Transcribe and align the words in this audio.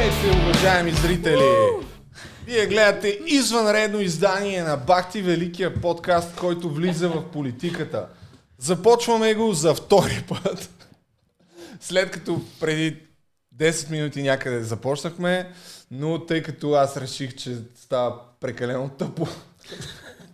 Здравейте, 0.00 0.38
уважаеми 0.44 0.92
зрители! 0.92 1.44
Вие 2.46 2.66
гледате 2.66 3.20
извънредно 3.26 4.00
издание 4.00 4.62
на 4.62 4.76
Бахти 4.76 5.22
Великия 5.22 5.80
подкаст, 5.80 6.36
който 6.36 6.70
влиза 6.70 7.08
в 7.08 7.30
политиката. 7.30 8.08
Започваме 8.58 9.34
го 9.34 9.52
за 9.52 9.74
втори 9.74 10.24
път. 10.28 10.86
След 11.80 12.10
като 12.10 12.40
преди 12.60 12.96
10 13.56 13.90
минути 13.90 14.22
някъде 14.22 14.62
започнахме, 14.62 15.52
но 15.90 16.26
тъй 16.26 16.42
като 16.42 16.72
аз 16.72 16.96
реших, 16.96 17.36
че 17.36 17.58
става 17.74 18.20
прекалено 18.40 18.88
тъпо, 18.88 19.28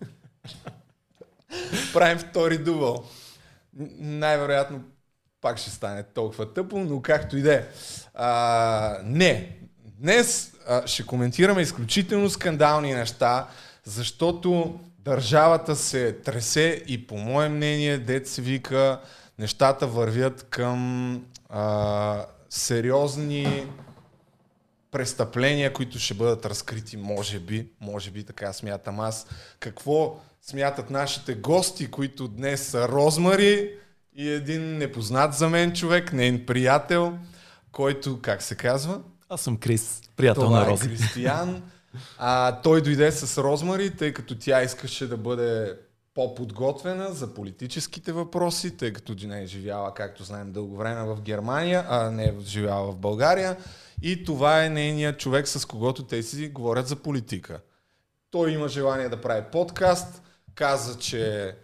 правим 1.93 2.19
втори 2.19 2.59
дубъл. 2.59 3.05
Най-вероятно 3.99 4.81
пак 5.47 5.59
ще 5.59 5.71
стане 5.71 6.03
толкова 6.03 6.53
тъпо, 6.53 6.79
но 6.79 7.03
както 7.03 7.37
и 7.37 7.43
да 7.43 7.55
е. 7.55 7.65
Не, 9.05 9.57
днес 9.85 10.53
а, 10.69 10.87
ще 10.87 11.07
коментираме 11.07 11.63
изключително 11.63 12.31
скандални 12.31 12.95
неща, 12.95 13.49
защото 13.85 14.81
държавата 14.99 15.77
се 15.77 16.13
тресе 16.13 16.83
и 16.87 17.07
по 17.07 17.17
мое 17.17 17.49
мнение, 17.49 17.99
дет 17.99 18.29
се 18.29 18.43
вика, 18.43 19.01
нещата 19.39 19.87
вървят 19.87 20.47
към 20.51 21.25
а, 21.49 22.27
сериозни 22.51 23.67
престъпления, 24.91 25.73
които 25.73 25.99
ще 25.99 26.15
бъдат 26.15 26.47
разкрити, 26.47 26.97
може 26.97 27.39
би, 27.39 27.69
може 27.81 28.11
би 28.11 28.25
така 28.25 28.53
смятам 28.53 29.01
аз. 29.01 29.27
Какво 29.61 30.21
смятат 30.43 30.91
нашите 30.91 31.35
гости, 31.35 31.91
които 31.91 32.29
днес 32.29 32.67
са 32.67 32.89
Розмари 32.89 33.71
и 34.17 34.29
един 34.29 34.79
непознат 34.79 35.35
за 35.35 35.49
мен 35.49 35.73
човек, 35.73 36.13
нейн 36.13 36.47
приятел, 36.47 37.19
който, 37.73 38.21
как 38.23 38.43
се 38.43 38.55
казва? 38.55 39.01
Аз 39.29 39.41
съм 39.41 39.57
Крис, 39.57 40.01
приятел 40.17 40.43
Това 40.43 40.61
на 40.61 40.67
е 40.67 40.71
Рози. 40.71 40.89
Кристиян. 40.89 41.63
А, 42.19 42.61
той 42.61 42.83
дойде 42.83 43.13
с 43.13 43.43
Розмари, 43.43 43.97
тъй 43.97 44.13
като 44.13 44.39
тя 44.39 44.63
искаше 44.63 45.09
да 45.09 45.17
бъде 45.17 45.79
по-подготвена 46.15 47.13
за 47.13 47.35
политическите 47.35 48.13
въпроси, 48.13 48.77
тъй 48.77 48.93
като 48.93 49.15
не 49.27 49.43
е 49.43 49.47
живяла, 49.47 49.95
както 49.95 50.25
знаем, 50.25 50.53
дълго 50.53 50.77
време 50.77 51.03
в 51.05 51.23
Германия, 51.23 51.87
а 51.89 52.11
не 52.11 52.25
е 52.25 52.35
живяла 52.41 52.93
в 52.93 52.97
България. 52.97 53.57
И 54.03 54.25
това 54.25 54.65
е 54.65 54.71
нейният 54.71 55.19
човек, 55.19 55.49
с 55.49 55.65
когото 55.65 56.05
те 56.05 56.23
си 56.23 56.49
говорят 56.49 56.89
за 56.89 56.97
политика. 56.97 57.61
Той 58.31 58.51
има 58.51 58.69
желание 58.69 59.09
да 59.09 59.21
прави 59.21 59.43
подкаст, 59.53 60.23
каза, 60.55 60.99
че 60.99 61.55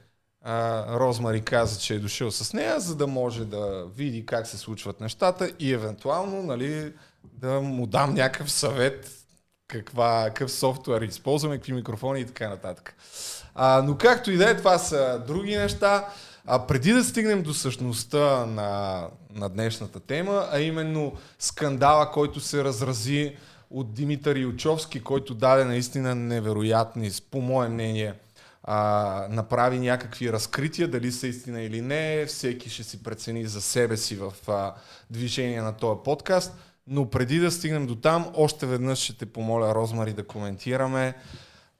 а, 0.42 0.86
Розмари 0.98 1.40
каза, 1.40 1.80
че 1.80 1.94
е 1.94 1.98
дошъл 1.98 2.30
с 2.30 2.52
нея, 2.52 2.80
за 2.80 2.96
да 2.96 3.06
може 3.06 3.44
да 3.44 3.86
види 3.96 4.26
как 4.26 4.46
се 4.46 4.58
случват 4.58 5.00
нещата 5.00 5.52
и 5.58 5.72
евентуално 5.72 6.42
нали, 6.42 6.92
да 7.24 7.60
му 7.60 7.86
дам 7.86 8.14
някакъв 8.14 8.52
съвет 8.52 9.10
каква, 9.68 10.24
какъв 10.26 10.52
софтуер 10.52 11.02
използваме, 11.02 11.56
какви 11.56 11.72
микрофони 11.72 12.20
и 12.20 12.26
така 12.26 12.48
нататък. 12.48 12.94
А, 13.54 13.82
но 13.86 13.96
както 13.98 14.30
и 14.30 14.36
да 14.36 14.50
е, 14.50 14.56
това 14.56 14.78
са 14.78 15.22
други 15.26 15.56
неща. 15.56 16.08
А 16.46 16.66
преди 16.66 16.92
да 16.92 17.04
стигнем 17.04 17.42
до 17.42 17.54
същността 17.54 18.46
на, 18.46 19.02
на 19.34 19.48
днешната 19.48 20.00
тема, 20.00 20.48
а 20.52 20.60
именно 20.60 21.12
скандала, 21.38 22.10
който 22.10 22.40
се 22.40 22.64
разрази 22.64 23.36
от 23.70 23.94
Димитър 23.94 24.36
Илчовски, 24.36 25.02
който 25.02 25.34
даде 25.34 25.64
наистина 25.64 26.14
невероятни, 26.14 27.10
по 27.30 27.40
мое 27.40 27.68
мнение, 27.68 28.14
а, 28.64 29.26
направи 29.30 29.78
някакви 29.78 30.32
разкрития, 30.32 30.88
дали 30.88 31.12
са 31.12 31.26
истина 31.26 31.62
или 31.62 31.80
не, 31.80 32.26
всеки 32.26 32.70
ще 32.70 32.82
си 32.82 33.02
прецени 33.02 33.46
за 33.46 33.60
себе 33.60 33.96
си 33.96 34.16
в 34.16 34.32
а, 34.48 34.74
движение 35.10 35.62
на 35.62 35.72
този 35.72 36.00
подкаст. 36.04 36.54
Но 36.86 37.10
преди 37.10 37.38
да 37.38 37.50
стигнем 37.50 37.86
до 37.86 37.96
там, 37.96 38.32
още 38.34 38.66
веднъж 38.66 38.98
ще 38.98 39.18
те 39.18 39.26
помоля, 39.26 39.74
Розмари, 39.74 40.12
да 40.12 40.26
коментираме 40.26 41.14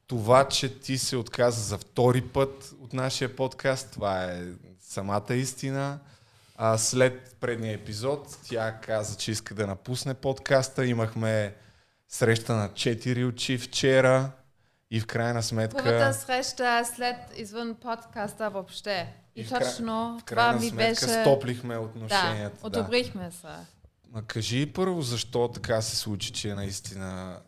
това, 0.06 0.48
че 0.48 0.80
ти 0.80 0.98
се 0.98 1.16
отказа 1.16 1.62
за 1.62 1.78
втори 1.78 2.20
път 2.20 2.74
от 2.80 2.92
нашия 2.92 3.36
подкаст. 3.36 3.90
Това 3.92 4.24
е 4.24 4.42
самата 4.80 5.34
истина. 5.34 5.98
А 6.56 6.78
след 6.78 7.36
предния 7.40 7.74
епизод 7.74 8.38
тя 8.48 8.78
каза, 8.82 9.16
че 9.16 9.30
иска 9.30 9.54
да 9.54 9.66
напусне 9.66 10.14
подкаста. 10.14 10.86
Имахме 10.86 11.54
среща 12.08 12.56
на 12.56 12.74
четири 12.74 13.24
очи 13.24 13.58
вчера 13.58 14.30
и 14.92 15.00
в 15.00 15.06
крайна 15.06 15.42
сметка... 15.42 15.84
Първата 15.84 16.12
среща 16.12 16.84
след 16.84 17.16
извън 17.36 17.74
подкаста 17.74 18.50
въобще. 18.50 19.14
И, 19.36 19.44
в 19.44 19.50
кра- 19.50 19.58
точно 19.58 20.18
в 20.20 20.24
това 20.24 20.36
крайна 20.36 20.60
ми 20.60 20.68
сметка 20.68 21.06
беше... 21.06 21.20
стоплихме 21.20 21.76
отношенията. 21.76 22.60
Да, 22.60 22.66
одобрихме 22.66 23.30
се. 23.30 23.46
Ма 24.12 24.22
кажи 24.22 24.72
първо 24.72 25.02
защо 25.02 25.48
така 25.48 25.82
се 25.82 25.96
случи, 25.96 26.32
че 26.32 26.54
наистина 26.54 27.38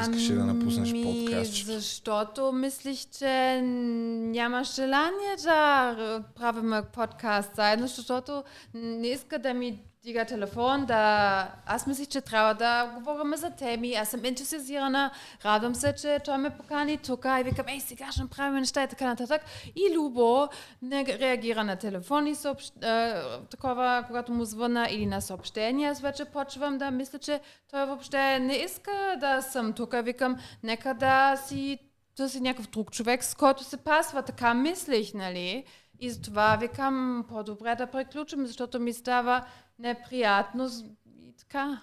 искаше 0.00 0.32
да 0.32 0.44
напуснеш 0.44 0.90
Ами, 0.90 1.26
подкаст. 1.26 1.66
Защото 1.66 2.52
мислих, 2.52 2.98
че 3.18 3.60
нямаш 3.62 4.74
желание 4.74 5.36
да 5.44 6.24
правим 6.36 6.82
подкаст 6.92 7.50
заедно, 7.56 7.86
защото 7.86 8.44
не 8.74 9.08
иска 9.08 9.38
да 9.38 9.54
ми 9.54 9.82
дига 10.08 10.24
телефон, 10.24 10.86
да... 10.86 11.48
Аз 11.66 11.86
мислих, 11.86 12.08
че 12.08 12.20
трябва 12.20 12.54
да 12.54 12.92
говорим 12.94 13.36
за 13.36 13.50
теми. 13.50 13.94
Аз 13.94 14.08
съм 14.08 14.24
ентусиазирана, 14.24 15.10
радвам 15.44 15.74
се, 15.74 15.94
че 15.94 16.18
той 16.24 16.38
ме 16.38 16.50
покани 16.50 16.98
тук 16.98 17.24
и 17.40 17.42
викам, 17.44 17.68
ей, 17.68 17.80
сега 17.80 18.12
ще 18.12 18.22
направим 18.22 18.54
неща 18.54 18.82
и 18.82 18.88
така 18.88 19.06
нататък. 19.06 19.42
И 19.76 19.96
Любо 19.96 20.48
не 20.82 21.06
реагира 21.06 21.64
на 21.64 21.76
телефони, 21.76 22.34
съобщ... 22.34 22.84
е, 22.84 23.14
такова, 23.50 24.04
когато 24.06 24.32
му 24.32 24.44
звъна 24.44 24.88
или 24.90 25.06
на 25.06 25.20
съобщения. 25.20 25.90
Аз 25.90 26.00
вече 26.00 26.24
почвам 26.24 26.78
да 26.78 26.90
мисля, 26.90 27.18
че 27.18 27.40
той 27.70 27.86
въобще 27.86 28.38
не 28.38 28.54
иска 28.54 29.16
да 29.20 29.42
съм 29.42 29.72
тук. 29.72 29.94
Викам, 30.02 30.36
нека 30.62 30.94
да 30.94 31.36
си 31.36 31.78
търси 32.16 32.40
някакъв 32.40 32.70
друг 32.70 32.90
човек, 32.90 33.24
с 33.24 33.34
който 33.34 33.64
се 33.64 33.76
пасва. 33.76 34.22
Така 34.22 34.54
мислих, 34.54 35.14
нали? 35.14 35.64
И 36.00 36.10
затова 36.10 36.56
викам, 36.56 37.24
по-добре 37.28 37.74
да 37.74 37.86
приключим, 37.86 38.46
защото 38.46 38.80
ми 38.80 38.92
става 38.92 39.44
неприятно. 39.78 40.68
с- 40.68 40.84
И 41.18 41.32
така. 41.38 41.80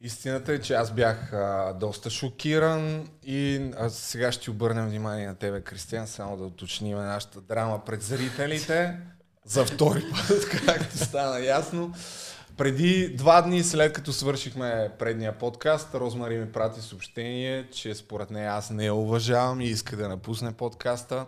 Истината 0.00 0.52
е, 0.52 0.60
че 0.60 0.74
аз 0.74 0.90
бях 0.90 1.32
а, 1.32 1.72
доста 1.72 2.10
шокиран 2.10 3.08
и 3.22 3.70
а, 3.78 3.90
сега 3.90 4.32
ще 4.32 4.50
обърнем 4.50 4.86
внимание 4.86 5.26
на 5.26 5.34
тебе, 5.34 5.60
Кристиан, 5.60 6.06
само 6.06 6.36
да 6.36 6.44
уточним 6.44 6.98
нашата 6.98 7.40
драма 7.40 7.84
пред 7.84 8.02
зрителите. 8.02 8.98
За 9.44 9.64
втори 9.64 10.02
път, 10.02 10.48
както 10.66 10.98
стана 10.98 11.40
ясно. 11.40 11.94
Преди 12.56 13.08
два 13.08 13.42
дни 13.42 13.62
след 13.62 13.92
като 13.92 14.12
свършихме 14.12 14.90
предния 14.98 15.38
подкаст, 15.38 15.94
Розмари 15.94 16.38
ми 16.38 16.52
прати 16.52 16.80
съобщение, 16.80 17.70
че 17.70 17.94
според 17.94 18.30
нея 18.30 18.52
аз 18.52 18.70
не 18.70 18.84
я 18.84 18.94
уважавам 18.94 19.60
и 19.60 19.64
иска 19.64 19.96
да 19.96 20.08
напусне 20.08 20.52
подкаста. 20.52 21.26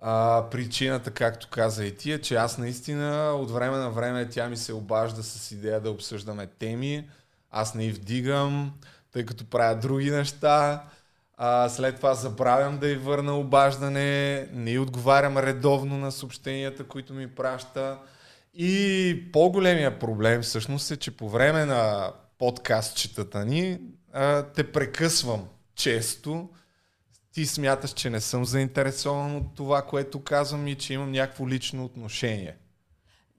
А, 0.00 0.44
причината, 0.50 1.10
както 1.10 1.48
каза 1.48 1.84
и 1.84 1.96
ти, 1.96 2.12
е, 2.12 2.20
че 2.20 2.34
аз 2.34 2.58
наистина 2.58 3.32
от 3.34 3.50
време 3.50 3.76
на 3.76 3.90
време 3.90 4.28
тя 4.28 4.48
ми 4.48 4.56
се 4.56 4.72
обажда 4.72 5.22
с 5.22 5.50
идея 5.50 5.80
да 5.80 5.90
обсъждаме 5.90 6.46
теми. 6.46 7.08
Аз 7.50 7.74
не 7.74 7.84
й 7.84 7.92
вдигам, 7.92 8.72
тъй 9.12 9.26
като 9.26 9.44
правя 9.44 9.80
други 9.80 10.10
неща. 10.10 10.84
А, 11.36 11.68
след 11.68 11.96
това 11.96 12.14
забравям 12.14 12.78
да 12.78 12.88
й 12.88 12.96
върна 12.96 13.38
обаждане, 13.38 14.48
не 14.52 14.70
й 14.70 14.78
отговарям 14.78 15.38
редовно 15.38 15.98
на 15.98 16.12
съобщенията, 16.12 16.84
които 16.84 17.12
ми 17.12 17.34
праща. 17.34 17.98
И 18.54 19.30
по-големия 19.32 19.98
проблем 19.98 20.42
всъщност 20.42 20.90
е, 20.90 20.96
че 20.96 21.16
по 21.16 21.28
време 21.28 21.64
на 21.64 22.12
подкастчетата 22.38 23.44
ни 23.44 23.80
а, 24.12 24.42
те 24.42 24.72
прекъсвам 24.72 25.48
често. 25.74 26.48
Ти 27.32 27.46
смяташ, 27.46 27.92
че 27.92 28.10
не 28.10 28.20
съм 28.20 28.44
заинтересован 28.44 29.36
от 29.36 29.54
това, 29.56 29.82
което 29.82 30.22
казвам 30.22 30.68
и 30.68 30.74
че 30.74 30.94
имам 30.94 31.12
някакво 31.12 31.48
лично 31.48 31.84
отношение. 31.84 32.56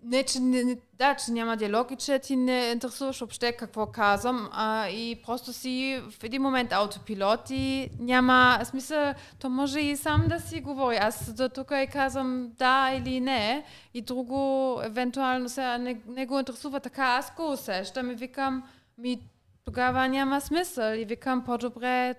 Не, 0.04 0.24
че, 0.24 0.40
не, 0.40 0.64
не, 0.64 0.78
да, 0.94 1.16
че 1.16 1.32
няма 1.32 1.58
диалог 1.58 1.92
и 1.92 1.96
че 1.96 2.20
ти 2.20 2.36
не 2.36 2.72
интересуваш 2.74 3.20
въобще 3.20 3.52
какво 3.52 3.86
казвам 3.86 4.50
а, 4.52 4.90
и 4.90 5.22
просто 5.26 5.54
си 5.54 6.02
в 6.12 6.24
един 6.24 6.42
момент 6.42 6.72
аутопилот 6.72 7.50
и 7.50 7.90
няма 8.00 8.60
смисъл, 8.64 9.14
то 9.40 9.50
може 9.50 9.80
и 9.80 9.98
сам 9.98 10.26
да 10.28 10.40
си 10.40 10.62
говори. 10.62 10.98
Аз 10.98 11.34
до 11.34 11.50
тук 11.50 11.72
и 11.72 11.88
казвам 11.92 12.52
да 12.58 12.92
или 12.94 13.20
не 13.20 13.66
и 13.94 14.02
друго 14.02 14.82
евентуално 14.84 15.50
се 15.50 15.78
не, 15.78 16.02
не 16.08 16.26
го 16.26 16.40
интересува 16.40 16.80
така, 16.80 17.04
аз 17.04 17.36
го 17.36 17.52
усещам 17.52 18.12
и 18.12 18.16
викам 18.16 18.64
ми 18.98 19.20
тогава 19.66 20.08
няма 20.08 20.42
смисъл 20.42 20.94
и 20.94 21.06
викам 21.06 21.44
по-добре 21.46 22.16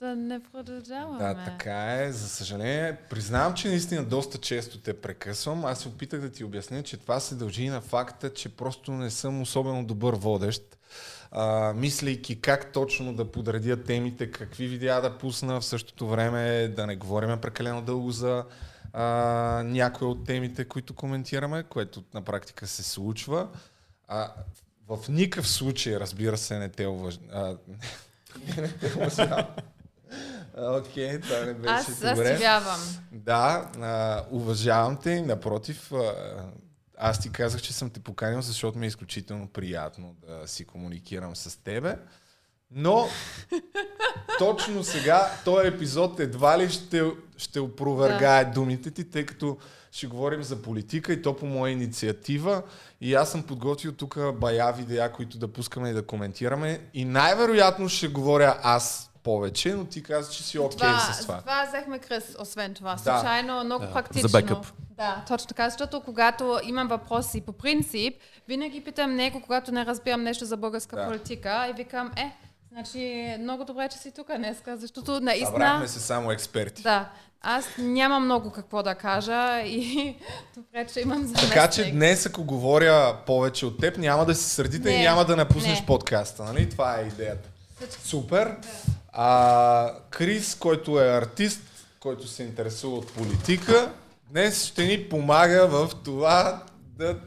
да 0.00 0.16
не 0.16 0.42
продължаваме. 0.42 1.18
Да, 1.18 1.44
така 1.44 2.02
е. 2.02 2.12
За 2.12 2.28
съжаление, 2.28 2.96
признавам, 3.10 3.54
че 3.54 3.68
наистина 3.68 4.04
доста 4.04 4.38
често 4.38 4.80
те 4.80 5.00
прекъсвам. 5.00 5.64
Аз 5.64 5.80
се 5.80 5.88
опитах 5.88 6.20
да 6.20 6.30
ти 6.30 6.44
обясня, 6.44 6.82
че 6.82 6.96
това 6.96 7.20
се 7.20 7.34
дължи 7.34 7.68
на 7.68 7.80
факта, 7.80 8.34
че 8.34 8.48
просто 8.56 8.92
не 8.92 9.10
съм 9.10 9.42
особено 9.42 9.84
добър 9.84 10.14
водещ. 10.14 10.78
А, 11.30 11.72
мислейки 11.72 12.40
как 12.40 12.72
точно 12.72 13.14
да 13.14 13.32
подредя 13.32 13.76
темите, 13.76 14.30
какви 14.30 14.66
видеа 14.66 15.00
да 15.00 15.18
пусна, 15.18 15.60
в 15.60 15.64
същото 15.64 16.08
време 16.08 16.68
да 16.68 16.86
не 16.86 16.96
говорим 16.96 17.40
прекалено 17.40 17.82
дълго 17.82 18.10
за 18.10 18.44
а, 18.92 19.04
някои 19.64 20.08
от 20.08 20.24
темите, 20.24 20.64
които 20.64 20.94
коментираме, 20.94 21.62
което 21.62 22.04
на 22.14 22.22
практика 22.22 22.66
се 22.66 22.82
случва. 22.82 23.48
А, 24.08 24.32
в 24.88 24.98
никакъв 25.08 25.48
случай, 25.48 25.96
разбира 25.96 26.36
се, 26.36 26.58
не 26.58 26.68
те 26.68 26.86
уважавам. 26.86 27.58
не 28.56 28.68
те 28.68 28.94
уважавам. 28.96 29.46
Окей, 30.60 31.20
това 31.20 31.40
не 31.40 31.54
беше 31.54 31.74
Аз, 31.74 31.94
добре. 31.94 32.32
аз 32.32 32.40
вярвам. 32.40 32.80
Да, 33.12 33.70
а, 33.80 34.24
уважавам 34.30 34.96
те 34.96 35.22
напротив, 35.22 35.92
а, 35.92 36.12
аз 36.98 37.20
ти 37.20 37.32
казах, 37.32 37.62
че 37.62 37.72
съм 37.72 37.90
те 37.90 38.00
поканил, 38.00 38.42
защото 38.42 38.78
ми 38.78 38.86
е 38.86 38.88
изключително 38.88 39.48
приятно 39.48 40.14
да 40.28 40.48
си 40.48 40.64
комуникирам 40.64 41.36
с 41.36 41.62
тебе. 41.64 41.96
Но 42.70 43.08
точно 44.38 44.84
сега 44.84 45.30
този 45.44 45.68
епизод 45.68 46.20
едва 46.20 46.58
ли 46.58 46.68
ще, 46.68 47.04
ще 47.36 47.60
опровергае 47.60 48.44
да. 48.44 48.50
думите 48.50 48.90
ти, 48.90 49.10
тъй 49.10 49.26
като 49.26 49.58
ще 49.92 50.06
говорим 50.06 50.42
за 50.42 50.62
политика 50.62 51.12
и 51.12 51.22
то 51.22 51.36
по 51.36 51.46
моя 51.46 51.72
инициатива. 51.72 52.62
И 53.00 53.14
аз 53.14 53.30
съм 53.30 53.42
подготвил 53.42 53.92
тук 53.92 54.18
бая 54.34 54.72
видеа, 54.72 55.12
които 55.12 55.38
да 55.38 55.48
пускаме 55.48 55.90
и 55.90 55.92
да 55.92 56.06
коментираме. 56.06 56.80
И 56.94 57.04
най-вероятно 57.04 57.88
ще 57.88 58.08
говоря 58.08 58.58
аз 58.62 59.07
повече, 59.22 59.74
но 59.74 59.84
ти 59.84 60.02
каза, 60.02 60.32
че 60.32 60.42
си 60.42 60.58
окей 60.58 60.88
okay 60.88 61.12
с 61.12 61.20
това. 61.22 61.40
Това 61.40 61.64
взехме 61.68 61.98
Крис, 61.98 62.36
освен 62.40 62.74
това. 62.74 62.92
Да. 62.92 62.98
Случайно, 62.98 63.64
много 63.64 63.84
Да. 63.84 63.92
практично. 63.92 64.28
За 64.28 64.38
бекъп. 64.42 64.66
Да, 64.90 65.24
точно 65.28 65.48
така, 65.48 65.70
защото 65.70 66.00
когато 66.00 66.60
имам 66.64 66.88
въпроси 66.88 67.40
по 67.40 67.52
принцип, 67.52 68.14
винаги 68.48 68.84
питам 68.84 69.14
него, 69.14 69.42
когато 69.42 69.72
не 69.72 69.86
разбирам 69.86 70.22
нещо 70.22 70.44
за 70.44 70.56
българска 70.56 70.96
Да. 70.96 71.06
политика 71.06 71.66
и 71.70 71.72
викам, 71.72 72.12
е, 72.16 72.30
значи 72.72 73.36
много 73.40 73.64
добре, 73.64 73.88
че 73.88 73.98
си 73.98 74.12
тук 74.12 74.36
днеска, 74.36 74.76
защото 74.76 75.20
наистина... 75.20 75.50
Събрахме 75.50 75.88
се 75.88 76.00
само 76.00 76.30
експерти. 76.30 76.82
Да, 76.82 77.08
аз 77.40 77.64
нямам 77.78 78.24
много 78.24 78.50
какво 78.50 78.82
да 78.82 78.94
кажа 78.94 79.60
и 79.60 80.16
добре, 80.56 80.86
че 80.86 81.00
имам 81.00 81.18
заместник. 81.22 81.48
Така 81.52 81.70
че 81.70 81.90
днес, 81.90 82.26
ако 82.26 82.44
говоря 82.44 83.16
повече 83.26 83.66
от 83.66 83.80
теб, 83.80 83.96
няма 83.98 84.24
да 84.26 84.34
се 84.34 84.48
сърдите 84.48 84.90
и 84.90 84.96
Не, 84.96 85.02
няма 85.02 85.24
да 85.24 85.36
напуснеш 85.36 85.80
не. 85.80 85.86
подкаста, 85.86 86.44
нали? 86.44 86.70
Това 86.70 86.98
е 87.00 87.02
идеята. 87.02 87.48
Супер. 88.04 88.56
А, 89.12 89.92
Крис, 90.10 90.54
който 90.54 91.00
е 91.00 91.16
артист, 91.16 91.60
който 92.00 92.28
се 92.28 92.42
интересува 92.42 92.96
от 92.96 93.12
политика, 93.12 93.92
днес 94.30 94.64
ще 94.64 94.86
ни 94.86 95.08
помага 95.08 95.66
в 95.66 95.90
това 96.04 96.62
да, 96.80 97.18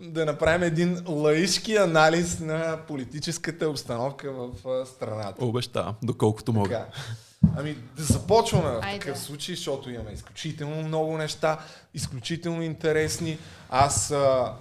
да 0.00 0.24
направим 0.26 0.62
един 0.62 1.02
лаишки 1.08 1.76
анализ 1.76 2.40
на 2.40 2.78
политическата 2.88 3.68
обстановка 3.68 4.32
в 4.32 4.86
страната. 4.86 5.44
Обещавам, 5.44 5.94
доколкото 6.02 6.52
мога. 6.52 6.68
Така. 6.68 6.86
Ами 7.56 7.76
да 7.96 8.02
започваме 8.02 8.70
в 8.70 8.80
такъв 8.80 9.18
случай, 9.18 9.54
защото 9.54 9.90
имаме 9.90 10.12
изключително 10.12 10.82
много 10.82 11.18
неща, 11.18 11.58
изключително 11.94 12.62
интересни. 12.62 13.38
Аз 13.70 14.10
а, 14.10 14.52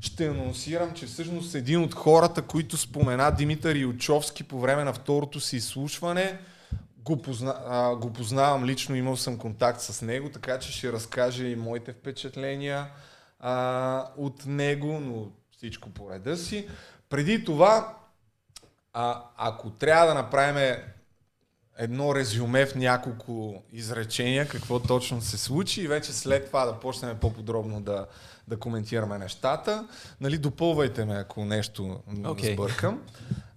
ще 0.00 0.26
анонсирам, 0.26 0.94
че 0.94 1.06
всъщност 1.06 1.54
един 1.54 1.82
от 1.82 1.94
хората, 1.94 2.42
които 2.42 2.76
спомена 2.76 3.30
Димитър 3.30 3.74
Илчовски 3.74 4.44
по 4.44 4.60
време 4.60 4.84
на 4.84 4.92
второто 4.92 5.40
си 5.40 5.56
изслушване, 5.56 6.38
го, 6.98 7.22
позна, 7.22 7.54
а, 7.66 7.96
го 7.96 8.12
познавам 8.12 8.64
лично, 8.64 8.96
имал 8.96 9.16
съм 9.16 9.38
контакт 9.38 9.80
с 9.80 10.02
него, 10.02 10.28
така 10.28 10.58
че 10.58 10.72
ще 10.72 10.92
разкаже 10.92 11.46
и 11.46 11.56
моите 11.56 11.92
впечатления 11.92 12.86
а, 13.40 14.08
от 14.16 14.46
него, 14.46 15.00
но 15.00 15.28
всичко 15.56 15.90
по 15.90 16.10
реда 16.10 16.36
си. 16.36 16.68
Преди 17.08 17.44
това, 17.44 17.96
а, 18.92 19.22
ако 19.36 19.70
трябва 19.70 20.06
да 20.06 20.14
направим 20.14 20.76
едно 21.78 22.14
резюме 22.14 22.66
в 22.66 22.74
няколко 22.74 23.62
изречения, 23.72 24.48
какво 24.48 24.80
точно 24.80 25.22
се 25.22 25.38
случи 25.38 25.82
и 25.82 25.88
вече 25.88 26.12
след 26.12 26.46
това 26.46 26.64
да 26.64 26.80
почнем 26.80 27.16
по-подробно 27.20 27.80
да, 27.80 28.06
да 28.48 28.56
коментираме 28.56 29.18
нещата. 29.18 29.88
Нали, 30.20 30.38
допълвайте 30.38 31.04
ме, 31.04 31.14
ако 31.14 31.44
нещо 31.44 32.00
okay. 32.10 32.54
Сбъркам. 32.54 33.02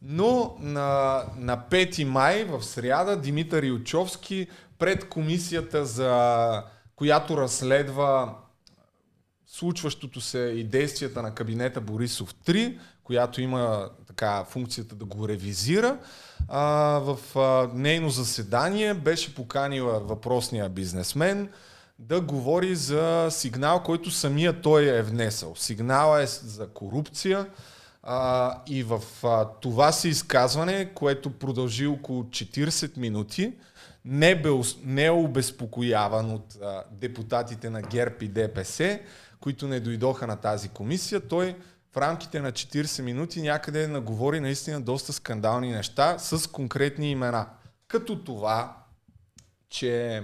Но 0.01 0.55
на, 0.59 1.23
на 1.37 1.57
5 1.69 2.03
май 2.03 2.43
в 2.43 2.63
сряда 2.63 3.21
Димитър 3.21 3.63
Илчовски 3.63 4.47
пред 4.79 5.09
комисията, 5.09 5.85
за 5.85 6.63
която 6.95 7.37
разследва 7.37 8.37
случващото 9.47 10.21
се 10.21 10.39
и 10.39 10.63
действията 10.63 11.21
на 11.21 11.35
кабинета 11.35 11.81
Борисов 11.81 12.33
3, 12.33 12.77
която 13.07 13.41
има 13.41 13.89
така 14.07 14.43
функцията 14.49 14.95
да 14.95 15.05
го 15.05 15.27
ревизира. 15.27 15.97
А, 16.47 16.61
в 16.99 17.39
а, 17.39 17.69
нейно 17.73 18.09
заседание 18.09 18.93
беше 18.93 19.35
поканила 19.35 19.99
въпросния 19.99 20.69
бизнесмен 20.69 21.49
да 21.99 22.21
говори 22.21 22.75
за 22.75 23.27
сигнал, 23.29 23.83
който 23.83 24.11
самия 24.11 24.61
той 24.61 24.85
е 24.85 25.01
внесъл. 25.01 25.55
Сигнала 25.55 26.21
е 26.21 26.25
за 26.25 26.67
корупция 26.67 27.47
а, 28.03 28.55
и 28.67 28.83
в 28.83 29.01
а, 29.23 29.45
това 29.61 29.91
си 29.91 30.09
изказване, 30.09 30.93
което 30.93 31.29
продължи 31.29 31.87
около 31.87 32.23
40 32.23 32.97
минути, 32.97 33.53
не, 34.05 34.41
бе, 34.41 34.49
не 34.83 35.05
е 35.05 35.11
обезпокояван 35.11 36.31
от 36.31 36.57
а, 36.63 36.83
депутатите 36.91 37.69
на 37.69 37.81
ГЕРБ 37.81 38.15
и 38.21 38.27
ДПС, 38.27 38.99
които 39.39 39.67
не 39.67 39.79
дойдоха 39.79 40.27
на 40.27 40.35
тази 40.35 40.69
комисия. 40.69 41.27
Той 41.27 41.55
в 41.97 42.01
рамките 42.01 42.39
на 42.39 42.51
40 42.51 43.01
минути 43.01 43.41
някъде 43.41 43.87
наговори 43.87 44.39
наистина 44.39 44.81
доста 44.81 45.13
скандални 45.13 45.71
неща 45.71 46.19
с 46.19 46.51
конкретни 46.51 47.11
имена. 47.11 47.47
Като 47.87 48.23
това, 48.23 48.77
че 49.69 50.23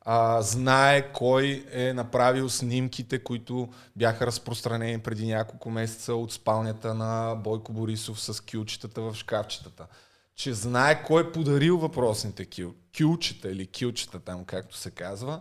а, 0.00 0.42
знае 0.42 1.12
кой 1.12 1.66
е 1.70 1.92
направил 1.92 2.48
снимките, 2.48 3.18
които 3.18 3.68
бяха 3.96 4.26
разпространени 4.26 4.98
преди 4.98 5.26
няколко 5.26 5.70
месеца 5.70 6.14
от 6.14 6.32
спалнята 6.32 6.94
на 6.94 7.34
Бойко 7.34 7.72
Борисов 7.72 8.20
с 8.20 8.40
кюлчетата 8.40 9.00
в 9.02 9.14
шкафчетата. 9.14 9.86
Че 10.36 10.54
знае 10.54 11.02
кой 11.02 11.22
е 11.22 11.32
подарил 11.32 11.78
въпросните 11.78 12.44
кил, 12.44 12.74
кюлчета 12.98 13.50
или 13.50 13.68
кюлчета 13.80 14.20
там, 14.20 14.44
както 14.44 14.76
се 14.76 14.90
казва. 14.90 15.40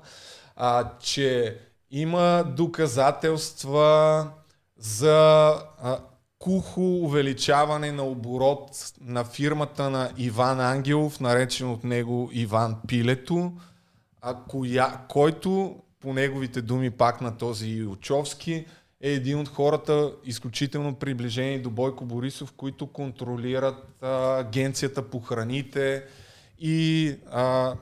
А, 0.56 0.92
че 1.00 1.58
има 1.92 2.54
доказателства 2.58 4.30
за 4.84 5.50
а, 5.82 6.00
кухо 6.40 6.82
увеличаване 6.82 7.92
на 7.92 8.04
оборот 8.04 8.70
на 9.02 9.24
фирмата 9.24 9.90
на 9.90 10.12
Иван 10.18 10.60
Ангелов, 10.60 11.20
наречен 11.20 11.70
от 11.72 11.84
него 11.84 12.30
Иван 12.34 12.76
Пилето, 12.88 13.52
а 14.22 14.36
коя, 14.48 14.98
който 15.10 15.76
по 16.00 16.14
неговите 16.14 16.62
думи 16.62 16.92
пак 16.92 17.22
на 17.22 17.38
този 17.38 17.70
Илчовски 17.70 18.66
е 19.02 19.12
един 19.12 19.40
от 19.40 19.48
хората 19.48 20.12
изключително 20.26 20.96
приближени 20.96 21.62
до 21.62 21.70
Бойко 21.70 22.06
Борисов, 22.06 22.54
които 22.58 22.88
контролират 22.88 24.02
а, 24.02 24.40
агенцията 24.40 25.10
по 25.10 25.20
храните 25.20 26.04
и 26.60 27.16
а, 27.32 27.74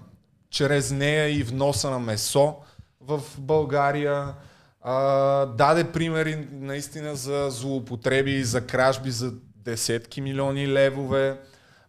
чрез 0.49 0.91
нея 0.91 1.39
и 1.39 1.43
вноса 1.43 1.89
на 1.89 1.99
месо 1.99 2.55
в 2.99 3.21
България. 3.37 4.33
А, 4.81 5.45
даде 5.45 5.83
примери 5.83 6.47
наистина 6.51 7.15
за 7.15 7.50
злоупотреби 7.50 8.43
за 8.43 8.67
кражби 8.67 9.11
за 9.11 9.33
десетки 9.55 10.21
милиони 10.21 10.67
левове. 10.67 11.39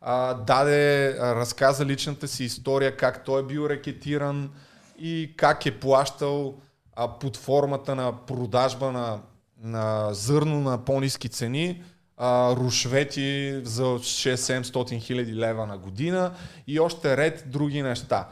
А, 0.01 0.35
даде, 0.35 1.17
разказа 1.19 1.87
личната 1.87 2.29
си 2.29 2.45
история, 2.45 2.97
как 2.97 3.25
той 3.25 3.41
е 3.41 3.45
бил 3.45 3.67
рекетиран 3.69 4.51
и 4.99 5.35
как 5.37 5.67
е 5.67 5.81
плащал 5.81 6.55
а, 6.97 7.19
под 7.19 7.37
формата 7.37 7.95
на 7.95 8.27
продажба 8.27 8.93
на, 8.93 9.21
на 9.63 10.15
зърно 10.15 10.61
на 10.61 10.85
по-низки 10.85 11.29
цени 11.29 11.83
а, 12.17 12.57
рушвети 12.57 13.61
за 13.65 13.83
6-700 13.83 15.01
хиляди 15.01 15.37
лева 15.37 15.67
на 15.67 15.79
година 15.79 16.35
и 16.67 16.81
още 16.81 17.17
ред 17.17 17.45
други 17.47 17.83
неща. 17.83 18.29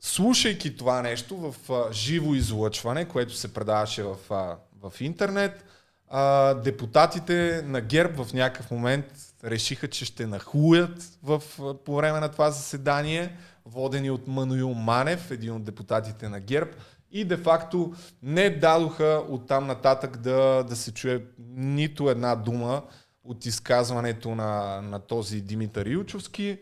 Слушайки 0.00 0.76
това 0.76 1.02
нещо 1.02 1.36
в 1.36 1.72
а, 1.72 1.92
живо 1.92 2.34
излъчване, 2.34 3.04
което 3.04 3.34
се 3.34 3.54
предаваше 3.54 4.02
в, 4.02 4.16
а, 4.30 4.56
в 4.82 5.00
интернет, 5.00 5.64
а, 6.08 6.54
депутатите 6.54 7.62
на 7.66 7.80
ГЕРБ 7.80 8.24
в 8.24 8.32
някакъв 8.32 8.70
момент 8.70 9.04
решиха, 9.44 9.88
че 9.88 10.04
ще 10.04 10.26
нахуят 10.26 11.18
в, 11.22 11.42
по 11.84 11.96
време 11.96 12.20
на 12.20 12.28
това 12.28 12.50
заседание, 12.50 13.36
водени 13.64 14.10
от 14.10 14.28
Мануил 14.28 14.74
Манев, 14.74 15.30
един 15.30 15.52
от 15.52 15.64
депутатите 15.64 16.28
на 16.28 16.40
ГЕРБ, 16.40 16.70
и 17.10 17.24
де-факто 17.24 17.94
не 18.22 18.50
дадоха 18.50 19.22
оттам 19.28 19.66
нататък 19.66 20.16
да, 20.16 20.64
да 20.68 20.76
се 20.76 20.94
чуе 20.94 21.24
нито 21.56 22.10
една 22.10 22.34
дума 22.34 22.82
от 23.24 23.46
изказването 23.46 24.34
на, 24.34 24.80
на 24.82 24.98
този 24.98 25.40
Димитър 25.40 25.86
Илчовски 25.86 26.58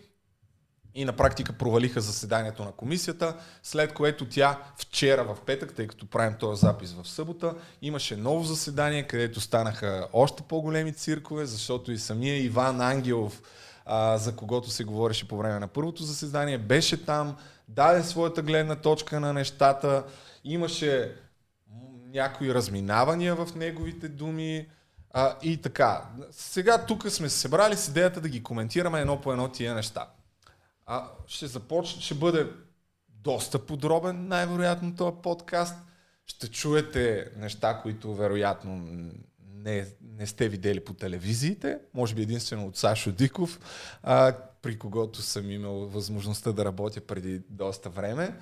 и 0.96 1.04
на 1.04 1.12
практика 1.12 1.52
провалиха 1.52 2.00
заседанието 2.00 2.64
на 2.64 2.72
комисията, 2.72 3.36
след 3.62 3.94
което 3.94 4.28
тя 4.28 4.58
вчера 4.76 5.24
в 5.24 5.36
петък, 5.46 5.74
тъй 5.74 5.86
като 5.86 6.06
правим 6.06 6.36
този 6.38 6.60
запис 6.60 6.92
в 6.92 7.08
събота, 7.08 7.54
имаше 7.82 8.16
ново 8.16 8.44
заседание, 8.44 9.06
където 9.06 9.40
станаха 9.40 10.08
още 10.12 10.42
по-големи 10.42 10.92
циркове, 10.92 11.46
защото 11.46 11.92
и 11.92 11.98
самия 11.98 12.42
Иван 12.42 12.80
Ангелов, 12.80 13.42
а, 13.86 14.18
за 14.18 14.36
когото 14.36 14.70
се 14.70 14.84
говореше 14.84 15.28
по 15.28 15.36
време 15.36 15.58
на 15.58 15.68
първото 15.68 16.02
заседание, 16.02 16.58
беше 16.58 17.04
там, 17.04 17.36
даде 17.68 18.02
своята 18.02 18.42
гледна 18.42 18.76
точка 18.76 19.20
на 19.20 19.32
нещата, 19.32 20.04
имаше 20.44 21.14
някои 22.06 22.54
разминавания 22.54 23.34
в 23.34 23.48
неговите 23.54 24.08
думи, 24.08 24.66
А, 25.18 25.36
и 25.42 25.56
така, 25.56 26.02
сега 26.30 26.78
тук 26.78 27.10
сме 27.10 27.28
се 27.28 27.38
събрали 27.38 27.76
с 27.76 27.88
идеята 27.88 28.20
да 28.20 28.28
ги 28.28 28.42
коментираме 28.42 29.00
едно 29.00 29.20
по 29.20 29.32
едно 29.32 29.48
тия 29.48 29.74
неща. 29.74 30.06
А, 30.86 31.10
ще 31.26 31.46
започне, 31.46 32.02
ще 32.02 32.14
бъде 32.14 32.46
доста 33.08 33.66
подробен, 33.66 34.28
най-вероятно 34.28 34.96
този 34.96 35.16
подкаст. 35.22 35.74
Ще 36.26 36.48
чуете 36.48 37.30
неща, 37.36 37.80
които 37.82 38.14
вероятно 38.14 38.76
не, 39.66 39.86
не 40.00 40.26
сте 40.26 40.48
видели 40.48 40.84
по 40.84 40.94
телевизиите, 40.94 41.78
може 41.94 42.14
би 42.14 42.22
единствено 42.22 42.66
от 42.66 42.76
Сашо 42.76 43.12
Диков, 43.12 43.60
а, 44.02 44.36
при 44.62 44.78
когото 44.78 45.22
съм 45.22 45.50
имал 45.50 45.74
възможността 45.74 46.52
да 46.52 46.64
работя 46.64 47.00
преди 47.00 47.42
доста 47.50 47.90
време. 47.90 48.38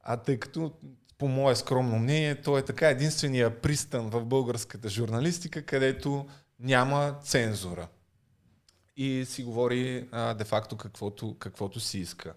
А 0.00 0.16
тъй 0.16 0.38
като 0.38 0.72
по 1.18 1.28
мое 1.28 1.56
скромно 1.56 1.98
мнение, 1.98 2.42
той 2.42 2.60
е 2.60 2.64
така 2.64 2.88
единствения 2.88 3.60
пристан 3.60 4.10
в 4.10 4.24
българската 4.24 4.88
журналистика, 4.88 5.62
където 5.62 6.26
няма 6.60 7.14
цензура. 7.22 7.88
И 8.96 9.24
си 9.24 9.42
говори 9.42 10.08
а, 10.12 10.34
де-факто 10.34 10.76
каквото, 10.76 11.36
каквото 11.38 11.80
си 11.80 11.98
иска. 11.98 12.32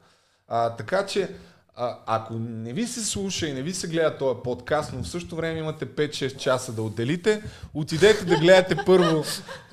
А, 0.48 0.76
така 0.76 1.06
че, 1.06 1.30
а, 1.76 2.00
ако 2.06 2.34
не 2.34 2.74
ви 2.74 2.88
се 2.88 3.06
слуша 3.06 3.48
и 3.48 3.54
не 3.54 3.62
ви 3.62 3.74
се 3.74 3.88
гледа 3.88 4.18
този 4.18 4.40
подкаст, 4.44 4.94
но 4.94 5.04
в 5.04 5.08
същото 5.08 5.36
време 5.36 5.60
имате 5.60 5.86
5-6 5.86 6.38
часа 6.38 6.74
да 6.74 6.82
отделите, 6.82 7.44
отидете 7.74 8.26
да 8.26 8.38
гледате 8.38 8.76
първо, 8.86 9.24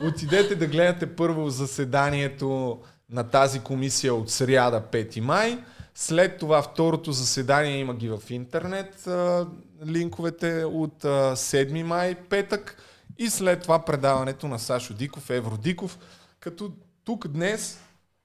отидете 0.03 0.55
да 0.55 0.67
гледате 0.67 1.17
първо 1.17 1.51
заседанието 1.51 2.81
на 3.11 3.25
тази 3.25 3.61
комисия 3.61 4.15
от 4.15 4.31
сряда 4.31 4.83
5 4.93 5.21
май, 5.21 5.59
след 5.95 6.39
това 6.39 6.63
второто 6.63 7.13
заседание 7.13 7.79
има 7.79 7.95
ги 7.95 8.09
в 8.09 8.23
интернет, 8.31 9.07
а, 9.07 9.47
линковете 9.87 10.65
от 10.65 11.05
а, 11.05 11.37
7 11.37 11.83
май, 11.83 12.15
петък. 12.15 12.77
И 13.19 13.31
след 13.31 13.63
това 13.63 13.79
предаването 13.79 14.49
на 14.49 14.59
Сашо 14.59 14.95
Диков, 14.95 15.31
Евро 15.31 15.57
Диков, 15.57 15.99
като 16.45 16.73
тук 17.05 17.29
днес 17.29 17.79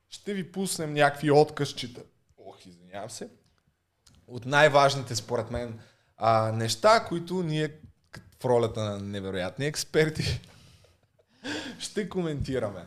ще 0.10 0.34
ви 0.34 0.52
пуснем 0.52 0.94
някакви 0.94 1.32
откъсчета. 1.32 2.02
Ох, 2.38 2.66
извинявам 2.66 3.10
се. 3.10 3.30
От 4.28 4.46
най-важните 4.46 5.16
според 5.16 5.52
мен 5.52 5.80
а, 6.18 6.52
неща, 6.52 7.06
които 7.06 7.44
ние 7.44 7.76
в 8.42 8.46
ролята 8.46 8.84
на 8.84 9.00
невероятни 9.00 9.66
експерти 9.66 10.42
ще 11.80 12.10
коментираме 12.10 12.86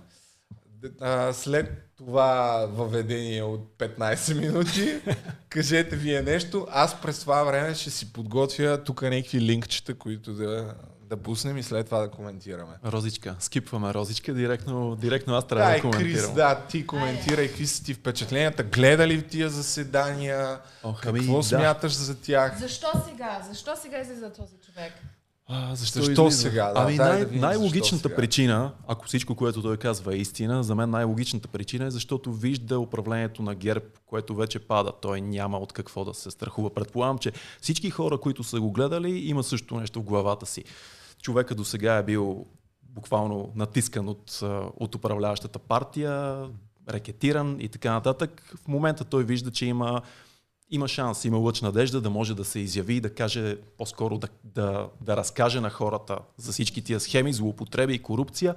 а, 1.00 1.32
след 1.32 1.90
това 1.96 2.66
въведение 2.66 3.42
от 3.42 3.74
15 3.78 4.38
минути, 4.40 5.00
кажете 5.48 5.96
вие 5.96 6.22
нещо. 6.22 6.66
Аз 6.70 7.00
през 7.00 7.20
това 7.20 7.44
време 7.44 7.74
ще 7.74 7.90
си 7.90 8.12
подготвя 8.12 8.84
тук 8.84 9.02
някакви 9.02 9.40
линкчета, 9.40 9.94
които 9.94 10.34
да, 10.34 10.74
да 11.12 11.16
пуснем 11.16 11.58
и 11.58 11.62
след 11.62 11.86
това 11.86 11.98
да 11.98 12.10
коментираме. 12.10 12.72
Розичка. 12.84 13.36
Скипваме 13.40 13.94
Розичка. 13.94 14.34
Директно, 14.34 14.96
директно 14.96 15.34
аз 15.34 15.46
трябва 15.46 15.70
да, 15.70 15.76
да 15.76 15.80
коментирам. 15.80 16.12
Крис, 16.12 16.34
да, 16.34 16.60
ти 16.68 16.86
коментирай 16.86 17.48
какви 17.48 17.66
са 17.66 17.84
ти 17.84 17.94
впечатленията. 17.94 18.62
Гледа 18.62 19.06
ли 19.08 19.28
тия 19.28 19.50
заседания? 19.50 20.58
Ох, 20.82 21.00
какво 21.00 21.34
ами, 21.34 21.42
смяташ 21.42 21.92
да. 21.92 22.04
за 22.04 22.20
тях? 22.20 22.58
Защо 22.58 22.88
сега? 23.08 23.42
Защо 23.48 23.70
сега 23.82 24.00
излиза 24.00 24.32
този 24.32 24.54
човек? 24.66 24.92
А, 25.46 25.74
защо 25.74 26.02
защо 26.02 26.30
сега? 26.30 26.72
Да, 26.72 26.80
ами 26.80 26.96
най- 26.96 27.24
да 27.24 27.36
най-логичната 27.36 28.08
сега. 28.08 28.16
причина, 28.16 28.72
ако 28.88 29.06
всичко, 29.06 29.34
което 29.34 29.62
той 29.62 29.76
казва 29.76 30.14
е 30.14 30.16
истина, 30.16 30.64
за 30.64 30.74
мен 30.74 30.90
най-логичната 30.90 31.48
причина 31.48 31.86
е 31.86 31.90
защото 31.90 32.32
вижда 32.32 32.78
управлението 32.78 33.42
на 33.42 33.54
ГЕРБ, 33.54 33.84
което 34.06 34.34
вече 34.34 34.58
пада. 34.58 34.92
Той 35.02 35.20
няма 35.20 35.58
от 35.58 35.72
какво 35.72 36.04
да 36.04 36.14
се 36.14 36.30
страхува. 36.30 36.74
Предполагам, 36.74 37.18
че 37.18 37.32
всички 37.60 37.90
хора, 37.90 38.18
които 38.18 38.44
са 38.44 38.60
го 38.60 38.72
гледали, 38.72 39.18
има 39.18 39.42
също 39.42 39.76
нещо 39.76 40.00
в 40.00 40.04
главата 40.04 40.46
си. 40.46 40.64
Човека 41.22 41.54
до 41.54 41.64
сега 41.64 41.96
е 41.96 42.02
бил 42.02 42.46
буквално 42.82 43.52
натискан 43.54 44.08
от, 44.08 44.40
от 44.76 44.94
управляващата 44.94 45.58
партия, 45.58 46.44
рекетиран 46.90 47.56
и 47.60 47.68
така 47.68 47.92
нататък. 47.92 48.54
В 48.64 48.68
момента 48.68 49.04
той 49.04 49.24
вижда, 49.24 49.50
че 49.50 49.66
има 49.66 50.02
има 50.72 50.88
шанс, 50.88 51.24
има 51.24 51.38
лъч 51.38 51.62
надежда 51.62 52.00
да 52.00 52.10
може 52.10 52.34
да 52.34 52.44
се 52.44 52.58
изяви 52.58 52.94
и 52.94 53.00
да 53.00 53.14
каже, 53.14 53.56
по-скоро 53.78 54.18
да, 54.18 54.28
да, 54.44 54.88
да 55.00 55.16
разкаже 55.16 55.60
на 55.60 55.70
хората 55.70 56.18
за 56.36 56.52
всички 56.52 56.84
тия 56.84 57.00
схеми, 57.00 57.32
злоупотреби 57.32 57.94
и 57.94 58.02
корупция. 58.02 58.54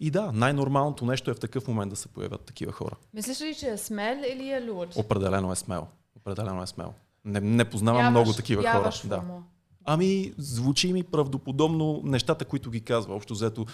И 0.00 0.10
да, 0.10 0.32
най-нормалното 0.32 1.06
нещо 1.06 1.30
е 1.30 1.34
в 1.34 1.40
такъв 1.40 1.68
момент 1.68 1.90
да 1.90 1.96
се 1.96 2.08
появят 2.08 2.40
такива 2.40 2.72
хора. 2.72 2.96
Мислиш 3.14 3.40
ли, 3.40 3.54
че 3.54 3.68
е 3.68 3.76
смел 3.76 4.16
или 4.32 4.50
е 4.50 4.70
луд? 4.70 4.96
Определено 4.96 5.52
е 5.52 5.56
смел. 5.56 5.86
Определено 6.16 6.62
е 6.62 6.66
смел. 6.66 6.94
Не, 7.24 7.40
не 7.40 7.64
познавам 7.64 8.00
яваш, 8.00 8.10
много 8.10 8.32
такива 8.32 8.62
хора. 8.62 8.92
Да. 9.04 9.22
Ами, 9.90 10.32
звучи 10.38 10.92
ми 10.92 11.02
правдоподобно 11.02 12.00
нещата, 12.04 12.44
които 12.44 12.70
ги 12.70 12.80
казва. 12.80 13.14
Общо 13.14 13.34
взето, 13.34 13.66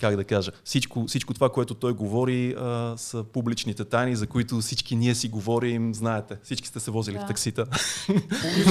как 0.00 0.16
да 0.16 0.24
кажа, 0.24 0.52
всичко, 0.64 1.04
всичко 1.06 1.34
това, 1.34 1.48
което 1.48 1.74
той 1.74 1.92
говори, 1.92 2.54
а, 2.58 2.94
са 2.96 3.24
публичните 3.24 3.84
тайни, 3.84 4.16
за 4.16 4.26
които 4.26 4.58
всички 4.58 4.96
ние 4.96 5.14
си 5.14 5.28
говорим, 5.28 5.94
знаете, 5.94 6.38
всички 6.42 6.68
сте 6.68 6.80
се 6.80 6.90
возили 6.90 7.18
да. 7.18 7.24
в 7.24 7.26
таксита. 7.26 7.66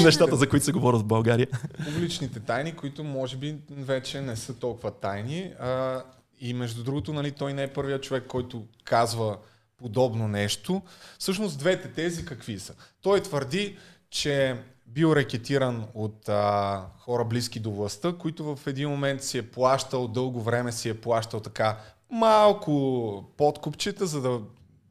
Нещата, 0.03 0.35
за 0.35 0.49
които 0.49 0.65
се 0.65 0.71
говорят 0.71 1.01
в 1.01 1.05
България. 1.05 1.47
Публичните 1.85 2.39
тайни, 2.39 2.75
които 2.75 3.03
може 3.03 3.37
би 3.37 3.55
вече 3.69 4.21
не 4.21 4.35
са 4.35 4.53
толкова 4.53 4.91
тайни. 4.91 5.51
А, 5.59 6.03
и 6.41 6.53
между 6.53 6.83
другото, 6.83 7.13
нали, 7.13 7.31
той 7.31 7.53
не 7.53 7.63
е 7.63 7.73
първият 7.73 8.03
човек, 8.03 8.23
който 8.27 8.65
казва 8.83 9.37
подобно 9.77 10.27
нещо. 10.27 10.81
Всъщност 11.19 11.59
двете 11.59 11.87
тези 11.91 12.25
какви 12.25 12.59
са? 12.59 12.73
Той 13.01 13.23
твърди, 13.23 13.77
че 14.09 14.55
бил 14.93 15.15
рекетиран 15.15 15.87
от 15.93 16.29
а, 16.29 16.85
хора 16.97 17.25
близки 17.25 17.59
до 17.59 17.71
властта, 17.71 18.13
които 18.13 18.55
в 18.55 18.67
един 18.67 18.89
момент 18.89 19.23
си 19.23 19.37
е 19.37 19.51
плащал, 19.51 20.07
дълго 20.07 20.41
време 20.41 20.71
си 20.71 20.89
е 20.89 21.01
плащал 21.01 21.39
така 21.39 21.77
малко 22.09 23.33
подкупчета, 23.37 24.05
за 24.05 24.21
да 24.21 24.41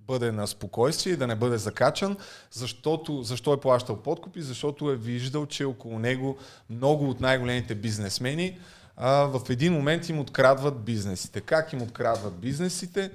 бъде 0.06 0.32
на 0.32 0.46
спокойствие 0.46 1.12
и 1.12 1.16
да 1.16 1.26
не 1.26 1.34
бъде 1.34 1.58
закачан, 1.58 2.16
защото, 2.50 3.22
защо 3.22 3.52
е 3.52 3.60
плащал 3.60 4.02
подкупи? 4.02 4.42
Защото 4.42 4.90
е 4.90 4.96
виждал, 4.96 5.46
че 5.46 5.64
около 5.64 5.98
него 5.98 6.36
много 6.70 7.10
от 7.10 7.20
най-големите 7.20 7.74
бизнесмени 7.74 8.58
а, 8.96 9.10
в 9.10 9.50
един 9.50 9.72
момент 9.72 10.08
им 10.08 10.18
открадват 10.18 10.84
бизнесите. 10.84 11.40
Как 11.40 11.72
им 11.72 11.82
открадват 11.82 12.40
бизнесите? 12.40 13.10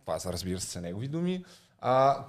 Това 0.00 0.18
са, 0.18 0.32
разбира 0.32 0.60
се, 0.60 0.80
негови 0.80 1.08
думи. 1.08 1.44
А, 1.80 2.24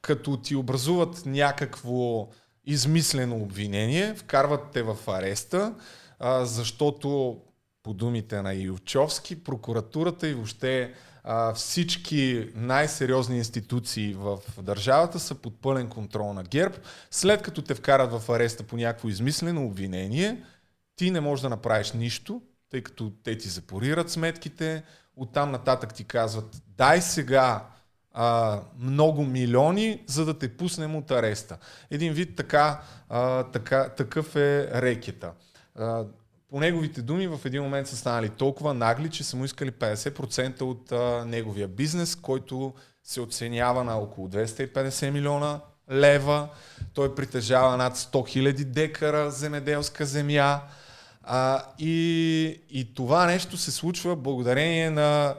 като 0.00 0.36
ти 0.36 0.56
образуват 0.56 1.22
някакво 1.26 2.28
измислено 2.68 3.36
обвинение, 3.36 4.14
вкарват 4.14 4.60
те 4.72 4.82
в 4.82 4.96
ареста, 5.06 5.74
а, 6.18 6.44
защото 6.44 7.38
по 7.82 7.94
думите 7.94 8.42
на 8.42 8.54
Илчовски, 8.54 9.44
прокуратурата 9.44 10.28
и 10.28 10.34
въобще 10.34 10.94
а, 11.24 11.54
всички 11.54 12.50
най-сериозни 12.54 13.36
институции 13.36 14.14
в 14.14 14.38
държавата 14.62 15.18
са 15.18 15.34
под 15.34 15.60
пълен 15.60 15.88
контрол 15.88 16.32
на 16.32 16.42
ГЕРБ. 16.44 16.74
След 17.10 17.42
като 17.42 17.62
те 17.62 17.74
вкарат 17.74 18.12
в 18.12 18.30
ареста 18.30 18.62
по 18.62 18.76
някакво 18.76 19.08
измислено 19.08 19.66
обвинение, 19.66 20.42
ти 20.96 21.10
не 21.10 21.20
можеш 21.20 21.42
да 21.42 21.48
направиш 21.48 21.92
нищо, 21.92 22.42
тъй 22.70 22.82
като 22.82 23.12
те 23.24 23.38
ти 23.38 23.48
запорират 23.48 24.10
сметките, 24.10 24.82
оттам 25.16 25.50
нататък 25.50 25.94
ти 25.94 26.04
казват, 26.04 26.62
дай 26.76 27.02
сега 27.02 27.64
а, 28.12 28.60
много 28.78 29.24
милиони, 29.24 30.02
за 30.06 30.24
да 30.24 30.38
те 30.38 30.56
пуснем 30.56 30.96
от 30.96 31.10
ареста. 31.10 31.58
Един 31.90 32.12
вид 32.12 32.36
така, 32.36 32.80
а, 33.08 33.42
така 33.42 33.88
такъв 33.88 34.36
е 34.36 34.70
рекета. 34.82 35.32
А, 35.78 36.04
по 36.50 36.60
неговите 36.60 37.02
думи 37.02 37.26
в 37.26 37.40
един 37.44 37.62
момент 37.62 37.88
са 37.88 37.96
станали 37.96 38.28
толкова 38.28 38.74
нагли, 38.74 39.10
че 39.10 39.24
са 39.24 39.36
му 39.36 39.44
искали 39.44 39.70
50% 39.70 40.60
от 40.60 40.92
а, 40.92 41.24
неговия 41.24 41.68
бизнес, 41.68 42.16
който 42.16 42.74
се 43.04 43.20
оценява 43.20 43.84
на 43.84 43.98
около 43.98 44.28
250 44.28 45.10
милиона 45.10 45.60
лева. 45.90 46.48
Той 46.94 47.14
притежава 47.14 47.76
над 47.76 47.96
100 47.96 48.12
000 48.12 48.64
декара 48.64 49.30
земеделска 49.30 50.06
земя. 50.06 50.60
А, 51.22 51.62
и, 51.78 52.60
и 52.70 52.94
това 52.94 53.26
нещо 53.26 53.56
се 53.56 53.70
случва 53.70 54.16
благодарение 54.16 54.90
на 54.90 55.34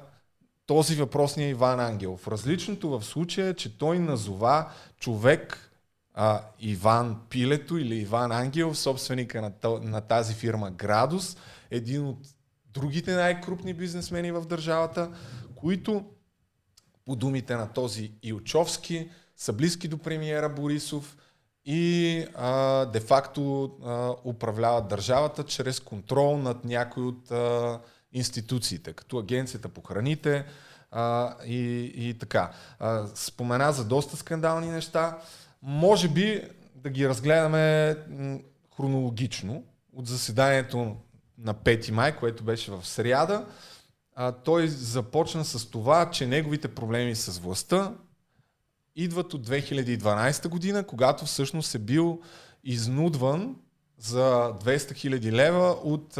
този 0.69 0.95
въпросния 0.95 1.47
е 1.47 1.49
Иван 1.49 1.79
Ангелов. 1.79 2.27
Различното 2.27 2.89
в 2.89 3.05
случая 3.05 3.47
е, 3.47 3.53
че 3.53 3.77
той 3.77 3.99
назова 3.99 4.71
човек 4.99 5.71
а, 6.13 6.41
Иван 6.59 7.17
Пилето 7.29 7.77
или 7.77 7.95
Иван 7.95 8.31
Ангелов, 8.31 8.77
собственика 8.77 9.41
на, 9.41 9.79
на 9.79 10.01
тази 10.01 10.33
фирма 10.33 10.71
Градус, 10.71 11.37
един 11.71 12.05
от 12.05 12.17
другите 12.73 13.15
най-крупни 13.15 13.73
бизнесмени 13.73 14.31
в 14.31 14.45
държавата, 14.45 15.11
които 15.55 16.05
по 17.05 17.15
думите 17.15 17.55
на 17.55 17.73
този 17.73 18.11
Илчовски 18.23 19.09
са 19.37 19.53
близки 19.53 19.87
до 19.87 19.97
премиера 19.97 20.49
Борисов 20.49 21.17
и 21.65 22.25
де-факто 22.93 23.71
управляват 24.25 24.87
държавата 24.87 25.43
чрез 25.43 25.79
контрол 25.79 26.37
над 26.37 26.65
някои 26.65 27.03
от 27.03 27.31
а, 27.31 27.79
институциите, 28.13 28.93
като 28.93 29.17
Агенцията 29.17 29.69
по 29.69 29.81
храните 29.81 30.45
а, 30.91 31.35
и, 31.45 31.91
и 31.95 32.13
така. 32.13 32.51
А, 32.79 33.07
спомена 33.15 33.73
за 33.73 33.85
доста 33.85 34.17
скандални 34.17 34.67
неща. 34.67 35.17
Може 35.61 36.09
би 36.09 36.49
да 36.75 36.89
ги 36.89 37.09
разгледаме 37.09 37.97
хронологично 38.77 39.63
от 39.93 40.07
заседанието 40.07 40.95
на 41.37 41.53
5 41.53 41.91
май, 41.91 42.15
което 42.15 42.43
беше 42.43 42.71
в 42.71 42.85
сряда, 42.85 43.45
а, 44.15 44.31
той 44.31 44.67
започна 44.67 45.45
с 45.45 45.69
това, 45.69 46.11
че 46.11 46.27
неговите 46.27 46.67
проблеми 46.67 47.15
с 47.15 47.39
властта 47.39 47.93
идват 48.95 49.33
от 49.33 49.47
2012 49.47 50.47
година, 50.47 50.83
когато 50.83 51.25
всъщност 51.25 51.75
е 51.75 51.79
бил 51.79 52.21
изнудван 52.63 53.55
за 53.97 54.21
200 54.21 54.77
000 54.77 55.31
лева 55.31 55.69
от 55.83 56.17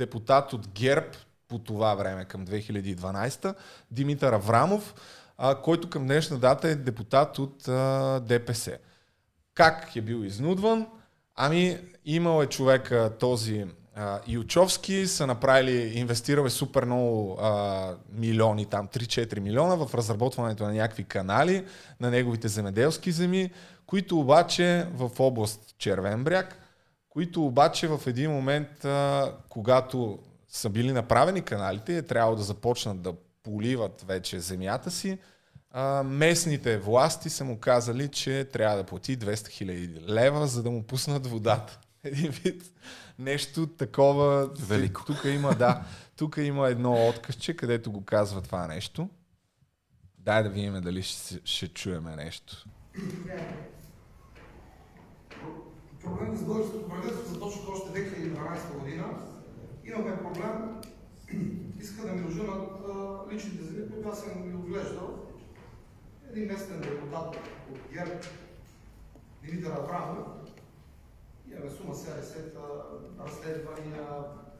депутат 0.00 0.52
от 0.52 0.68
ГЕРБ 0.68 1.06
по 1.48 1.58
това 1.58 1.94
време, 1.94 2.24
към 2.24 2.46
2012, 2.46 3.54
Димитър 3.90 4.32
Аврамов, 4.32 4.94
а, 5.38 5.54
който 5.54 5.90
към 5.90 6.06
днешна 6.06 6.38
дата 6.38 6.68
е 6.68 6.74
депутат 6.74 7.38
от 7.38 7.68
а, 7.68 8.20
ДПС. 8.20 8.78
Как 9.54 9.96
е 9.96 10.00
бил 10.00 10.24
изнудван? 10.24 10.86
Ами, 11.36 11.78
имал 12.04 12.42
е 12.42 12.46
човека 12.46 13.12
този 13.20 13.66
а, 13.94 14.20
Ючовски, 14.26 15.06
са 15.06 15.26
направили, 15.26 15.98
инвестирал 15.98 16.44
е 16.44 16.50
супер 16.50 16.84
много 16.84 17.38
а, 17.40 17.94
милиони, 18.12 18.66
там 18.66 18.88
3-4 18.88 19.40
милиона 19.40 19.74
в 19.74 19.94
разработването 19.94 20.64
на 20.64 20.72
някакви 20.72 21.04
канали 21.04 21.64
на 22.00 22.10
неговите 22.10 22.48
земеделски 22.48 23.12
земи, 23.12 23.50
които 23.86 24.20
обаче 24.20 24.86
в 24.94 25.10
област 25.18 25.74
Червен 25.78 26.24
бряг, 26.24 26.56
които 27.10 27.46
обаче 27.46 27.88
в 27.88 28.00
един 28.06 28.30
момент, 28.30 28.84
а, 28.84 29.32
когато 29.48 30.18
са 30.48 30.68
били 30.68 30.92
направени 30.92 31.42
каналите, 31.42 31.96
е 31.96 32.02
трябвало 32.02 32.36
да 32.36 32.42
започнат 32.42 33.02
да 33.02 33.14
поливат 33.42 34.04
вече 34.08 34.40
земята 34.40 34.90
си, 34.90 35.18
а, 35.70 36.02
местните 36.02 36.78
власти 36.78 37.30
са 37.30 37.44
му 37.44 37.58
казали, 37.58 38.08
че 38.08 38.44
трябва 38.52 38.76
да 38.76 38.84
плати 38.84 39.18
200 39.18 39.34
000 39.34 40.08
лева, 40.08 40.46
за 40.46 40.62
да 40.62 40.70
му 40.70 40.82
пуснат 40.82 41.26
водата. 41.26 41.78
Един 42.04 42.30
вид 42.30 42.62
нещо 43.18 43.66
такова. 43.66 44.50
Велико. 44.58 45.04
Тук 45.04 45.24
има, 45.24 45.54
да, 45.54 45.84
тук 46.16 46.36
има 46.36 46.68
едно 46.68 47.08
откъсче, 47.08 47.56
където 47.56 47.92
го 47.92 48.04
казва 48.04 48.42
това 48.42 48.66
нещо. 48.66 49.08
Дай 50.18 50.42
да 50.42 50.48
видим 50.48 50.80
дали 50.80 51.02
ще, 51.02 51.40
ще 51.44 51.68
чуеме 51.68 52.16
нещо. 52.16 52.66
Проблемът 56.04 56.38
с 56.38 56.44
българското 56.44 56.88
правителство 56.88 57.34
започва 57.34 57.72
още 57.72 57.88
2012 57.88 58.78
година. 58.78 59.04
Имаме 59.84 60.22
проблем. 60.22 60.80
Иска 61.80 62.06
да 62.06 62.12
ми 62.12 62.28
оженат 62.28 62.70
личните 63.32 63.64
земи, 63.64 63.90
които 63.90 64.08
аз 64.08 64.20
съм 64.20 64.42
ги 64.42 64.54
отглеждал 64.54 65.18
един 66.30 66.48
местен 66.48 66.80
депутат 66.80 67.36
от 67.70 67.78
ГЕРБ, 67.92 68.20
Димитър 69.42 69.70
Аврамов, 69.70 70.26
имаме 71.50 71.70
сума 71.70 71.94
СРС, 71.94 72.36
разследвания, 73.20 74.06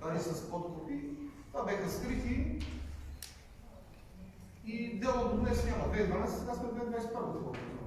пари 0.00 0.20
с 0.20 0.50
подкупи. 0.50 1.10
Това 1.52 1.64
беха 1.64 1.90
скрити 1.90 2.66
и 4.66 5.00
дело 5.00 5.28
до 5.28 5.36
днес 5.36 5.64
няма. 5.64 5.94
2012, 5.94 6.26
сега 6.26 6.54
сме 6.54 6.68
2021 6.68 7.42
година. 7.42 7.80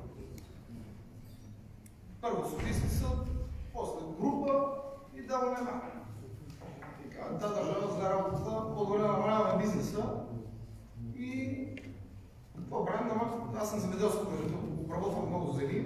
Първо 2.21 2.49
Софийски 2.49 2.87
съд, 2.89 3.27
после 3.73 4.05
група 4.19 4.75
и 5.15 5.21
даваме 5.21 5.61
на. 5.61 5.81
Да, 7.39 7.47
държава 7.49 7.91
за 7.91 8.09
работата, 8.09 8.75
по-добре 8.75 9.01
намаляваме 9.01 9.63
бизнеса 9.63 10.25
и 11.15 11.65
какво 12.55 12.85
правим? 12.85 13.11
Аз 13.57 13.69
съм 13.69 13.79
земеделски 13.79 14.25
производител, 14.25 14.59
обработвам 14.83 15.29
много 15.29 15.51
земи. 15.51 15.85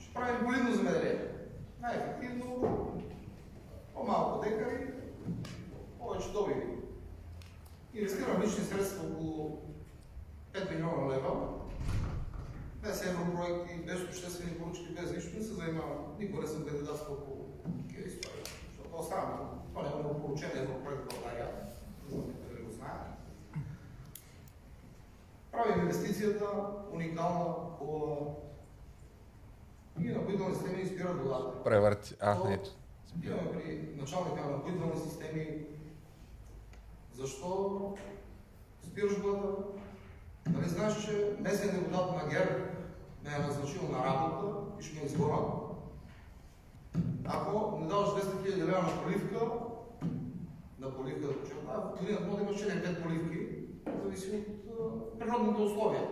Ще 0.00 0.14
правим 0.14 0.46
поливно 0.46 0.74
земеделие. 0.74 1.28
Най-ефективно, 1.80 2.92
по-малко 3.94 4.44
декари, 4.44 4.90
повече 5.98 6.32
добиви. 6.32 6.66
Инвестирам 7.94 8.42
лични 8.42 8.64
средства 8.64 9.08
около 9.08 9.62
5 10.52 10.70
милиона 10.70 11.14
лева, 11.14 11.55
без 12.86 13.06
европроекти, 13.06 13.74
без 13.86 14.04
обществени 14.04 14.58
поръчки, 14.58 14.94
без 14.94 15.12
нищо, 15.12 15.38
не 15.38 15.44
се 15.44 15.52
занимавам. 15.52 16.16
Никога 16.18 16.42
не 16.42 16.48
съм 16.48 16.66
кандидатствал 16.66 17.16
по 17.16 17.32
такива 17.82 18.08
истории. 18.08 18.44
Защото 18.66 18.90
това 18.90 19.04
става. 19.04 19.48
Това 19.68 19.82
не 19.82 19.88
е 19.88 20.02
много 20.02 20.20
поручен 20.20 20.50
европроект 20.54 21.02
в 21.02 21.14
България. 21.14 21.48
Не 22.04 22.10
знам 22.10 22.24
дали 22.48 22.62
го 22.62 22.70
знаят 22.70 23.16
правим 25.56 25.80
инвестицията 25.80 26.44
уникална, 26.92 27.54
хубава 27.78 28.16
и 30.00 30.08
напоителни 30.08 30.54
системи 30.54 30.82
изпират 30.82 31.22
водата. 31.22 31.62
Превърти. 31.64 32.14
А, 32.20 32.36
То, 32.36 32.50
ето. 32.50 32.70
Имаме 33.24 33.52
при 33.52 33.88
началника 33.96 34.40
на 34.40 34.50
напоителни 34.50 35.00
системи 35.00 35.66
защо 37.14 37.96
спираш 38.82 39.18
водата? 39.18 39.62
Нали 40.50 40.68
знаеш, 40.68 41.04
че 41.04 41.36
местният 41.40 41.74
депутат 41.74 42.16
на 42.16 42.28
ГЕР 42.30 42.75
ме 43.26 43.36
е 43.36 43.38
назначил 43.38 43.82
на 43.88 44.04
работа 44.04 44.46
и 44.80 44.84
ще 44.84 44.98
ме 44.98 45.06
изгора. 45.06 45.38
Ако 47.24 47.78
не 47.80 47.86
даваш 47.86 48.08
200 48.08 48.12
000 48.12 48.56
лева 48.56 48.82
на 48.82 49.02
поливка, 49.02 49.38
на 50.78 50.96
поливка 50.96 51.26
да 51.26 51.40
почерпа, 51.40 51.72
в 51.72 51.98
годината 51.98 52.24
може 52.26 52.44
да 52.44 52.50
имаш 52.50 52.62
4-5 52.62 53.02
поливки, 53.02 53.38
зависи 54.04 54.44
от 54.78 55.18
природните 55.18 55.62
условия. 55.62 56.02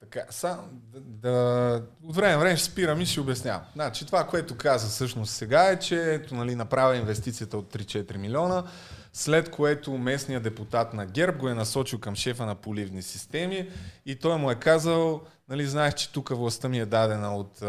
Така, 0.00 0.26
са, 0.30 0.58
да, 0.70 1.00
да, 1.00 1.82
от 2.04 2.16
време 2.16 2.36
време 2.36 2.56
ще 2.56 2.70
спирам 2.70 3.00
и 3.00 3.06
ще 3.06 3.20
обяснявам. 3.20 3.62
Значи, 3.74 4.06
това, 4.06 4.26
което 4.26 4.56
каза 4.56 4.88
всъщност 4.88 5.34
сега 5.34 5.70
е, 5.70 5.78
че 5.78 6.14
ето, 6.14 6.34
нали, 6.34 6.54
направя 6.54 6.96
инвестицията 6.96 7.58
от 7.58 7.74
3-4 7.74 8.16
милиона, 8.16 8.64
след 9.12 9.50
което 9.50 9.98
местният 9.98 10.42
депутат 10.42 10.94
на 10.94 11.06
ГЕРБ 11.06 11.38
го 11.38 11.48
е 11.48 11.54
насочил 11.54 11.98
към 11.98 12.16
шефа 12.16 12.46
на 12.46 12.54
поливни 12.54 13.02
системи 13.02 13.70
и 14.06 14.16
той 14.16 14.36
му 14.36 14.50
е 14.50 14.54
казал, 14.54 15.22
нали, 15.48 15.66
знаеш, 15.66 15.94
че 15.94 16.12
тук 16.12 16.28
властта 16.28 16.68
ми 16.68 16.78
е 16.78 16.86
дадена 16.86 17.36
от, 17.36 17.62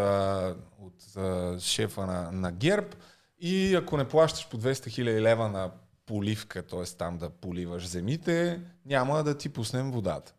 от, 0.79 1.61
шефа 1.61 2.05
на, 2.05 2.31
на 2.31 2.51
ГЕРБ 2.51 2.87
и 3.39 3.75
ако 3.75 3.97
не 3.97 4.07
плащаш 4.07 4.47
по 4.49 4.57
200 4.57 4.71
000 4.71 5.21
лева 5.21 5.49
на 5.49 5.71
поливка, 6.05 6.63
т.е. 6.63 6.83
там 6.83 7.17
да 7.17 7.29
поливаш 7.29 7.87
земите, 7.87 8.59
няма 8.85 9.23
да 9.23 9.37
ти 9.37 9.49
пуснем 9.49 9.91
водата. 9.91 10.33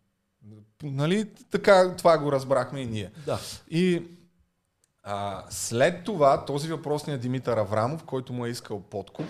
Нали? 0.83 1.29
Така, 1.51 1.95
това 1.97 2.17
го 2.17 2.31
разбрахме 2.31 2.79
и 2.79 2.85
ние. 2.85 3.11
Да. 3.25 3.39
И 3.69 4.03
а, 5.03 5.43
след 5.49 6.03
това 6.03 6.45
този 6.45 6.71
въпросният 6.71 7.21
Димитър 7.21 7.57
Аврамов, 7.57 8.03
който 8.03 8.33
му 8.33 8.45
е 8.45 8.49
искал 8.49 8.81
подкуп, 8.81 9.25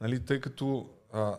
нали, 0.00 0.24
тъй 0.24 0.40
като 0.40 0.90
а, 1.14 1.38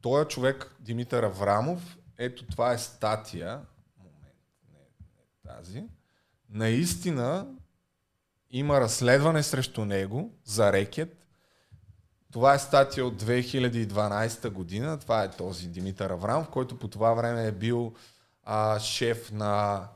този 0.00 0.28
човек, 0.28 0.76
Димитър 0.80 1.22
Аврамов, 1.22 1.98
ето 2.18 2.46
това 2.46 2.72
е 2.72 2.78
статия, 2.78 3.60
момент, 3.98 4.36
не, 4.72 4.78
не 4.78 5.54
тази, 5.56 5.84
наистина 6.48 7.46
има 8.50 8.80
разследване 8.80 9.42
срещу 9.42 9.84
него 9.84 10.34
за 10.44 10.72
рекет, 10.72 11.22
това 12.32 12.54
е 12.54 12.58
статия 12.58 13.06
от 13.06 13.22
2012 13.22 14.50
година. 14.50 14.98
Това 14.98 15.24
е 15.24 15.30
този 15.30 15.68
Димитър 15.68 16.10
Аврамов, 16.10 16.48
който 16.48 16.78
по 16.78 16.88
това 16.88 17.12
време 17.12 17.46
е 17.46 17.52
бил 17.52 17.92
а, 18.44 18.78
шеф 18.78 19.32
на... 19.32 19.86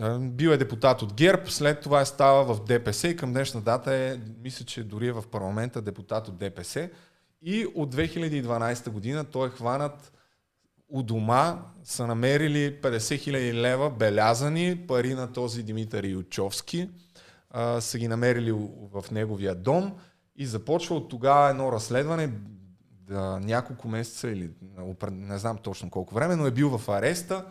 А, 0.00 0.18
бил 0.18 0.50
е 0.50 0.56
депутат 0.56 1.02
от 1.02 1.14
ГЕРБ, 1.14 1.50
след 1.50 1.80
това 1.80 2.00
е 2.00 2.06
става 2.06 2.54
в 2.54 2.64
ДПС 2.64 3.08
и 3.08 3.16
към 3.16 3.32
днешна 3.32 3.60
дата 3.60 3.94
е, 3.94 4.18
мисля, 4.42 4.64
че 4.64 4.84
дори 4.84 5.06
е 5.06 5.12
в 5.12 5.24
парламента 5.30 5.82
депутат 5.82 6.28
от 6.28 6.36
ДПС. 6.36 6.90
И 7.42 7.66
от 7.74 7.94
2012 7.94 8.90
година 8.90 9.24
той 9.24 9.48
е 9.48 9.50
хванат 9.50 10.12
у 10.88 11.02
дома, 11.02 11.62
са 11.84 12.06
намерили 12.06 12.80
50 12.82 12.98
000 12.98 13.52
лева 13.52 13.90
белязани 13.90 14.86
пари 14.88 15.14
на 15.14 15.32
този 15.32 15.62
Димитър 15.62 16.04
Ючовски. 16.04 16.90
А, 17.50 17.80
са 17.80 17.98
ги 17.98 18.08
намерили 18.08 18.52
в 18.92 19.04
неговия 19.10 19.54
дом 19.54 19.92
и 20.36 20.46
започва 20.46 20.96
от 20.96 21.08
тогава 21.08 21.50
едно 21.50 21.72
разследване, 21.72 22.32
да, 22.90 23.40
няколко 23.40 23.88
месеца 23.88 24.28
или 24.28 24.50
не 25.10 25.38
знам 25.38 25.58
точно 25.58 25.90
колко 25.90 26.14
време, 26.14 26.36
но 26.36 26.46
е 26.46 26.50
бил 26.50 26.78
в 26.78 26.88
ареста, 26.88 27.46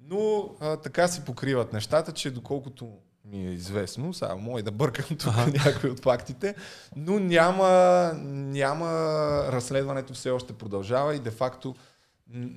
но 0.00 0.50
а, 0.60 0.76
така 0.76 1.08
си 1.08 1.24
покриват 1.24 1.72
нещата, 1.72 2.12
че 2.12 2.30
доколкото 2.30 2.98
ми 3.24 3.46
е 3.46 3.50
известно, 3.50 4.14
сега 4.14 4.34
мога 4.36 4.62
да 4.62 4.70
бъркам 4.70 5.16
тук 5.16 5.32
ага. 5.36 5.64
някои 5.64 5.90
от 5.90 6.00
фактите, 6.00 6.54
но 6.96 7.18
няма, 7.18 8.12
няма 8.24 8.88
разследването 9.48 10.14
все 10.14 10.30
още 10.30 10.52
продължава 10.52 11.14
и 11.14 11.18
де-факто 11.18 11.74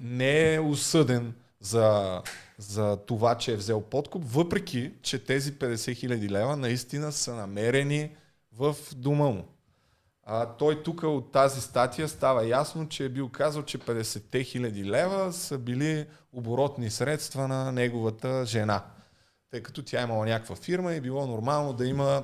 не 0.02 0.54
е 0.54 0.60
осъден 0.60 1.34
за, 1.60 2.21
за 2.58 2.97
това, 2.97 3.38
че 3.38 3.54
е 3.54 3.56
взел 3.56 3.82
подкуп, 3.82 4.23
въпреки, 4.26 4.91
че 5.02 5.26
тези 5.26 5.54
50 5.54 5.95
хиляди 5.95 6.30
лева 6.30 6.58
наистина 6.58 7.12
са 7.12 7.36
намерени 7.36 8.12
в 8.58 8.76
дома 8.95 9.26
му. 9.26 9.47
А, 10.26 10.45
той 10.45 10.84
тук 10.84 11.04
от 11.04 11.32
тази 11.32 11.62
статия 11.62 12.10
става 12.10 12.45
ясно, 12.47 12.89
че 12.89 13.06
е 13.06 13.10
бил 13.10 13.30
казал, 13.30 13.63
че 13.63 13.78
50 13.78 14.43
хиляди 14.45 14.86
лева 14.86 15.34
са 15.34 15.58
били 15.58 16.06
оборотни 16.34 16.89
средства 16.89 17.47
на 17.47 17.71
неговата 17.71 18.45
жена. 18.45 18.84
Тъй 19.54 19.63
като 19.63 19.84
тя 19.84 20.00
е 20.00 20.04
имала 20.04 20.26
някаква 20.26 20.56
фирма 20.56 20.94
и 20.94 21.02
било 21.02 21.28
нормално 21.28 21.74
да 21.74 21.86
има 21.86 22.24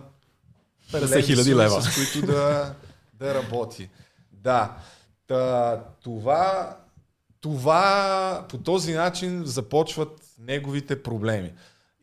50 0.92 1.26
хиляди 1.26 1.56
лева, 1.56 1.82
с 1.82 1.96
които 1.96 2.28
да, 2.28 2.76
да 3.14 3.34
работи. 3.34 3.90
Да, 4.32 4.78
Та, 5.28 5.84
това, 6.04 6.78
това 7.42 8.46
по 8.50 8.58
този 8.58 8.94
начин 8.94 9.46
започват 9.46 10.22
неговите 10.40 11.04
проблеми. 11.04 11.54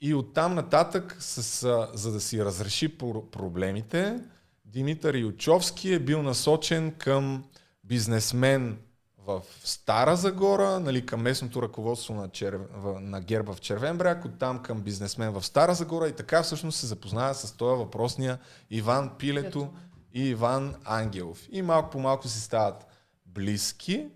И 0.01 0.15
оттам 0.15 0.55
нататък, 0.55 1.17
с, 1.19 1.89
за 1.95 2.13
да 2.13 2.21
си 2.21 2.45
разреши 2.45 2.99
проблемите, 3.33 4.21
Димитър 4.65 5.15
Ючовски 5.15 5.93
е 5.93 5.99
бил 5.99 6.23
насочен 6.23 6.95
към 6.99 7.45
бизнесмен 7.85 8.79
в 9.27 9.43
Стара 9.65 10.17
Загора, 10.17 10.81
нали, 10.81 11.07
към 11.07 11.23
местното 11.23 11.63
ръководство 11.63 12.15
на, 12.15 12.29
Чер... 12.29 12.61
на 13.01 13.21
Герба 13.21 13.53
в 13.53 13.61
Червен 13.61 13.99
бряг, 13.99 14.25
оттам 14.25 14.63
към 14.63 14.81
бизнесмен 14.81 15.33
в 15.33 15.47
Стара 15.47 15.75
Загора 15.75 16.09
и 16.09 16.13
така 16.13 16.43
всъщност 16.43 16.79
се 16.79 16.87
запознава 16.87 17.35
с 17.35 17.53
този 17.53 17.79
въпросния 17.79 18.39
Иван 18.71 19.11
Пилето 19.19 19.69
и 20.15 20.29
Иван 20.29 20.75
Ангелов. 20.85 21.49
И 21.51 21.63
малко 21.63 21.91
по 21.91 22.01
малко 22.01 22.29
си 22.29 22.41
стават 22.41 22.87
близки 23.27 24.09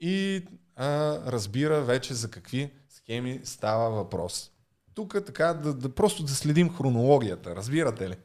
и 0.00 0.46
а, 0.76 0.86
разбира 1.32 1.82
вече 1.82 2.14
за 2.14 2.30
какви 2.30 2.72
схеми 2.88 3.40
става 3.44 3.90
въпрос. 3.90 4.50
Тук 4.94 5.16
така 5.26 5.54
да, 5.54 5.74
да 5.74 5.94
просто 5.94 6.22
да 6.22 6.34
следим 6.34 6.74
хронологията, 6.76 7.56
разбирате 7.56 8.08
ли? 8.08 8.16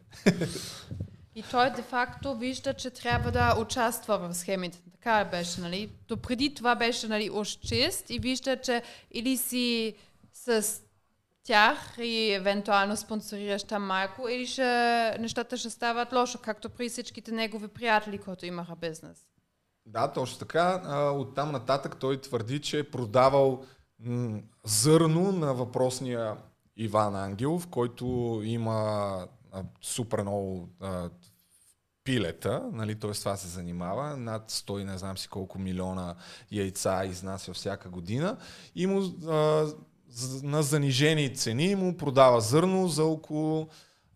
И 1.35 1.43
той 1.51 1.69
де-факто 1.69 2.35
вижда, 2.35 2.73
че 2.73 2.89
трябва 2.89 3.31
да 3.31 3.55
участва 3.59 4.17
в 4.17 4.33
схемите. 4.33 4.79
Така 5.05 5.29
беше, 5.29 5.61
нали? 5.61 5.89
То 6.07 6.17
преди 6.17 6.53
това 6.53 6.75
беше, 6.75 7.07
нали, 7.07 7.29
уж 7.29 7.47
чист 7.49 8.09
и 8.09 8.19
вижда, 8.19 8.61
че 8.61 8.83
или 9.11 9.37
си 9.37 9.95
с 10.33 10.65
тях 11.43 11.95
и 11.97 12.31
евентуално 12.31 12.97
спонсорираш 12.97 13.63
там 13.63 13.85
майко, 13.85 14.29
или 14.29 14.47
ще, 14.47 15.17
нещата 15.19 15.57
ще 15.57 15.69
стават 15.69 16.13
лошо, 16.13 16.39
както 16.41 16.69
при 16.69 16.89
всичките 16.89 17.31
негови 17.31 17.67
приятели, 17.67 18.17
които 18.17 18.45
имаха 18.45 18.75
бизнес. 18.75 19.25
Да, 19.85 20.11
точно 20.11 20.39
така. 20.39 20.81
От 21.15 21.35
там 21.35 21.51
нататък 21.51 21.99
той 21.99 22.21
твърди, 22.21 22.59
че 22.59 22.79
е 22.79 22.91
продавал 22.91 23.63
зърно 24.63 25.31
на 25.31 25.53
въпросния 25.53 26.37
Иван 26.77 27.15
Ангелов, 27.15 27.67
който 27.67 28.41
има 28.43 29.27
супер 29.81 30.21
много 30.21 30.69
пилета, 32.05 32.63
нали, 32.71 32.95
т.е. 32.95 33.11
това 33.11 33.35
се 33.35 33.47
занимава, 33.47 34.17
над 34.17 34.51
100 34.51 34.83
не 34.83 34.97
знам 34.97 35.17
си 35.17 35.27
колко 35.27 35.59
милиона 35.59 36.15
яйца 36.51 37.05
изнася 37.05 37.53
всяка 37.53 37.89
година 37.89 38.37
и 38.75 38.87
му 38.87 39.01
а, 39.27 39.67
на 40.43 40.63
занижени 40.63 41.35
цени 41.35 41.75
му 41.75 41.97
продава 41.97 42.41
зърно 42.41 42.87
за 42.87 43.05
около 43.05 43.67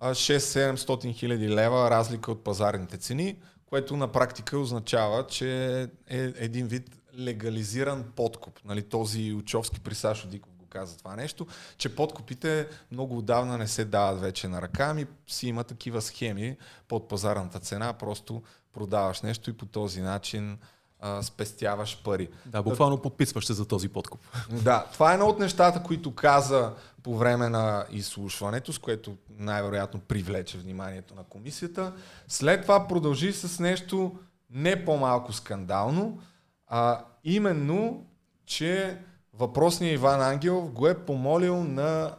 6-700 0.02 1.14
хиляди 1.16 1.50
лева 1.50 1.90
разлика 1.92 2.32
от 2.32 2.44
пазарните 2.44 2.98
цени, 2.98 3.38
което 3.66 3.98
на 3.98 4.12
практика 4.12 4.60
означава, 4.60 5.28
че 5.28 5.82
е 6.08 6.32
един 6.36 6.68
вид 6.68 7.00
легализиран 7.20 8.04
подкуп. 8.16 8.60
Нали, 8.66 8.82
този 8.82 9.34
Учовски 9.34 9.80
при 9.80 9.96
Сашо 9.96 10.28
Диков 10.28 10.59
каза 10.70 10.98
това 10.98 11.16
нещо, 11.16 11.48
че 11.78 11.96
подкупите 11.96 12.68
много 12.92 13.18
отдавна 13.18 13.58
не 13.58 13.68
се 13.68 13.86
дават 13.86 14.22
вече 14.22 14.48
на 14.48 14.62
ръка, 14.62 14.86
ами 14.86 15.06
си 15.28 15.48
има 15.48 15.64
такива 15.64 16.02
схеми 16.02 16.58
под 16.88 17.08
пазарната 17.08 17.60
цена, 17.60 17.94
просто 17.94 18.42
продаваш 18.74 19.22
нещо 19.22 19.50
и 19.50 19.54
по 19.54 19.66
този 19.66 20.02
начин 20.02 20.58
а, 21.00 21.24
спестяваш 21.24 22.02
пари. 22.04 22.30
Да, 22.46 22.64
буквално 22.64 23.02
подписваш 23.02 23.46
се 23.46 23.54
за 23.54 23.68
този 23.68 23.90
подкуп. 23.90 24.22
Да, 24.64 24.86
това 24.94 25.12
е 25.12 25.14
едно 25.14 25.26
от 25.26 25.40
нещата, 25.40 25.84
които 25.84 26.16
каза 26.16 26.74
по 27.04 27.18
време 27.18 27.50
на 27.50 27.86
изслушването, 27.92 28.74
с 28.74 28.80
което 28.80 29.16
най-вероятно 29.38 30.00
привлече 30.00 30.58
вниманието 30.58 31.16
на 31.16 31.24
комисията. 31.24 31.94
След 32.28 32.62
това 32.62 32.88
продължи 32.88 33.34
с 33.34 33.60
нещо 33.60 34.16
не 34.50 34.86
по-малко 34.86 35.34
скандално, 35.34 36.20
а 36.68 37.06
именно, 37.24 38.06
че 38.46 38.98
въпросният 39.40 39.94
Иван 39.94 40.22
Ангелов 40.22 40.72
го 40.72 40.88
е 40.88 41.06
помолил 41.06 41.64
на 41.64 42.16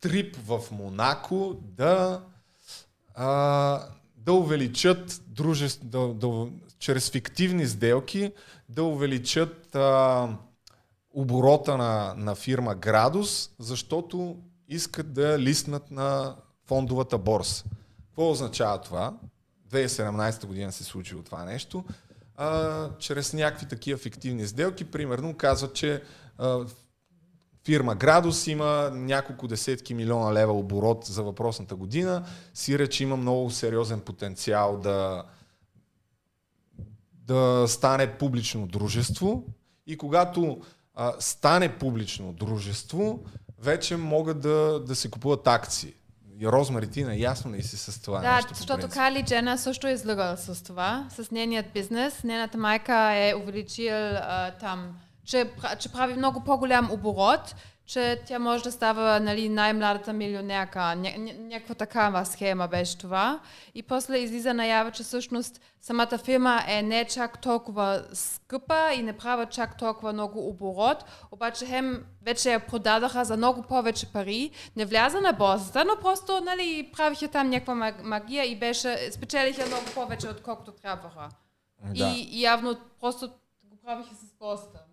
трип 0.00 0.36
в 0.36 0.60
Монако 0.70 1.56
да, 1.62 2.22
а, 3.14 3.82
да 4.16 4.32
увеличат 4.32 5.22
дружество, 5.26 5.88
да, 5.88 6.08
да, 6.14 6.48
чрез 6.78 7.10
фиктивни 7.10 7.66
сделки 7.66 8.32
да 8.68 8.82
увеличат 8.82 9.74
а, 9.74 10.28
оборота 11.10 11.76
на, 11.76 12.14
на 12.16 12.34
фирма 12.34 12.74
Градус, 12.74 13.50
защото 13.58 14.36
искат 14.68 15.12
да 15.12 15.38
листнат 15.38 15.90
на 15.90 16.36
фондовата 16.66 17.18
борса. 17.18 17.64
Какво 18.06 18.30
означава 18.30 18.80
това? 18.80 19.14
2017 19.70 20.46
година 20.46 20.72
се 20.72 20.84
случило 20.84 21.22
това 21.22 21.44
нещо. 21.44 21.84
А, 22.36 22.88
чрез 22.98 23.32
някакви 23.32 23.66
такива 23.66 23.98
фиктивни 23.98 24.46
сделки, 24.46 24.84
примерно 24.84 25.36
казват, 25.36 25.74
че 25.74 26.02
а, 26.38 26.66
фирма 27.64 27.94
Градус 27.94 28.46
има 28.46 28.90
няколко 28.94 29.48
десетки 29.48 29.94
милиона 29.94 30.32
лева 30.32 30.52
оборот 30.52 31.04
за 31.04 31.22
въпросната 31.22 31.76
година, 31.76 32.24
си 32.54 32.88
че 32.88 33.02
има 33.02 33.16
много 33.16 33.50
сериозен 33.50 34.00
потенциал 34.00 34.76
да, 34.76 35.24
да 37.12 37.64
стане 37.68 38.18
публично 38.18 38.66
дружество 38.66 39.44
и 39.86 39.96
когато 39.96 40.60
а, 40.94 41.12
стане 41.18 41.78
публично 41.78 42.32
дружество, 42.32 43.24
вече 43.58 43.96
могат 43.96 44.40
да, 44.40 44.80
да 44.80 44.94
се 44.94 45.10
купуват 45.10 45.46
акции. 45.46 45.94
И 46.40 46.46
Розмари, 46.46 46.90
ти 46.90 47.04
наясно 47.04 47.52
ли 47.52 47.62
си 47.62 47.76
с 47.76 48.02
това 48.02 48.20
да, 48.20 48.34
нещо? 48.34 48.52
Да, 48.52 48.54
защото 48.54 48.88
Кали 48.88 49.22
Джена 49.22 49.58
също 49.58 49.86
е 49.86 49.92
излъгал 49.92 50.36
с 50.36 50.64
това, 50.64 51.08
с 51.10 51.30
нейният 51.30 51.66
бизнес. 51.74 52.24
Нейната 52.24 52.58
майка 52.58 52.94
е 53.14 53.34
увеличил 53.34 53.92
а, 53.94 54.50
там, 54.60 54.96
че, 55.28 55.50
че 55.78 55.92
прави 55.92 56.14
много 56.14 56.44
по-голям 56.44 56.90
оборот, 56.92 57.54
че 57.86 58.22
тя 58.26 58.38
може 58.38 58.64
да 58.64 58.72
става 58.72 59.20
нали, 59.20 59.48
най-младата 59.48 60.12
милионерка. 60.12 60.94
Ня, 60.94 61.12
някаква 61.38 61.74
такава 61.74 62.26
схема 62.26 62.68
беше 62.68 62.98
това. 62.98 63.40
И 63.74 63.82
после 63.82 64.18
излиза 64.18 64.54
наява, 64.54 64.90
че 64.90 65.02
всъщност 65.02 65.60
самата 65.80 66.18
фирма 66.24 66.60
е 66.68 66.82
не 66.82 67.04
чак 67.04 67.40
толкова 67.40 68.04
скъпа 68.12 68.92
и 68.94 69.02
не 69.02 69.16
правя 69.16 69.46
чак 69.46 69.78
толкова 69.78 70.12
много 70.12 70.48
оборот, 70.48 71.04
обаче 71.30 71.66
хем 71.66 72.04
вече 72.22 72.52
я 72.52 72.66
продадаха 72.66 73.24
за 73.24 73.36
много 73.36 73.62
повече 73.62 74.12
пари, 74.12 74.50
не 74.76 74.84
вляза 74.84 75.20
на 75.20 75.32
борсата, 75.32 75.84
но 75.84 76.00
просто 76.00 76.40
нали, 76.40 76.90
правиха 76.96 77.28
там 77.28 77.50
някаква 77.50 77.92
магия 78.02 78.44
и 78.44 78.58
беше, 78.58 79.12
спечелиха 79.12 79.66
много 79.66 79.84
повече, 79.94 80.28
отколкото 80.28 80.72
трябваха. 80.72 81.28
Да. 81.84 82.08
И 82.08 82.42
явно 82.42 82.76
просто 83.00 83.30
го 83.64 83.76
правиха 83.84 84.14
с 84.14 84.32
борсата. 84.38 84.87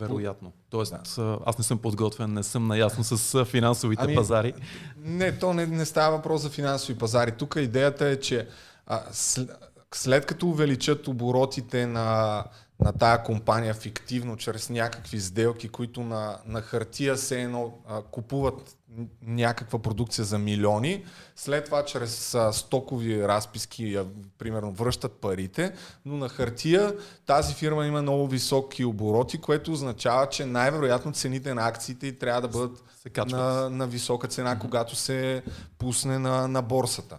Вероятно. 0.00 0.52
Тоест, 0.70 0.94
да. 1.16 1.38
аз 1.46 1.58
не 1.58 1.64
съм 1.64 1.78
подготвен, 1.78 2.32
не 2.32 2.42
съм 2.42 2.66
наясно 2.66 3.04
с 3.04 3.44
финансовите 3.44 4.02
ами, 4.04 4.14
пазари. 4.14 4.54
Не, 4.96 5.38
то 5.38 5.54
не, 5.54 5.66
не 5.66 5.84
става 5.84 6.16
въпрос 6.16 6.42
за 6.42 6.50
финансови 6.50 6.98
пазари. 6.98 7.32
Тук 7.32 7.56
идеята 7.58 8.06
е, 8.06 8.20
че 8.20 8.48
а, 8.86 9.02
след, 9.12 9.50
след 9.94 10.26
като 10.26 10.48
увеличат 10.48 11.08
оборотите 11.08 11.86
на 11.86 12.44
на 12.84 12.92
тая 12.92 13.22
компания 13.22 13.74
фиктивно, 13.74 14.36
чрез 14.36 14.70
някакви 14.70 15.20
сделки, 15.20 15.68
които 15.68 16.02
на, 16.02 16.38
на 16.46 16.60
хартия 16.60 17.16
се 17.16 17.42
едно 17.42 17.78
а, 17.88 18.02
купуват 18.02 18.76
някаква 19.22 19.78
продукция 19.78 20.24
за 20.24 20.38
милиони, 20.38 21.04
след 21.36 21.64
това 21.64 21.84
чрез 21.84 22.34
а, 22.34 22.52
стокови 22.52 23.28
разписки, 23.28 23.96
а, 23.96 24.06
примерно, 24.38 24.72
връщат 24.72 25.12
парите, 25.12 25.72
но 26.04 26.16
на 26.16 26.28
хартия 26.28 26.94
тази 27.26 27.54
фирма 27.54 27.86
има 27.86 28.02
много 28.02 28.26
високи 28.26 28.84
обороти, 28.84 29.40
което 29.40 29.72
означава, 29.72 30.28
че 30.28 30.46
най-вероятно 30.46 31.12
цените 31.12 31.54
на 31.54 31.68
акциите 31.68 32.18
трябва 32.18 32.40
да 32.40 32.48
бъдат 32.48 32.84
на, 33.26 33.70
на 33.70 33.86
висока 33.86 34.28
цена, 34.28 34.58
когато 34.58 34.96
се 34.96 35.42
пусне 35.78 36.18
на, 36.18 36.48
на 36.48 36.62
борсата. 36.62 37.18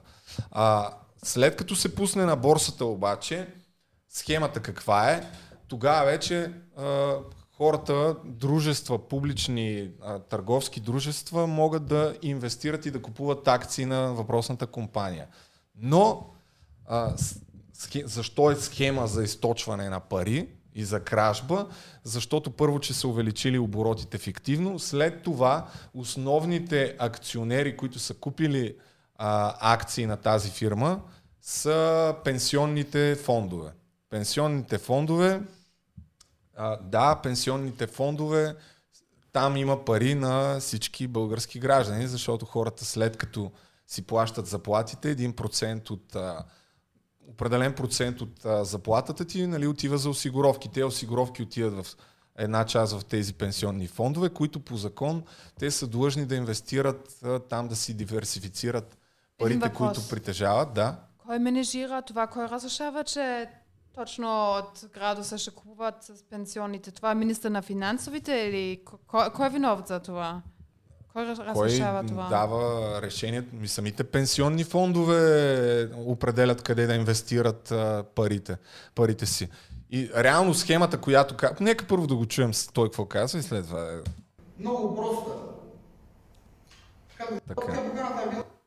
А, 0.51 0.89
след 1.23 1.55
като 1.55 1.75
се 1.75 1.95
пусне 1.95 2.25
на 2.25 2.35
борсата 2.35 2.85
обаче, 2.85 3.47
схемата 4.09 4.59
каква 4.59 5.11
е? 5.11 5.31
тогава 5.71 6.05
вече 6.05 6.51
а, 6.77 7.15
хората, 7.61 8.15
дружества, 8.25 9.07
публични 9.07 9.89
а, 10.01 10.19
търговски 10.19 10.79
дружества 10.79 11.47
могат 11.47 11.85
да 11.85 12.15
инвестират 12.21 12.85
и 12.85 12.91
да 12.91 13.01
купуват 13.01 13.47
акции 13.47 13.85
на 13.85 14.13
въпросната 14.13 14.67
компания. 14.67 15.27
Но 15.75 16.29
а, 16.85 17.13
защо 18.05 18.51
е 18.51 18.55
схема 18.55 19.07
за 19.07 19.23
източване 19.23 19.89
на 19.89 19.99
пари 19.99 20.47
и 20.75 20.83
за 20.83 21.03
кражба? 21.03 21.67
Защото 22.03 22.51
първо, 22.51 22.79
че 22.79 22.93
са 22.93 23.07
увеличили 23.07 23.59
оборотите 23.59 24.17
фиктивно, 24.17 24.79
след 24.79 25.23
това 25.23 25.67
основните 25.93 26.95
акционери, 26.99 27.77
които 27.77 27.99
са 27.99 28.13
купили 28.13 28.75
а, 29.17 29.55
акции 29.73 30.05
на 30.05 30.17
тази 30.17 30.49
фирма, 30.49 31.01
са 31.41 32.15
пенсионните 32.23 33.15
фондове. 33.15 33.69
Пенсионните 34.09 34.77
фондове 34.77 35.41
а, 36.61 36.77
да, 36.81 37.15
пенсионните 37.23 37.87
фондове 37.87 38.55
там 39.33 39.57
има 39.57 39.85
пари 39.85 40.15
на 40.15 40.59
всички 40.59 41.07
български 41.07 41.59
граждани, 41.59 42.07
защото 42.07 42.45
хората 42.45 42.85
след 42.85 43.17
като 43.17 43.51
си 43.87 44.01
плащат 44.01 44.47
заплатите, 44.47 45.15
1% 45.15 45.91
от 45.91 46.15
а, 46.15 46.43
определен 47.27 47.73
процент 47.73 48.21
от 48.21 48.45
а, 48.45 48.63
заплатата 48.65 49.25
ти 49.25 49.47
нали, 49.47 49.67
отива 49.67 49.97
за 49.97 50.09
осигуровки. 50.09 50.69
Те 50.69 50.83
осигуровки 50.83 51.43
отиват 51.43 51.85
в 51.85 51.97
една 52.37 52.65
част 52.65 52.99
в 52.99 53.05
тези 53.05 53.33
пенсионни 53.33 53.87
фондове, 53.87 54.29
които 54.29 54.59
по 54.59 54.77
закон 54.77 55.23
те 55.59 55.71
са 55.71 55.87
длъжни 55.87 56.25
да 56.25 56.35
инвестират 56.35 57.17
а, 57.23 57.39
там, 57.39 57.67
да 57.67 57.75
си 57.75 57.93
диверсифицират 57.93 58.97
парите, 59.37 59.73
които 59.73 60.07
притежават. 60.09 60.73
Да. 60.73 60.95
Кой 61.17 61.39
менежира 61.39 62.01
това? 62.01 62.27
Кой 62.27 62.45
разрешава, 62.45 63.03
че 63.03 63.49
точно 63.95 64.51
от 64.51 64.89
градуса 64.93 65.37
ще 65.37 65.51
купуват 65.51 66.03
с 66.03 66.23
пенсионните? 66.29 66.91
Това 66.91 67.11
е 67.11 67.15
министър 67.15 67.51
на 67.51 67.61
финансовите 67.61 68.31
или 68.33 68.81
кой, 69.07 69.29
кой 69.29 69.47
е 69.47 69.49
виноват 69.49 69.87
за 69.87 69.99
това? 69.99 70.41
Кой 71.13 71.25
разрешава 71.25 71.99
Кой 71.99 72.07
това? 72.07 72.27
дава 72.29 73.01
решението? 73.01 73.55
Ми 73.55 73.67
самите 73.67 74.03
пенсионни 74.03 74.63
фондове 74.63 75.89
определят 75.95 76.61
къде 76.61 76.87
да 76.87 76.95
инвестират 76.95 77.73
парите, 78.15 78.57
парите 78.95 79.25
си. 79.25 79.49
И 79.89 80.09
реално 80.17 80.53
схемата, 80.53 80.97
която... 80.97 81.35
Нека 81.59 81.87
първо 81.87 82.07
да 82.07 82.15
го 82.15 82.25
чуем 82.25 82.53
с 82.53 82.67
той 82.67 82.87
какво 82.87 83.05
казва 83.05 83.39
и 83.39 83.43
след 83.43 83.65
това... 83.65 83.91
Е... 83.93 83.97
Много 84.59 84.95
проста. 84.95 85.31
Така. 87.47 87.91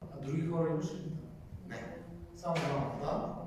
А 0.01 0.27
други 0.27 0.47
хора 0.47 0.69
имаш 0.71 0.87
ли? 0.87 1.13
Не. 1.69 1.97
Само 2.37 2.55
двамата, 2.55 2.93
да. 3.03 3.44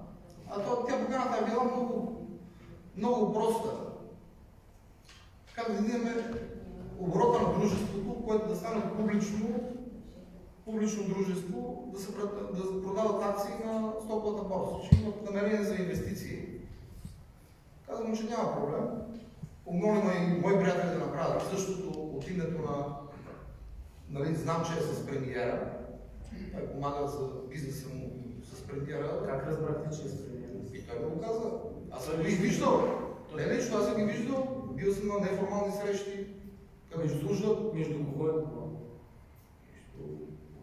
А 0.49 0.62
то, 0.62 0.86
тя 0.88 1.05
поканата 1.05 1.38
е 1.38 1.49
била 1.49 1.63
много, 1.63 2.27
много 2.97 3.33
проста. 3.33 3.69
Как 5.55 5.71
да 5.71 5.81
видим 5.81 6.07
оборота 6.99 7.41
на 7.41 7.60
дружеството, 7.60 8.25
което 8.25 8.47
да 8.47 8.55
стане 8.55 8.93
публично, 8.97 9.60
публично 10.65 11.03
дружество, 11.03 11.89
да 11.93 11.99
се 11.99 12.12
да 12.12 12.81
продават 12.83 13.23
акции 13.23 13.53
на 13.65 13.93
стоковата 14.03 14.43
борса, 14.43 14.89
че 14.89 15.01
имат 15.01 15.25
намерение 15.25 15.63
за 15.63 15.75
инвестиции. 15.75 16.45
Казвам, 17.88 18.15
че 18.15 18.23
няма 18.23 18.55
проблем. 18.55 18.86
Помолима 19.65 20.13
и 20.13 20.39
мои 20.39 20.60
приятели 20.60 20.89
да 20.89 21.05
направят 21.05 21.49
същото 21.49 21.89
от 21.89 22.29
името 22.29 22.62
на... 22.62 22.97
Нали, 24.10 24.36
знам, 24.36 24.63
че 24.65 24.79
е 24.79 24.81
с 24.81 25.05
премиера. 25.05 25.73
Той 26.53 26.67
помага 26.67 27.07
за 27.07 27.27
бизнеса 27.49 27.89
му 27.95 28.12
с 28.43 28.62
премиера. 28.62 29.25
Как 29.25 29.47
разбрахте, 29.47 29.97
че 29.97 30.05
е 30.05 30.10
с 30.10 30.26
той 30.88 31.00
го 31.00 31.21
каза. 31.21 31.52
Аз 31.91 32.06
съм 32.06 32.23
ги 32.23 32.36
виждал. 32.36 32.97
Не 33.36 33.56
лично, 33.56 33.78
аз 33.78 33.86
съм 33.86 33.95
ги 33.95 34.04
виждал. 34.04 34.67
Бил 34.73 34.93
съм 34.93 35.08
на 35.08 35.19
неформални 35.19 35.73
срещи. 35.73 36.28
Между 36.97 37.19
службата, 37.19 37.78
между 37.78 38.06
кого 38.06 38.28
е 38.28 38.32
кого? 38.32 38.80
Между 39.73 40.13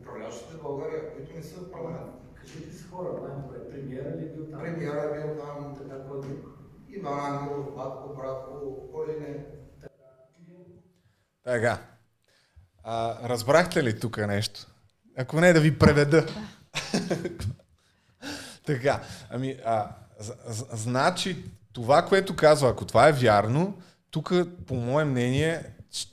управляващите 0.00 0.54
в 0.54 0.62
България, 0.62 1.14
които 1.14 1.36
не 1.36 1.42
са 1.42 1.60
в 1.60 1.70
парламент. 1.70 2.12
Кажете 2.34 2.76
с 2.76 2.90
хора, 2.90 3.08
най-добре. 3.08 3.70
Премиера 3.70 4.16
ли 4.16 4.24
е 4.24 4.28
бил 4.28 4.46
там? 4.50 4.60
Премиера 4.60 5.00
е 5.00 5.22
бил 5.22 5.36
там. 5.44 5.76
Така, 5.78 6.08
кой 6.08 6.20
друг? 6.20 6.54
Иван 6.88 7.20
Ангелов, 7.20 7.74
Батко, 7.76 8.14
Братко, 8.16 8.88
кой 8.92 9.06
ли 9.06 9.20
не. 9.20 9.44
Така. 11.44 11.78
А, 12.82 13.28
разбрахте 13.28 13.84
ли 13.84 14.00
тук 14.00 14.18
нещо? 14.18 14.60
Ако 15.16 15.40
не, 15.40 15.52
да 15.52 15.60
ви 15.60 15.78
преведа. 15.78 16.26
така, 18.66 19.00
ами, 19.30 19.60
а, 19.64 19.90
значи, 20.72 21.44
това, 21.72 22.02
което 22.02 22.36
казва, 22.36 22.68
ако 22.68 22.84
това 22.84 23.08
е 23.08 23.12
вярно, 23.12 23.78
тук, 24.10 24.32
по 24.66 24.74
мое 24.74 25.04
мнение, 25.04 25.62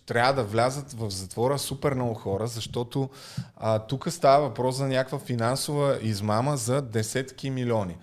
трябва 0.06 0.34
да 0.34 0.44
влязат 0.44 0.94
в 0.94 1.10
затвора 1.10 1.60
супер 1.60 1.94
много 1.94 2.14
хора, 2.14 2.48
защото 2.48 3.10
а, 3.56 3.80
тук 3.80 4.12
става 4.12 4.48
въпрос 4.48 4.76
за 4.76 4.88
някаква 4.88 5.20
финансова 5.20 6.00
измама 6.02 6.58
за 6.58 6.82
десетки 6.82 7.50
милиони. 7.50 7.98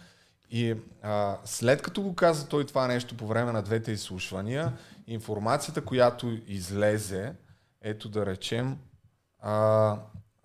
И 0.51 0.75
а, 1.03 1.37
след 1.45 1.83
като 1.83 2.03
го 2.03 2.15
каза 2.15 2.49
той 2.49 2.67
това 2.67 2.87
нещо 2.87 3.17
по 3.17 3.27
време 3.27 3.53
на 3.53 3.63
двете 3.63 3.93
изслушвания, 3.93 4.73
информацията, 5.07 5.81
която 5.81 6.39
излезе, 6.47 7.33
ето 7.83 8.09
да 8.09 8.27
речем, 8.27 8.77
а, 9.41 9.97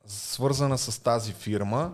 свързана 0.06 0.78
с 0.78 1.04
тази 1.04 1.34
фирма, 1.34 1.94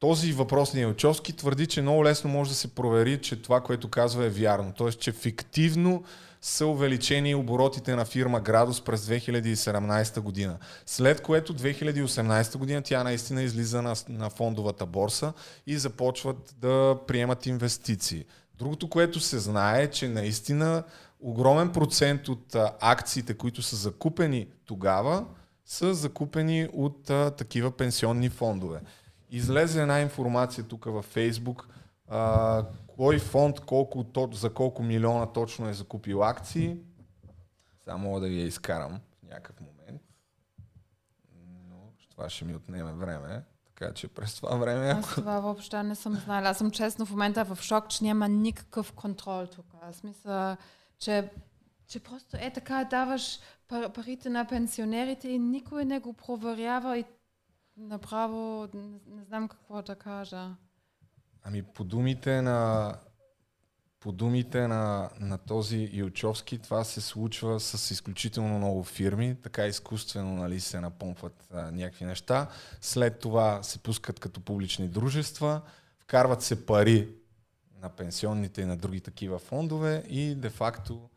този 0.00 0.32
въпросният 0.32 0.90
Ючовски 0.90 1.32
твърди, 1.32 1.66
че 1.66 1.82
много 1.82 2.04
лесно 2.04 2.30
може 2.30 2.50
да 2.50 2.56
се 2.56 2.74
провери, 2.74 3.20
че 3.20 3.42
това, 3.42 3.60
което 3.60 3.88
казва 3.88 4.24
е 4.24 4.30
вярно. 4.30 4.72
Тоест, 4.76 5.00
че 5.00 5.12
фиктивно 5.12 6.04
са 6.40 6.66
увеличени 6.66 7.34
оборотите 7.34 7.96
на 7.96 8.04
фирма 8.04 8.40
Градус 8.40 8.80
през 8.80 9.06
2017 9.06 10.20
година. 10.20 10.58
След 10.86 11.20
което 11.20 11.54
2018 11.54 12.56
година 12.56 12.82
тя 12.82 13.04
наистина 13.04 13.42
излиза 13.42 13.82
на, 13.82 13.94
на 14.08 14.30
фондовата 14.30 14.86
борса 14.86 15.32
и 15.66 15.78
започват 15.78 16.54
да 16.58 16.98
приемат 17.06 17.46
инвестиции. 17.46 18.24
Другото, 18.58 18.88
което 18.88 19.20
се 19.20 19.38
знае 19.38 19.82
е, 19.82 19.90
че 19.90 20.08
наистина 20.08 20.84
огромен 21.20 21.72
процент 21.72 22.28
от 22.28 22.54
а, 22.54 22.72
акциите, 22.80 23.34
които 23.34 23.62
са 23.62 23.76
закупени 23.76 24.46
тогава, 24.66 25.24
са 25.66 25.94
закупени 25.94 26.68
от 26.72 27.10
а, 27.10 27.30
такива 27.30 27.70
пенсионни 27.70 28.28
фондове. 28.28 28.80
Излезе 29.30 29.82
една 29.82 30.00
информация 30.00 30.64
тук 30.64 30.84
във 30.84 31.04
Фейсбук, 31.04 31.68
а, 32.08 32.64
кой 32.86 33.18
фонд 33.18 33.60
колко, 33.60 34.04
за 34.32 34.54
колко 34.54 34.82
милиона 34.82 35.26
точно 35.26 35.68
е 35.68 35.72
закупил 35.72 36.24
акции. 36.24 36.76
Само 37.84 38.08
мога 38.08 38.20
да 38.20 38.28
ви 38.28 38.40
я 38.40 38.46
изкарам 38.46 39.00
в 39.18 39.28
някакъв 39.28 39.60
момент. 39.60 40.02
Но 41.68 41.76
това 42.10 42.28
ще 42.28 42.44
ми 42.44 42.54
отнеме 42.54 42.92
време. 42.92 43.42
Така 43.66 43.94
че 43.94 44.08
през 44.08 44.34
това 44.34 44.56
време... 44.56 44.90
Аз 44.90 45.14
това 45.14 45.40
въобще 45.40 45.82
не 45.82 45.94
съм 45.94 46.14
знала. 46.14 46.48
Аз 46.48 46.58
съм 46.58 46.70
честно 46.70 47.06
в 47.06 47.10
момента 47.10 47.44
в 47.44 47.62
шок, 47.62 47.88
че 47.88 48.04
няма 48.04 48.28
никакъв 48.28 48.92
контрол 48.92 49.46
тук. 49.46 49.66
Аз 49.82 50.02
мисля, 50.02 50.56
че, 50.98 51.30
че 51.86 52.00
просто 52.00 52.36
е 52.40 52.52
така 52.52 52.84
даваш 52.84 53.38
пар, 53.68 53.92
парите 53.92 54.30
на 54.30 54.46
пенсионерите 54.46 55.28
и 55.28 55.38
никой 55.38 55.84
не 55.84 56.00
го 56.00 56.12
проверява 56.12 56.98
и 56.98 57.04
направо 57.80 58.68
не, 58.74 59.00
не 59.06 59.24
знам 59.24 59.48
какво 59.48 59.82
да 59.82 59.96
кажа. 59.96 60.50
Ами 61.42 61.62
по 61.62 61.84
думите 61.84 62.42
на 62.42 62.94
по 64.00 64.12
думите 64.12 64.68
на, 64.68 65.10
на 65.20 65.38
този 65.38 65.76
Илчовски, 65.76 66.58
това 66.58 66.84
се 66.84 67.00
случва 67.00 67.60
с 67.60 67.90
изключително 67.90 68.58
много 68.58 68.84
фирми, 68.84 69.36
така 69.42 69.66
изкуствено 69.66 70.34
нали, 70.34 70.60
се 70.60 70.80
напомпват 70.80 71.48
а, 71.52 71.70
някакви 71.70 72.04
неща. 72.04 72.48
След 72.80 73.18
това 73.18 73.62
се 73.62 73.78
пускат 73.78 74.20
като 74.20 74.40
публични 74.40 74.88
дружества, 74.88 75.60
вкарват 75.98 76.42
се 76.42 76.66
пари 76.66 77.08
на 77.82 77.88
пенсионните 77.88 78.62
и 78.62 78.64
на 78.64 78.76
други 78.76 79.00
такива 79.00 79.38
фондове 79.38 80.04
и 80.08 80.34
де-факто 80.34 81.10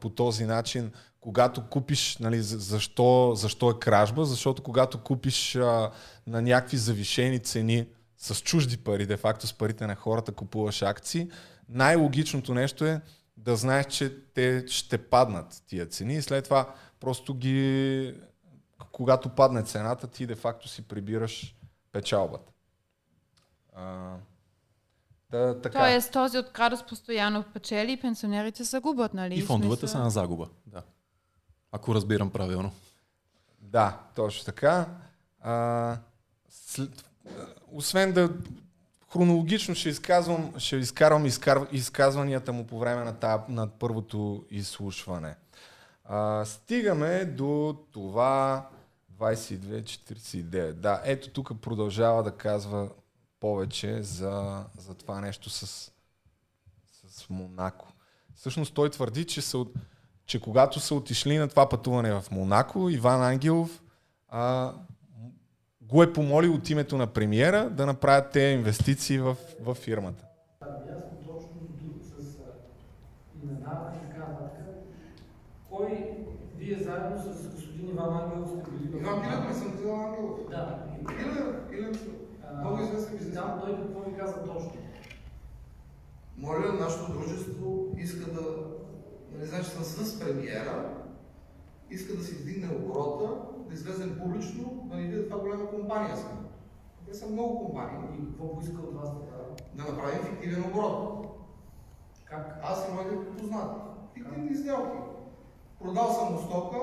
по 0.00 0.10
този 0.10 0.44
начин, 0.44 0.92
когато 1.24 1.68
купиш, 1.68 2.16
нали, 2.18 2.42
защо, 2.42 3.32
защо 3.34 3.70
е 3.70 3.78
кражба? 3.78 4.24
Защото 4.24 4.62
когато 4.62 4.98
купиш 4.98 5.56
а, 5.56 5.90
на 6.26 6.42
някакви 6.42 6.76
завишени 6.76 7.38
цени 7.38 7.86
с 8.18 8.42
чужди 8.42 8.76
пари, 8.76 9.06
де-факто 9.06 9.46
с 9.46 9.52
парите 9.52 9.86
на 9.86 9.94
хората 9.94 10.32
купуваш 10.32 10.82
акции, 10.82 11.30
най-логичното 11.68 12.54
нещо 12.54 12.84
е 12.84 13.00
да 13.36 13.56
знаеш, 13.56 13.86
че 13.86 14.16
те 14.34 14.64
ще 14.68 14.98
паднат 14.98 15.62
тия 15.66 15.86
цени 15.86 16.14
и 16.14 16.22
след 16.22 16.44
това 16.44 16.74
просто 17.00 17.34
ги, 17.34 18.14
когато 18.92 19.28
падне 19.28 19.62
цената, 19.62 20.06
ти 20.06 20.26
де-факто 20.26 20.68
си 20.68 20.82
прибираш 20.82 21.56
печалбата. 21.92 22.52
А, 23.76 24.14
да, 25.30 25.60
така. 25.60 25.78
Тоест 25.78 26.12
този 26.12 26.38
от 26.38 26.50
градус 26.54 26.82
постоянно 26.86 27.44
печели 27.54 27.92
и 27.92 28.00
пенсионерите 28.00 28.64
са 28.64 28.80
губят, 28.80 29.14
нали? 29.14 29.34
И 29.34 29.42
фондовете 29.42 29.88
са 29.88 29.98
на 29.98 30.10
загуба, 30.10 30.48
да. 30.66 30.82
Ако 31.74 31.94
разбирам 31.94 32.30
правилно. 32.30 32.72
Да, 33.60 34.00
точно 34.14 34.44
така. 34.44 34.86
А, 35.40 35.96
след, 36.48 37.04
освен 37.72 38.12
да 38.12 38.30
хронологично 39.12 39.74
ще 39.74 39.88
изказвам, 39.88 40.54
ще 40.58 40.76
изкарвам 40.76 41.26
изкар, 41.26 41.66
изказванията 41.72 42.52
му 42.52 42.66
по 42.66 42.78
време 42.78 43.04
на, 43.04 43.12
та, 43.12 43.44
на 43.48 43.66
първото 43.66 44.44
изслушване. 44.50 45.36
А, 46.04 46.44
стигаме 46.44 47.24
до 47.24 47.78
това 47.92 48.68
22-49. 49.18 50.72
Да, 50.72 51.00
ето 51.04 51.30
тук 51.30 51.60
продължава 51.60 52.22
да 52.22 52.36
казва 52.36 52.88
повече 53.40 54.02
за, 54.02 54.64
за 54.78 54.94
това 54.94 55.20
нещо 55.20 55.50
с, 55.50 55.92
с 57.08 57.30
Монако. 57.30 57.88
Всъщност 58.34 58.74
той 58.74 58.90
твърди, 58.90 59.24
че, 59.24 59.42
са, 59.42 59.64
че 60.26 60.40
когато 60.40 60.80
са 60.80 60.94
отишли 60.94 61.38
на 61.38 61.48
това 61.48 61.68
пътуване 61.68 62.12
в 62.12 62.24
Монако, 62.30 62.90
Иван 62.90 63.22
Ангелов 63.22 63.82
а, 64.28 64.72
го 65.80 66.02
е 66.02 66.12
помолил 66.12 66.54
от 66.54 66.70
името 66.70 66.96
на 66.96 67.06
премиера 67.06 67.70
да 67.70 67.86
направят 67.86 68.30
тези 68.32 68.54
инвестиции 68.54 69.18
в, 69.18 69.36
в 69.60 69.74
фирмата. 69.74 70.24
Ясно 70.62 71.18
точно 71.26 71.48
с 72.18 72.38
имена 73.42 73.92
и 73.94 74.06
така 74.06 74.18
нататък. 74.18 74.66
Кой 75.70 76.14
Вие 76.56 76.78
заедно 76.78 77.22
с 77.22 77.48
господин 77.48 77.88
Иван 77.88 78.16
Ангелов 78.16 78.50
сте 78.50 78.70
били... 78.70 79.00
Иван 79.00 79.22
Пилев 79.22 79.48
не 79.48 79.54
съм 79.54 79.72
казал 79.72 80.00
Ангелов. 80.00 80.38
Да. 80.50 80.78
Пилев, 81.06 81.70
Пилев, 81.70 82.08
много 82.60 82.82
известен 82.82 83.18
бизнес. 83.18 83.34
Там 83.34 83.60
той 83.60 83.76
какво 83.76 84.00
ви 84.00 84.16
каза 84.18 84.44
точно? 84.44 84.72
Моля, 86.36 86.72
нашето 86.80 87.12
дружество 87.12 87.94
иска 87.98 88.32
да, 88.32 88.40
знам, 89.42 89.62
че 89.62 89.70
съм 89.70 89.84
с 89.84 90.20
премиера, 90.20 90.94
иска 91.90 92.16
да 92.16 92.24
се 92.24 92.34
издигне 92.34 92.76
оборота, 92.76 93.36
да 93.68 93.74
излезем 93.74 94.18
публично, 94.22 94.88
да 94.90 94.96
ни 94.96 95.06
видят 95.06 95.30
това 95.30 95.40
голяма 95.40 95.70
компания 95.70 96.16
сме. 96.16 96.30
Те 97.06 97.14
са 97.14 97.26
много 97.26 97.66
компании. 97.66 98.08
И 98.18 98.26
какво 98.26 98.54
поиска 98.54 98.82
от 98.82 98.94
вас 98.94 99.10
така? 99.20 99.36
Да 99.74 99.92
направим 99.92 100.24
фиктивен 100.24 100.64
оборот. 100.64 101.26
Как? 102.24 102.60
Аз 102.62 102.88
и 102.88 102.92
моите 102.92 103.38
познати. 103.38 103.80
Фиктивни 104.14 104.56
сделки. 104.56 104.98
Продал 105.82 106.12
съм 106.12 106.32
му 106.32 106.38
стока, 106.38 106.78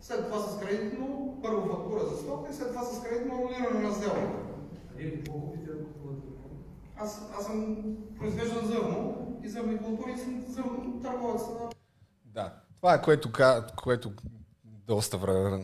след 0.00 0.26
това 0.26 0.38
с 0.38 0.60
кредитно, 0.60 1.38
първо 1.42 1.68
фактура 1.68 2.00
за 2.04 2.16
стока 2.16 2.50
и 2.50 2.54
след 2.54 2.68
това 2.68 2.82
с 2.82 3.02
кредитно 3.02 3.34
анулиране 3.34 3.88
на 3.88 3.94
сделката. 3.94 4.46
Вие 4.96 5.14
какво 5.14 5.40
купите 5.40 5.70
да? 5.72 5.84
Аз, 6.96 7.30
аз 7.38 7.46
съм 7.46 7.76
произвеждан 8.18 8.66
зърно 8.66 9.25
и 9.46 9.48
зърни 9.48 9.78
култури 9.78 10.12
и 10.12 10.18
съм 10.18 10.44
зърно 10.48 11.00
търговец 11.02 11.42
на... 11.42 11.70
Да, 12.24 12.52
това 12.76 12.94
е 12.94 13.02
което, 13.02 13.30
което 13.76 14.12
доста 14.64 15.18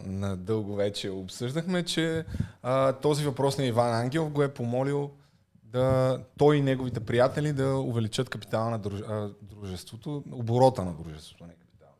на 0.06 0.36
дълго 0.36 0.74
вече 0.74 1.10
обсъждахме, 1.10 1.82
че 1.82 2.24
а, 2.62 2.92
този 2.92 3.24
въпрос 3.24 3.58
на 3.58 3.64
Иван 3.64 3.94
Ангел 3.94 4.28
го 4.28 4.42
е 4.42 4.54
помолил 4.54 5.10
да 5.64 6.18
той 6.38 6.56
и 6.56 6.62
неговите 6.62 7.00
приятели 7.00 7.52
да 7.52 7.76
увеличат 7.76 8.28
капитала 8.28 8.70
на 8.70 8.78
дружеството, 9.42 10.24
оборота 10.32 10.84
на 10.84 10.92
дружеството, 10.92 11.46
не 11.46 11.54
капитала. 11.54 11.92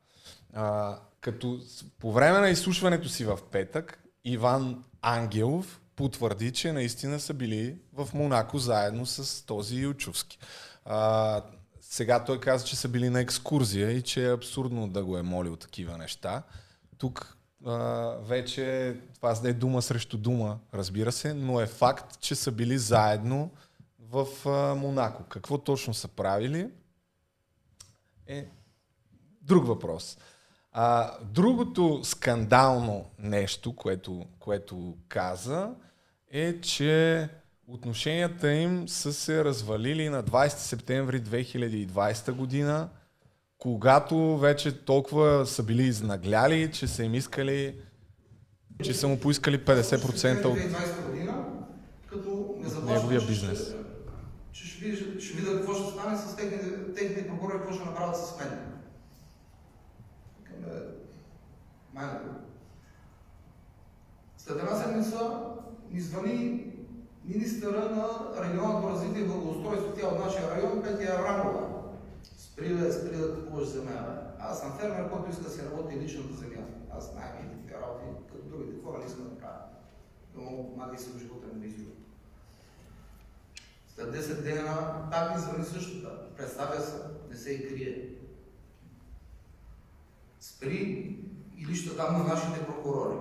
А, 0.52 0.98
като 1.20 1.60
по 1.98 2.12
време 2.12 2.38
на 2.38 2.48
изслушването 2.48 3.08
си 3.08 3.24
в 3.24 3.38
петък, 3.50 4.04
Иван 4.24 4.84
Ангелов 5.02 5.80
потвърди, 5.96 6.52
че 6.52 6.72
наистина 6.72 7.20
са 7.20 7.34
били 7.34 7.76
в 7.92 8.08
Монако 8.14 8.58
заедно 8.58 9.06
с 9.06 9.46
този 9.46 9.76
Ючовски. 9.76 10.38
А, 10.84 11.42
сега 11.92 12.24
той 12.24 12.40
каза, 12.40 12.66
че 12.66 12.76
са 12.76 12.88
били 12.88 13.08
на 13.08 13.20
екскурзия 13.20 13.90
и 13.90 14.02
че 14.02 14.26
е 14.26 14.32
абсурдно 14.32 14.88
да 14.88 15.04
го 15.04 15.18
е 15.18 15.22
молил 15.22 15.56
такива 15.56 15.98
неща. 15.98 16.42
Тук 16.98 17.36
а, 17.66 17.76
вече 18.20 18.96
това 19.14 19.36
е 19.44 19.52
дума 19.52 19.82
срещу 19.82 20.18
дума, 20.18 20.58
разбира 20.74 21.12
се, 21.12 21.34
но 21.34 21.60
е 21.60 21.66
факт, 21.66 22.20
че 22.20 22.34
са 22.34 22.52
били 22.52 22.78
заедно 22.78 23.50
в 23.98 24.26
а, 24.46 24.74
Монако. 24.74 25.22
Какво 25.22 25.58
точно 25.58 25.94
са 25.94 26.08
правили 26.08 26.70
е 28.26 28.46
друг 29.42 29.66
въпрос. 29.66 30.18
А, 30.72 31.18
другото 31.22 32.00
скандално 32.04 33.10
нещо, 33.18 33.76
което, 33.76 34.26
което 34.38 34.96
каза, 35.08 35.70
е, 36.30 36.60
че 36.60 37.28
отношенията 37.68 38.52
им 38.52 38.88
са 38.88 39.12
се 39.12 39.44
развалили 39.44 40.08
на 40.08 40.24
20 40.24 40.48
септември 40.48 41.22
2020 41.22 42.32
година, 42.32 42.88
когато 43.58 44.38
вече 44.38 44.84
толкова 44.84 45.46
са 45.46 45.62
били 45.62 45.82
изнагляли, 45.82 46.72
че 46.72 46.86
са 46.86 47.04
им 47.04 47.14
искали, 47.14 47.76
че 48.82 48.94
са 48.94 49.08
му 49.08 49.20
поискали 49.20 49.58
50% 49.58 50.44
от, 50.44 50.58
2020 50.58 51.10
година, 51.10 51.44
като 52.06 52.54
не 52.58 52.92
неговия 52.92 53.20
бизнес. 53.20 53.74
Че 54.52 54.66
ще, 54.66 54.96
ще 55.20 55.36
видя 55.36 55.56
какво 55.56 55.74
ще 55.74 55.92
стане 55.92 56.18
с 56.18 56.36
техните, 56.36 56.94
техните 56.94 57.28
прокурори, 57.28 57.58
какво 57.58 57.74
ще 57.74 57.84
направят 57.84 58.16
с 58.16 58.38
мен. 58.38 58.58
Майна. 61.94 62.20
След 64.38 64.58
една 64.58 64.76
седмица 64.76 65.40
ни 65.90 66.00
звъни 66.00 66.71
министъра 67.24 67.90
на 67.90 68.08
регионалното 68.44 68.88
развитие 68.88 69.22
и 69.22 69.26
благоустройство, 69.26 69.92
тя 69.92 70.06
от 70.06 70.24
нашия 70.24 70.50
район, 70.50 70.82
Петя 70.82 71.12
Аврамова. 71.12 71.82
Спри 72.22 72.68
да, 72.68 72.92
спри 72.92 73.16
да 73.16 73.34
купуваш 73.34 73.68
земя. 73.68 74.22
Аз 74.38 74.60
съм 74.60 74.78
фермер, 74.78 75.10
който 75.10 75.30
иска 75.30 75.42
да 75.42 75.50
си 75.50 75.62
работи 75.62 76.00
личната 76.00 76.34
земя. 76.34 76.66
Аз 76.90 77.12
знам 77.12 77.24
и 77.24 77.60
такива 77.60 77.80
работи, 77.80 78.04
като 78.32 78.48
другите 78.48 78.84
хора 78.84 78.98
не 78.98 79.04
искам 79.04 79.24
да 79.24 79.38
правя. 79.38 79.62
Но 80.34 80.70
помага 80.70 80.94
и 80.94 80.98
си 80.98 81.10
в 81.10 81.18
живота 81.18 81.46
ми 81.54 81.68
без 81.68 81.72
След 83.94 84.16
10 84.16 84.42
дена 84.42 85.08
пак 85.10 85.34
ми 85.34 85.40
звъни 85.40 85.64
същото. 85.64 86.08
Представя 86.36 86.80
се, 86.80 86.96
не 87.30 87.36
се 87.36 87.50
и 87.50 87.68
крие. 87.68 88.08
Спри 90.40 91.16
или 91.58 91.74
ще 91.74 91.96
дам 91.96 92.18
на 92.18 92.24
нашите 92.24 92.66
прокурори. 92.66 93.18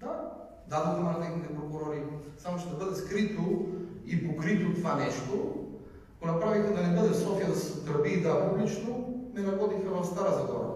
Да, 0.00 0.39
дадоха 0.70 1.00
на 1.00 1.20
техните 1.20 1.54
прокурори. 1.54 2.02
Само 2.38 2.58
ще 2.58 2.74
бъде 2.74 2.96
скрито 2.96 3.68
и 4.06 4.28
покрито 4.28 4.74
това 4.74 4.94
нещо. 4.94 5.32
Го 6.20 6.26
направиха 6.26 6.74
да 6.74 6.82
не 6.82 7.00
бъде 7.00 7.08
в 7.08 7.18
София 7.18 7.48
да 7.48 7.56
се 7.56 7.84
тръби 7.84 8.10
и 8.10 8.22
да 8.22 8.50
публично, 8.50 9.14
ме 9.34 9.40
находиха 9.40 9.90
в 9.90 10.06
Стара 10.06 10.34
Загора. 10.34 10.68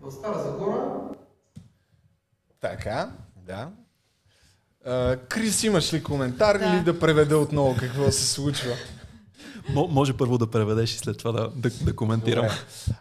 В 0.00 0.10
Стара 0.10 0.38
Загора. 0.38 1.00
Така, 2.60 3.10
да. 3.36 3.70
Крис, 5.28 5.64
имаш 5.64 5.94
ли 5.94 6.02
коментар 6.02 6.58
да. 6.58 6.64
или 6.64 6.80
да 6.80 6.98
преведа 6.98 7.38
отново 7.38 7.76
какво 7.80 8.10
се 8.10 8.26
случва? 8.26 8.72
Може 9.74 10.12
първо 10.12 10.38
да 10.38 10.50
преведеш 10.50 10.94
и 10.94 10.98
след 10.98 11.18
това 11.18 11.32
да, 11.32 11.50
да, 11.56 11.70
да 11.70 11.96
коментирам. 11.96 12.44
Добре. 12.44 12.56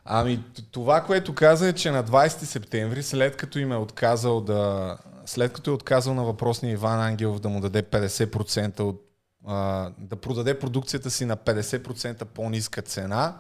Ами 0.05 0.43
това, 0.71 1.01
което 1.01 1.35
каза 1.35 1.67
е, 1.67 1.73
че 1.73 1.91
на 1.91 2.03
20 2.03 2.27
септември, 2.27 3.03
след 3.03 3.37
като 3.37 3.59
им 3.59 3.71
е 3.71 3.77
отказал 3.77 4.41
да 4.41 4.97
след 5.25 5.53
като 5.53 5.71
е 5.71 5.73
отказал 5.73 6.13
на 6.13 6.23
въпросния 6.23 6.73
Иван 6.73 6.99
Ангелов 6.99 7.39
да 7.39 7.49
му 7.49 7.61
даде 7.61 7.83
50% 7.83 8.79
от 8.79 9.03
а, 9.47 9.89
да 9.97 10.15
продаде 10.15 10.59
продукцията 10.59 11.11
си 11.11 11.25
на 11.25 11.37
50% 11.37 12.25
по-ниска 12.25 12.81
цена, 12.81 13.37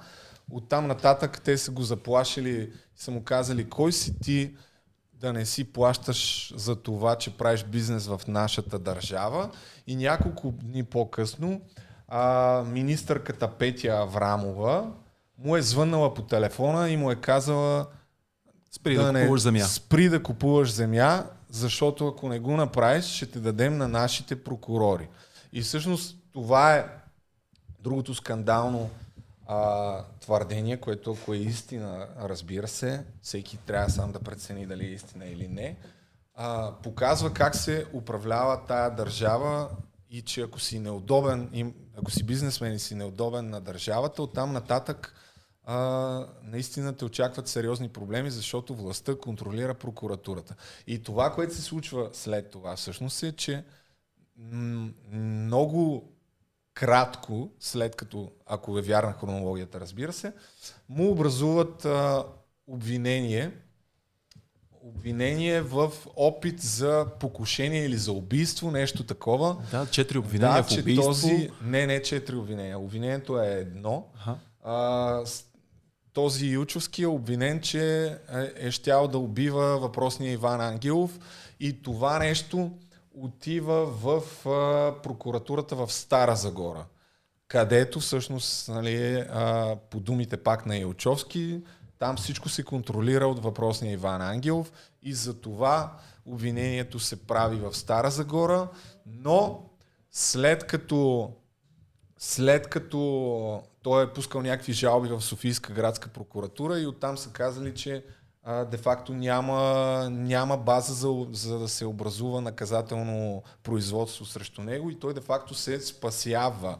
оттам 0.51 0.87
нататък 0.87 1.41
те 1.41 1.57
са 1.57 1.71
го 1.71 1.81
заплашили 1.81 2.49
и 2.49 2.69
са 2.95 3.11
му 3.11 3.23
казали, 3.23 3.69
кой 3.69 3.91
си 3.91 4.19
ти 4.19 4.55
да 5.13 5.33
не 5.33 5.45
си 5.45 5.63
плащаш 5.63 6.53
за 6.55 6.75
това, 6.75 7.15
че 7.15 7.37
правиш 7.37 7.63
бизнес 7.63 8.07
в 8.07 8.21
нашата 8.27 8.79
държава. 8.79 9.49
И 9.87 9.95
няколко 9.95 10.51
дни 10.51 10.83
по-късно 10.83 11.61
а, 12.07 12.63
министърката 12.67 13.47
Петя 13.47 13.87
Аврамова 13.87 14.91
му 15.37 15.57
е 15.57 15.61
звъннала 15.61 16.13
по 16.13 16.21
телефона 16.21 16.89
и 16.89 16.97
му 16.97 17.11
е 17.11 17.15
казала 17.15 17.85
спри 18.71 18.95
да, 18.95 19.03
да 19.03 19.11
не, 19.11 19.21
купуваш 19.21 19.41
земя. 19.41 19.59
Спри 19.59 20.09
да 20.09 20.23
купуваш 20.23 20.71
земя, 20.71 21.25
защото 21.49 22.07
ако 22.07 22.29
не 22.29 22.39
го 22.39 22.57
направиш, 22.57 23.05
ще 23.05 23.25
те 23.25 23.39
дадем 23.39 23.77
на 23.77 23.87
нашите 23.87 24.43
прокурори. 24.43 25.07
И 25.53 25.61
всъщност 25.61 26.17
това 26.33 26.75
е 26.75 26.85
другото 27.79 28.15
скандално 28.15 28.89
а, 29.47 30.01
твърдение, 30.19 30.77
което 30.77 31.11
ако 31.11 31.33
е 31.33 31.37
истина, 31.37 32.07
разбира 32.21 32.67
се, 32.67 33.03
всеки 33.21 33.57
трябва 33.57 33.89
сам 33.89 34.11
да 34.11 34.19
прецени 34.19 34.65
дали 34.65 34.85
е 34.85 34.91
истина 34.91 35.25
или 35.25 35.47
не, 35.47 35.75
а, 36.35 36.71
показва 36.83 37.33
как 37.33 37.55
се 37.55 37.85
управлява 37.93 38.65
тая 38.67 38.95
държава 38.95 39.69
и 40.09 40.21
че 40.21 40.41
ако 40.41 40.59
си 40.59 40.79
неудобен, 40.79 41.49
им, 41.53 41.73
ако 41.97 42.11
си 42.11 42.23
бизнесмен 42.23 42.73
и 42.73 42.79
си 42.79 42.95
неудобен 42.95 43.49
на 43.49 43.61
държавата, 43.61 44.23
оттам 44.23 44.53
нататък 44.53 45.13
а, 45.63 46.27
наистина 46.43 46.93
те 46.93 47.05
очакват 47.05 47.47
сериозни 47.47 47.89
проблеми, 47.89 48.31
защото 48.31 48.75
властта 48.75 49.15
контролира 49.15 49.73
прокуратурата. 49.73 50.55
И 50.87 51.03
това, 51.03 51.33
което 51.33 51.55
се 51.55 51.61
случва 51.61 52.09
след 52.13 52.49
това 52.51 52.75
всъщност 52.75 53.23
е, 53.23 53.31
че 53.31 53.63
много 55.11 56.11
кратко, 56.73 57.49
след 57.59 57.95
като, 57.95 58.31
ако 58.45 58.79
е 58.79 58.81
вярна 58.81 59.13
хронологията, 59.13 59.79
разбира 59.79 60.13
се, 60.13 60.33
му 60.89 61.11
образуват 61.11 61.85
а, 61.85 62.25
обвинение, 62.67 63.51
обвинение 64.95 65.61
в 65.61 65.91
опит 66.15 66.61
за 66.61 67.05
покушение 67.19 67.85
или 67.85 67.97
за 67.97 68.11
убийство, 68.11 68.71
нещо 68.71 69.03
такова. 69.03 69.57
Да, 69.71 69.85
четири 69.85 70.17
обвинения 70.17 70.63
да, 70.63 70.63
в 70.63 70.79
убийство. 70.79 71.07
Този... 71.07 71.49
Не, 71.61 71.87
не 71.87 72.01
четири 72.01 72.35
обвинения. 72.35 72.79
Обвинението 72.79 73.39
е 73.39 73.47
едно. 73.47 74.07
А, 74.63 75.23
този 76.13 76.45
Ючовски 76.45 77.03
е 77.03 77.07
обвинен, 77.07 77.61
че 77.61 78.05
е, 78.05 78.67
е 78.67 78.71
щял 78.71 79.07
да 79.07 79.17
убива 79.17 79.79
въпросния 79.79 80.31
Иван 80.31 80.61
Ангелов 80.61 81.19
и 81.59 81.81
това 81.81 82.19
нещо 82.19 82.71
отива 83.13 83.85
в 83.85 84.21
а, 84.49 84.93
прокуратурата 85.01 85.75
в 85.75 85.93
Стара 85.93 86.35
Загора, 86.35 86.85
където 87.47 87.99
всъщност, 87.99 88.69
нали, 88.69 89.25
а, 89.29 89.75
по 89.89 89.99
думите 89.99 90.37
пак 90.37 90.65
на 90.65 90.77
Илчовски, 90.77 91.61
там 91.99 92.17
всичко 92.17 92.49
се 92.49 92.63
контролира 92.63 93.27
от 93.27 93.43
въпросния 93.43 93.93
Иван 93.93 94.21
Ангелов 94.21 94.71
и 95.03 95.13
за 95.13 95.41
това 95.41 95.97
обвинението 96.25 96.99
се 96.99 97.27
прави 97.27 97.55
в 97.55 97.73
Стара 97.73 98.11
Загора, 98.11 98.67
но 99.05 99.69
след 100.11 100.67
като 100.67 101.31
след 102.19 102.67
като 102.67 103.63
той 103.81 104.03
е 104.03 104.13
пускал 104.13 104.41
някакви 104.41 104.73
жалби 104.73 105.07
в 105.07 105.21
Софийска 105.21 105.73
градска 105.73 106.09
прокуратура 106.09 106.79
и 106.79 106.87
оттам 106.87 107.17
са 107.17 107.29
казали, 107.29 107.75
че 107.75 108.03
де-факто 108.71 109.13
няма, 109.13 110.09
няма 110.11 110.57
база 110.57 110.93
за, 110.93 111.27
за 111.31 111.59
да 111.59 111.67
се 111.67 111.85
образува 111.85 112.41
наказателно 112.41 113.43
производство 113.63 114.25
срещу 114.25 114.61
него 114.61 114.89
и 114.89 114.99
той 114.99 115.13
де-факто 115.13 115.53
се 115.53 115.79
спасява. 115.79 116.77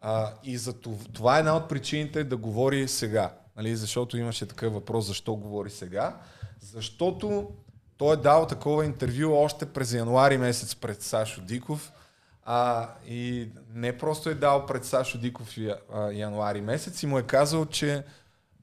А, 0.00 0.32
и 0.44 0.58
за 0.58 0.72
това, 0.72 1.04
това 1.12 1.36
е 1.36 1.38
една 1.38 1.56
от 1.56 1.68
причините 1.68 2.24
да 2.24 2.36
говори 2.36 2.88
сега. 2.88 3.34
Нали, 3.58 3.76
защото 3.76 4.16
имаше 4.16 4.46
такъв 4.46 4.72
въпрос, 4.72 5.06
защо 5.06 5.34
говори 5.34 5.70
сега. 5.70 6.16
Защото 6.60 7.50
той 7.96 8.14
е 8.14 8.16
дал 8.16 8.46
такова 8.46 8.84
интервю 8.84 9.32
още 9.32 9.66
през 9.66 9.92
януари 9.92 10.38
месец 10.38 10.74
пред 10.74 11.02
Сашо 11.02 11.40
Диков. 11.40 11.92
А, 12.44 12.88
и 13.06 13.48
не 13.74 13.98
просто 13.98 14.30
е 14.30 14.34
дал 14.34 14.66
пред 14.66 14.84
Сашо 14.84 15.18
Диков 15.18 15.56
а, 15.92 16.12
януари 16.12 16.60
месец 16.60 17.02
и 17.02 17.06
му 17.06 17.18
е 17.18 17.22
казал, 17.22 17.66
че 17.66 18.04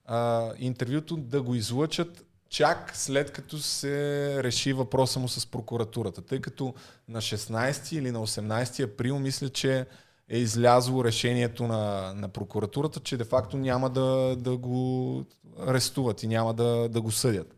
а, 0.06 0.52
интервюто 0.58 1.18
да 1.18 1.42
го 1.42 1.56
излъчат 1.56 2.26
чак 2.50 2.92
след 2.94 3.32
като 3.32 3.58
се 3.58 4.44
реши 4.44 4.74
въпроса 4.74 5.20
му 5.20 5.28
с 5.28 5.46
прокуратурата. 5.46 6.22
Тъй 6.22 6.42
като 6.42 6.74
на 7.08 7.22
16 7.22 7.96
или 7.98 8.12
на 8.12 8.20
18 8.20 8.84
април 8.84 9.20
мисля, 9.20 9.50
че 9.50 9.86
е 10.30 10.38
излязло 10.38 11.04
решението 11.04 11.68
на, 11.68 12.14
на 12.16 12.28
прокуратурата, 12.30 13.00
че 13.00 13.18
де-факто 13.18 13.58
няма 13.58 13.90
да, 13.90 14.36
да 14.36 14.58
го 14.58 15.26
арестуват 15.60 16.24
и 16.24 16.28
няма 16.28 16.54
да, 16.54 16.90
да 16.90 17.02
го 17.02 17.12
съдят. 17.12 17.56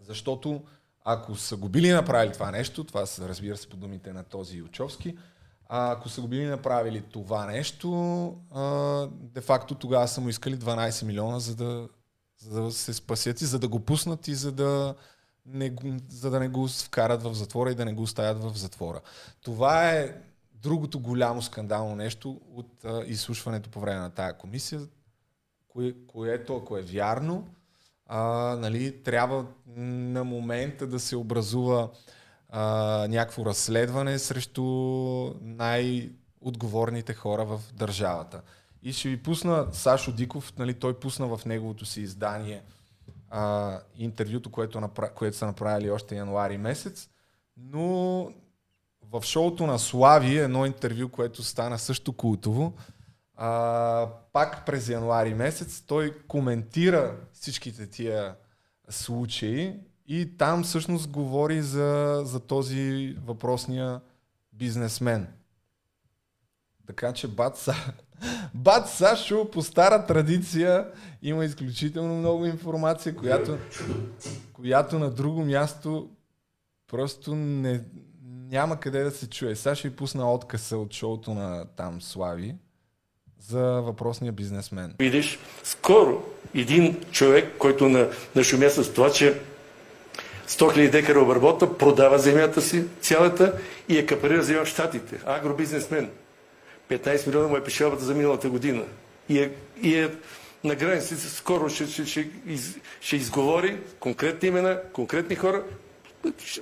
Защото 0.00 0.62
ако 1.04 1.34
са 1.34 1.56
го 1.56 1.68
били 1.68 1.92
направили 1.92 2.32
това 2.32 2.50
нещо, 2.50 2.84
това 2.84 3.06
са, 3.06 3.28
разбира 3.28 3.56
се 3.56 3.68
по 3.68 3.76
думите 3.76 4.12
на 4.12 4.24
този 4.24 4.58
Ючовски, 4.58 5.16
а 5.68 5.92
ако 5.92 6.08
са 6.08 6.20
го 6.20 6.28
били 6.28 6.44
направили 6.44 7.02
това 7.12 7.46
нещо, 7.46 7.88
де-факто 9.10 9.74
тогава 9.74 10.08
са 10.08 10.20
му 10.20 10.28
искали 10.28 10.56
12 10.56 11.04
милиона, 11.04 11.38
за 11.38 11.56
да, 11.56 11.88
за 12.38 12.62
да 12.62 12.72
се 12.72 12.94
спасят 12.94 13.40
и 13.40 13.44
за 13.44 13.58
да 13.58 13.68
го 13.68 13.80
пуснат 13.80 14.28
и 14.28 14.34
за 14.34 14.52
да, 14.52 14.94
не, 15.46 15.76
за 16.08 16.30
да 16.30 16.40
не 16.40 16.48
го 16.48 16.68
вкарат 16.68 17.22
в 17.22 17.34
затвора 17.34 17.70
и 17.70 17.74
да 17.74 17.84
не 17.84 17.92
го 17.92 18.02
оставят 18.02 18.42
в 18.42 18.56
затвора. 18.56 19.00
Това 19.42 19.90
е 19.90 20.14
другото 20.64 21.00
голямо 21.00 21.42
скандално 21.42 21.96
нещо 21.96 22.40
от 22.54 22.84
а, 22.84 23.04
изслушването 23.06 23.70
по 23.70 23.80
време 23.80 24.00
на 24.00 24.10
тая 24.10 24.38
комисия, 24.38 24.80
кое, 25.68 25.94
което 26.06 26.56
ако 26.56 26.76
е 26.76 26.82
вярно, 26.82 27.48
а, 28.06 28.20
нали, 28.60 29.02
трябва 29.02 29.46
на 29.76 30.24
момента 30.24 30.86
да 30.86 31.00
се 31.00 31.16
образува 31.16 31.90
а, 32.48 32.62
някакво 33.08 33.46
разследване 33.46 34.18
срещу 34.18 34.64
най-отговорните 35.40 37.14
хора 37.14 37.44
в 37.44 37.60
държавата. 37.72 38.42
И 38.82 38.92
ще 38.92 39.08
ви 39.08 39.22
пусна 39.22 39.66
Сашо 39.72 40.12
Диков, 40.12 40.52
нали, 40.58 40.74
той 40.74 41.00
пусна 41.00 41.36
в 41.36 41.44
неговото 41.46 41.86
си 41.86 42.00
издание 42.00 42.62
а, 43.30 43.80
интервюто, 43.96 44.50
което, 44.50 44.80
напра... 44.80 45.10
което 45.14 45.36
са 45.36 45.46
направили 45.46 45.90
още 45.90 46.16
януари 46.16 46.58
месец, 46.58 47.08
но 47.56 48.28
в 49.14 49.24
шоуто 49.24 49.66
на 49.66 49.78
Слави, 49.78 50.38
едно 50.38 50.66
интервю, 50.66 51.08
което 51.08 51.42
стана 51.42 51.78
също 51.78 52.12
култово, 52.12 52.72
а, 53.36 54.08
пак 54.32 54.66
през 54.66 54.88
януари 54.88 55.34
месец, 55.34 55.82
той 55.86 56.18
коментира 56.28 57.16
всичките 57.32 57.86
тия 57.86 58.34
случаи 58.88 59.74
и 60.06 60.36
там 60.36 60.64
всъщност 60.64 61.08
говори 61.08 61.62
за, 61.62 62.22
за 62.24 62.40
този 62.40 63.16
въпросния 63.26 64.00
бизнесмен. 64.52 65.28
Така 66.86 67.12
че 67.12 67.28
Бат, 67.28 67.58
Са... 67.58 67.74
Бат 68.54 68.88
Сашо 68.88 69.50
по 69.50 69.62
стара 69.62 70.06
традиция 70.06 70.88
има 71.22 71.44
изключително 71.44 72.14
много 72.14 72.46
информация, 72.46 73.16
която, 73.16 73.58
която 74.52 74.98
на 74.98 75.10
друго 75.10 75.44
място 75.44 76.10
просто 76.86 77.34
не, 77.34 77.80
няма 78.50 78.80
къде 78.80 79.02
да 79.02 79.10
се 79.10 79.30
чуе. 79.30 79.56
Сега 79.56 79.74
ще 79.74 79.88
ви 79.88 79.96
пусна 79.96 80.32
откъса 80.32 80.76
от 80.76 80.92
шоуто 80.92 81.34
на 81.34 81.64
там 81.76 82.02
Слави 82.02 82.54
за 83.40 83.62
въпросния 83.62 84.32
бизнесмен. 84.32 84.94
Видиш, 84.98 85.38
скоро 85.62 86.22
един 86.54 87.00
човек, 87.10 87.52
който 87.58 87.88
на, 87.88 88.08
нашумя 88.34 88.70
с 88.70 88.92
това, 88.92 89.10
че 89.10 89.40
100 90.48 90.76
000 90.76 90.90
декара 90.90 91.20
обработа, 91.20 91.78
продава 91.78 92.18
земята 92.18 92.62
си 92.62 92.84
цялата 93.00 93.58
и 93.88 93.98
е 93.98 94.06
капарира 94.06 94.42
земя 94.42 94.64
в 94.64 94.68
Штатите. 94.68 95.20
Агробизнесмен. 95.26 96.10
15 96.90 97.26
милиона 97.26 97.48
му 97.48 97.56
е 97.56 97.64
печалбата 97.64 98.04
за 98.04 98.14
миналата 98.14 98.48
година. 98.48 98.82
И 99.28 99.38
е, 99.38 99.52
и 99.82 99.98
е 99.98 100.10
на 100.64 100.74
границите 100.74 101.28
скоро 101.28 101.68
ще, 101.68 101.86
ще, 101.86 102.06
ще, 102.06 102.30
из, 102.46 102.76
ще 103.00 103.16
изговори 103.16 103.78
конкретни 104.00 104.48
имена, 104.48 104.80
конкретни 104.92 105.36
хора, 105.36 105.62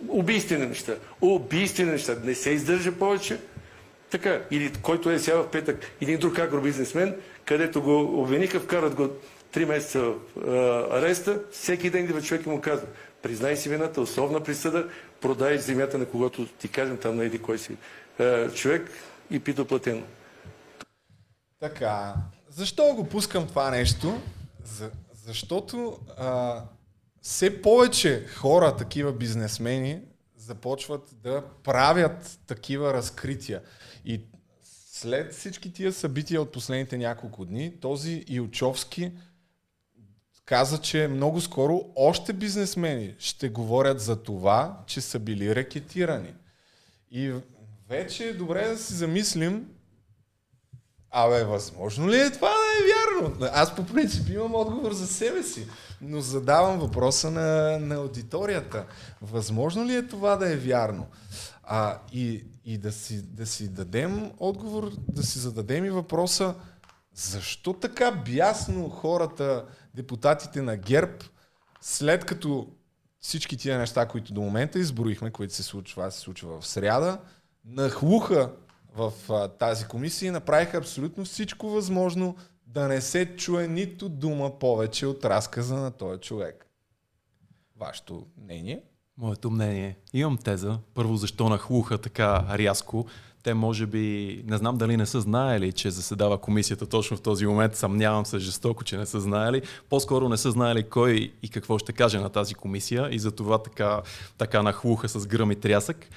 убийствени 0.09 0.67
неща. 0.67 0.95
Убийствени 1.21 1.91
неща. 1.91 2.17
Не 2.25 2.35
се 2.35 2.51
издържа 2.51 2.93
повече. 2.93 3.41
Така. 4.11 4.43
Или 4.51 4.73
който 4.83 5.11
е 5.11 5.19
сега 5.19 5.37
в 5.37 5.51
петък 5.51 5.85
един 6.01 6.19
друг 6.19 6.39
агробизнесмен, 6.39 7.17
където 7.45 7.83
го 7.83 8.23
обвиниха, 8.23 8.61
вкарат 8.61 8.95
го 8.95 9.09
три 9.53 9.65
месеца 9.65 10.01
в 10.01 10.17
ареста, 10.93 11.41
всеки 11.53 11.91
ден 11.91 12.05
идва 12.05 12.23
човек 12.23 12.47
и 12.47 12.49
му 12.49 12.61
казва, 12.61 12.87
признай 13.23 13.57
си 13.57 13.69
вината, 13.69 14.01
основна 14.01 14.41
присъда, 14.41 14.89
продай 15.21 15.59
земята 15.59 15.99
на 15.99 16.07
когото 16.07 16.47
ти 16.47 16.69
кажем 16.69 16.97
там 16.97 17.17
на 17.17 17.25
еди 17.25 17.39
кой 17.39 17.59
си 17.59 17.77
човек 18.55 18.91
и 19.31 19.41
пита 19.41 19.65
платено. 19.65 20.03
Така, 21.61 22.15
защо 22.49 22.85
го 22.95 23.09
пускам 23.09 23.47
това 23.47 23.71
нещо? 23.71 24.21
За, 24.65 24.91
защото 25.27 25.99
а, 26.19 26.61
все 27.23 27.63
повече 27.63 28.27
хора, 28.27 28.77
такива 28.77 29.13
бизнесмени, 29.13 30.01
започват 30.37 31.15
да 31.23 31.45
правят 31.65 32.39
такива 32.47 32.93
разкрития. 32.93 33.63
И 34.05 34.21
след 34.65 35.33
всички 35.33 35.73
тия 35.73 35.93
събития 35.93 36.43
от 36.43 36.53
последните 36.53 36.99
няколко 36.99 37.45
дни, 37.45 37.81
този 37.81 38.25
Илчовски 38.29 39.13
каза, 40.45 40.79
че 40.79 41.09
много 41.09 41.41
скоро 41.41 41.85
още 41.97 42.33
бизнесмени 42.33 43.15
ще 43.19 43.49
говорят 43.49 44.01
за 44.01 44.23
това, 44.23 44.79
че 44.87 45.01
са 45.01 45.19
били 45.19 45.55
рекетирани. 45.55 46.35
И 47.11 47.35
вече 47.89 48.25
е 48.25 48.33
добре 48.33 48.69
да 48.69 48.79
си 48.79 48.95
замислим, 48.95 49.69
абе, 51.11 51.45
възможно 51.45 52.11
ли 52.11 52.21
е 52.21 52.31
това 52.31 52.49
да 52.49 52.55
е 52.55 52.87
вярно? 52.87 53.51
Аз 53.53 53.77
по 53.77 53.87
принцип 53.87 54.29
имам 54.29 54.55
отговор 54.55 54.93
за 54.93 55.07
себе 55.07 55.43
си, 55.43 55.67
но 56.03 56.21
задавам 56.21 56.79
въпроса 56.79 57.31
на, 57.31 57.79
на 57.79 57.95
аудиторията. 57.95 58.87
Възможно 59.23 59.87
ли 59.87 59.97
е 59.97 60.07
това 60.07 60.37
да 60.37 60.53
е 60.53 60.57
вярно? 60.57 61.07
А, 61.63 61.99
и 62.13 62.45
и 62.65 62.79
да 62.79 62.93
си, 62.93 63.23
да 63.23 63.47
си 63.47 63.69
дадем 63.69 64.33
отговор, 64.39 64.91
да 65.09 65.23
си 65.23 65.39
зададем 65.39 65.85
и 65.85 65.91
въпроса, 65.91 66.55
защо 67.15 67.73
така 67.73 68.11
бясно 68.11 68.89
хората, 68.89 69.65
депутатите 69.95 70.63
на 70.63 70.77
ГЕРБ, 70.77 71.19
след 71.81 72.25
като 72.25 72.69
всички 73.21 73.57
тия 73.57 73.79
неща, 73.79 74.09
които 74.09 74.33
до 74.33 74.41
момента 74.41 74.79
изброихме, 74.79 75.31
които 75.31 75.55
се 75.55 75.63
случва, 75.63 76.11
се 76.11 76.21
случва 76.21 76.61
в 76.61 76.67
сряда, 76.67 77.19
нахлуха 77.65 78.51
в 78.97 79.13
а, 79.31 79.49
тази 79.49 79.85
комисия 79.85 80.29
и 80.29 80.31
направиха 80.31 80.77
абсолютно 80.77 81.25
всичко 81.25 81.71
възможно 81.71 82.37
да 82.75 82.89
не 82.89 83.01
се 83.01 83.37
чуе 83.37 83.69
нито 83.69 84.09
дума 84.09 84.59
повече 84.59 85.07
от 85.07 85.25
разказа 85.25 85.75
на 85.75 85.91
този 85.91 86.21
човек. 86.21 86.67
Вашето 87.77 88.27
мнение? 88.43 88.83
Моето 89.19 89.51
мнение. 89.51 89.97
Имам 90.13 90.39
теза. 90.39 90.79
Първо, 90.95 91.17
защо 91.17 91.49
нахлуха 91.49 91.99
така 91.99 92.45
рязко. 92.59 93.07
Те 93.43 93.55
може 93.55 93.87
би, 93.87 94.43
не 94.47 94.57
знам 94.57 94.79
дали 94.79 94.97
не 94.97 95.07
са 95.07 95.21
знаели, 95.21 95.73
че 95.73 95.91
заседава 95.91 96.39
комисията 96.39 96.87
точно 96.87 97.17
в 97.17 97.23
този 97.23 97.47
момент. 97.47 97.77
Съмнявам 97.77 98.27
се 98.27 98.39
жестоко, 98.39 98.85
че 98.85 98.97
не 98.97 99.07
са 99.07 99.21
знаели. 99.21 99.63
По-скоро 99.91 100.29
не 100.29 100.37
са 100.37 100.51
знаели 100.51 100.83
кой 100.83 101.33
и 101.43 101.49
какво 101.49 101.79
ще 101.79 101.93
каже 101.93 102.19
на 102.19 102.29
тази 102.29 102.55
комисия 102.55 103.09
и 103.11 103.19
затова 103.19 103.59
така, 103.59 104.03
така 104.39 104.63
нахлуха 104.63 105.09
с 105.09 105.27
гръм 105.27 105.51
и 105.51 105.57
трясък. 105.57 106.09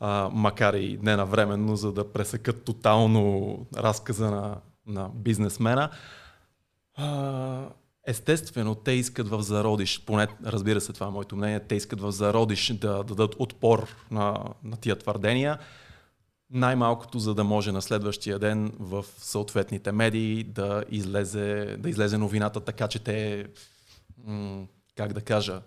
А, 0.00 0.30
макар 0.32 0.74
и 0.74 0.98
не 1.02 1.16
навременно, 1.16 1.76
за 1.76 1.92
да 1.92 2.12
пресекат 2.12 2.64
тотално 2.64 3.58
разказа 3.76 4.30
на, 4.30 4.56
на 4.86 5.10
бизнесмена. 5.14 5.90
Естествено, 8.06 8.74
те 8.74 8.92
искат 8.92 9.28
в 9.28 9.42
зародиш, 9.42 10.04
поне 10.06 10.28
разбира 10.44 10.80
се, 10.80 10.92
това 10.92 11.06
е 11.06 11.10
моето 11.10 11.36
мнение, 11.36 11.60
те 11.60 11.74
искат 11.74 12.00
в 12.00 12.12
зародиш 12.12 12.72
да 12.72 13.04
дадат 13.04 13.34
отпор 13.38 13.88
на, 14.10 14.44
на 14.64 14.76
тия 14.76 14.98
твърдения, 14.98 15.58
най-малкото, 16.50 17.18
за 17.18 17.34
да 17.34 17.44
може 17.44 17.72
на 17.72 17.82
следващия 17.82 18.38
ден 18.38 18.72
в 18.78 19.04
съответните 19.18 19.92
медии 19.92 20.44
да 20.44 20.84
излезе, 20.90 21.76
да 21.78 21.90
излезе 21.90 22.18
новината 22.18 22.60
така, 22.60 22.88
че 22.88 22.98
те, 22.98 23.46
как 24.96 25.12
да 25.12 25.20
кажа, 25.20 25.62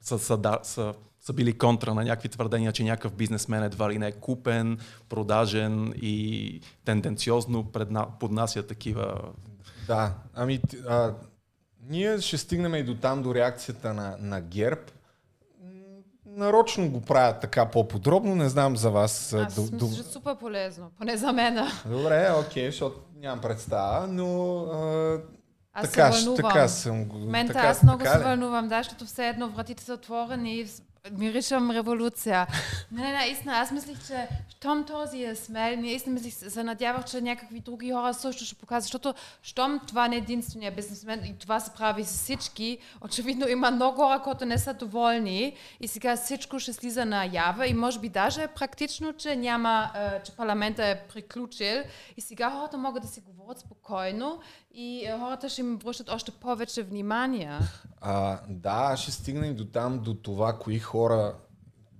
са, 0.00 0.18
са, 0.18 0.58
са 0.62 0.94
са 1.20 1.32
били 1.32 1.58
контра 1.58 1.94
на 1.94 2.04
някакви 2.04 2.28
твърдения, 2.28 2.72
че 2.72 2.84
някакъв 2.84 3.12
бизнесмен 3.12 3.62
едва 3.62 3.90
ли 3.90 3.98
не 3.98 4.06
е 4.06 4.12
купен, 4.12 4.78
продажен 5.08 5.92
и 5.96 6.60
тенденциозно 6.84 7.72
предна, 7.72 8.06
поднася 8.20 8.62
такива... 8.62 9.20
Да, 9.86 10.14
ами 10.34 10.60
а, 10.88 11.12
ние 11.88 12.20
ще 12.20 12.38
стигнем 12.38 12.74
и 12.74 12.82
до 12.82 12.94
там, 12.94 13.22
до 13.22 13.34
реакцията 13.34 13.94
на, 13.94 14.16
на 14.20 14.40
ГЕРБ. 14.40 14.80
Нарочно 16.26 16.90
го 16.90 17.00
правят 17.00 17.40
така 17.40 17.66
по-подробно, 17.66 18.34
не 18.34 18.48
знам 18.48 18.76
за 18.76 18.90
вас. 18.90 19.32
Аз 19.32 19.54
до, 19.54 19.76
до... 19.76 19.94
че 19.94 20.00
е 20.00 20.04
супер 20.04 20.36
полезно, 20.36 20.90
поне 20.98 21.16
за 21.16 21.32
мен. 21.32 21.68
Добре, 21.86 22.30
окей, 22.46 22.66
защото 22.66 23.00
нямам 23.16 23.40
представа, 23.40 24.06
но 24.06 24.58
а, 24.58 25.20
аз 25.72 25.90
така, 25.90 26.12
се 26.12 26.24
вълнувам. 26.24 26.50
така 26.50 26.68
съм 26.68 27.04
го... 27.04 27.18
Мента, 27.18 27.52
така, 27.52 27.66
аз 27.66 27.82
много 27.82 27.98
така 27.98 28.18
се 28.18 28.24
вълнувам, 28.24 28.68
да, 28.68 28.76
защото 28.76 29.04
все 29.04 29.28
едно 29.28 29.48
вратите 29.48 29.82
са 29.82 29.94
отворени 29.94 30.54
и 30.54 30.66
миришам 31.10 31.70
революция. 31.70 32.46
Не, 32.92 33.02
не, 33.02 33.18
не, 33.18 33.26
истина, 33.26 33.52
аз 33.52 33.70
мислих, 33.70 34.06
че 34.06 34.28
щом 34.48 34.84
този 34.84 35.24
е 35.24 35.34
смел, 35.34 35.76
ние 35.76 35.94
истина 35.94 36.14
мислих, 36.14 36.34
се 36.34 36.62
надявах, 36.62 37.04
че 37.04 37.20
някакви 37.20 37.60
други 37.60 37.92
хора 37.92 38.14
също 38.14 38.44
ще 38.44 38.54
показват, 38.54 38.82
защото 38.82 39.14
щом 39.42 39.80
това 39.86 40.08
не 40.08 40.16
е 40.16 40.18
единствения 40.18 40.72
бизнесмен 40.72 41.24
и 41.24 41.38
това 41.38 41.60
се 41.60 41.70
прави 41.70 42.04
с 42.04 42.12
всички, 42.12 42.78
очевидно 43.04 43.48
има 43.48 43.70
много 43.70 43.96
хора, 43.96 44.22
които 44.22 44.44
не 44.44 44.58
са 44.58 44.74
доволни 44.74 45.56
и 45.80 45.88
сега 45.88 46.16
всичко 46.16 46.58
ще 46.58 46.72
слиза 46.72 47.04
на 47.04 47.24
ява 47.32 47.66
и 47.66 47.74
може 47.74 47.98
би 47.98 48.08
даже 48.08 48.46
практично, 48.46 49.12
че 49.12 49.36
няма, 49.36 49.90
че 50.24 50.32
парламента 50.32 50.86
е 50.86 51.00
приключил 51.08 51.82
и 52.16 52.20
сега 52.20 52.50
хората 52.50 52.78
могат 52.78 53.02
да 53.02 53.08
си 53.08 53.20
говорят 53.20 53.58
спокойно 53.58 54.40
и 54.74 55.08
хората 55.18 55.48
ще 55.48 55.60
им 55.60 55.78
връщат 55.84 56.08
още 56.08 56.32
повече 56.32 56.82
внимание. 56.82 57.58
А, 58.02 58.40
да, 58.48 58.96
ще 58.96 59.10
стигнем 59.10 59.54
до 59.54 59.64
там, 59.64 59.98
до 59.98 60.14
това, 60.14 60.58
кои 60.58 60.78
хора 60.78 61.34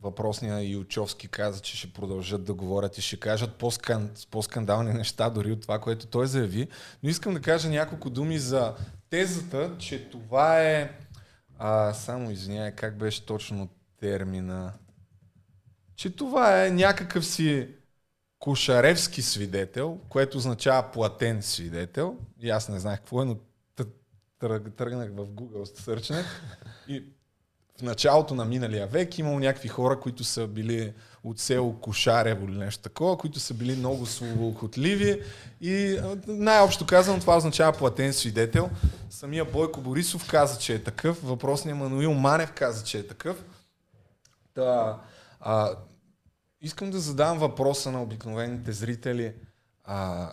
въпросния 0.02 0.70
Илчовски 0.70 1.28
каза, 1.28 1.60
че 1.60 1.76
ще 1.76 1.92
продължат 1.92 2.44
да 2.44 2.54
говорят 2.54 2.98
и 2.98 3.02
ще 3.02 3.20
кажат 3.20 3.54
по-скан, 3.54 4.10
по-скандални 4.30 4.92
неща, 4.92 5.30
дори 5.30 5.52
от 5.52 5.62
това, 5.62 5.78
което 5.78 6.06
той 6.06 6.26
заяви. 6.26 6.68
Но 7.02 7.10
искам 7.10 7.34
да 7.34 7.40
кажа 7.40 7.68
няколко 7.68 8.10
думи 8.10 8.38
за 8.38 8.74
тезата, 9.10 9.70
че 9.78 10.10
това 10.10 10.62
е... 10.62 10.90
А, 11.58 11.92
само 11.92 12.30
извиняй, 12.30 12.72
как 12.72 12.98
беше 12.98 13.26
точно 13.26 13.68
термина? 14.00 14.72
Че 15.96 16.10
това 16.16 16.66
е 16.66 16.70
някакъв 16.70 17.26
си 17.26 17.68
Кошаревски 18.40 19.22
свидетел, 19.22 19.98
което 20.08 20.38
означава 20.38 20.90
платен 20.92 21.42
свидетел. 21.42 22.16
И 22.40 22.50
аз 22.50 22.68
не 22.68 22.78
знаех 22.78 22.98
какво 22.98 23.22
е, 23.22 23.24
но 23.24 23.36
тръгнах 24.76 25.10
в 25.10 25.26
Google, 25.26 25.80
сърчнах 25.80 26.42
и 26.88 27.04
в 27.78 27.82
началото 27.82 28.34
на 28.34 28.44
миналия 28.44 28.86
век 28.86 29.18
имало 29.18 29.38
някакви 29.38 29.68
хора, 29.68 30.00
които 30.00 30.24
са 30.24 30.46
били 30.46 30.92
от 31.24 31.38
село 31.38 31.80
Кошарево 31.80 32.46
или 32.46 32.58
нещо 32.58 32.82
такова, 32.82 33.18
които 33.18 33.40
са 33.40 33.54
били 33.54 33.76
много 33.76 34.06
словоохотливи 34.06 35.22
и 35.60 36.00
най-общо 36.26 36.86
казано 36.86 37.20
това 37.20 37.36
означава 37.36 37.78
платен 37.78 38.12
свидетел. 38.12 38.70
Самия 39.10 39.44
Бойко 39.44 39.80
Борисов 39.80 40.30
каза, 40.30 40.58
че 40.58 40.74
е 40.74 40.82
такъв, 40.82 41.22
въпросният 41.22 41.78
Мануил 41.78 42.14
Манев 42.14 42.52
каза, 42.52 42.84
че 42.84 42.98
е 42.98 43.06
такъв. 43.06 43.44
Та, 44.54 44.98
а, 45.40 45.70
искам 46.60 46.90
да 46.90 47.00
задам 47.00 47.38
въпроса 47.38 47.92
на 47.92 48.02
обикновените 48.02 48.72
зрители. 48.72 49.34
А, 49.84 50.32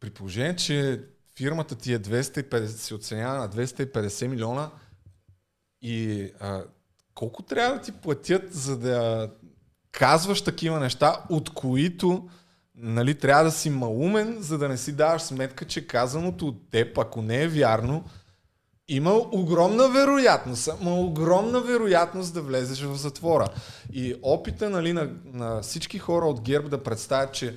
при 0.00 0.10
положение, 0.10 0.56
че 0.56 1.04
фирмата 1.36 1.74
ти 1.74 1.92
е 1.92 1.98
250, 1.98 2.66
се 2.66 2.94
оценява 2.94 3.38
на 3.38 3.48
250 3.48 4.26
милиона 4.26 4.70
и 5.82 6.30
а, 6.40 6.64
колко 7.14 7.42
трябва 7.42 7.76
да 7.76 7.82
ти 7.82 7.92
платят, 7.92 8.52
за 8.52 8.78
да 8.78 9.30
казваш 9.92 10.42
такива 10.42 10.80
неща, 10.80 11.24
от 11.30 11.54
които 11.54 12.28
нали, 12.74 13.14
трябва 13.14 13.44
да 13.44 13.50
си 13.50 13.70
малумен, 13.70 14.36
за 14.40 14.58
да 14.58 14.68
не 14.68 14.76
си 14.76 14.92
даваш 14.92 15.22
сметка, 15.22 15.64
че 15.64 15.86
казаното 15.86 16.46
от 16.48 16.70
теб, 16.70 16.98
ако 16.98 17.22
не 17.22 17.42
е 17.42 17.48
вярно, 17.48 18.04
има 18.90 19.12
огромна 19.32 19.88
вероятност, 19.88 20.68
има 20.80 20.94
огромна 20.94 21.60
вероятност 21.60 22.34
да 22.34 22.42
влезеш 22.42 22.82
в 22.82 22.96
затвора. 22.96 23.48
И 23.92 24.14
опита 24.22 24.70
нали, 24.70 24.92
на, 24.92 25.10
на 25.24 25.62
всички 25.62 25.98
хора 25.98 26.26
от 26.26 26.40
ГЕРБ 26.40 26.68
да 26.68 26.82
представят, 26.82 27.32
че, 27.32 27.56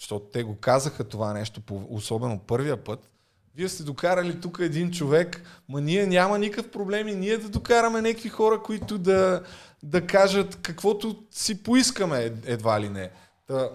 защото 0.00 0.24
те 0.32 0.42
го 0.42 0.56
казаха 0.60 1.04
това 1.04 1.32
нещо, 1.32 1.60
особено 1.88 2.38
първия 2.38 2.84
път, 2.84 3.10
вие 3.54 3.68
сте 3.68 3.82
докарали 3.82 4.40
тук 4.40 4.58
един 4.60 4.90
човек, 4.90 5.42
ма 5.68 5.80
ние 5.80 6.06
няма 6.06 6.38
никакъв 6.38 6.70
проблем 6.70 7.08
и 7.08 7.14
ние 7.14 7.38
да 7.38 7.48
докараме 7.48 8.02
някакви 8.02 8.28
хора, 8.28 8.62
които 8.62 8.98
да, 8.98 9.42
да 9.82 10.06
кажат 10.06 10.58
каквото 10.62 11.22
си 11.30 11.62
поискаме 11.62 12.32
едва 12.44 12.80
ли 12.80 12.88
не. 12.88 13.10
Та, 13.46 13.70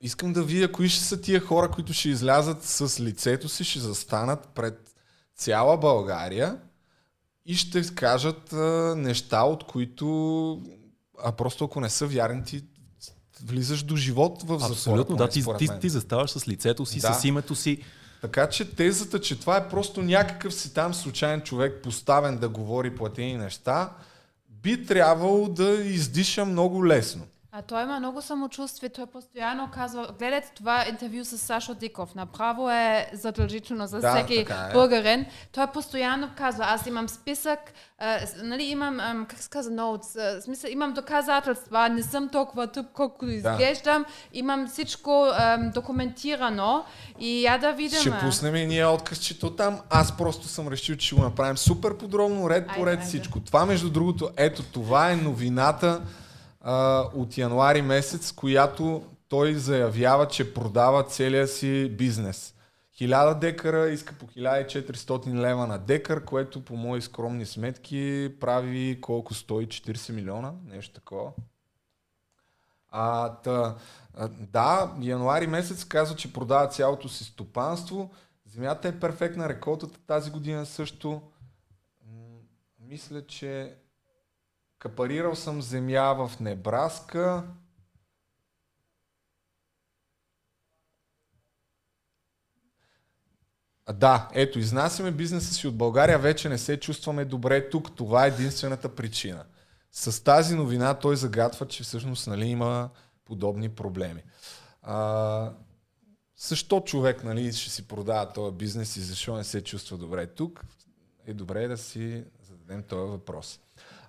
искам 0.00 0.32
да 0.32 0.42
видя 0.42 0.72
кои 0.72 0.88
ще 0.88 1.04
са 1.04 1.20
тия 1.20 1.40
хора, 1.40 1.70
които 1.70 1.92
ще 1.92 2.08
излязат 2.08 2.64
с 2.64 3.00
лицето 3.00 3.48
си, 3.48 3.64
ще 3.64 3.78
застанат 3.78 4.48
пред 4.54 4.91
цяла 5.42 5.76
България 5.76 6.58
и 7.46 7.54
ще 7.54 7.94
кажат 7.94 8.52
а, 8.52 8.94
неща, 8.96 9.42
от 9.42 9.64
които, 9.64 10.62
а 11.22 11.32
просто 11.32 11.64
ако 11.64 11.80
не 11.80 11.90
са 11.90 12.06
вярни, 12.06 12.44
ти 12.44 12.64
влизаш 13.44 13.82
до 13.82 13.96
живот 13.96 14.42
в 14.42 14.58
затвора. 14.58 14.72
Абсолютно, 14.72 15.16
да, 15.16 15.28
ти, 15.28 15.44
ти, 15.58 15.68
ти 15.80 15.88
заставаш 15.88 16.30
с 16.30 16.48
лицето 16.48 16.86
си, 16.86 17.00
да. 17.00 17.14
с 17.14 17.24
името 17.24 17.54
си. 17.54 17.82
Така 18.20 18.48
че 18.48 18.70
тезата, 18.70 19.20
че 19.20 19.40
това 19.40 19.56
е 19.56 19.68
просто 19.68 20.02
някакъв 20.02 20.54
си 20.54 20.74
там 20.74 20.94
случайен 20.94 21.40
човек, 21.40 21.82
поставен 21.82 22.38
да 22.38 22.48
говори 22.48 22.96
платени 22.96 23.36
неща, 23.36 23.92
би 24.48 24.86
трябвало 24.86 25.48
да 25.48 25.70
издиша 25.72 26.44
много 26.44 26.86
лесно. 26.86 27.26
А 27.54 27.62
той 27.62 27.82
има 27.82 27.98
много 27.98 28.22
самочувствие, 28.22 28.88
той 28.88 29.06
постоянно 29.06 29.70
казва, 29.74 30.08
гледайте 30.18 30.52
това 30.56 30.84
интервю 30.88 31.24
с 31.24 31.38
Сашо 31.38 31.74
Диков, 31.74 32.14
направо 32.14 32.70
е 32.70 33.10
задължително 33.12 33.86
за 33.86 34.00
да, 34.00 34.14
всеки 34.14 34.34
е. 34.34 34.46
българин. 34.72 35.26
Той 35.52 35.66
постоянно 35.66 36.30
казва, 36.36 36.64
аз 36.68 36.86
имам 36.86 37.08
списък, 37.08 37.58
а, 37.98 38.18
нали, 38.42 38.62
имам, 38.62 39.00
а, 39.00 39.26
как 39.28 39.38
се 39.38 39.48
казва, 39.48 39.72
notes, 39.72 40.40
смисъл, 40.40 40.70
имам 40.70 40.92
доказателства, 40.92 41.88
не 41.88 42.02
съм 42.02 42.28
толкова 42.28 42.66
тъп, 42.66 42.86
колкото 42.92 43.26
изглеждам, 43.26 44.02
да. 44.02 44.08
имам 44.32 44.68
всичко 44.68 45.28
а, 45.32 45.56
документирано 45.56 46.84
и 47.20 47.44
я 47.44 47.58
да 47.58 47.72
видим. 47.72 48.00
Ще 48.00 48.18
пуснем 48.20 48.56
и 48.56 48.66
ние 48.66 48.86
откъсчето 48.86 49.50
там. 49.50 49.80
Аз 49.90 50.16
просто 50.16 50.48
съм 50.48 50.68
решил, 50.68 50.96
че 50.96 51.06
ще 51.06 51.16
го 51.16 51.22
направим 51.22 51.56
супер 51.56 51.96
подробно, 51.96 52.50
ред 52.50 52.68
по 52.76 52.86
ред 52.86 53.02
всичко. 53.02 53.40
Това, 53.40 53.66
между 53.66 53.90
другото, 53.90 54.30
ето 54.36 54.62
това 54.62 55.10
е 55.10 55.16
новината 55.16 56.02
а, 56.62 57.08
от 57.14 57.38
януари 57.38 57.82
месец, 57.82 58.32
която 58.32 59.04
той 59.28 59.54
заявява, 59.54 60.28
че 60.28 60.54
продава 60.54 61.04
целия 61.04 61.48
си 61.48 61.88
бизнес. 61.98 62.54
1000 63.00 63.38
декара 63.38 63.88
иска 63.88 64.14
по 64.14 64.26
1400 64.26 65.34
лева 65.34 65.66
на 65.66 65.78
декар, 65.78 66.24
което 66.24 66.64
по 66.64 66.76
мои 66.76 67.02
скромни 67.02 67.46
сметки 67.46 68.34
прави 68.40 68.98
колко 69.00 69.34
140 69.34 70.12
милиона, 70.12 70.52
нещо 70.64 70.94
такова. 70.94 71.32
А, 72.88 73.34
та, 73.34 73.76
да, 74.30 74.92
януари 75.00 75.46
месец 75.46 75.84
казва, 75.84 76.16
че 76.16 76.32
продава 76.32 76.68
цялото 76.68 77.08
си 77.08 77.24
стопанство. 77.24 78.10
Земята 78.46 78.88
е 78.88 79.00
перфектна, 79.00 79.48
реколтата 79.48 80.00
тази 80.06 80.30
година 80.30 80.66
също. 80.66 81.22
Мисля, 82.80 83.26
че 83.26 83.74
Капарирал 84.82 85.34
съм 85.34 85.62
земя 85.62 86.12
в 86.12 86.40
Небраска. 86.40 87.44
Да, 93.94 94.28
ето, 94.32 94.58
изнасяме 94.58 95.10
бизнеса 95.10 95.54
си 95.54 95.66
от 95.68 95.76
България, 95.76 96.18
вече 96.18 96.48
не 96.48 96.58
се 96.58 96.80
чувстваме 96.80 97.24
добре 97.24 97.70
тук. 97.70 97.96
Това 97.96 98.24
е 98.24 98.28
единствената 98.28 98.94
причина. 98.94 99.44
С 99.92 100.24
тази 100.24 100.54
новина 100.54 100.94
той 100.94 101.16
загадва, 101.16 101.66
че 101.66 101.82
всъщност 101.82 102.26
нали, 102.26 102.46
има 102.46 102.90
подобни 103.24 103.68
проблеми. 103.68 104.22
А, 104.82 105.52
защо 106.36 106.80
човек 106.80 107.24
нали, 107.24 107.52
ще 107.52 107.70
си 107.70 107.88
продава 107.88 108.32
този 108.32 108.56
бизнес 108.56 108.96
и 108.96 109.00
защо 109.00 109.36
не 109.36 109.44
се 109.44 109.64
чувства 109.64 109.98
добре 109.98 110.26
тук? 110.26 110.64
Е 111.26 111.34
добре 111.34 111.68
да 111.68 111.76
си 111.76 112.24
зададем 112.42 112.82
този 112.82 113.10
въпрос. 113.10 113.60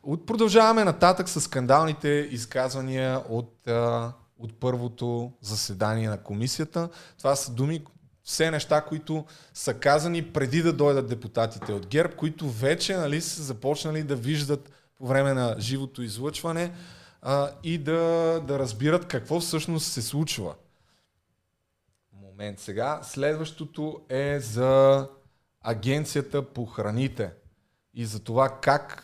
От, 0.03 0.25
продължаваме 0.25 0.83
нататък 0.83 1.29
с 1.29 1.41
скандалните 1.41 2.09
изказвания 2.31 3.21
от, 3.29 3.67
а, 3.67 4.13
от 4.37 4.59
първото 4.59 5.31
заседание 5.41 6.09
на 6.09 6.17
комисията. 6.17 6.89
Това 7.17 7.35
са 7.35 7.51
думи, 7.51 7.83
все 8.23 8.51
неща, 8.51 8.81
които 8.81 9.25
са 9.53 9.73
казани 9.73 10.33
преди 10.33 10.61
да 10.61 10.73
дойдат 10.73 11.07
депутатите 11.07 11.73
от 11.73 11.87
ГЕРБ, 11.87 12.15
които 12.15 12.49
вече 12.49 12.97
нали, 12.97 13.21
са 13.21 13.43
започнали 13.43 14.03
да 14.03 14.15
виждат 14.15 14.71
по 14.97 15.07
време 15.07 15.33
на 15.33 15.55
живото 15.59 16.01
излъчване 16.01 16.73
а, 17.21 17.51
и 17.63 17.77
да, 17.77 18.41
да 18.47 18.59
разбират 18.59 19.07
какво 19.07 19.39
всъщност 19.39 19.91
се 19.91 20.01
случва. 20.01 20.55
Момент 22.13 22.59
сега. 22.59 22.99
Следващото 23.03 24.01
е 24.09 24.39
за 24.39 25.07
Агенцията 25.61 26.41
по 26.41 26.65
храните 26.65 27.31
и 27.93 28.05
за 28.05 28.19
това 28.19 28.49
как 28.61 29.02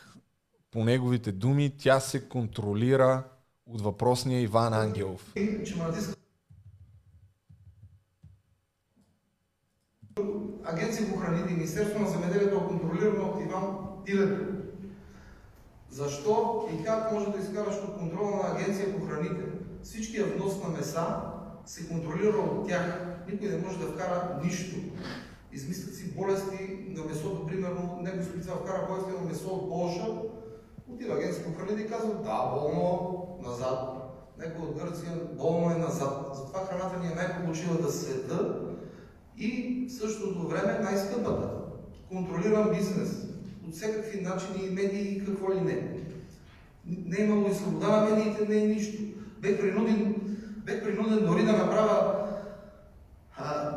по 0.72 0.84
неговите 0.84 1.32
думи, 1.32 1.78
тя 1.78 2.00
се 2.00 2.30
контролира 2.30 3.24
от 3.66 3.82
въпросния 3.82 4.42
Иван 4.42 4.74
Ангелов. 4.74 5.34
Агенция 10.64 11.10
по 11.10 11.18
храните 11.18 11.52
и 11.52 11.56
Министерство 11.56 12.00
на 12.00 12.10
земеделието 12.10 12.56
е 12.56 12.68
контролирано 12.68 13.28
от 13.28 13.42
Иван 13.42 13.78
Тилето. 14.06 14.46
Защо 15.90 16.68
и 16.74 16.84
как 16.84 17.12
може 17.12 17.32
да 17.32 17.38
изкараш 17.38 17.76
от 17.76 17.98
контрола 17.98 18.32
на 18.32 18.56
Агенция 18.56 19.00
по 19.00 19.06
храните 19.06 19.44
всичкия 19.84 20.26
внос 20.26 20.64
на 20.64 20.70
меса 20.70 21.22
се 21.66 21.88
контролира 21.88 22.38
от 22.38 22.68
тях. 22.68 23.06
Никой 23.32 23.48
не 23.48 23.58
може 23.58 23.80
да 23.80 23.86
вкара 23.86 24.40
нищо. 24.44 24.76
Измислят 25.52 25.96
си 25.96 26.16
болести 26.16 26.86
на 26.90 27.04
месото, 27.04 27.48
примерно, 27.48 28.00
него 28.02 28.24
спеца 28.24 28.52
вкара 28.52 28.88
болести 28.90 29.22
на 29.22 29.30
месо 29.30 29.50
от 29.50 29.70
Польша, 29.70 30.08
отива 30.94 31.16
агенция 31.16 31.44
по 31.44 31.54
храните 31.54 31.82
и 31.82 31.88
казва, 31.88 32.14
да, 32.14 32.52
болно, 32.56 33.28
назад. 33.42 33.96
Некой 34.40 34.66
от 34.66 34.78
Гърция, 34.78 35.12
болно 35.38 35.72
е 35.72 35.78
назад. 35.78 36.32
Затова 36.36 36.60
храната 36.66 37.00
ни 37.00 37.08
е 37.08 37.16
най-получила 37.16 37.76
да 37.76 37.92
света 37.92 38.60
и 39.38 39.86
в 39.90 39.94
същото 39.94 40.48
време 40.48 40.80
най-скъпата. 40.84 41.50
Контролиран 42.10 42.70
бизнес 42.70 43.10
от 43.68 43.76
всякакви 43.76 44.22
начини, 44.22 44.70
медии 44.70 45.18
и 45.18 45.26
какво 45.26 45.54
ли 45.54 45.62
не. 45.62 46.04
Не 46.86 47.18
е 47.18 47.26
имало 47.26 47.50
и 47.50 47.54
свобода 47.54 47.88
на 47.88 48.10
медиите, 48.10 48.46
не 48.50 48.64
е 48.64 48.68
нищо. 48.68 49.04
Бех 49.40 49.60
принуден, 49.60 50.16
бех 50.66 50.84
принуден 50.84 51.26
дори 51.26 51.46
да 51.46 51.52
направя 51.52 52.20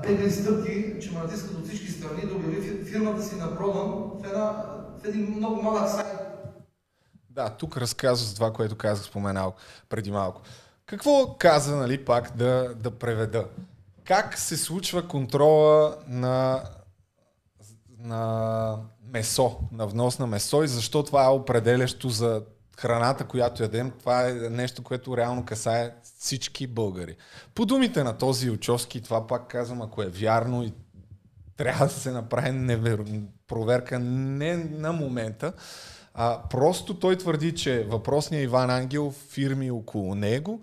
бегли 0.02 0.30
стъпки, 0.30 0.94
че 1.00 1.12
ме 1.12 1.18
натискат 1.18 1.58
от 1.58 1.66
всички 1.68 1.90
страни 1.90 2.22
да 2.22 2.34
обяви 2.34 2.84
фирмата 2.84 3.22
си 3.22 3.36
на 3.36 3.56
продан 3.56 4.10
в, 4.20 4.24
една, 4.24 4.64
в 5.02 5.04
един 5.04 5.34
много 5.36 5.62
малък 5.62 5.88
сайт. 5.88 6.21
Да, 7.34 7.50
тук 7.50 7.76
разказва 7.76 8.26
за 8.26 8.34
това, 8.34 8.52
което 8.52 8.76
казах 8.76 9.06
споменал 9.06 9.54
преди 9.88 10.10
малко. 10.10 10.42
Какво 10.86 11.36
каза, 11.38 11.76
нали, 11.76 12.04
пак 12.04 12.36
да, 12.36 12.74
да 12.76 12.90
преведа? 12.90 13.46
Как 14.04 14.38
се 14.38 14.56
случва 14.56 15.08
контрола 15.08 15.96
на, 16.06 16.62
на 17.98 18.76
месо, 19.12 19.58
на 19.72 19.86
внос 19.86 20.18
на 20.18 20.26
месо 20.26 20.62
и 20.62 20.68
защо 20.68 21.02
това 21.02 21.24
е 21.24 21.28
определящо 21.28 22.08
за 22.08 22.42
храната, 22.78 23.24
която 23.24 23.62
ядем, 23.62 23.90
това 23.90 24.28
е 24.28 24.32
нещо, 24.32 24.82
което 24.82 25.16
реално 25.16 25.44
касае 25.44 25.94
всички 26.18 26.66
българи. 26.66 27.16
По 27.54 27.66
думите 27.66 28.04
на 28.04 28.18
този 28.18 28.50
Ючовски, 28.50 29.02
това 29.02 29.26
пак 29.26 29.48
казвам, 29.48 29.82
ако 29.82 30.02
е 30.02 30.06
вярно 30.06 30.62
и 30.62 30.72
трябва 31.56 31.86
да 31.86 31.92
се 31.92 32.10
направи 32.10 32.50
невер... 32.50 33.04
проверка 33.48 33.98
не 33.98 34.56
на 34.56 34.92
момента, 34.92 35.52
а, 36.14 36.42
просто 36.50 36.94
той 36.94 37.16
твърди, 37.16 37.54
че 37.54 37.84
въпросният 37.84 38.44
Иван 38.44 38.70
Ангел, 38.70 39.14
фирми 39.30 39.70
около 39.70 40.14
него, 40.14 40.60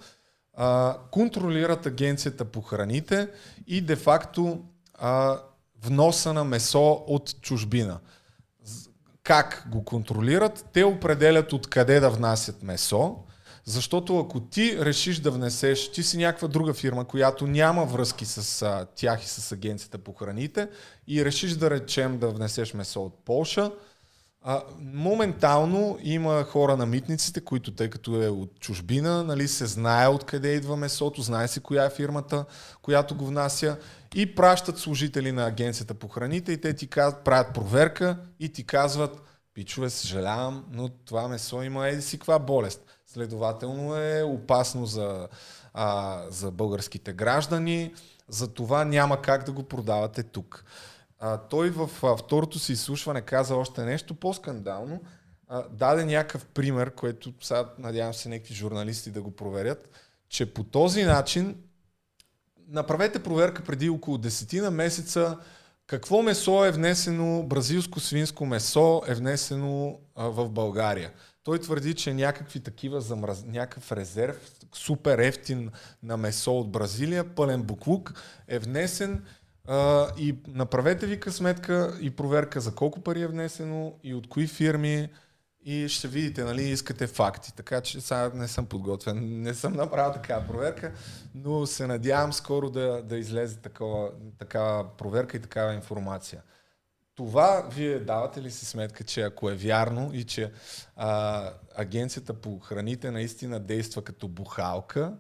а, 0.54 0.98
контролират 1.12 1.86
агенцията 1.86 2.46
по 2.46 2.62
храните 2.62 3.28
и 3.68 3.82
де-факто 3.82 4.60
а, 4.94 5.40
вноса 5.84 6.34
на 6.34 6.44
месо 6.44 7.04
от 7.08 7.42
чужбина. 7.42 8.00
Как 9.24 9.68
го 9.72 9.86
контролират, 9.86 10.66
те 10.74 10.84
определят 10.84 11.54
откъде 11.54 12.00
да 12.00 12.10
внасят 12.10 12.64
месо, 12.64 13.16
защото 13.66 14.20
ако 14.20 14.40
ти 14.40 14.78
решиш 14.86 15.20
да 15.20 15.32
внесеш, 15.32 15.92
ти 15.92 16.04
си 16.04 16.18
някаква 16.18 16.48
друга 16.48 16.74
фирма, 16.74 17.06
която 17.06 17.48
няма 17.48 17.86
връзки 17.86 18.26
с 18.26 18.62
а, 18.62 18.86
тях 18.96 19.24
и 19.24 19.28
с 19.28 19.52
агенцията 19.52 19.98
по 19.98 20.14
храните 20.14 20.68
и 21.08 21.26
решиш 21.26 21.52
да 21.52 21.70
речем 21.70 22.18
да 22.18 22.30
внесеш 22.30 22.74
месо 22.74 23.04
от 23.04 23.26
Полша, 23.26 23.72
а, 24.42 24.64
моментално 24.80 25.98
има 26.02 26.44
хора 26.44 26.78
на 26.78 26.86
митниците, 26.86 27.42
които 27.42 27.72
тъй 27.72 27.90
като 27.90 28.24
е 28.24 28.28
от 28.28 28.60
чужбина, 28.60 29.24
нали, 29.24 29.48
се 29.48 29.66
знае 29.66 30.08
откъде 30.08 30.54
идва 30.54 30.78
месото, 30.78 31.22
знае 31.22 31.48
се 31.48 31.60
коя 31.60 31.86
е 31.86 31.90
фирмата, 31.90 32.46
която 32.82 33.16
го 33.16 33.26
внася 33.26 33.78
и 34.16 34.36
пращат 34.36 34.78
служители 34.78 35.32
на 35.32 35.48
агенцията 35.48 35.94
по 35.94 36.08
храните 36.08 36.52
и 36.52 36.62
те 36.62 36.74
ти 36.74 36.88
казват, 36.88 37.24
правят 37.24 37.54
проверка 37.54 38.18
и 38.40 38.50
ти 38.50 38.64
казват, 38.64 39.22
пичове, 39.54 39.90
съжалявам, 39.90 40.66
но 40.72 40.90
това 40.90 41.28
месо 41.28 41.62
има 41.62 41.88
еди 41.88 42.02
си 42.02 42.18
каква 42.18 42.40
болест. 42.40 42.82
Следователно 43.08 43.96
е 43.96 44.24
опасно 44.24 44.86
за, 44.86 45.28
а, 45.74 46.22
за 46.30 46.52
българските 46.52 47.14
граждани, 47.14 47.94
за 48.30 48.48
това 48.48 48.86
няма 48.86 49.22
как 49.22 49.44
да 49.46 49.52
го 49.52 49.64
продавате 49.64 50.24
тук. 50.24 50.66
А, 51.20 51.38
той 51.38 51.70
в 51.70 51.90
а, 52.04 52.18
второто 52.18 52.60
си 52.60 52.72
изслушване 52.72 53.22
каза 53.22 53.56
още 53.56 53.86
нещо 53.86 54.16
по-скандално. 54.16 55.02
А, 55.48 55.64
даде 55.70 56.06
някакъв 56.06 56.46
пример, 56.46 56.92
който 56.92 57.34
сега 57.42 57.70
надявам 57.78 58.14
се 58.14 58.30
някакви 58.30 58.56
журналисти 58.56 59.12
да 59.12 59.22
го 59.22 59.32
проверят, 59.32 59.90
че 60.30 60.54
по 60.54 60.64
този 60.64 61.04
начин 61.04 61.56
направете 62.68 63.24
проверка 63.24 63.64
преди 63.64 63.90
около 63.90 64.18
десетина 64.18 64.72
месеца 64.72 65.38
какво 65.88 66.22
месо 66.22 66.66
е 66.66 66.72
внесено, 66.72 67.44
бразилско 67.44 68.00
свинско 68.00 68.46
месо 68.46 69.02
е 69.08 69.14
внесено 69.14 70.00
а, 70.16 70.28
в 70.28 70.50
България. 70.50 71.12
Той 71.44 71.60
твърди, 71.60 71.94
че 71.94 72.14
някакви 72.14 72.60
такива 72.60 73.02
замраз... 73.02 73.44
някакъв 73.46 73.92
резерв, 73.92 74.52
супер 74.74 75.18
ефтин 75.18 75.72
на 76.04 76.18
месо 76.18 76.60
от 76.60 76.72
Бразилия, 76.72 77.36
пълен 77.36 77.62
буклук, 77.62 78.14
е 78.48 78.60
внесен 78.60 79.26
и 80.18 80.36
направете 80.48 81.06
ви 81.06 81.20
сметка 81.32 81.98
и 82.02 82.10
проверка 82.10 82.62
за 82.62 82.76
колко 82.76 83.02
пари 83.02 83.22
е 83.22 83.28
внесено 83.28 83.94
и 84.04 84.14
от 84.14 84.30
кои 84.30 84.48
фирми 84.48 85.10
и 85.66 85.88
ще 85.90 86.08
видите, 86.08 86.44
нали, 86.44 86.64
искате 86.64 87.08
факти. 87.08 87.56
Така 87.56 87.82
че 87.82 88.02
сега 88.02 88.32
не 88.34 88.48
съм 88.48 88.66
подготвен, 88.66 89.42
не 89.42 89.54
съм 89.54 89.74
направил 89.74 90.14
такава 90.14 90.48
проверка, 90.48 90.92
но 91.36 91.66
се 91.66 91.88
надявам 91.88 92.34
скоро 92.34 92.70
да, 92.70 93.02
да 93.04 93.18
излезе 93.18 93.58
такова, 93.58 94.12
такава 94.38 94.98
проверка 94.98 95.38
и 95.38 95.42
такава 95.42 95.74
информация. 95.74 96.42
Това 97.16 97.68
вие 97.72 98.00
давате 98.00 98.42
ли 98.42 98.52
си 98.52 98.66
сметка, 98.66 99.04
че 99.04 99.22
ако 99.22 99.50
е 99.50 99.56
вярно 99.56 100.12
и 100.14 100.24
че 100.24 100.52
а, 100.96 101.52
агенцията 101.76 102.34
по 102.34 102.60
храните 102.60 103.12
наистина 103.12 103.60
действа 103.60 104.02
като 104.02 104.28
бухалка, 104.28 105.14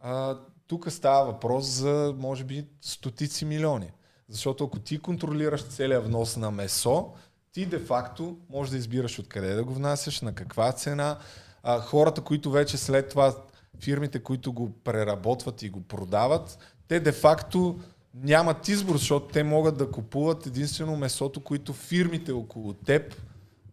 а, 0.00 0.38
тук 0.68 0.92
става 0.92 1.32
въпрос 1.32 1.64
за, 1.64 2.14
може 2.18 2.44
би, 2.44 2.66
стотици 2.80 3.44
милиони. 3.44 3.90
Защото 4.28 4.64
ако 4.64 4.78
ти 4.78 4.98
контролираш 4.98 5.64
целият 5.64 6.06
внос 6.06 6.36
на 6.36 6.50
месо, 6.50 7.12
ти 7.52 7.66
де-факто 7.66 8.36
можеш 8.50 8.70
да 8.70 8.76
избираш 8.76 9.18
откъде 9.18 9.54
да 9.54 9.64
го 9.64 9.74
внасяш, 9.74 10.20
на 10.20 10.34
каква 10.34 10.72
цена. 10.72 11.18
А, 11.62 11.80
хората, 11.80 12.20
които 12.20 12.50
вече 12.50 12.76
след 12.76 13.08
това, 13.08 13.36
фирмите, 13.80 14.18
които 14.18 14.52
го 14.52 14.72
преработват 14.84 15.62
и 15.62 15.70
го 15.70 15.80
продават, 15.80 16.58
те 16.88 17.00
де-факто 17.00 17.80
нямат 18.14 18.68
избор, 18.68 18.96
защото 18.96 19.26
те 19.26 19.42
могат 19.42 19.76
да 19.76 19.90
купуват 19.90 20.46
единствено 20.46 20.96
месото, 20.96 21.40
които 21.40 21.72
фирмите 21.72 22.32
около 22.32 22.72
теб 22.72 23.14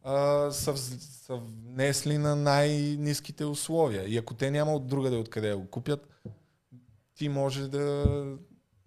а, 0.04 0.52
са, 0.52 0.78
са 0.78 1.39
внесли 1.74 2.18
на 2.18 2.36
най-низките 2.36 3.46
условия. 3.46 4.08
И 4.08 4.18
ако 4.18 4.34
те 4.34 4.52
няма 4.52 4.74
от 4.74 4.88
друга 4.88 5.10
да 5.10 5.18
откъде 5.18 5.50
да 5.50 5.58
го 5.58 5.68
купят, 5.68 6.08
ти 7.16 7.30
може 7.30 7.68
да... 7.68 8.05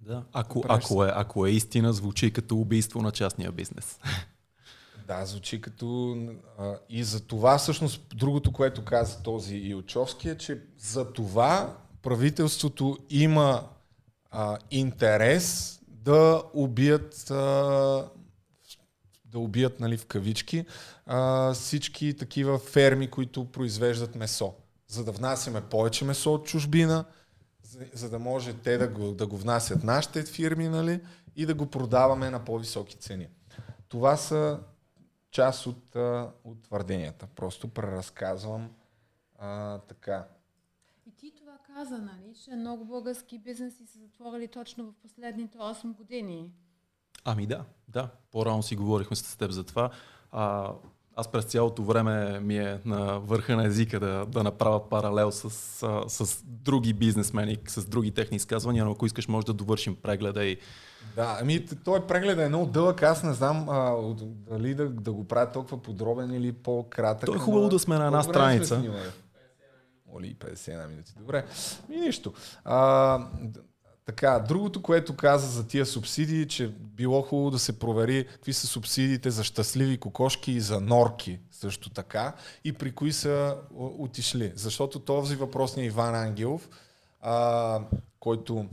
Да, 0.00 0.24
ако, 0.32 0.64
ако, 0.68 1.04
е, 1.04 1.12
ако 1.14 1.46
е 1.46 1.50
истина, 1.50 1.92
звучи 1.92 2.32
като 2.32 2.56
убийство 2.56 3.02
на 3.02 3.12
частния 3.12 3.52
бизнес. 3.52 3.98
Да, 5.06 5.26
звучи 5.26 5.60
като... 5.60 6.16
А, 6.58 6.74
и 6.88 7.04
за 7.04 7.20
това 7.20 7.58
всъщност 7.58 8.02
другото, 8.14 8.52
което 8.52 8.84
каза 8.84 9.22
този 9.22 9.56
Илчовски 9.56 10.28
е, 10.28 10.38
че 10.38 10.62
за 10.78 11.12
това 11.12 11.76
правителството 12.02 12.98
има 13.10 13.68
а, 14.30 14.58
интерес 14.70 15.78
да 15.88 16.42
убият 16.54 17.30
а, 17.30 17.34
да 19.24 19.38
убият 19.38 19.80
нали, 19.80 19.96
в 19.96 20.06
кавички 20.06 20.64
а, 21.06 21.52
всички 21.54 22.16
такива 22.16 22.58
ферми, 22.58 23.10
които 23.10 23.44
произвеждат 23.44 24.14
месо. 24.14 24.54
За 24.88 25.04
да 25.04 25.12
внасяме 25.12 25.60
повече 25.60 26.04
месо 26.04 26.34
от 26.34 26.46
чужбина, 26.46 27.04
за, 27.68 27.86
за 27.92 28.10
да 28.10 28.18
може 28.18 28.54
те 28.54 28.78
да 28.78 28.88
го, 28.88 29.12
да 29.12 29.26
го 29.26 29.36
внасят 29.36 29.84
нашите 29.84 30.24
фирми 30.24 30.68
нали, 30.68 31.00
и 31.36 31.46
да 31.46 31.54
го 31.54 31.66
продаваме 31.66 32.30
на 32.30 32.44
по-високи 32.44 32.96
цени. 32.96 33.28
Това 33.88 34.16
са 34.16 34.60
част 35.30 35.66
от, 35.66 35.96
от 36.44 36.62
твърденията. 36.62 37.26
Просто 37.26 37.68
преразказвам 37.68 38.70
а, 39.38 39.78
така. 39.78 40.28
И 41.06 41.10
ти 41.16 41.32
това 41.36 41.58
каза, 41.74 41.98
нали, 41.98 42.34
че 42.44 42.50
много 42.50 42.84
български 42.84 43.38
бизнеси 43.38 43.86
са 43.86 43.98
затворили 43.98 44.48
точно 44.48 44.84
в 44.84 44.94
последните 45.02 45.58
8 45.58 45.94
години. 45.94 46.52
Ами 47.24 47.46
да, 47.46 47.64
да. 47.88 48.10
По-рано 48.30 48.62
си 48.62 48.76
говорихме 48.76 49.16
с 49.16 49.36
теб 49.36 49.50
за 49.50 49.64
това. 49.64 49.90
А, 50.30 50.72
аз 51.18 51.28
през 51.28 51.44
цялото 51.44 51.82
време 51.82 52.40
ми 52.40 52.58
е 52.58 52.80
на 52.84 53.18
върха 53.18 53.56
на 53.56 53.66
езика 53.66 54.00
да, 54.00 54.26
да 54.26 54.42
направя 54.42 54.88
паралел 54.88 55.30
с, 55.32 55.50
с, 55.50 56.26
с 56.26 56.42
други 56.44 56.92
бизнесмени, 56.92 57.56
с 57.68 57.84
други 57.84 58.10
техни 58.10 58.36
изказвания, 58.36 58.84
но 58.84 58.90
ако 58.90 59.06
искаш 59.06 59.28
може 59.28 59.46
да 59.46 59.52
довършим 59.52 59.96
прегледа 59.96 60.44
и 60.44 60.58
да, 61.16 61.38
ами 61.40 61.66
той 61.84 62.06
преглед 62.06 62.38
е 62.38 62.48
много 62.48 62.66
дълъг, 62.66 63.02
аз 63.02 63.22
не 63.22 63.32
знам 63.34 63.68
а, 63.68 63.96
дали 64.50 64.74
да, 64.74 64.88
да 64.88 65.12
го 65.12 65.28
правя 65.28 65.52
толкова 65.52 65.82
подробен 65.82 66.34
или 66.34 66.52
по-кратък. 66.52 67.26
То 67.26 67.34
е 67.34 67.38
хубаво 67.38 67.68
да 67.68 67.78
сме 67.78 67.98
на 67.98 68.06
една 68.06 68.22
страница. 68.22 68.82
Оли 70.12 70.36
50 70.38 70.76
на 70.76 70.88
минути. 70.88 71.12
Добре. 71.18 71.44
И 71.92 72.00
нищо. 72.00 72.32
А, 72.64 73.18
така, 74.08 74.38
другото, 74.38 74.82
което 74.82 75.16
каза 75.16 75.46
за 75.46 75.66
тия 75.66 75.86
субсидии, 75.86 76.48
че 76.48 76.68
било 76.68 77.22
хубаво 77.22 77.50
да 77.50 77.58
се 77.58 77.78
провери 77.78 78.26
какви 78.26 78.52
са 78.52 78.66
субсидиите 78.66 79.30
за 79.30 79.44
щастливи 79.44 79.98
кокошки 79.98 80.52
и 80.52 80.60
за 80.60 80.80
норки 80.80 81.38
също 81.50 81.90
така 81.90 82.34
и 82.64 82.72
при 82.72 82.92
кои 82.92 83.12
са 83.12 83.56
отишли. 83.74 84.52
Защото 84.54 84.98
този 84.98 85.36
въпрос 85.36 85.76
на 85.76 85.82
Иван 85.82 86.14
Ангелов, 86.14 86.68
а, 87.20 87.80
който 88.20 88.66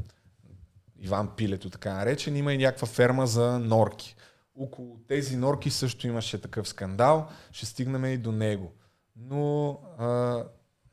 Иван 1.00 1.30
Пилето 1.36 1.70
така 1.70 1.94
наречен, 1.94 2.36
има 2.36 2.54
и 2.54 2.58
някаква 2.58 2.88
ферма 2.88 3.28
за 3.28 3.60
норки. 3.60 4.16
Около 4.56 4.98
тези 5.08 5.38
норки 5.38 5.70
също 5.70 6.08
имаше 6.08 6.42
такъв 6.42 6.68
скандал, 6.68 7.28
ще 7.52 7.66
стигнем 7.66 8.06
и 8.06 8.18
до 8.18 8.32
него. 8.32 8.72
Но 9.16 9.80
а, 9.98 10.44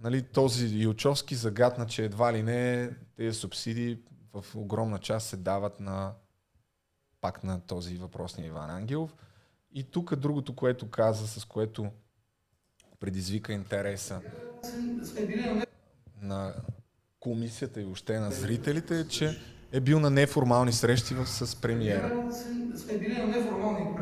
нали, 0.00 0.22
този 0.22 0.66
Илчовски 0.66 1.34
загадна, 1.34 1.86
че 1.86 2.04
едва 2.04 2.32
ли 2.32 2.42
не 2.42 2.90
тези 3.16 3.38
субсидии 3.38 3.98
в 4.32 4.56
огромна 4.56 4.98
част 4.98 5.28
се 5.28 5.36
дават 5.36 5.80
на 5.80 6.12
пак 7.20 7.44
на 7.44 7.60
този 7.60 7.96
въпросния 7.96 8.46
Иван 8.46 8.70
Ангелов. 8.70 9.16
И 9.72 9.84
тук 9.84 10.16
другото, 10.16 10.56
което 10.56 10.90
каза, 10.90 11.28
с 11.28 11.44
което 11.44 11.90
предизвика 13.00 13.52
интереса 13.52 14.20
на 16.22 16.54
комисията 17.20 17.80
и 17.80 17.84
въобще 17.84 18.18
на 18.18 18.30
зрителите 18.30 19.00
е, 19.00 19.08
че 19.08 19.38
е 19.72 19.80
бил 19.80 20.00
на 20.00 20.10
неформални 20.10 20.72
срещи 20.72 21.14
с 21.24 21.60
премиера. 21.60 22.32
Сме 22.76 22.98
били 22.98 23.18
на 23.18 23.26
неформални 23.26 23.96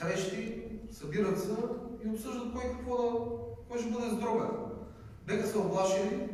срещи, 0.00 0.62
събират 0.92 1.40
се 1.40 1.50
и 2.04 2.08
обсъждат 2.08 2.52
кой 2.52 2.62
какво 2.72 2.96
да, 2.96 3.08
кой 3.68 3.80
ще 3.80 3.90
бъде 3.90 4.06
здробен. 4.06 4.48
Беха 5.26 5.46
се 5.46 5.58
оплашили 5.58 6.28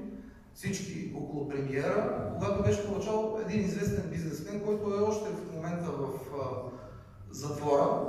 всички 0.55 1.13
около 1.17 1.49
премиера, 1.49 2.31
когато 2.35 2.63
беше 2.63 2.87
поръчал 2.87 3.39
един 3.47 3.61
известен 3.61 4.11
бизнесмен, 4.11 4.61
който 4.65 4.95
е 4.95 5.03
още 5.03 5.29
в 5.31 5.55
момента 5.55 5.91
в 5.91 6.09
затвора, 7.31 8.01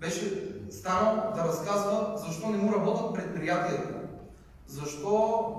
беше 0.00 0.52
станал 0.70 1.32
да 1.34 1.44
разказва 1.44 2.14
защо 2.26 2.50
не 2.50 2.58
му 2.58 2.72
работят 2.72 3.14
предприятията, 3.14 3.94
защо 4.66 5.54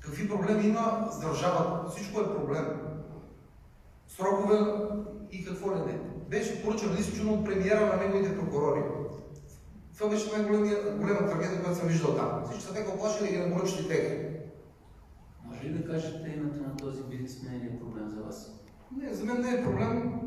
какви 0.00 0.28
проблеми 0.28 0.68
има 0.68 1.08
с 1.12 1.20
държавата. 1.20 1.90
Всичко 1.90 2.20
е 2.20 2.36
проблем. 2.36 2.66
Срокове 4.08 4.58
и 5.30 5.44
какво 5.44 5.70
ли 5.70 5.80
не. 5.86 6.00
Беше 6.28 6.64
поръчан 6.64 6.96
лично 6.98 7.34
от 7.34 7.44
премиера 7.44 7.86
на 7.86 7.96
неговите 7.96 8.38
прокурори. 8.38 8.82
Това 9.98 10.10
беше 10.10 10.32
най-голема 10.32 11.28
трагедия, 11.30 11.62
която 11.62 11.78
съм 11.78 11.88
виждал 11.88 12.14
там. 12.14 12.42
Всички 12.44 12.64
са 12.64 12.74
така 12.74 12.90
оплашили 12.90 13.26
да 13.26 13.32
ги 13.32 13.38
напоръчали 13.38 13.88
тех. 13.88 14.37
Може 15.58 15.70
ли 15.70 15.78
да 15.78 15.92
кажете 15.92 16.34
името 16.36 16.62
на 16.62 16.76
този 16.76 17.02
бизнесмен 17.02 17.54
или 17.56 17.66
е 17.66 17.78
проблем 17.78 18.08
за 18.08 18.22
вас? 18.22 18.52
Не, 18.96 19.14
за 19.14 19.24
мен 19.24 19.40
не 19.40 19.50
е 19.50 19.64
проблем. 19.64 20.20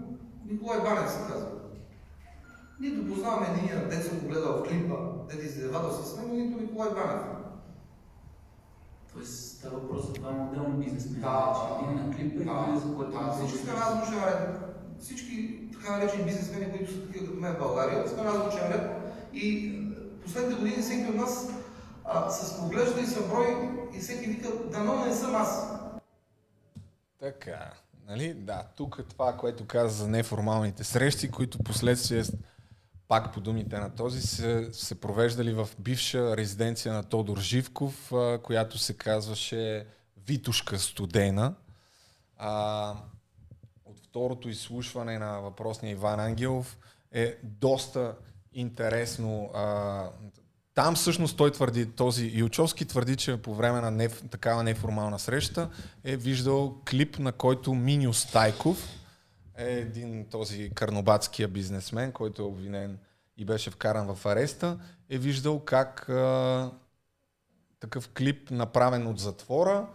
Николай 0.45 0.79
Банев 0.79 1.11
се 1.11 1.31
казва. 1.31 1.47
Нито 2.79 3.07
познаваме 3.07 3.47
един 3.47 3.89
дет 3.89 4.05
съм 4.05 4.19
го 4.19 4.27
гледал 4.27 4.57
в 4.57 4.63
клипа, 4.67 4.95
дете 5.29 5.45
издевател 5.45 5.91
с 5.91 6.17
него, 6.17 6.35
нито 6.35 6.61
Николай 6.61 6.89
Банев. 6.89 7.23
Тоест 9.13 9.57
става 9.57 9.77
въпрос 9.77 10.07
за 10.07 10.13
два 10.13 10.31
моделни 10.31 10.83
бизнесмени. 10.83 11.21
Да, 11.21 11.79
един 11.83 12.07
на 12.07 12.15
клипа 12.15 12.43
да, 12.43 12.73
и 12.75 12.79
за 12.79 12.95
което 12.95 13.11
да, 13.11 13.31
всички 13.31 13.57
сме 13.57 13.73
различен 13.73 14.23
ред. 14.23 14.59
Всички 14.99 15.59
така 15.73 15.97
наречени 15.97 16.23
бизнесмени, 16.23 16.71
които 16.71 16.93
са 16.93 17.01
такива 17.01 17.25
като 17.25 17.39
мен 17.39 17.53
в 17.53 17.59
България, 17.59 18.07
сме 18.07 18.23
различен 18.23 18.71
ред. 18.71 18.91
И 19.33 19.77
последните 20.23 20.59
години 20.59 20.81
всеки 20.81 21.09
от 21.09 21.15
нас 21.15 21.60
а, 22.13 22.29
с 22.29 22.59
поглежда 22.59 23.01
и 23.01 23.05
съброй 23.05 23.69
и 23.93 23.99
всеки 23.99 24.29
вика, 24.29 24.49
дано 24.71 25.05
не 25.05 25.15
съм 25.15 25.35
аз. 25.35 25.71
Така, 27.19 27.73
нали? 28.07 28.33
Да, 28.33 28.63
тук 28.75 28.97
е 28.99 29.03
това, 29.03 29.37
което 29.37 29.67
каза 29.67 29.95
за 29.95 30.07
неформалните 30.07 30.83
срещи, 30.83 31.31
които 31.31 31.63
последствие 31.63 32.23
пак 33.07 33.33
по 33.33 33.39
думите 33.41 33.77
на 33.77 33.95
този, 33.95 34.21
се, 34.21 34.69
се 34.73 35.01
провеждали 35.01 35.53
в 35.53 35.69
бивша 35.79 36.37
резиденция 36.37 36.93
на 36.93 37.03
Тодор 37.03 37.37
Живков, 37.37 38.11
а, 38.13 38.39
която 38.43 38.77
се 38.77 38.97
казваше 38.97 39.85
Витушка 40.27 40.79
студена. 40.79 41.55
А, 42.37 42.93
от 43.85 43.99
второто 43.99 44.49
изслушване 44.49 45.19
на 45.19 45.39
въпросния 45.39 45.91
Иван 45.91 46.19
Ангелов 46.19 46.77
е 47.11 47.37
доста 47.43 48.15
интересно. 48.53 49.51
А, 49.53 50.09
там 50.73 50.95
всъщност 50.95 51.37
той 51.37 51.51
твърди, 51.51 51.85
този 51.85 52.25
Илчовски 52.25 52.85
твърди, 52.85 53.15
че 53.15 53.37
по 53.37 53.55
време 53.55 53.81
на 53.81 53.91
не, 53.91 54.09
такава 54.09 54.63
неформална 54.63 55.19
среща 55.19 55.69
е 56.03 56.17
виждал 56.17 56.81
клип, 56.89 57.19
на 57.19 57.31
който 57.31 57.73
Минио 57.73 58.13
Стайков, 58.13 58.87
е 59.57 59.73
един 59.73 60.25
този 60.29 60.71
карнобатския 60.75 61.47
бизнесмен, 61.47 62.11
който 62.11 62.41
е 62.41 62.45
обвинен 62.45 62.97
и 63.37 63.45
беше 63.45 63.71
вкаран 63.71 64.15
в 64.15 64.25
ареста, 64.25 64.79
е 65.09 65.17
виждал 65.17 65.59
как 65.59 66.09
а, 66.09 66.71
такъв 67.79 68.09
клип, 68.09 68.51
направен 68.51 69.07
от 69.07 69.19
затвора, 69.19 69.87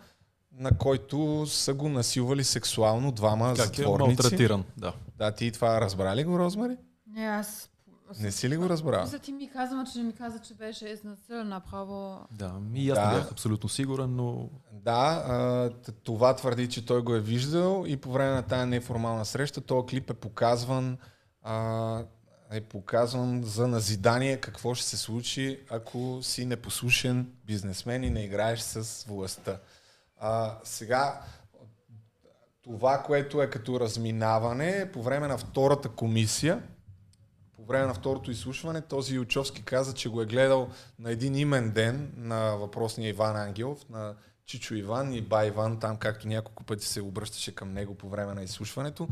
на 0.52 0.78
който 0.78 1.46
са 1.46 1.74
го 1.74 1.88
насилвали 1.88 2.44
сексуално 2.44 3.12
двама 3.12 3.54
как 3.56 3.58
е 3.58 3.62
затворници. 3.62 4.30
Как 4.30 4.40
е 4.40 4.64
да. 4.76 4.92
Да, 5.18 5.30
ти 5.30 5.52
това 5.52 5.80
разбрали 5.80 6.24
го, 6.24 6.38
Розмари? 6.38 6.76
Не, 7.06 7.24
аз 7.24 7.70
не 8.20 8.32
си 8.32 8.48
ли 8.48 8.56
го 8.56 8.68
разбрал? 8.68 9.06
За 9.06 9.18
ти 9.18 9.32
ми 9.32 9.50
каза, 9.50 9.84
че 9.92 9.98
не 9.98 10.04
ми 10.04 10.12
каза, 10.12 10.38
че 10.38 10.54
беше 10.54 10.88
изнасилен 10.88 11.48
направо. 11.48 12.26
Да, 12.30 12.60
и 12.74 12.90
аз 12.90 12.98
да. 12.98 13.08
не 13.08 13.14
бях 13.14 13.32
абсолютно 13.32 13.68
сигурен, 13.68 14.16
но... 14.16 14.50
Да, 14.72 15.24
а, 15.26 15.70
това 15.92 16.36
твърди, 16.36 16.68
че 16.68 16.86
той 16.86 17.02
го 17.02 17.14
е 17.14 17.20
виждал 17.20 17.84
и 17.86 17.96
по 17.96 18.12
време 18.12 18.34
на 18.34 18.42
тази 18.42 18.70
неформална 18.70 19.24
среща 19.24 19.60
този 19.60 19.86
клип 19.86 20.10
е 20.10 20.14
показван 20.14 20.98
а, 21.42 22.04
е 22.52 22.60
показван 22.60 23.42
за 23.44 23.68
назидание 23.68 24.36
какво 24.36 24.74
ще 24.74 24.86
се 24.86 24.96
случи, 24.96 25.60
ако 25.70 26.18
си 26.22 26.46
непослушен 26.46 27.32
бизнесмен 27.44 28.04
и 28.04 28.10
не 28.10 28.24
играеш 28.24 28.60
с 28.60 29.04
властта. 29.04 29.58
А, 30.18 30.58
сега, 30.64 31.20
това, 32.62 33.02
което 33.02 33.42
е 33.42 33.50
като 33.50 33.80
разминаване, 33.80 34.90
по 34.92 35.02
време 35.02 35.28
на 35.28 35.38
втората 35.38 35.88
комисия, 35.88 36.62
време 37.68 37.86
на 37.86 37.94
второто 37.94 38.30
изслушване, 38.30 38.80
този 38.80 39.18
Ючовски 39.18 39.62
каза, 39.62 39.94
че 39.94 40.08
го 40.08 40.22
е 40.22 40.26
гледал 40.26 40.68
на 40.98 41.10
един 41.10 41.34
имен 41.34 41.70
ден 41.70 42.12
на 42.16 42.56
въпросния 42.56 43.08
Иван 43.08 43.36
Ангелов, 43.36 43.88
на 43.90 44.14
Чичо 44.46 44.74
Иван 44.74 45.12
и 45.12 45.20
Ба 45.20 45.46
Иван, 45.46 45.80
там 45.80 45.96
както 45.96 46.28
няколко 46.28 46.64
пъти 46.64 46.86
се 46.86 47.02
обръщаше 47.02 47.54
към 47.54 47.72
него 47.72 47.94
по 47.94 48.08
време 48.08 48.34
на 48.34 48.42
изслушването. 48.42 49.08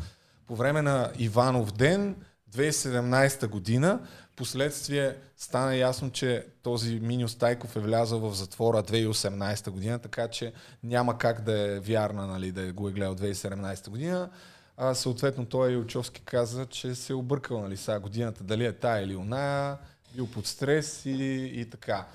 По 0.47 0.57
време 0.57 0.83
на 0.83 1.13
Иванов 1.19 1.73
ден, 1.73 2.17
2017 2.53 3.47
година, 3.47 4.01
последствие 4.37 5.17
стана 5.37 5.77
ясно, 5.77 6.11
че 6.11 6.47
този 6.63 7.01
Минио 7.01 7.29
Стайков 7.29 7.77
е 7.77 7.81
влязъл 7.81 8.21
в 8.21 8.35
затвора 8.35 8.83
2018 8.83 9.71
година, 9.71 9.99
така 9.99 10.29
че 10.29 10.53
няма 10.83 11.19
как 11.19 11.41
да 11.41 11.59
е 11.59 11.81
вярна, 11.81 12.27
нали, 12.27 12.53
да 12.53 12.73
го 12.73 12.89
е 12.89 12.93
гледал 12.93 13.15
2017 13.15 13.89
година. 13.91 14.31
А, 14.77 14.95
съответно 14.95 15.47
той 15.47 15.73
Илчовски 15.73 16.21
каза, 16.21 16.67
че 16.67 16.95
се 16.95 17.13
е 17.13 17.17
объркал 17.17 17.61
нали, 17.61 17.77
сега 17.77 18.01
годината, 18.01 18.45
дали 18.45 18.65
е 18.65 18.73
тая 18.73 19.05
или 19.05 19.17
оная, 19.17 19.79
бил 20.15 20.27
под 20.27 20.47
стрес 20.47 21.07
и, 21.07 21.51
и 21.55 21.71
така. 21.71 22.07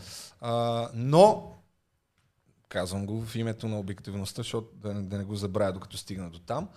А, 0.41 0.89
но, 0.93 1.53
казвам 2.69 3.05
го 3.05 3.21
в 3.21 3.35
името 3.35 3.67
на 3.67 3.79
обективността, 3.79 4.39
защото 4.39 4.69
да, 4.75 4.93
да 4.93 5.17
не 5.17 5.23
го 5.23 5.35
забравя 5.35 5.73
докато 5.73 5.97
стигна 5.97 6.29
до 6.29 6.39
там, 6.39 6.69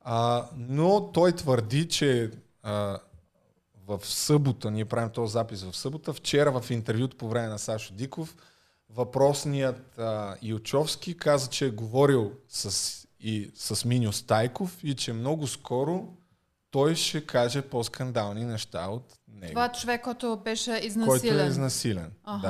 а, 0.00 0.48
но 0.56 1.12
той 1.12 1.32
твърди, 1.32 1.88
че 1.88 2.30
а, 2.62 2.98
в 3.86 4.00
събота, 4.04 4.70
ние 4.70 4.84
правим 4.84 5.10
този 5.10 5.32
запис 5.32 5.62
в 5.62 5.76
събота, 5.76 6.12
вчера 6.12 6.60
в 6.60 6.70
интервюто 6.70 7.16
по 7.16 7.28
време 7.28 7.48
на 7.48 7.58
Сашо 7.58 7.94
Диков, 7.94 8.36
въпросният 8.90 9.98
а, 9.98 10.36
Илчовски 10.42 11.16
каза, 11.16 11.50
че 11.50 11.66
е 11.66 11.70
говорил 11.70 12.32
с 12.48 13.03
и 13.24 13.50
с 13.54 13.84
Миньо 13.84 14.12
Стайков 14.12 14.78
и 14.82 14.94
че 14.94 15.12
много 15.12 15.46
скоро 15.46 16.08
той 16.70 16.94
ще 16.94 17.26
каже 17.26 17.62
по-скандални 17.62 18.44
неща 18.44 18.88
от 18.88 19.18
него. 19.28 19.52
Това 19.52 19.72
човек, 19.72 20.02
който 20.02 20.40
беше 20.44 20.80
изнасилен. 20.82 21.20
Който 21.20 21.38
е 21.38 21.46
изнасилен, 21.46 22.12
ага. 22.24 22.48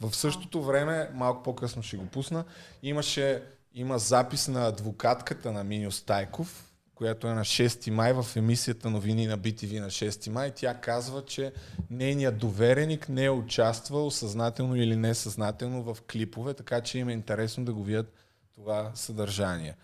да. 0.00 0.08
В 0.08 0.16
същото 0.16 0.64
време, 0.64 1.10
малко 1.14 1.42
по-късно 1.42 1.82
ще 1.82 1.96
го 1.96 2.06
пусна, 2.06 2.44
имаше, 2.82 3.42
има 3.74 3.98
запис 3.98 4.48
на 4.48 4.66
адвокатката 4.66 5.52
на 5.52 5.64
Миньо 5.64 5.92
Стайков, 5.92 6.72
която 6.94 7.26
е 7.26 7.34
на 7.34 7.44
6 7.44 7.90
май 7.90 8.12
в 8.12 8.26
емисията 8.36 8.90
новини 8.90 9.26
на 9.26 9.38
BTV 9.38 9.80
на 9.80 9.90
6 9.90 10.30
май. 10.30 10.52
Тя 10.56 10.74
казва, 10.74 11.24
че 11.24 11.52
нейният 11.90 12.38
довереник 12.38 13.08
не 13.08 13.24
е 13.24 13.30
участвал 13.30 14.10
съзнателно 14.10 14.76
или 14.76 14.96
несъзнателно 14.96 15.82
в 15.82 16.02
клипове, 16.12 16.54
така 16.54 16.80
че 16.80 16.98
им 16.98 17.08
е 17.08 17.12
интересно 17.12 17.64
да 17.64 17.74
го 17.74 17.84
видят 17.84 18.12
това 18.54 18.90
съдържание. 18.94 19.74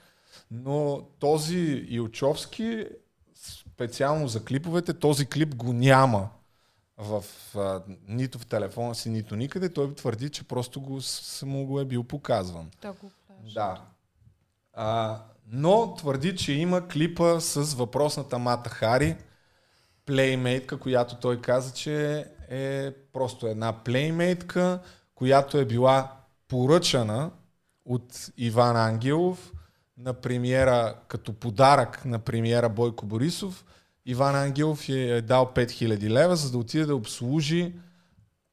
Но 0.55 1.03
този 1.18 1.86
Илчовски, 1.88 2.86
специално 3.34 4.28
за 4.28 4.44
клиповете, 4.44 4.94
този 4.94 5.26
клип 5.26 5.55
го 5.55 5.72
няма 5.72 6.28
в, 6.96 7.24
а, 7.57 7.82
нито 8.09 8.38
в 8.38 8.46
телефона 8.46 8.94
си, 8.94 9.11
нито 9.11 9.36
никъде. 9.36 9.72
Той 9.72 9.94
твърди, 9.94 10.30
че 10.30 10.44
просто 10.44 10.80
го, 10.80 11.00
само 11.00 11.66
го 11.66 11.80
е 11.80 11.84
бил 11.84 12.05
показван. 12.05 12.70
Да, 12.82 12.92
го 12.92 13.11
да. 13.55 13.82
А, 14.72 15.22
но 15.46 15.94
твърди, 15.94 16.36
че 16.36 16.53
има 16.53 16.88
клипа 16.88 17.40
с 17.40 17.74
въпросната 17.74 18.38
Мата 18.38 18.70
Хари, 18.70 19.16
плеймейтка, 20.07 20.78
която 20.78 21.16
той 21.16 21.40
каза, 21.40 21.72
че 21.72 22.26
е 22.48 22.92
просто 23.12 23.46
една 23.46 23.72
плеймейтка, 23.84 24.80
която 25.14 25.59
е 25.59 25.64
била 25.64 26.16
поръчана 26.48 27.30
от 27.84 28.30
Иван 28.36 28.76
Ангелов 28.76 29.53
на 30.05 30.14
премиера, 30.14 30.94
като 31.09 31.32
подарък 31.32 32.05
на 32.05 32.18
премиера 32.18 32.68
Бойко 32.68 33.07
Борисов. 33.07 33.64
Иван 34.07 34.36
Ангелов 34.36 34.88
е 34.88 35.22
дал 35.22 35.53
5000 35.55 36.11
лева, 36.11 36.36
за 36.36 36.50
да 36.50 36.59
отиде 36.59 36.86
да 36.86 36.96
обслужи 36.96 37.74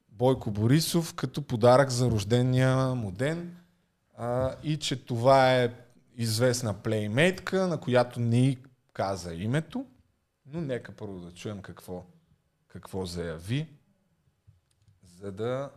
Бойко 0.08 0.50
Борисов 0.50 1.14
като 1.14 1.42
подарък 1.42 1.90
за 1.90 2.10
рождения 2.10 2.76
му 2.76 3.10
ден 3.10 3.56
а, 4.16 4.54
и 4.62 4.76
че 4.76 5.04
това 5.04 5.54
е 5.54 5.74
известна 6.16 6.74
плеймейтка, 6.74 7.66
на 7.66 7.80
която 7.80 8.20
ни 8.20 8.58
каза 8.92 9.34
името, 9.34 9.86
но 10.46 10.60
нека 10.60 10.92
първо 10.92 11.20
да 11.20 11.32
чуем 11.32 11.62
какво, 11.62 12.04
какво 12.68 13.06
заяви, 13.06 13.68
за 15.02 15.32
да 15.32 15.70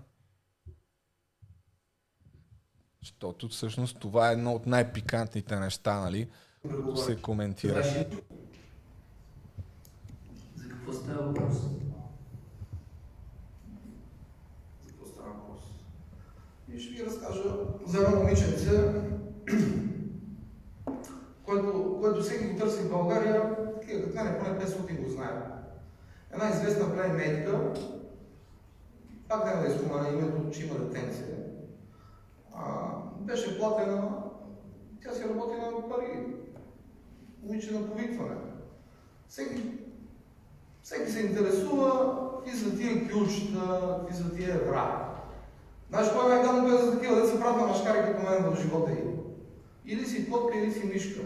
защото 3.04 3.48
всъщност 3.48 4.00
това 4.00 4.30
е 4.30 4.34
едно 4.34 4.54
от 4.54 4.66
най-пикантните 4.66 5.60
неща, 5.60 6.00
нали? 6.00 6.30
Които 6.62 6.98
се 6.98 7.22
коментира. 7.22 7.84
За 7.84 8.06
какво 10.70 10.94
става 10.94 11.28
въпрос? 11.28 11.54
За 14.84 14.88
какво 14.88 15.06
става 15.06 15.30
въпрос? 15.30 15.62
И 16.74 16.80
ще 16.80 16.94
ви 16.94 17.06
разкажа 17.06 17.44
за 17.86 17.98
едно 17.98 18.20
момиченце, 18.20 18.94
което, 21.46 21.98
което 22.02 22.22
всеки 22.22 22.48
го 22.48 22.60
търси 22.60 22.82
в 22.82 22.90
България, 22.90 23.56
такива 23.82 24.04
като 24.04 24.16
мен, 24.16 24.36
поне 24.40 24.60
500 24.60 25.04
го 25.04 25.10
знаят. 25.10 25.48
Една 26.34 26.50
известна 26.50 26.94
плеймейтка, 26.94 27.74
пак 29.28 29.46
няма 29.46 29.62
да 29.62 29.68
изпомена 29.68 30.10
името, 30.10 30.50
че 30.52 30.66
има 30.66 30.80
детенция, 30.80 31.28
а, 32.66 32.94
беше 33.20 33.60
платена, 33.60 34.24
тя 35.04 35.12
си 35.12 35.24
работи 35.24 35.54
на 35.56 35.90
пари, 35.90 36.36
момиче 37.44 37.74
на 37.74 37.88
повикване. 37.88 38.36
Всеки, 39.28 39.62
всеки 40.84 41.12
се 41.12 41.26
интересува 41.26 42.20
и 42.54 42.56
за 42.56 42.78
тия 42.78 43.12
кюлчета, 43.12 44.00
и 44.12 44.14
за 44.14 44.36
тия 44.36 44.56
евра. 44.56 45.10
Знаеш, 45.90 46.08
кой 46.14 46.30
ме 46.30 46.40
е 46.40 46.44
гадно 46.44 46.78
за 46.78 46.92
такива, 46.92 47.16
да 47.16 47.28
се 47.28 47.40
правят 47.40 47.62
на 47.62 47.68
машкари 47.68 48.02
като 48.02 48.30
мен 48.30 48.44
в 48.44 48.62
живота 48.62 48.92
им. 48.92 49.18
Или 49.86 50.06
си 50.06 50.32
котка, 50.32 50.58
или 50.58 50.72
си 50.72 50.86
мишка. 50.86 51.22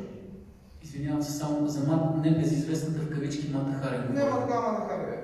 Извинявам 0.83 1.23
се 1.23 1.31
само 1.31 1.67
за 1.67 1.87
мат, 1.87 2.25
не 2.25 2.37
безизвестната 2.37 2.99
в 3.01 3.09
кавички 3.09 3.53
Мата 3.53 3.71
Хари. 3.71 4.13
Няма 4.13 4.41
такава 4.41 4.71
Мата 4.71 4.87
Хари. 4.87 5.17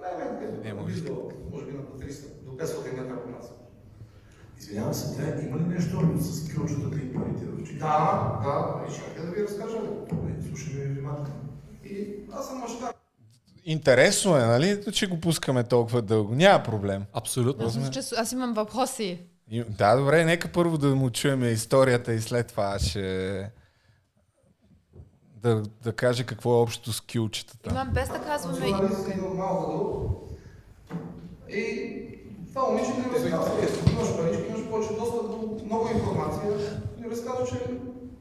Не, 0.00 0.70
не, 0.70 0.74
може 0.74 1.66
би 1.66 1.72
на 1.72 1.86
по 1.86 1.98
300, 1.98 2.26
до 2.44 2.52
500 2.52 2.96
метра 2.96 3.22
по 3.22 3.30
нас. 3.30 3.53
Извинявам 4.64 4.94
се, 4.94 5.16
тя 5.16 5.46
има 5.46 5.58
ли 5.58 5.62
нещо 5.62 6.18
с 6.18 6.54
кюлчетата 6.54 6.96
и 6.96 7.14
парите 7.14 7.44
в? 7.44 7.78
Да, 7.78 8.40
да, 8.44 8.84
и 8.88 8.96
чакай 8.96 9.24
да 9.24 9.30
ви 9.30 9.42
разкажа. 9.42 9.76
Слушай 10.48 10.74
ми 10.74 10.84
внимателно. 10.84 11.30
И 11.84 12.06
аз 12.32 12.48
съм 12.48 12.58
мащаб. 12.58 12.96
Интересно 13.64 14.36
е, 14.36 14.40
нали, 14.40 14.82
че 14.92 15.06
го 15.06 15.20
пускаме 15.20 15.64
толкова 15.64 16.02
дълго. 16.02 16.34
Няма 16.34 16.62
проблем. 16.62 17.04
Абсолютно. 17.12 17.66
Аз, 17.66 17.90
че, 17.90 17.98
аз 17.98 18.32
имам 18.32 18.54
въпроси. 18.54 19.20
Да, 19.68 19.96
добре, 19.96 20.24
нека 20.24 20.48
първо 20.48 20.78
да 20.78 20.94
му 20.94 21.10
чуем 21.10 21.44
историята 21.44 22.14
и 22.14 22.20
след 22.20 22.46
това 22.46 22.78
ще 22.78 23.50
да, 25.42 25.62
да 25.82 25.92
каже 25.92 26.24
какво 26.24 26.58
е 26.58 26.60
общото 26.60 26.92
с 26.92 27.00
кюлчетата. 27.00 27.70
Имам 27.70 27.90
без 27.94 28.08
да 28.08 28.18
казваме 28.18 28.66
и 28.66 28.74
И 31.56 32.13
това 32.54 32.68
момиче 32.68 32.90
ми 32.90 33.14
разказва, 33.14 33.92
имаш 33.92 34.16
парички, 34.16 34.48
имаш 34.48 34.68
повече 34.70 34.94
достъп 34.94 35.30
до 35.30 35.64
много 35.64 35.88
информация. 35.94 36.50
Ми 36.98 37.10
разказва, 37.10 37.46
че 37.46 37.56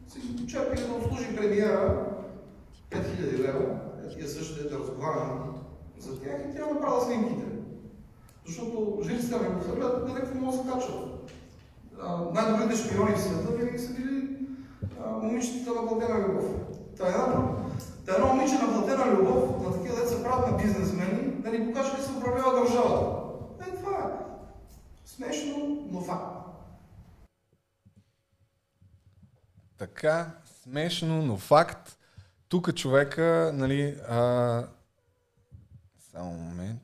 си 0.08 0.48
чакали 0.48 0.82
да 0.88 0.94
обслужи 0.94 1.36
премиера 1.36 2.06
5000 2.92 3.40
лева, 3.40 3.80
тия 4.14 4.28
също 4.30 4.62
е 4.62 4.70
да 4.70 4.80
разговарям 4.80 5.56
за 6.00 6.20
тях 6.20 6.42
и 6.50 6.56
тя 6.56 6.74
направила 6.74 7.02
снимките. 7.02 7.46
Защото 8.46 9.00
жителите 9.04 9.50
ми 9.50 9.56
го 9.56 9.64
събират, 9.64 10.08
директно 10.08 10.42
могат 10.42 10.58
да 10.58 10.64
се 10.64 10.74
качват. 10.74 11.32
Най-добрите 12.34 12.76
шпиони 12.76 13.16
в 13.16 13.22
света 13.22 13.52
винаги 13.52 13.80
са 13.80 13.94
били 13.94 14.38
момичетата 15.22 15.82
на 15.82 15.88
платена 15.88 16.28
любов. 16.28 16.46
Та 16.98 17.08
една, 17.08 17.56
та 18.06 18.16
едно 18.16 18.28
момиче 18.28 18.54
на 18.54 18.74
платена 18.74 19.12
любов, 19.12 19.64
на 19.64 19.74
такива 19.74 19.96
деца 19.96 20.24
правят 20.24 20.52
на 20.52 20.58
бизнесмени, 20.58 21.34
да 21.40 21.52
ни 21.52 21.66
покаже 21.68 21.92
как 21.92 22.02
се 22.02 22.12
управлява 22.18 22.60
държавата. 22.60 23.24
Е, 23.68 23.76
това 23.76 23.92
е. 23.92 24.22
Смешно, 25.16 25.88
но 25.91 26.01
факт. 26.01 26.38
Така, 29.78 30.32
смешно, 30.64 31.22
но 31.22 31.38
факт. 31.38 31.97
Тук 32.49 32.76
човека, 32.76 33.51
нали, 33.53 33.97
а... 34.09 34.68
само 36.11 36.32
момент. 36.32 36.82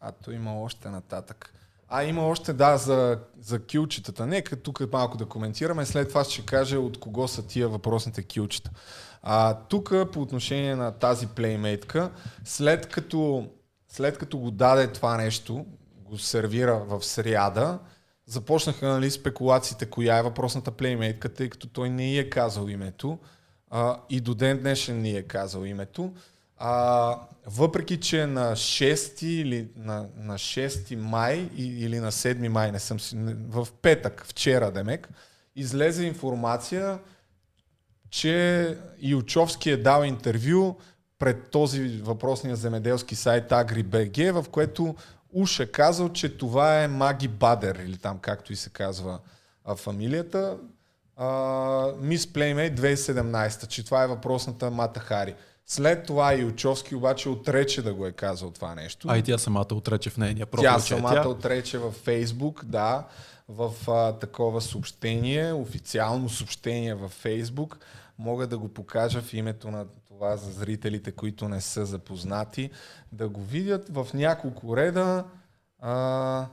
А, 0.00 0.12
то 0.12 0.30
има 0.30 0.60
още 0.60 0.88
нататък. 0.88 1.54
А, 1.88 2.04
има 2.04 2.26
още, 2.26 2.52
да, 2.52 2.76
за, 2.76 3.18
за 3.40 3.66
килчетата. 3.66 4.26
Нека 4.26 4.62
тук 4.62 4.92
малко 4.92 5.16
да 5.16 5.26
коментираме, 5.26 5.86
след 5.86 6.08
това 6.08 6.24
ще 6.24 6.46
кажа 6.46 6.80
от 6.80 7.00
кого 7.00 7.28
са 7.28 7.46
тия 7.46 7.68
въпросните 7.68 8.22
килчета. 8.22 8.70
А, 9.22 9.54
тук 9.54 9.94
по 10.12 10.20
отношение 10.20 10.76
на 10.76 10.92
тази 10.92 11.26
плеймейтка, 11.26 12.10
след 12.44 12.86
като, 12.86 13.50
след 13.88 14.18
като 14.18 14.38
го 14.38 14.50
даде 14.50 14.92
това 14.92 15.16
нещо, 15.16 15.66
го 16.12 16.18
сервира 16.18 16.78
в 16.78 17.04
сряда, 17.04 17.78
започнаха 18.26 18.88
нали, 18.88 19.10
спекулациите 19.10 19.86
коя 19.86 20.18
е 20.18 20.22
въпросната 20.22 20.70
плеймейтка, 20.70 21.34
тъй 21.34 21.48
като 21.48 21.68
той 21.68 21.90
не 21.90 22.16
е 22.16 22.30
казал 22.30 22.68
името 22.68 23.18
а, 23.70 24.00
и 24.10 24.20
до 24.20 24.34
ден 24.34 24.58
днешен 24.58 25.02
не 25.02 25.10
е 25.10 25.22
казал 25.22 25.64
името. 25.64 26.12
А, 26.56 27.18
въпреки, 27.46 28.00
че 28.00 28.26
на 28.26 28.52
6 28.52 29.24
или 29.24 29.68
на, 29.76 30.06
на 30.16 30.34
6 30.34 30.96
май 30.96 31.50
или 31.56 32.00
на 32.00 32.12
7 32.12 32.48
май, 32.48 32.72
не 32.72 32.78
съм 32.78 33.00
си, 33.00 33.16
в 33.48 33.68
петък, 33.82 34.24
вчера 34.26 34.70
Демек, 34.70 35.08
излезе 35.56 36.04
информация, 36.04 36.98
че 38.10 38.78
Илчовски 39.00 39.70
е 39.70 39.76
дал 39.76 40.04
интервю 40.04 40.76
пред 41.18 41.50
този 41.50 41.88
въпросния 41.88 42.56
земеделски 42.56 43.14
сайт 43.14 43.50
AgriBG, 43.50 44.32
в 44.32 44.48
което 44.48 44.94
уж 45.32 45.60
е 45.60 45.66
казал, 45.66 46.08
че 46.08 46.36
това 46.36 46.82
е 46.82 46.88
Маги 46.88 47.28
Бадер, 47.28 47.74
или 47.86 47.96
там 47.96 48.18
както 48.18 48.52
и 48.52 48.56
се 48.56 48.70
казва 48.70 49.18
а, 49.64 49.76
фамилията, 49.76 50.56
Мис 51.98 52.32
Плеймей 52.32 52.74
2017, 52.74 53.66
че 53.66 53.84
това 53.84 54.04
е 54.04 54.06
въпросната 54.06 54.70
Мата 54.70 55.00
Хари. 55.00 55.34
След 55.66 56.06
това 56.06 56.34
Илчовски 56.34 56.94
обаче 56.94 57.28
отрече 57.28 57.82
да 57.82 57.94
го 57.94 58.06
е 58.06 58.12
казал 58.12 58.50
това 58.50 58.74
нещо. 58.74 59.08
А 59.10 59.18
и 59.18 59.22
тя 59.22 59.38
самата 59.38 59.66
отрече 59.72 60.10
в 60.10 60.16
нейния 60.16 60.46
профил. 60.46 60.70
Тя 60.70 60.78
самата 60.78 61.22
тя... 61.22 61.28
отрече 61.28 61.78
във 61.78 61.94
Фейсбук, 61.94 62.64
да, 62.64 63.06
в 63.48 63.72
а, 63.88 64.12
такова 64.12 64.60
съобщение, 64.60 65.52
официално 65.52 66.28
съобщение 66.28 66.94
във 66.94 67.10
Фейсбук. 67.10 67.78
Мога 68.18 68.46
да 68.46 68.58
го 68.58 68.68
покажа 68.68 69.22
в 69.22 69.34
името 69.34 69.70
на 69.70 69.86
това 70.22 70.36
за 70.36 70.50
зрителите, 70.52 71.12
които 71.12 71.48
не 71.48 71.60
са 71.60 71.86
запознати, 71.86 72.70
да 73.12 73.28
го 73.28 73.40
видят 73.40 73.88
в 73.88 74.08
няколко 74.14 74.76
реда. 74.76 75.24
А, 75.80 76.46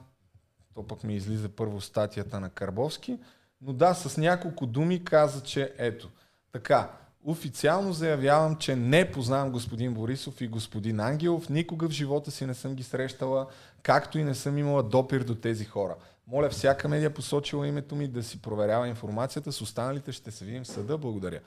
то 0.74 0.88
пък 0.88 1.04
ми 1.04 1.16
излиза 1.16 1.50
първо 1.50 1.82
статията 1.82 2.40
на 2.40 2.50
Карбовски. 2.50 3.20
Но 3.62 3.74
да, 3.74 3.94
с 3.94 4.18
няколко 4.18 4.66
думи 4.66 5.04
каза, 5.04 5.44
че 5.44 5.74
ето, 5.78 6.10
така, 6.52 6.90
Официално 7.26 7.94
заявявам, 7.94 8.56
че 8.56 8.76
не 8.76 9.12
познавам 9.12 9.52
господин 9.52 9.94
Борисов 9.94 10.42
и 10.42 10.48
господин 10.48 11.00
Ангелов. 11.00 11.50
Никога 11.50 11.90
в 11.90 11.92
живота 11.92 12.32
си 12.32 12.46
не 12.46 12.54
съм 12.54 12.76
ги 12.76 12.84
срещала, 12.84 13.48
както 13.84 14.20
и 14.20 14.24
не 14.24 14.36
съм 14.36 14.58
имала 14.58 14.84
допир 14.84 15.24
до 15.24 15.36
тези 15.36 15.66
хора. 15.66 15.96
Моля 16.28 16.50
всяка 16.50 16.88
медия 16.88 17.14
посочила 17.14 17.68
името 17.68 17.96
ми 17.96 18.08
да 18.08 18.24
си 18.24 18.42
проверява 18.42 18.88
информацията. 18.88 19.52
С 19.52 19.62
останалите 19.62 20.12
ще 20.12 20.32
се 20.32 20.46
видим 20.46 20.64
в 20.64 20.68
съда. 20.68 20.98
Благодаря. 20.98 21.40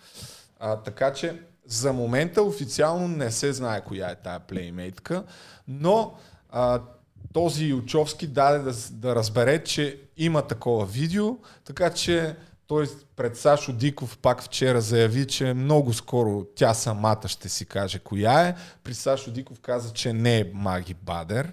А, 0.61 0.77
така 0.77 1.13
че 1.13 1.43
за 1.67 1.93
момента 1.93 2.43
официално 2.43 3.09
не 3.09 3.31
се 3.31 3.53
знае 3.53 3.85
коя 3.85 4.11
е 4.11 4.15
тая 4.15 4.41
плеймейтка, 4.41 5.25
но 5.69 6.15
а, 6.51 6.81
този 7.33 7.65
Ючовски 7.65 8.27
даде 8.27 8.59
да, 8.59 8.73
да 8.91 9.15
разбере, 9.15 9.65
че 9.65 10.01
има 10.17 10.43
такова 10.43 10.87
видео, 10.87 11.37
така 11.65 11.91
че 11.91 12.37
той 12.67 12.87
пред 13.17 13.37
Сашо 13.37 13.73
Диков 13.73 14.19
пак 14.19 14.43
вчера 14.43 14.81
заяви, 14.81 15.27
че 15.27 15.55
много 15.55 15.93
скоро 15.93 16.45
тя 16.57 16.75
самата 16.75 17.29
ще 17.29 17.49
си 17.49 17.67
каже 17.67 17.99
коя 17.99 18.49
е. 18.49 18.55
При 18.85 18.95
Сашо 18.95 19.31
Диков 19.31 19.61
каза, 19.61 19.93
че 19.93 20.13
не 20.13 20.39
е 20.39 20.51
Маги 20.55 20.95
Бадер. 20.95 21.53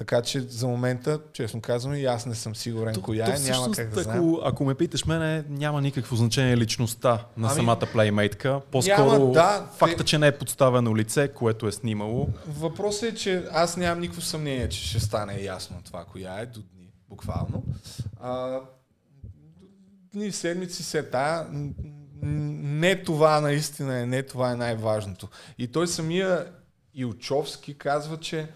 Така 0.00 0.22
че 0.22 0.40
за 0.40 0.66
момента, 0.66 1.20
честно 1.32 1.60
казвам, 1.60 1.94
и 1.94 2.04
аз 2.04 2.26
не 2.26 2.34
съм 2.34 2.56
сигурен 2.56 2.94
то, 2.94 3.02
коя 3.02 3.24
то, 3.24 3.32
е, 3.32 3.38
няма 3.38 3.70
как 3.70 3.88
да 3.88 4.02
знам. 4.02 4.16
Ако, 4.16 4.40
ако 4.44 4.64
ме 4.64 4.74
питаш 4.74 5.04
мене, 5.04 5.44
няма 5.48 5.80
никакво 5.80 6.16
значение 6.16 6.56
личността 6.56 7.26
на 7.36 7.48
ами, 7.48 7.56
самата 7.56 7.86
плеймейтка. 7.92 8.60
По-скоро 8.70 9.12
няма, 9.12 9.32
да, 9.32 9.66
факта, 9.76 9.96
те... 9.96 10.04
че 10.04 10.18
не 10.18 10.26
е 10.26 10.38
подставено 10.38 10.96
лице, 10.96 11.28
което 11.28 11.66
е 11.66 11.72
снимало. 11.72 12.28
Въпросът 12.46 13.02
е, 13.02 13.14
че 13.14 13.44
аз 13.52 13.76
нямам 13.76 14.00
никакво 14.00 14.20
съмнение, 14.20 14.68
че 14.68 14.88
ще 14.88 15.00
стане 15.00 15.40
ясно 15.42 15.76
това, 15.84 16.04
коя 16.04 16.40
е 16.40 16.46
до 16.46 16.60
дни, 16.60 16.92
буквално. 17.08 17.64
А, 18.20 18.60
дни, 20.14 20.32
седмици 20.32 20.82
се 20.82 21.02
тая, 21.02 21.46
не 22.22 23.02
това 23.02 23.40
наистина 23.40 23.98
е, 23.98 24.06
не 24.06 24.22
това 24.22 24.52
е 24.52 24.56
най-важното. 24.56 25.28
И 25.58 25.68
той 25.68 25.88
самия 25.88 26.46
Илчовски 26.94 27.78
казва, 27.78 28.16
че 28.16 28.48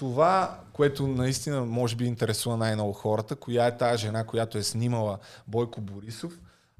това, 0.00 0.58
което 0.72 1.06
наистина 1.06 1.64
може 1.64 1.96
би 1.96 2.04
интересува 2.04 2.56
най-много 2.56 2.92
хората, 2.92 3.36
коя 3.36 3.66
е 3.66 3.76
тази 3.76 4.02
жена, 4.02 4.24
която 4.24 4.58
е 4.58 4.62
снимала 4.62 5.18
Бойко 5.46 5.80
Борисов, 5.80 6.32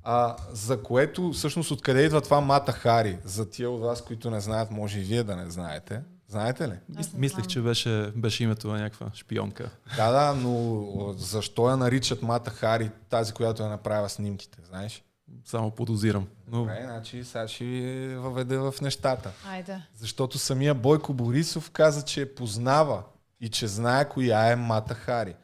а, 0.03 0.37
за 0.53 0.83
което 0.83 1.33
всъщност 1.33 1.71
откъде 1.71 2.03
идва 2.03 2.21
това 2.21 2.41
Мата 2.41 2.73
Хари? 2.73 3.19
За 3.25 3.51
тия 3.51 3.71
от 3.71 3.81
вас, 3.81 4.05
които 4.05 4.31
не 4.31 4.41
знаят, 4.41 4.71
може 4.71 5.01
и 5.01 5.03
вие 5.03 5.23
да 5.23 5.37
не 5.37 5.51
знаете. 5.51 6.01
Знаете 6.29 6.69
ли? 6.69 6.75
Мис, 6.97 7.13
мислех, 7.15 7.47
че 7.47 7.61
беше, 7.61 8.13
беше 8.17 8.45
името 8.45 8.69
на 8.69 8.79
някаква 8.79 9.11
шпионка. 9.15 9.71
Да, 9.97 10.11
да, 10.11 10.35
но 10.35 11.15
защо 11.17 11.71
я 11.71 11.77
наричат 11.77 12.23
Мата 12.23 12.51
Хари, 12.51 12.91
тази, 13.11 13.33
която 13.33 13.63
я 13.63 13.69
направила 13.69 14.09
снимките, 14.09 14.59
знаеш? 14.69 15.05
Само 15.45 15.71
подозирам. 15.71 16.27
Но... 16.51 16.59
Добре, 16.59 16.83
значи 16.85 17.25
сега 17.25 17.49
ще 17.49 17.65
ви 17.65 18.15
въведа 18.17 18.71
в 18.71 18.81
нещата. 18.81 19.33
Айде. 19.47 19.83
Защото 19.95 20.39
самия 20.39 20.75
Бойко 20.75 21.15
Борисов 21.15 21.71
каза, 21.71 22.05
че 22.05 22.21
я 22.21 22.35
познава 22.35 23.03
и 23.41 23.49
че 23.49 23.67
знае 23.67 24.09
коя 24.09 24.53
е 24.53 24.57
Мата 24.57 24.95
Хари. 24.95 25.37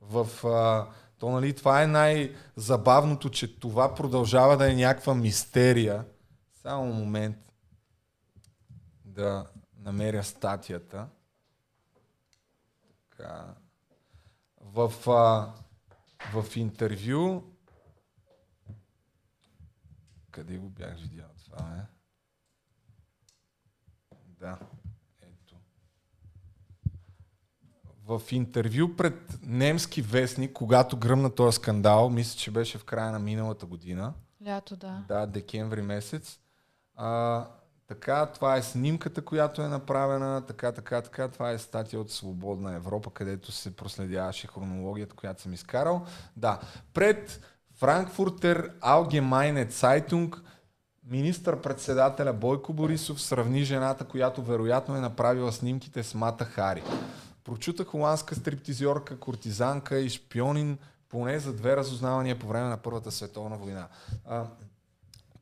В, 0.00 0.46
а, 0.46 0.86
то, 1.18 1.30
нали, 1.30 1.52
това 1.52 1.82
е 1.82 1.86
най-забавното, 1.86 3.30
че 3.30 3.60
това 3.60 3.94
продължава 3.94 4.56
да 4.56 4.72
е 4.72 4.74
някаква 4.74 5.14
мистерия. 5.14 6.04
Само 6.62 6.92
момент 6.92 7.36
да 9.04 9.46
намеря 9.78 10.24
статията. 10.24 11.06
Така. 13.10 13.44
В, 14.60 14.92
а, 15.10 15.52
в 16.32 16.56
интервю 16.56 17.42
къде 20.34 20.56
го 20.58 20.68
бях 20.68 20.96
видял 21.00 21.28
това, 21.44 21.76
е? 21.78 21.86
Да, 24.40 24.58
ето. 25.22 25.56
В 28.04 28.22
интервю 28.30 28.96
пред 28.96 29.38
немски 29.42 30.02
вестник, 30.02 30.52
когато 30.52 30.96
гръмна 30.96 31.34
този 31.34 31.56
скандал, 31.56 32.10
мисля, 32.10 32.38
че 32.38 32.50
беше 32.50 32.78
в 32.78 32.84
края 32.84 33.12
на 33.12 33.18
миналата 33.18 33.66
година. 33.66 34.14
Лято, 34.46 34.76
да. 34.76 35.04
Да, 35.08 35.26
декември 35.26 35.82
месец. 35.82 36.40
А, 36.96 37.46
така, 37.86 38.26
това 38.26 38.56
е 38.56 38.62
снимката, 38.62 39.24
която 39.24 39.62
е 39.62 39.68
направена, 39.68 40.46
така, 40.46 40.72
така, 40.72 41.02
така. 41.02 41.28
Това 41.28 41.50
е 41.50 41.58
статия 41.58 42.00
от 42.00 42.10
Свободна 42.10 42.74
Европа, 42.74 43.10
където 43.10 43.52
се 43.52 43.76
проследяваше 43.76 44.46
хронологията, 44.46 45.16
която 45.16 45.42
съм 45.42 45.52
изкарал. 45.52 46.06
Да, 46.36 46.60
пред 46.94 47.40
Франкфуртер 47.74 48.70
Allgemeine 48.80 49.70
Zeitung 49.70 50.36
министър-председателя 51.06 52.32
Бойко 52.32 52.72
Борисов 52.72 53.22
сравни 53.22 53.64
жената, 53.64 54.04
която 54.04 54.42
вероятно 54.42 54.96
е 54.96 55.00
направила 55.00 55.52
снимките 55.52 56.02
с 56.02 56.14
Мата 56.14 56.44
Хари. 56.44 56.82
Прочута 57.44 57.84
холандска 57.84 58.34
стриптизьорка, 58.34 59.18
кортизанка 59.18 59.98
и 59.98 60.10
шпионин 60.10 60.78
поне 61.08 61.38
за 61.38 61.52
две 61.52 61.76
разузнавания 61.76 62.38
по 62.38 62.46
време 62.46 62.68
на 62.68 62.76
Първата 62.76 63.12
световна 63.12 63.56
война. 63.56 63.88
А, 64.26 64.44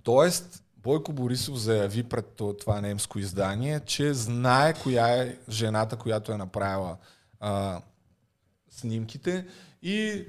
тоест, 0.02 0.64
Бойко 0.76 1.12
Борисов 1.12 1.56
заяви 1.56 2.02
пред 2.02 2.40
това 2.60 2.80
немско 2.80 3.18
издание, 3.18 3.80
че 3.80 4.14
знае 4.14 4.74
коя 4.74 5.22
е 5.22 5.36
жената, 5.48 5.96
която 5.96 6.32
е 6.32 6.36
направила 6.36 6.96
а, 7.40 7.80
снимките 8.70 9.46
и 9.82 10.24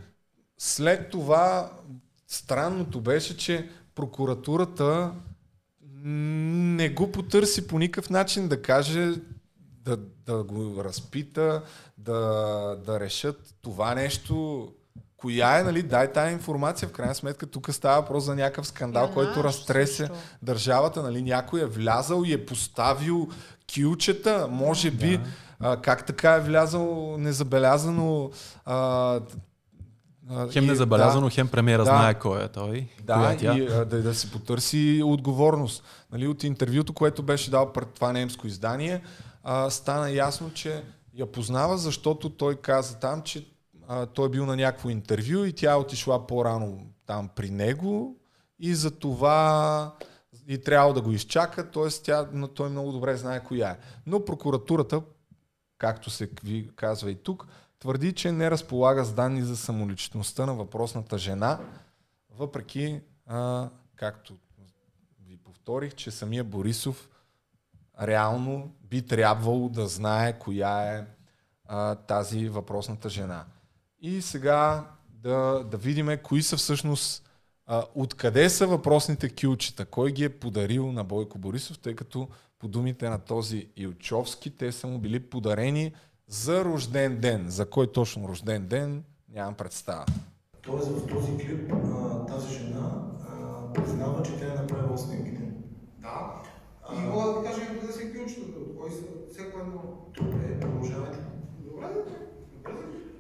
след 0.58 1.10
това 1.10 1.72
странното 2.28 3.02
беше, 3.02 3.38
че 3.38 3.70
прокуратурата 3.96 5.12
не 6.06 6.90
го 6.90 7.12
потърси 7.12 7.68
по 7.68 7.80
никакъв 7.80 8.10
начин 8.10 8.48
да 8.48 8.62
каже, 8.62 9.14
да, 9.86 9.98
да 10.26 10.44
го 10.44 10.84
разпита, 10.84 11.62
да, 11.98 12.20
да 12.86 13.00
решат 13.00 13.56
това 13.62 13.96
нещо. 13.96 14.68
Коя 15.18 15.60
е, 15.60 15.64
нали, 15.64 15.84
дай 15.84 16.12
тая 16.12 16.32
информация, 16.32 16.90
в 16.90 16.92
крайна 16.92 17.16
сметка 17.16 17.46
тук 17.46 17.74
става 17.74 18.02
въпрос 18.02 18.24
за 18.24 18.36
някакъв 18.36 18.68
скандал, 18.68 19.08
yeah, 19.08 19.14
който 19.14 19.44
разтресе 19.44 19.96
също. 19.96 20.16
държавата, 20.42 21.04
нали, 21.04 21.22
някой 21.22 21.62
е 21.62 21.66
влязал 21.66 22.24
и 22.26 22.34
е 22.34 22.46
поставил 22.46 23.30
кючета, 23.76 24.48
може 24.52 24.92
би, 24.92 25.18
да. 25.18 25.24
а, 25.60 25.82
как 25.82 26.06
така 26.06 26.32
е 26.34 26.42
влязал 26.42 27.16
незабелязано 27.18 28.32
а, 28.66 29.20
Хем 30.52 30.66
незабелязано, 30.66 31.28
да, 31.28 31.32
хем 31.32 31.48
премиера 31.48 31.82
да, 31.82 31.86
знае 31.86 32.20
кой 32.20 32.44
е 32.44 32.48
той. 32.48 32.88
Да, 33.04 33.32
е 33.42 33.46
и 33.46 33.66
да, 33.66 33.86
да 33.86 34.16
се 34.16 34.32
потърси 34.32 35.02
отговорност. 35.06 35.84
Нали, 36.12 36.28
от 36.28 36.44
интервюто, 36.44 36.94
което 36.94 37.24
беше 37.24 37.52
дал 37.52 37.74
пред 37.74 37.90
това 37.90 38.14
немско 38.14 38.48
издание, 38.48 39.02
а, 39.44 39.70
стана 39.70 40.12
ясно, 40.12 40.54
че 40.54 40.84
я 41.14 41.32
познава, 41.32 41.78
защото 41.78 42.30
той 42.30 42.56
каза 42.56 43.00
там, 43.00 43.22
че 43.22 43.48
а, 43.88 44.06
той 44.06 44.26
е 44.26 44.30
бил 44.30 44.46
на 44.46 44.56
някакво 44.56 44.90
интервю 44.90 45.46
и 45.46 45.54
тя 45.54 45.72
е 45.72 45.76
отишла 45.76 46.28
по-рано 46.28 46.80
там 47.06 47.30
при 47.36 47.50
него 47.50 48.16
и 48.60 48.76
за 48.76 48.92
това 48.92 49.92
и 50.48 50.58
трябва 50.58 50.94
да 50.94 51.02
го 51.02 51.12
изчака, 51.12 51.72
т.е. 51.72 51.90
тя, 52.04 52.28
той 52.56 52.70
много 52.70 52.92
добре 52.92 53.18
знае 53.18 53.44
коя 53.44 53.70
е. 53.70 53.78
Но 54.06 54.26
прокуратурата, 54.26 55.02
както 55.78 56.10
се 56.10 56.30
казва 56.76 57.12
и 57.12 57.16
тук, 57.16 57.48
твърди, 57.84 58.14
че 58.14 58.32
не 58.32 58.52
разполага 58.52 59.06
с 59.06 59.14
данни 59.14 59.42
за 59.42 59.58
самоличността 59.58 60.46
на 60.46 60.54
въпросната 60.54 61.18
жена, 61.18 61.60
въпреки, 62.38 63.02
а, 63.28 63.70
както 63.96 64.34
ви 65.28 65.38
повторих, 65.38 65.96
че 65.96 66.12
самия 66.12 66.44
Борисов 66.44 67.10
реално 68.02 68.76
би 68.84 69.02
трябвало 69.02 69.70
да 69.70 69.88
знае 69.88 70.40
коя 70.40 70.94
е 70.94 71.06
а, 71.66 71.96
тази 71.96 72.50
въпросната 72.50 73.10
жена. 73.10 73.46
И 74.02 74.22
сега 74.22 74.88
да, 75.10 75.64
да 75.72 75.78
видим 75.78 76.18
кои 76.24 76.44
са 76.44 76.58
всъщност, 76.58 77.30
а, 77.66 77.84
откъде 77.96 78.50
са 78.50 78.68
въпросните 78.68 79.30
кюлчета, 79.30 79.86
кой 79.86 80.12
ги 80.12 80.24
е 80.24 80.40
подарил 80.40 80.92
на 80.92 81.04
Бойко 81.04 81.38
Борисов, 81.38 81.80
тъй 81.80 81.96
като 81.96 82.28
по 82.60 82.68
думите 82.68 83.10
на 83.10 83.20
този 83.20 83.68
Илчовски, 83.76 84.58
те 84.58 84.72
са 84.72 84.88
му 84.88 85.00
били 85.00 85.20
подарени 85.20 85.94
за 86.28 86.66
рожден 86.66 87.20
ден. 87.20 87.50
За 87.50 87.66
кой 87.66 87.92
точно 87.92 88.28
рожден 88.28 88.68
ден, 88.68 89.04
нямам 89.30 89.54
представа. 89.56 90.06
Тоест 90.62 90.88
в 90.88 91.08
този 91.08 91.38
клип 91.38 91.74
а, 91.74 92.26
тази 92.26 92.54
жена 92.54 93.04
признава, 93.74 94.24
че 94.24 94.40
тя 94.40 94.46
е 94.46 94.56
направила 94.56 94.98
снимките. 94.98 95.42
Да. 96.00 96.42
И 96.94 97.08
мога 97.08 97.34
да 97.34 97.44
кажа 97.44 97.62
и 97.64 97.80
къде 97.80 97.94
се 97.94 98.12
ключата, 98.12 98.60
кой 98.80 98.92
са 98.92 99.04
всяко 99.32 99.60
едно. 99.60 99.82
Добре, 100.18 100.60
продължавайте. 100.60 101.18
Добре, 101.60 101.88
добре. 101.94 102.12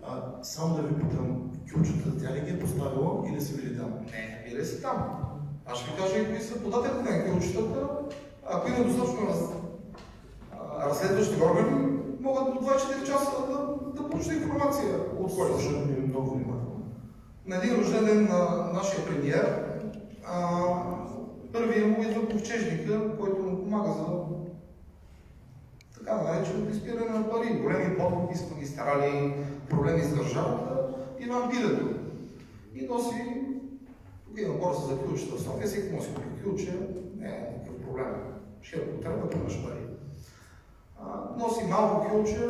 А, 0.04 0.43
само 0.43 0.76
да 0.76 0.82
ви 0.82 0.95
питам, 0.95 1.51
ключата 1.74 2.18
тя 2.22 2.36
ли 2.36 2.41
ги 2.41 2.51
е 2.51 2.60
поставила 2.60 3.30
или 3.30 3.41
са 3.41 3.56
били 3.56 3.78
там? 3.78 3.91
Не, 3.91 4.45
били 4.49 4.66
са 4.66 4.82
там. 4.82 5.24
Аз 5.66 5.78
ще 5.80 5.91
ви 5.91 5.97
кажа 5.97 6.18
и 6.18 6.28
кои 6.28 6.39
са 6.39 6.64
подателите 6.64 7.18
на 7.18 7.26
ключата. 7.26 7.89
Ако 8.45 8.68
има 8.68 8.84
достатъчно 8.84 9.28
раз... 9.28 9.39
разследващи 10.86 11.41
органи, 11.41 12.03
могат 12.24 12.53
до 12.53 12.59
24 12.59 13.05
часа 13.05 13.32
да, 13.49 14.01
да 14.01 14.09
получат 14.09 14.34
информация 14.34 14.95
от 15.19 15.36
хората. 15.36 15.61
Слушам 15.61 15.84
ви 15.84 16.07
много 16.07 16.32
внимателно. 16.32 16.82
На 17.45 17.57
един 17.57 17.80
рожден 17.80 18.05
ден 18.05 18.24
на 18.24 18.71
нашия 18.74 19.05
премиер, 19.05 19.63
първият 21.53 21.89
му 21.89 22.03
идва 22.03 22.30
ковчежника, 22.30 23.17
който 23.19 23.41
му 23.41 23.63
помага 23.63 23.91
за 23.91 24.05
така 25.97 26.21
нареченото 26.21 26.71
изпиране 26.71 27.19
на 27.19 27.30
пари, 27.30 27.59
големи 27.61 27.97
подкупи 27.97 28.38
с 28.38 28.51
магистрали, 28.51 29.34
проблеми 29.69 30.01
с 30.01 30.15
държавата 30.15 30.88
и 31.19 31.26
вампирето. 31.26 31.89
И 32.76 32.86
носи, 32.86 33.41
тук 34.28 34.39
има 34.39 34.53
борса 34.53 34.88
за 34.88 34.99
ключата 35.01 35.36
в 35.36 35.41
София, 35.41 35.67
всеки 35.67 35.95
носи 35.95 36.09
ключа, 36.43 36.74
не, 37.17 37.49
проблем. 37.86 38.13
Ще 38.61 39.01
трябва 39.01 39.28
да 39.28 39.38
имаш 39.38 39.63
пари. 39.63 39.93
Носи 41.38 41.66
малко 41.70 42.10
кюлче 42.10 42.47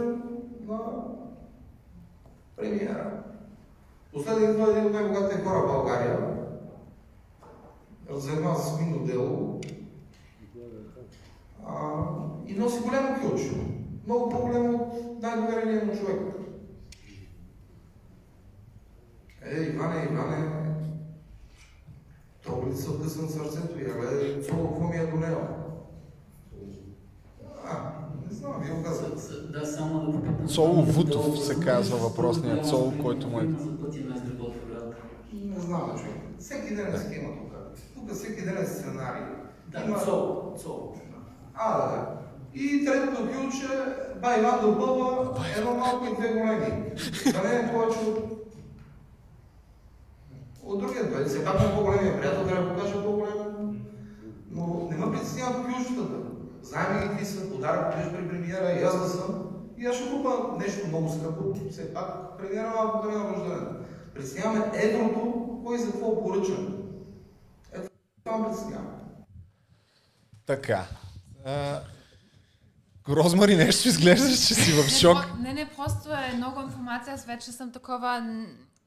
на 0.68 0.80
премиера. 2.56 3.24
Последен 4.14 4.52
идва 4.52 4.72
един 4.72 4.86
от 4.86 4.94
най-богатите 4.94 5.44
хора 5.44 5.60
в 5.60 5.68
България. 5.68 6.34
Се 8.20 8.36
с 8.56 8.80
минно 8.80 9.06
дело. 9.06 9.62
И 12.48 12.54
носи 12.54 12.84
голямо 12.84 13.22
кюлче. 13.22 13.52
Много 14.06 14.30
по-голямо 14.30 14.78
от 14.78 15.22
най-доверения 15.22 15.86
му 15.86 15.96
човек. 15.96 16.22
Е, 19.46 19.62
Иване, 19.62 20.08
Иване, 20.12 20.64
то 22.46 22.68
ли 22.68 22.76
се 22.76 22.90
сърцето 23.30 23.80
и 23.80 23.84
абе, 23.84 24.42
цоло, 24.42 24.68
какво 24.68 24.88
ми 24.88 24.98
е 24.98 25.06
до 25.06 25.18
него? 25.18 25.42
А, 25.42 25.62
не 25.62 25.63
знам, 28.34 28.54
вие 28.62 28.74
го 28.74 28.84
казвате. 28.84 29.22
Цоло 30.48 30.84
Вутов 30.84 31.40
се 31.40 31.60
казва 31.60 31.98
въпросният 31.98 32.70
Цоло, 32.70 32.94
който 33.02 33.28
му 33.28 33.40
е... 33.40 33.44
Не 35.34 35.60
знам, 35.60 35.92
човек. 35.98 36.16
Всеки 36.40 36.76
ден 36.76 36.96
е 36.96 36.98
схема 36.98 37.30
тук. 37.30 37.54
Тук 37.94 38.12
всеки 38.12 38.42
ден 38.42 38.58
е 38.58 38.66
сценарий. 38.66 39.24
Да, 39.68 39.84
Има... 39.88 40.00
Цоло, 40.00 40.56
Цоло. 40.64 40.96
А, 41.54 41.78
да, 41.78 41.88
да. 41.88 42.08
И 42.54 42.86
третото 42.86 43.22
ключе, 43.22 43.68
ба 44.22 44.38
Иван 44.40 44.62
допълва 44.62 45.38
едно 45.58 45.74
малко 45.74 46.06
и 46.06 46.16
две 46.16 46.34
големи. 46.34 46.84
Да 47.34 47.50
не 47.50 47.56
е 47.56 47.72
повече 47.74 48.00
от 48.00 48.34
от 50.66 50.80
другия 50.80 51.12
пак 51.46 51.60
на 51.60 51.76
по-големия 51.76 52.20
приятел 52.20 52.48
трябва 52.48 52.64
да 52.64 52.76
покаже 52.76 53.04
по-голем. 53.04 53.82
Но 54.52 54.88
не 54.92 54.98
ме 54.98 55.12
притесняват 55.12 55.66
ключетата. 55.66 56.33
Знаем 56.64 56.98
ли 56.98 57.08
какви 57.08 57.26
са 57.26 57.50
подарък, 57.50 57.98
виж 57.98 58.06
при 58.14 58.30
премиера 58.30 58.72
и 58.72 58.84
аз 58.84 59.00
да 59.00 59.10
съм. 59.10 59.50
И 59.78 59.86
аз 59.86 59.96
ще 59.96 60.10
купа 60.10 60.30
нещо 60.60 60.88
много 60.88 61.10
скъпо. 61.10 61.70
Все 61.72 61.94
пак 61.94 62.38
премиера 62.38 62.70
малко 62.70 63.08
да 63.08 63.18
на 63.18 63.30
рождане. 63.30 63.68
Притесняваме 64.14 64.72
едрото, 64.74 65.50
кой 65.66 65.78
за 65.78 65.92
какво 65.92 66.24
поръча. 66.24 66.58
Ето 67.74 67.90
това 68.24 68.38
ме 68.38 68.48
притеснява. 68.48 68.86
Така. 70.46 70.86
А, 71.46 71.80
Розмари, 73.10 73.56
нещо 73.56 73.88
изглеждаш, 73.88 74.48
че 74.48 74.54
си 74.54 74.72
в 74.72 74.90
шок. 74.90 75.18
Не, 75.40 75.54
не, 75.54 75.70
просто 75.78 76.10
е 76.10 76.34
много 76.38 76.62
информация. 76.62 77.14
Аз 77.14 77.26
вече 77.26 77.52
съм 77.52 77.72
такова 77.72 78.22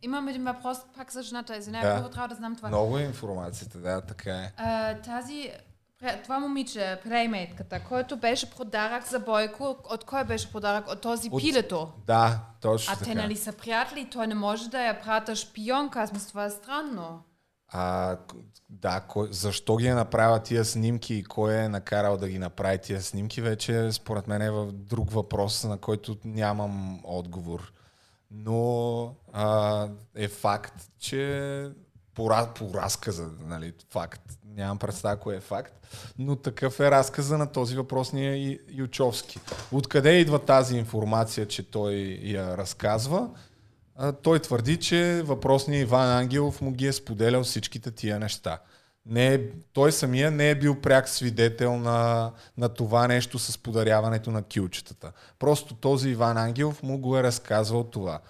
Имам 0.02 0.28
един 0.28 0.44
въпрос 0.44 0.78
пак 0.96 1.12
за 1.12 1.22
жената. 1.22 1.56
Извинявай, 1.56 1.90
да. 1.90 1.96
първо 1.96 2.08
трябва 2.08 2.28
да 2.28 2.34
знам 2.34 2.56
това. 2.56 2.68
Много 2.68 2.98
е 2.98 3.02
информацията, 3.02 3.78
да, 3.78 4.00
така 4.00 4.30
е. 4.30 4.52
А, 4.56 4.94
тази, 4.94 5.50
това 6.22 6.38
момиче, 6.38 7.00
плеймейтката, 7.02 7.84
който 7.84 8.16
беше 8.16 8.50
подарък 8.50 9.08
за 9.08 9.20
Бойко, 9.20 9.76
от 9.90 10.04
кой 10.04 10.24
беше 10.24 10.52
подарък? 10.52 10.88
От 10.88 11.00
този 11.00 11.28
от... 11.32 11.42
пилето? 11.42 11.92
Да, 12.06 12.40
точно 12.60 12.94
А 12.94 13.04
те 13.04 13.14
нали 13.14 13.36
са 13.36 13.52
приятели? 13.52 14.10
Той 14.10 14.26
не 14.26 14.34
може 14.34 14.70
да 14.70 14.82
я 14.82 15.00
прата 15.00 15.36
шпионка. 15.36 16.00
Аз 16.00 16.12
мисля, 16.12 16.28
това 16.28 16.44
е 16.44 16.50
странно. 16.50 17.22
А, 17.68 18.16
да, 18.70 19.00
кой, 19.00 19.28
защо 19.30 19.76
ги 19.76 19.86
е 19.86 19.94
направил 19.94 20.42
тия 20.42 20.64
снимки 20.64 21.14
и 21.14 21.24
кой 21.24 21.54
е 21.54 21.68
накарал 21.68 22.16
да 22.16 22.28
ги 22.28 22.38
направи 22.38 22.78
тия 22.78 23.02
снимки, 23.02 23.40
вече 23.40 23.92
според 23.92 24.26
мен 24.26 24.42
е 24.42 24.50
в 24.50 24.72
друг 24.72 25.10
въпрос, 25.10 25.64
на 25.64 25.78
който 25.78 26.16
нямам 26.24 27.00
отговор 27.04 27.72
но 28.30 29.14
а, 29.32 29.88
е 30.14 30.28
факт, 30.28 30.90
че 30.98 31.70
по, 32.14 32.30
по 32.54 32.74
разказа, 32.74 33.30
нали, 33.40 33.72
факт, 33.90 34.35
нямам 34.56 34.78
представа 34.78 35.16
кое 35.16 35.36
е 35.36 35.40
факт, 35.40 35.86
но 36.18 36.36
такъв 36.36 36.80
е 36.80 36.90
разказа 36.90 37.38
на 37.38 37.52
този 37.52 37.76
въпросния 37.76 38.58
Ючовски. 38.70 39.38
Откъде 39.72 40.12
идва 40.12 40.38
тази 40.38 40.76
информация, 40.76 41.48
че 41.48 41.70
той 41.70 42.20
я 42.22 42.56
разказва? 42.56 43.28
Той 44.22 44.38
твърди, 44.38 44.76
че 44.76 45.22
въпросният 45.24 45.88
Иван 45.88 46.08
Ангелов 46.08 46.60
му 46.60 46.72
ги 46.72 46.86
е 46.86 46.92
споделял 46.92 47.44
всичките 47.44 47.90
тия 47.90 48.18
неща 48.18 48.58
не 49.06 49.34
е, 49.34 49.40
той 49.72 49.92
самия 49.92 50.30
не 50.30 50.50
е 50.50 50.54
бил 50.54 50.80
пряк 50.80 51.08
свидетел 51.08 51.78
на, 51.78 52.32
на 52.58 52.68
това 52.68 53.08
нещо 53.08 53.38
с 53.38 53.58
подаряването 53.58 54.30
на 54.30 54.42
килчетата. 54.42 55.12
Просто 55.38 55.74
този 55.74 56.08
Иван 56.08 56.36
Ангелов 56.36 56.82
му 56.82 56.98
го 56.98 57.18
е 57.18 57.22
разказвал 57.22 57.84
това. 57.84 58.20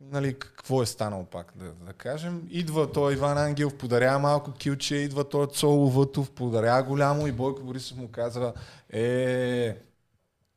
Нали, 0.00 0.38
какво 0.38 0.82
е 0.82 0.86
станало 0.86 1.24
пак, 1.24 1.52
да, 1.56 1.72
да 1.72 1.92
кажем. 1.92 2.48
Идва 2.50 2.92
той 2.92 3.12
Иван 3.12 3.38
Ангелов, 3.38 3.78
подарява 3.78 4.18
малко 4.18 4.52
килче, 4.52 4.94
идва 4.94 5.28
той 5.28 5.46
Цоло 5.46 5.90
Вътов, 5.90 6.30
подарява 6.30 6.82
голямо 6.82 7.26
и 7.26 7.32
Бойко 7.32 7.62
Борисов 7.62 7.98
му 7.98 8.08
казва, 8.08 8.52
е, 8.90 9.76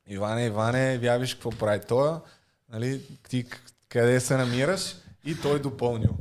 Иване, 0.07 0.45
Иване, 0.45 0.97
вявиш 0.97 1.33
какво 1.33 1.49
прави 1.49 1.81
той, 1.87 2.11
нали, 2.69 3.01
ти 3.29 3.45
къде 3.89 4.19
се 4.19 4.37
намираш? 4.37 4.95
И 5.25 5.41
той 5.41 5.61
допълнил. 5.61 6.11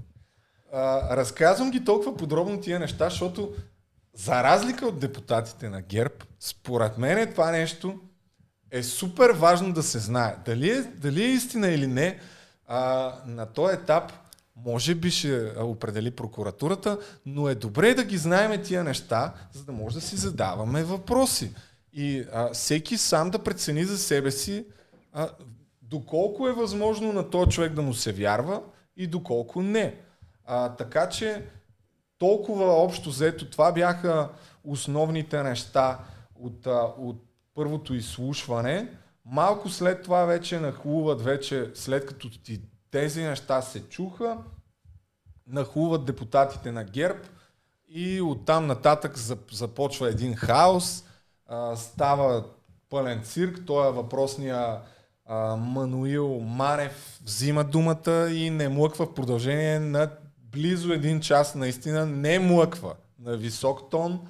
А, 0.72 1.16
разказвам 1.16 1.70
ги 1.70 1.84
толкова 1.84 2.16
подробно 2.16 2.60
тия 2.60 2.78
неща, 2.78 3.04
защото 3.04 3.54
за 4.14 4.42
разлика 4.42 4.86
от 4.86 5.00
депутатите 5.00 5.68
на 5.68 5.82
ГЕРБ, 5.82 6.14
според 6.40 6.98
мен 6.98 7.32
това 7.32 7.50
нещо 7.50 8.00
е 8.70 8.82
супер 8.82 9.30
важно 9.30 9.72
да 9.72 9.82
се 9.82 9.98
знае. 9.98 10.36
Дали 10.44 10.70
е, 10.70 10.82
дали 10.82 11.24
е 11.24 11.28
истина 11.28 11.68
или 11.68 11.86
не, 11.86 12.20
а, 12.66 13.12
на 13.26 13.46
този 13.46 13.74
етап 13.74 14.12
може 14.56 14.94
би 14.94 15.10
ще 15.10 15.52
определи 15.58 16.10
прокуратурата, 16.10 16.98
но 17.26 17.48
е 17.48 17.54
добре 17.54 17.94
да 17.94 18.04
ги 18.04 18.18
знаеме 18.18 18.62
тия 18.62 18.84
неща, 18.84 19.34
за 19.52 19.64
да 19.64 19.72
може 19.72 19.94
да 19.94 20.00
си 20.00 20.16
задаваме 20.16 20.84
въпроси. 20.84 21.54
И 21.92 22.24
а, 22.32 22.52
всеки 22.52 22.98
сам 22.98 23.30
да 23.30 23.38
прецени 23.38 23.84
за 23.84 23.98
себе 23.98 24.30
си 24.30 24.66
а, 25.12 25.28
доколко 25.82 26.48
е 26.48 26.52
възможно 26.52 27.12
на 27.12 27.30
този 27.30 27.50
човек 27.50 27.72
да 27.72 27.82
му 27.82 27.94
се 27.94 28.12
вярва 28.12 28.62
и 28.96 29.06
доколко 29.06 29.62
не. 29.62 29.94
А, 30.46 30.68
така 30.68 31.08
че 31.08 31.44
толкова 32.18 32.64
общо 32.64 33.10
взето 33.10 33.50
това 33.50 33.72
бяха 33.72 34.28
основните 34.64 35.42
неща 35.42 35.98
от, 36.34 36.66
от 36.98 37.24
първото 37.54 37.94
изслушване. 37.94 38.88
Малко 39.24 39.68
след 39.68 40.02
това 40.02 40.24
вече 40.24 40.60
нахлуват, 40.60 41.22
вече 41.22 41.70
след 41.74 42.06
като 42.06 42.30
ти 42.30 42.60
тези 42.90 43.22
неща 43.22 43.62
се 43.62 43.88
чуха, 43.88 44.38
нахлуват 45.46 46.04
депутатите 46.04 46.72
на 46.72 46.84
ГЕРБ 46.84 47.20
и 47.88 48.20
оттам 48.20 48.66
нататък 48.66 49.18
започва 49.52 50.08
един 50.08 50.34
хаос, 50.34 51.04
а, 51.46 51.76
става 51.76 52.44
пълен 52.90 53.22
цирк, 53.22 53.66
той 53.66 53.88
е 53.88 53.92
въпросния 53.92 54.80
а, 55.26 55.56
Мануил 55.56 56.40
Манев 56.40 57.20
взима 57.24 57.64
думата 57.64 58.30
и 58.30 58.50
не 58.50 58.68
млъква 58.68 59.06
в 59.06 59.14
продължение 59.14 59.78
на 59.78 60.10
близо 60.38 60.92
един 60.92 61.20
час. 61.20 61.54
Наистина 61.54 62.06
не 62.06 62.38
млъква 62.38 62.94
на 63.18 63.36
висок 63.36 63.90
тон, 63.90 64.20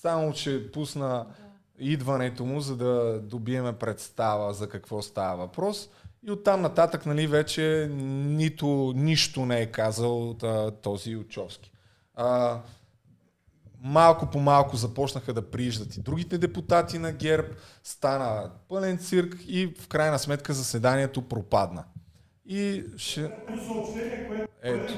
само 0.00 0.32
че 0.32 0.72
пусна 0.72 1.26
идването 1.82 2.44
му, 2.44 2.60
за 2.60 2.76
да 2.76 3.20
добиеме 3.22 3.72
представа 3.72 4.54
за 4.54 4.68
какво 4.68 5.02
става 5.02 5.36
въпрос. 5.36 5.88
И 6.26 6.30
оттам 6.30 6.62
нататък 6.62 7.06
нали, 7.06 7.26
вече 7.26 7.90
нито, 7.92 8.92
нищо 8.96 9.46
не 9.46 9.60
е 9.60 9.66
казал 9.66 10.36
а, 10.42 10.70
този 10.70 11.16
Учовски. 11.16 11.72
А, 12.14 12.60
малко 13.82 14.26
по 14.26 14.40
малко 14.40 14.76
започнаха 14.76 15.32
да 15.32 15.50
прииждат 15.50 15.96
и 15.96 16.00
другите 16.00 16.38
депутати 16.38 16.98
на 16.98 17.12
ГЕРБ, 17.12 17.48
стана 17.84 18.50
пълен 18.68 18.98
цирк 18.98 19.36
и 19.46 19.74
в 19.80 19.88
крайна 19.88 20.18
сметка 20.18 20.52
заседанието 20.52 21.22
пропадна. 21.22 21.84
И 22.46 22.84
ще... 22.96 23.30
Ето. 24.62 24.94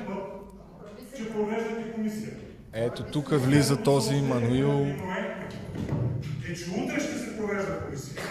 Ето 2.72 3.02
тук 3.02 3.28
влиза 3.30 3.82
този 3.82 4.20
Мануил. 4.20 4.86
Е, 6.48 6.54
че 6.54 6.70
утре 6.70 7.00
ще 7.00 7.18
се 7.18 7.36
провежда 7.36 7.80
комисия. 7.80 8.22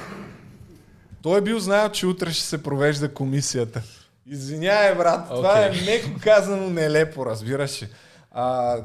Той 1.21 1.37
е 1.37 1.41
бил 1.41 1.59
знаел, 1.59 1.89
че 1.89 2.07
утре 2.07 2.31
ще 2.31 2.45
се 2.45 2.63
провежда 2.63 3.13
комисията. 3.13 3.81
Извинявай, 4.27 4.95
брат, 4.95 5.27
okay. 5.29 5.35
това 5.35 5.65
е 5.65 5.71
меко 5.85 6.19
казано 6.21 6.69
нелепо, 6.69 7.25
разбираш. 7.25 7.83
А, 8.31 8.77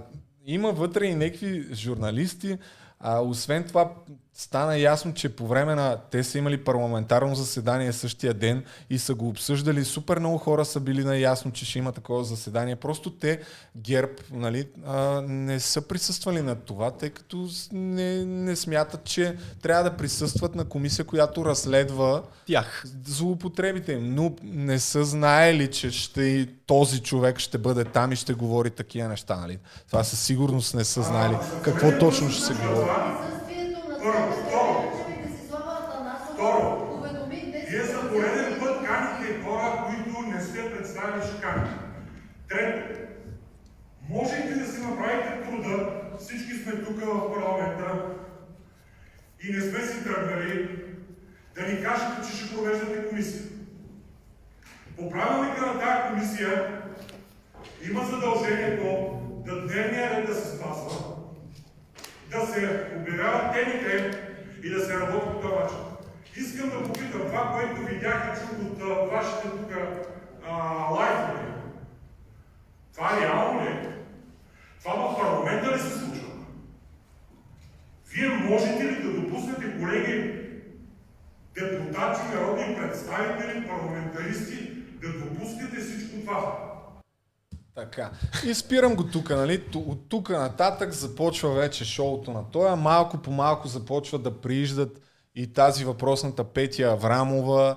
има 0.46 0.72
вътре 0.72 1.06
и 1.06 1.14
някакви 1.14 1.66
журналисти, 1.74 2.58
а, 3.00 3.20
освен 3.20 3.64
това, 3.64 3.90
стана 4.38 4.78
ясно, 4.78 5.14
че 5.14 5.28
по 5.28 5.46
време 5.46 5.74
на... 5.74 5.96
Те 6.10 6.24
са 6.24 6.38
имали 6.38 6.64
парламентарно 6.64 7.34
заседание 7.34 7.92
същия 7.92 8.34
ден 8.34 8.64
и 8.90 8.98
са 8.98 9.14
го 9.14 9.28
обсъждали. 9.28 9.84
Супер 9.84 10.18
много 10.18 10.38
хора 10.38 10.64
са 10.64 10.80
били 10.80 11.04
наясно, 11.04 11.52
че 11.52 11.64
ще 11.64 11.78
има 11.78 11.92
такова 11.92 12.24
заседание. 12.24 12.76
Просто 12.76 13.10
те, 13.10 13.40
ГЕРБ, 13.76 14.12
нали, 14.30 14.68
а, 14.86 15.20
не 15.28 15.60
са 15.60 15.82
присъствали 15.82 16.42
на 16.42 16.54
това, 16.54 16.90
тъй 16.90 17.10
като 17.10 17.48
не, 17.72 18.24
не 18.24 18.56
смятат, 18.56 19.04
че 19.04 19.36
трябва 19.62 19.90
да 19.90 19.96
присъстват 19.96 20.54
на 20.54 20.64
комисия, 20.64 21.04
която 21.04 21.44
разследва 21.44 22.22
тях 22.46 22.84
злоупотребите 23.06 23.92
им. 23.92 24.14
Но 24.14 24.36
не 24.42 24.78
са 24.78 25.04
знаели, 25.04 25.70
че 25.70 25.90
ще 25.90 26.48
този 26.66 27.00
човек 27.02 27.38
ще 27.38 27.58
бъде 27.58 27.84
там 27.84 28.12
и 28.12 28.16
ще 28.16 28.34
говори 28.34 28.70
такива 28.70 29.08
неща. 29.08 29.36
Нали? 29.36 29.58
Това 29.86 30.04
със 30.04 30.20
сигурност 30.20 30.74
не 30.74 30.84
са 30.84 31.02
знаели 31.02 31.36
какво 31.62 31.98
точно 31.98 32.30
ще 32.30 32.42
се 32.42 32.52
говори. 32.54 32.90
Трето, 42.48 43.00
можете 44.08 44.54
да 44.54 44.66
си 44.66 44.80
направите 44.80 45.42
труда, 45.42 45.90
всички 46.18 46.54
сме 46.54 46.72
тук 46.72 47.00
в 47.00 47.34
парламента 47.34 48.14
и 49.42 49.52
не 49.52 49.60
сме 49.60 49.86
си 49.86 50.04
тръгнали, 50.04 50.84
да 51.54 51.62
ни 51.62 51.82
кажете, 51.82 52.28
че 52.30 52.36
ще 52.36 52.54
провеждате 52.54 53.08
комисия. 53.08 53.42
По 54.96 55.10
правилника 55.10 55.66
на 55.66 55.80
тази 55.80 56.08
комисия 56.08 56.82
има 57.90 58.04
задължението 58.04 59.18
да 59.46 59.66
дневния 59.66 60.10
ред 60.10 60.26
да 60.26 60.34
се 60.34 60.56
спазва, 60.56 61.14
да 62.30 62.46
се 62.46 62.86
обявяват 62.96 63.52
темите 63.52 64.22
и 64.62 64.70
да 64.70 64.80
се 64.80 65.00
работи 65.00 65.26
по 65.32 65.40
този 65.40 65.54
начин. 65.54 65.78
Искам 66.36 66.70
да 66.70 66.82
попитам 66.82 67.20
това, 67.20 67.52
което 67.52 67.94
видях 67.94 68.36
и 68.36 68.40
чух 68.40 68.50
от 68.82 69.10
вашите 69.10 69.48
тук 69.48 69.72
лайфове. 70.90 71.57
Това 72.98 73.20
реално 73.20 73.60
ли 73.60 73.66
е? 73.66 73.94
Това 74.80 74.94
в 74.94 75.16
парламента 75.20 75.76
ли 75.76 75.80
се 75.80 75.98
случва? 75.98 76.28
Вие 78.12 78.28
можете 78.28 78.84
ли 78.84 79.02
да 79.02 79.20
допуснете, 79.20 79.78
колеги, 79.80 80.40
депутати, 81.54 82.20
народни 82.34 82.76
представители, 82.76 83.68
парламентаристи, 83.68 84.72
да 85.00 85.12
допускате 85.12 85.76
всичко 85.76 86.20
това? 86.20 86.56
Така. 87.74 88.10
И 88.46 88.54
спирам 88.54 88.96
го 88.96 89.04
тук, 89.04 89.30
нали? 89.30 89.64
От 89.74 90.08
тук 90.08 90.30
нататък 90.30 90.92
започва 90.92 91.54
вече 91.54 91.84
шоуто 91.84 92.30
на 92.30 92.50
тоя. 92.50 92.76
Малко 92.76 93.18
по 93.18 93.30
малко 93.30 93.68
започва 93.68 94.18
да 94.18 94.40
прииждат 94.40 95.00
и 95.34 95.52
тази 95.52 95.84
въпросната 95.84 96.44
Петя 96.44 96.82
Аврамова, 96.82 97.76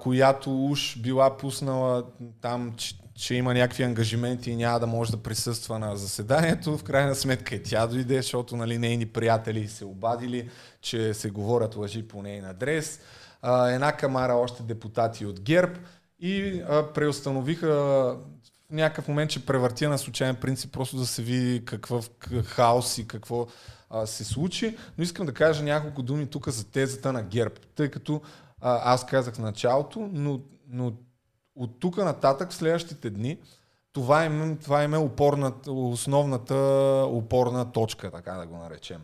която 0.00 0.64
уж 0.64 0.98
била 0.98 1.36
пуснала 1.36 2.04
там, 2.40 2.74
че, 2.76 2.94
че 3.14 3.34
има 3.34 3.54
някакви 3.54 3.82
ангажименти 3.82 4.50
и 4.50 4.56
няма 4.56 4.80
да 4.80 4.86
може 4.86 5.10
да 5.10 5.16
присъства 5.16 5.78
на 5.78 5.96
заседанието. 5.96 6.78
В 6.78 6.84
крайна 6.84 7.14
сметка 7.14 7.54
и 7.54 7.62
тя 7.62 7.86
дойде, 7.86 8.16
защото 8.16 8.56
нали, 8.56 8.78
нейни 8.78 9.06
приятели 9.06 9.68
се 9.68 9.84
обадили, 9.84 10.50
че 10.80 11.14
се 11.14 11.30
говорят 11.30 11.76
лъжи 11.76 12.08
по 12.08 12.22
нейн 12.22 12.44
адрес. 12.44 13.00
А, 13.42 13.68
една 13.68 13.92
камара 13.92 14.34
още 14.34 14.62
депутати 14.62 15.26
от 15.26 15.40
ГЕРБ 15.40 15.72
и 16.20 16.62
а, 16.68 16.92
преустановиха 16.92 17.68
в 18.70 18.72
някакъв 18.72 19.08
момент, 19.08 19.30
че 19.30 19.46
превъртя 19.46 19.88
на 19.88 19.98
случайен 19.98 20.36
принцип, 20.36 20.72
просто 20.72 20.96
да 20.96 21.06
се 21.06 21.22
види 21.22 21.64
какъв 21.64 22.10
хаос 22.44 22.98
и 22.98 23.08
какво 23.08 23.46
а, 23.90 24.06
се 24.06 24.24
случи. 24.24 24.76
Но 24.98 25.04
искам 25.04 25.26
да 25.26 25.34
кажа 25.34 25.62
няколко 25.62 26.02
думи 26.02 26.26
тук 26.26 26.48
за 26.48 26.64
тезата 26.64 27.12
на 27.12 27.22
ГЕРБ, 27.22 27.54
тъй 27.74 27.90
като 27.90 28.22
а, 28.60 28.92
аз 28.92 29.06
казах 29.06 29.34
в 29.34 29.38
началото, 29.38 30.08
но, 30.12 30.40
но 30.68 30.92
от 31.56 31.80
тук 31.80 31.96
нататък 31.96 32.50
в 32.50 32.54
следващите 32.54 33.10
дни 33.10 33.38
това 33.94 34.24
е, 34.24 34.56
това 34.64 34.82
е 34.82 34.96
опорната, 34.96 35.72
основната 35.72 36.54
опорна 37.08 37.72
точка, 37.72 38.10
така 38.10 38.32
да 38.32 38.46
го 38.46 38.56
наречем. 38.56 39.00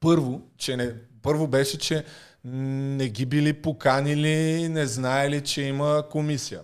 Първо, 0.00 0.40
че 0.56 0.76
не, 0.76 0.94
първо 1.22 1.46
беше, 1.46 1.78
че 1.78 2.04
не 2.44 3.08
ги 3.08 3.26
били 3.26 3.52
поканили, 3.52 4.68
не 4.68 4.86
знаели, 4.86 5.40
че 5.40 5.62
има 5.62 6.04
комисия. 6.10 6.60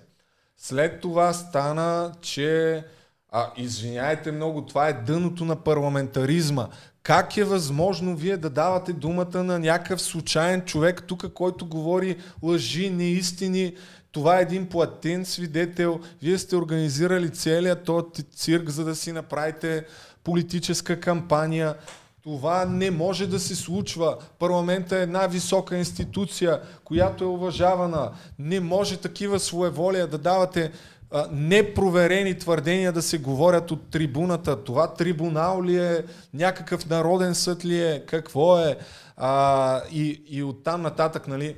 След 0.56 1.00
това 1.00 1.32
стана, 1.32 2.12
че 2.20 2.84
а, 3.28 3.52
извиняйте 3.56 4.32
много, 4.32 4.66
това 4.66 4.88
е 4.88 4.92
дъното 4.92 5.44
на 5.44 5.56
парламентаризма. 5.56 6.68
Как 7.02 7.36
е 7.36 7.44
възможно 7.44 8.16
вие 8.16 8.36
да 8.36 8.50
давате 8.50 8.92
думата 8.92 9.44
на 9.44 9.58
някакъв 9.58 10.02
случайен 10.02 10.62
човек 10.62 11.02
тук, 11.06 11.32
който 11.32 11.66
говори 11.66 12.16
лъжи, 12.42 12.90
неистини? 12.90 13.76
Това 14.16 14.38
е 14.38 14.42
един 14.42 14.68
платен 14.68 15.24
свидетел. 15.24 16.00
Вие 16.22 16.38
сте 16.38 16.56
организирали 16.56 17.30
целият 17.30 17.84
този 17.84 18.22
цирк, 18.34 18.70
за 18.70 18.84
да 18.84 18.94
си 18.94 19.12
направите 19.12 19.84
политическа 20.24 21.00
кампания. 21.00 21.74
Това 22.22 22.64
не 22.64 22.90
може 22.90 23.26
да 23.26 23.40
се 23.40 23.56
случва. 23.56 24.16
Парламента 24.38 24.98
е 24.98 25.02
една 25.02 25.26
висока 25.26 25.76
институция, 25.76 26.60
която 26.84 27.24
е 27.24 27.26
уважавана. 27.26 28.10
Не 28.38 28.60
може 28.60 28.96
такива 28.96 29.40
своеволия 29.40 30.06
да 30.06 30.18
давате 30.18 30.72
а, 31.10 31.28
непроверени 31.32 32.38
твърдения 32.38 32.92
да 32.92 33.02
се 33.02 33.18
говорят 33.18 33.70
от 33.70 33.90
трибуната. 33.90 34.64
Това 34.64 34.94
трибунал 34.94 35.64
ли 35.64 35.76
е, 35.76 36.04
някакъв 36.34 36.88
народен 36.88 37.34
съд 37.34 37.64
ли 37.64 37.82
е, 37.82 38.02
какво 38.06 38.58
е. 38.58 38.76
А, 39.16 39.82
и, 39.92 40.22
и 40.28 40.42
оттам 40.42 40.82
нататък, 40.82 41.28
нали, 41.28 41.56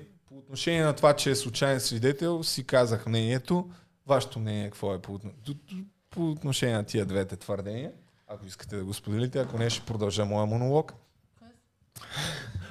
отношение 0.48 0.84
на 0.84 0.92
това, 0.92 1.16
че 1.16 1.30
е 1.30 1.34
случайен 1.34 1.80
свидетел, 1.80 2.42
си 2.42 2.64
казах 2.64 3.06
мнението. 3.06 3.70
Вашето 4.06 4.38
мнение 4.38 4.64
какво 4.64 4.94
е 4.94 4.98
по, 4.98 5.20
по 6.10 6.30
отношение 6.30 6.76
на 6.76 6.84
тия 6.84 7.06
двете 7.06 7.36
твърдения? 7.36 7.92
Ако 8.28 8.46
искате 8.46 8.76
да 8.76 8.84
го 8.84 8.94
споделите, 8.94 9.38
ако 9.38 9.58
не, 9.58 9.70
ще 9.70 9.86
продължа 9.86 10.24
моя 10.24 10.46
монолог. 10.46 10.92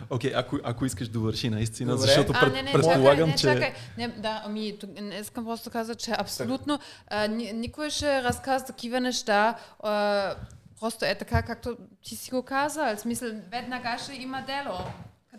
Окей, 0.09 0.31
okay, 0.31 0.39
ако, 0.39 0.59
ако 0.63 0.85
искаш 0.85 1.07
да 1.07 1.19
върши 1.19 1.49
наистина, 1.49 1.91
Добре. 1.91 2.07
защото 2.07 2.33
пред, 2.33 2.43
а, 2.43 2.55
не, 2.55 2.63
не, 2.63 2.71
предполагам, 2.71 3.33
чакай, 3.33 3.55
не, 3.55 3.61
че... 3.61 3.71
Чакай. 3.71 3.73
Не, 3.97 4.07
да, 4.07 4.41
ами, 4.45 4.77
не 5.01 5.15
искам 5.15 5.45
просто 5.45 5.69
да 5.69 5.73
кажа, 5.73 5.95
че 5.95 6.11
абсолютно 6.17 6.79
а, 7.07 7.27
никой 7.27 7.89
ще 7.89 8.23
разказва 8.23 8.67
такива 8.67 8.99
неща. 8.99 9.57
А, 9.79 10.35
просто 10.79 11.05
е 11.05 11.15
така, 11.15 11.41
както 11.41 11.77
ти 12.03 12.15
си 12.15 12.31
го 12.31 12.43
казал. 12.43 12.95
В 12.95 12.99
смисъл, 12.99 13.29
веднага 13.51 13.97
ще 14.03 14.13
има 14.13 14.43
дело. 14.47 14.77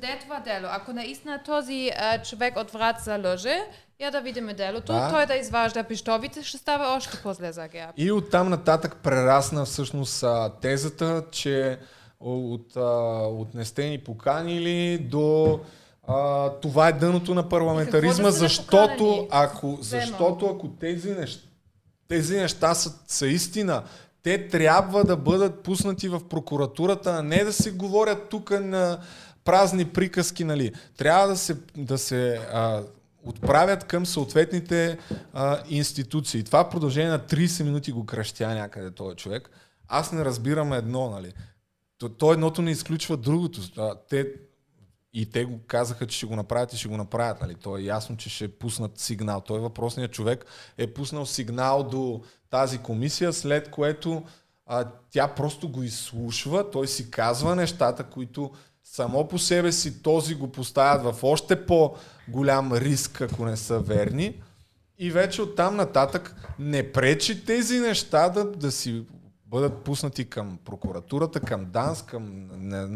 Къде 0.00 0.12
е 0.12 0.40
дело? 0.44 0.66
Ако 0.70 0.92
наистина 0.92 1.40
този 1.44 1.90
а, 1.98 2.22
човек 2.22 2.56
от 2.56 2.70
Враца 2.70 3.20
лъже, 3.24 3.58
я 4.00 4.10
да 4.10 4.20
видим 4.20 4.46
делото, 4.56 4.92
да. 4.92 5.10
той 5.10 5.26
да 5.26 5.34
изважда 5.34 5.84
пищовите, 5.84 6.42
ще 6.42 6.58
става 6.58 6.96
още 6.96 7.22
по-зле 7.22 7.52
за 7.52 7.68
ГЕРБ. 7.68 7.92
И 7.96 8.12
оттам 8.12 8.48
нататък 8.48 8.96
прерасна 9.02 9.64
всъщност 9.64 10.24
тезата, 10.60 11.24
че 11.30 11.78
от, 12.20 12.76
от 13.40 13.54
не 13.54 13.64
сте 13.64 13.88
ни 13.88 13.98
поканили 13.98 14.98
до 14.98 15.60
а, 16.08 16.48
това 16.50 16.88
е 16.88 16.92
дъното 16.92 17.34
на 17.34 17.48
парламентаризма, 17.48 18.24
да 18.24 18.32
защото, 18.32 19.28
ако, 19.30 19.78
защото 19.80 20.46
ако 20.46 20.68
тези 20.68 21.10
неща, 21.10 21.48
тези 22.08 22.36
неща 22.36 22.74
са, 22.74 22.94
са 23.06 23.26
истина, 23.26 23.82
те 24.22 24.48
трябва 24.48 25.04
да 25.04 25.16
бъдат 25.16 25.62
пуснати 25.62 26.08
в 26.08 26.28
прокуратурата, 26.28 27.16
а 27.18 27.22
не 27.22 27.44
да 27.44 27.52
се 27.52 27.70
говорят 27.70 28.28
тук 28.28 28.50
на 28.50 28.98
празни 29.48 29.84
приказки. 29.84 30.44
Нали. 30.44 30.72
Трябва 30.96 31.28
да 31.28 31.36
се, 31.36 31.56
да 31.76 31.98
се 31.98 32.34
а, 32.52 32.82
отправят 33.24 33.84
към 33.84 34.06
съответните 34.06 34.98
а, 35.32 35.62
институции. 35.68 36.44
Това 36.44 36.68
продължение 36.68 37.10
на 37.10 37.18
30 37.18 37.62
минути 37.62 37.92
го 37.92 38.06
кръщя 38.06 38.54
някъде 38.54 38.90
този 38.90 39.16
човек. 39.16 39.50
Аз 39.88 40.12
не 40.12 40.24
разбирам 40.24 40.72
едно, 40.72 41.10
нали. 41.10 41.32
То, 41.98 42.08
то 42.08 42.32
едното 42.32 42.62
не 42.62 42.70
изключва 42.70 43.16
другото. 43.16 43.60
А, 43.78 43.94
те, 44.08 44.32
и 45.12 45.30
те 45.30 45.44
го 45.44 45.60
казаха, 45.66 46.06
че 46.06 46.16
ще 46.16 46.26
го 46.26 46.36
направят 46.36 46.72
и 46.72 46.78
ще 46.78 46.88
го 46.88 46.96
направят. 46.96 47.40
Нали? 47.40 47.54
То 47.54 47.78
е 47.78 47.82
ясно, 47.82 48.16
че 48.16 48.30
ще 48.30 48.58
пуснат 48.58 48.98
сигнал. 48.98 49.40
Той 49.40 49.60
въпросният 49.60 50.12
човек 50.12 50.44
е 50.78 50.94
пуснал 50.94 51.26
сигнал 51.26 51.82
до 51.82 52.22
тази 52.50 52.78
комисия, 52.78 53.32
след 53.32 53.70
което 53.70 54.22
а, 54.66 54.86
тя 55.10 55.28
просто 55.28 55.68
го 55.68 55.82
изслушва, 55.82 56.70
той 56.70 56.88
си 56.88 57.10
казва 57.10 57.56
нещата, 57.56 58.04
които 58.04 58.50
само 58.92 59.28
по 59.28 59.38
себе 59.38 59.72
си 59.72 60.02
този 60.02 60.34
го 60.34 60.52
поставят 60.52 61.16
в 61.16 61.24
още 61.24 61.66
по-голям 61.66 62.72
риск, 62.72 63.20
ако 63.20 63.44
не 63.44 63.56
са 63.56 63.78
верни. 63.78 64.42
И 64.98 65.10
вече 65.10 65.42
оттам 65.42 65.76
нататък 65.76 66.34
не 66.58 66.92
пречи 66.92 67.44
тези 67.44 67.80
неща 67.80 68.28
да, 68.28 68.44
да 68.44 68.72
си 68.72 69.04
бъдат 69.46 69.78
пуснати 69.84 70.24
към 70.24 70.58
прокуратурата, 70.64 71.40
към 71.40 71.64
ДАНС, 71.64 72.02
към 72.02 72.48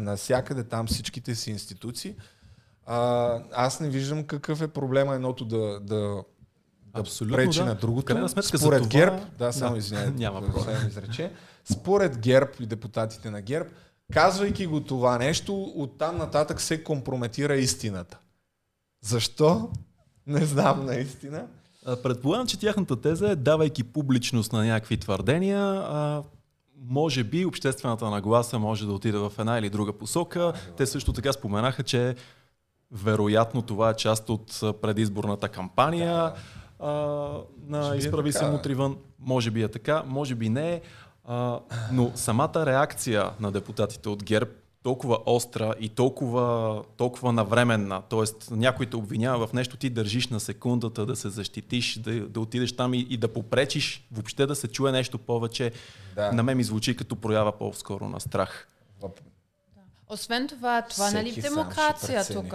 насякъде 0.03 0.63
там 0.63 0.87
всичките 0.87 1.35
си 1.35 1.51
институции. 1.51 2.15
А, 2.85 3.39
аз 3.51 3.79
не 3.79 3.89
виждам 3.89 4.23
какъв 4.23 4.61
е 4.61 4.67
проблема 4.67 5.15
едното 5.15 5.45
да, 5.45 5.79
да, 5.79 6.23
Абсолютно, 6.93 7.37
пречи 7.37 7.59
да. 7.59 7.65
на 7.65 7.75
другото. 7.75 8.29
Сметка, 8.29 8.57
Според 8.57 8.79
това... 8.79 8.89
ГЕРБ, 8.89 9.21
да, 9.39 9.53
само 9.53 9.75
извинявайте, 9.75 10.19
няма 10.19 10.41
проблем. 10.41 10.87
изрече, 10.87 11.31
според 11.71 12.17
ГЕРБ 12.19 12.51
и 12.59 12.65
депутатите 12.65 13.29
на 13.29 13.41
ГЕРБ, 13.41 13.69
казвайки 14.13 14.65
го 14.65 14.81
това 14.81 15.17
нещо, 15.17 15.73
оттам 15.75 16.17
нататък 16.17 16.61
се 16.61 16.83
компрометира 16.83 17.55
истината. 17.55 18.17
Защо? 19.01 19.69
Не 20.27 20.45
знам 20.45 20.85
наистина. 20.85 21.47
Предполагам, 22.03 22.47
че 22.47 22.59
тяхната 22.59 23.01
теза 23.01 23.31
е, 23.31 23.35
давайки 23.35 23.83
публичност 23.83 24.53
на 24.53 24.65
някакви 24.65 24.97
твърдения, 24.97 25.59
а, 25.59 26.23
може 26.89 27.23
би 27.23 27.45
обществената 27.45 28.09
нагласа 28.09 28.59
може 28.59 28.85
да 28.85 28.93
отиде 28.93 29.17
в 29.17 29.31
една 29.39 29.57
или 29.59 29.69
друга 29.69 29.93
посока. 29.93 30.53
Те 30.77 30.85
също 30.85 31.13
така 31.13 31.33
споменаха, 31.33 31.83
че 31.83 32.15
вероятно 32.91 33.61
това 33.61 33.89
е 33.89 33.95
част 33.95 34.29
от 34.29 34.59
предизборната 34.81 35.49
кампания 35.49 36.13
да. 36.13 36.35
а, 36.79 36.89
на 37.67 37.95
е 37.95 37.97
Изправи 37.97 38.33
се 38.33 38.49
мутривън. 38.49 38.97
Може 39.19 39.51
би 39.51 39.63
е 39.63 39.67
така, 39.67 40.03
може 40.07 40.35
би 40.35 40.49
не. 40.49 40.81
А, 41.25 41.59
но 41.91 42.11
самата 42.15 42.65
реакция 42.65 43.31
на 43.39 43.51
депутатите 43.51 44.09
от 44.09 44.23
ГЕРБ 44.23 44.49
толкова 44.83 45.17
остра 45.25 45.73
и 45.79 45.89
толкова, 45.89 46.83
толкова 46.97 47.31
навременна. 47.33 48.01
Тоест, 48.09 48.51
някой 48.51 48.85
те 48.85 48.95
обвинява 48.95 49.47
в 49.47 49.53
нещо, 49.53 49.77
ти 49.77 49.89
държиш 49.89 50.27
на 50.27 50.39
секундата 50.39 51.05
да 51.05 51.15
се 51.15 51.29
защитиш, 51.29 51.99
да, 51.99 52.27
да 52.27 52.39
отидеш 52.39 52.75
там 52.75 52.93
и, 52.93 52.99
и 52.99 53.17
да 53.17 53.33
попречиш, 53.33 54.07
въобще 54.11 54.45
да 54.45 54.55
се 54.55 54.67
чуе 54.67 54.91
нещо 54.91 55.17
повече. 55.17 55.71
Да. 56.15 56.31
На 56.31 56.43
мен 56.43 56.57
ми 56.57 56.63
звучи 56.63 56.95
като 56.95 57.15
проява 57.15 57.51
по-скоро 57.51 58.09
на 58.09 58.19
страх. 58.19 58.67
Освен 60.09 60.47
това, 60.47 60.81
това 60.81 61.11
нали 61.11 61.31
в 61.31 61.41
демокрация 61.41 62.25
тук. 62.25 62.53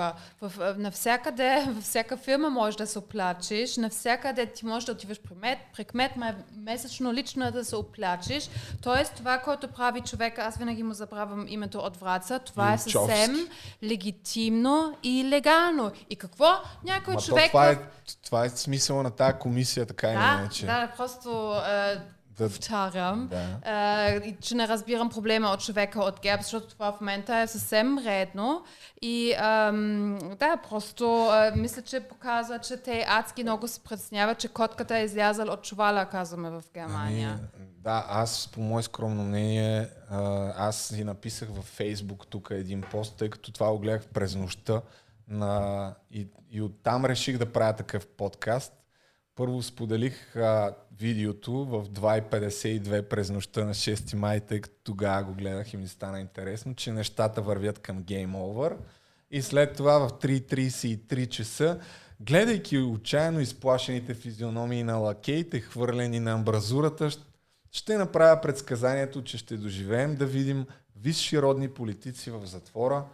Навсякъде, 0.76 1.64
във 1.68 1.84
всяка 1.84 2.16
фирма 2.16 2.50
можеш 2.50 2.76
да 2.76 2.86
се 2.86 2.98
оплачеш, 2.98 3.76
навсякъде 3.76 4.46
ти 4.46 4.66
можеш 4.66 4.86
да 4.86 4.92
отиваш 4.92 5.20
при 5.20 5.34
мед, 5.34 5.58
при 5.76 5.84
кмет, 5.84 6.12
месечно 6.56 7.12
лично 7.12 7.52
да 7.52 7.64
се 7.64 7.76
оплачеш. 7.76 8.50
Тоест, 8.82 9.14
това, 9.14 9.38
което 9.38 9.68
прави 9.68 10.00
човека, 10.00 10.42
аз 10.42 10.56
винаги 10.56 10.82
му 10.82 10.94
забравям 10.94 11.46
името 11.48 11.78
от 11.78 11.96
Враца, 11.96 12.38
това 12.38 12.72
е 12.72 12.78
съвсем 12.78 13.48
легитимно 13.84 14.96
и 15.02 15.24
легално. 15.24 15.92
И 16.10 16.16
какво? 16.16 16.46
Някой 16.84 17.14
Ма 17.14 17.20
човек... 17.20 17.46
Това 17.46 17.70
е, 17.70 17.78
това 18.24 18.44
е 18.44 18.48
смисъл 18.48 19.02
на 19.02 19.10
тази 19.10 19.38
комисия, 19.38 19.86
така 19.86 20.06
да, 20.06 20.12
иначе. 20.12 20.66
Да, 20.66 20.92
просто... 20.96 21.54
Е, 21.68 21.98
да 22.38 22.48
повтарям, 22.48 23.28
да. 23.28 24.20
че 24.40 24.54
не 24.54 24.68
разбирам 24.68 25.08
проблема 25.08 25.48
от 25.48 25.60
човека 25.60 26.00
от 26.00 26.20
ГЕРБ, 26.20 26.42
защото 26.42 26.68
това 26.68 26.92
в 26.92 27.00
момента 27.00 27.36
е 27.36 27.46
съвсем 27.46 27.98
редно. 27.98 28.64
И 29.02 29.34
ам, 29.38 30.18
да, 30.38 30.56
просто 30.68 31.26
а, 31.26 31.52
мисля, 31.56 31.82
че 31.82 32.00
показва, 32.00 32.58
че 32.58 32.76
те 32.76 33.04
адски 33.08 33.42
много 33.42 33.68
се 33.68 33.80
притесняват, 33.80 34.38
че 34.38 34.48
котката 34.48 34.98
е 34.98 35.04
излязал 35.04 35.48
от 35.48 35.62
чувала, 35.62 36.06
казваме 36.06 36.50
в 36.50 36.62
Германия. 36.74 37.38
Ами, 37.56 37.66
да, 37.78 38.04
аз 38.08 38.48
по 38.52 38.60
мое 38.60 38.82
скромно 38.82 39.24
мнение, 39.24 39.88
аз 40.56 40.76
си 40.76 41.04
написах 41.04 41.48
във 41.48 41.64
Фейсбук 41.64 42.26
тук 42.26 42.48
един 42.50 42.80
пост, 42.80 43.16
тъй 43.16 43.30
като 43.30 43.52
това 43.52 43.70
го 43.70 43.78
гледах 43.78 44.06
през 44.06 44.34
нощта 44.34 44.80
на... 45.28 45.94
и, 46.10 46.26
и 46.50 46.62
оттам 46.62 47.04
реших 47.04 47.38
да 47.38 47.52
правя 47.52 47.72
такъв 47.72 48.06
подкаст. 48.06 48.72
Първо 49.38 49.62
споделих 49.62 50.36
а, 50.36 50.74
видеото 50.98 51.52
в 51.52 51.84
2.52 51.84 53.02
през 53.02 53.30
нощта 53.30 53.64
на 53.64 53.74
6 53.74 54.16
май, 54.16 54.40
тъй 54.40 54.60
като 54.60 54.76
тогава 54.84 55.24
го 55.24 55.34
гледах 55.34 55.72
и 55.72 55.76
ми 55.76 55.88
стана 55.88 56.20
интересно, 56.20 56.74
че 56.74 56.92
нещата 56.92 57.42
вървят 57.42 57.78
към 57.78 58.04
Game 58.04 58.32
Over. 58.32 58.76
И 59.30 59.42
след 59.42 59.76
това 59.76 59.98
в 59.98 60.10
3.33 60.10 61.28
часа, 61.28 61.80
гледайки 62.20 62.78
отчаяно 62.78 63.40
изплашените 63.40 64.14
физиономии 64.14 64.82
на 64.82 64.96
лакеите, 64.96 65.60
хвърлени 65.60 66.20
на 66.20 66.32
амбразурата, 66.32 67.10
ще 67.70 67.96
направя 67.96 68.40
предсказанието, 68.40 69.24
че 69.24 69.38
ще 69.38 69.56
доживеем 69.56 70.16
да 70.16 70.26
видим 70.26 70.66
висши 70.96 71.42
родни 71.42 71.68
политици 71.68 72.30
в 72.30 72.46
затвора. 72.46 73.04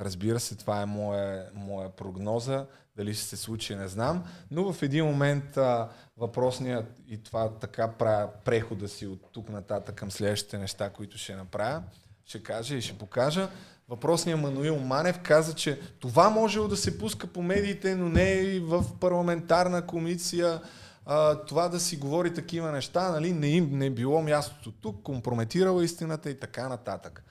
Разбира 0.00 0.40
се, 0.40 0.56
това 0.56 0.82
е 0.82 0.86
моя, 0.86 1.50
моя 1.54 1.90
прогноза. 1.90 2.66
Дали 2.96 3.14
ще 3.14 3.24
се 3.24 3.36
случи, 3.36 3.74
не 3.74 3.88
знам. 3.88 4.24
Но 4.50 4.72
в 4.72 4.82
един 4.82 5.04
момент 5.04 5.56
а, 5.56 5.88
въпросният 6.16 7.00
и 7.08 7.22
това 7.22 7.48
така 7.48 7.88
правя 7.88 8.28
прехода 8.44 8.88
си 8.88 9.06
от 9.06 9.20
тук 9.32 9.48
нататък 9.48 9.94
към 9.94 10.10
следващите 10.10 10.58
неща, 10.58 10.90
които 10.90 11.18
ще 11.18 11.36
направя, 11.36 11.82
ще 12.24 12.42
кажа 12.42 12.76
и 12.76 12.82
ще 12.82 12.98
покажа. 12.98 13.48
Въпросният 13.88 14.40
Мануил 14.40 14.78
Манев 14.78 15.18
каза, 15.22 15.54
че 15.54 15.80
това 16.00 16.30
може 16.30 16.60
да 16.60 16.76
се 16.76 16.98
пуска 16.98 17.26
по 17.26 17.42
медиите, 17.42 17.94
но 17.94 18.08
не 18.08 18.30
и 18.32 18.60
в 18.60 18.84
парламентарна 19.00 19.86
комисия. 19.86 20.60
А, 21.06 21.34
това 21.34 21.68
да 21.68 21.80
си 21.80 21.96
говори 21.96 22.34
такива 22.34 22.72
неща, 22.72 23.10
нали, 23.10 23.32
не 23.32 23.46
им 23.48 23.78
не 23.78 23.90
било 23.90 24.22
мястото 24.22 24.72
тук, 24.72 25.02
компрометирала 25.02 25.84
истината 25.84 26.30
и 26.30 26.40
така 26.40 26.68
нататък. 26.68 27.24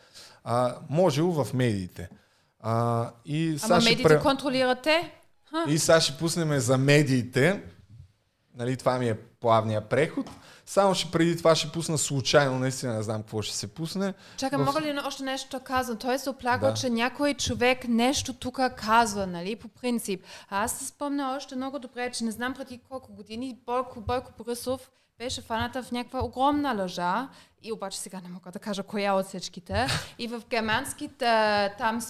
А, 0.43 0.75
можело 0.89 1.43
в 1.43 1.53
медиите. 1.53 2.09
А, 2.59 3.09
и 3.25 3.57
Ама 3.63 3.75
медиите 3.75 4.03
пре... 4.03 4.19
контролирате? 4.19 5.22
И 5.67 5.79
сега 5.79 6.01
ще 6.01 6.17
пуснем 6.17 6.59
за 6.59 6.77
медиите. 6.77 7.63
Нали, 8.55 8.77
това 8.77 8.99
ми 8.99 9.09
е 9.09 9.17
плавния 9.39 9.89
преход. 9.89 10.29
Само 10.65 10.95
ще 10.95 11.11
преди 11.11 11.37
това 11.37 11.55
ще 11.55 11.71
пусна 11.71 11.97
случайно, 11.97 12.59
наистина 12.59 12.93
не 12.93 13.03
знам 13.03 13.21
какво 13.21 13.41
ще 13.41 13.55
се 13.55 13.67
пусне. 13.67 14.13
Чакай, 14.37 14.59
в... 14.59 14.65
мога 14.65 14.81
ли 14.81 14.99
още 15.05 15.23
нещо 15.23 15.57
да 15.57 15.63
казвам? 15.63 15.97
Той 15.97 16.19
се 16.19 16.29
оплаква, 16.29 16.67
да. 16.67 16.73
че 16.73 16.89
някой 16.89 17.33
човек 17.33 17.87
нещо 17.87 18.33
тук 18.33 18.59
казва, 18.77 19.27
нали, 19.27 19.55
по 19.55 19.67
принцип. 19.67 20.23
А 20.49 20.63
аз 20.63 20.79
се 20.79 20.85
спомня 20.85 21.33
още 21.37 21.55
много 21.55 21.79
добре, 21.79 22.11
че 22.11 22.23
не 22.23 22.31
знам 22.31 22.53
преди 22.53 22.81
колко 22.89 23.13
години 23.13 23.59
Бойко, 23.65 24.01
Бойко 24.01 24.31
Борисов 24.37 24.91
беше 25.17 25.41
фаната 25.41 25.83
в 25.83 25.91
някаква 25.91 26.23
огромна 26.23 26.73
лъжа, 26.73 27.29
и 27.63 27.71
обаче 27.71 27.99
сега 27.99 28.21
не 28.21 28.29
мога 28.29 28.51
да 28.51 28.59
кажа 28.59 28.83
коя 28.83 29.13
от 29.13 29.25
всичките. 29.25 29.87
И 30.19 30.27
в 30.27 30.41
германските 30.49 31.73
там 31.77 32.01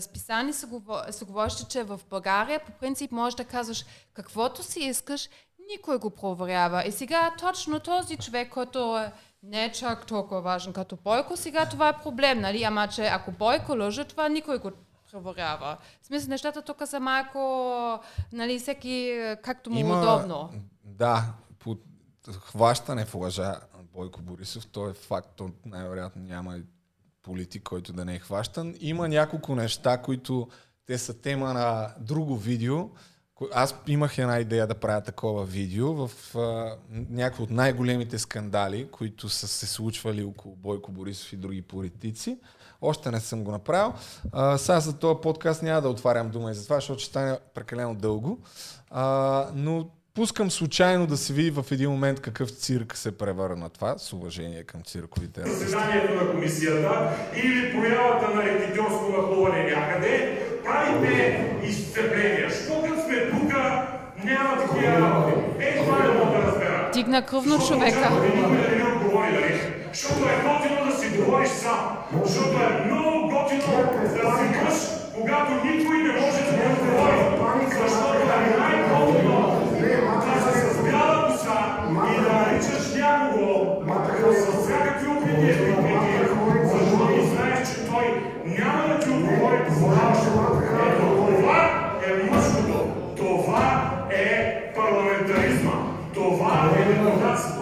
списани 0.00 0.52
се, 0.52 0.66
се 1.10 1.24
говореше, 1.24 1.68
че 1.68 1.82
в 1.82 2.00
България 2.10 2.60
по 2.66 2.72
принцип 2.72 3.12
можеш 3.12 3.36
да 3.36 3.44
казваш 3.44 3.84
каквото 4.14 4.62
си 4.62 4.80
искаш, 4.80 5.28
никой 5.70 5.98
го 5.98 6.10
проверява. 6.10 6.84
И 6.86 6.92
сега 6.92 7.34
точно 7.38 7.80
този 7.80 8.16
човек, 8.16 8.52
който 8.52 8.98
е 8.98 9.12
не 9.42 9.64
е 9.64 9.72
чак 9.72 10.06
толкова 10.06 10.40
важен 10.40 10.72
като 10.72 10.98
Бойко, 11.04 11.36
сега 11.36 11.68
това 11.68 11.88
е 11.88 12.02
проблем, 12.02 12.40
нали? 12.40 12.62
Ама 12.62 12.88
че 12.88 13.06
ако 13.06 13.32
Бойко 13.32 13.72
лъжа, 13.72 14.04
това 14.04 14.28
никой 14.28 14.58
го 14.58 14.70
проверява. 15.12 15.76
В 16.02 16.06
смисъл, 16.06 16.28
нещата 16.28 16.62
тук 16.62 16.82
са 16.86 17.00
малко, 17.00 18.00
нали, 18.32 18.58
всеки 18.58 19.20
както 19.42 19.70
му 19.70 19.78
Има, 19.78 20.00
удобно. 20.00 20.50
Да, 20.84 21.24
по 21.58 21.76
хващане 22.40 23.04
в 23.04 23.14
лъжа 23.14 23.60
Бойко 23.96 24.22
Борисов, 24.22 24.66
то 24.66 24.88
е 24.88 24.94
факт, 24.94 25.28
то 25.36 25.50
най-вероятно 25.66 26.22
няма 26.22 26.58
политик, 27.22 27.62
който 27.62 27.92
да 27.92 28.04
не 28.04 28.14
е 28.14 28.18
хващан. 28.18 28.74
Има 28.80 29.08
няколко 29.08 29.54
неща, 29.54 29.98
които 29.98 30.48
те 30.86 30.98
са 30.98 31.20
тема 31.20 31.52
на 31.52 31.94
друго 32.00 32.36
видео. 32.36 32.90
Аз 33.52 33.74
имах 33.86 34.18
една 34.18 34.38
идея 34.38 34.66
да 34.66 34.74
правя 34.74 35.00
такова 35.00 35.44
видео 35.44 36.08
в 36.08 36.34
някои 36.90 37.42
от 37.42 37.50
най-големите 37.50 38.18
скандали, 38.18 38.88
които 38.90 39.28
са 39.28 39.48
се 39.48 39.66
случвали 39.66 40.24
около 40.24 40.56
Бойко 40.56 40.92
Борисов 40.92 41.32
и 41.32 41.36
други 41.36 41.62
политици. 41.62 42.38
Още 42.80 43.10
не 43.10 43.20
съм 43.20 43.44
го 43.44 43.50
направил. 43.50 43.92
А, 44.32 44.58
сега 44.58 44.80
за 44.80 44.98
този 44.98 45.20
подкаст 45.22 45.62
няма 45.62 45.82
да 45.82 45.88
отварям 45.88 46.30
дума 46.30 46.50
и 46.50 46.54
за 46.54 46.64
това, 46.64 46.76
защото 46.76 47.00
ще 47.00 47.10
стане 47.10 47.38
прекалено 47.54 47.94
дълго. 47.94 48.38
А, 48.90 49.50
но 49.54 49.90
пускам 50.16 50.50
случайно 50.50 51.06
да 51.06 51.16
се 51.16 51.32
види 51.32 51.50
в 51.50 51.64
един 51.70 51.90
момент 51.90 52.20
какъв 52.20 52.50
цирк 52.50 52.96
се 52.96 53.18
превърна 53.18 53.68
това, 53.68 53.94
с 53.98 54.12
уважение 54.12 54.62
към 54.62 54.82
цирковите 54.82 55.40
артисти. 55.40 55.64
Заседанието 55.64 56.14
на 56.14 56.30
комисията 56.30 57.10
или 57.34 57.72
проявата 57.72 58.34
на 58.34 58.42
рекетьорско 58.42 59.12
нахлуване 59.16 59.62
някъде, 59.64 60.42
правите 60.64 61.44
изцепления. 61.64 62.50
Що 62.50 62.82
като 62.82 63.02
сме 63.02 63.30
тук, 63.30 63.52
няма 64.24 64.62
такива 64.62 64.92
работи. 64.92 65.64
Е, 65.64 65.84
това 65.84 65.98
не 65.98 66.08
мога 66.08 66.38
да 66.38 66.46
разбера. 66.46 66.90
Дигна 66.94 67.26
кръвно 67.26 67.58
човека. 67.68 68.10
Никой 68.10 68.56
да 68.56 68.68
не 68.68 68.76
ми 68.76 68.82
отговори, 68.82 69.32
нали? 69.32 69.60
Защото 69.92 70.28
е 70.28 70.36
готино 70.46 70.90
да 70.90 70.98
си 70.98 71.08
говориш 71.08 71.48
сам. 71.48 71.98
Защото 72.24 72.58
е 72.58 72.84
много 72.84 73.28
готино 73.28 73.62
да 74.02 74.38
си 74.38 74.64
мъж, 74.64 74.74
когато 75.14 75.54
никой 75.54 75.98
не 75.98 76.20
може 76.20 76.38
да 76.42 76.50
ти 76.50 76.62
отговори. 76.72 77.18
Защото 77.82 78.14
е 78.14 78.58
най-готино 78.58 79.25
наричаш 82.56 82.94
някого 82.94 83.82
с 84.32 84.64
всякакви 84.64 85.06
обвинения, 85.08 86.28
защото 86.64 87.12
и 87.12 87.26
знаеш, 87.28 87.68
че 87.68 87.86
той 87.86 88.32
няма 88.46 88.88
да 88.88 89.00
ти 89.00 89.10
отговори 89.10 89.64
по 89.68 89.74
Това 91.24 91.98
е 92.06 92.22
мъжкото. 92.30 92.88
Това 93.16 94.08
е 94.10 94.72
парламентаризма. 94.76 95.72
Това 96.14 96.74
е 96.78 96.92
демокрацията. 96.92 97.56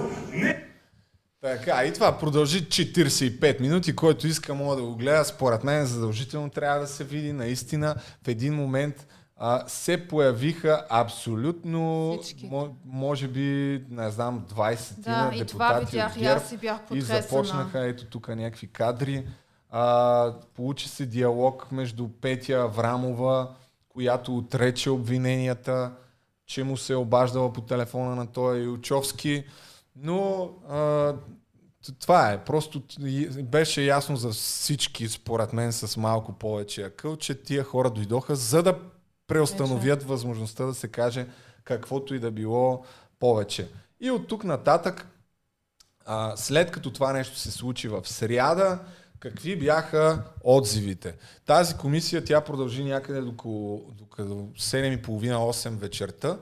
Така, 1.43 1.85
и 1.85 1.93
това 1.93 2.19
продължи 2.19 2.65
45 2.65 3.61
минути, 3.61 3.97
който 3.97 4.27
иска 4.27 4.55
мога 4.55 4.77
да 4.77 4.83
го 4.83 4.97
гледа. 4.97 5.25
Според 5.25 5.65
мен 5.65 5.87
задължително 5.87 6.51
трябва 6.51 6.81
да 6.81 6.87
се 6.87 7.05
види. 7.05 7.33
Наистина 7.33 7.95
в 8.25 8.29
един 8.29 8.55
момент 8.55 9.07
а, 9.37 9.65
се 9.69 10.09
появиха 10.09 10.87
абсолютно, 10.91 12.19
може 12.85 13.29
би, 13.29 13.85
не 13.91 14.11
знам, 14.11 14.47
20 14.55 14.99
да, 14.99 15.31
депутати 15.31 15.43
и 15.43 15.45
това 15.47 15.79
видях, 15.79 16.13
от 16.13 16.19
ГЕРБ 16.19 16.45
и, 16.53 16.57
бях 16.57 16.81
и 16.93 17.01
започнаха 17.01 17.87
ето 17.87 18.07
тук 18.07 18.29
някакви 18.29 18.67
кадри. 18.67 19.27
А, 19.71 20.33
получи 20.55 20.89
се 20.89 21.07
диалог 21.07 21.73
между 21.73 22.09
Петя 22.09 22.53
Аврамова, 22.53 23.55
която 23.89 24.37
отрече 24.37 24.91
обвиненията, 24.91 25.93
че 26.47 26.65
му 26.65 26.77
се 26.77 26.93
е 26.93 26.97
обаждала 26.97 27.53
по 27.53 27.61
телефона 27.61 28.17
на 28.17 28.27
този 28.27 28.61
Илчовски. 28.61 29.45
Но 29.97 30.51
а, 30.69 31.15
това 32.01 32.33
е. 32.33 32.45
Просто 32.45 32.83
беше 33.43 33.83
ясно 33.83 34.17
за 34.17 34.31
всички, 34.31 35.09
според 35.09 35.53
мен, 35.53 35.73
с 35.73 35.97
малко 35.97 36.33
повече 36.33 36.83
акъл, 36.83 37.17
че 37.17 37.43
тия 37.43 37.65
хора 37.65 37.91
дойдоха, 37.91 38.37
за 38.37 38.63
да 38.63 38.79
преустановят 39.27 39.99
Вече. 39.99 40.07
възможността 40.07 40.65
да 40.65 40.75
се 40.75 40.89
каже 40.89 41.27
каквото 41.65 42.15
и 42.15 42.19
да 42.19 42.31
било 42.31 42.85
повече. 43.21 43.69
И 44.01 44.11
от 44.11 44.29
тук 44.29 44.45
нататък, 44.45 45.07
а, 46.07 46.37
след 46.37 46.71
като 46.71 46.91
това 46.91 47.13
нещо 47.13 47.39
се 47.39 47.51
случи 47.51 47.89
в 47.89 48.03
сряда, 48.05 48.79
какви 49.21 49.57
бяха 49.57 50.23
отзивите. 50.41 51.15
Тази 51.47 51.77
комисия, 51.77 52.25
тя 52.25 52.41
продължи 52.41 52.85
някъде 52.85 53.21
до, 53.21 53.33
до 53.33 54.05
7.30-8 54.15 55.69
вечерта. 55.69 56.39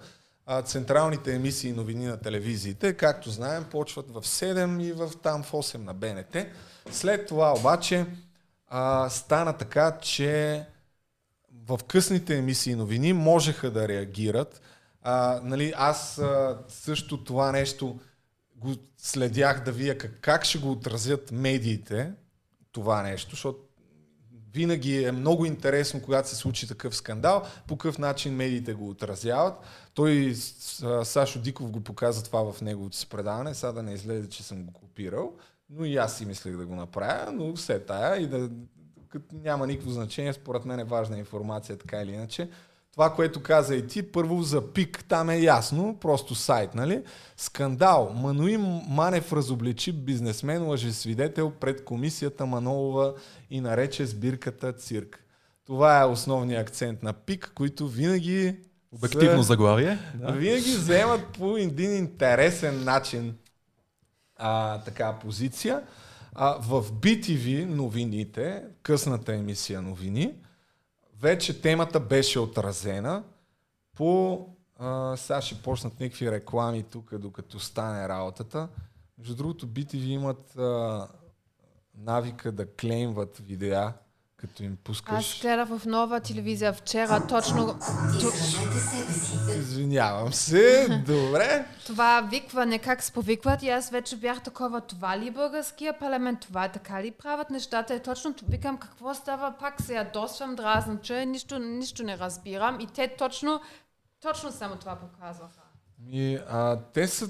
А, 0.47 0.63
централните 0.63 1.35
емисии 1.35 1.71
и 1.71 1.73
новини 1.73 2.07
на 2.07 2.21
телевизиите, 2.21 2.97
както 2.97 3.31
знаем, 3.31 3.65
почват 3.71 4.11
в 4.11 4.23
7 4.23 4.83
и 4.83 4.93
в 4.93 5.11
там 5.23 5.43
в 5.43 5.53
8 5.53 5.77
на 5.77 5.95
БНТ. 5.95 6.37
След 6.91 7.27
това 7.27 7.55
обаче 7.59 8.07
а, 8.69 9.11
стана 9.11 9.53
така, 9.53 9.99
че 10.01 10.65
в 11.69 11.81
късните 11.89 12.39
емисии 12.39 12.75
новини 12.75 13.13
можеха 13.13 13.71
да 13.71 13.89
реагират. 13.89 14.63
А, 15.03 15.41
нали, 15.45 15.73
аз 15.77 16.19
а, 16.19 16.59
също 16.69 17.25
това 17.25 17.53
нещо 17.53 17.99
го 18.57 18.75
следях 18.99 19.65
да 19.65 19.73
вия 19.73 19.99
как, 19.99 20.19
как 20.21 20.45
ще 20.45 20.59
го 20.59 20.71
отразят 20.71 21.33
медиите, 21.33 22.13
това 22.73 23.03
нещо, 23.03 23.31
защото 23.31 23.59
винаги 24.55 25.05
е 25.05 25.13
много 25.13 25.45
интересно, 25.45 26.03
когато 26.03 26.29
се 26.29 26.37
случи 26.37 26.69
такъв 26.69 26.97
скандал, 26.97 27.43
по 27.69 27.77
какъв 27.77 27.99
начин 27.99 28.35
медиите 28.35 28.75
го 28.75 28.89
отразяват. 28.89 29.55
Той, 29.95 30.35
Сашо 31.05 31.39
Диков 31.39 31.71
го 31.71 31.81
показа 31.81 32.23
това 32.23 32.53
в 32.53 32.61
неговото 32.61 32.97
си 32.97 33.09
предаване, 33.09 33.55
сега 33.55 33.73
да 33.73 33.83
не 33.83 33.93
излезе, 33.93 34.29
че 34.29 34.43
съм 34.43 34.65
го 34.65 34.73
копирал, 34.73 35.33
но 35.71 35.85
и 35.85 35.97
аз 35.97 36.19
си 36.19 36.27
мислех 36.27 36.57
да 36.57 36.67
го 36.67 36.75
направя, 36.75 37.33
но 37.33 37.57
все 37.57 37.81
тая 37.81 38.23
и 38.23 38.27
да, 38.27 38.49
като 39.13 39.35
няма 39.35 39.67
никакво 39.67 39.91
значение, 39.91 40.33
според 40.33 40.65
мен 40.65 40.81
е 40.81 40.85
важна 40.85 41.19
информация, 41.19 41.79
така 41.79 42.03
или 42.03 42.13
иначе. 42.13 42.49
Това, 42.93 43.15
което 43.15 43.43
каза 43.43 43.77
и 43.77 43.87
ти, 43.87 44.03
първо 44.03 44.43
за 44.43 44.73
ПИК, 44.73 45.05
там 45.09 45.31
е 45.31 45.39
ясно, 45.39 45.97
просто 46.01 46.35
сайт, 46.35 46.75
нали? 46.75 47.03
Скандал. 47.37 48.13
Мануи 48.15 48.57
Манев 48.89 49.33
разобличи 49.33 49.93
бизнесмен, 49.93 50.69
лъжесвидетел 50.69 51.51
пред 51.51 51.85
комисията 51.85 52.47
Манолова 52.47 53.15
и 53.51 53.61
нарече 53.61 54.07
сбирката 54.07 54.73
цирк. 54.73 55.25
Това 55.67 56.01
е 56.01 56.05
основният 56.05 56.69
акцент 56.69 57.03
на 57.03 57.13
ПИК, 57.13 57.53
които 57.55 57.89
винаги... 57.89 58.57
Обективно 58.93 59.43
заглавие. 59.43 59.99
Да. 60.15 60.33
Винаги 60.33 60.71
вземат 60.71 61.27
по 61.39 61.57
един 61.57 61.97
интересен 61.97 62.85
начин 62.85 63.35
а, 64.37 64.79
така 64.79 65.13
позиция. 65.13 65.83
А, 66.35 66.59
в 66.61 66.93
BTV 66.93 67.65
новините, 67.65 68.65
късната 68.83 69.35
емисия 69.35 69.83
новини, 69.83 70.35
вече 71.21 71.61
темата 71.61 72.01
беше 72.01 72.39
отразена 72.39 73.25
по... 73.95 74.47
А, 74.79 75.17
сега 75.17 75.41
ще 75.41 75.63
почнат 75.63 76.01
някакви 76.01 76.31
реклами 76.31 76.83
тук, 76.83 77.19
докато 77.19 77.61
стане 77.61 78.09
работата. 78.09 78.69
Между 79.19 79.35
другото, 79.35 79.69
BTV 79.69 80.05
имат 80.07 80.57
а, 80.57 81.09
навика 81.95 82.53
да 82.53 82.73
клеймват 82.73 83.39
видеа 83.39 83.93
като 84.43 84.63
им 84.63 84.77
пускаш... 84.85 85.35
Аз 85.35 85.41
гледах 85.41 85.69
в 85.69 85.87
нова 85.87 86.21
телевизия 86.21 86.73
вчера 86.73 87.27
точно... 87.27 87.79
Извинявам 89.59 90.33
се, 90.33 90.89
добре. 91.07 91.67
Това 91.87 92.29
викване, 92.31 92.79
как 92.79 93.03
се 93.03 93.13
повикват 93.13 93.63
и 93.63 93.69
аз 93.69 93.91
вече 93.91 94.17
бях 94.17 94.43
такова, 94.43 94.81
това 94.81 95.19
ли 95.19 95.29
е 95.29 95.31
българския 95.31 95.99
парламент, 95.99 96.41
това 96.41 96.65
е 96.65 96.73
така 96.73 97.03
ли 97.03 97.11
правят 97.11 97.51
нещата 97.51 97.95
и 97.95 98.03
точно 98.03 98.35
викам 98.49 98.79
какво 98.79 99.15
става, 99.15 99.55
пак 99.61 99.83
се 99.83 99.95
ядосвам, 99.95 100.55
дразнам, 100.55 100.99
че 101.03 101.27
нищо, 101.27 101.59
нищо 101.59 102.03
не 102.03 102.19
разбирам 102.19 102.81
и 102.81 102.87
те 102.87 103.15
точно, 103.19 103.61
точно 104.21 104.53
само 104.53 104.77
това 104.77 104.97
показваха. 104.97 105.61
И, 106.11 106.39
а, 106.49 106.79
те 106.93 107.09
са 107.09 107.29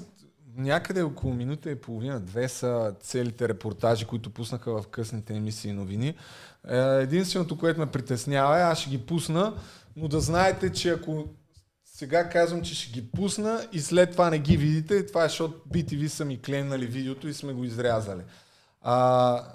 някъде 0.55 1.01
около 1.01 1.33
минута 1.33 1.71
и 1.71 1.81
половина, 1.81 2.19
две 2.19 2.49
са 2.49 2.95
целите 2.99 3.49
репортажи, 3.49 4.05
които 4.05 4.29
пуснаха 4.29 4.81
в 4.81 4.87
късните 4.87 5.35
емисии 5.35 5.73
новини. 5.73 6.15
Е, 6.69 6.77
единственото, 6.77 7.57
което 7.57 7.79
ме 7.79 7.91
притеснява 7.91 8.59
е, 8.59 8.61
аз 8.61 8.79
ще 8.79 8.89
ги 8.89 9.05
пусна, 9.05 9.53
но 9.95 10.07
да 10.07 10.19
знаете, 10.19 10.71
че 10.71 10.89
ако 10.89 11.25
сега 11.85 12.29
казвам, 12.29 12.61
че 12.61 12.75
ще 12.75 12.91
ги 12.91 13.11
пусна 13.11 13.67
и 13.71 13.79
след 13.79 14.11
това 14.11 14.29
не 14.29 14.39
ги 14.39 14.57
видите, 14.57 15.05
това 15.05 15.25
е 15.25 15.27
защото 15.27 15.69
BTV 15.69 16.07
са 16.07 16.25
ми 16.25 16.41
клеймнали 16.41 16.85
видеото 16.85 17.27
и 17.27 17.33
сме 17.33 17.53
го 17.53 17.63
изрязали. 17.63 18.21
А, 18.81 19.45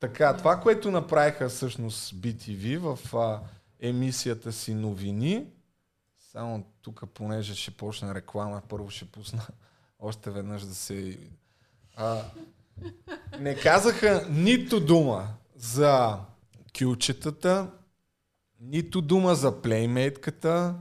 така, 0.00 0.36
това, 0.36 0.60
което 0.60 0.90
направиха 0.90 1.48
всъщност 1.48 2.14
BTV 2.14 2.78
в 2.78 3.16
а, 3.16 3.40
емисията 3.80 4.52
си 4.52 4.74
новини, 4.74 5.46
само 6.32 6.64
тук, 6.82 7.04
понеже 7.14 7.54
ще 7.54 7.70
почне 7.70 8.14
реклама, 8.14 8.62
първо 8.68 8.90
ще 8.90 9.04
пусна 9.04 9.46
още 10.00 10.30
веднъж 10.30 10.62
да 10.62 10.74
се... 10.74 11.18
А, 11.96 12.22
не 13.40 13.54
казаха 13.54 14.26
нито 14.30 14.80
дума 14.80 15.28
за 15.58 16.18
кючетата, 16.78 17.70
нито 18.60 19.00
дума 19.00 19.34
за 19.34 19.62
плеймейтката, 19.62 20.74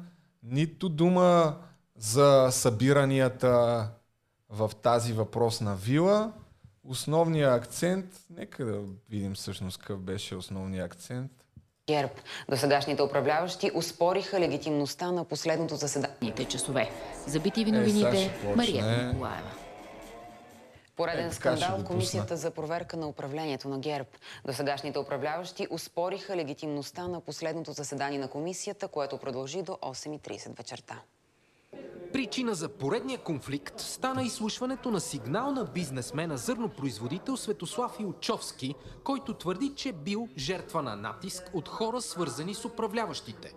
нито 0.43 0.89
дума 0.89 1.57
за 1.95 2.47
събиранията 2.51 3.87
в 4.49 4.71
тази 4.81 5.13
въпросна 5.13 5.75
вила. 5.75 6.31
Основният 6.83 7.63
акцент, 7.63 8.05
нека 8.29 8.65
да 8.65 8.79
видим 9.09 9.33
всъщност 9.33 9.77
какъв 9.77 9.99
беше 9.99 10.35
основният 10.35 10.85
акцент. 10.85 11.31
ГЕРБ. 11.89 12.13
До 12.49 12.57
сегашните 12.57 13.03
управляващи 13.03 13.71
успориха 13.75 14.39
легитимността 14.39 15.11
на 15.11 15.25
последното 15.25 15.75
заседание. 15.75 16.33
часове. 16.49 16.89
За 17.27 17.39
BTV 17.39 17.71
новините, 17.71 18.39
е, 18.43 18.55
Мария 18.55 19.07
Николаева. 19.07 19.66
Пореден 20.97 21.27
е, 21.27 21.33
скандал 21.33 21.83
Комисията 21.83 22.37
за 22.37 22.51
проверка 22.51 22.97
на 22.97 23.07
управлението 23.07 23.69
на 23.69 23.79
ГЕРБ. 23.79 24.09
До 24.45 24.53
сегашните 24.53 24.99
управляващи 24.99 25.67
успориха 25.71 26.35
легитимността 26.35 27.07
на 27.07 27.21
последното 27.21 27.71
заседание 27.71 28.19
на 28.19 28.27
комисията, 28.27 28.87
което 28.87 29.17
продължи 29.17 29.61
до 29.61 29.71
8.30 29.71 30.57
вечерта. 30.57 31.01
Причина 32.13 32.55
за 32.55 32.69
поредния 32.69 33.19
конфликт 33.19 33.79
стана 33.79 34.23
изслушването 34.23 34.91
на 34.91 34.99
сигнал 34.99 35.51
на 35.51 35.65
бизнесмена 35.65 36.37
зърнопроизводител 36.37 37.37
Светослав 37.37 37.99
Илчовски, 37.99 38.75
който 39.03 39.33
твърди, 39.33 39.73
че 39.75 39.91
бил 39.91 40.27
жертва 40.37 40.81
на 40.81 40.95
натиск 40.95 41.43
от 41.53 41.67
хора 41.67 42.01
свързани 42.01 42.55
с 42.55 42.65
управляващите. 42.65 43.53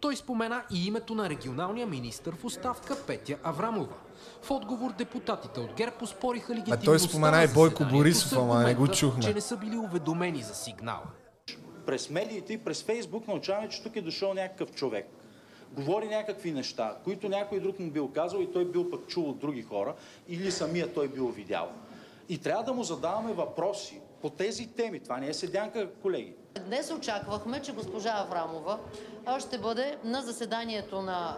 Той 0.00 0.16
спомена 0.16 0.64
и 0.72 0.86
името 0.86 1.14
на 1.14 1.28
регионалния 1.28 1.86
министр 1.86 2.32
в 2.32 2.44
оставка 2.44 3.06
Петя 3.06 3.38
Аврамова. 3.42 3.94
В 4.42 4.50
отговор 4.50 4.92
депутатите 4.92 5.60
от 5.60 5.74
ГЕРБ 5.74 5.96
успориха 6.02 6.52
легитимността 6.54 6.84
той 6.84 6.98
спомена 6.98 7.44
и 7.44 7.48
Бойко 7.54 7.84
Борисов, 7.84 8.38
ама 8.38 8.62
не 8.64 8.74
го 8.74 8.88
чухме. 8.88 9.22
че 9.22 9.34
не 9.34 9.40
са 9.40 9.56
били 9.56 9.76
уведомени 9.76 10.42
за 10.42 10.54
сигнала. 10.54 11.06
През 11.86 12.10
медиите 12.10 12.52
и 12.52 12.58
през 12.58 12.82
Фейсбук 12.82 13.28
научаваме, 13.28 13.68
че 13.68 13.82
тук 13.82 13.96
е 13.96 14.02
дошъл 14.02 14.34
някакъв 14.34 14.72
човек. 14.72 15.06
Говори 15.72 16.08
някакви 16.08 16.52
неща, 16.52 16.96
които 17.04 17.28
някой 17.28 17.60
друг 17.60 17.78
му 17.78 17.90
бил 17.90 18.08
казал 18.08 18.40
и 18.40 18.52
той 18.52 18.64
бил 18.64 18.90
пък 18.90 19.06
чул 19.06 19.28
от 19.28 19.38
други 19.38 19.62
хора 19.62 19.94
или 20.28 20.50
самия 20.50 20.94
той 20.94 21.08
бил 21.08 21.28
видял. 21.28 21.68
И 22.28 22.38
трябва 22.38 22.64
да 22.64 22.72
му 22.72 22.84
задаваме 22.84 23.32
въпроси 23.32 24.00
по 24.22 24.30
тези 24.30 24.66
теми. 24.66 25.00
Това 25.00 25.18
не 25.18 25.28
е 25.28 25.34
седянка, 25.34 25.90
колеги. 26.02 26.34
Днес 26.54 26.90
очаквахме, 26.90 27.62
че 27.62 27.72
госпожа 27.72 28.10
Аврамова 28.10 28.78
ще 29.40 29.58
бъде 29.58 29.96
на 30.04 30.22
заседанието 30.22 31.02
на 31.02 31.36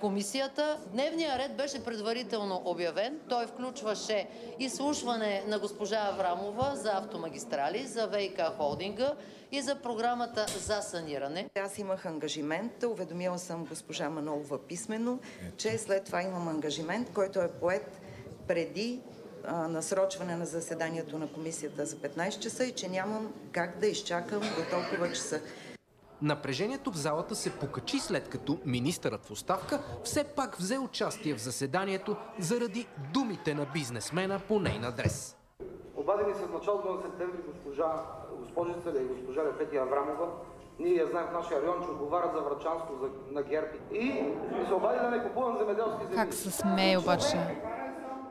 комисията. 0.00 0.78
Дневният 0.92 1.38
ред 1.38 1.56
беше 1.56 1.84
предварително 1.84 2.62
обявен. 2.64 3.20
Той 3.28 3.46
включваше 3.46 4.28
изслушване 4.58 5.44
на 5.46 5.58
госпожа 5.58 5.96
Аврамова 5.96 6.76
за 6.76 6.92
автомагистрали, 6.92 7.86
за 7.86 8.06
ВИК 8.06 8.40
холдинга 8.56 9.12
и 9.52 9.60
за 9.60 9.74
програмата 9.74 10.46
за 10.58 10.80
саниране. 10.82 11.50
Аз 11.64 11.78
имах 11.78 12.06
ангажимент, 12.06 12.82
уведомила 12.82 13.38
съм 13.38 13.64
госпожа 13.64 14.10
Манолова 14.10 14.58
писменно, 14.58 15.20
че 15.56 15.78
след 15.78 16.04
това 16.04 16.22
имам 16.22 16.48
ангажимент, 16.48 17.12
който 17.12 17.40
е 17.40 17.52
поет 17.60 18.00
преди 18.48 19.00
насрочване 19.48 20.36
на 20.36 20.46
заседанието 20.46 21.18
на 21.18 21.32
комисията 21.32 21.86
за 21.86 21.96
15 21.96 22.38
часа 22.38 22.64
и 22.64 22.72
че 22.72 22.88
нямам 22.88 23.32
как 23.52 23.78
да 23.78 23.86
изчакам 23.86 24.40
до 24.40 24.70
толкова 24.70 25.12
часа. 25.12 25.40
Напрежението 26.22 26.90
в 26.90 26.96
залата 26.96 27.34
се 27.34 27.50
покачи 27.50 27.98
след 27.98 28.28
като 28.28 28.58
министърът 28.66 29.26
в 29.26 29.30
оставка 29.30 29.82
все 30.04 30.24
пак 30.24 30.56
взе 30.56 30.78
участие 30.78 31.34
в 31.34 31.40
заседанието 31.40 32.16
заради 32.38 32.86
думите 33.12 33.54
на 33.54 33.66
бизнесмена 33.74 34.40
по 34.48 34.60
нейн 34.60 34.84
адрес. 34.84 35.36
Обадени 35.96 36.34
се 36.34 36.44
в 36.46 36.52
началото 36.52 36.94
на 36.94 37.02
септември 37.02 37.38
госпожа, 37.46 38.02
госпожица 38.40 39.00
и 39.00 39.04
госпожа 39.04 39.44
Лепети 39.44 39.76
Аврамова. 39.76 40.28
Ние 40.78 40.94
я 40.94 41.06
знаем 41.06 41.26
в 41.26 41.32
нашия 41.32 41.62
район, 41.62 41.84
че 41.84 41.90
отговарят 41.90 42.32
за 42.34 42.40
Врачанско 42.40 42.92
за, 43.02 43.08
на 43.30 43.42
Герпи. 43.42 43.78
И 43.92 44.24
се 44.68 44.74
обади 44.74 44.98
да 44.98 45.10
не 45.10 45.22
купувам 45.22 45.58
земеделски 45.58 46.04
земи. 46.04 46.16
Как 46.16 46.34
се 46.34 46.50
смее 46.50 46.98
обаче? 46.98 47.60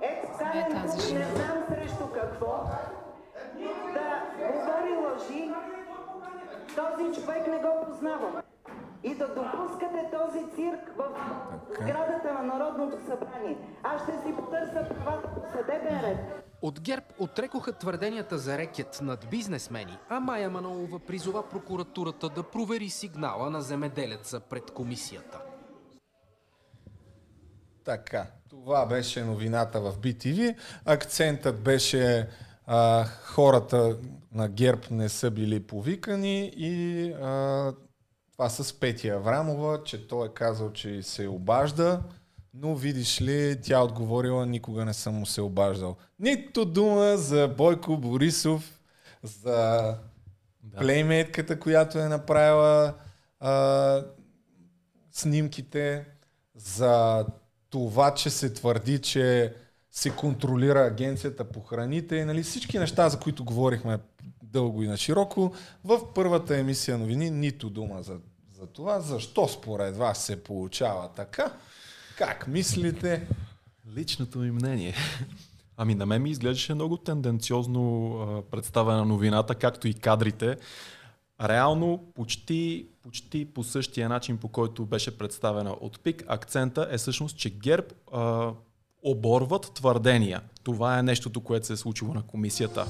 Е 0.02 0.68
тази 0.74 1.08
жена. 1.08 1.20
Не 1.20 1.36
знам 1.36 1.64
срещу 1.70 2.08
какво 2.14 2.70
да 3.94 4.22
говори 4.38 4.94
лъжи. 5.06 5.52
Този 6.76 7.22
човек 7.22 7.48
не 7.48 7.58
го 7.58 7.86
познавам. 7.86 8.42
И 9.04 9.16
да 9.16 9.28
допускате 9.28 10.12
този 10.12 10.56
цирк 10.56 10.92
в 10.98 11.04
сградата 11.80 12.34
на 12.34 12.44
Народното 12.44 12.98
събрание. 13.06 13.58
Аз 13.84 14.04
ще 14.04 14.12
си 14.12 14.36
потърся 14.36 14.88
правата 15.04 15.28
по 15.28 15.58
съдебен 15.58 16.02
ред. 16.02 16.18
От 16.62 16.82
ГЕРБ 16.82 17.06
отрекоха 17.20 17.74
твърденията 17.74 18.38
за 18.38 18.58
рекет 18.58 19.00
над 19.02 19.28
бизнесмени, 19.32 19.98
а 20.10 20.20
Майя 20.20 20.50
Манолова 20.50 21.00
призова 21.00 21.50
прокуратурата 21.50 22.30
да 22.30 22.44
провери 22.44 22.90
сигнала 22.90 23.50
на 23.50 23.62
земеделеца 23.62 24.40
пред 24.40 24.72
комисията. 24.72 25.42
Така, 27.86 28.26
това 28.50 28.86
беше 28.86 29.24
новината 29.24 29.82
в 29.82 29.98
BTV. 29.98 30.56
Акцентът 30.86 31.62
беше 31.62 32.30
а, 32.66 33.06
хората 33.06 33.98
на 34.32 34.50
ГЕРБ 34.50 34.82
не 34.92 35.10
са 35.10 35.32
били 35.32 35.60
повикани 35.60 36.54
и 36.58 37.12
а, 37.12 37.74
това 38.32 38.50
с 38.50 38.80
Петя 38.80 39.08
Аврамова, 39.08 39.84
че 39.84 40.08
той 40.08 40.28
е 40.28 40.34
казал, 40.34 40.74
че 40.74 41.04
се 41.04 41.28
обажда, 41.28 42.02
но 42.54 42.76
видиш 42.76 43.22
ли, 43.22 43.62
тя 43.62 43.84
отговорила, 43.84 44.46
никога 44.46 44.86
не 44.86 44.94
съм 44.94 45.16
му 45.16 45.26
се 45.26 45.42
обаждал. 45.42 45.96
Нито 46.20 46.66
дума 46.66 47.18
за 47.18 47.48
Бойко 47.48 47.98
Борисов, 47.98 48.82
за 49.24 49.52
да. 50.64 50.78
плеймейтката, 50.78 51.60
която 51.60 52.00
е 52.00 52.08
направила 52.08 52.94
а, 53.40 54.04
снимките, 55.12 56.06
за 56.56 57.26
това, 57.70 58.14
че 58.14 58.30
се 58.30 58.54
твърди, 58.54 59.02
че 59.02 59.54
се 59.92 60.10
контролира 60.10 60.80
агенцията 60.80 61.44
по 61.44 61.62
храните 61.62 62.16
и 62.16 62.26
нали, 62.26 62.44
всички 62.44 62.80
неща, 62.80 63.10
за 63.10 63.20
които 63.20 63.44
говорихме 63.44 64.00
дълго 64.44 64.84
и 64.84 64.88
на 64.88 64.98
широко, 64.98 65.54
в 65.84 66.14
първата 66.14 66.58
емисия 66.58 66.98
новини 66.98 67.30
нито 67.32 67.70
дума 67.70 68.04
за, 68.04 68.18
за 68.60 68.68
това. 68.68 69.00
Защо 69.00 69.48
според 69.48 69.98
вас 69.98 70.26
се 70.26 70.44
получава 70.44 71.10
така? 71.16 71.54
Как 72.18 72.48
мислите? 72.48 73.28
Личното 73.96 74.40
ми 74.40 74.52
мнение. 74.52 74.94
Ами 75.78 75.96
на 75.96 76.06
мен 76.06 76.22
ми 76.22 76.30
изглеждаше 76.30 76.74
много 76.74 76.98
тенденциозно 76.98 78.44
представена 78.52 79.06
новината, 79.06 79.56
както 79.56 79.88
и 79.88 79.94
кадрите. 79.94 80.58
Реално 81.42 82.04
почти, 82.16 82.88
почти 83.10 83.46
по 83.46 83.64
същия 83.64 84.10
начин, 84.10 84.38
по 84.38 84.48
който 84.48 84.86
беше 84.86 85.18
представена 85.18 85.72
от 85.72 86.00
ПИК, 86.00 86.24
акцента 86.28 86.88
е 86.92 86.98
всъщност, 86.98 87.38
че 87.38 87.50
ГЕРБ 87.50 87.88
а, 88.14 88.52
оборват 89.04 89.72
твърдения. 89.74 90.42
Това 90.64 91.00
е 91.00 91.04
нещото, 91.04 91.42
което 91.42 91.68
се 91.68 91.74
е 91.74 91.78
случило 91.78 92.14
на 92.14 92.22
комисията. 92.22 92.86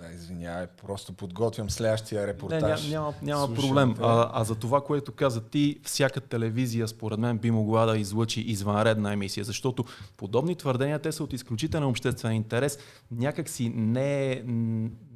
Да, 0.00 0.14
извинявай, 0.14 0.66
просто 0.66 1.12
подготвям 1.12 1.70
следващия 1.70 2.26
репортаж. 2.26 2.84
Не, 2.84 2.90
няма, 2.90 3.14
няма 3.22 3.54
проблем. 3.54 3.94
А, 4.00 4.30
а 4.32 4.44
за 4.44 4.54
това, 4.54 4.84
което 4.84 5.12
каза 5.12 5.40
ти, 5.40 5.80
всяка 5.82 6.20
телевизия, 6.20 6.88
според 6.88 7.18
мен, 7.18 7.38
би 7.38 7.50
могла 7.50 7.86
да 7.86 7.98
излъчи 7.98 8.40
извънредна 8.40 9.12
емисия, 9.12 9.44
защото 9.44 9.84
подобни 10.16 10.56
твърдения, 10.56 10.98
те 10.98 11.12
са 11.12 11.24
от 11.24 11.32
изключителен 11.32 11.84
обществен 11.84 12.32
интерес. 12.32 12.78
Някак 13.10 13.48
си 13.48 13.68
не 13.68 14.32
е, 14.32 14.42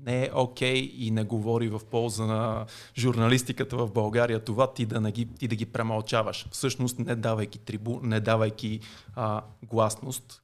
не 0.06 0.24
е 0.24 0.30
окей 0.34 0.74
okay 0.74 0.90
и 0.96 1.10
не 1.10 1.24
говори 1.24 1.68
в 1.68 1.80
полза 1.90 2.26
на 2.26 2.66
журналистиката 2.98 3.76
в 3.76 3.90
България 3.90 4.40
това 4.40 4.72
ти 4.72 4.86
да, 4.86 5.00
не 5.00 5.12
ги, 5.12 5.28
ти 5.38 5.48
да 5.48 5.56
ги 5.56 5.66
премълчаваш. 5.66 6.46
Всъщност, 6.50 6.98
не 6.98 7.16
давайки 7.16 7.58
трибу, 7.58 8.00
не 8.02 8.20
давайки 8.20 8.80
а, 9.14 9.42
гласност, 9.62 10.42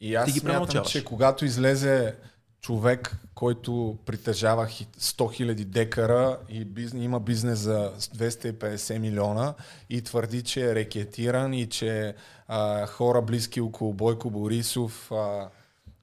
и 0.00 0.14
аз 0.14 0.26
ти 0.26 0.32
ги 0.32 0.38
смятам, 0.38 0.84
че 0.84 1.04
когато 1.04 1.44
излезе 1.44 2.16
човек, 2.60 3.16
който 3.34 3.98
притежава 4.06 4.66
100 4.66 4.84
000 4.98 5.64
декара 5.64 6.38
и 6.48 6.64
бизнес, 6.64 7.04
има 7.04 7.20
бизнес 7.20 7.58
за 7.58 7.92
250 7.98 8.98
милиона 8.98 9.54
и 9.90 10.02
твърди, 10.02 10.42
че 10.42 10.70
е 10.70 10.74
рекетиран 10.74 11.54
и 11.54 11.68
че 11.68 12.14
а, 12.48 12.86
хора 12.86 13.22
близки 13.22 13.60
около 13.60 13.92
Бойко 13.94 14.30
Борисов 14.30 15.12
а, 15.12 15.48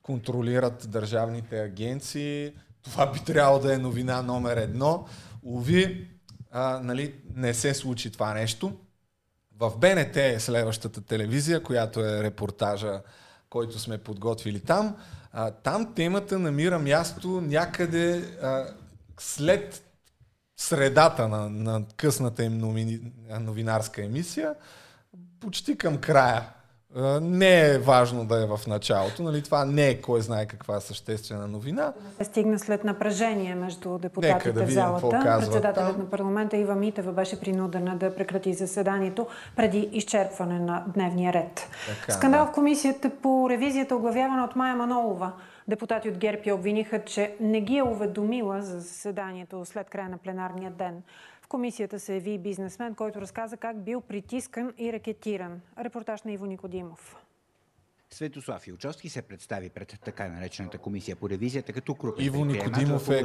контролират 0.01 0.89
държавните 0.89 1.59
агенции. 1.59 2.53
Това 2.91 3.11
би 3.11 3.19
трябвало 3.19 3.59
да 3.59 3.73
е 3.73 3.77
новина 3.77 4.21
номер 4.21 4.57
едно. 4.57 5.05
Уви, 5.43 6.07
а, 6.51 6.79
нали, 6.83 7.15
не 7.35 7.53
се 7.53 7.73
случи 7.73 8.11
това 8.11 8.33
нещо. 8.33 8.73
В 9.59 9.77
БНТ 9.77 10.17
е 10.17 10.39
следващата 10.39 11.01
телевизия, 11.01 11.63
която 11.63 11.99
е 11.99 12.23
репортажа, 12.23 13.01
който 13.49 13.79
сме 13.79 13.97
подготвили 13.97 14.59
там. 14.59 14.95
А, 15.31 15.51
там 15.51 15.93
темата 15.93 16.39
намира 16.39 16.79
място 16.79 17.41
някъде 17.41 18.17
а, 18.41 18.65
след 19.19 19.83
средата 20.57 21.27
на, 21.27 21.49
на 21.49 21.85
късната 21.97 22.43
им 22.43 22.57
новини, 22.57 22.99
новинарска 23.39 24.03
емисия, 24.03 24.55
почти 25.39 25.77
към 25.77 25.97
края 25.97 26.49
не 27.21 27.71
е 27.71 27.79
важно 27.79 28.25
да 28.25 28.43
е 28.43 28.45
в 28.45 28.59
началото. 28.67 29.23
Нали? 29.23 29.43
Това 29.43 29.65
не 29.65 29.89
е 29.89 30.01
кой 30.01 30.21
знае 30.21 30.45
каква 30.45 30.79
съществена 30.79 31.47
новина. 31.47 31.93
Стигна 32.21 32.59
след 32.59 32.83
напрежение 32.83 33.55
между 33.55 33.97
депутатите 33.97 34.51
да 34.51 34.65
в 34.65 34.69
залата. 34.69 35.39
Председателят 35.39 35.97
на 35.97 36.09
парламента 36.09 36.57
Ива 36.57 36.75
Митева 36.75 37.11
беше 37.11 37.39
принудена 37.39 37.95
да 37.97 38.15
прекрати 38.15 38.53
заседанието 38.53 39.27
преди 39.55 39.89
изчерпване 39.91 40.59
на 40.59 40.83
дневния 40.93 41.33
ред. 41.33 41.69
Така, 41.87 42.11
Скандал 42.11 42.45
да. 42.45 42.51
в 42.51 42.53
комисията 42.53 43.11
по 43.21 43.49
ревизията, 43.49 43.95
оглавявана 43.95 44.43
от 44.43 44.55
Майя 44.55 44.75
Манолова. 44.75 45.31
Депутати 45.67 46.09
от 46.09 46.17
ГЕРБ 46.17 46.41
я 46.45 46.55
обвиниха, 46.55 47.05
че 47.05 47.35
не 47.39 47.61
ги 47.61 47.77
е 47.77 47.83
уведомила 47.83 48.61
за 48.61 48.79
заседанието 48.79 49.65
след 49.65 49.89
края 49.89 50.09
на 50.09 50.17
пленарния 50.17 50.71
ден 50.71 51.01
комисията 51.47 51.99
се 51.99 52.13
яви 52.13 52.37
бизнесмен, 52.37 52.95
който 52.95 53.21
разказа 53.21 53.57
как 53.57 53.83
бил 53.83 54.01
притискан 54.01 54.73
и 54.77 54.93
ракетиран. 54.93 55.61
Репортаж 55.77 56.23
на 56.23 56.31
Иво 56.31 56.45
Никодимов. 56.45 57.15
Светослав 58.09 58.67
Илчовски 58.67 59.09
се 59.09 59.21
представи 59.21 59.69
пред 59.69 59.99
така 60.05 60.27
наречената 60.27 60.77
комисия 60.77 61.15
по 61.15 61.29
ревизията 61.29 61.73
като 61.73 61.95
крупен 61.95 62.25
Иво 62.25 62.45
Никодимов 62.45 63.09
е 63.09 63.23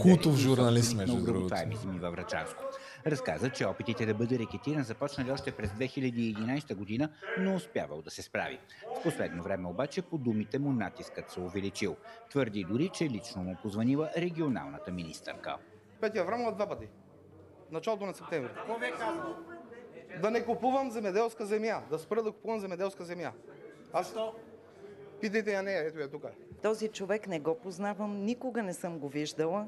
култов 0.00 0.36
журналист, 0.36 0.96
между 0.96 1.24
другото. 1.24 1.54
във 2.00 2.12
Врачанско. 2.12 2.62
Разказа, 3.06 3.50
че 3.50 3.66
опитите 3.66 4.06
да 4.06 4.14
бъде 4.14 4.38
рекетиран 4.38 4.84
започнали 4.84 5.30
още 5.30 5.52
през 5.52 5.70
2011 5.70 6.74
година, 6.74 7.08
но 7.38 7.54
успявал 7.54 8.02
да 8.02 8.10
се 8.10 8.22
справи. 8.22 8.58
В 9.00 9.02
последно 9.02 9.42
време 9.42 9.68
обаче 9.68 10.02
по 10.02 10.18
думите 10.18 10.58
му 10.58 10.72
натискът 10.72 11.30
се 11.30 11.40
увеличил. 11.40 11.96
Твърди 12.30 12.64
дори, 12.64 12.90
че 12.94 13.10
лично 13.10 13.42
му 13.42 13.56
позванила 13.62 14.10
регионалната 14.16 14.92
министърка. 14.92 15.56
Петя 16.00 16.20
Аврамова 16.20 16.52
два 16.52 16.68
пъти 16.68 16.88
началото 17.72 18.06
на 18.06 18.14
септември. 18.14 18.50
Какво 18.54 18.74
ви 18.74 18.86
е 18.86 18.90
казал? 18.90 19.36
Да 20.20 20.30
не 20.30 20.44
купувам 20.44 20.90
земеделска 20.90 21.46
земя, 21.46 21.82
да 21.90 21.98
спра 21.98 22.22
да 22.22 22.32
купувам 22.32 22.60
земеделска 22.60 23.04
земя. 23.04 23.32
Аз... 23.92 24.14
Питайте 25.20 25.52
я 25.52 25.62
нея, 25.62 25.86
ето 25.86 26.00
я 26.00 26.10
тук. 26.10 26.24
Този 26.62 26.88
човек 26.88 27.26
не 27.26 27.40
го 27.40 27.54
познавам, 27.54 28.24
никога 28.24 28.62
не 28.62 28.74
съм 28.74 28.98
го 28.98 29.08
виждала. 29.08 29.66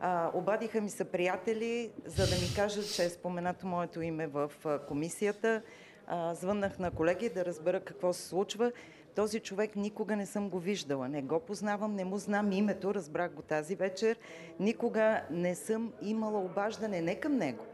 А, 0.00 0.30
обадиха 0.34 0.80
ми 0.80 0.90
се 0.90 1.04
приятели, 1.04 1.92
за 2.04 2.26
да 2.26 2.34
ми 2.34 2.54
кажат, 2.56 2.94
че 2.94 3.04
е 3.04 3.08
споменато 3.08 3.66
моето 3.66 4.00
име 4.02 4.26
в 4.26 4.52
комисията. 4.88 5.62
А, 6.06 6.34
звъннах 6.34 6.78
на 6.78 6.90
колеги 6.90 7.28
да 7.28 7.44
разбера 7.44 7.80
какво 7.80 8.12
се 8.12 8.28
случва. 8.28 8.72
Този 9.16 9.40
човек 9.40 9.76
никога 9.76 10.16
не 10.16 10.26
съм 10.26 10.50
го 10.50 10.58
виждала, 10.58 11.08
не 11.08 11.22
го 11.22 11.40
познавам, 11.40 11.94
не 11.94 12.04
му 12.04 12.18
знам 12.18 12.52
името, 12.52 12.94
разбрах 12.94 13.32
го 13.32 13.42
тази 13.42 13.74
вечер. 13.74 14.18
Никога 14.60 15.22
не 15.30 15.54
съм 15.54 15.92
имала 16.02 16.40
обаждане 16.40 17.00
не 17.00 17.14
към 17.14 17.36
него, 17.36 17.64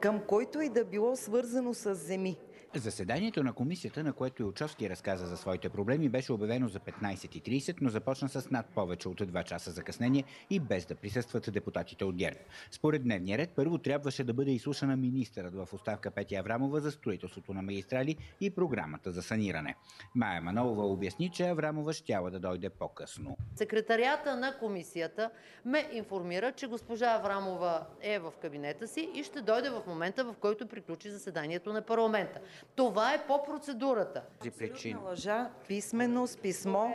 към 0.00 0.20
който 0.26 0.60
и 0.60 0.68
да 0.68 0.84
било 0.84 1.16
свързано 1.16 1.74
с 1.74 1.94
земи. 1.94 2.36
Заседанието 2.76 3.42
на 3.42 3.52
комисията, 3.52 4.04
на 4.04 4.12
което 4.12 4.42
Илчовски 4.42 4.90
разказа 4.90 5.26
за 5.26 5.36
своите 5.36 5.68
проблеми, 5.68 6.08
беше 6.08 6.32
обявено 6.32 6.68
за 6.68 6.80
15.30, 6.80 7.76
но 7.80 7.90
започна 7.90 8.28
с 8.28 8.50
над 8.50 8.66
повече 8.66 9.08
от 9.08 9.20
2 9.20 9.44
часа 9.44 9.70
закъснение 9.70 10.24
и 10.50 10.60
без 10.60 10.86
да 10.86 10.94
присъстват 10.94 11.52
депутатите 11.52 12.04
от 12.04 12.16
ГЕРБ. 12.16 12.38
Според 12.70 13.02
дневния 13.02 13.38
ред, 13.38 13.50
първо 13.56 13.78
трябваше 13.78 14.24
да 14.24 14.34
бъде 14.34 14.50
изслушана 14.50 14.96
министърът 14.96 15.54
в 15.54 15.68
оставка 15.72 16.10
Петя 16.10 16.36
Аврамова 16.36 16.80
за 16.80 16.90
строителството 16.90 17.54
на 17.54 17.62
магистрали 17.62 18.16
и 18.40 18.50
програмата 18.50 19.12
за 19.12 19.22
саниране. 19.22 19.74
Майя 20.14 20.40
Манолова 20.40 20.86
обясни, 20.86 21.30
че 21.30 21.48
Аврамова 21.48 21.92
щяла 21.92 22.30
да 22.30 22.40
дойде 22.40 22.70
по-късно. 22.70 23.36
Секретарията 23.56 24.36
на 24.36 24.58
комисията 24.58 25.30
ме 25.64 25.88
информира, 25.92 26.52
че 26.52 26.66
госпожа 26.66 27.06
Аврамова 27.06 27.86
е 28.00 28.18
в 28.18 28.32
кабинета 28.42 28.88
си 28.88 29.08
и 29.14 29.24
ще 29.24 29.40
дойде 29.40 29.70
в 29.70 29.82
момента, 29.86 30.24
в 30.24 30.34
който 30.40 30.66
приключи 30.66 31.10
заседанието 31.10 31.72
на 31.72 31.82
парламента. 31.82 32.40
Това 32.74 33.14
е 33.14 33.26
по 33.26 33.42
процедурата. 33.42 34.22
Абсолютна 34.46 35.00
лъжа, 35.04 35.50
писмено, 35.68 36.26
с 36.26 36.36
писмо, 36.36 36.88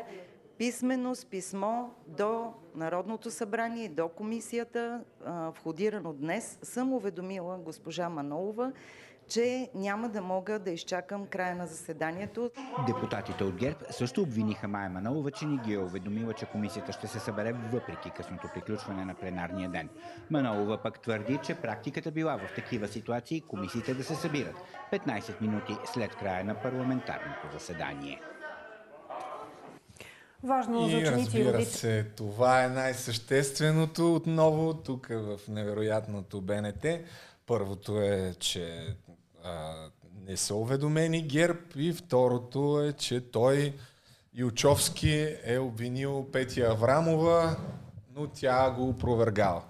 писмено 0.58 1.16
с 1.16 1.26
писмо 1.26 1.90
до 2.08 2.54
Народното 2.76 3.32
събрание, 3.32 3.90
до 3.90 4.10
комисията, 4.10 5.02
входирано 5.56 6.14
днес, 6.14 6.60
съм 6.64 6.94
уведомила 6.94 7.58
госпожа 7.58 8.10
Манолова, 8.10 8.72
че 9.30 9.70
няма 9.76 10.10
да 10.10 10.22
мога 10.22 10.60
да 10.60 10.72
изчакам 10.72 11.26
края 11.26 11.56
на 11.56 11.68
заседанието. 11.68 12.52
Депутатите 12.88 13.44
от 13.44 13.56
ГЕРБ 13.56 13.80
също 13.92 14.22
обвиниха 14.22 14.68
Майя 14.68 14.90
Манолова, 14.90 15.32
че 15.32 15.46
не 15.46 15.58
ги 15.64 15.74
е 15.74 15.80
уведомила, 15.80 16.34
че 16.34 16.46
комисията 16.46 16.92
ще 16.92 17.08
се 17.08 17.20
събере 17.20 17.54
въпреки 17.54 18.12
късното 18.18 18.48
приключване 18.54 19.06
на 19.06 19.16
пленарния 19.16 19.70
ден. 19.70 19.90
Манолова 20.30 20.78
пък 20.78 21.00
твърди, 21.00 21.40
че 21.44 21.56
практиката 21.56 22.12
била 22.12 22.38
в 22.38 22.56
такива 22.56 22.88
ситуации 22.88 23.42
комисиите 23.42 23.94
да 23.94 24.04
се 24.04 24.16
събират 24.16 24.56
15 24.92 25.42
минути 25.42 25.78
след 25.94 26.16
края 26.16 26.46
на 26.46 26.62
парламентарното 26.62 27.48
заседание. 27.54 28.22
важно 30.44 30.88
и, 30.88 30.92
за 30.92 30.98
ученици 30.98 31.40
и 31.40 31.46
родители. 31.46 31.66
се, 31.66 32.04
това 32.04 32.64
е 32.64 32.70
най-същественото 32.70 34.16
отново 34.16 34.74
тук 34.74 35.08
в 35.08 35.40
невероятното 35.48 36.42
БНТ. 36.42 36.86
Първото 37.46 38.02
е, 38.02 38.34
че 38.40 38.96
не 40.28 40.38
са 40.38 40.56
уведомени 40.56 41.28
ГЕРБ 41.28 41.60
и 41.76 41.94
второто 41.94 42.82
е, 42.82 42.94
че 42.94 43.32
той 43.32 43.74
Ючовски 44.34 45.36
е 45.44 45.60
обвинил 45.60 46.28
Петя 46.32 46.62
Аврамова, 46.62 47.58
но 48.16 48.28
тя 48.28 48.72
го 48.72 48.90
опровергава. 48.90 49.62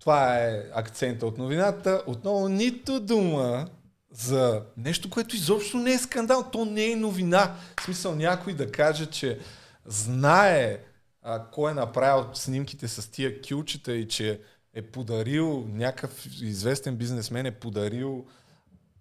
Това 0.00 0.38
е 0.38 0.62
акцента 0.74 1.26
от 1.26 1.38
новината. 1.38 2.02
Отново 2.06 2.48
нито 2.48 3.00
дума 3.00 3.68
за 4.10 4.62
нещо, 4.76 5.10
което 5.10 5.36
изобщо 5.36 5.76
не 5.76 5.92
е 5.92 5.98
скандал. 5.98 6.50
То 6.52 6.64
не 6.64 6.92
е 6.92 6.96
новина. 6.96 7.56
В 7.80 7.84
смисъл 7.84 8.14
някой 8.14 8.54
да 8.54 8.72
каже, 8.72 9.06
че 9.06 9.38
знае 9.86 10.78
а, 11.22 11.44
кой 11.50 11.70
е 11.70 11.74
направил 11.74 12.26
снимките 12.34 12.88
с 12.88 13.10
тия 13.10 13.42
кючета 13.42 13.94
и 13.94 14.08
че 14.08 14.40
е 14.74 14.82
подарил, 14.82 15.66
някакъв 15.68 16.26
известен 16.40 16.96
бизнесмен 16.96 17.46
е 17.46 17.50
подарил 17.50 18.26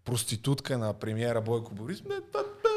проститутка 0.07 0.77
на 0.77 0.93
премиера 0.93 1.41
Бойко 1.41 1.75
Борис. 1.75 2.01
Бе, 2.01 2.15
бе, 2.15 2.39
бе, 2.63 2.69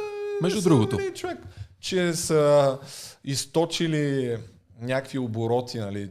Между 0.43 0.63
другото. 0.63 0.99
Човек, 1.15 1.39
че 1.81 2.15
са 2.15 2.79
източили 3.25 4.37
някакви 4.81 5.19
обороти, 5.19 5.79
нали, 5.79 6.11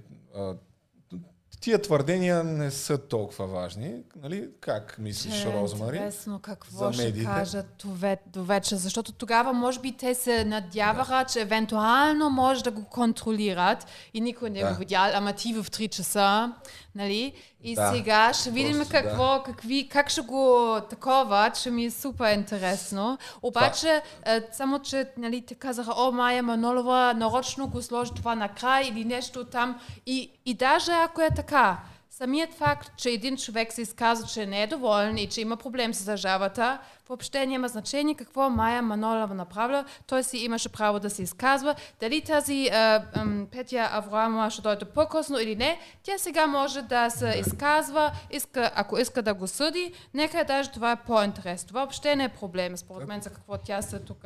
Тия 1.61 1.81
твърдения 1.81 2.43
не 2.43 2.71
са 2.71 2.97
толкова 2.97 3.47
важни. 3.47 3.93
Нали? 4.21 4.49
Как 4.59 4.95
мислиш, 4.99 5.43
е, 5.43 5.53
Розмари? 5.53 5.95
Интересно 5.95 6.39
какво 6.39 6.91
за 6.91 6.93
ще 6.93 7.23
кажат 7.23 7.85
до 8.25 8.43
вече, 8.43 8.75
защото 8.75 9.11
тогава 9.11 9.53
може 9.53 9.79
би 9.79 9.91
те 9.91 10.15
се 10.15 10.45
надяваха, 10.45 11.15
да. 11.15 11.25
че 11.25 11.41
евентуално 11.41 12.29
може 12.29 12.63
да 12.63 12.71
го 12.71 12.85
контролират 12.85 13.85
и 14.13 14.21
никой 14.21 14.49
не 14.49 14.61
да. 14.61 14.71
го 14.71 14.79
видял, 14.79 15.11
ама 15.13 15.33
ти 15.33 15.53
в 15.53 15.63
3 15.63 15.89
часа, 15.89 16.53
нали? 16.95 17.33
И 17.63 17.75
да. 17.75 17.91
сега 17.91 18.33
ще 18.33 18.51
видим 18.51 18.85
какво, 18.91 19.37
да. 19.37 19.43
какви, 19.45 19.89
как 19.91 20.09
ще 20.09 20.21
го 20.21 20.77
такова, 20.89 21.49
че 21.49 21.71
ми 21.71 21.85
е 21.85 21.91
супер 21.91 22.33
интересно. 22.33 23.17
Обаче, 23.41 24.01
е, 24.25 24.41
само 24.51 24.79
че 24.79 25.05
нали, 25.17 25.41
те 25.41 25.55
казаха, 25.55 25.93
о, 25.97 26.11
Майя 26.11 26.43
Манолова 26.43 27.13
нарочно 27.13 27.67
го 27.67 27.81
сложи 27.81 28.11
това 28.15 28.35
накрай 28.35 28.87
или 28.87 29.05
нещо 29.05 29.45
там. 29.45 29.79
И, 30.05 30.31
и 30.45 30.53
даже 30.53 30.91
ако 30.91 31.21
е 31.21 31.29
така, 31.35 31.77
самият 32.19 32.53
факт, 32.53 32.91
че 32.97 33.09
един 33.09 33.37
човек 33.37 33.73
се 33.73 33.81
изказва, 33.81 34.27
че 34.27 34.45
не 34.45 34.63
е 34.63 34.67
доволен 34.67 35.17
и 35.17 35.27
че 35.27 35.41
има 35.41 35.57
проблем 35.57 35.93
с 35.93 36.05
държавата, 36.05 36.79
въобще 37.07 37.45
няма 37.45 37.67
значение 37.67 38.15
какво 38.15 38.49
Майя 38.49 38.81
Манолова 38.81 39.33
направила. 39.33 39.85
Той 40.07 40.23
си 40.23 40.37
имаше 40.37 40.69
право 40.69 40.99
да 40.99 41.09
се 41.09 41.23
изказва. 41.23 41.75
Дали 41.99 42.21
тази 42.21 42.69
а, 42.71 42.75
а, 42.75 43.45
Петя 43.51 43.89
Аврамова 43.91 44.49
ще 44.49 44.61
дойде 44.61 44.85
по-късно 44.85 45.39
или 45.39 45.55
не, 45.55 45.79
тя 46.03 46.17
сега 46.17 46.47
може 46.47 46.81
да 46.81 47.09
се 47.09 47.43
изказва, 47.47 48.11
иска, 48.31 48.71
ако 48.75 48.97
иска 48.97 49.21
да 49.21 49.33
го 49.33 49.47
съди, 49.47 49.93
нека 50.13 50.45
даже 50.45 50.71
това 50.71 50.91
е 50.91 51.03
по-интересно. 51.03 51.67
Това 51.67 51.81
въобще 51.81 52.15
не 52.15 52.23
е 52.23 52.29
проблем, 52.29 52.77
според 52.77 53.07
мен, 53.07 53.21
за 53.21 53.29
какво 53.29 53.57
тя 53.57 53.81
се 53.81 53.99
тук 53.99 54.25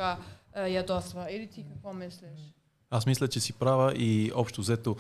ядосва. 0.68 1.28
Или 1.32 1.48
ти 1.48 1.66
какво 1.74 1.94
мислиш? 1.94 2.40
Аз 2.90 3.06
мисля, 3.06 3.28
че 3.28 3.40
си 3.40 3.54
права 3.54 3.94
и 3.96 4.32
общо 4.36 4.62
взето 4.62 4.96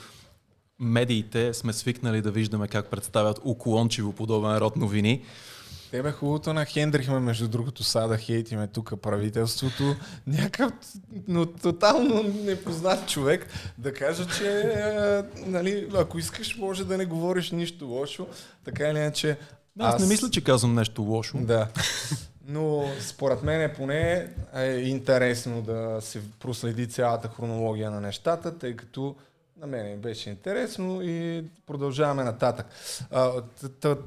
медиите 0.83 1.53
сме 1.53 1.73
свикнали 1.73 2.21
да 2.21 2.31
виждаме 2.31 2.67
как 2.67 2.85
представят 2.85 3.39
уклончиво 3.43 4.13
подобен 4.13 4.57
род 4.57 4.75
новини. 4.75 5.21
Тебе 5.91 6.11
хубавото 6.11 6.53
на 6.53 6.65
Хендрихме, 6.65 7.19
между 7.19 7.47
другото, 7.47 7.83
са 7.83 8.07
да 8.07 8.17
хейтиме 8.17 8.67
тук 8.67 9.01
правителството. 9.01 9.95
Някакъв, 10.27 10.73
но 11.27 11.45
тотално 11.45 12.23
непознат 12.23 13.09
човек 13.09 13.47
да 13.77 13.93
каже, 13.93 14.25
че 14.37 14.47
а, 14.47 15.25
нали, 15.45 15.87
ако 15.95 16.19
искаш, 16.19 16.57
може 16.57 16.85
да 16.85 16.97
не 16.97 17.05
говориш 17.05 17.51
нищо 17.51 17.85
лошо. 17.85 18.27
Така 18.65 18.89
или 18.89 18.97
иначе. 18.97 19.37
Аз, 19.79 19.95
аз 19.95 20.01
не 20.01 20.07
мисля, 20.07 20.29
че 20.29 20.43
казвам 20.43 20.73
нещо 20.73 21.01
лошо. 21.01 21.37
Да. 21.41 21.67
Но 22.47 22.85
според 22.99 23.43
мен 23.43 23.61
е 23.61 23.73
поне 23.73 24.29
е 24.55 24.71
интересно 24.71 25.61
да 25.61 25.97
се 26.01 26.21
проследи 26.39 26.87
цялата 26.87 27.27
хронология 27.27 27.91
на 27.91 28.01
нещата, 28.01 28.57
тъй 28.57 28.75
като 28.75 29.15
на 29.63 29.67
мен 29.67 29.99
беше 29.99 30.29
интересно 30.29 30.99
и 31.01 31.43
продължаваме 31.65 32.23
нататък. 32.23 32.65
А, 33.11 33.41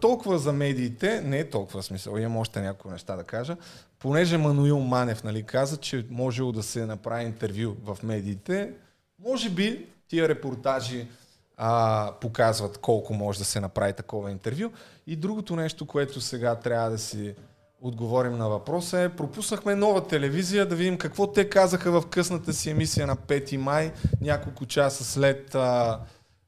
толкова 0.01 0.39
за 0.39 0.53
медиите, 0.53 1.21
не 1.21 1.39
е 1.39 1.51
толкова 1.51 1.83
смисъл, 1.83 2.17
имам 2.17 2.37
още 2.37 2.61
някои 2.61 2.91
неща 2.91 3.17
да 3.17 3.25
кажа. 3.25 3.57
Понеже 3.99 4.39
Мануил 4.39 4.79
Манев 4.79 5.25
нали, 5.25 5.43
каза, 5.43 5.77
че 5.77 6.07
можело 6.11 6.53
да 6.53 6.63
се 6.63 6.87
направи 6.87 7.25
интервю 7.25 7.77
в 7.85 7.99
медиите, 8.03 8.73
може 9.19 9.51
би 9.51 9.87
тия 10.09 10.29
репортажи 10.29 11.09
а, 11.57 12.13
показват 12.21 12.79
колко 12.79 13.15
може 13.15 13.39
да 13.39 13.45
се 13.45 13.61
направи 13.61 13.93
такова 13.93 14.31
интервю. 14.31 14.71
И 15.07 15.17
другото 15.17 15.57
нещо, 15.57 15.87
което 15.87 16.21
сега 16.21 16.55
трябва 16.55 16.91
да 16.91 16.99
си 16.99 17.35
отговорим 17.81 18.37
на 18.37 18.49
въпроса 18.49 19.01
е, 19.01 19.09
пропуснахме 19.09 19.75
нова 19.75 20.07
телевизия 20.07 20.69
да 20.69 20.77
видим 20.77 20.99
какво 20.99 21.33
те 21.33 21.51
казаха 21.51 22.01
в 22.01 22.07
късната 22.07 22.53
си 22.53 22.71
емисия 22.71 23.07
на 23.07 23.17
5 23.17 23.57
май, 23.57 23.93
няколко 24.21 24.67
часа 24.67 25.05
след 25.05 25.55
а, 25.55 26.01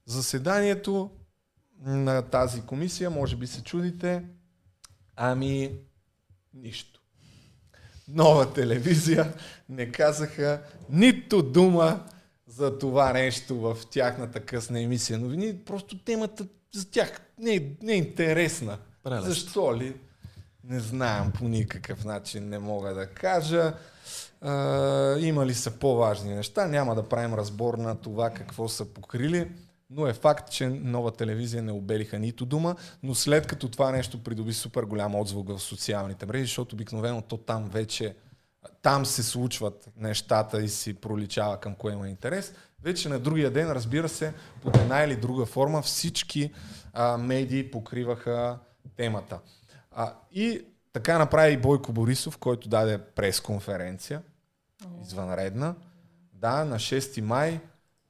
заседанието 0.07 1.11
на 1.85 2.23
тази 2.23 2.63
комисия. 2.63 3.11
Може 3.11 3.37
би 3.37 3.47
се 3.47 3.63
чудите. 3.63 4.25
Ами, 5.17 5.73
нищо. 6.55 7.01
Нова 8.09 8.53
телевизия 8.53 9.33
не 9.69 9.93
казаха 9.93 10.63
нито 10.91 11.43
дума 11.43 12.05
за 12.47 12.79
това 12.79 13.13
нещо 13.13 13.61
в 13.61 13.77
тяхната 13.91 14.41
късна 14.41 14.81
емисия 14.81 15.19
новини. 15.19 15.59
Просто 15.65 15.99
темата 15.99 16.47
за 16.75 16.91
тях 16.91 17.21
не 17.39 17.55
е, 17.55 17.63
не 17.83 17.93
е 17.93 17.97
интересна. 17.97 18.79
Прелест. 19.03 19.27
Защо 19.27 19.77
ли? 19.77 19.95
Не 20.65 20.81
знам 20.81 21.33
по 21.33 21.49
никакъв 21.49 22.05
начин, 22.05 22.49
не 22.49 22.59
мога 22.59 22.95
да 22.95 23.07
кажа. 23.07 23.75
А, 24.41 25.17
има 25.19 25.47
ли 25.47 25.55
са 25.55 25.71
по-важни 25.71 26.35
неща? 26.35 26.67
Няма 26.67 26.95
да 26.95 27.09
правим 27.09 27.35
разбор 27.35 27.75
на 27.75 27.97
това 27.97 28.31
какво 28.31 28.69
са 28.69 28.85
покрили, 28.85 29.51
но 29.91 30.07
е 30.07 30.13
факт, 30.13 30.51
че 30.51 30.69
нова 30.69 31.13
телевизия 31.13 31.63
не 31.63 31.73
обелиха 31.73 32.19
нито 32.19 32.47
дума, 32.47 32.77
но 33.03 33.15
след 33.15 33.47
като 33.47 33.69
това 33.69 33.91
нещо 33.91 34.23
придоби 34.23 34.53
супер 34.53 34.83
голям 34.83 35.15
отзвук 35.15 35.49
в 35.49 35.59
социалните 35.59 36.27
мрежи, 36.27 36.45
защото 36.45 36.77
обикновено 36.77 37.23
то 37.23 37.37
там 37.37 37.69
вече 37.69 38.15
там 38.83 39.07
се 39.07 39.23
случват 39.23 39.89
нещата 39.97 40.63
и 40.63 40.69
си 40.69 40.95
проличава 40.95 41.61
към 41.61 41.75
кое 41.75 41.93
има 41.93 42.09
интерес. 42.09 42.55
Вече 42.83 43.09
на 43.09 43.19
другия 43.19 43.51
ден, 43.51 43.73
разбира 43.73 44.09
се, 44.09 44.35
под 44.63 44.77
една 44.77 45.05
или 45.05 45.17
друга 45.17 45.47
форма 45.47 45.83
всички 45.83 46.53
а, 46.93 47.17
медии 47.17 47.71
покриваха 47.71 48.59
темата. 48.97 49.39
А, 50.01 50.15
и 50.33 50.65
така 50.93 51.19
направи 51.19 51.53
и 51.53 51.57
Бойко 51.57 51.93
Борисов, 51.93 52.39
който 52.39 52.69
даде 52.69 52.99
пресконференция, 52.99 54.23
извънредна. 55.03 55.75
Да, 56.33 56.65
на 56.65 56.77
6 56.77 57.21
май 57.21 57.61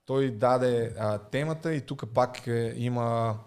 той 0.05 0.31
даде 0.31 0.95
а, 0.99 1.19
темата 1.19 1.75
и 1.75 1.81
тук 1.81 2.15
пак 2.15 2.47
е, 2.47 2.75
има, 2.77 3.39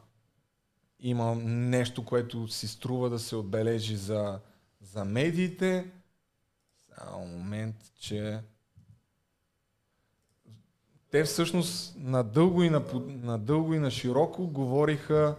има 1.00 1.36
нещо, 1.46 2.06
което 2.06 2.48
си 2.48 2.68
струва 2.68 3.10
да 3.10 3.20
се 3.20 3.36
отбележи 3.36 3.96
за, 3.98 4.40
за 4.82 5.06
медиите. 5.06 5.92
Само 6.98 7.26
момент, 7.26 7.76
че 8.00 8.40
те 11.12 11.24
всъщност 11.24 11.96
надълго 11.98 12.64
и 12.64 12.70
на, 12.70 12.84
надълго 13.08 13.74
и 13.74 13.80
на 13.80 13.92
широко 13.92 14.48
говориха 14.48 15.36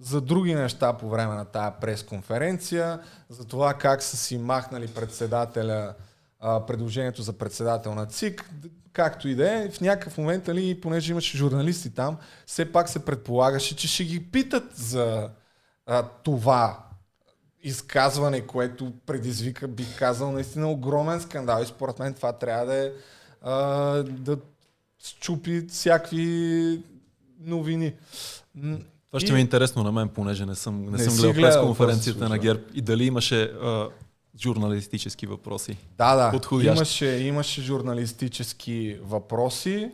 за 0.00 0.20
други 0.20 0.54
неща 0.54 0.92
по 0.92 1.08
време 1.08 1.34
на 1.34 1.44
тази 1.44 1.74
пресконференция, 1.80 3.00
за 3.28 3.44
това 3.44 3.74
как 3.74 4.02
са 4.02 4.16
си 4.16 4.38
махнали 4.38 4.86
председателя, 4.86 5.94
предложението 6.40 7.22
за 7.22 7.32
председател 7.32 7.94
на 7.94 8.06
ЦИК, 8.06 8.50
както 8.92 9.28
и 9.28 9.34
да 9.34 9.52
е, 9.52 9.70
в 9.70 9.80
някакъв 9.80 10.18
момент, 10.18 10.48
али, 10.48 10.80
понеже 10.80 11.12
имаше 11.12 11.36
журналисти 11.36 11.94
там, 11.94 12.16
все 12.46 12.72
пак 12.72 12.88
се 12.88 13.04
предполагаше, 13.04 13.76
че 13.76 13.88
ще 13.88 14.04
ги 14.04 14.30
питат 14.30 14.76
за 14.76 15.30
а, 15.86 16.02
това 16.02 16.84
изказване, 17.62 18.46
което 18.46 18.92
предизвика, 19.06 19.68
бих 19.68 19.98
казал, 19.98 20.32
наистина 20.32 20.70
огромен 20.70 21.20
скандал 21.20 21.62
и 21.62 21.66
според 21.66 21.98
мен 21.98 22.14
това 22.14 22.32
трябва 22.32 22.66
да 22.66 22.74
е 22.74 22.90
а, 23.42 23.54
да 24.02 24.38
счупи 24.98 25.66
всякакви 25.68 26.82
новини. 27.40 27.94
Това 29.10 29.20
ще 29.20 29.32
ми 29.32 29.38
е 29.38 29.40
интересно 29.40 29.82
на 29.82 29.92
мен, 29.92 30.08
понеже 30.08 30.46
не 30.46 30.54
съм, 30.54 30.84
не, 30.84 30.90
не 30.90 30.98
съм 30.98 31.32
гледал 31.32 31.42
през 31.42 31.56
конференцията 31.56 32.28
на 32.28 32.38
ГЕРБ 32.38 32.62
и 32.74 32.82
дали 32.82 33.04
имаше 33.04 33.42
а, 33.42 33.88
журналистически 34.38 35.26
въпроси. 35.26 35.76
Да, 35.98 36.30
да. 36.32 36.64
Имаше, 36.64 37.06
имаше 37.06 37.62
журналистически 37.62 38.98
въпроси. 39.02 39.92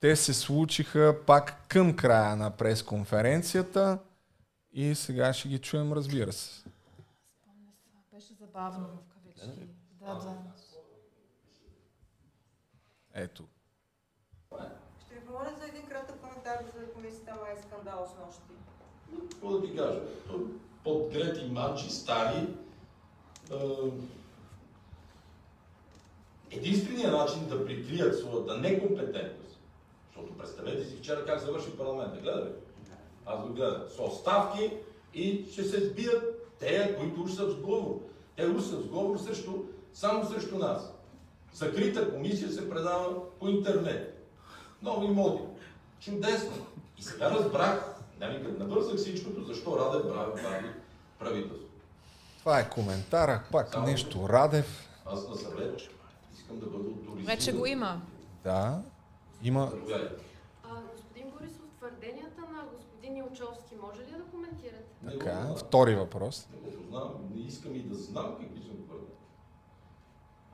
Те 0.00 0.16
се 0.16 0.34
случиха 0.34 1.16
пак 1.26 1.64
към 1.68 1.96
края 1.96 2.36
на 2.36 2.50
пресконференцията 2.50 3.98
и 4.72 4.94
сега 4.94 5.32
ще 5.32 5.48
ги 5.48 5.58
чуем, 5.58 5.92
разбира 5.92 6.32
се. 6.32 6.62
Беше 8.14 8.34
забавно 8.40 8.86
в 8.86 9.14
кавички. 9.14 9.66
Да, 10.00 10.14
да. 10.14 10.34
Ето. 13.14 13.44
моля 15.30 15.52
за 15.58 15.64
един 15.64 15.86
кратък 15.88 16.20
коментар 16.20 16.58
за 16.74 16.92
комисията 16.92 17.34
Май 17.42 17.56
скандал 17.66 18.06
с 18.06 18.26
нощи. 18.26 18.47
Какво 19.30 19.50
да 19.50 19.66
ти 19.66 19.76
кажа? 19.76 20.00
Подгрети 20.84 21.44
манчи, 21.50 21.90
стари. 21.90 22.46
Единственият 26.50 27.12
начин 27.12 27.48
да 27.48 27.66
прикрият 27.66 28.18
своята 28.18 28.58
некомпетентност, 28.58 29.58
защото 30.06 30.38
представете 30.38 30.84
си 30.84 30.96
вчера 30.96 31.24
как 31.24 31.40
завърши 31.40 31.76
парламента, 31.76 32.20
гледай. 32.20 32.52
Аз 33.26 33.46
го 33.46 33.54
гледам. 33.54 33.82
С 33.96 34.00
оставки 34.00 34.72
и 35.14 35.46
ще 35.52 35.64
се 35.64 35.88
сбият 35.88 36.48
те, 36.58 36.96
които 36.98 37.22
уж 37.22 37.32
са 37.32 37.46
в 37.46 37.50
сговор. 37.50 38.00
Те 38.36 38.46
уж 38.46 38.62
са 38.62 38.76
в 38.76 38.82
сговор 38.82 39.18
срещу, 39.18 39.52
само 39.94 40.24
срещу 40.24 40.58
нас. 40.58 40.92
Закрита 41.54 42.14
комисия 42.14 42.50
се 42.50 42.70
предава 42.70 43.30
по 43.38 43.48
интернет. 43.48 44.28
Нови 44.82 45.08
моди. 45.08 45.42
Чудесно. 46.00 46.66
И 46.98 47.02
сега 47.02 47.30
разбрах, 47.30 47.97
нали, 48.20 48.44
като 48.44 48.64
навързах 48.64 48.96
всичкото, 48.96 49.44
защо 49.44 49.78
Радев 49.78 50.12
прави, 50.14 50.42
прави 50.42 50.68
правителство. 51.18 51.68
Това 52.38 52.60
е 52.60 52.70
коментара, 52.70 53.42
пак 53.52 53.68
Само 53.68 53.86
нещо 53.86 54.28
Радев. 54.28 54.88
Аз 55.06 55.28
на 55.28 55.36
съвет 55.36 55.80
искам 56.34 56.58
да 56.58 56.66
бъда 56.66 57.04
турист. 57.04 57.26
Вече 57.26 57.52
го 57.52 57.66
има. 57.66 58.00
Да, 58.44 58.82
има. 59.42 59.72
А, 60.64 60.80
господин 60.92 61.30
Борисов, 61.30 61.62
твърденията 61.78 62.40
на 62.40 62.64
господин 62.76 63.16
Илчовски 63.16 63.74
може 63.82 64.00
ли 64.00 64.18
да 64.18 64.24
коментирате? 64.24 64.84
Така, 65.10 65.54
втори 65.56 65.94
въпрос. 65.94 66.48
Не 66.52 66.70
го 66.70 66.82
знам, 66.88 67.14
не 67.34 67.40
искам 67.40 67.74
и 67.74 67.82
да 67.82 67.94
знам 67.94 68.36
какви 68.40 68.62
са 68.62 68.68
твърдения. 68.84 69.16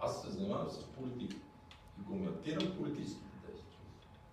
Аз 0.00 0.22
се 0.22 0.30
занимавам 0.30 0.68
с 0.70 0.84
политика 0.84 1.36
и 2.00 2.04
коментирам 2.06 2.76
политическите 2.78 3.36
действия. 3.46 3.78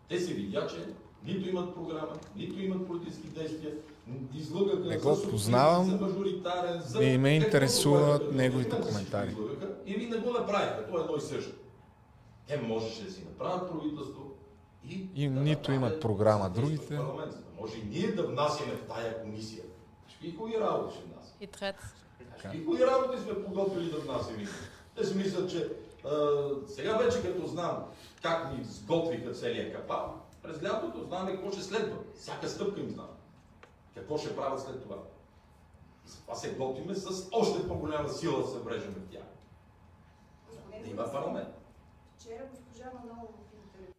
Те 0.10 0.20
се 0.20 0.34
видя, 0.34 0.68
че 0.68 0.94
нито 1.26 1.50
имат 1.50 1.76
програма, 1.76 2.14
нито 2.36 2.60
имат 2.60 2.88
политически 2.88 3.28
действия, 3.28 3.74
излъгаха 4.36 4.80
не 4.80 4.98
го 4.98 5.18
познавам, 5.30 5.90
за 5.90 6.06
мажоритарен, 6.06 6.82
за... 6.82 7.00
Не 7.00 7.18
ме 7.18 7.30
интересуват 7.30 8.34
неговите 8.34 8.82
коментари. 8.82 9.36
Или 9.86 10.10
не 10.10 10.18
го 10.18 10.32
направиха, 10.32 10.88
то 10.92 10.98
е 10.98 11.02
едно 11.02 11.16
и 11.18 11.22
също. 11.22 11.52
Те 12.48 12.62
можеше 12.62 13.04
да 13.04 13.12
си 13.12 13.24
направят 13.24 13.72
правителство 13.72 14.32
и... 14.90 15.08
И 15.16 15.30
да 15.30 15.40
нито 15.40 15.72
имат 15.72 16.02
програма, 16.02 16.50
другите... 16.50 17.00
Може 17.62 17.78
и 17.78 17.84
ние 17.84 18.12
да 18.12 18.28
внасяме 18.28 18.72
в 18.72 18.88
тая 18.88 19.24
комисия. 19.24 19.64
Какви 20.12 20.38
кои 20.38 20.60
работи 20.60 20.96
ще 20.96 21.04
внасяме? 21.04 21.36
И 21.42 21.48
трет. 21.48 21.76
Какви 22.42 22.66
кои 22.66 22.80
работи 22.80 23.22
сме 23.22 23.44
подготвили 23.44 23.92
да 23.92 23.98
внасяме? 23.98 24.48
Те 24.96 25.06
си 25.06 25.18
мислят, 25.18 25.50
че 25.50 25.70
а, 26.06 26.50
сега 26.68 26.98
вече 26.98 27.22
като 27.22 27.48
знам 27.48 27.84
как 28.22 28.58
ни 28.58 28.64
сготвиха 28.64 29.32
целият 29.32 29.76
капал, 29.76 30.21
през 30.44 30.64
лятото 30.64 31.04
знам 31.04 31.28
какво 31.28 31.52
ще 31.52 31.62
следва. 31.62 31.98
Всяка 32.16 32.50
стъпка 32.50 32.80
им 32.80 32.90
знам. 32.90 33.10
Какво 33.96 34.18
ще 34.18 34.36
правят 34.36 34.62
след 34.62 34.84
това. 34.84 34.96
И 36.06 36.10
за 36.10 36.22
това 36.22 36.36
се 36.36 36.56
готвиме 36.56 36.96
с 36.96 37.28
още 37.32 37.68
по-голяма 37.68 38.10
сила 38.10 38.42
да 38.42 38.48
се 38.48 38.60
врежем 38.60 38.92
в 38.92 39.12
тях. 39.12 39.24
Да 40.84 40.90
има 40.90 41.12
парламент. 41.12 41.50
Вчера 42.20 42.44
госпожа 42.52 42.92
Манолова 42.94 43.28
в 43.28 43.56
интервю 43.66 43.94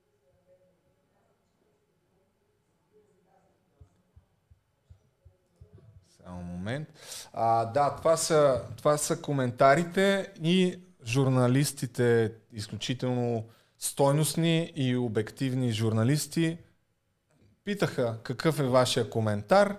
Само 6.09 6.43
момент. 6.43 6.89
А, 7.33 7.65
да, 7.65 7.97
това 7.97 8.17
са, 8.17 8.63
това 8.77 8.97
са 8.97 9.23
коментарите 9.23 10.33
и 10.43 10.81
журналистите, 11.05 12.35
изключително 12.53 13.45
стойностни 13.83 14.73
и 14.77 14.97
обективни 14.97 15.73
журналисти, 15.73 16.59
питаха 17.65 18.19
какъв 18.23 18.59
е 18.59 18.63
вашия 18.63 19.11
коментар 19.11 19.77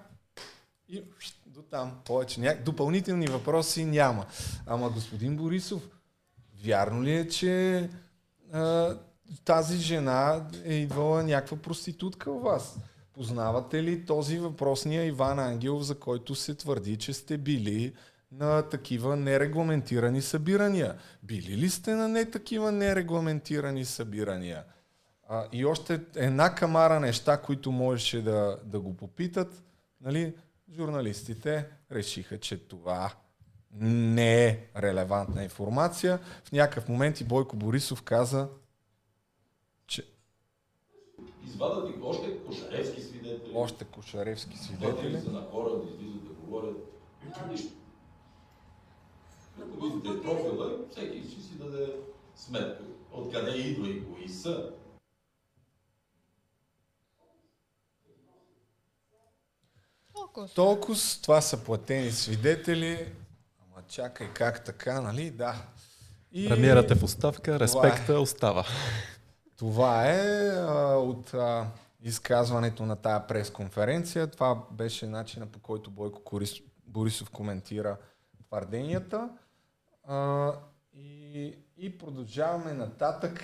и 0.89 1.03
до 1.47 1.61
там 1.61 1.99
повече. 2.05 2.39
Ня... 2.39 2.57
Допълнителни 2.65 3.27
въпроси 3.27 3.85
няма. 3.85 4.25
Ама 4.65 4.89
господин 4.89 5.37
Борисов, 5.37 5.89
вярно 6.63 7.03
ли 7.03 7.15
е, 7.15 7.27
че 7.27 7.89
а, 8.51 8.95
тази 9.45 9.77
жена 9.77 10.47
е 10.65 10.73
идвала 10.73 11.23
някаква 11.23 11.57
проститутка 11.57 12.31
у 12.31 12.39
вас? 12.39 12.77
Познавате 13.13 13.83
ли 13.83 14.05
този 14.05 14.37
въпросния 14.37 15.05
Иван 15.05 15.39
Ангелов, 15.39 15.83
за 15.83 15.99
който 15.99 16.35
се 16.35 16.55
твърди, 16.55 16.97
че 16.97 17.13
сте 17.13 17.37
били 17.37 17.93
на 18.39 18.61
такива 18.61 19.15
нерегламентирани 19.15 20.21
събирания? 20.21 20.95
Били 21.23 21.57
ли 21.57 21.69
сте 21.69 21.95
на 21.95 22.07
не 22.07 22.31
такива 22.31 22.71
нерегламентирани 22.71 23.85
събирания? 23.85 24.63
А, 25.29 25.47
и 25.51 25.65
още 25.65 26.01
една 26.15 26.55
камара 26.55 26.99
неща, 26.99 27.37
които 27.37 27.71
можеше 27.71 28.21
да, 28.21 28.57
да 28.63 28.79
го 28.79 28.97
попитат. 28.97 29.63
Нали? 30.01 30.33
Журналистите 30.75 31.65
решиха, 31.91 32.37
че 32.37 32.67
това 32.67 33.13
не 33.79 34.45
е 34.45 34.59
релевантна 34.77 35.43
информация. 35.43 36.19
В 36.43 36.51
някакъв 36.51 36.89
момент 36.89 37.21
и 37.21 37.23
Бойко 37.23 37.55
Борисов 37.55 38.01
каза, 38.01 38.49
че... 39.87 40.05
Извадат 41.45 41.89
и 41.89 42.01
още 42.01 42.37
кошаревски 42.45 43.01
свидетели. 43.01 43.51
Още 43.55 43.85
кошаревски 43.85 44.57
свидетели. 44.57 45.21
са 45.21 45.31
на 45.31 45.41
хора 45.41 45.69
да 45.69 45.91
излизат 45.91 46.23
да 46.23 46.33
говорят. 46.33 46.77
Нищо. 47.49 47.73
Като 49.59 49.85
видите 49.85 50.21
профила, 50.21 50.79
всеки 50.91 51.31
ще 51.31 51.41
си 51.41 51.57
даде 51.57 51.95
сметка 52.35 52.83
откъде 53.13 53.51
идва 53.51 53.89
и 53.89 54.05
кои 54.05 54.29
са. 54.29 54.69
Толкова, 60.55 60.97
това 61.21 61.41
са 61.41 61.63
платени 61.63 62.11
свидетели. 62.11 63.13
Ама 63.61 63.83
чакай 63.87 64.27
как 64.33 64.65
така, 64.65 65.01
нали? 65.01 65.31
Да. 65.31 65.55
И... 66.31 66.49
Премиерът 66.49 66.91
е 66.91 66.95
в 66.95 67.03
оставка, 67.03 67.59
респекта 67.59 68.13
е. 68.13 68.17
остава. 68.17 68.65
Това 69.57 70.09
е 70.09 70.49
а, 70.49 70.95
от 70.97 71.33
а, 71.33 71.67
изказването 72.03 72.85
на 72.85 72.95
тая 72.95 73.27
пресконференция. 73.27 74.27
Това 74.27 74.63
беше 74.71 75.07
начина 75.07 75.45
по 75.45 75.59
който 75.59 75.91
Бойко 75.91 76.39
Борисов 76.87 77.29
коментира 77.29 77.97
твърденията. 78.47 79.29
А, 80.03 80.51
и, 80.93 81.55
и 81.77 81.97
продължаваме 81.97 82.73
нататък 82.73 83.43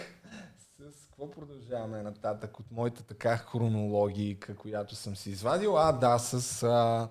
с 0.77 1.05
какво 1.05 1.31
продължаваме 1.31 2.01
нататък 2.01 2.59
от 2.59 2.71
моята 2.71 3.03
така 3.03 3.37
хронологика, 3.37 4.55
която 4.55 4.95
съм 4.95 5.15
си 5.15 5.29
извадил? 5.29 5.77
А, 5.77 5.91
да, 5.91 6.19
с 6.19 6.63
а, 6.63 7.09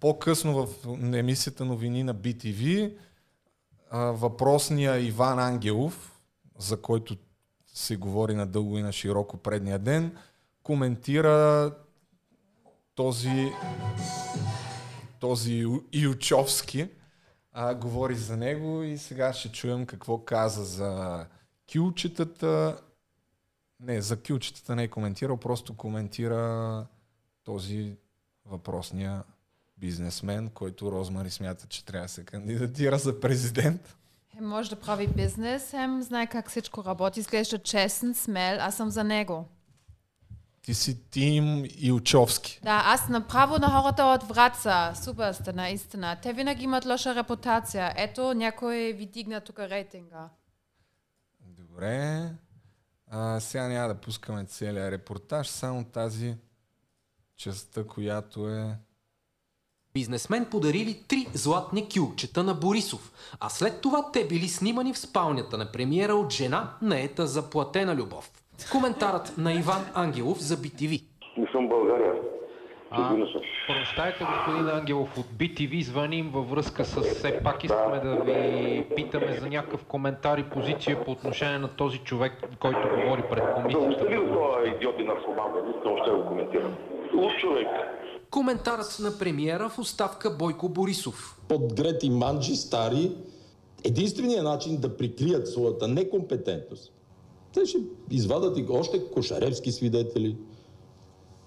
по-късно 0.00 0.66
в 0.66 0.86
емисията 1.14 1.64
новини 1.64 2.02
на 2.02 2.14
BTV 2.14 2.94
въпросния 3.92 4.98
Иван 4.98 5.38
Ангелов, 5.38 6.20
за 6.58 6.82
който 6.82 7.16
се 7.66 7.96
говори 7.96 8.34
на 8.34 8.46
дълго 8.46 8.78
и 8.78 8.82
на 8.82 8.92
широко 8.92 9.36
предния 9.36 9.78
ден, 9.78 10.16
коментира 10.62 11.70
този, 12.94 13.52
този 15.20 15.66
Ючовски, 15.92 16.88
а, 17.60 17.74
говори 17.74 18.14
за 18.14 18.36
него 18.36 18.82
и 18.82 18.98
сега 18.98 19.32
ще 19.32 19.52
чуем 19.52 19.86
какво 19.86 20.18
каза 20.18 20.64
за 20.64 21.26
кюлчетата 21.72 22.78
не, 23.80 24.00
за 24.00 24.22
кючетата 24.22 24.76
не 24.76 24.82
е 24.82 24.88
коментирал, 24.88 25.36
просто 25.36 25.76
коментира 25.76 26.86
този 27.44 27.96
въпросния 28.46 29.24
бизнесмен, 29.76 30.50
който 30.50 30.92
Розмари 30.92 31.30
смята, 31.30 31.66
че 31.66 31.84
трябва 31.84 32.04
да 32.04 32.08
се 32.08 32.24
кандидатира 32.24 32.98
за 32.98 33.20
президент. 33.20 33.96
Хем 34.32 34.44
може 34.44 34.70
да 34.70 34.80
прави 34.80 35.06
бизнес, 35.06 35.70
хем 35.70 36.02
знае 36.02 36.26
как 36.26 36.50
всичко 36.50 36.84
работи, 36.84 37.20
изглежда 37.20 37.58
честен, 37.58 38.14
смел, 38.14 38.58
аз 38.60 38.76
съм 38.76 38.90
за 38.90 39.04
него. 39.04 39.44
Ти 40.68 40.74
си 40.74 41.10
Тим 41.10 41.64
Илчовски. 41.78 42.60
Да, 42.62 42.82
аз 42.84 43.08
направо 43.08 43.58
на 43.58 43.70
хората 43.70 44.04
от 44.04 44.22
Враца. 44.22 44.92
Супер 45.04 45.32
сте, 45.32 45.52
наистина. 45.52 46.16
Те 46.22 46.32
винаги 46.32 46.64
имат 46.64 46.86
лоша 46.86 47.14
репутация. 47.14 47.92
Ето, 47.96 48.34
някой 48.34 48.76
ви 48.76 49.06
дигна 49.06 49.40
тук 49.40 49.58
рейтинга. 49.58 50.28
Добре. 51.40 52.30
А, 53.06 53.40
сега 53.40 53.68
няма 53.68 53.88
да 53.88 54.00
пускаме 54.00 54.44
целият 54.44 54.92
репортаж, 54.92 55.48
само 55.48 55.84
тази 55.84 56.36
частта, 57.36 57.84
която 57.84 58.48
е... 58.48 58.78
Бизнесмен 59.92 60.46
подарили 60.50 61.04
три 61.08 61.28
златни 61.34 61.88
кюлчета 61.88 62.42
на 62.42 62.54
Борисов, 62.54 63.12
а 63.40 63.48
след 63.48 63.80
това 63.80 64.12
те 64.12 64.26
били 64.26 64.48
снимани 64.48 64.92
в 64.92 64.98
спалнята 64.98 65.58
на 65.58 65.72
премиера 65.72 66.14
от 66.14 66.32
жена, 66.32 66.76
наета 66.82 67.26
за 67.26 67.50
платена 67.50 67.96
любов. 67.96 68.30
Коментарът 68.72 69.38
на 69.38 69.52
Иван 69.52 69.86
Ангелов 69.94 70.38
за 70.38 70.56
BTV. 70.56 71.02
Не 71.36 71.46
съм 71.52 71.68
България. 71.68 72.12
А, 72.90 73.16
прощайте, 73.66 74.24
господин 74.24 74.68
Ангелов, 74.68 75.18
от 75.18 75.26
BTV 75.26 75.82
звъним 75.82 76.30
във 76.34 76.50
връзка 76.50 76.84
с 76.84 77.00
все 77.00 77.40
пак 77.44 77.64
искаме 77.64 78.00
да 78.00 78.14
ви 78.14 78.86
питаме 78.96 79.32
за 79.40 79.48
някакъв 79.48 79.84
коментар 79.84 80.38
и 80.38 80.50
позиция 80.50 81.04
по 81.04 81.10
отношение 81.10 81.58
на 81.58 81.68
този 81.68 81.98
човек, 81.98 82.32
който 82.60 82.78
говори 82.78 83.22
пред 83.30 83.44
комисията. 83.54 83.86
Да, 83.86 83.94
остави 83.94 84.16
този 84.16 84.70
идиот 84.76 84.94
и 84.98 85.04
наркоман, 85.04 85.50
искам 85.76 85.92
още 85.92 86.10
да 86.10 86.16
го 86.16 86.26
коментирам. 86.26 86.74
Луд 87.14 87.32
човек. 87.40 87.66
Коментарът 88.30 88.96
на 89.00 89.18
премиера 89.18 89.68
в 89.68 89.78
оставка 89.78 90.30
Бойко 90.30 90.68
Борисов. 90.68 91.40
Подгрети 91.48 92.10
манджи 92.10 92.56
стари, 92.56 93.12
единственият 93.84 94.44
начин 94.44 94.80
да 94.80 94.96
прикрият 94.96 95.48
своята 95.48 95.88
некомпетентност, 95.88 96.92
те 97.58 97.66
ще 97.66 97.78
извадат 98.10 98.58
и 98.58 98.66
още 98.70 99.10
кошаревски 99.10 99.72
свидетели, 99.72 100.36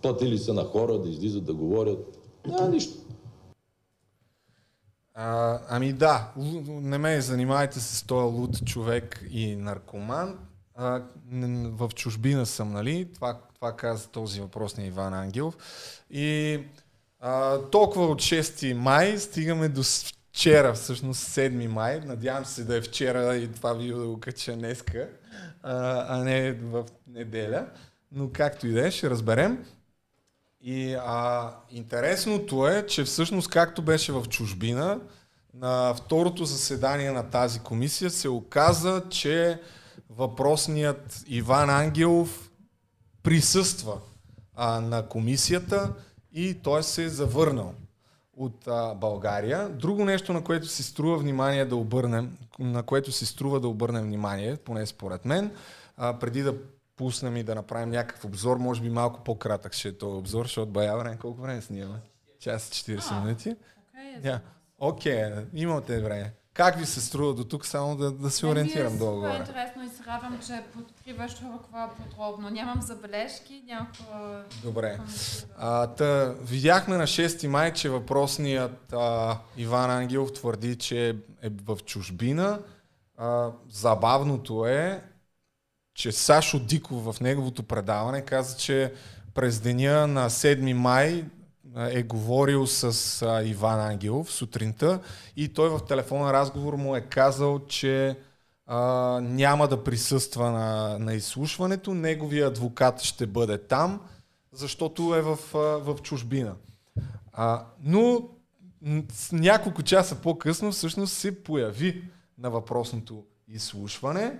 платили 0.01 0.38
са 0.38 0.53
на 0.53 0.63
хора 0.63 0.99
да 0.99 1.09
излизат 1.09 1.43
да 1.43 1.53
говорят. 1.53 2.17
Няма 2.47 2.69
нищо. 2.69 2.97
А, 5.13 5.59
ами 5.69 5.93
да, 5.93 6.31
не 6.67 6.97
ме 6.97 7.21
занимайте 7.21 7.79
с 7.79 8.03
този 8.03 8.35
луд 8.35 8.65
човек 8.65 9.25
и 9.31 9.55
наркоман. 9.55 10.39
А, 10.75 11.01
в 11.65 11.89
чужбина 11.95 12.45
съм, 12.45 12.71
нали? 12.71 13.07
Това, 13.13 13.39
това 13.55 13.75
каза 13.75 14.07
този 14.07 14.41
въпрос 14.41 14.77
на 14.77 14.85
Иван 14.85 15.13
Ангелов. 15.13 15.57
И 16.09 16.59
а, 17.19 17.57
толкова 17.57 18.05
от 18.05 18.21
6 18.21 18.73
май 18.73 19.17
стигаме 19.17 19.69
до 19.69 19.83
вчера, 20.31 20.73
всъщност 20.73 21.21
7 21.21 21.67
май. 21.67 22.01
Надявам 22.05 22.45
се 22.45 22.63
да 22.63 22.77
е 22.77 22.81
вчера 22.81 23.35
и 23.35 23.51
това 23.51 23.73
видео 23.73 23.99
да 23.99 24.07
го 24.07 24.19
кача 24.19 24.55
днеска, 24.55 25.09
а, 25.63 26.17
не 26.17 26.51
в 26.51 26.85
неделя. 27.07 27.67
Но 28.11 28.29
както 28.31 28.67
и 28.67 28.71
да 28.71 28.88
е, 28.88 28.91
ще 28.91 29.09
разберем. 29.09 29.65
И 30.61 30.93
а, 30.93 31.49
интересното 31.69 32.67
е, 32.67 32.85
че 32.88 33.03
всъщност 33.03 33.49
както 33.49 33.81
беше 33.81 34.11
в 34.11 34.25
чужбина, 34.29 34.99
на 35.53 35.93
второто 35.93 36.45
заседание 36.45 37.11
на 37.11 37.29
тази 37.29 37.59
комисия 37.59 38.09
се 38.09 38.29
оказа, 38.29 39.03
че 39.09 39.61
въпросният 40.09 41.23
Иван 41.27 41.69
Ангелов 41.69 42.51
присъства 43.23 43.97
а, 44.55 44.79
на 44.79 45.07
комисията 45.07 45.93
и 46.33 46.53
той 46.63 46.83
се 46.83 47.03
е 47.03 47.09
завърнал 47.09 47.73
от 48.37 48.67
а, 48.67 48.93
България. 48.93 49.69
Друго 49.69 50.05
нещо, 50.05 50.33
на 50.33 50.43
което 50.43 50.67
си 50.67 50.83
струва 50.83 51.17
внимание 51.17 51.65
да 51.65 51.75
обърнем, 51.75 52.37
на 52.59 52.83
което 52.83 53.11
си 53.11 53.25
струва 53.25 53.59
да 53.59 53.67
обърнем 53.67 54.03
внимание, 54.03 54.57
поне 54.57 54.85
според 54.85 55.25
мен, 55.25 55.51
а, 55.97 56.19
преди 56.19 56.41
да 56.41 56.55
пуснем 56.95 57.37
и 57.37 57.43
да 57.43 57.55
направим 57.55 57.89
някакъв 57.89 58.25
обзор, 58.25 58.57
може 58.57 58.81
би 58.81 58.89
малко 58.89 59.23
по-кратък 59.23 59.73
ще 59.73 59.87
е 59.87 59.97
този 59.97 60.17
обзор, 60.17 60.45
защото 60.45 60.71
бая 60.71 60.97
време, 60.97 61.17
колко 61.17 61.41
време 61.41 61.61
снимаме? 61.61 61.99
Час 62.39 62.69
40 62.69 63.23
минути. 63.23 63.55
Окей, 64.79 65.13
okay, 65.13 65.35
okay, 65.35 65.45
имате 65.53 66.01
време. 66.01 66.33
Как 66.53 66.80
ви 66.80 66.86
се 66.86 67.02
струва 67.02 67.34
до 67.34 67.44
тук, 67.44 67.65
само 67.65 67.95
да, 67.95 68.11
да 68.11 68.30
се 68.32 68.45
ориентирам 68.45 68.98
долу 68.98 69.19
горе? 69.19 69.38
интересно 69.40 69.84
и 69.84 69.90
се 69.90 70.03
радвам, 70.07 70.40
че 70.48 70.64
подкриваш 70.73 71.34
толкова 71.34 71.90
подробно. 71.98 72.49
Нямам 72.49 72.82
забележки, 72.82 73.64
някаква... 73.68 74.44
Добре. 74.64 74.99
А, 75.57 75.88
та, 75.88 76.36
видяхме 76.41 76.98
на 76.98 77.03
6 77.03 77.48
май, 77.48 77.73
че 77.73 77.90
въпросният 77.90 78.94
а, 78.94 79.38
Иван 79.57 79.91
Ангелов 79.91 80.34
твърди, 80.34 80.76
че 80.76 81.10
е 81.41 81.49
в 81.49 81.78
чужбина. 81.86 82.60
А, 83.18 83.49
забавното 83.69 84.65
е, 84.65 85.03
че 85.94 86.11
Сашо 86.11 86.60
Диков 86.60 87.06
в 87.06 87.22
неговото 87.22 87.64
предаване 87.64 88.22
каза, 88.22 88.57
че 88.57 88.94
през 89.34 89.60
деня 89.60 90.07
на 90.07 90.30
7 90.30 90.73
май 90.73 91.26
е 91.77 92.03
говорил 92.03 92.68
с 92.68 93.22
а, 93.22 93.43
Иван 93.43 93.80
Ангелов 93.80 94.31
сутринта 94.31 94.99
и 95.35 95.53
той 95.53 95.69
в 95.69 95.80
телефонен 95.88 96.31
разговор 96.31 96.73
му 96.73 96.95
е 96.95 97.02
казал, 97.02 97.60
че 97.60 98.18
а, 98.65 98.77
няма 99.23 99.68
да 99.68 99.84
присъства 99.84 100.52
на, 100.52 100.99
на 100.99 101.14
изслушването, 101.14 101.93
неговия 101.93 102.48
адвокат 102.48 103.02
ще 103.02 103.27
бъде 103.27 103.57
там, 103.57 104.02
защото 104.52 105.15
е 105.15 105.22
в, 105.22 105.38
а, 105.56 105.57
в 105.57 106.02
чужбина. 106.02 106.56
А, 107.34 107.65
но 107.80 108.30
няколко 109.31 109.84
часа 109.84 110.22
по-късно 110.22 110.72
всъщност 110.72 111.14
се 111.14 111.43
появи 111.43 112.03
на 112.38 112.49
въпросното 112.49 113.23
изслушване 113.48 114.39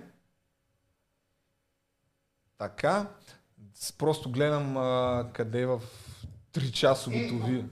така, 2.62 3.06
просто 3.98 4.30
гледам 4.30 4.76
а, 4.76 5.26
къде 5.32 5.66
в 5.66 5.80
3-часовото 6.52 7.44
видео 7.44 7.68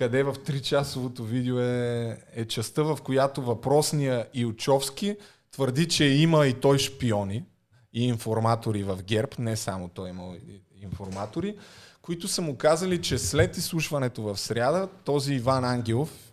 къде 0.00 0.22
в 0.22 0.34
3-часовото 0.34 1.22
видео 1.22 1.60
е, 1.60 2.18
е 2.34 2.44
частта, 2.44 2.82
в 2.82 2.98
която 3.04 3.42
въпросния 3.42 4.26
Илчовски 4.34 5.16
твърди, 5.52 5.88
че 5.88 6.04
има 6.04 6.46
и 6.46 6.60
той 6.60 6.78
шпиони 6.78 7.44
и 7.92 8.08
информатори 8.08 8.82
в 8.82 8.98
ГЕРБ, 9.02 9.30
не 9.38 9.56
само 9.56 9.88
той 9.88 10.08
има 10.08 10.36
информатори, 10.82 11.56
които 12.02 12.28
са 12.28 12.42
му 12.42 12.56
казали, 12.56 13.02
че 13.02 13.18
след 13.18 13.56
изслушването 13.56 14.22
в 14.22 14.36
сряда, 14.36 14.88
този 15.04 15.34
Иван 15.34 15.64
Ангелов, 15.64 16.32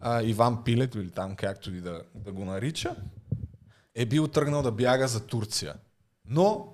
а, 0.00 0.22
Иван 0.22 0.64
Пилет 0.64 0.94
или 0.94 1.10
там 1.10 1.36
както 1.36 1.74
и 1.74 1.80
да, 1.80 2.02
да 2.14 2.32
го 2.32 2.44
нарича, 2.44 2.96
е 3.94 4.06
бил 4.06 4.28
тръгнал 4.28 4.62
да 4.62 4.72
бяга 4.72 5.08
за 5.08 5.26
Турция. 5.26 5.74
Но 6.24 6.68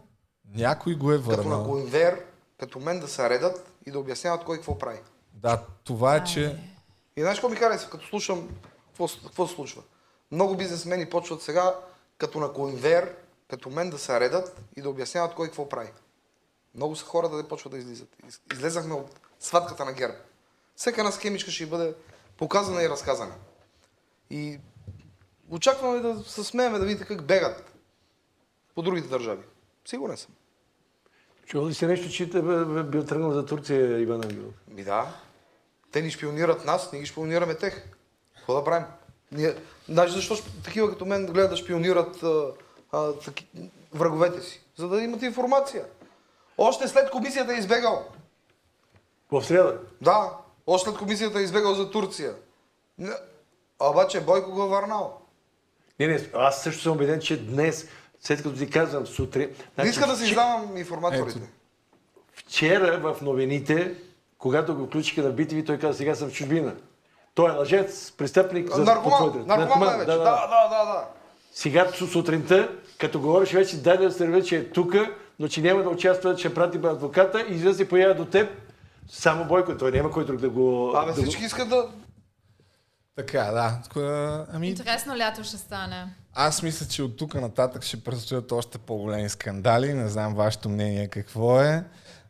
някой 0.55 0.95
го 0.95 1.13
е 1.13 1.19
върнал. 1.19 1.45
Като 1.45 1.59
на 1.59 1.65
конвер, 1.65 2.25
като 2.59 2.81
мен 2.81 3.01
да 3.01 3.09
се 3.09 3.31
редат 3.31 3.74
и 3.87 3.91
да 3.91 3.99
обясняват 3.99 4.45
кой 4.45 4.57
какво 4.57 4.79
прави. 4.79 4.99
Да, 5.33 5.63
това 5.85 6.17
е, 6.17 6.25
че... 6.25 6.61
И 7.17 7.21
знаеш 7.21 7.39
какво 7.39 7.49
ми 7.49 7.57
харесва, 7.57 7.91
като 7.91 8.07
слушам 8.07 8.49
какво, 8.87 9.09
какво 9.25 9.47
се 9.47 9.55
случва? 9.55 9.83
Много 10.31 10.57
бизнесмени 10.57 11.11
почват 11.11 11.43
сега 11.43 11.75
като 12.19 12.41
на 12.41 12.53
конвер, 12.53 13.17
като 13.51 13.71
мен 13.71 13.91
да 13.91 13.99
се 13.99 14.21
редат 14.21 14.61
и 14.77 14.83
да 14.83 14.91
обясняват 14.91 15.35
кой 15.35 15.47
какво 15.47 15.69
прави. 15.69 15.93
Много 16.75 16.97
са 16.97 17.05
хора 17.05 17.29
да 17.29 17.49
почват 17.49 17.73
да 17.73 17.79
излизат. 17.79 18.09
Излезахме 18.53 18.95
от 18.95 19.21
сватката 19.41 19.85
на 19.85 19.93
герб. 19.93 20.17
Всека 20.77 21.01
една 21.01 21.13
схемичка 21.13 21.51
ще 21.51 21.67
бъде 21.67 21.95
показана 22.37 22.83
и 22.83 22.89
разказана. 22.89 23.35
И 24.31 24.61
очакваме 25.51 26.01
да 26.01 26.25
се 26.25 26.45
смееме 26.45 26.79
да 26.79 26.85
видите 26.85 27.05
как 27.05 27.27
бегат 27.27 27.73
по 28.75 28.83
другите 28.83 29.09
държави. 29.09 29.43
Сигурен 29.85 30.17
съм. 30.17 30.31
Чувал 31.47 31.69
ли 31.69 31.75
си 31.75 31.87
нещо, 31.87 32.11
че 32.11 32.31
те 32.31 32.43
бил 32.83 33.05
тръгнал 33.05 33.33
за 33.33 33.47
Турция, 33.47 34.01
Иван 34.01 34.23
Ангелов? 34.25 34.55
Ми 34.69 34.85
да. 34.85 35.07
Те 35.93 36.03
ни 36.03 36.11
шпионират 36.11 36.65
нас, 36.65 36.93
ние 36.93 37.01
ги 37.01 37.07
шпионираме 37.07 37.55
тех. 37.55 37.85
Какво 38.37 38.55
да 38.55 38.65
правим? 38.65 38.87
Ние, 39.33 39.55
даже 39.89 40.15
защо 40.15 40.37
такива 40.65 40.91
като 40.91 41.05
мен 41.05 41.27
гледат 41.27 41.51
да 41.51 41.57
шпионират 41.57 42.23
а, 42.23 42.47
а, 42.93 43.13
таки, 43.13 43.49
враговете 43.95 44.41
си? 44.41 44.61
За 44.77 44.89
да 44.89 45.03
имат 45.03 45.23
информация. 45.23 45.85
Още 46.59 46.89
след 46.89 47.11
комисията 47.11 47.55
е 47.55 47.59
избегал. 47.59 48.09
В 49.31 49.45
среда? 49.45 49.79
Да. 50.01 50.31
Още 50.67 50.91
след 50.91 50.99
комисията 50.99 51.39
е 51.39 51.43
избегал 51.43 51.75
за 51.75 51.91
Турция. 51.91 52.35
А 53.79 53.91
обаче 53.91 54.21
Бойко 54.21 54.51
го 54.51 54.65
е 54.65 54.69
върнал. 54.69 55.21
Не, 56.01 56.07
не, 56.07 56.31
аз 56.35 56.63
също 56.63 56.83
съм 56.83 56.93
убеден, 56.93 57.21
че 57.21 57.45
днес 57.45 57.89
след 58.25 58.43
като 58.43 58.57
ти 58.57 58.71
казвам 58.71 59.07
сутрин... 59.07 59.49
Значи, 59.75 59.87
не 59.87 59.91
иска 59.91 60.07
да 60.07 60.17
си 60.17 60.25
издавам 60.25 60.77
информаторите. 60.77 61.39
Ето. 61.39 61.49
Вчера 62.33 62.99
в 62.99 63.23
новините, 63.23 63.95
когато 64.39 64.77
го 64.77 64.87
включиха 64.87 65.23
на 65.23 65.35
BTV, 65.35 65.67
той 65.67 65.79
каза, 65.79 65.99
сега 65.99 66.15
съм 66.15 66.29
в 66.29 66.33
чужбина. 66.33 66.75
Той 67.35 67.51
е 67.51 67.53
лъжец, 67.53 68.13
престъпник. 68.13 68.71
За 68.71 68.85
наркоман, 68.85 69.45
наркоман, 69.47 69.99
вече. 69.99 70.11
Да, 70.11 70.17
да, 70.17 70.25
да, 70.25 70.69
да, 70.69 70.85
да. 70.85 71.05
Сега 71.53 71.93
сутринта, 71.93 72.69
като 72.99 73.21
говориш 73.21 73.53
вече, 73.53 73.77
дай 73.77 73.97
да 73.97 74.13
се 74.13 74.43
че 74.43 74.57
е 74.57 74.71
тука, 74.71 75.15
но 75.39 75.49
че 75.49 75.63
няма 75.63 75.83
да 75.83 75.89
участва, 75.89 76.39
ще 76.39 76.55
прати 76.55 76.79
адвоката 76.85 77.41
и 77.41 77.59
да 77.59 77.75
се 77.75 77.89
появи 77.89 78.15
до 78.15 78.25
теб, 78.25 78.51
само 79.09 79.45
Бойко, 79.45 79.77
той 79.77 79.93
няма 79.93 80.11
кой 80.11 80.27
друг 80.27 80.41
да 80.41 80.49
го... 80.49 80.93
Абе, 80.97 81.13
да 81.13 81.23
всички 81.23 81.45
искат 81.45 81.69
да... 81.69 81.89
Така, 83.17 83.43
да. 83.43 84.45
Ами... 84.53 84.69
Интересно 84.69 85.19
лято 85.19 85.45
ще 85.45 85.57
стане. 85.57 86.07
Аз 86.35 86.63
мисля, 86.63 86.87
че 86.87 87.03
от 87.03 87.17
тук 87.17 87.35
нататък 87.35 87.83
ще 87.83 88.05
предстоят 88.05 88.53
още 88.53 88.79
по-големи 88.79 89.29
скандали. 89.29 89.95
Не 89.95 90.09
знам 90.09 90.35
вашето 90.35 90.69
мнение 90.69 91.09
какво 91.09 91.61
е. 91.61 91.85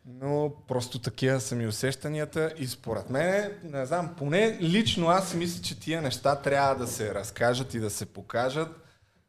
Но 0.06 0.52
просто 0.68 0.98
такива 0.98 1.40
са 1.40 1.54
ми 1.54 1.66
усещанията 1.66 2.54
и 2.58 2.66
според 2.66 3.10
мен, 3.10 3.50
не 3.64 3.86
знам, 3.86 4.14
поне 4.18 4.58
лично 4.60 5.08
аз 5.08 5.34
мисля, 5.34 5.62
че 5.62 5.80
тия 5.80 6.02
неща 6.02 6.36
трябва 6.36 6.74
да 6.74 6.86
се 6.86 7.14
разкажат 7.14 7.74
и 7.74 7.80
да 7.80 7.90
се 7.90 8.06
покажат, 8.06 8.68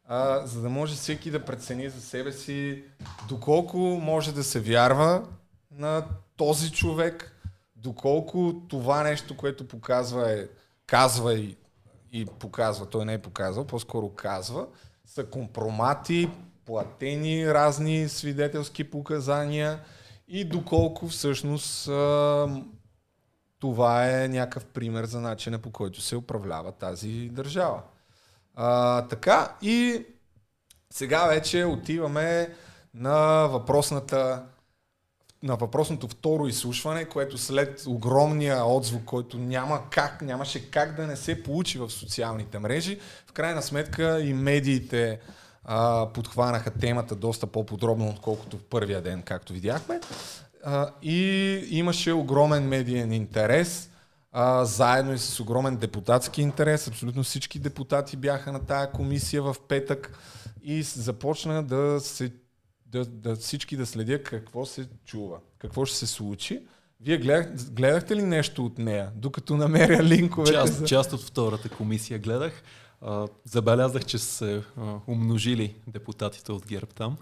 а, 0.08 0.46
за 0.46 0.62
да 0.62 0.70
може 0.70 0.96
всеки 0.96 1.32
да 1.32 1.46
прецени 1.46 1.90
за 1.90 2.02
себе 2.02 2.32
си 2.32 2.84
доколко 3.30 3.78
може 3.78 4.34
да 4.34 4.44
се 4.44 4.60
вярва 4.60 5.24
на 5.72 6.06
този 6.38 6.72
човек, 6.72 7.32
доколко 7.76 8.62
това 8.70 9.04
нещо, 9.04 9.38
което 9.38 9.68
показва 9.68 10.32
е, 10.32 10.48
казва 10.88 11.34
и 11.34 11.58
и 12.16 12.26
показва, 12.26 12.86
той 12.86 13.06
не 13.06 13.14
е 13.14 13.22
показал, 13.22 13.64
по-скоро 13.64 14.10
казва, 14.10 14.68
са 15.06 15.26
компромати, 15.26 16.30
платени 16.66 17.54
разни 17.54 18.10
свидетелски 18.10 18.84
показания 18.84 19.80
и 20.28 20.46
доколко 20.46 21.08
всъщност 21.08 21.86
това 23.60 24.22
е 24.22 24.28
някакъв 24.28 24.66
пример 24.66 25.06
за 25.06 25.22
начина 25.22 25.60
по 25.60 25.72
който 25.72 26.02
се 26.02 26.16
управлява 26.16 26.72
тази 26.72 27.30
държава. 27.34 27.82
А, 28.56 29.02
така 29.08 29.56
и 29.62 30.06
сега 30.90 31.28
вече 31.28 31.66
отиваме 31.66 32.56
на 32.94 33.48
въпросната 33.48 34.44
на 35.46 35.56
въпросното 35.56 36.08
второ 36.08 36.48
изслушване, 36.48 37.06
което 37.06 37.38
след 37.38 37.84
огромния 37.88 38.66
отзвук, 38.66 39.04
който 39.06 39.38
няма 39.38 39.82
как, 39.90 40.22
нямаше 40.22 40.72
как 40.72 40.96
да 40.96 41.08
не 41.08 41.16
се 41.16 41.44
получи 41.44 41.78
в 41.78 41.90
социалните 41.90 42.60
мрежи, 42.60 43.00
в 43.28 43.32
крайна 43.32 43.62
сметка 43.62 44.22
и 44.22 44.34
медиите 44.34 45.20
а, 45.64 46.08
подхванаха 46.14 46.72
темата 46.72 47.16
доста 47.16 47.48
по-подробно, 47.48 48.10
отколкото 48.10 48.58
в 48.58 48.64
първия 48.64 49.02
ден, 49.02 49.22
както 49.22 49.54
видяхме. 49.54 50.00
А, 50.64 50.90
и 51.02 51.20
имаше 51.70 52.14
огромен 52.14 52.68
медиен 52.68 53.12
интерес, 53.12 53.90
а, 54.32 54.66
заедно 54.66 55.14
и 55.14 55.18
с 55.18 55.40
огромен 55.40 55.76
депутатски 55.76 56.42
интерес. 56.42 56.88
Абсолютно 56.88 57.24
всички 57.24 57.60
депутати 57.60 58.18
бяха 58.18 58.52
на 58.52 58.66
тая 58.66 58.92
комисия 58.92 59.42
в 59.42 59.56
петък 59.68 60.18
и 60.64 60.84
започна 60.84 61.64
да 61.64 62.00
се 62.00 62.32
да, 62.86 63.06
да 63.06 63.36
всички 63.36 63.78
да 63.78 63.86
следя 63.86 64.24
какво 64.24 64.66
се 64.66 64.88
чува, 65.06 65.38
какво 65.58 65.86
ще 65.86 65.98
се 65.98 66.08
случи. 66.08 66.66
Вие 67.02 67.18
гледах, 67.18 67.72
гледахте 67.72 68.16
ли 68.16 68.24
нещо 68.24 68.66
от 68.66 68.78
нея, 68.78 69.12
докато 69.16 69.58
намеря 69.58 70.04
линковете? 70.04 70.54
Част, 70.54 70.74
за... 70.74 70.86
част 70.86 71.14
от 71.14 71.22
втората 71.22 71.70
комисия 71.70 72.20
гледах. 72.20 72.64
А, 73.02 73.28
забелязах, 73.46 74.06
че 74.06 74.18
се 74.18 74.64
а, 74.78 74.96
умножили 75.08 75.76
депутатите 75.88 76.52
от 76.52 76.68
ГЕРБ 76.68 76.88
там. 76.96 77.18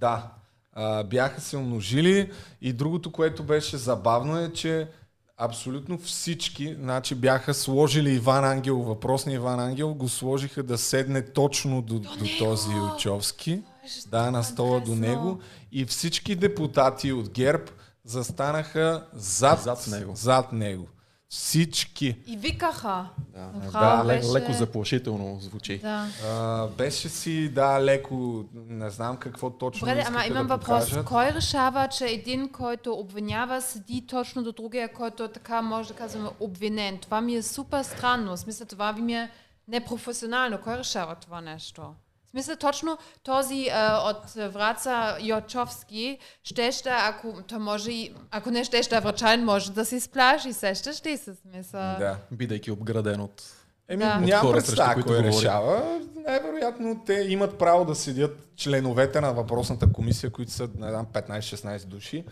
Да, 0.00 0.30
а, 0.72 1.04
бяха 1.04 1.40
се 1.40 1.56
умножили 1.56 2.30
и 2.60 2.72
другото, 2.72 3.12
което 3.12 3.42
беше 3.42 3.76
забавно 3.76 4.38
е, 4.38 4.52
че 4.52 4.88
абсолютно 5.36 5.98
всички, 5.98 6.74
значи 6.74 7.14
бяха 7.14 7.54
сложили 7.54 8.14
Иван 8.14 8.44
Ангел, 8.44 8.76
въпросния 8.76 9.34
Иван 9.34 9.60
Ангел, 9.60 9.94
го 9.94 10.08
сложиха 10.08 10.62
да 10.62 10.78
седне 10.78 11.22
точно 11.22 11.82
до, 11.82 11.98
до, 11.98 12.08
до 12.16 12.24
този 12.38 12.74
Да, 14.06 14.30
на 14.30 14.44
стола 14.44 14.80
до 14.80 14.94
него. 14.94 15.40
И 15.72 15.84
всички 15.84 16.36
депутати 16.36 17.12
от 17.12 17.30
ГЕРБ 17.30 17.64
застанаха 18.04 19.06
зад, 19.12 19.60
зад 19.60 19.86
него. 19.86 20.12
Зад 20.16 20.52
него. 20.52 20.86
Всички. 21.28 22.16
И 22.26 22.36
викаха. 22.36 23.08
Да, 23.72 23.96
да 23.96 24.04
беше... 24.04 24.28
леко 24.28 24.52
заплашително 24.52 25.40
звучи. 25.40 25.78
Да. 25.78 26.06
А, 26.28 26.66
беше 26.66 27.08
си, 27.08 27.48
да, 27.48 27.82
леко, 27.82 28.44
не 28.54 28.90
знам 28.90 29.16
какво 29.16 29.50
точно 29.50 29.88
Добре, 29.88 30.04
ама 30.08 30.26
имам 30.26 30.46
да 30.46 30.56
въпрос. 30.56 30.84
Покажат. 30.84 31.06
Кой 31.06 31.26
решава, 31.26 31.88
че 31.88 32.06
един, 32.06 32.48
който 32.48 32.92
обвинява, 32.92 33.62
седи 33.62 34.06
точно 34.06 34.42
до 34.42 34.52
другия, 34.52 34.92
който 34.92 35.28
така 35.28 35.62
може 35.62 35.88
да 35.88 35.94
казваме 35.94 36.28
обвинен? 36.40 36.98
Това 36.98 37.20
ми 37.20 37.34
е 37.34 37.42
супер 37.42 37.82
странно. 37.82 38.36
В 38.36 38.40
смисъл, 38.40 38.66
това 38.66 38.92
ми 38.92 39.14
е 39.14 39.30
непрофесионално. 39.68 40.58
Кой 40.60 40.78
решава 40.78 41.14
това 41.14 41.40
нещо? 41.40 41.82
Мисля, 42.34 42.56
точно 42.56 42.98
този 43.22 43.68
а, 43.72 44.10
от 44.10 44.52
Враца 44.52 45.16
Йочовски 45.20 46.18
щеше, 46.42 46.82
ако 46.88 47.42
то 47.42 47.58
може 47.58 47.90
и, 47.90 48.14
ако 48.30 48.50
не 48.50 48.64
щеше 48.64 49.00
врачайн, 49.00 49.44
може 49.44 49.72
да 49.72 49.84
се 49.84 50.00
сплаши, 50.00 50.52
сещаш 50.52 51.06
ли 51.06 51.16
се 51.16 51.34
смисъл? 51.34 51.80
Да, 51.80 52.16
бидейки 52.30 52.70
обграден 52.70 53.20
от 53.20 53.42
Еми, 53.88 54.04
да. 54.04 54.20
няма 54.20 54.52
представа 54.52 55.02
кой 55.02 55.18
решава. 55.18 56.00
Най-вероятно 56.26 57.02
те 57.06 57.12
имат 57.12 57.58
право 57.58 57.84
да 57.84 57.94
седят 57.94 58.48
членовете 58.56 59.20
на 59.20 59.32
въпросната 59.32 59.92
комисия, 59.92 60.30
които 60.30 60.52
са, 60.52 60.68
не 60.78 60.90
знам, 60.90 61.06
15-16 61.06 61.84
души, 61.84 62.24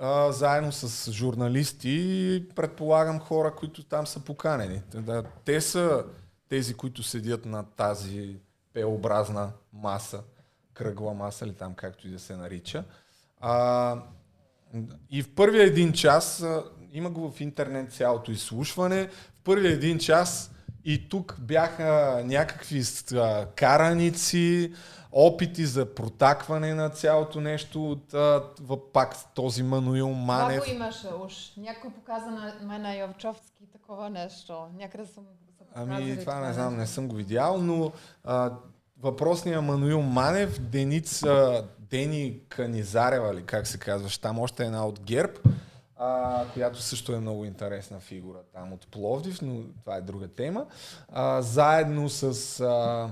а, 0.00 0.32
заедно 0.32 0.72
с 0.72 1.12
журналисти 1.12 1.90
и 1.90 2.48
предполагам 2.54 3.20
хора, 3.20 3.54
които 3.54 3.84
там 3.84 4.06
са 4.06 4.20
поканени. 4.20 4.82
Да, 4.94 5.22
те 5.44 5.60
са 5.60 6.04
тези, 6.48 6.74
които 6.74 7.02
седят 7.02 7.46
на 7.46 7.64
тази 7.76 8.36
П-образна 8.74 9.52
маса, 9.72 10.22
кръгла 10.74 11.14
маса 11.14 11.44
или 11.44 11.54
там 11.54 11.74
както 11.74 12.08
и 12.08 12.10
да 12.10 12.18
се 12.18 12.36
нарича. 12.36 12.84
А, 13.40 13.96
и 15.10 15.22
в 15.22 15.34
първия 15.34 15.64
един 15.64 15.92
час, 15.92 16.44
има 16.92 17.10
го 17.10 17.30
в 17.30 17.40
интернет 17.40 17.92
цялото 17.92 18.30
изслушване, 18.30 19.08
в 19.08 19.40
първия 19.44 19.72
един 19.72 19.98
час 19.98 20.50
и 20.84 21.08
тук 21.08 21.36
бяха 21.40 22.22
някакви 22.24 22.82
караници, 23.56 24.72
опити 25.12 25.66
за 25.66 25.94
протакване 25.94 26.74
на 26.74 26.90
цялото 26.90 27.40
нещо 27.40 27.90
от 27.90 28.14
а, 28.14 28.42
пак 28.92 29.34
този 29.34 29.62
Мануил 29.62 30.08
Манев. 30.08 30.62
Това 30.62 30.74
го 30.74 30.82
имаше 30.82 31.08
уж. 31.26 31.52
Някой 31.56 31.90
показа 31.90 32.30
на 32.30 32.54
мен 32.62 32.82
на 32.82 32.96
Йовчовски 32.96 33.66
такова 33.72 34.10
нещо. 34.10 34.66
Някъде 34.74 35.06
съм 35.06 35.24
Ами, 35.74 36.20
това 36.20 36.40
не 36.40 36.52
знам, 36.52 36.76
не 36.76 36.86
съм 36.86 37.08
го 37.08 37.16
видял, 37.16 37.58
но 37.58 37.92
а, 38.24 38.52
въпросният 39.00 39.64
Мануил 39.64 40.02
Манев, 40.02 40.60
Деница, 40.60 41.64
Дени 41.78 42.40
Канизарева, 42.48 43.34
или 43.34 43.42
как 43.42 43.66
се 43.66 43.78
казваш, 43.78 44.18
там 44.18 44.38
още 44.38 44.64
една 44.64 44.86
от 44.86 45.00
ГЕРБ, 45.00 45.32
а, 45.96 46.44
която 46.52 46.82
също 46.82 47.12
е 47.12 47.20
много 47.20 47.44
интересна 47.44 48.00
фигура 48.00 48.38
там 48.54 48.72
от 48.72 48.86
Пловдив, 48.86 49.42
но 49.42 49.62
това 49.80 49.96
е 49.96 50.00
друга 50.00 50.28
тема. 50.28 50.66
А, 51.08 51.42
заедно 51.42 52.08
с 52.08 52.60
а, 52.60 53.10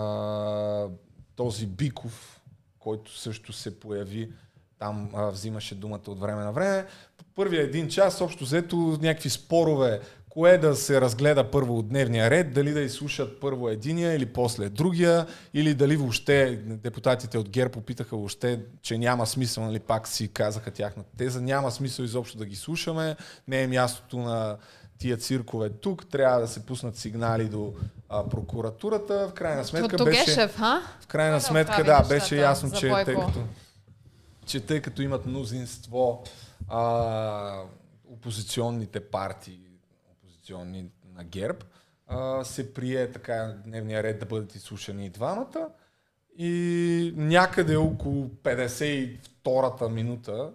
а, 0.00 0.88
този 1.36 1.66
Биков, 1.66 2.40
който 2.78 3.18
също 3.18 3.52
се 3.52 3.80
появи 3.80 4.32
там 4.78 5.10
а, 5.14 5.30
взимаше 5.30 5.74
думата 5.74 6.02
от 6.08 6.20
време 6.20 6.44
на 6.44 6.52
време. 6.52 6.86
Първия 7.34 7.62
един 7.62 7.88
час, 7.88 8.20
общо 8.20 8.44
взето, 8.44 8.76
някакви 8.76 9.30
спорове 9.30 10.00
кое 10.32 10.58
да 10.58 10.76
се 10.76 11.00
разгледа 11.00 11.50
първо 11.50 11.78
от 11.78 11.88
дневния 11.88 12.30
ред, 12.30 12.52
дали 12.52 12.72
да 12.72 12.80
изслушат 12.80 13.40
първо 13.40 13.68
единия 13.68 14.14
или 14.14 14.26
после 14.26 14.68
другия, 14.68 15.26
или 15.54 15.74
дали 15.74 15.96
въобще 15.96 16.56
депутатите 16.66 17.38
от 17.38 17.48
ГЕРБ 17.48 17.72
попитаха 17.72 18.16
въобще, 18.16 18.60
че 18.82 18.98
няма 18.98 19.26
смисъл, 19.26 19.64
нали 19.64 19.80
пак 19.80 20.08
си 20.08 20.28
казаха 20.28 20.70
тяхната 20.70 21.16
теза, 21.16 21.40
няма 21.40 21.70
смисъл 21.70 22.04
изобщо 22.04 22.38
да 22.38 22.46
ги 22.46 22.56
слушаме, 22.56 23.16
не 23.48 23.62
е 23.62 23.66
мястото 23.66 24.18
на 24.18 24.56
тия 24.98 25.16
циркове 25.16 25.70
тук, 25.70 26.06
трябва 26.10 26.40
да 26.40 26.48
се 26.48 26.66
пуснат 26.66 26.96
сигнали 26.96 27.44
до 27.44 27.74
а, 28.08 28.28
прокуратурата. 28.28 29.28
В 29.28 29.32
крайна 29.32 29.64
сметка 29.64 29.96
то, 29.96 30.04
беше... 30.04 30.24
Гешев, 30.24 30.56
ха? 30.56 30.82
В 31.00 31.06
крайна 31.06 31.36
да 31.36 31.40
сметка, 31.40 31.84
да, 31.84 32.04
беше 32.08 32.36
ясно, 32.36 32.70
че 32.70 32.90
тъй, 32.90 33.04
като, 33.04 33.44
че 34.46 34.60
тъй 34.60 34.80
като 34.80 35.02
имат 35.02 35.26
мнозинство 35.26 36.24
а, 36.68 37.62
опозиционните 38.12 39.00
партии 39.00 39.71
опозиционни 40.42 40.86
на 41.14 41.24
ГЕРБ, 41.24 41.58
а, 42.06 42.44
се 42.44 42.74
прие 42.74 43.12
така 43.12 43.54
дневния 43.64 44.02
ред 44.02 44.20
да 44.20 44.26
бъдат 44.26 44.54
изслушани 44.54 45.06
и 45.06 45.10
двамата. 45.10 45.68
И 46.38 47.12
някъде 47.16 47.76
около 47.76 48.28
52-та 48.28 49.88
минута 49.88 50.52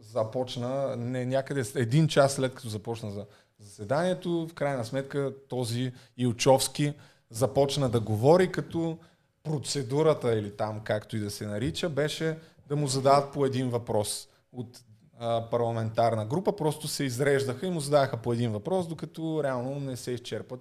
започна, 0.00 0.96
не 0.96 1.26
някъде 1.26 1.62
един 1.74 2.08
час 2.08 2.34
след 2.34 2.54
като 2.54 2.68
започна 2.68 3.10
за 3.10 3.26
заседанието, 3.58 4.46
в 4.50 4.54
крайна 4.54 4.84
сметка 4.84 5.32
този 5.48 5.92
Илчовски 6.16 6.94
започна 7.30 7.90
да 7.90 8.00
говори, 8.00 8.52
като 8.52 8.98
процедурата 9.42 10.38
или 10.38 10.56
там 10.56 10.80
както 10.84 11.16
и 11.16 11.20
да 11.20 11.30
се 11.30 11.46
нарича, 11.46 11.88
беше 11.88 12.38
да 12.68 12.76
му 12.76 12.86
зададат 12.86 13.32
по 13.32 13.46
един 13.46 13.70
въпрос 13.70 14.28
от 14.52 14.80
а, 15.18 15.50
парламентарна 15.50 16.26
група, 16.26 16.56
просто 16.56 16.88
се 16.88 17.04
изреждаха 17.04 17.66
и 17.66 17.70
му 17.70 17.80
зададаха 17.80 18.16
по 18.16 18.32
един 18.32 18.52
въпрос, 18.52 18.88
докато 18.88 19.40
реално 19.44 19.80
не 19.80 19.96
се 19.96 20.10
изчерпат 20.10 20.60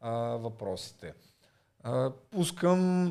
а, 0.00 0.10
въпросите. 0.18 1.14
А, 1.82 2.10
пускам 2.30 3.06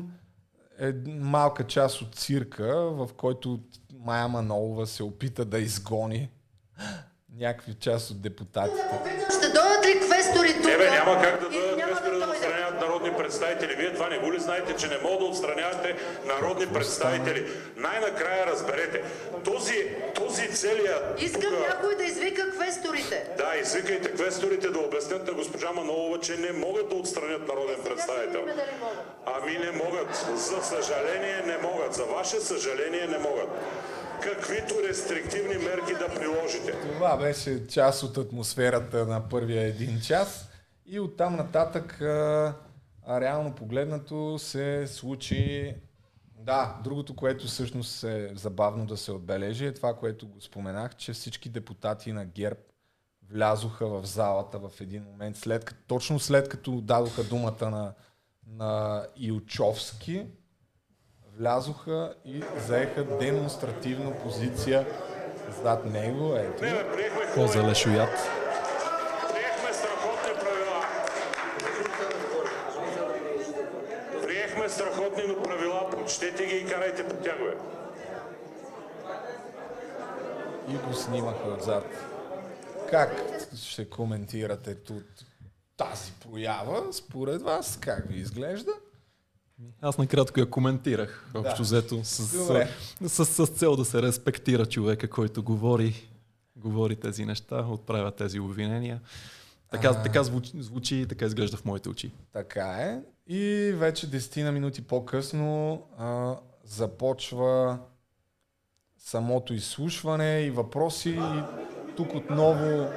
е, 0.80 0.92
малка 1.08 1.66
част 1.66 2.02
от 2.02 2.14
цирка, 2.14 2.74
в 2.76 3.08
който 3.16 3.60
Майя 3.98 4.28
Манолова 4.28 4.86
се 4.86 5.02
опита 5.02 5.44
да 5.44 5.58
изгони 5.58 6.30
някакви 7.36 7.74
част 7.74 8.10
от 8.10 8.22
депутатите. 8.22 9.00
Ще 9.38 9.46
дойдат 9.46 9.86
ли 9.86 10.00
квестори 10.00 10.54
тук? 10.54 10.64
Не, 10.64 10.76
бе, 10.76 10.90
няма 10.90 11.22
как 11.22 11.40
да 11.40 11.50
дойдат 11.50 11.82
квестори 11.82 12.18
да 12.18 12.30
отстраняват 12.30 12.80
народни 12.80 13.10
представители. 13.28 13.74
Вие 13.76 13.92
това 13.94 14.08
не 14.08 14.18
го 14.18 14.32
ли 14.32 14.40
знаете, 14.40 14.76
че 14.76 14.88
не 14.88 14.98
могат 15.02 15.18
да 15.20 15.24
отстранявате 15.24 15.96
народни 16.26 16.66
представители? 16.66 17.46
Най-накрая 17.76 18.46
разберете. 18.46 19.02
Този, 19.44 19.96
този 20.14 20.48
целият... 20.52 21.22
Искам 21.22 21.42
тук... 21.42 21.68
някой 21.68 21.96
да 21.96 22.04
извика 22.04 22.50
квесторите. 22.50 23.26
Да, 23.36 23.52
извикайте 23.62 24.12
квесторите 24.12 24.68
да 24.70 24.78
обяснят 24.78 25.26
на 25.26 25.32
госпожа 25.32 25.72
Манолова, 25.72 26.20
че 26.20 26.36
не 26.36 26.52
могат 26.52 26.88
да 26.88 26.94
отстранят 26.94 27.48
народен 27.48 27.80
представител. 27.84 28.42
Ами 29.26 29.58
не 29.58 29.70
могат. 29.70 30.26
За 30.36 30.62
съжаление 30.62 31.42
не 31.46 31.58
могат. 31.58 31.94
За 31.94 32.04
ваше 32.04 32.40
съжаление 32.40 33.06
не 33.06 33.18
могат 33.18 33.48
каквито 34.20 34.74
рестриктивни 34.88 35.54
мерки 35.54 35.92
да 35.92 36.08
приложите. 36.14 36.72
Това 36.72 37.16
беше 37.16 37.66
част 37.66 38.02
от 38.02 38.16
атмосферата 38.18 39.06
на 39.06 39.28
първия 39.28 39.62
един 39.62 40.00
час 40.00 40.48
и 40.86 41.00
оттам 41.00 41.36
нататък 41.36 42.00
а, 43.08 43.20
реално 43.20 43.54
погледнато 43.54 44.38
се 44.38 44.86
случи 44.86 45.74
Да, 46.40 46.80
другото, 46.84 47.16
което 47.16 47.46
всъщност 47.46 48.04
е 48.04 48.30
забавно 48.34 48.86
да 48.86 48.96
се 48.96 49.12
отбележи 49.12 49.66
е 49.66 49.74
това, 49.74 49.94
което 49.94 50.28
го 50.28 50.40
споменах, 50.40 50.96
че 50.96 51.12
всички 51.12 51.48
депутати 51.48 52.12
на 52.12 52.24
ГЕРБ 52.24 52.60
влязоха 53.30 53.88
в 53.88 54.06
залата 54.06 54.58
в 54.58 54.80
един 54.80 55.02
момент, 55.02 55.36
след, 55.36 55.74
точно 55.86 56.18
след 56.18 56.48
като 56.48 56.80
дадоха 56.80 57.24
думата 57.24 57.70
на, 57.70 57.94
на 58.46 59.06
Илчовски, 59.16 60.26
влязоха 61.38 62.14
и 62.24 62.42
заеха 62.66 63.18
демонстративна 63.18 64.18
позиция 64.22 64.86
зад 65.62 65.84
него. 65.84 66.36
Ето. 66.36 66.64
Коза 67.34 67.62
лешоят. 67.62 68.10
Приехме 69.32 69.72
страхотни 69.72 70.34
правила. 70.40 70.84
Приехме 74.22 74.68
страхотни 74.68 75.42
правила, 75.44 75.90
прочетете 75.90 76.46
ги 76.46 76.56
и 76.56 76.66
карайте 76.66 77.08
по 77.08 77.14
тях, 77.14 77.38
бе. 77.38 77.56
И 80.70 80.76
го 80.88 80.94
снимаха 80.94 81.48
отзад. 81.48 81.84
Как 82.90 83.10
ще 83.56 83.90
коментирате 83.90 84.74
тут 84.74 85.04
тази 85.76 86.12
проява, 86.12 86.92
според 86.92 87.42
вас? 87.42 87.78
Как 87.80 88.08
ви 88.08 88.18
изглежда? 88.18 88.70
Аз 89.80 89.98
накратко 89.98 90.40
я 90.40 90.50
коментирах, 90.50 91.30
общо 91.34 91.56
да. 91.56 91.62
взето, 91.62 92.04
с, 92.04 92.26
с, 93.06 93.24
с, 93.24 93.46
с 93.46 93.46
цел 93.46 93.76
да 93.76 93.84
се 93.84 94.02
респектира 94.02 94.66
човека, 94.66 95.10
който 95.10 95.42
говори, 95.42 96.10
говори 96.56 96.96
тези 96.96 97.24
неща, 97.24 97.66
отправя 97.68 98.12
тези 98.12 98.40
обвинения. 98.40 99.00
Така, 99.70 99.88
а... 99.88 100.02
така 100.02 100.22
звучи, 100.22 100.52
звучи 100.54 100.96
и 100.96 101.06
така 101.06 101.24
изглежда 101.24 101.56
в 101.56 101.64
моите 101.64 101.88
очи. 101.88 102.10
Така 102.32 102.66
е. 102.66 103.00
И 103.34 103.72
вече 103.72 104.10
10 104.10 104.42
на 104.42 104.52
минути 104.52 104.82
по-късно 104.82 105.82
а, 105.98 106.36
започва 106.64 107.78
самото 109.08 109.54
изслушване 109.54 110.40
и 110.40 110.50
въпроси. 110.50 111.10
И 111.10 111.42
тук 111.96 112.14
отново 112.14 112.88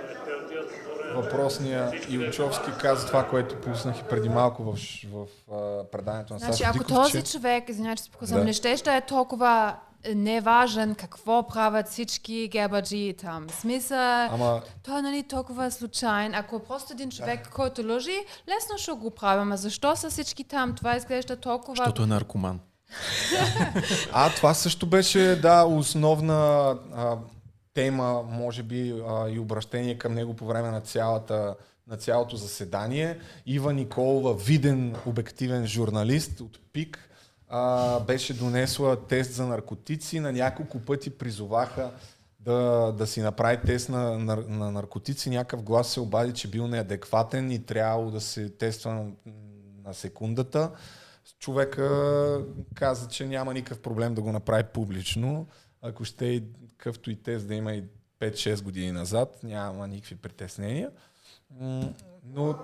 въпросния 1.15 1.91
Илчовски 2.09 2.71
каза 2.81 3.07
това, 3.07 3.27
което 3.27 3.61
пуснах 3.61 3.99
и 3.99 4.03
преди 4.09 4.29
малко 4.29 4.63
в, 4.63 4.77
в, 5.11 5.25
в 5.47 5.85
преданието 5.91 6.33
на 6.33 6.39
значи, 6.39 6.53
Сашо 6.53 6.69
ако 6.69 6.77
Диков, 6.77 6.95
този 6.95 7.23
че... 7.23 7.31
човек, 7.31 7.69
извинявайте, 7.69 8.03
че 8.03 8.11
показвам, 8.11 8.39
да. 8.39 8.45
не 8.45 8.53
ще, 8.53 8.77
ще 8.77 8.95
е 8.95 9.01
толкова 9.01 9.75
неважен 10.15 10.95
какво 10.95 11.47
правят 11.47 11.88
всички 11.88 12.47
гербаджи 12.51 13.15
там. 13.21 13.49
Смисъл, 13.49 14.25
Ама... 14.31 14.61
той 14.83 14.99
е 14.99 15.01
нали 15.01 15.23
толкова 15.23 15.71
случайен. 15.71 16.35
Ако 16.35 16.55
е 16.55 16.63
просто 16.63 16.93
един 16.93 17.11
човек, 17.11 17.43
да. 17.43 17.49
който 17.49 17.88
лъжи, 17.88 18.25
лесно 18.49 18.77
ще 18.77 18.91
го 18.91 19.11
правим. 19.11 19.55
Защо 19.57 19.95
са 19.95 20.09
всички 20.09 20.43
там? 20.43 20.75
Това 20.75 20.95
изглежда 20.95 21.35
толкова... 21.35 21.75
Защото 21.75 22.03
е 22.03 22.05
наркоман. 22.05 22.59
а, 24.11 24.35
това 24.35 24.53
също 24.53 24.85
беше, 24.85 25.39
да, 25.41 25.63
основна 25.63 26.34
а, 26.95 27.18
тема, 27.73 28.23
може 28.30 28.63
би 28.63 29.01
а, 29.07 29.30
и 29.30 29.39
обращение 29.39 29.97
към 29.97 30.13
него 30.13 30.35
по 30.35 30.45
време 30.45 30.72
на, 30.72 30.81
цялата, 30.81 31.55
на 31.88 31.97
цялото 31.97 32.35
заседание. 32.35 33.19
Ива 33.45 33.73
Николова, 33.73 34.34
виден 34.34 34.95
обективен 35.05 35.68
журналист 35.68 36.39
от 36.39 36.59
ПИК, 36.73 37.09
а, 37.49 37.99
беше 37.99 38.34
донесла 38.34 39.07
тест 39.07 39.34
за 39.34 39.45
наркотици. 39.47 40.19
На 40.19 40.31
няколко 40.31 40.80
пъти 40.80 41.09
призоваха 41.09 41.91
да, 42.39 42.91
да 42.97 43.07
си 43.07 43.22
направи 43.22 43.57
тест 43.65 43.89
на, 43.89 44.19
на, 44.19 44.35
на 44.35 44.72
наркотици. 44.72 45.30
Някакъв 45.30 45.63
глас 45.63 45.91
се 45.91 45.99
обади, 45.99 46.34
че 46.34 46.47
бил 46.47 46.68
неадекватен 46.68 47.51
и 47.51 47.65
трябвало 47.65 48.11
да 48.11 48.22
се 48.22 48.49
тества 48.49 48.93
на, 48.93 49.05
на 49.85 49.93
секундата. 49.93 50.72
Човека 51.39 52.45
каза, 52.75 53.07
че 53.07 53.27
няма 53.27 53.53
никакъв 53.53 53.79
проблем 53.79 54.13
да 54.13 54.21
го 54.21 54.31
направи 54.31 54.63
публично. 54.63 55.47
Ако 55.81 56.05
ще 56.05 56.25
и 56.25 56.43
какъвто 56.77 57.11
и 57.11 57.15
тест 57.15 57.47
да 57.47 57.55
има 57.55 57.73
и 57.73 57.83
5-6 58.19 58.63
години 58.63 58.91
назад, 58.91 59.39
няма 59.43 59.87
никакви 59.87 60.15
притеснения. 60.15 60.91
Но 62.23 62.55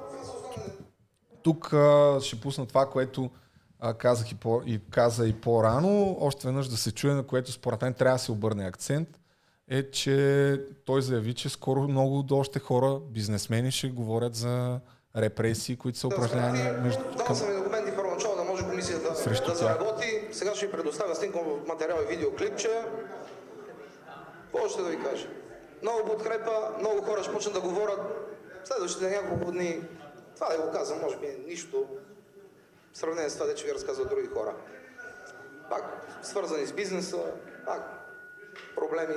тук 1.44 1.73
ще 2.22 2.41
пусна 2.41 2.65
това, 2.65 2.89
което 2.89 3.30
казах 3.98 4.31
и, 4.31 4.35
по, 4.35 4.61
и 4.65 4.80
каза 4.89 5.27
и 5.27 5.34
по-рано, 5.34 6.18
още 6.19 6.48
веднъж 6.48 6.68
да 6.68 6.77
се 6.77 6.91
чуе, 6.91 7.14
на 7.14 7.23
което 7.23 7.52
според 7.52 7.81
мен 7.81 7.94
трябва 7.94 8.15
да 8.15 8.23
се 8.23 8.31
обърне 8.31 8.65
акцент, 8.65 9.19
е, 9.68 9.91
че 9.91 10.61
той 10.85 11.02
заяви, 11.02 11.34
че 11.34 11.49
скоро 11.49 11.88
много 11.88 12.26
още 12.31 12.60
хора, 12.60 12.99
бизнесмени 13.11 13.72
ще 13.72 13.89
говорят 13.89 14.35
за 14.35 14.80
репресии, 15.15 15.76
които 15.76 15.99
са 15.99 16.07
упражнявани 16.07 16.81
между... 16.81 17.03
Дал 17.18 17.35
комисията 19.28 19.52
да, 19.52 19.58
заработи. 19.58 20.28
Сега 20.32 20.56
ще 20.56 20.66
ви 20.66 20.72
предоставя 20.72 21.16
снимков 21.16 21.68
материал 21.68 21.98
и 22.04 22.06
видеоклипче. 22.06 22.84
Какво 24.52 24.70
ще 24.70 24.82
да 24.82 24.90
ви 24.90 25.04
кажа? 25.04 25.28
Много 25.82 26.06
подкрепа, 26.06 26.74
много 26.80 27.02
хора 27.02 27.24
ще 27.24 27.34
почнат 27.34 27.54
да 27.54 27.62
говорят 27.62 27.99
следващите 28.64 29.10
няколко 29.10 29.52
дни. 29.52 29.84
Това 30.36 30.49
да 30.49 30.62
го 30.62 30.72
казвам, 30.72 31.02
може 31.02 31.18
би 31.18 31.28
нищо 31.48 31.88
в 32.94 32.98
сравнение 32.98 33.30
с 33.30 33.38
това, 33.38 33.54
че 33.54 33.66
ви 33.66 33.74
разказват 33.74 34.10
други 34.10 34.28
хора. 34.28 34.56
Пак 35.70 36.08
свързани 36.22 36.66
с 36.66 36.74
бизнеса, 36.74 37.18
пак 37.66 37.82
проблеми. 38.76 39.16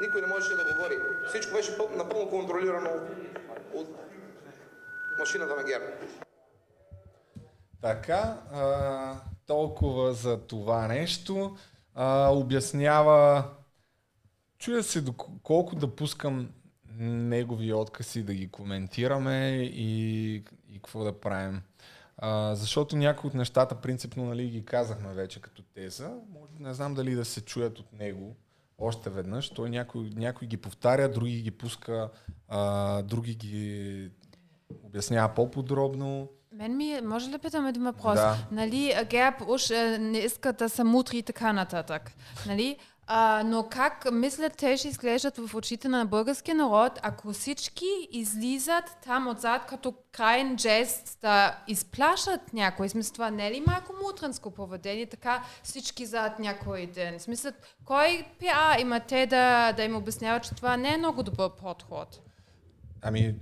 Никой 0.00 0.20
не 0.20 0.26
можеше 0.26 0.54
да 0.56 0.74
говори. 0.74 0.98
Всичко 1.28 1.52
беше 1.52 1.76
напълно 1.90 2.30
контролирано 2.30 2.90
от 3.74 3.88
машината 5.18 5.56
на 5.56 5.64
ГЕРБ. 5.64 5.84
Така, 7.84 8.40
а, 8.52 9.20
толкова 9.46 10.14
за 10.14 10.40
това 10.46 10.88
нещо. 10.88 11.56
А, 11.94 12.28
обяснява 12.28 13.44
Чуя 14.58 14.82
се 14.82 15.00
доколко 15.00 15.76
да 15.76 15.96
пускам 15.96 16.50
негови 16.98 17.72
откази 17.72 18.22
да 18.22 18.34
ги 18.34 18.48
коментираме 18.48 19.48
и, 19.74 20.34
и 20.70 20.74
какво 20.74 21.04
да 21.04 21.20
правим. 21.20 21.62
А, 22.16 22.54
защото 22.54 22.96
някои 22.96 23.28
от 23.28 23.34
нещата 23.34 23.74
принципно 23.74 24.24
нали, 24.24 24.48
ги 24.48 24.64
казахме 24.64 25.14
вече 25.14 25.40
като 25.40 25.62
теза. 25.62 26.10
Може, 26.28 26.52
не 26.60 26.74
знам 26.74 26.94
дали 26.94 27.14
да 27.14 27.24
се 27.24 27.40
чуят 27.40 27.78
от 27.78 27.92
него 27.92 28.36
още 28.78 29.10
веднъж. 29.10 29.50
Той 29.50 29.70
някой, 29.70 30.10
някой 30.16 30.48
ги 30.48 30.56
повтаря, 30.56 31.08
други 31.08 31.42
ги 31.42 31.50
пуска, 31.50 32.10
а, 32.48 33.02
други 33.02 33.34
ги 33.34 34.10
обяснява 34.82 35.34
по-подробно. 35.34 36.28
Мен 36.56 36.76
ми, 36.76 37.00
може 37.04 37.30
ли 37.30 37.38
питам 37.38 37.66
един 37.66 37.82
въпрос? 37.82 38.14
Да. 38.14 38.36
Нали, 38.50 38.94
Герб 39.10 39.48
уж 39.48 39.70
не 39.98 40.18
иска 40.18 40.52
да 40.52 40.68
са 40.68 40.84
мутри 40.84 41.18
и 41.18 41.22
така 41.22 41.52
нататък. 41.52 42.12
Нали? 42.46 42.76
А, 43.06 43.42
но 43.46 43.68
как 43.70 44.12
мислят 44.12 44.56
те 44.56 44.76
ще 44.76 44.88
изглеждат 44.88 45.38
в 45.38 45.54
очите 45.54 45.88
на 45.88 46.06
българския 46.06 46.54
народ, 46.54 46.98
ако 47.02 47.32
всички 47.32 48.08
излизат 48.10 48.84
там 49.04 49.28
отзад 49.28 49.66
като 49.66 49.94
крайен 50.12 50.58
жест 50.58 51.18
да 51.22 51.58
изплашат 51.68 52.52
някой? 52.52 52.88
Смисъл, 52.88 53.12
това 53.12 53.30
не 53.30 53.46
е 53.46 53.50
ли 53.50 53.62
малко 53.66 53.94
мутранско 54.02 54.50
поведение, 54.50 55.06
така 55.06 55.44
всички 55.62 56.06
зад 56.06 56.38
някой 56.38 56.86
ден? 56.86 57.20
Смисъл, 57.20 57.52
кой 57.84 58.26
пиа 58.38 58.80
има 58.80 59.00
те 59.00 59.26
да, 59.26 59.72
да 59.72 59.84
им 59.84 59.96
обясняват, 59.96 60.42
че 60.42 60.54
това 60.54 60.76
не 60.76 60.94
е 60.94 60.98
много 60.98 61.22
добър 61.22 61.50
подход? 61.50 62.20
Ами, 63.02 63.34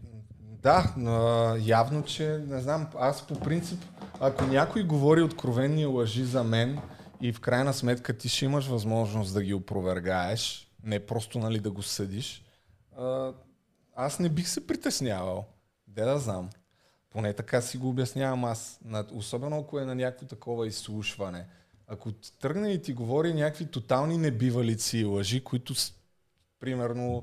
да, 0.63 0.95
но 0.97 1.57
явно, 1.57 2.05
че 2.05 2.29
не 2.49 2.61
знам, 2.61 2.87
аз 2.99 3.27
по 3.27 3.41
принцип, 3.41 3.85
ако 4.21 4.45
някой 4.45 4.83
говори 4.85 5.23
откровенни 5.23 5.87
лъжи 5.87 6.25
за 6.25 6.45
мен, 6.45 6.79
и 7.21 7.33
в 7.33 7.41
крайна 7.41 7.75
сметка 7.75 8.19
ти 8.19 8.29
ще 8.29 8.45
имаш 8.45 8.67
възможност 8.67 9.35
да 9.35 9.43
ги 9.43 9.55
опровергаеш, 9.55 10.69
не 10.85 11.07
просто 11.07 11.39
нали, 11.39 11.61
да 11.61 11.71
го 11.71 11.83
съдиш. 11.83 12.45
Аз 13.97 14.19
не 14.19 14.29
бих 14.29 14.49
се 14.49 14.67
притеснявал. 14.67 15.45
Де 15.89 16.05
да 16.05 16.19
знам. 16.19 16.51
Поне 17.11 17.33
така 17.33 17.61
си 17.61 17.79
го 17.79 17.89
обяснявам 17.89 18.45
аз. 18.45 18.81
Особено 19.13 19.59
ако 19.59 19.79
е 19.79 19.85
на 19.85 19.95
някакво 19.95 20.27
такова 20.27 20.67
изслушване. 20.67 21.47
Ако 21.87 22.13
тръгне 22.13 22.73
и 22.73 22.83
ти 22.83 22.93
говори 22.93 23.35
някакви 23.35 23.67
тотални 23.67 24.19
небивалици 24.19 24.99
и 24.99 25.05
лъжи, 25.05 25.45
които 25.45 25.75
примерно 26.61 27.23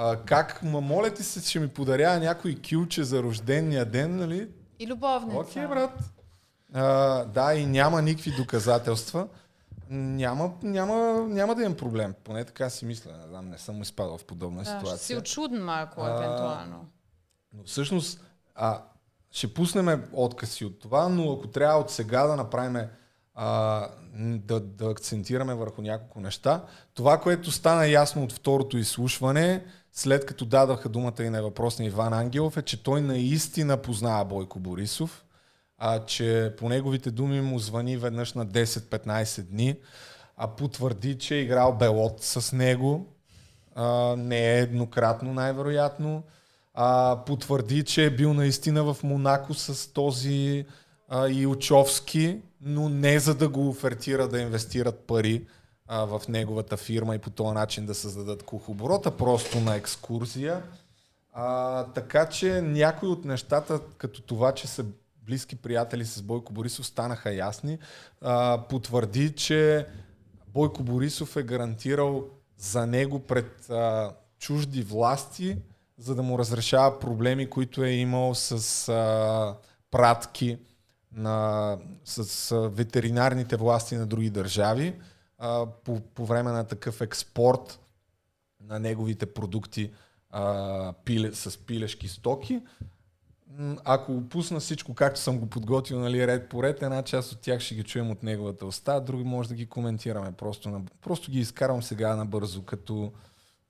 а, 0.00 0.16
как, 0.16 0.62
ма 0.62 0.80
моля 0.80 1.14
ти 1.14 1.22
се, 1.22 1.42
че 1.42 1.60
ми 1.60 1.68
подарява 1.68 2.18
някой 2.18 2.54
килче 2.54 3.04
за 3.04 3.22
рождения 3.22 3.84
ден, 3.84 4.16
нали? 4.16 4.48
И 4.78 4.86
любовница. 4.86 5.38
Окей, 5.38 5.62
okay, 5.62 5.68
брат. 5.68 6.12
А, 6.72 7.24
да, 7.24 7.54
и 7.54 7.66
няма 7.66 8.02
никакви 8.02 8.36
доказателства. 8.36 9.28
Няма, 9.90 10.52
няма, 10.62 11.26
няма 11.28 11.54
да 11.54 11.62
имам 11.62 11.76
проблем. 11.76 12.14
Поне 12.24 12.44
така 12.44 12.70
си 12.70 12.84
мисля. 12.84 13.12
Не 13.16 13.26
знам, 13.26 13.48
не 13.48 13.58
съм 13.58 13.82
изпадал 13.82 14.18
в 14.18 14.24
подобна 14.24 14.62
да, 14.62 14.64
ситуация. 14.64 14.96
Ще 14.96 15.06
си 15.06 15.16
очуден 15.16 15.64
малко, 15.64 16.06
евентуално. 16.06 16.86
Но 17.52 17.64
всъщност, 17.64 18.24
а, 18.54 18.82
ще 19.30 19.54
пуснем 19.54 20.04
откъси 20.12 20.64
от 20.64 20.80
това, 20.80 21.08
но 21.08 21.32
ако 21.32 21.46
трябва 21.46 21.80
от 21.80 21.90
сега 21.90 22.26
да 22.26 22.36
направим 22.36 22.88
а, 23.34 23.88
да, 24.20 24.60
да 24.60 24.90
акцентираме 24.90 25.54
върху 25.54 25.82
няколко 25.82 26.20
неща. 26.20 26.64
Това, 26.94 27.20
което 27.20 27.50
стана 27.50 27.86
ясно 27.86 28.24
от 28.24 28.32
второто 28.32 28.78
изслушване, 28.78 29.64
след 29.92 30.26
като 30.26 30.44
дадаха 30.44 30.88
думата 30.88 31.22
и 31.22 31.30
на 31.30 31.42
въпросния 31.42 31.86
Иван 31.86 32.12
Ангелов, 32.12 32.56
е, 32.56 32.62
че 32.62 32.82
той 32.82 33.00
наистина 33.00 33.76
познава 33.76 34.24
Бойко 34.24 34.60
Борисов 34.60 35.24
а, 35.78 36.04
че 36.04 36.54
по 36.58 36.68
неговите 36.68 37.10
думи 37.10 37.40
му 37.40 37.58
звъни 37.58 37.96
веднъж 37.96 38.32
на 38.32 38.46
10-15 38.46 39.42
дни, 39.42 39.76
а 40.36 40.48
потвърди, 40.48 41.18
че 41.18 41.34
е 41.34 41.40
играл 41.40 41.72
Белот 41.72 42.22
с 42.22 42.52
него, 42.52 43.06
а, 43.74 44.16
не 44.16 44.54
е 44.54 44.60
еднократно 44.60 45.34
най-вероятно, 45.34 46.22
а, 46.74 47.18
потвърди, 47.26 47.84
че 47.84 48.04
е 48.04 48.10
бил 48.10 48.34
наистина 48.34 48.94
в 48.94 49.02
Монако 49.02 49.54
с 49.54 49.92
този 49.92 50.66
а, 51.08 51.28
Илчовски, 51.28 52.40
но 52.60 52.88
не 52.88 53.18
за 53.18 53.34
да 53.34 53.48
го 53.48 53.68
офертира 53.68 54.28
да 54.28 54.40
инвестират 54.40 54.98
пари 55.06 55.46
а, 55.88 56.04
в 56.04 56.22
неговата 56.28 56.76
фирма 56.76 57.14
и 57.14 57.18
по 57.18 57.30
този 57.30 57.54
начин 57.54 57.86
да 57.86 57.94
създадат 57.94 58.42
кухоборота, 58.42 59.16
просто 59.16 59.60
на 59.60 59.76
екскурзия. 59.76 60.62
А, 61.32 61.84
така 61.84 62.28
че 62.28 62.62
някои 62.62 63.08
от 63.08 63.24
нещата, 63.24 63.80
като 63.98 64.22
това, 64.22 64.52
че 64.52 64.66
са 64.66 64.84
близки 65.26 65.56
приятели 65.56 66.04
с 66.04 66.22
Бойко 66.22 66.52
Борисов, 66.52 66.86
станаха 66.86 67.34
ясни. 67.34 67.78
А, 68.20 68.62
потвърди, 68.68 69.32
че 69.32 69.86
Бойко 70.48 70.82
Борисов 70.82 71.36
е 71.36 71.42
гарантирал 71.42 72.24
за 72.58 72.86
него 72.86 73.18
пред 73.18 73.70
а, 73.70 74.12
чужди 74.38 74.82
власти, 74.82 75.56
за 75.98 76.14
да 76.14 76.22
му 76.22 76.38
разрешава 76.38 76.98
проблеми, 76.98 77.50
които 77.50 77.84
е 77.84 77.90
имал 77.90 78.34
с 78.34 78.88
а, 78.88 79.56
пратки 79.90 80.58
на, 81.12 81.78
с 82.04 82.52
а, 82.52 82.68
ветеринарните 82.68 83.56
власти 83.56 83.96
на 83.96 84.06
други 84.06 84.30
държави 84.30 84.94
а, 85.38 85.66
по, 85.84 86.00
по 86.00 86.26
време 86.26 86.52
на 86.52 86.64
такъв 86.64 87.00
експорт 87.00 87.80
на 88.60 88.78
неговите 88.78 89.34
продукти 89.34 89.92
а, 90.30 90.92
пиле, 91.04 91.32
с 91.32 91.58
пилешки 91.58 92.08
стоки. 92.08 92.62
Ако 93.84 94.12
опусна 94.12 94.60
всичко, 94.60 94.94
както 94.94 95.20
съм 95.20 95.38
го 95.38 95.46
подготвил, 95.46 96.00
нали, 96.00 96.26
ред 96.26 96.48
по 96.48 96.62
ред, 96.62 96.82
една 96.82 97.02
част 97.02 97.32
от 97.32 97.40
тях 97.40 97.60
ще 97.60 97.74
ги 97.74 97.84
чуем 97.84 98.10
от 98.10 98.22
неговата 98.22 98.66
уста, 98.66 99.00
други 99.00 99.24
може 99.24 99.48
да 99.48 99.54
ги 99.54 99.66
коментираме. 99.66 100.32
Просто, 100.32 100.70
на, 100.70 100.82
просто 101.00 101.30
ги 101.30 101.40
изкарвам 101.40 101.82
сега 101.82 102.16
набързо, 102.16 102.62
като, 102.62 103.12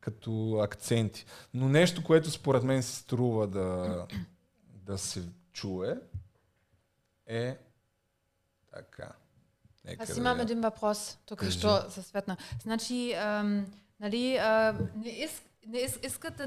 като 0.01 0.59
акценти. 0.63 1.27
Но 1.55 1.69
нещо, 1.69 2.05
което 2.05 2.31
според 2.31 2.63
мен 2.63 2.83
се 2.83 2.97
струва 2.97 3.47
да, 3.47 4.07
да 4.67 4.99
се 4.99 5.23
чуе, 5.53 6.01
е 7.27 7.57
така. 8.73 9.13
Аз 9.99 10.17
имам 10.17 10.41
един 10.41 10.61
въпрос, 10.61 11.19
тук 11.27 11.51
що 11.51 11.91
се 11.91 12.03
светна. 12.03 12.37
Значи, 12.63 13.13
ам, 13.13 13.67
нали, 14.01 14.37
а, 14.37 14.75
не, 14.97 15.09
иск, 15.09 15.43
не 15.67 15.79
иск, 15.79 16.07
искат 16.07 16.37
да 16.37 16.47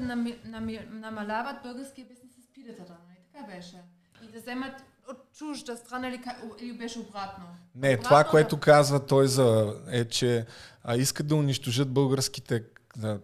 намаляват 0.90 1.56
българския 1.62 2.06
бизнес 2.06 2.32
с 2.32 2.54
пилетата, 2.54 2.92
нали? 3.08 3.18
Така 3.32 3.56
беше. 3.56 3.76
И 4.22 4.32
да 4.32 4.40
вземат 4.40 4.72
от 5.10 5.16
чужда 5.38 5.76
страна 5.76 6.08
или, 6.08 6.20
или 6.60 6.72
беше 6.72 6.98
обратно? 6.98 7.44
Не, 7.74 7.88
обратно, 7.88 8.04
това, 8.04 8.24
което 8.24 8.60
казва 8.60 9.06
той 9.06 9.28
за, 9.28 9.74
е, 9.90 10.04
че 10.04 10.46
а, 10.84 10.96
искат 10.96 11.26
да 11.26 11.34
унищожат 11.34 11.92
българските 11.92 12.64
да, 12.96 13.18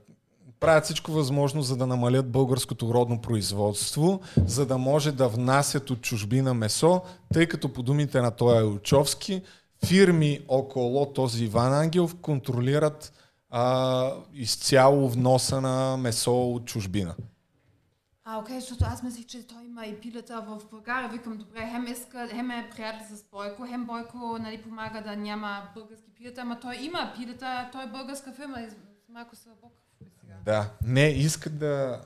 правят 0.61 0.85
всичко 0.85 1.13
възможно, 1.13 1.63
за 1.63 1.77
да 1.77 1.87
намалят 1.87 2.31
българското 2.31 2.95
родно 2.95 3.21
производство, 3.21 4.21
за 4.47 4.67
да 4.67 4.79
може 4.79 5.13
да 5.13 5.29
внасят 5.29 5.91
от 5.91 6.01
чужбина 6.01 6.55
месо, 6.55 7.03
тъй 7.33 7.47
като 7.47 7.73
по 7.73 7.83
думите 7.83 8.21
на 8.21 8.31
Тоя 8.31 8.61
Илчовски, 8.61 9.43
фирми 9.87 10.41
около 10.49 11.13
този 11.13 11.45
Иван 11.45 11.75
Ангелов 11.75 12.17
контролират 12.21 13.13
а, 13.51 14.13
изцяло 14.35 15.09
вноса 15.09 15.61
на 15.61 15.97
месо 15.97 16.53
от 16.53 16.65
чужбина. 16.65 17.15
А, 18.25 18.39
окей, 18.39 18.61
защото 18.61 18.85
аз 18.85 19.03
мислих, 19.03 19.27
че 19.27 19.47
той 19.47 19.65
има 19.65 19.87
и 19.87 20.01
пилета 20.01 20.45
в 20.49 20.71
България. 20.71 21.09
Викам, 21.09 21.37
добре, 21.39 21.69
хем, 21.71 21.87
иска, 21.87 22.29
хем 22.31 22.51
е 22.51 22.71
приятел 22.77 23.17
с 23.17 23.25
Бойко, 23.33 23.67
хем 23.69 23.85
Бойко 23.85 24.39
нали, 24.41 24.63
помага 24.63 25.03
да 25.03 25.17
няма 25.17 25.69
български 25.75 26.11
пилета, 26.11 26.41
ама 26.41 26.61
той 26.61 26.77
има 26.77 27.13
пилета, 27.17 27.69
той 27.73 27.85
е 27.85 27.87
българска 27.87 28.33
фирма, 28.33 28.57
малко 29.09 29.37
Бог. 29.63 29.73
Да, 30.45 30.71
не, 30.83 31.09
искат 31.09 31.59
да 31.59 32.01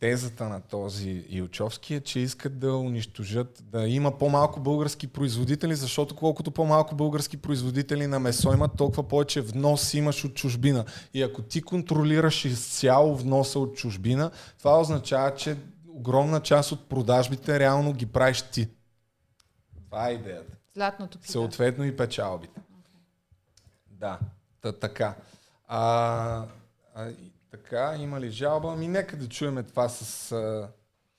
тезата 0.00 0.48
на 0.48 0.60
този 0.60 1.10
Илчовски 1.28 1.94
е, 1.94 2.00
че 2.00 2.20
искат 2.20 2.58
да 2.58 2.76
унищожат, 2.76 3.64
да 3.64 3.88
има 3.88 4.18
по-малко 4.18 4.60
български 4.60 5.06
производители, 5.06 5.74
защото 5.74 6.16
колкото 6.16 6.50
по-малко 6.50 6.94
български 6.94 7.36
производители 7.36 8.06
на 8.06 8.18
месо 8.18 8.52
имат, 8.52 8.76
толкова 8.76 9.02
повече 9.02 9.40
внос 9.40 9.94
имаш 9.94 10.24
от 10.24 10.34
чужбина. 10.34 10.84
И 11.14 11.22
ако 11.22 11.42
ти 11.42 11.62
контролираш 11.62 12.44
изцяло 12.44 13.16
вноса 13.16 13.58
от 13.58 13.76
чужбина, 13.76 14.30
това 14.58 14.80
означава, 14.80 15.34
че 15.34 15.56
огромна 15.88 16.40
част 16.40 16.72
от 16.72 16.88
продажбите 16.88 17.60
реално 17.60 17.92
ги 17.92 18.06
правиш 18.06 18.42
ти. 18.42 18.68
Това 19.84 20.08
е 20.08 20.12
идеята. 20.12 20.56
Златното 20.74 21.18
пита. 21.18 21.32
Съответно 21.32 21.84
и 21.84 21.96
печалбите. 21.96 22.60
Okay. 22.60 22.98
Да, 23.90 24.18
та, 24.60 24.72
така. 24.72 25.14
А, 25.68 26.44
а, 26.94 27.10
така, 27.56 27.96
има 27.98 28.20
ли 28.20 28.30
жалба? 28.30 28.72
Ами 28.72 28.88
нека 28.88 29.16
да 29.16 29.28
чуем 29.28 29.64
това 29.64 29.88
с, 29.88 30.04
с, 30.04 30.68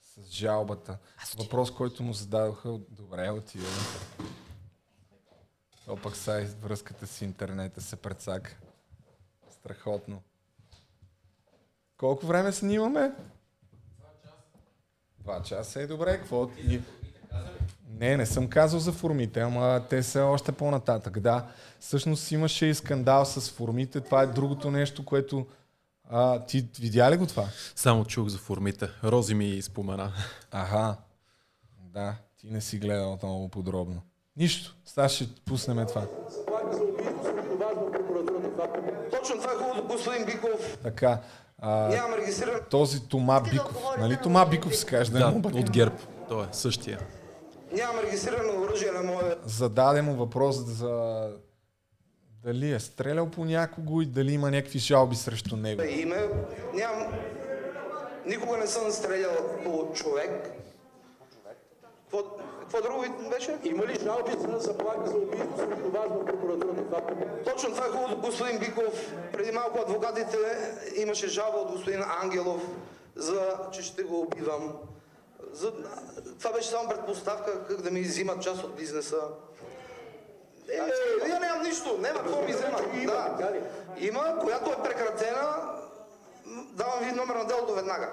с 0.00 0.30
жалбата. 0.30 0.98
Въпрос, 1.38 1.70
който 1.70 2.02
му 2.02 2.12
зададоха. 2.12 2.78
Добре, 2.90 3.30
отиваме. 3.30 3.76
То 5.86 5.96
пък 5.96 6.16
сай 6.16 6.44
връзката 6.44 7.06
с 7.06 7.22
интернета 7.22 7.80
се 7.80 7.96
прецака. 7.96 8.56
Страхотно. 9.50 10.22
Колко 11.96 12.26
време 12.26 12.52
снимаме? 12.52 13.12
Два 15.18 15.42
часа 15.42 15.80
е 15.80 15.86
добре. 15.86 16.18
Какво? 16.18 16.50
И... 16.58 16.80
Не, 17.88 18.16
не 18.16 18.26
съм 18.26 18.48
казал 18.48 18.80
за 18.80 18.92
формите, 18.92 19.40
ама 19.40 19.82
те 19.90 20.02
са 20.02 20.24
още 20.24 20.52
по-нататък. 20.52 21.20
Да, 21.20 21.48
всъщност 21.80 22.30
имаше 22.30 22.66
и 22.66 22.74
скандал 22.74 23.24
с 23.24 23.50
формите. 23.50 24.00
Това 24.00 24.22
е 24.22 24.26
другото 24.26 24.70
нещо, 24.70 25.04
което 25.04 25.46
а, 26.10 26.44
ти 26.44 26.68
видя 26.80 27.10
ли 27.10 27.16
го 27.16 27.26
това? 27.26 27.48
Само 27.76 28.04
чух 28.04 28.28
за 28.28 28.38
формите. 28.38 28.88
Рози 29.04 29.34
ми 29.34 29.62
спомена. 29.62 30.12
Ага. 30.50 30.96
Да, 31.78 32.14
ти 32.40 32.46
не 32.50 32.60
си 32.60 32.78
гледал 32.78 33.18
много 33.22 33.48
подробно. 33.48 34.02
Нищо. 34.36 34.76
Сега 34.84 35.08
ще 35.08 35.28
пуснем 35.44 35.86
това. 35.86 36.02
Точно 39.10 39.36
това 39.40 39.52
е 39.52 39.56
хубаво, 39.56 39.88
господин 39.88 40.26
Биков. 40.26 40.78
Така. 40.82 41.20
А, 41.58 41.88
Нямам 41.88 42.18
регистриран. 42.18 42.60
Този 42.70 43.08
Тома 43.08 43.40
Биков. 43.40 43.84
Нали 43.98 44.18
Тома 44.22 44.46
Биков 44.46 44.76
се 44.76 44.86
каже? 44.86 45.12
Да, 45.12 45.30
да 45.30 45.48
от 45.48 45.70
ГЕРБ. 45.70 45.96
Той 46.28 46.44
е 46.44 46.48
същия. 46.52 46.98
Нямам 47.72 47.96
регистрирано 48.04 48.62
оръжие 48.62 48.90
на 48.90 49.02
моя... 49.02 49.36
Зададе 49.44 50.02
му 50.02 50.14
въпрос 50.16 50.56
за 50.56 51.22
дали 52.44 52.72
е 52.72 52.80
стрелял 52.80 53.30
по 53.30 53.44
някого 53.44 54.02
и 54.02 54.06
дали 54.06 54.32
има 54.32 54.50
някакви 54.50 54.78
жалби 54.78 55.16
срещу 55.16 55.56
него. 55.56 55.82
Име, 55.82 56.28
ням... 56.74 57.12
Никога 58.26 58.56
не 58.56 58.66
съм 58.66 58.90
стрелял 58.90 59.60
по 59.64 59.92
човек. 59.94 60.50
Какво, 62.02 62.30
какво 62.60 62.82
друго 62.82 63.04
беше? 63.30 63.58
Има 63.64 63.86
ли 63.86 63.98
жалби 64.04 64.32
за 64.38 64.58
заплаха 64.58 65.06
за 65.06 65.16
убийство 65.16 65.56
срещу 65.56 65.90
вас 65.90 66.08
в 66.08 66.24
прокуратурата? 66.24 66.78
Точно 67.44 67.74
това 67.74 67.86
е 67.86 67.88
хубаво, 67.88 68.16
господин 68.16 68.58
Биков. 68.58 69.14
Преди 69.32 69.52
малко 69.52 69.78
адвокатите 69.78 70.36
имаше 70.96 71.28
жалба 71.28 71.58
от 71.58 71.70
господин 71.70 72.02
Ангелов, 72.22 72.62
за, 73.16 73.58
че 73.72 73.82
ще 73.82 74.02
го 74.02 74.20
убивам. 74.20 74.72
За... 75.52 75.72
Това 76.38 76.52
беше 76.52 76.68
само 76.68 76.88
предпоставка 76.88 77.66
как 77.66 77.82
да 77.82 77.90
ми 77.90 78.00
взимат 78.00 78.42
част 78.42 78.64
от 78.64 78.76
бизнеса. 78.76 79.16
Е, 80.72 80.80
вие 81.24 81.38
нямам 81.38 81.62
нищо, 81.62 81.98
няма 81.98 82.18
какво 82.18 82.42
ми 82.42 82.52
взема. 82.52 82.78
Да. 83.06 83.52
Има, 83.98 84.38
която 84.40 84.70
е 84.70 84.82
прекратена, 84.82 85.74
давам 86.72 86.98
ви 87.00 87.12
номер 87.12 87.34
на 87.34 87.44
делото 87.44 87.74
веднага. 87.74 88.10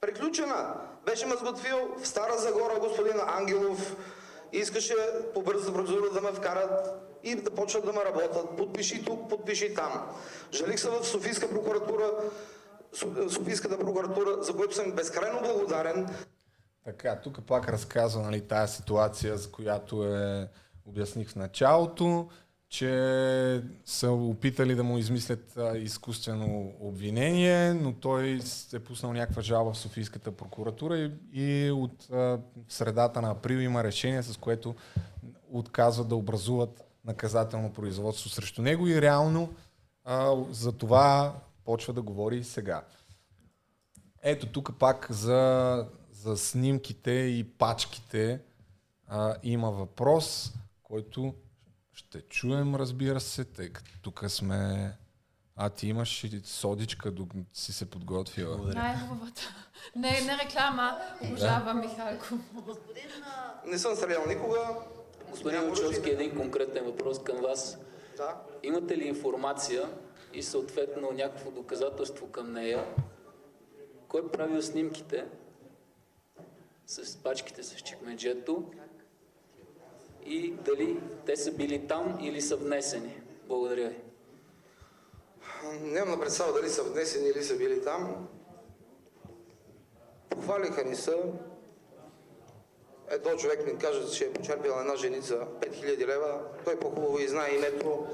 Приключена. 0.00 0.74
Беше 1.06 1.26
ме 1.26 1.36
сготвил 1.36 1.76
в 1.98 2.08
Стара 2.08 2.38
Загора 2.38 2.80
господин 2.80 3.20
Ангелов. 3.26 3.96
Искаше 4.52 4.94
по 5.34 5.42
бърза 5.42 5.72
процедура 5.72 6.10
да 6.10 6.20
ме 6.20 6.32
вкарат 6.32 7.04
и 7.22 7.34
да 7.34 7.50
почнат 7.50 7.86
да 7.86 7.92
ме 7.92 8.04
работят. 8.04 8.56
Подпиши 8.56 9.04
тук, 9.04 9.28
подпиши 9.28 9.74
там. 9.74 10.16
Жалих 10.52 10.80
се 10.80 10.88
в 10.90 11.04
Софийска 11.04 11.50
прокуратура, 11.50 12.10
Софийската 13.28 13.78
прокуратура, 13.78 14.42
за 14.42 14.56
което 14.56 14.74
съм 14.74 14.92
безкрайно 14.92 15.40
благодарен. 15.42 16.08
Така, 16.84 17.20
тук 17.20 17.38
пак 17.46 17.68
разказва 17.68 18.22
нали, 18.22 18.40
тая 18.40 18.68
ситуация, 18.68 19.36
за 19.36 19.50
която 19.50 20.04
е 20.04 20.48
обясних 20.86 21.28
в 21.28 21.36
началото, 21.36 22.28
че 22.68 23.62
са 23.84 24.10
опитали 24.10 24.74
да 24.74 24.84
му 24.84 24.98
измислят 24.98 25.58
изкуствено 25.76 26.72
обвинение, 26.80 27.74
но 27.74 27.92
той 27.92 28.40
е 28.74 28.78
пуснал 28.78 29.12
някаква 29.12 29.42
жалба 29.42 29.72
в 29.72 29.78
Софийската 29.78 30.32
прокуратура 30.32 30.98
и, 30.98 31.10
и 31.32 31.70
от 31.70 32.08
средата 32.68 33.22
на 33.22 33.30
април 33.30 33.58
има 33.58 33.84
решение, 33.84 34.22
с 34.22 34.36
което 34.36 34.74
отказват 35.52 36.08
да 36.08 36.16
образуват 36.16 36.84
наказателно 37.04 37.72
производство 37.72 38.30
срещу 38.30 38.62
него 38.62 38.88
и 38.88 39.02
реално 39.02 39.54
а, 40.04 40.34
за 40.50 40.72
това 40.72 41.34
почва 41.64 41.92
да 41.92 42.02
говори 42.02 42.44
сега. 42.44 42.82
Ето 44.22 44.46
тук 44.46 44.78
пак 44.78 45.06
за, 45.10 45.86
за 46.12 46.36
снимките 46.36 47.10
и 47.10 47.44
пачките 47.44 48.40
а, 49.08 49.34
има 49.42 49.70
въпрос, 49.70 50.54
който 50.84 51.34
ще 51.92 52.20
чуем, 52.20 52.74
разбира 52.74 53.20
се, 53.20 53.44
тъй 53.44 53.72
като 53.72 53.90
тук 54.02 54.24
сме... 54.28 54.92
А 55.56 55.70
ти 55.70 55.88
имаш 55.88 56.24
и 56.24 56.40
содичка, 56.44 57.10
докато 57.10 57.44
си 57.52 57.72
се 57.72 57.90
подготвила. 57.90 58.56
Най-хубавата. 58.56 59.54
Не, 59.96 60.20
не 60.20 60.38
реклама. 60.44 60.98
Обожавам 61.22 61.80
да. 61.80 61.88
Михалко. 61.88 62.26
Не 63.66 63.78
съм 63.78 63.94
стрелял 63.94 64.26
никога. 64.28 64.58
Господин 65.30 65.68
Лучовски, 65.68 66.10
един 66.10 66.36
конкретен 66.36 66.84
въпрос 66.84 67.22
към 67.22 67.36
вас. 67.36 67.78
Да. 68.16 68.42
Имате 68.62 68.96
ли 68.98 69.04
информация 69.04 69.88
и 70.32 70.42
съответно 70.42 71.12
някакво 71.12 71.50
доказателство 71.50 72.30
към 72.30 72.52
нея? 72.52 72.86
Кой 74.08 74.20
е 74.20 74.28
правил 74.28 74.62
снимките 74.62 75.24
с 76.86 77.16
пачките 77.16 77.62
с 77.62 77.76
чекмеджето 77.76 78.70
и 80.24 80.50
дали 80.50 81.00
те 81.26 81.36
са 81.36 81.52
били 81.52 81.86
там 81.86 82.18
или 82.22 82.40
са 82.40 82.56
внесени? 82.56 83.22
Благодаря 83.48 83.88
ви. 83.88 83.96
Нямам 85.80 86.10
на 86.10 86.20
представа 86.20 86.52
дали 86.52 86.68
са 86.68 86.82
внесени 86.82 87.28
или 87.28 87.44
са 87.44 87.56
били 87.56 87.82
там. 87.82 88.28
Похвалиха 90.28 90.84
ни 90.84 90.96
са. 90.96 91.18
Ето 93.10 93.36
човек 93.36 93.66
ми 93.66 93.78
каже, 93.78 94.10
че 94.10 94.24
е 94.24 94.32
почерпил 94.32 94.72
една 94.80 94.96
женица 94.96 95.46
5000 95.60 96.06
лева. 96.06 96.40
Той 96.64 96.78
по-хубаво 96.78 97.18
и 97.18 97.28
знае 97.28 97.54
името. 97.54 98.06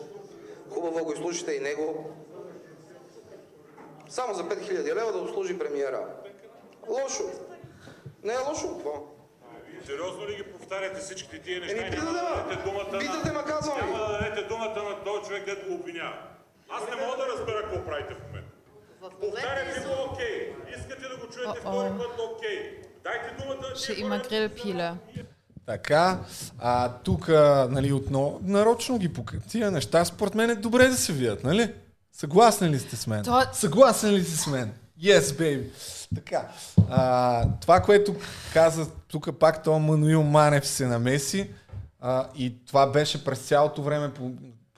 Хубаво 0.70 1.05
го 1.05 1.12
изслушайте 1.12 1.53
и 1.53 1.61
него. 1.61 2.11
Само 4.09 4.35
за 4.35 4.43
5000 4.43 4.95
лева 4.95 5.12
да 5.12 5.19
обслужи 5.19 5.59
премиера. 5.59 6.07
Лошо. 6.89 7.24
Не 8.23 8.32
е 8.32 8.49
лошо 8.49 8.78
това. 8.78 9.01
Сериозно 9.87 10.28
ли 10.28 10.37
ги 10.37 10.53
повтаряте 10.70 11.01
всичките 11.01 11.38
тия 11.38 11.60
неща? 11.60 11.86
Еми, 11.86 11.97
няма 11.97 12.12
да 12.12 12.44
дадете 12.44 12.62
думата 12.64 12.98
Питате 12.98 13.32
ме, 13.32 13.44
казвам 13.47 13.78
Няма 13.78 13.98
да 13.98 14.12
дадете 14.12 14.48
думата 14.48 14.82
на 14.90 15.05
този 15.05 15.28
човек, 15.28 15.44
дето 15.44 15.68
го 15.68 15.74
обвинява. 15.74 16.14
Аз 16.70 16.82
не 16.90 17.06
мога 17.06 17.16
да 17.16 17.26
разбера 17.32 17.62
какво 17.62 17.84
правите 17.86 18.14
в 18.14 18.18
момента. 18.26 18.51
Повтаряте 19.20 19.80
го 19.80 20.12
окей. 20.12 20.55
Искате 20.78 21.09
да 21.09 21.16
го 21.16 21.32
чуете 21.32 21.60
втори 21.60 21.88
път 21.98 22.20
окей. 22.32 22.82
Дайте 23.05 23.42
думата 23.42 23.68
на 23.70 23.76
Ще 23.76 24.01
има 24.01 24.18
грилпила. 24.18 24.97
Така, 25.66 26.18
а 26.59 26.92
тук, 27.05 27.28
нали, 27.68 27.92
отново, 27.92 28.40
нарочно 28.42 28.98
ги 28.98 29.12
пука. 29.12 29.36
Тия 29.48 29.70
неща, 29.70 30.05
според 30.05 30.34
мен 30.34 30.51
е 30.51 30.55
добре 30.55 30.88
да 30.88 30.97
се 30.97 31.12
видят, 31.12 31.44
нали? 31.44 31.74
Съгласни 32.12 32.68
ли 32.68 32.78
сте 32.78 32.97
с 32.97 33.06
мен? 33.06 33.24
То... 33.24 33.42
Съгласни 33.52 34.10
ли 34.12 34.24
сте 34.24 34.36
с 34.36 34.47
мен? 34.47 34.72
Yes, 35.02 35.20
baby. 35.20 35.64
Така, 36.15 36.49
а, 36.91 37.45
това, 37.61 37.81
което 37.81 38.15
каза 38.53 38.91
тук 39.09 39.39
пак, 39.39 39.62
то 39.62 39.78
Мануил 39.78 40.23
Манев 40.23 40.66
се 40.66 40.87
намеси 40.87 41.51
а, 42.01 42.28
и 42.37 42.65
това 42.66 42.87
беше 42.87 43.24
през 43.24 43.39
цялото 43.39 43.82
време 43.82 44.12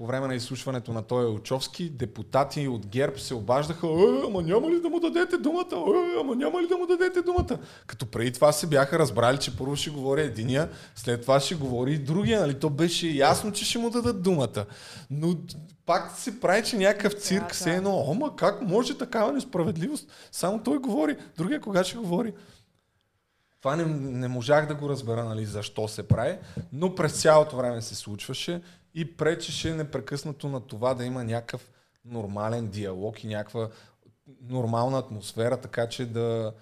по 0.03 0.07
време 0.07 0.27
на 0.27 0.35
изслушването 0.35 0.93
на 0.93 1.03
Тоя 1.03 1.29
Очовски, 1.29 1.91
депутати 1.91 2.69
от 2.69 2.87
ГЕРБ 2.87 3.19
се 3.19 3.35
обаждаха, 3.35 3.87
е, 3.87 4.27
ама 4.27 4.43
няма 4.43 4.71
ли 4.71 4.81
да 4.81 4.89
му 4.89 5.01
дадете 5.01 5.39
думата? 5.39 5.67
Е, 5.73 6.21
ама 6.21 6.35
няма 6.35 6.63
ли 6.63 6.69
да 6.69 6.77
му 6.77 6.87
дадете 6.87 7.23
думата? 7.23 7.59
Като 7.87 8.07
преди 8.07 8.33
това 8.33 8.53
се 8.53 8.67
бяха 8.67 8.99
разбрали, 8.99 9.39
че 9.39 9.57
първо 9.57 9.77
ще 9.77 9.91
говори 9.91 10.21
единия, 10.21 10.71
след 10.95 11.23
това 11.23 11.41
ще 11.41 11.55
говори 11.55 11.93
и 11.93 11.99
другия, 11.99 12.41
нали? 12.41 12.59
То 12.59 12.71
беше 12.71 13.07
ясно, 13.07 13.53
че 13.53 13.65
ще 13.65 13.79
му 13.79 13.91
дадат 13.91 14.23
думата. 14.23 14.65
Но 15.11 15.37
пак 15.87 16.19
се 16.19 16.41
прави, 16.41 16.65
че 16.65 16.77
някакъв 16.77 17.13
цирк, 17.13 17.49
да, 17.49 17.55
все 17.55 17.75
едно, 17.75 18.07
ама 18.11 18.37
как 18.37 18.63
може 18.63 18.99
такава 18.99 19.33
несправедливост? 19.33 20.09
Само 20.33 20.63
той 20.63 20.79
говори, 20.79 21.17
другия 21.37 21.61
кога 21.61 21.85
ще 21.85 21.97
говори? 21.97 22.33
Това 23.61 23.77
не, 23.77 23.85
не 24.19 24.29
можах 24.29 24.67
да 24.67 24.75
го 24.75 24.89
разбера, 24.89 25.25
нали, 25.25 25.45
защо 25.45 25.89
се 25.89 26.09
прави, 26.09 26.39
но 26.73 26.95
през 26.95 27.21
цялото 27.21 27.57
време 27.57 27.83
се 27.83 27.95
случваше 27.95 28.63
и 28.95 29.17
пречеше 29.17 29.75
непрекъснато 29.75 30.49
на 30.49 30.61
това 30.61 30.95
да 30.95 31.05
има 31.05 31.25
някакъв 31.25 31.71
нормален 32.05 32.69
диалог 32.69 33.25
и 33.25 33.29
някаква 33.29 33.69
нормална 34.41 34.99
атмосфера, 34.99 35.61
така 35.61 35.89
че 35.89 36.07
да 36.07 36.53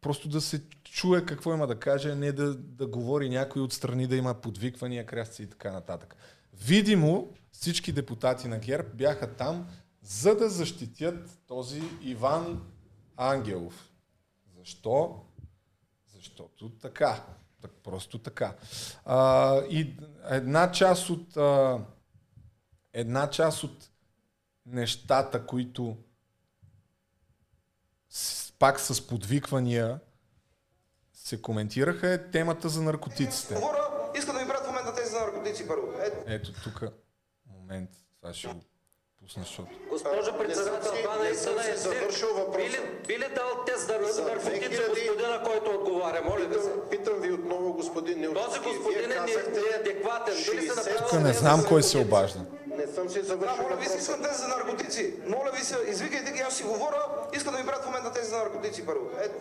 просто 0.00 0.28
да 0.28 0.40
се 0.40 0.62
чуе 0.84 1.26
какво 1.26 1.54
има 1.54 1.66
да 1.66 1.78
каже, 1.78 2.14
не 2.14 2.32
да, 2.32 2.54
да 2.54 2.86
говори 2.86 3.28
някой 3.28 3.62
отстрани, 3.62 4.06
да 4.06 4.16
има 4.16 4.34
подвиквания, 4.34 5.06
крясци 5.06 5.42
и 5.42 5.46
така 5.46 5.72
нататък. 5.72 6.16
Видимо, 6.52 7.34
всички 7.52 7.92
депутати 7.92 8.48
на 8.48 8.58
ГЕРБ 8.58 8.88
бяха 8.94 9.34
там, 9.36 9.68
за 10.02 10.36
да 10.36 10.48
защитят 10.48 11.38
този 11.46 11.82
Иван 12.02 12.66
Ангелов. 13.16 13.90
Защо? 14.58 15.24
Защото 16.14 16.70
така. 16.70 17.24
Так, 17.62 17.70
просто 17.84 18.18
така. 18.18 18.54
А, 19.04 19.56
и 19.70 19.96
една 20.24 20.72
част 20.72 21.10
от 21.10 21.36
а, 21.36 21.80
една 22.92 23.30
част 23.30 23.64
от 23.64 23.90
нещата, 24.66 25.46
които 25.46 25.96
с, 28.10 28.52
пак 28.58 28.80
с 28.80 29.06
подвиквания 29.06 30.00
се 31.12 31.42
коментираха 31.42 32.08
е 32.08 32.30
темата 32.30 32.68
за 32.68 32.82
наркотиците. 32.82 33.54
Хора, 33.54 34.12
иска 34.18 34.32
да 34.32 34.38
ви 34.38 34.46
брат 34.46 34.64
в 34.64 34.66
момента 34.66 34.94
тези 34.94 35.10
за 35.10 35.20
наркотици 35.20 35.68
първо. 35.68 35.92
Ето, 36.02 36.16
Ето 36.26 36.52
тук 36.52 36.84
момент. 37.46 37.90
Това 38.20 38.34
ще 38.34 38.48
го 38.48 38.60
защото... 39.36 39.68
Госпожо 39.90 40.38
председател, 40.38 40.92
това 41.02 41.16
наистина 41.16 41.68
е 41.72 41.76
завършил 41.76 42.28
въпрос. 42.34 42.64
Би 43.06 43.18
ли 43.18 43.26
дал 43.34 43.64
тест 43.66 43.86
за 43.86 44.22
наркотици 44.22 44.82
господина, 44.88 45.42
който 45.44 45.70
отговаря? 45.70 46.22
Моля 46.24 46.44
ви 46.44 46.54
се. 46.54 46.70
Питам 46.90 47.14
ви 47.20 47.32
отново, 47.32 47.72
господин 47.72 48.20
Нилчевски. 48.20 48.62
Този 48.62 48.78
господин 48.78 49.10
е 49.10 49.20
неадекватен. 49.72 50.34
Би 50.50 50.56
ли 50.56 50.68
се 50.68 50.90
направил... 50.90 51.26
Не 51.26 51.32
знам 51.32 51.64
кой 51.68 51.82
се 51.82 51.98
обажда. 51.98 52.40
Не 52.66 52.86
съм 52.86 53.10
си 53.10 53.22
завършил 53.22 53.62
Моля 53.62 53.76
ви 53.76 53.86
се, 53.86 53.98
искам 53.98 54.22
тези 54.22 54.38
за 54.42 54.48
наркотици. 54.48 55.14
Моля 55.26 55.50
ви 55.54 55.64
се, 55.64 55.76
извикайте 55.88 56.32
ги, 56.32 56.40
аз 56.40 56.56
си 56.56 56.62
говоря. 56.62 57.02
Искам 57.32 57.54
да 57.54 57.60
ви 57.60 57.66
брат 57.66 57.82
в 57.82 57.86
момента 57.86 58.12
тези 58.12 58.30
за 58.30 58.36
наркотици 58.36 58.86
първо. 58.86 59.00
Ето. 59.20 59.34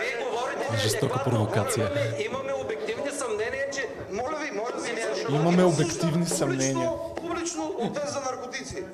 Вие 0.00 0.24
говорите 0.24 0.78
Жестока 0.78 1.24
провокация. 1.24 1.84
Имаме, 1.84 2.24
имаме 2.24 2.52
обективни 2.52 3.10
съмнения, 3.10 3.70
че... 3.72 3.88
Моля 4.10 4.36
ви, 4.42 4.50
моля 4.50 4.82
ви. 4.82 5.34
Имаме 5.34 5.64
обективни 5.64 6.26
съмнения. 6.26 6.90
Публично 7.16 7.64
от 7.78 7.94
тези 7.94 8.12
за 8.12 8.20
наркотици. 8.20 8.84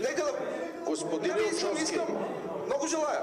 Нека 0.00 0.22
да... 0.22 0.32
Господин 0.86 1.34
не, 1.34 1.56
искам, 1.56 1.76
искам. 1.82 2.06
Много 2.66 2.86
желая. 2.86 3.20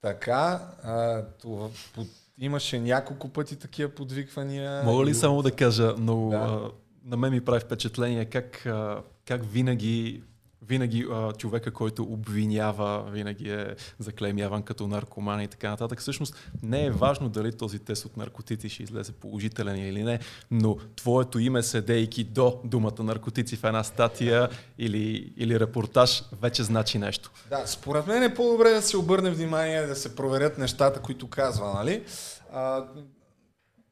Така, 0.00 0.60
а, 0.82 1.22
това, 1.40 1.68
под, 1.94 2.06
имаше 2.38 2.80
няколко 2.80 3.28
пъти 3.28 3.56
такива 3.56 3.88
подвиквания. 3.88 4.82
Мога 4.84 5.04
ли 5.04 5.14
само 5.14 5.42
да 5.42 5.50
кажа, 5.50 5.94
но 5.98 6.28
да. 6.28 6.36
а, 6.36 6.70
на 7.04 7.16
мен 7.16 7.32
ми 7.32 7.44
прави 7.44 7.60
впечатление 7.60 8.24
как, 8.24 8.66
а, 8.66 9.02
как 9.26 9.44
винаги 9.44 10.22
винаги 10.62 11.06
а, 11.12 11.32
човека, 11.32 11.70
който 11.70 12.02
обвинява, 12.02 13.10
винаги 13.10 13.50
е 13.50 13.74
заклеймяван 13.98 14.62
като 14.62 14.88
наркоман 14.88 15.40
и 15.40 15.48
така 15.48 15.70
нататък. 15.70 16.00
Всъщност 16.00 16.34
не 16.62 16.86
е 16.86 16.90
важно 16.90 17.28
дали 17.28 17.52
този 17.52 17.78
тест 17.78 18.04
от 18.04 18.16
наркотици 18.16 18.68
ще 18.68 18.82
излезе 18.82 19.12
положителен 19.12 19.88
или 19.88 20.02
не, 20.02 20.18
но 20.50 20.76
твоето 20.96 21.38
име 21.38 21.62
седейки 21.62 22.24
до 22.24 22.60
думата 22.64 23.02
наркотици 23.02 23.56
в 23.56 23.64
една 23.64 23.84
статия 23.84 24.48
или, 24.78 25.32
или 25.36 25.60
репортаж 25.60 26.22
вече 26.40 26.62
значи 26.62 26.98
нещо. 26.98 27.30
Да, 27.50 27.66
според 27.66 28.06
мен 28.06 28.22
е 28.22 28.34
по-добре 28.34 28.70
да 28.70 28.82
се 28.82 28.96
обърне 28.96 29.30
внимание, 29.30 29.86
да 29.86 29.96
се 29.96 30.16
проверят 30.16 30.58
нещата, 30.58 31.00
които 31.00 31.28
казва, 31.28 31.74
нали? 31.74 32.04
А, 32.52 32.84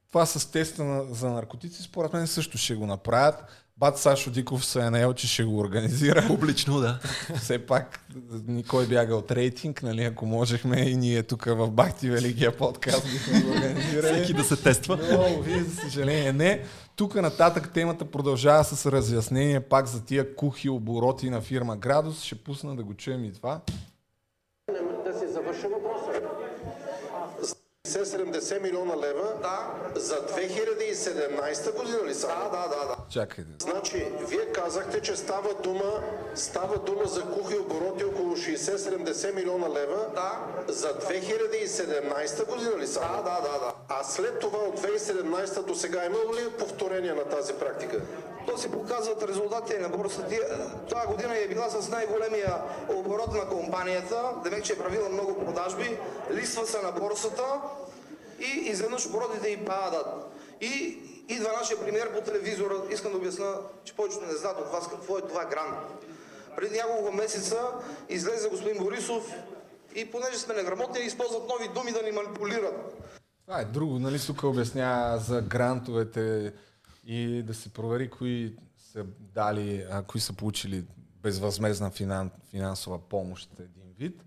това 0.08 0.26
с 0.26 0.50
теста 0.50 0.84
на, 0.84 1.14
за 1.14 1.30
наркотици, 1.30 1.82
според 1.82 2.12
мен 2.12 2.26
също 2.26 2.58
ще 2.58 2.74
го 2.74 2.86
направят. 2.86 3.44
Бат 3.78 3.98
Сашо 3.98 4.30
Диков 4.30 4.64
се 4.64 4.80
е 4.80 4.90
наел, 4.90 5.14
че 5.14 5.28
ще 5.28 5.44
го 5.44 5.58
организира. 5.58 6.24
Публично, 6.26 6.80
да. 6.80 6.98
Все 7.36 7.66
пак 7.66 8.00
никой 8.46 8.86
бяга 8.86 9.16
от 9.16 9.30
рейтинг, 9.30 9.82
нали, 9.82 10.04
ако 10.04 10.26
можехме 10.26 10.80
и 10.80 10.96
ние 10.96 11.22
тук 11.22 11.44
в 11.44 11.70
Бахти 11.70 12.10
Великия 12.10 12.56
подкаст 12.56 13.04
бихме 13.12 13.40
го 13.40 13.50
организирали. 13.50 14.14
Всеки 14.14 14.32
да 14.32 14.44
се 14.44 14.56
тества. 14.56 14.98
Но, 15.12 15.42
вие, 15.42 15.62
за 15.62 15.76
съжаление, 15.76 16.32
не. 16.32 16.62
Тук 16.96 17.14
нататък 17.14 17.72
темата 17.72 18.04
продължава 18.04 18.64
с 18.64 18.86
разяснение 18.92 19.60
пак 19.60 19.86
за 19.86 20.04
тия 20.04 20.36
кухи 20.36 20.68
обороти 20.68 21.30
на 21.30 21.40
фирма 21.40 21.76
Градус. 21.76 22.22
Ще 22.22 22.34
пусна 22.34 22.76
да 22.76 22.84
го 22.84 22.94
чуем 22.94 23.24
и 23.24 23.32
това. 23.32 23.60
Да 25.04 25.18
се 25.18 25.28
завърши 25.28 25.66
въпроса. 25.66 26.15
70 27.86 28.62
милиона 28.62 28.96
лева 28.96 29.32
да. 29.42 29.74
за 30.00 30.14
2017 30.14 31.76
година 31.76 31.98
ли 32.06 32.14
са? 32.14 32.26
Да, 32.26 32.48
да, 32.52 32.68
да, 32.68 32.86
да. 32.86 32.96
Чакайте. 33.10 33.50
Значи, 33.58 34.06
вие 34.28 34.52
казахте, 34.52 35.02
че 35.02 35.16
става 35.16 35.54
дума, 35.62 36.02
става 36.34 36.78
дума 36.78 37.04
за 37.04 37.22
кухи 37.22 37.58
обороти 37.58 38.04
около 38.04 38.36
60-70 38.36 39.34
милиона 39.34 39.68
лева 39.68 40.06
да. 40.14 40.40
за 40.72 40.88
2017 40.88 42.46
година 42.48 42.78
ли 42.78 42.86
са? 42.86 43.00
Да, 43.00 43.16
да, 43.16 43.40
да, 43.40 43.58
да. 43.58 43.72
А 43.88 44.04
след 44.04 44.38
това 44.38 44.58
от 44.58 44.80
2017 44.80 45.66
до 45.66 45.74
сега 45.74 46.04
имало 46.04 46.34
ли 46.34 46.50
повторение 46.58 47.14
на 47.14 47.24
тази 47.24 47.52
практика? 47.52 48.00
То 48.46 48.58
си 48.58 48.70
показват 48.70 49.22
резултатите 49.22 49.78
на 49.78 49.88
борсата. 49.88 50.36
Това 50.88 51.06
година 51.06 51.38
е 51.38 51.48
била 51.48 51.70
с 51.70 51.88
най-големия 51.88 52.54
оборот 52.88 53.34
на 53.34 53.48
компанията, 53.48 54.22
демек, 54.44 54.64
че 54.64 54.72
е 54.72 54.78
правила 54.78 55.08
много 55.08 55.44
продажби, 55.44 55.98
листва 56.30 56.66
се 56.66 56.82
на 56.82 56.92
борсата 56.92 57.60
и 58.40 58.68
изведнъж 58.68 59.06
оборотите 59.06 59.48
и 59.48 59.64
падат. 59.64 60.06
И 60.60 60.98
идва 61.28 61.52
нашия 61.52 61.80
премиер 61.80 62.12
по 62.14 62.20
телевизора, 62.20 62.74
искам 62.90 63.12
да 63.12 63.18
обясна, 63.18 63.54
че 63.84 63.94
повечето 63.94 64.26
не 64.26 64.32
знаят 64.32 64.60
от 64.60 64.72
вас 64.72 64.88
какво 64.88 65.18
е 65.18 65.22
това 65.22 65.44
грант. 65.44 65.76
Преди 66.56 66.76
няколко 66.76 67.12
месеца 67.12 67.60
излезе 68.08 68.48
господин 68.48 68.84
Борисов 68.84 69.32
и 69.94 70.10
понеже 70.10 70.38
сме 70.38 70.54
неграмотни, 70.54 71.00
използват 71.00 71.48
нови 71.48 71.68
думи 71.68 71.92
да 71.92 72.02
ни 72.02 72.10
манипулират. 72.10 72.94
Това 73.46 73.60
е 73.60 73.64
друго, 73.64 73.98
нали, 73.98 74.18
тук 74.26 74.44
обяснява 74.44 75.18
за 75.18 75.40
грантовете 75.42 76.52
и 77.06 77.42
да 77.42 77.54
се 77.54 77.68
провери 77.72 78.10
кои 78.10 78.56
са 78.78 79.04
дали, 79.34 79.86
а, 79.90 80.02
кои 80.02 80.20
са 80.20 80.32
получили 80.32 80.84
безвъзмезна 81.22 81.90
финан, 81.90 82.30
финансова 82.50 82.98
помощ 82.98 83.50
един 83.60 83.94
вид. 83.98 84.24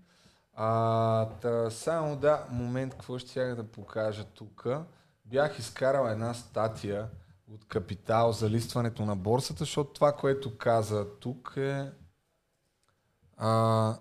А, 0.54 1.28
та, 1.28 1.70
само 1.70 2.16
да, 2.16 2.46
момент, 2.50 2.92
какво 2.92 3.18
ще 3.18 3.54
да 3.54 3.64
покажа 3.64 4.24
тук. 4.24 4.66
Бях 5.24 5.58
изкарал 5.58 6.06
една 6.06 6.34
статия 6.34 7.08
от 7.52 7.64
Капитал 7.64 8.32
за 8.32 8.50
листването 8.50 9.04
на 9.04 9.16
борсата, 9.16 9.58
защото 9.58 9.92
това, 9.92 10.12
което 10.12 10.58
каза 10.58 11.06
тук 11.20 11.54
е 11.56 11.90
а, 13.36 13.98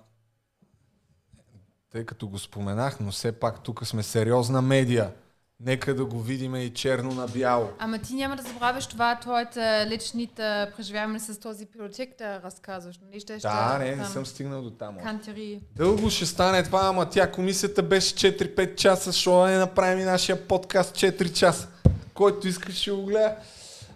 тъй 1.91 2.05
като 2.05 2.27
го 2.27 2.39
споменах, 2.39 2.99
но 2.99 3.11
все 3.11 3.31
пак 3.31 3.63
тук 3.63 3.85
сме 3.85 4.03
сериозна 4.03 4.61
медия. 4.61 5.13
Нека 5.61 5.95
да 5.95 6.05
го 6.05 6.19
видим 6.19 6.55
и 6.55 6.73
черно 6.73 7.11
на 7.11 7.27
бяло. 7.27 7.69
Ама 7.79 7.99
ти 7.99 8.13
няма 8.13 8.35
да 8.35 8.43
забравяш 8.43 8.87
това, 8.87 9.19
твоите 9.19 9.87
личните 9.89 10.71
преживявания 10.75 11.19
с 11.19 11.39
този 11.39 11.65
приоритет 11.65 12.15
да 12.17 12.41
разказваш. 12.41 12.99
Нали 13.05 13.19
ще, 13.19 13.37
да, 13.37 13.77
не, 13.79 13.95
не 13.95 14.05
съм 14.05 14.25
стигнал 14.25 14.61
до 14.61 14.71
там. 14.71 14.97
Кантери. 15.03 15.61
Дълго 15.75 16.09
ще 16.09 16.25
стане 16.25 16.63
това, 16.63 16.81
ама 16.83 17.09
тя 17.09 17.31
комисията 17.31 17.83
беше 17.83 18.15
4-5 18.15 18.75
часа, 18.75 19.11
защо 19.11 19.45
не 19.45 19.57
направим 19.57 19.99
и 19.99 20.03
нашия 20.03 20.47
подкаст 20.47 20.95
4 20.95 21.33
часа. 21.33 21.67
Който 22.13 22.47
искаш 22.47 22.75
ще 22.75 22.91
го 22.91 23.05
гледа. 23.05 23.35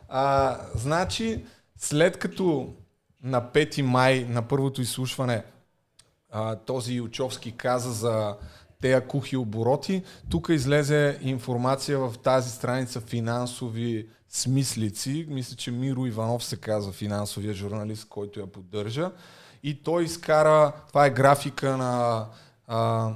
А, 0.10 0.57
значи, 0.76 1.45
след 1.77 2.18
като 2.18 2.73
на 3.23 3.41
5 3.41 3.81
май 3.81 4.26
на 4.30 4.41
първото 4.41 4.81
изслушване 4.81 5.44
а, 6.34 6.56
този 6.56 6.94
Ючовски 6.94 7.52
каза 7.52 7.91
за 7.91 8.35
тези 8.84 9.05
кухи 9.07 9.38
обороти. 9.38 10.03
Тук 10.30 10.49
излезе 10.49 11.19
информация 11.22 11.99
в 11.99 12.14
тази 12.23 12.49
страница 12.49 13.01
финансови 13.01 14.07
смислици. 14.30 15.26
Мисля, 15.30 15.55
че 15.55 15.72
Миро 15.72 16.05
Иванов 16.05 16.43
се 16.43 16.55
казва 16.55 16.91
финансовия 16.91 17.53
журналист, 17.53 18.07
който 18.10 18.39
я 18.39 18.47
поддържа. 18.47 19.11
И 19.64 19.84
той 19.84 20.03
изкара, 20.03 20.72
това 20.88 21.05
е 21.05 21.10
графика 21.10 21.77
на, 21.77 22.26
а, 22.68 23.10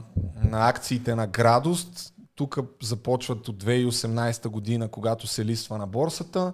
на 0.44 0.70
акциите 0.70 1.16
на 1.16 1.28
Градост. 1.28 2.14
Тук 2.36 2.58
започват 2.84 3.48
от 3.48 3.64
2018 3.64 4.48
година, 4.48 4.88
когато 4.88 5.28
се 5.28 5.46
листва 5.46 5.78
на 5.78 5.88
борсата. 5.88 6.54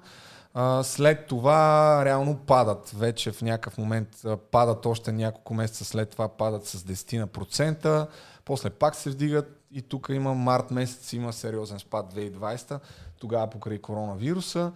А, 0.54 0.84
след 0.84 1.28
това 1.28 2.02
реално 2.06 2.38
падат. 2.38 2.90
Вече 2.90 3.32
в 3.32 3.42
някакъв 3.42 3.78
момент 3.78 4.08
падат 4.52 4.86
още 4.86 5.12
няколко 5.12 5.54
месеца 5.54 5.86
след 5.86 6.10
това 6.10 6.28
падат 6.28 6.66
с 6.66 6.84
10%. 6.84 8.08
После 8.46 8.70
пак 8.70 8.96
се 8.96 9.10
вдигат 9.10 9.66
и 9.72 9.82
тук 9.82 10.08
има 10.12 10.34
март 10.34 10.72
месец, 10.72 11.14
има 11.14 11.34
сериозен 11.34 11.80
спад 11.80 12.14
2020, 12.14 12.80
тогава 13.20 13.50
покрай 13.50 13.82
коронавируса. 13.82 14.72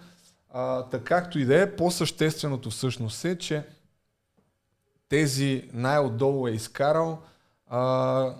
А, 0.49 0.83
така 0.83 1.03
както 1.03 1.39
и 1.39 1.45
да 1.45 1.61
е, 1.61 1.75
по-същественото 1.75 2.69
всъщност 2.69 3.25
е, 3.25 3.37
че 3.37 3.63
тези 5.09 5.69
най-отдолу 5.73 6.47
е 6.47 6.51
изкарал 6.51 7.21
а, 7.67 8.33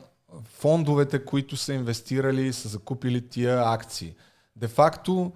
фондовете, 0.43 1.25
които 1.25 1.57
са 1.57 1.73
инвестирали, 1.73 2.53
са 2.53 2.67
закупили 2.67 3.29
тия 3.29 3.73
акции. 3.73 4.15
Де 4.55 4.67
факто, 4.67 5.31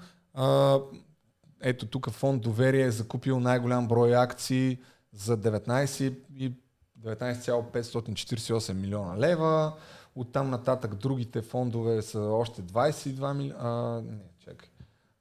ето 1.62 1.86
тук 1.86 2.10
фонд 2.10 2.42
Доверие 2.42 2.86
е 2.86 2.92
закупил 2.92 3.40
най-голям 3.40 3.88
брой 3.88 4.16
акции 4.16 4.78
за 5.14 5.38
19 5.38 6.18
и 6.36 6.54
19,548 7.06 8.74
милиона 8.74 9.18
лева. 9.18 9.74
Оттам 10.16 10.50
нататък 10.50 10.96
другите 10.96 11.42
фондове 11.42 12.02
са 12.02 12.20
още 12.20 12.62
22 12.62 13.34
милиона. 13.34 14.02
Не, 14.02 14.18
чакай. 14.40 14.70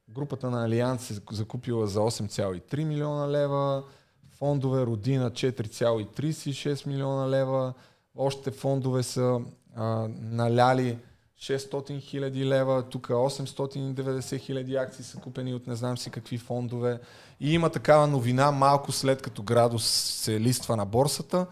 Групата 0.09 0.51
на 0.51 0.65
Алианс 0.65 1.11
е 1.11 1.21
закупила 1.33 1.87
за 1.87 2.01
8,3 2.01 2.85
милиона 2.85 3.29
лева. 3.31 3.85
Фондове 4.31 4.87
Родина 4.87 5.31
4,36 5.31 6.87
милиона 6.87 7.31
лева. 7.31 7.75
Още 8.17 8.51
фондове 8.51 9.03
са 9.03 9.41
а, 9.77 10.09
наляли 10.21 10.99
600 11.41 12.01
хиляди 12.01 12.47
лева, 12.47 12.83
тук 12.83 13.09
890 13.09 14.39
хиляди 14.39 14.77
акции 14.77 15.05
са 15.05 15.19
купени 15.19 15.55
от 15.55 15.67
не 15.67 15.75
знам 15.75 15.99
си 15.99 16.11
какви 16.11 16.39
фондове. 16.39 17.01
И 17.41 17.53
има 17.53 17.71
такава 17.71 18.07
новина 18.07 18.51
малко 18.51 18.93
след 18.93 19.23
като 19.23 19.43
Градус 19.43 19.85
се 19.87 20.41
листва 20.41 20.77
на 20.77 20.87
борсата. 20.87 21.47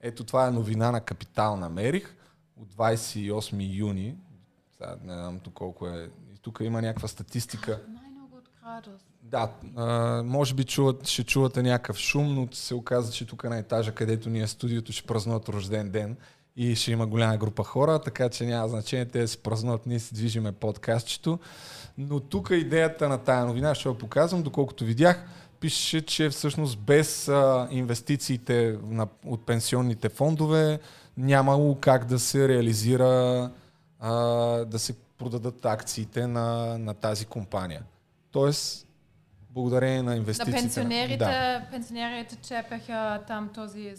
Ето 0.00 0.24
това 0.24 0.46
е 0.46 0.50
новина 0.50 0.90
на 0.90 1.00
Капитал 1.00 1.56
намерих 1.56 2.16
от 2.56 2.74
28 2.74 3.76
юни. 3.78 4.14
Сега 4.72 4.96
не 5.04 5.14
знам 5.14 5.38
тук 5.38 5.54
колко 5.54 5.86
е. 5.86 6.10
И 6.34 6.38
тук 6.42 6.58
има 6.62 6.82
някаква 6.82 7.08
статистика. 7.08 7.80
Най-много 7.88 8.36
от. 8.36 8.48
Да, 9.22 9.50
а, 9.76 10.22
може 10.22 10.54
би 10.54 10.64
чуват, 10.64 11.06
ще 11.06 11.24
чувате 11.24 11.62
някакъв 11.62 11.98
шум, 11.98 12.34
но 12.34 12.48
се 12.52 12.74
оказа, 12.74 13.12
че 13.12 13.26
тук 13.26 13.44
на 13.44 13.58
етажа, 13.58 13.94
където 13.94 14.30
ни 14.30 14.40
е 14.40 14.46
студиото, 14.46 14.92
ще 14.92 15.06
празнуват 15.06 15.48
рожден 15.48 15.90
ден 15.90 16.16
и 16.56 16.74
ще 16.76 16.92
има 16.92 17.06
голяма 17.06 17.36
група 17.36 17.64
хора, 17.64 17.98
така 17.98 18.28
че 18.28 18.46
няма 18.46 18.68
значение 18.68 19.04
те 19.04 19.20
да 19.20 19.28
се 19.28 19.42
празнуват, 19.42 19.86
ние 19.86 19.98
си 19.98 20.14
движиме 20.14 20.52
подкастчето. 20.52 21.38
Но 21.98 22.20
тук 22.20 22.50
идеята 22.50 23.08
на 23.08 23.18
тая 23.18 23.44
новина, 23.44 23.74
ще 23.74 23.88
я 23.88 23.98
показвам, 23.98 24.42
доколкото 24.42 24.84
видях, 24.84 25.24
пише, 25.60 26.00
че 26.00 26.28
всъщност 26.28 26.78
без 26.78 27.28
а, 27.28 27.68
инвестициите 27.70 28.78
на, 28.82 29.06
от 29.26 29.46
пенсионните 29.46 30.08
фондове 30.08 30.78
нямало 31.16 31.74
как 31.80 32.04
да 32.04 32.18
се 32.18 32.48
реализира, 32.48 33.50
а, 34.00 34.14
да 34.64 34.78
се 34.78 34.94
продадат 35.18 35.64
акциите 35.64 36.26
на, 36.26 36.78
на 36.78 36.94
тази 36.94 37.24
компания. 37.24 37.82
Тоест, 38.30 38.86
благодарение 39.50 40.02
на 40.02 40.16
инвестициите. 40.16 40.58
На 40.58 40.62
пенсионерите, 40.62 41.16
да. 41.16 41.62
пенсионерите 41.70 42.36
чепеха 42.36 43.20
там 43.26 43.50
този 43.54 43.94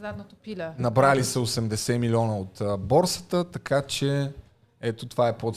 задното 0.00 0.36
пиле. 0.36 0.70
Набрали 0.78 1.24
са 1.24 1.38
80 1.38 1.98
милиона 1.98 2.36
от 2.36 2.62
борсата, 2.80 3.50
така 3.50 3.82
че 3.82 4.32
ето 4.80 5.06
това 5.06 5.28
е 5.28 5.38
под 5.38 5.56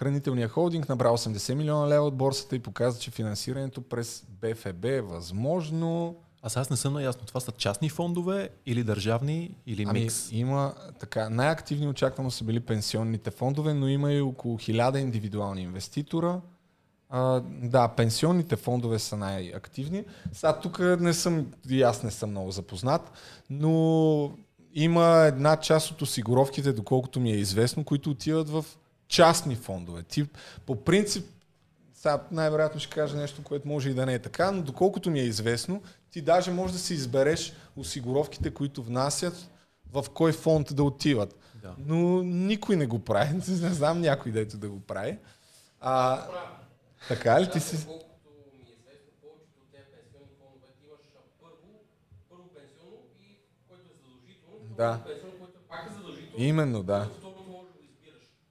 заглавието. 0.00 0.04
Хранителният 0.04 0.52
холдинг 0.52 0.88
набра 0.88 1.08
80 1.08 1.54
милиона 1.54 1.88
лева 1.88 2.06
от 2.06 2.14
борсата 2.14 2.56
и 2.56 2.58
показва, 2.58 3.00
че 3.00 3.10
финансирането 3.10 3.82
през 3.82 4.24
БФБ 4.40 4.84
е 4.84 5.00
възможно. 5.00 6.16
Аз 6.42 6.56
аз 6.56 6.70
не 6.70 6.76
съм 6.76 6.94
наясно. 6.94 7.26
Това 7.26 7.40
са 7.40 7.52
частни 7.52 7.88
фондове 7.88 8.48
или 8.66 8.84
държавни, 8.84 9.50
или 9.66 9.84
ами, 9.88 10.00
микс? 10.00 10.32
Има 10.32 10.74
така. 10.98 11.30
Най-активни 11.30 11.88
очаквано 11.88 12.30
са 12.30 12.44
били 12.44 12.60
пенсионните 12.60 13.30
фондове, 13.30 13.74
но 13.74 13.88
има 13.88 14.12
и 14.12 14.20
около 14.20 14.58
1000 14.58 14.98
индивидуални 14.98 15.62
инвеститора. 15.62 16.40
А, 17.10 17.40
да, 17.62 17.88
пенсионните 17.88 18.56
фондове 18.56 18.98
са 18.98 19.16
най-активни. 19.16 20.04
Сега 20.32 20.60
тук 20.60 20.78
не 20.78 21.12
съм, 21.12 21.46
и 21.68 21.82
аз 21.82 22.02
не 22.02 22.10
съм 22.10 22.30
много 22.30 22.50
запознат, 22.50 23.12
но 23.50 24.32
има 24.74 25.24
една 25.26 25.56
част 25.56 25.90
от 25.90 26.02
осигуровките, 26.02 26.72
доколкото 26.72 27.20
ми 27.20 27.32
е 27.32 27.36
известно, 27.36 27.84
които 27.84 28.10
отиват 28.10 28.48
в 28.48 28.64
частни 29.10 29.56
фондове. 29.56 30.02
Ти, 30.02 30.26
по 30.66 30.84
принцип, 30.84 31.26
сега 31.94 32.22
най-вероятно 32.30 32.80
ще 32.80 32.94
кажа 32.94 33.16
нещо, 33.16 33.42
което 33.42 33.68
може 33.68 33.90
и 33.90 33.94
да 33.94 34.06
не 34.06 34.14
е 34.14 34.18
така, 34.18 34.50
но 34.50 34.62
доколкото 34.62 35.10
ми 35.10 35.20
е 35.20 35.24
известно, 35.24 35.82
ти 36.10 36.22
даже 36.22 36.50
можеш 36.50 36.72
да 36.72 36.78
си 36.78 36.94
избереш 36.94 37.52
осигуровките, 37.76 38.50
които 38.50 38.82
внасят, 38.82 39.50
в 39.92 40.04
кой 40.14 40.32
фонд 40.32 40.74
да 40.74 40.82
отиват. 40.82 41.36
Да. 41.62 41.74
Но 41.86 42.22
никой 42.22 42.76
не 42.76 42.86
го 42.86 42.98
прави. 42.98 43.34
Не 43.48 43.72
знам 43.72 44.00
някой 44.00 44.32
дето 44.32 44.56
да 44.56 44.68
го 44.68 44.80
прави. 44.80 45.18
А, 45.80 46.26
така 47.08 47.40
ли 47.40 47.50
ти 47.50 47.60
си? 47.60 47.86
Да. 54.76 55.00
Именно, 56.36 56.82
да. 56.82 57.08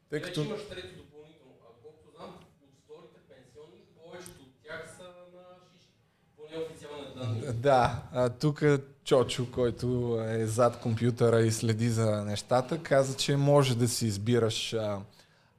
Тъй 0.09 0.21
като... 0.21 0.41
имаш 0.41 0.67
трети 0.69 0.87
допълнително. 0.87 1.53
А 1.61 1.71
колкото 1.83 2.17
знам, 2.17 2.29
от 2.63 2.69
вторите 2.83 3.19
пенсионни, 3.29 3.79
повечето 4.03 4.41
от 4.41 4.53
тях 4.63 4.95
са 4.97 5.03
на 5.03 5.43
шишки. 5.73 5.93
По 6.37 6.41
неофициални 6.51 7.05
данни. 7.15 7.61
Да, 7.61 8.03
а 8.13 8.29
тук 8.29 8.63
Чочо, 9.03 9.51
който 9.51 10.17
е 10.29 10.45
зад 10.45 10.79
компютъра 10.79 11.41
и 11.41 11.51
следи 11.51 11.89
за 11.89 12.25
нещата, 12.25 12.83
каза, 12.83 13.17
че 13.17 13.37
може 13.37 13.77
да 13.77 13.87
си 13.87 14.05
избираш 14.05 14.73
а, 14.73 14.99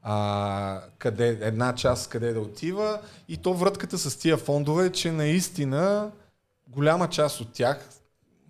а, 0.02 0.82
къде, 0.98 1.28
една 1.28 1.74
част 1.74 2.10
къде 2.10 2.32
да 2.32 2.40
отива 2.40 3.01
и 3.28 3.36
то 3.36 3.55
вратката 3.55 3.98
с 3.98 4.18
тия 4.18 4.36
фондове 4.36 4.86
е, 4.86 4.93
че 4.93 5.12
наистина 5.12 6.10
голяма 6.68 7.09
част 7.09 7.40
от 7.40 7.52
тях, 7.52 7.89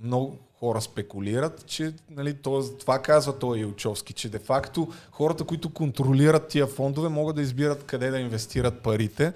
много 0.00 0.38
хора 0.60 0.80
спекулират, 0.80 1.66
че 1.66 1.92
нали, 2.10 2.36
това 2.78 3.02
казва 3.02 3.38
той 3.38 3.58
Илчовски, 3.58 4.12
че 4.12 4.28
де-факто 4.28 4.92
хората, 5.10 5.44
които 5.44 5.72
контролират 5.72 6.48
тия 6.48 6.66
фондове, 6.66 7.08
могат 7.08 7.36
да 7.36 7.42
избират 7.42 7.84
къде 7.86 8.10
да 8.10 8.18
инвестират 8.18 8.80
парите 8.80 9.32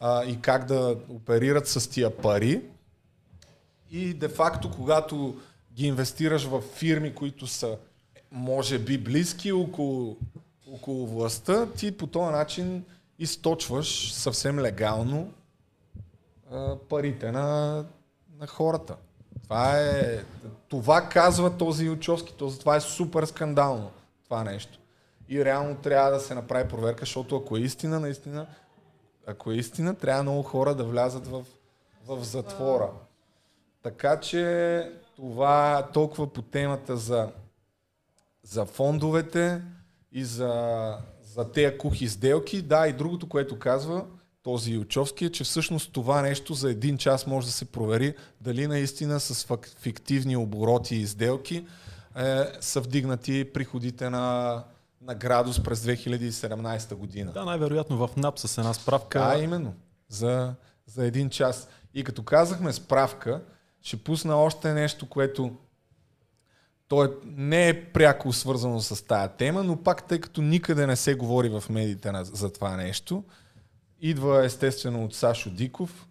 а, 0.00 0.24
и 0.24 0.40
как 0.40 0.64
да 0.64 0.96
оперират 1.08 1.68
с 1.68 1.90
тия 1.90 2.16
пари. 2.16 2.62
И 3.90 4.14
де-факто, 4.14 4.70
когато 4.70 5.36
ги 5.74 5.86
инвестираш 5.86 6.44
в 6.44 6.60
фирми, 6.60 7.14
които 7.14 7.46
са 7.46 7.76
може 8.32 8.78
би 8.78 8.98
близки 8.98 9.52
около, 9.52 10.16
около 10.72 11.06
властта, 11.06 11.66
ти 11.66 11.96
по 11.96 12.06
този 12.06 12.32
начин 12.32 12.84
източваш 13.18 14.12
съвсем 14.12 14.58
легално 14.58 15.32
а, 16.50 16.76
парите 16.88 17.32
на, 17.32 17.84
на 18.38 18.46
хората. 18.46 18.96
Това 19.44 19.80
е, 19.80 20.24
това 20.68 21.08
казва 21.08 21.56
този 21.56 21.84
Ючовски, 21.84 22.34
това 22.60 22.76
е 22.76 22.80
супер 22.80 23.24
скандално, 23.24 23.90
това 24.24 24.44
нещо. 24.44 24.78
И 25.28 25.44
реално 25.44 25.76
трябва 25.76 26.10
да 26.10 26.20
се 26.20 26.34
направи 26.34 26.68
проверка, 26.68 27.00
защото 27.00 27.36
ако 27.36 27.56
е 27.56 27.60
истина, 27.60 28.00
наистина, 28.00 28.46
ако 29.26 29.52
е 29.52 29.56
истина, 29.56 29.94
трябва 29.94 30.22
много 30.22 30.42
хора 30.42 30.74
да 30.74 30.84
влязат 30.84 31.26
в, 31.26 31.44
в 32.06 32.24
затвора. 32.24 32.90
Така 33.82 34.20
че 34.20 34.92
това 35.16 35.88
толкова 35.92 36.32
по 36.32 36.42
темата 36.42 36.96
за, 36.96 37.28
за 38.42 38.64
фондовете 38.64 39.62
и 40.12 40.24
за, 40.24 40.98
за 41.22 41.52
тези 41.52 41.78
кухи 41.78 42.08
сделки. 42.08 42.62
Да, 42.62 42.88
и 42.88 42.92
другото, 42.92 43.28
което 43.28 43.58
казва, 43.58 44.04
този 44.44 44.72
Ючовски 44.72 45.24
е, 45.24 45.30
че 45.30 45.44
всъщност 45.44 45.92
това 45.92 46.22
нещо 46.22 46.54
за 46.54 46.70
един 46.70 46.98
час 46.98 47.26
може 47.26 47.46
да 47.46 47.52
се 47.52 47.64
провери 47.64 48.14
дали 48.40 48.66
наистина 48.66 49.20
с 49.20 49.56
фиктивни 49.78 50.36
обороти 50.36 50.96
и 50.96 51.06
сделки 51.06 51.66
е, 52.16 52.44
са 52.60 52.80
вдигнати 52.80 53.52
приходите 53.54 54.10
на, 54.10 54.64
на 55.02 55.14
градус 55.14 55.62
през 55.62 55.80
2017 55.80 56.94
година. 56.94 57.32
Да, 57.32 57.44
най-вероятно 57.44 58.06
в 58.06 58.16
НАП 58.16 58.38
с 58.38 58.58
една 58.58 58.74
справка. 58.74 59.18
Да, 59.20 59.38
именно. 59.42 59.74
За, 60.08 60.54
за 60.86 61.06
един 61.06 61.30
час. 61.30 61.68
И 61.94 62.04
като 62.04 62.22
казахме 62.22 62.72
справка, 62.72 63.42
ще 63.82 63.96
пусна 63.96 64.36
още 64.36 64.72
нещо, 64.72 65.08
което 65.08 65.56
то 66.88 67.04
е, 67.04 67.08
не 67.24 67.68
е 67.68 67.84
пряко 67.84 68.32
свързано 68.32 68.80
с 68.80 69.06
тая 69.06 69.28
тема, 69.28 69.62
но 69.62 69.82
пак 69.82 70.08
тъй 70.08 70.20
като 70.20 70.42
никъде 70.42 70.86
не 70.86 70.96
се 70.96 71.14
говори 71.14 71.48
в 71.48 71.64
медиите 71.70 72.12
за 72.22 72.52
това 72.52 72.76
нещо, 72.76 73.24
Идва 74.06 74.44
естествено 74.44 75.04
от 75.04 75.14
Сашо 75.14 75.50
Диков. 75.50 76.08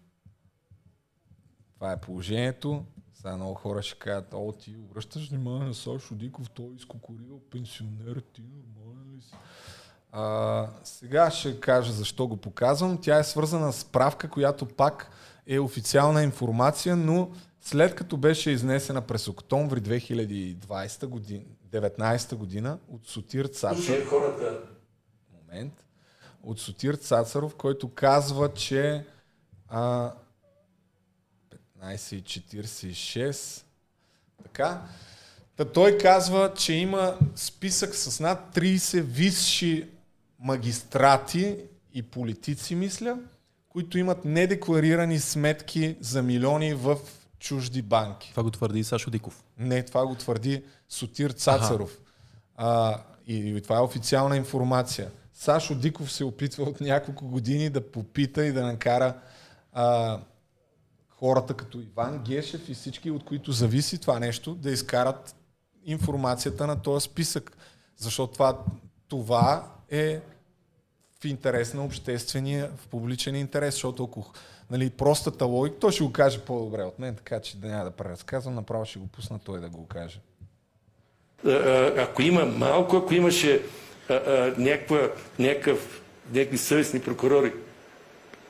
Това 1.76 1.92
е 1.92 2.02
положението. 2.02 2.86
Сега 3.14 3.36
много 3.36 3.54
хора 3.54 3.82
ще 3.82 4.00
кажат, 4.00 4.34
о, 4.34 4.52
ти 4.52 4.76
обръщаш 4.78 5.30
внимание 5.30 5.68
на 5.68 5.74
Сашо 5.74 6.16
Диков, 6.16 6.50
той 6.50 6.74
изкокорил 6.76 7.42
пенсионер, 7.52 8.24
ти 8.34 8.42
нормален 8.42 9.16
ли 9.16 9.22
си? 9.22 9.36
А, 10.12 10.68
сега 10.84 11.32
ще 11.32 11.60
кажа 11.60 11.92
защо 11.92 12.28
го 12.28 12.38
показвам. 12.38 13.00
Тя 13.02 13.20
е 13.20 13.24
свързана 13.24 13.74
с 13.74 13.80
справка, 13.80 14.30
която 14.30 14.66
пак 14.66 15.12
е 15.48 15.60
официална 15.60 16.24
информация, 16.24 16.96
но 16.96 17.32
след 17.62 17.96
като 17.96 18.18
беше 18.18 18.52
изнесена 18.52 19.02
през 19.02 19.28
октомври 19.28 19.82
2020 19.82 21.06
година, 21.06 21.44
19 21.70 22.36
година 22.36 22.80
от 22.88 23.08
Сотир 23.08 23.50
хората. 24.10 24.60
Момент 25.34 25.83
от 26.44 26.60
Сотир 26.60 26.94
Цацаров, 26.94 27.56
който 27.56 27.90
казва, 27.90 28.54
че 28.54 29.06
а, 29.70 30.12
15.46 31.84 33.64
така. 34.44 34.82
Та 35.56 35.66
той 35.66 35.98
казва, 35.98 36.54
че 36.54 36.74
има 36.74 37.18
списък 37.36 37.96
с 37.96 38.20
над 38.20 38.56
30 38.56 39.02
висши 39.02 39.90
магистрати 40.40 41.58
и 41.94 42.04
политици, 42.04 42.76
мисля, 42.76 43.18
които 43.70 43.98
имат 43.98 44.26
недекларирани 44.26 45.20
сметки 45.20 45.96
за 46.00 46.22
милиони 46.22 46.74
в 46.74 46.98
чужди 47.40 47.82
банки. 47.82 48.30
Това 48.30 48.44
го 48.44 48.52
твърди 48.52 48.84
Сашо 48.84 49.10
Диков. 49.10 49.44
Не, 49.58 49.84
това 49.84 50.06
го 50.06 50.16
твърди 50.16 50.64
Сотир 50.90 51.32
Цацаров. 51.32 52.00
А, 52.56 53.02
и, 53.28 53.36
и 53.36 53.62
това 53.62 53.78
е 53.78 53.82
официална 53.82 54.38
информация. 54.38 55.12
Сашо 55.34 55.76
Диков 55.76 56.12
се 56.12 56.24
опитва 56.24 56.64
от 56.64 56.82
няколко 56.82 57.28
години 57.28 57.70
да 57.70 57.92
попита 57.92 58.46
и 58.46 58.52
да 58.52 58.64
накара 58.64 59.14
а, 59.74 60.20
хората 61.10 61.54
като 61.54 61.80
Иван 61.80 62.24
Гешев 62.24 62.70
и 62.70 62.74
всички, 62.74 63.12
от 63.12 63.26
които 63.26 63.52
зависи 63.52 63.98
това 63.98 64.20
нещо, 64.20 64.56
да 64.56 64.72
изкарат 64.72 65.36
информацията 65.86 66.68
на 66.68 66.82
този 66.82 67.06
списък. 67.06 67.58
Защото 67.98 68.34
това, 68.34 68.60
това 69.08 69.72
е 69.90 70.22
в 71.22 71.26
интерес 71.26 71.74
на 71.74 71.86
обществения, 71.86 72.72
в 72.78 72.88
публичен 72.88 73.36
интерес, 73.36 73.74
защото 73.74 74.04
ако 74.04 74.34
нали, 74.72 74.90
простата 74.90 75.46
логика, 75.46 75.80
той 75.80 75.92
ще 75.92 76.04
го 76.04 76.12
каже 76.12 76.40
по-добре 76.40 76.84
от 76.84 77.00
мен, 77.00 77.16
така 77.16 77.40
че 77.40 77.58
да 77.58 77.68
няма 77.68 77.84
да 77.84 77.92
преразказвам, 77.92 78.56
направо 78.56 78.86
ще 78.86 79.00
го 79.00 79.08
пусна 79.08 79.40
той 79.40 79.60
да 79.60 79.70
го 79.70 79.88
каже. 79.88 80.20
Ако 81.98 82.22
има 82.22 82.46
малко, 82.46 82.98
ако 82.98 83.14
имаше 83.14 83.62
някакви 85.40 86.58
съвестни 86.58 87.00
прокурори. 87.00 87.52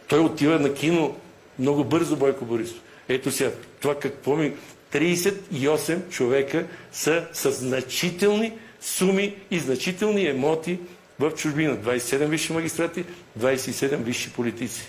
Той 0.08 0.20
отива 0.20 0.60
на 0.60 0.74
кино 0.74 1.18
много 1.60 1.84
бързо, 1.84 2.16
Бойко 2.16 2.46
Борисов. 2.46 2.82
Ето 3.10 3.32
сега, 3.32 3.52
това 3.82 4.00
какво 4.00 4.36
ми... 4.36 4.54
38 4.94 6.10
човека 6.10 6.66
са 6.92 7.28
с 7.34 7.52
значителни 7.52 8.54
суми 8.82 9.36
и 9.52 9.60
значителни 9.60 10.28
емоти 10.28 10.80
в 11.20 11.32
чужбина. 11.32 11.78
27 11.78 12.26
висши 12.26 12.54
магистрати, 12.54 13.06
27 13.40 13.96
висши 13.96 14.34
политици. 14.34 14.88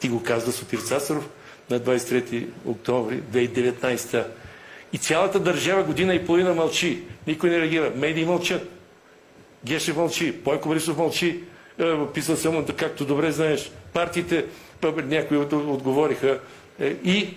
Ти 0.00 0.08
го 0.08 0.22
казва 0.22 0.52
Сотир 0.52 0.78
Цасаров 0.78 1.28
на 1.70 1.80
23 1.80 2.46
октомври 2.66 3.22
2019. 3.32 4.24
И 4.92 4.98
цялата 4.98 5.40
държава 5.40 5.82
година 5.82 6.14
и 6.14 6.26
половина 6.26 6.54
мълчи. 6.54 7.02
Никой 7.26 7.50
не 7.50 7.60
реагира. 7.60 7.92
Медии 7.96 8.24
мълчат. 8.24 8.79
Геше 9.64 9.92
мълчи, 9.92 10.32
Бойко 10.32 10.68
Борисов 10.68 10.96
мълчи, 10.96 11.40
е, 11.78 12.06
писал 12.14 12.36
съм, 12.36 12.66
както 12.76 13.04
добре 13.04 13.32
знаеш. 13.32 13.72
Партиите, 13.92 14.44
някои 14.82 15.36
отговориха. 15.38 16.40
Е, 16.80 16.86
и, 17.04 17.34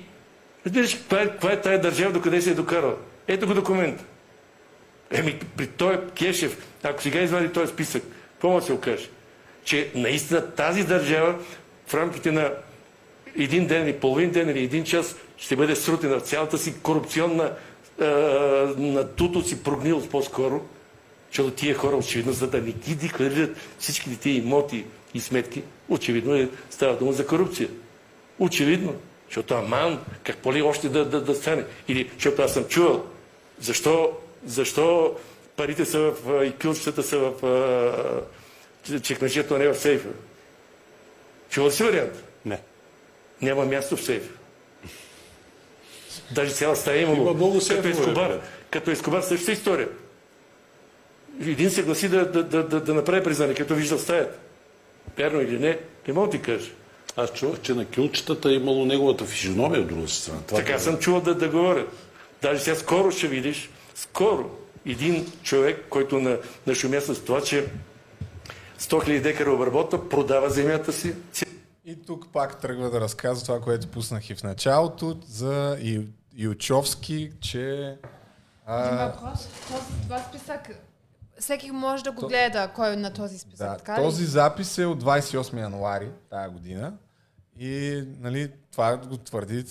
разбираш, 0.65 0.93
каква 0.95 1.21
е, 1.21 1.27
каква 1.27 1.51
е 1.51 1.61
тая 1.61 1.81
държава, 1.81 2.13
докъде 2.13 2.41
се 2.41 2.51
е 2.51 2.53
докарал? 2.53 2.95
Ето 3.27 3.47
го 3.47 3.53
документ. 3.53 4.05
Еми, 5.11 5.39
при 5.57 5.67
той 5.67 6.07
Кешев, 6.19 6.67
ако 6.83 7.01
сега 7.01 7.21
извади 7.21 7.49
този 7.49 7.73
списък, 7.73 8.03
какво 8.31 8.49
може 8.49 8.61
да 8.61 8.65
се 8.65 8.73
окаже? 8.73 9.09
Че 9.63 9.91
наистина 9.95 10.51
тази 10.51 10.83
държава 10.83 11.35
в 11.87 11.93
рамките 11.93 12.31
на 12.31 12.51
един 13.37 13.67
ден 13.67 13.83
или 13.83 13.99
половин 13.99 14.31
ден 14.31 14.49
или 14.49 14.63
един 14.63 14.83
час 14.83 15.15
ще 15.37 15.55
бъде 15.55 15.75
срутена 15.75 16.19
в 16.19 16.23
цялата 16.23 16.57
си 16.57 16.73
корупционна 16.81 17.51
на 18.77 19.07
туто 19.15 19.41
си 19.41 19.63
прогнилост 19.63 20.09
по-скоро, 20.09 20.65
защото 21.33 21.51
тия 21.51 21.75
хора, 21.75 21.95
очевидно, 21.95 22.33
за 22.33 22.47
да 22.47 22.61
не 22.61 22.71
ги 22.71 22.95
декларират 22.95 23.57
всички 23.79 24.17
тия 24.17 24.37
имоти 24.37 24.85
и 25.13 25.19
сметки, 25.19 25.63
очевидно 25.89 26.35
е, 26.35 26.49
става 26.69 26.97
дума 26.97 27.13
за 27.13 27.27
корупция. 27.27 27.69
Очевидно. 28.39 28.95
Защото 29.27 29.53
аман, 29.53 29.99
какво 30.23 30.53
ли 30.53 30.61
още 30.61 30.89
да, 30.89 31.05
да, 31.05 31.21
да 31.21 31.35
стане? 31.35 31.63
Или, 31.87 32.11
защото 32.13 32.41
аз 32.41 32.53
съм 32.53 32.65
чувал, 32.65 33.05
защо, 33.59 34.11
защо 34.45 35.15
парите 35.55 35.85
са 35.85 35.99
в, 35.99 36.45
и 36.45 36.51
кюлчетата 36.51 37.03
са 37.03 37.17
в 37.17 38.21
чекмеджето, 39.01 39.55
а 39.55 39.57
не 39.57 39.67
в 39.67 39.75
сейфа? 39.75 40.09
Чувал 41.49 41.71
си 41.71 41.83
вариант? 41.83 42.23
Не. 42.45 42.59
Няма 43.41 43.65
място 43.65 43.97
в 43.97 44.03
сейфа. 44.03 44.33
Даже 46.31 46.51
цяла 46.51 46.75
стая 46.75 47.01
имало. 47.01 47.21
Има 47.21 47.33
много 47.33 47.59
като 47.69 47.87
Ескобар. 47.87 48.41
Като 48.71 48.91
Ескобар 48.91 49.21
същата 49.21 49.51
история 49.51 49.87
един 51.41 51.71
се 51.71 51.83
гласи 51.83 52.09
да, 52.09 52.31
да, 52.31 52.43
да, 52.43 52.67
да, 52.67 52.81
да 52.81 52.93
направи 52.93 53.23
признание, 53.23 53.55
като 53.55 53.75
вижда 53.75 53.99
стаята. 53.99 54.37
Вярно 55.17 55.41
или 55.41 55.59
не, 55.59 55.79
не 56.07 56.13
мога 56.13 56.27
да 56.27 56.31
ти 56.31 56.41
кажа. 56.41 56.71
Аз 57.15 57.33
чувах, 57.33 57.61
че 57.61 57.73
на 57.73 57.85
кюлчетата 57.85 58.49
е 58.49 58.53
имало 58.53 58.85
неговата 58.85 59.25
физиономия 59.25 59.81
от 59.81 59.87
друга 59.87 60.07
страна. 60.07 60.39
Това 60.47 60.59
така 60.59 60.79
съм 60.79 60.97
чувал 60.97 61.21
да, 61.21 61.35
да 61.35 61.49
говоря. 61.49 61.87
Даже 62.41 62.59
сега 62.59 62.75
скоро 62.75 63.11
ще 63.11 63.27
видиш, 63.27 63.69
скоро 63.95 64.49
един 64.85 65.31
човек, 65.43 65.85
който 65.89 66.19
на, 66.19 66.37
нашумя 66.67 67.01
с 67.01 67.25
това, 67.25 67.41
че 67.41 67.65
100 68.79 69.07
000 69.07 69.21
декара 69.21 69.51
обработа, 69.51 70.09
продава 70.09 70.49
земята 70.49 70.93
си. 70.93 71.15
И 71.85 72.05
тук 72.05 72.27
пак 72.33 72.61
тръгва 72.61 72.89
да 72.89 73.01
разказва 73.01 73.45
това, 73.45 73.61
което 73.61 73.87
пуснах 73.87 74.29
и 74.29 74.35
в 74.35 74.43
началото 74.43 75.17
за 75.27 75.77
Ючовски, 76.37 77.31
че... 77.41 77.95
А... 78.65 78.85
Един 78.85 78.97
въпрос. 78.97 79.47
Това 80.03 80.19
списък 80.19 80.69
всеки 81.43 81.71
може 81.71 82.03
да 82.03 82.11
го 82.11 82.27
гледа, 82.27 82.71
кой 82.75 82.93
е 82.93 82.95
на 82.95 83.13
този 83.13 83.39
списък. 83.39 83.67
Да, 83.67 83.77
така 83.77 83.95
този 83.95 84.25
запис 84.25 84.77
е 84.77 84.85
от 84.85 85.03
28 85.03 85.59
януари 85.59 86.09
тая 86.29 86.49
година. 86.49 86.93
И 87.59 88.03
нали, 88.19 88.51
това 88.71 88.97
го 88.97 89.17
твърди. 89.17 89.65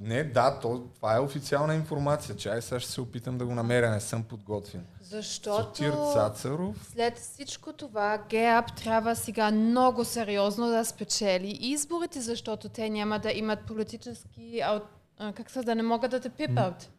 Не, 0.00 0.24
да, 0.24 0.58
то, 0.58 0.88
това 0.96 1.16
е 1.16 1.20
официална 1.20 1.74
информация. 1.74 2.36
Чай 2.36 2.62
сега 2.62 2.80
ще 2.80 2.90
се 2.90 3.00
опитам 3.00 3.38
да 3.38 3.46
го 3.46 3.54
намеря, 3.54 3.90
не 3.90 4.00
съм 4.00 4.22
подготвен. 4.22 4.86
Защото 5.00 5.66
Сотир 5.66 5.92
Цацаров. 6.12 6.90
след 6.92 7.18
всичко 7.18 7.72
това 7.72 8.18
ГЕАП 8.28 8.76
трябва 8.76 9.16
сега 9.16 9.50
много 9.50 10.04
сериозно 10.04 10.66
да 10.66 10.84
спечели 10.84 11.58
изборите, 11.60 12.20
защото 12.20 12.68
те 12.68 12.90
няма 12.90 13.18
да 13.18 13.32
имат 13.32 13.66
политически, 13.66 14.62
как 15.34 15.50
се 15.50 15.62
да 15.62 15.74
не 15.74 15.82
могат 15.82 16.10
да 16.10 16.20
те 16.20 16.28
пипат. 16.28 16.90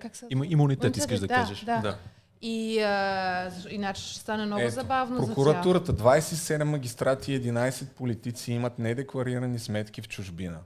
Как 0.00 0.16
се... 0.16 0.26
Има 0.30 0.46
имунитет, 0.46 0.96
искаш 0.96 1.20
да, 1.20 1.26
да 1.26 1.34
кажеш. 1.34 1.64
Да. 1.64 1.80
да. 1.80 1.98
И 2.42 2.80
а, 2.80 3.50
иначе 3.70 4.02
ще 4.02 4.20
стане 4.20 4.46
много 4.46 4.62
Ето, 4.62 4.74
забавно 4.74 5.26
прокуратурата, 5.26 5.94
27 5.94 6.62
магистрати 6.62 7.32
и 7.32 7.40
11 7.42 7.86
политици 7.88 8.52
имат 8.52 8.78
недекларирани 8.78 9.58
сметки 9.58 10.02
в 10.02 10.08
чужбина. 10.08 10.58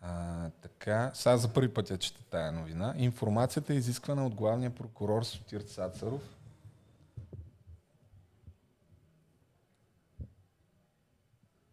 А, 0.00 0.50
така, 0.62 1.10
сега 1.14 1.36
за 1.36 1.48
първи 1.48 1.74
път 1.74 1.90
я 1.90 1.98
чета 1.98 2.20
тая 2.30 2.52
новина. 2.52 2.94
Информацията 2.96 3.72
е 3.72 3.76
изисквана 3.76 4.26
от 4.26 4.34
главния 4.34 4.70
прокурор 4.70 5.22
Сотир 5.22 5.60
Цацаров. 5.60 6.22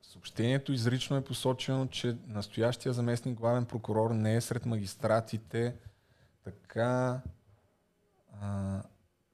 Съобщението 0.02 0.74
изрично 0.74 1.18
е 1.18 1.24
посочено, 1.24 1.88
че 1.88 2.18
настоящия 2.28 2.94
заместник 2.94 3.40
главен 3.40 3.66
прокурор 3.66 4.12
не 4.12 4.36
е 4.36 4.42
сред 4.42 4.66
магистратите. 4.66 5.76
Така, 6.44 7.22
а, 8.42 8.82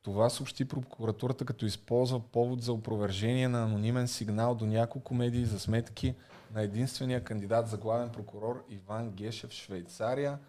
това 0.01 0.29
съобщи 0.29 0.65
прокуратурата, 0.65 1.45
като 1.45 1.65
използва 1.65 2.19
повод 2.19 2.61
за 2.61 2.73
опровержение 2.73 3.47
на 3.47 3.63
анонимен 3.63 4.07
сигнал 4.07 4.55
до 4.55 4.65
няколко 4.65 5.13
медии 5.13 5.45
за 5.45 5.59
сметки 5.59 6.15
на 6.53 6.61
единствения 6.61 7.23
кандидат 7.23 7.67
за 7.67 7.77
главен 7.77 8.09
прокурор 8.09 8.65
Иван 8.69 9.11
Гешев 9.11 9.49
в 9.49 9.53
Швейцария. 9.53 10.39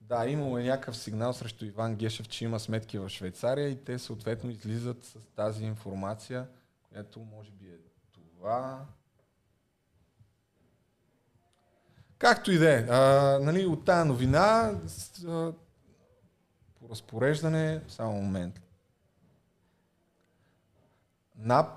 Да, 0.00 0.26
имало 0.26 0.58
е 0.58 0.64
някакъв 0.64 0.96
сигнал 0.96 1.32
срещу 1.32 1.64
Иван 1.64 1.96
Гешев, 1.96 2.28
че 2.28 2.44
има 2.44 2.60
сметки 2.60 2.98
в 2.98 3.08
Швейцария 3.08 3.68
и 3.68 3.84
те 3.84 3.98
съответно 3.98 4.50
излизат 4.50 5.04
с 5.04 5.14
тази 5.36 5.64
информация, 5.64 6.46
която 6.88 7.20
може 7.20 7.50
би 7.50 7.66
е 7.66 7.78
това. 8.12 8.86
Както 12.18 12.52
и 12.52 12.58
да 12.58 12.78
е. 12.78 12.82
Нали, 13.44 13.66
от 13.66 13.84
тази 13.84 14.08
новина 14.08 14.72
по 16.80 16.88
разпореждане, 16.88 17.80
само 17.88 18.12
момент. 18.12 18.60
НАП, 21.36 21.68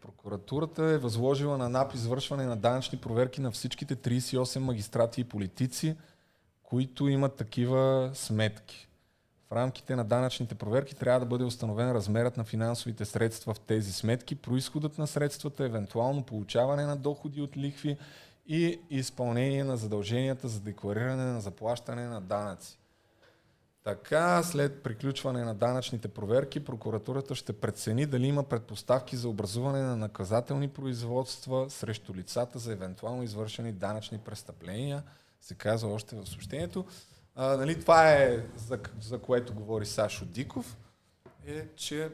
прокуратурата 0.00 0.84
е 0.84 0.98
възложила 0.98 1.58
на 1.58 1.68
НАП 1.68 1.94
извършване 1.94 2.46
на 2.46 2.56
данъчни 2.56 2.98
проверки 2.98 3.40
на 3.40 3.50
всичките 3.50 3.96
38 3.96 4.58
магистрати 4.58 5.20
и 5.20 5.24
политици, 5.24 5.96
които 6.62 7.08
имат 7.08 7.36
такива 7.36 8.10
сметки. 8.14 8.88
В 9.48 9.52
рамките 9.52 9.96
на 9.96 10.04
данъчните 10.04 10.54
проверки 10.54 10.94
трябва 10.94 11.20
да 11.20 11.26
бъде 11.26 11.44
установен 11.44 11.92
размерът 11.92 12.36
на 12.36 12.44
финансовите 12.44 13.04
средства 13.04 13.54
в 13.54 13.60
тези 13.60 13.92
сметки, 13.92 14.34
происходът 14.34 14.98
на 14.98 15.06
средствата, 15.06 15.64
евентуално 15.64 16.22
получаване 16.22 16.84
на 16.84 16.96
доходи 16.96 17.42
от 17.42 17.56
лихви 17.56 17.96
и 18.46 18.80
изпълнение 18.90 19.64
на 19.64 19.76
задълженията 19.76 20.48
за 20.48 20.60
деклариране 20.60 21.24
на 21.24 21.40
заплащане 21.40 22.06
на 22.06 22.20
данъци. 22.20 22.81
Така, 23.84 24.42
след 24.42 24.82
приключване 24.82 25.44
на 25.44 25.54
данъчните 25.54 26.08
проверки, 26.08 26.64
прокуратурата 26.64 27.34
ще 27.34 27.52
прецени 27.52 28.06
дали 28.06 28.26
има 28.26 28.42
предпоставки 28.42 29.16
за 29.16 29.28
образуване 29.28 29.82
на 29.82 29.96
наказателни 29.96 30.68
производства 30.68 31.70
срещу 31.70 32.14
лицата 32.14 32.58
за 32.58 32.72
евентуално 32.72 33.22
извършени 33.22 33.72
данъчни 33.72 34.18
престъпления, 34.18 35.02
се 35.40 35.54
казва 35.54 35.92
още 35.92 36.16
в 36.16 36.26
съобщението. 36.26 36.84
А, 37.34 37.56
нали, 37.56 37.80
това 37.80 38.12
е 38.12 38.44
за, 38.56 38.78
за 39.00 39.18
което 39.18 39.54
говори 39.54 39.86
Сашо 39.86 40.24
Диков, 40.24 40.76
е, 41.46 41.66
че 41.76 42.10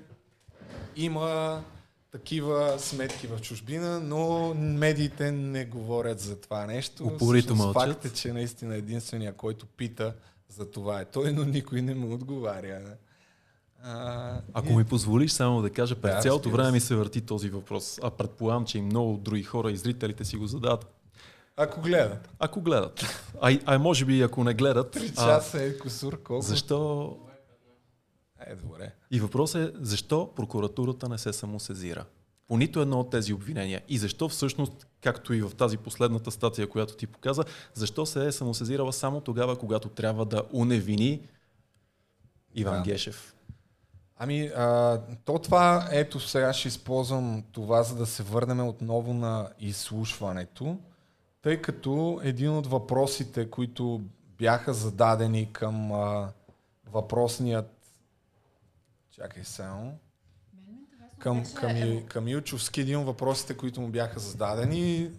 има 0.96 1.62
такива 2.10 2.78
сметки 2.78 3.26
в 3.26 3.40
чужбина, 3.40 4.00
но 4.00 4.54
медиите 4.54 5.32
не 5.32 5.64
говорят 5.64 6.20
за 6.20 6.40
това 6.40 6.66
нещо. 6.66 7.06
Упорито 7.06 7.54
мълчат. 7.54 7.82
Факт 7.82 8.04
е, 8.04 8.12
че 8.12 8.32
наистина 8.32 8.76
единствения, 8.76 9.32
който 9.32 9.66
пита 9.66 10.14
за 10.48 10.70
това 10.70 11.00
е 11.00 11.04
той, 11.04 11.32
но 11.32 11.44
никой 11.44 11.82
не 11.82 11.94
му 11.94 12.14
отговаря. 12.14 12.96
А, 13.82 14.40
Ако 14.52 14.68
и... 14.68 14.76
ми 14.76 14.84
позволиш 14.84 15.30
само 15.30 15.62
да 15.62 15.70
кажа, 15.70 15.96
през 15.96 16.14
да, 16.14 16.20
цялото 16.20 16.50
време 16.50 16.70
ми 16.70 16.80
се 16.80 16.94
върти 16.94 17.20
този 17.20 17.48
въпрос, 17.48 17.98
а 18.02 18.10
предполагам, 18.10 18.64
че 18.64 18.78
и 18.78 18.82
много 18.82 19.16
други 19.16 19.42
хора 19.42 19.72
и 19.72 19.76
зрителите 19.76 20.24
си 20.24 20.36
го 20.36 20.46
задават. 20.46 20.94
Ако 21.56 21.80
гледат. 21.80 22.30
Ако 22.38 22.60
гледат. 22.60 23.22
А, 23.40 23.58
а 23.66 23.78
може 23.78 24.04
би 24.04 24.22
ако 24.22 24.44
не 24.44 24.54
гледат. 24.54 24.90
Три 24.90 25.14
часа 25.14 25.62
е 25.62 25.78
косур, 25.78 26.22
колко? 26.22 26.42
Защо? 26.42 27.16
Е, 28.40 28.54
добре. 28.54 28.92
И 29.10 29.20
въпросът 29.20 29.74
е, 29.74 29.78
защо 29.80 30.32
прокуратурата 30.36 31.08
не 31.08 31.18
се 31.18 31.32
самосезира? 31.32 32.04
По 32.48 32.56
нито 32.56 32.80
едно 32.80 33.00
от 33.00 33.10
тези 33.10 33.32
обвинения. 33.32 33.82
И 33.88 33.98
защо 33.98 34.28
всъщност 34.28 34.86
както 35.00 35.34
и 35.34 35.42
в 35.42 35.50
тази 35.56 35.76
последната 35.76 36.30
статия, 36.30 36.68
която 36.68 36.96
ти 36.96 37.06
показа, 37.06 37.42
защо 37.74 38.06
се 38.06 38.26
е 38.26 38.32
самосезирала 38.32 38.92
само 38.92 39.20
тогава, 39.20 39.58
когато 39.58 39.88
трябва 39.88 40.24
да 40.24 40.42
уневини 40.52 41.28
Иван 42.54 42.82
да. 42.82 42.82
Гешев? 42.82 43.34
Ами, 44.16 44.46
а, 44.46 45.00
то 45.24 45.38
това, 45.38 45.88
ето 45.92 46.20
сега 46.20 46.52
ще 46.52 46.68
използвам 46.68 47.44
това, 47.52 47.82
за 47.82 47.96
да 47.96 48.06
се 48.06 48.22
върнем 48.22 48.68
отново 48.68 49.14
на 49.14 49.50
изслушването, 49.60 50.78
тъй 51.42 51.62
като 51.62 52.20
един 52.22 52.50
от 52.50 52.66
въпросите, 52.66 53.50
които 53.50 54.02
бяха 54.38 54.74
зададени 54.74 55.52
към 55.52 55.92
а, 55.92 56.32
въпросният... 56.92 57.74
Чакай 59.10 59.44
само 59.44 59.98
към, 61.18 61.44
към, 61.54 62.02
към 62.08 62.28
Илчовски 62.28 62.80
един 62.80 62.98
от 62.98 63.06
въпросите, 63.06 63.56
които 63.56 63.80
му 63.80 63.88
бяха 63.88 64.20
зададени 64.20 65.10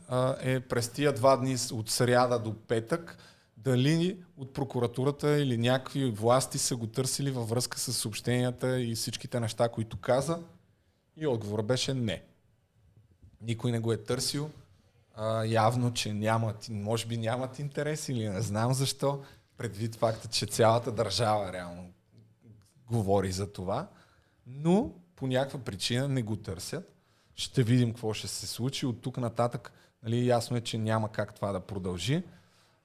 е 0.41 0.59
през 0.59 0.89
тия 0.89 1.13
два 1.13 1.37
дни 1.37 1.57
от 1.71 1.89
сряда 1.89 2.39
до 2.39 2.55
петък 2.67 3.17
дали 3.57 4.17
от 4.37 4.53
прокуратурата 4.53 5.41
или 5.41 5.57
някакви 5.57 6.11
власти 6.11 6.57
са 6.57 6.75
го 6.75 6.87
търсили 6.87 7.31
във 7.31 7.49
връзка 7.49 7.79
с 7.79 7.93
съобщенията 7.93 8.81
и 8.81 8.95
всичките 8.95 9.39
неща, 9.39 9.69
които 9.69 9.97
каза. 9.97 10.39
И 11.17 11.27
отговорът 11.27 11.65
беше 11.65 11.93
не. 11.93 12.23
Никой 13.41 13.71
не 13.71 13.79
го 13.79 13.93
е 13.93 13.97
търсил. 13.97 14.49
А, 15.15 15.45
явно, 15.45 15.93
че 15.93 16.13
нямат, 16.13 16.67
може 16.69 17.05
би 17.07 17.17
нямат 17.17 17.59
интерес 17.59 18.09
или 18.09 18.29
не 18.29 18.41
знам 18.41 18.73
защо, 18.73 19.23
предвид 19.57 19.95
факта, 19.95 20.27
че 20.27 20.45
цялата 20.45 20.91
държава 20.91 21.53
реално 21.53 21.91
говори 22.91 23.31
за 23.31 23.53
това. 23.53 23.87
Но 24.47 24.91
по 25.19 25.27
някаква 25.27 25.59
причина 25.59 26.07
не 26.07 26.23
го 26.23 26.35
търсят. 26.35 26.95
Ще 27.35 27.63
видим 27.63 27.89
какво 27.89 28.13
ще 28.13 28.27
се 28.27 28.47
случи. 28.47 28.85
От 28.85 29.01
тук 29.01 29.17
нататък 29.17 29.71
нали, 30.03 30.27
ясно 30.27 30.57
е, 30.57 30.61
че 30.61 30.77
няма 30.77 31.11
как 31.11 31.35
това 31.35 31.51
да 31.51 31.59
продължи. 31.59 32.23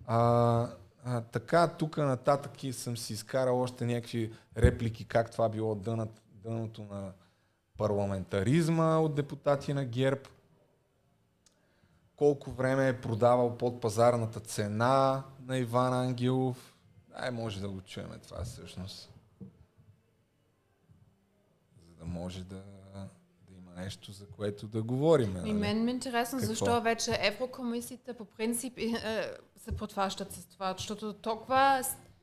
А, 0.07 0.69
а, 1.05 1.21
така, 1.21 1.69
тук 1.69 1.97
нататък 1.97 2.65
и 2.65 2.73
съм 2.73 2.97
си 2.97 3.13
изкарал 3.13 3.61
още 3.61 3.87
някакви 3.87 4.33
реплики, 4.57 5.05
как 5.05 5.31
това 5.31 5.49
било 5.49 5.75
дънат, 5.75 6.23
дъното 6.33 6.83
на 6.83 7.13
парламентаризма 7.79 8.99
от 8.99 9.15
депутати 9.15 9.75
на 9.75 9.85
ГЕРБ. 9.85 10.21
Колко 12.17 12.51
време 12.51 12.89
е 12.89 13.01
продавал 13.01 13.59
под 13.59 13.81
пазарната 13.81 14.41
цена 14.41 15.23
на 15.47 15.59
Иван 15.59 15.93
Ангелов. 15.93 16.77
Ай, 17.15 17.31
може 17.31 17.61
да 17.61 17.69
го 17.69 17.81
чуем 17.81 18.11
това 18.29 18.45
всъщност 18.45 19.14
да 22.05 22.11
може 22.11 22.45
да, 22.45 22.63
да 23.49 23.55
има 23.57 23.71
нещо, 23.83 24.13
за 24.13 24.27
което 24.27 24.67
да 24.67 24.83
говорим. 24.83 25.31
И 25.31 25.41
нали? 25.41 25.53
мен 25.53 25.85
ми 25.85 25.91
е 25.91 25.95
интересно, 25.95 26.39
Какво? 26.39 26.55
защо 26.55 26.81
вече 26.81 27.19
Еврокомисията 27.21 28.15
по 28.15 28.25
принцип 28.25 28.79
е, 28.79 29.35
се 29.57 29.77
подфащат 29.77 30.33
с 30.33 30.47
това, 30.47 30.75
защото 30.79 31.13
толкова 31.13 31.83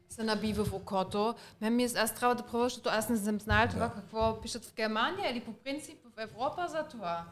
се 0.09 0.23
наби 0.23 0.53
в 0.53 0.73
окото. 0.73 1.35
Мен 1.61 1.75
ми, 1.75 1.83
е, 1.83 1.89
аз 1.97 2.15
трябва 2.15 2.35
да 2.35 2.43
пробвам, 2.43 2.63
защото 2.63 2.89
аз 2.89 3.09
не 3.09 3.17
съм 3.17 3.39
знала 3.39 3.67
това 3.67 3.87
да. 3.87 3.93
какво 3.93 4.41
пишат 4.41 4.65
в 4.65 4.75
Германия 4.75 5.31
или 5.31 5.39
по 5.39 5.53
принцип 5.53 5.97
в 6.15 6.21
Европа 6.21 6.67
за 6.67 6.83
това. 6.83 7.25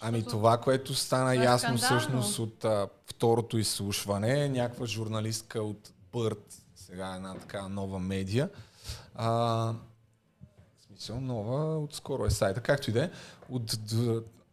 Ами 0.00 0.24
това, 0.24 0.58
което 0.58 0.94
стана 0.94 1.32
това 1.32 1.42
е 1.42 1.46
ясно 1.46 1.78
скандално. 1.78 2.00
всъщност 2.00 2.38
от 2.38 2.64
а, 2.64 2.88
второто 3.06 3.58
изслушване, 3.58 4.48
някаква 4.48 4.86
журналистка 4.86 5.62
от 5.62 5.92
Бърт, 6.12 6.62
сега 6.74 7.14
една 7.16 7.34
така 7.34 7.68
нова 7.68 7.98
медия, 7.98 8.50
а, 9.14 9.72
смисъл, 10.96 11.20
нова, 11.20 11.78
отскоро 11.78 12.26
е 12.26 12.30
сайта, 12.30 12.60
както 12.60 12.90
и 12.90 12.92
да 12.92 13.04
е. 13.04 13.10
От, 13.50 13.76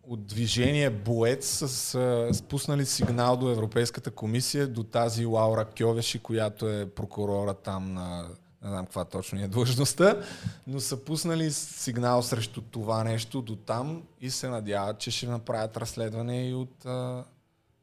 от 0.07 0.25
движение 0.25 0.89
Боец 0.89 1.45
с, 1.47 1.67
с 1.67 2.29
спуснали 2.33 2.85
сигнал 2.85 3.37
до 3.37 3.49
Европейската 3.49 4.11
комисия, 4.11 4.67
до 4.67 4.83
тази 4.83 5.25
Лаура 5.25 5.65
Кьовеши, 5.77 6.19
която 6.19 6.69
е 6.69 6.89
прокурора 6.89 7.53
там 7.53 7.93
на 7.93 8.27
не 8.63 8.69
знам 8.69 8.85
каква 8.85 9.05
точно 9.05 9.43
е 9.43 9.47
длъжността, 9.47 10.21
но 10.67 10.79
са 10.79 10.97
пуснали 10.97 11.51
сигнал 11.51 12.23
срещу 12.23 12.61
това 12.61 13.03
нещо 13.03 13.41
до 13.41 13.55
там 13.55 14.03
и 14.21 14.29
се 14.29 14.49
надяват, 14.49 14.99
че 14.99 15.11
ще 15.11 15.27
направят 15.27 15.77
разследване 15.77 16.49
и 16.49 16.53
от, 16.53 16.85
а, 16.85 17.23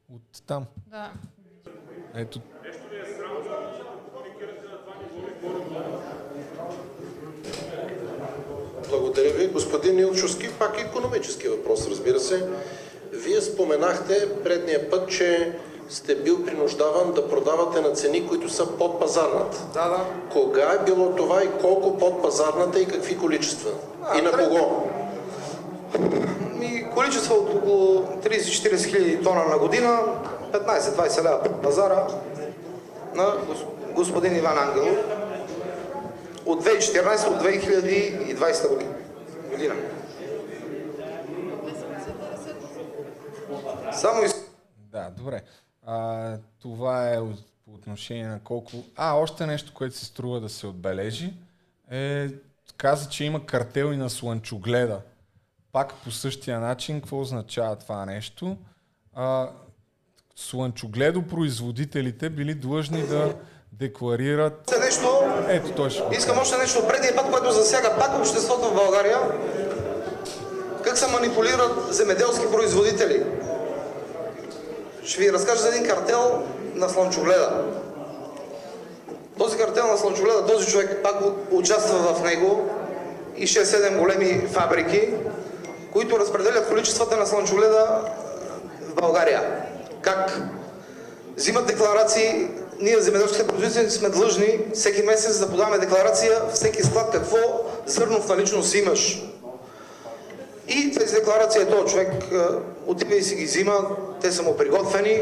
от 0.09 0.43
там. 0.45 0.65
Да. 0.87 1.13
Ето. 2.13 2.41
Благодаря 8.91 9.29
ви. 9.29 9.47
Господин 9.47 9.99
Илчовски, 9.99 10.49
пак 10.59 10.81
економически 10.81 11.47
въпрос, 11.47 11.87
разбира 11.87 12.19
се. 12.19 12.45
Вие 13.11 13.41
споменахте 13.41 14.29
предния 14.43 14.89
път, 14.89 15.09
че 15.09 15.53
сте 15.89 16.15
бил 16.15 16.45
принуждаван 16.45 17.11
да 17.11 17.29
продавате 17.29 17.81
на 17.81 17.91
цени, 17.91 18.27
които 18.27 18.49
са 18.49 18.67
под 18.67 18.99
пазарната. 18.99 19.57
Да, 19.73 19.89
да. 19.89 20.05
Кога 20.31 20.71
е 20.71 20.85
било 20.85 21.15
това 21.15 21.43
и 21.43 21.49
колко 21.61 21.97
под 21.97 22.21
пазарната 22.21 22.79
и 22.79 22.85
какви 22.85 23.17
количества? 23.17 23.71
А, 24.03 24.19
и 24.19 24.21
на 24.21 24.31
кого? 24.31 24.87
Ми, 26.55 26.85
количество 26.95 27.35
от 27.35 27.55
около 27.55 28.01
30-40 28.23 28.85
хиляди 28.85 29.23
тона 29.23 29.45
на 29.45 29.57
година, 29.57 29.99
15-20 30.51 31.23
лева 31.23 31.43
под 31.43 31.61
пазара 31.61 32.07
на 33.15 33.33
господин 33.95 34.35
Иван 34.35 34.57
Ангелов 34.57 34.97
от 36.45 36.65
2014 36.65 37.27
от 37.27 37.41
2020 37.41 38.69
година. 39.51 39.75
Само 43.93 44.23
из... 44.23 44.35
Да, 44.77 45.09
добре. 45.17 45.41
А, 45.85 46.37
това 46.59 47.09
е 47.09 47.17
по 47.65 47.73
отношение 47.73 48.27
на 48.27 48.39
колко... 48.39 48.71
А, 48.95 49.13
още 49.13 49.45
нещо, 49.45 49.73
което 49.73 49.97
се 49.97 50.05
струва 50.05 50.39
да 50.39 50.49
се 50.49 50.67
отбележи, 50.67 51.33
е 51.91 52.29
каза, 52.77 53.09
че 53.09 53.23
има 53.23 53.45
картел 53.45 53.93
и 53.93 53.97
на 53.97 54.09
слънчогледа. 54.09 55.01
Пак 55.71 55.93
по 56.03 56.11
същия 56.11 56.59
начин, 56.59 57.01
какво 57.01 57.19
означава 57.19 57.75
това 57.75 58.05
нещо? 58.05 58.57
А, 59.13 59.49
слънчогледопроизводителите 60.35 62.29
били 62.29 62.53
длъжни 62.55 63.07
да 63.07 63.35
декларират... 63.71 64.73
Нещо, 64.79 65.20
Ето, 65.49 65.71
той 65.71 65.89
ще... 65.89 66.03
Искам 66.11 66.39
още 66.39 66.57
нещо. 66.57 66.87
Предния 66.87 67.15
път, 67.15 67.31
което 67.31 67.51
засяга 67.51 67.95
пак 67.99 68.19
обществото 68.19 68.69
в 68.69 68.75
България, 68.75 69.19
как 70.83 70.97
се 70.97 71.11
манипулират 71.11 71.93
земеделски 71.93 72.45
производители. 72.51 73.23
Ще 75.03 75.21
ви 75.21 75.33
разкажа 75.33 75.61
за 75.61 75.69
един 75.69 75.87
картел 75.87 76.43
на 76.75 76.89
слънчогледа. 76.89 77.63
Този 79.37 79.57
картел 79.57 79.87
на 79.87 79.97
слънчогледа, 79.97 80.45
този 80.45 80.71
човек 80.71 80.99
пак 81.03 81.15
участва 81.51 82.13
в 82.13 82.23
него 82.23 82.69
и 83.37 83.47
6-7 83.47 83.97
големи 83.97 84.47
фабрики, 84.47 85.09
които 85.93 86.19
разпределят 86.19 86.69
количествата 86.69 87.17
на 87.17 87.25
слънчогледа 87.25 88.01
в 88.81 88.95
България. 88.95 89.65
Как? 90.01 90.41
Взимат 91.37 91.67
декларации, 91.67 92.47
ние 92.81 93.01
земеделските 93.01 93.47
производители 93.47 93.91
сме 93.91 94.09
длъжни 94.09 94.59
всеки 94.73 95.01
месец 95.01 95.39
да 95.39 95.49
подаваме 95.49 95.77
декларация 95.77 96.41
всеки 96.53 96.83
склад 96.83 97.11
какво 97.11 97.37
зърно 97.85 98.21
в 98.21 98.29
наличност 98.29 98.75
имаш. 98.75 99.23
И 100.67 100.91
тези 100.91 101.15
декларации 101.15 101.61
е 101.61 101.69
този 101.69 101.93
човек 101.93 102.11
отива 102.85 103.15
и 103.15 103.23
си 103.23 103.35
ги 103.35 103.45
взима, 103.45 103.89
те 104.21 104.31
са 104.31 104.43
му 104.43 104.57
приготвени 104.57 105.21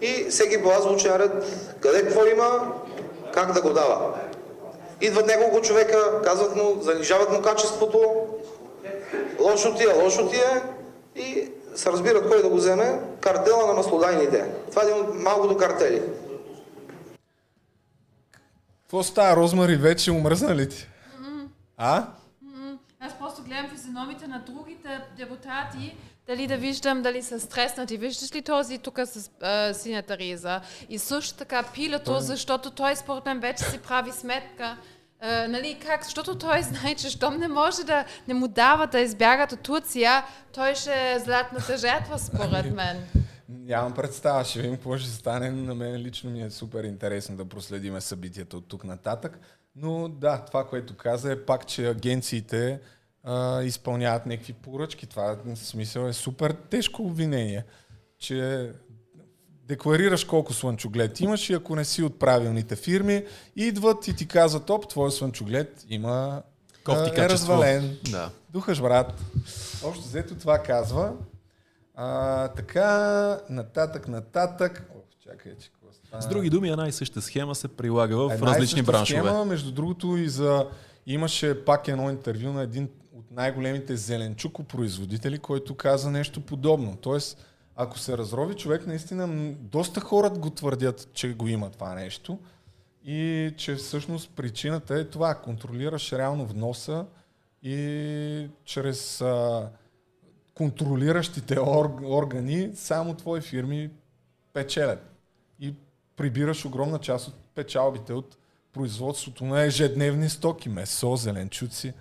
и 0.00 0.26
всеки 0.30 0.62
по 0.62 0.70
азбучен 0.70 1.16
ред 1.16 1.32
къде 1.80 2.02
какво 2.02 2.26
има, 2.26 2.72
как 3.34 3.52
да 3.52 3.60
го 3.60 3.70
дава. 3.70 4.14
Идват 5.00 5.26
няколко 5.26 5.60
човека, 5.60 6.22
казват 6.24 6.56
му, 6.56 6.82
занижават 6.82 7.32
му 7.32 7.42
качеството, 7.42 8.00
лошо 9.40 9.74
ти 9.74 9.84
е, 9.84 10.02
лошо 10.02 10.28
ти 10.28 10.36
е 10.36 10.62
и 11.16 11.48
се 11.74 11.92
разбират 11.92 12.28
кой 12.28 12.42
да 12.42 12.48
го 12.48 12.56
вземе, 12.56 13.00
картела 13.20 13.66
на 13.66 13.72
маслодайните. 13.72 14.44
Това 14.70 14.82
е 14.82 14.84
един 14.84 15.00
от 15.00 15.14
малкото 15.14 15.56
картели. 15.56 16.02
Какво 18.84 19.02
става, 19.02 19.36
Розмари, 19.36 19.76
вече 19.76 20.10
умръзна 20.10 20.54
ли 20.54 20.68
ти? 20.68 20.88
А? 21.76 22.06
Аз 23.00 23.18
просто 23.18 23.42
гледам 23.42 23.70
физиономите 23.70 24.26
на 24.26 24.38
другите 24.38 25.00
депутати, 25.16 25.96
дали 26.26 26.46
да 26.46 26.56
виждам 26.56 27.02
дали 27.02 27.22
са 27.22 27.40
стреснати. 27.40 27.96
Виждаш 27.96 28.34
ли 28.34 28.42
този 28.42 28.78
тук 28.78 28.98
с 29.04 29.30
а, 29.42 29.74
синята 29.74 30.18
риза? 30.18 30.60
И 30.88 30.98
също 30.98 31.38
така 31.38 31.62
пилето, 31.62 32.04
той... 32.04 32.20
защото 32.20 32.70
той 32.70 32.96
според 32.96 33.26
мен 33.26 33.40
вече 33.40 33.64
си 33.64 33.78
прави 33.78 34.12
сметка. 34.12 34.76
А, 35.20 35.48
нали, 35.48 35.78
как? 35.86 36.04
Защото 36.04 36.38
той 36.38 36.62
знае, 36.62 36.94
че 36.94 37.10
щом 37.10 37.36
не 37.36 37.48
може 37.48 37.84
да 37.84 38.04
не 38.28 38.34
му 38.34 38.48
дава 38.48 38.86
да 38.86 39.00
избягат 39.00 39.52
от 39.52 39.60
Турция, 39.60 40.24
той 40.54 40.74
ще 40.74 41.12
е 41.12 41.18
златната 41.18 41.76
жертва, 41.76 42.18
според 42.18 42.74
мен. 42.76 43.06
Нямам 43.58 43.94
представа, 43.94 44.44
ще 44.44 44.60
видим 44.60 44.76
какво 44.76 44.98
ще 44.98 45.10
стане. 45.10 45.50
На 45.50 45.74
мен 45.74 45.96
лично 45.96 46.30
ми 46.30 46.42
е 46.42 46.50
супер 46.50 46.84
интересно 46.84 47.36
да 47.36 47.44
проследиме 47.44 48.00
събитията 48.00 48.56
от 48.56 48.68
тук 48.68 48.84
нататък. 48.84 49.38
Но 49.76 50.08
да, 50.08 50.44
това, 50.44 50.66
което 50.66 50.96
каза 50.96 51.32
е 51.32 51.44
пак, 51.44 51.66
че 51.66 51.88
агенциите 51.88 52.80
а, 53.22 53.62
изпълняват 53.62 54.26
някакви 54.26 54.52
поръчки. 54.52 55.06
Това 55.06 55.36
в 55.44 55.56
смисъл 55.56 56.06
е 56.06 56.12
супер 56.12 56.52
тежко 56.70 57.02
обвинение, 57.02 57.64
че 58.18 58.70
декларираш 59.66 60.24
колко 60.24 60.52
слънчоглед 60.52 61.20
имаш 61.20 61.50
и 61.50 61.52
ако 61.52 61.76
не 61.76 61.84
си 61.84 62.02
от 62.02 62.18
правилните 62.18 62.76
фирми, 62.76 63.24
идват 63.56 64.08
и 64.08 64.16
ти 64.16 64.28
казват, 64.28 64.70
оп, 64.70 64.88
твой 64.88 65.12
слънчоглед 65.12 65.84
има 65.88 66.42
Кофти 66.84 67.20
е 67.20 67.28
развален. 67.28 67.98
Да. 68.10 68.30
Духаш, 68.50 68.80
брат. 68.80 69.20
Общо 69.84 70.04
взето 70.04 70.34
това 70.34 70.58
казва. 70.58 71.12
А, 71.94 72.48
така, 72.48 73.40
нататък, 73.50 74.08
нататък. 74.08 74.90
О, 74.94 74.98
чакай, 75.24 75.52
че 75.60 75.70
С 76.20 76.28
други 76.28 76.50
думи, 76.50 76.68
една 76.70 76.88
и 76.88 76.92
съща 76.92 77.22
схема 77.22 77.54
се 77.54 77.68
прилага 77.68 78.16
в 78.16 78.30
една 78.32 78.46
различни 78.46 78.82
браншове. 78.82 79.20
Схема, 79.20 79.44
между 79.44 79.72
другото 79.72 80.16
и 80.16 80.28
за... 80.28 80.66
Имаше 81.06 81.64
пак 81.64 81.88
едно 81.88 82.10
интервю 82.10 82.52
на 82.52 82.62
един 82.62 82.88
от 83.12 83.30
най-големите 83.30 83.96
зеленчукопроизводители, 83.96 85.38
който 85.38 85.74
каза 85.74 86.10
нещо 86.10 86.40
подобно. 86.40 86.96
Тоест, 86.96 87.46
ако 87.76 87.98
се 87.98 88.18
разрови 88.18 88.54
човек, 88.54 88.86
наистина 88.86 89.52
доста 89.60 90.00
хора 90.00 90.30
го 90.30 90.50
твърдят, 90.50 91.08
че 91.12 91.34
го 91.34 91.48
има 91.48 91.70
това 91.70 91.94
нещо 91.94 92.38
и 93.04 93.50
че 93.56 93.74
всъщност 93.74 94.30
причината 94.36 94.98
е 94.98 95.04
това. 95.04 95.34
Контролираш 95.34 96.12
реално 96.12 96.46
вноса 96.46 97.06
и 97.62 98.48
чрез 98.64 99.20
а, 99.20 99.68
контролиращите 100.54 101.60
органи 101.60 102.70
само 102.74 103.14
твои 103.14 103.40
фирми 103.40 103.90
печелят. 104.52 105.10
И 105.60 105.74
прибираш 106.16 106.64
огромна 106.64 106.98
част 106.98 107.28
от 107.28 107.34
печалбите 107.34 108.12
от 108.12 108.36
производството 108.72 109.44
на 109.44 109.62
ежедневни 109.62 110.28
стоки, 110.28 110.68
месо, 110.68 111.16
зеленчуци. 111.16 111.94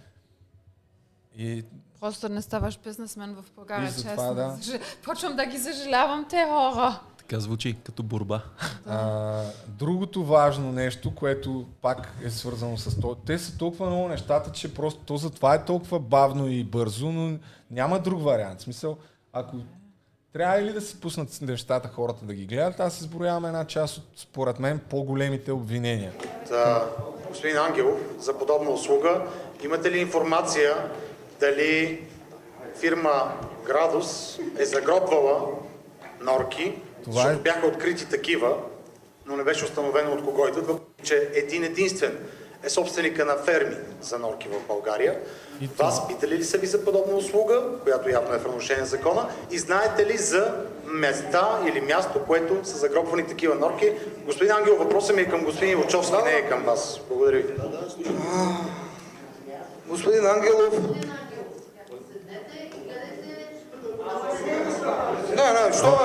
И 1.37 1.63
Просто 1.99 2.29
не 2.29 2.41
ставаш 2.41 2.79
бизнесмен 2.83 3.35
в 3.35 3.45
България, 3.55 3.91
честно. 3.91 4.35
Да. 4.35 4.57
Почвам 5.03 5.35
да 5.35 5.45
ги 5.45 5.57
съжалявам 5.57 6.25
те 6.29 6.45
хора. 6.45 6.99
Така 7.33 7.41
звучи, 7.41 7.75
като 7.85 8.03
борба. 8.03 8.41
А, 8.87 9.41
другото 9.67 10.23
важно 10.23 10.71
нещо, 10.71 11.15
което 11.15 11.65
пак 11.81 12.13
е 12.23 12.29
свързано 12.29 12.77
с 12.77 13.01
това, 13.01 13.15
те 13.25 13.37
са 13.37 13.57
толкова 13.57 13.85
много 13.85 14.07
нещата, 14.07 14.51
че 14.51 14.73
просто 14.73 14.99
то 15.05 15.17
затова 15.17 15.55
е 15.55 15.65
толкова 15.65 15.99
бавно 15.99 16.47
и 16.47 16.63
бързо, 16.63 17.11
но 17.11 17.37
няма 17.71 17.99
друг 17.99 18.23
вариант. 18.23 18.59
В 18.59 18.63
смисъл, 18.63 18.97
ако 19.31 19.55
трябва 20.33 20.61
ли 20.61 20.73
да 20.73 20.81
се 20.81 21.01
пуснат 21.01 21.41
нещата 21.41 21.87
хората 21.87 22.25
да 22.25 22.33
ги 22.33 22.45
гледат, 22.45 22.79
аз 22.79 23.01
изброявам 23.01 23.45
една 23.45 23.65
част 23.65 23.97
от, 23.97 24.03
според 24.15 24.59
мен, 24.59 24.79
по-големите 24.89 25.51
обвинения. 25.51 26.11
За 26.45 26.81
господин 27.27 27.57
Ангелов, 27.57 27.99
за 28.19 28.37
подобна 28.37 28.69
услуга, 28.69 29.27
имате 29.63 29.91
ли 29.91 29.99
информация 29.99 30.75
дали 31.39 32.03
фирма 32.79 33.33
Градус 33.65 34.39
е 34.59 34.65
загробвала 34.65 35.41
норки, 36.21 36.73
Това 37.03 37.21
защото 37.21 37.39
е... 37.39 37.41
бяха 37.41 37.67
открити 37.67 38.09
такива, 38.09 38.57
но 39.25 39.35
не 39.35 39.43
беше 39.43 39.65
установено 39.65 40.11
от 40.11 40.25
кого 40.25 40.47
идват, 40.47 40.81
че 41.03 41.29
един 41.33 41.63
единствен 41.63 42.17
е 42.63 42.69
собственика 42.69 43.25
на 43.25 43.37
ферми 43.37 43.75
за 44.01 44.19
норки 44.19 44.47
в 44.47 44.67
България. 44.67 45.19
И 45.61 45.69
Вас 45.77 46.07
питали 46.07 46.37
ли 46.37 46.43
са 46.43 46.57
ви 46.57 46.67
за 46.67 46.85
подобна 46.85 47.15
услуга, 47.15 47.63
която 47.83 48.09
явно 48.09 48.35
е 48.35 48.39
в 48.39 48.47
нарушение 48.47 48.81
на 48.81 48.87
закона, 48.87 49.29
и 49.51 49.59
знаете 49.59 50.05
ли 50.05 50.17
за 50.17 50.55
места 50.85 51.59
или 51.67 51.81
място, 51.81 52.21
което 52.27 52.59
са 52.63 52.77
загробвани 52.77 53.27
такива 53.27 53.55
норки? 53.55 53.91
Господин 54.25 54.51
Ангел, 54.51 54.75
въпросът 54.75 55.15
ми 55.15 55.21
е 55.21 55.29
към 55.29 55.43
господин 55.43 55.77
Вълчовски, 55.77 56.15
не 56.23 56.31
е 56.31 56.49
към 56.49 56.63
вас. 56.63 56.99
Благодаря 57.09 57.37
ви. 57.37 57.53
Господин 59.87 60.25
Ангелов, 60.25 60.73
Не, 65.29 65.67
не, 65.67 65.73
що 65.73 65.97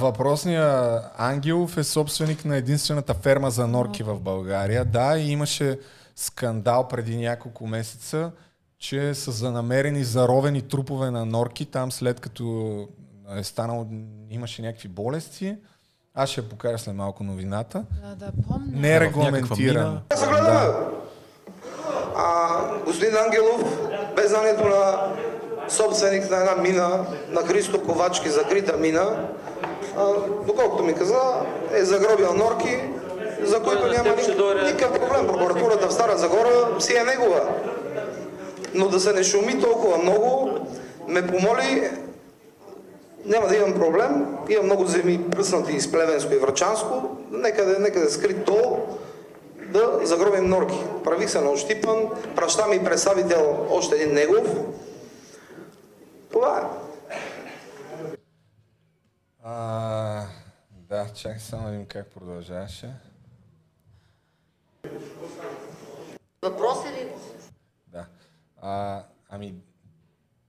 Въпросният 0.00 1.04
Ангелов 1.16 1.76
е 1.76 1.84
собственик 1.84 2.44
на 2.44 2.56
единствената 2.56 3.14
ферма 3.14 3.50
за 3.50 3.66
норки 3.66 4.02
в 4.02 4.20
България. 4.20 4.84
Да, 4.84 5.18
и 5.18 5.30
имаше 5.30 5.78
скандал 6.16 6.88
преди 6.88 7.16
няколко 7.16 7.66
месеца, 7.66 8.30
че 8.78 9.14
са 9.14 9.30
за 9.30 9.52
намерени 9.52 10.04
заровени 10.04 10.62
трупове 10.62 11.10
на 11.10 11.26
норки 11.26 11.66
там 11.66 11.92
след 11.92 12.20
като 12.20 12.88
е 13.36 13.44
станало, 13.44 13.86
имаше 14.30 14.62
някакви 14.62 14.88
болести. 14.88 15.56
Аз 16.14 16.30
ще 16.30 16.48
покажа 16.48 16.78
след 16.78 16.94
малко 16.94 17.24
новината. 17.24 17.84
Да, 18.02 18.14
да, 18.14 18.32
помня. 18.48 18.66
Не 18.72 18.96
е 18.96 19.00
регламентирано. 19.00 20.00
Да. 20.10 20.88
А, 22.16 22.58
господин 22.84 23.16
Ангелов, 23.16 23.88
без 24.16 24.30
знанието 24.30 24.64
на 24.64 25.14
собственик 25.68 26.30
на 26.30 26.36
една 26.36 26.54
мина, 26.54 27.06
на 27.30 27.40
Христо 27.42 27.82
Ковачки, 27.82 28.28
закрита 28.28 28.76
мина, 28.76 29.28
а, 29.96 30.06
доколкото 30.46 30.82
ми 30.82 30.94
каза, 30.94 31.20
е 31.72 31.84
загробил 31.84 32.34
норки, 32.34 32.78
за 33.42 33.62
който 33.62 33.86
няма 33.86 34.16
никакъв 34.64 35.00
проблем. 35.00 35.26
Прокуратурата 35.26 35.88
в 35.88 35.92
Стара 35.92 36.18
Загора 36.18 36.80
си 36.80 36.96
е 36.96 37.04
негова. 37.04 37.40
Но 38.74 38.88
да 38.88 39.00
се 39.00 39.12
не 39.12 39.24
шуми 39.24 39.60
толкова 39.60 39.98
много, 39.98 40.50
ме 41.08 41.26
помоли, 41.26 41.90
няма 43.24 43.48
да 43.48 43.56
имам 43.56 43.74
проблем, 43.74 44.26
имам 44.48 44.66
много 44.66 44.86
земи 44.86 45.30
пръснати 45.30 45.72
из 45.72 45.92
Плевенско 45.92 46.34
и 46.34 46.38
Врачанско, 46.38 47.16
нека 47.30 47.64
да, 47.64 47.90
да 48.00 48.10
скрит 48.10 48.44
то, 48.44 48.78
да 49.72 50.00
загробим 50.02 50.48
норки. 50.48 50.78
Правих 51.04 51.30
се 51.30 51.40
на 51.40 51.50
Ощипан, 51.50 51.96
праща 52.36 52.66
ми 52.66 52.84
представител, 52.84 53.66
още 53.70 53.96
един 53.96 54.14
негов. 54.14 54.48
Това 56.38 56.60
е. 56.60 56.64
А, 59.42 60.26
да, 60.70 61.12
чакай 61.14 61.38
само 61.38 61.64
да 61.64 61.70
видим 61.70 61.86
как 61.86 62.06
продължаваше. 62.06 62.94
Въпрос 66.42 66.78
е 66.86 66.92
ли? 66.92 67.12
Да. 67.86 68.06
А, 68.62 69.02
ами, 69.28 69.54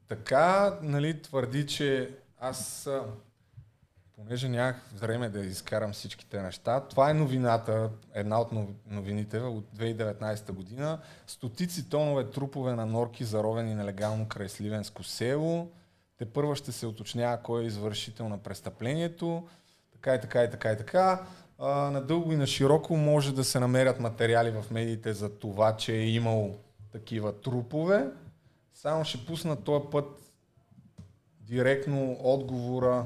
така, 0.07 0.77
нали, 0.81 1.21
твърди, 1.21 1.67
че 1.67 2.17
аз, 2.39 2.89
понеже 4.15 4.49
нямах 4.49 4.75
време 4.95 5.29
да 5.29 5.39
изкарам 5.39 5.93
всичките 5.93 6.41
неща, 6.41 6.79
това 6.79 7.09
е 7.09 7.13
новината, 7.13 7.89
една 8.13 8.41
от 8.41 8.51
новините 8.85 9.39
от 9.39 9.65
2019 9.77 10.51
година. 10.51 10.99
Стотици 11.27 11.89
тонове 11.89 12.31
трупове 12.31 12.73
на 12.73 12.85
норки 12.85 13.23
заровени 13.23 13.75
нелегално 13.75 14.27
край 14.27 14.49
Сливенско 14.49 15.03
село. 15.03 15.71
Те 16.19 16.25
първа 16.25 16.55
ще 16.55 16.71
се 16.71 16.87
уточнява 16.87 17.43
кой 17.43 17.63
е 17.63 17.65
извършител 17.65 18.29
на 18.29 18.37
престъплението. 18.37 19.47
Така 19.91 20.15
и 20.15 20.21
така 20.21 20.43
и 20.43 20.49
така 20.49 20.71
и 20.71 20.77
така. 20.77 21.25
Надълго 21.91 22.31
и 22.31 22.35
на 22.35 22.47
широко 22.47 22.97
може 22.97 23.35
да 23.35 23.43
се 23.43 23.59
намерят 23.59 23.99
материали 23.99 24.51
в 24.51 24.65
медиите 24.71 25.13
за 25.13 25.39
това, 25.39 25.77
че 25.77 25.95
е 25.95 26.09
имал 26.09 26.55
такива 26.91 27.41
трупове. 27.41 28.07
Само 28.73 29.05
ще 29.05 29.25
пусна 29.25 29.63
този 29.63 29.85
път 29.91 30.33
директно 31.39 32.17
отговора 32.19 33.05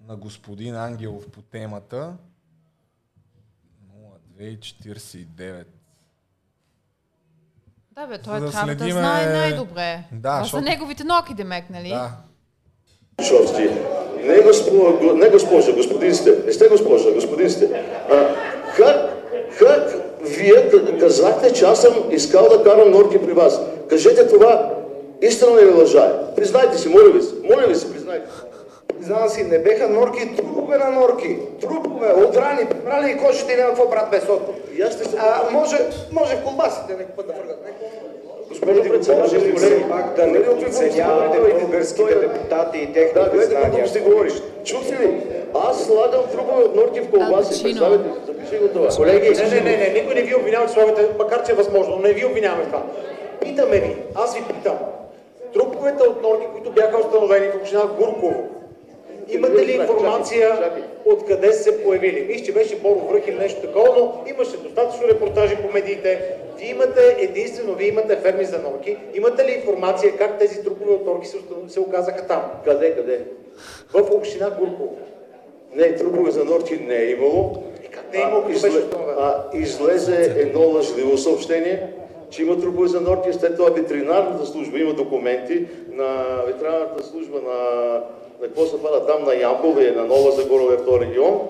на 0.00 0.16
господин 0.16 0.76
Ангелов 0.76 1.30
по 1.30 1.42
темата. 1.42 2.16
0249. 4.38 5.66
Да 7.94 8.06
бе, 8.06 8.18
той 8.18 8.40
да 8.40 8.50
трябва 8.50 8.66
следиме... 8.66 8.90
да 8.90 8.98
знае 8.98 9.26
най-добре. 9.26 9.98
Да, 10.12 10.28
Това 10.28 10.42
защото... 10.42 10.64
са 10.64 10.70
неговите 10.70 11.04
ноки, 11.04 11.34
демек, 11.34 11.64
нали? 11.70 11.88
Да. 11.88 12.10
Шовски. 13.24 13.68
Не, 14.24 14.40
госпо... 14.40 14.98
не 15.14 15.28
госпожа, 15.28 15.72
господин 15.72 16.14
сте. 16.14 16.30
Не 16.46 16.52
сте 16.52 16.68
госпожа, 16.68 17.10
господин 17.12 17.50
сте. 17.50 17.84
А, 18.10 18.34
как, 18.76 18.96
как 19.58 19.94
вие 20.22 20.70
казахте, 21.00 21.52
че 21.52 21.64
аз 21.64 21.82
съм 21.82 21.94
искал 22.10 22.48
да 22.48 22.62
карам 22.62 22.90
норки 22.90 23.22
при 23.22 23.32
вас? 23.32 23.60
Кажете 23.88 24.28
това 24.28 24.70
истина 25.22 25.60
или 25.62 25.70
лъжа 25.70 26.04
е? 26.06 26.34
Признайте 26.36 26.78
си, 26.78 26.88
моля 26.88 27.10
ви 27.14 27.22
се. 27.22 27.34
Моля 27.50 27.66
ви 27.66 27.74
се, 27.74 27.92
признайте. 27.92 28.30
Признавам 29.00 29.28
си, 29.28 29.44
не 29.44 29.58
беха 29.58 29.88
норки, 29.88 30.36
трупове 30.36 30.78
на 30.78 30.90
норки. 30.90 31.36
Трупове, 31.60 32.12
отрани, 32.12 32.66
прибрали 32.70 33.10
и 33.10 33.16
кожите 33.16 33.52
и 33.52 33.56
няма 33.56 33.68
какво 33.68 33.88
брат 33.88 34.10
без 34.10 34.22
отко. 34.28 34.52
А, 35.18 35.50
може, 35.50 35.76
може 36.12 36.36
в 36.36 36.44
колбасите 36.44 36.92
някакъв 36.92 37.16
път 37.16 37.26
да 37.26 37.32
въргат. 37.32 37.64
Госпожо 38.48 38.82
председател, 38.82 39.40
колеги, 39.54 39.84
пак 39.90 40.16
да 40.16 40.26
не 40.26 40.44
подценявате 40.44 41.38
българските 41.60 42.14
депутати 42.14 42.78
и 42.78 42.92
техните 42.92 43.20
да, 43.20 43.30
гледайте 43.30 43.70
колко 43.70 43.86
ще 43.86 44.00
говориш. 44.00 44.32
Чухте 44.64 44.92
ли? 44.92 45.22
Аз 45.54 45.84
слагам 45.84 46.22
трупове 46.32 46.62
от 46.62 46.76
норки 46.76 47.00
в 47.00 47.10
колбаси. 47.10 47.62
Представете, 47.62 48.04
запиши 48.26 48.58
го 48.58 48.68
това. 48.68 48.88
Колеги, 48.88 49.30
не, 49.30 49.48
не, 49.48 49.60
не, 49.60 49.76
не, 49.76 50.00
никой 50.00 50.14
не 50.14 50.22
ви 50.22 50.34
обвинява, 50.34 50.66
че 50.66 50.72
слагате, 50.72 51.08
макар 51.18 51.42
че 51.46 51.52
е 51.52 51.54
възможно, 51.54 51.96
но 51.96 52.02
не 52.02 52.12
ви 52.12 52.24
обвиняваме 52.26 52.64
това. 52.64 52.82
Питаме 53.40 53.76
ви, 53.80 53.96
аз 54.14 54.36
ви 54.36 54.42
питам. 54.42 54.78
Труповете 55.52 56.02
от 56.02 56.22
норки, 56.22 56.46
които 56.52 56.70
бяха 56.70 56.98
установени 56.98 57.46
в 57.46 57.56
община 57.56 57.82
Гурково, 57.98 58.48
Имате 59.30 59.66
ли 59.66 59.72
информация 59.72 60.72
откъде 61.04 61.52
са 61.52 61.62
се 61.62 61.82
появили? 61.82 62.26
Мисля, 62.28 62.44
че 62.44 62.52
беше 62.52 62.76
Боро 62.76 62.98
Връх 62.98 63.28
или 63.28 63.38
нещо 63.38 63.60
такова, 63.60 63.88
но 63.96 64.22
имаше 64.26 64.56
достатъчно 64.56 65.08
репортажи 65.08 65.56
по 65.56 65.72
медиите. 65.72 66.36
Вие 66.58 66.70
имате, 66.70 67.16
единствено 67.18 67.74
вие 67.74 67.88
имате 67.88 68.16
ферми 68.16 68.44
за 68.44 68.58
норки. 68.58 68.96
Имате 69.14 69.44
ли 69.44 69.52
информация 69.52 70.16
как 70.16 70.38
тези 70.38 70.64
трупове 70.64 70.92
от 70.92 71.06
норки 71.06 71.26
се, 71.26 71.38
се 71.68 71.80
оказаха 71.80 72.26
там? 72.26 72.42
Къде, 72.64 72.94
къде? 72.94 73.20
В 73.94 74.14
община 74.14 74.50
Гурково. 74.50 74.96
Не, 75.74 75.94
трупове 75.94 76.30
за 76.30 76.44
норки 76.44 76.76
не 76.76 76.96
е 76.96 77.10
имало. 77.10 77.62
И 77.84 77.88
как 77.88 78.12
не 78.12 78.18
е 78.18 78.22
имало, 78.22 78.44
а, 78.46 78.52
изле... 78.52 78.70
а, 79.18 79.44
излезе 79.54 80.34
едно 80.36 80.60
лъжливо 80.60 81.18
съобщение, 81.18 81.92
че 82.30 82.42
има 82.42 82.60
трупове 82.60 82.88
за 82.88 83.00
норки, 83.00 83.32
след 83.32 83.56
това 83.56 83.70
ветеринарната 83.70 84.46
служба 84.46 84.78
има 84.78 84.94
документи 84.94 85.66
на 85.92 86.24
ветеринарната 86.46 87.04
служба 87.04 87.38
на 87.46 88.00
на 88.40 88.46
какво 88.46 88.66
се 88.66 88.82
пада 88.82 89.06
там 89.06 89.24
на 89.24 89.34
Ямбол 89.34 89.76
и 89.80 89.90
на 89.96 90.04
Нова 90.04 90.32
Загорове 90.32 90.76
в 90.76 90.84
този 90.84 91.00
регион, 91.00 91.40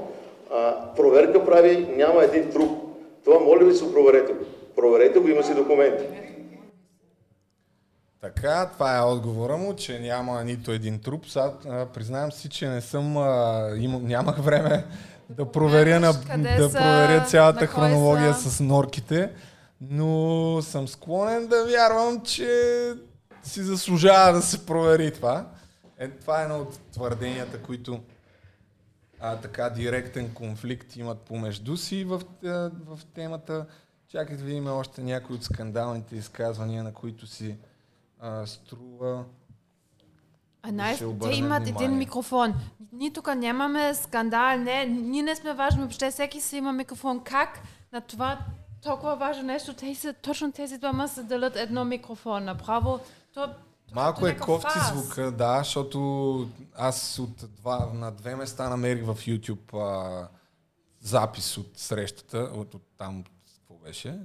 а, 0.52 0.74
проверка 0.96 1.44
прави, 1.44 1.88
няма 1.96 2.24
един 2.24 2.50
труп. 2.50 2.70
Това 3.24 3.38
моля 3.38 3.64
ви 3.64 3.74
се, 3.74 3.92
проверете 3.92 4.32
го. 4.32 4.44
Проверете 4.76 5.18
го, 5.18 5.28
има 5.28 5.42
си 5.42 5.54
документи. 5.54 6.04
Така, 8.20 8.70
това 8.72 8.98
е 8.98 9.02
отговора 9.02 9.56
му, 9.56 9.76
че 9.76 9.98
няма 9.98 10.44
нито 10.44 10.72
един 10.72 10.98
труп. 10.98 11.26
Сега 11.26 11.52
признавам 11.94 12.32
си, 12.32 12.48
че 12.48 12.68
не 12.68 12.80
съм, 12.80 13.16
а, 13.16 13.68
им, 13.78 14.00
нямах 14.02 14.38
време 14.38 14.84
да 15.30 15.52
проверя, 15.52 16.00
на, 16.00 16.12
да 16.58 16.72
проверя 16.72 17.24
цялата 17.26 17.66
хронология 17.66 18.34
са? 18.34 18.50
с 18.50 18.60
норките, 18.60 19.30
но 19.80 20.62
съм 20.62 20.88
склонен 20.88 21.46
да 21.46 21.64
вярвам, 21.64 22.20
че 22.20 22.48
си 23.42 23.62
заслужава 23.62 24.32
да 24.32 24.42
се 24.42 24.66
провери 24.66 25.10
това. 25.10 25.46
Е, 26.00 26.10
това 26.10 26.40
е 26.40 26.44
едно 26.44 26.58
от 26.58 26.78
твърденията, 26.92 27.62
които 27.62 28.00
а, 29.20 29.36
така 29.36 29.70
директен 29.70 30.34
конфликт 30.34 30.96
имат 30.96 31.18
помежду 31.18 31.76
си 31.76 32.04
в, 32.04 32.22
в 32.86 33.00
темата. 33.14 33.66
Чакайте 34.08 34.36
да 34.36 34.44
видим 34.44 34.66
още 34.66 35.02
някои 35.02 35.36
от 35.36 35.44
скандалните 35.44 36.16
изказвания, 36.16 36.84
на 36.84 36.94
които 36.94 37.26
си 37.26 37.56
а, 38.20 38.46
струва. 38.46 39.24
А 40.62 40.72
най- 40.72 40.96
те 40.96 41.04
имат 41.04 41.22
внимание. 41.22 41.68
един 41.68 41.98
микрофон. 41.98 42.54
Ние 42.92 43.12
тук 43.12 43.34
нямаме 43.36 43.94
скандал, 43.94 44.58
не, 44.58 44.84
ние 44.86 45.22
не 45.22 45.36
сме 45.36 45.54
важни, 45.54 45.80
въобще 45.80 46.10
всеки 46.10 46.40
си 46.40 46.56
има 46.56 46.72
микрофон. 46.72 47.24
Как 47.24 47.60
на 47.92 48.00
това 48.00 48.38
толкова 48.82 49.16
важно 49.16 49.42
нещо, 49.42 49.74
те 49.74 49.94
са, 49.94 50.12
точно 50.12 50.52
тези 50.52 50.78
двама 50.78 51.08
се 51.08 51.22
делят 51.22 51.56
едно 51.56 51.84
микрофон. 51.84 52.44
Направо, 52.44 53.00
то 53.34 53.48
Малко 53.94 54.26
е 54.26 54.36
кофти 54.36 54.78
звука, 54.92 55.32
да, 55.32 55.58
защото 55.58 56.48
аз 56.76 57.18
от 57.18 57.44
два, 57.56 57.90
на 57.94 58.10
две 58.10 58.36
места 58.36 58.68
намерих 58.68 59.04
в 59.04 59.14
YouTube 59.14 59.74
а, 59.74 60.28
запис 61.00 61.58
от 61.58 61.78
срещата, 61.78 62.38
от, 62.38 62.74
от 62.74 62.82
там, 62.98 63.24
какво 63.24 63.74
беше, 63.74 64.18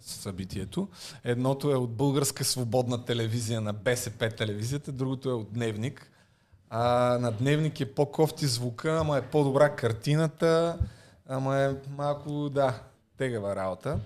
събитието. 0.00 0.88
Едното 1.24 1.70
е 1.70 1.74
от 1.74 1.90
Българска 1.90 2.44
свободна 2.44 3.04
телевизия 3.04 3.60
на 3.60 3.72
БСП 3.72 4.30
телевизията, 4.30 4.92
другото 4.92 5.30
е 5.30 5.32
от 5.32 5.52
Дневник. 5.52 6.10
А, 6.70 6.82
на 7.20 7.32
Дневник 7.32 7.80
е 7.80 7.94
по-кофти 7.94 8.46
звука, 8.46 8.98
ама 9.00 9.18
е 9.18 9.22
по-добра 9.22 9.76
картината, 9.76 10.78
ама 11.28 11.56
е 11.56 11.74
малко, 11.96 12.48
да, 12.48 12.80
тегава 13.16 13.56
работа. 13.56 13.98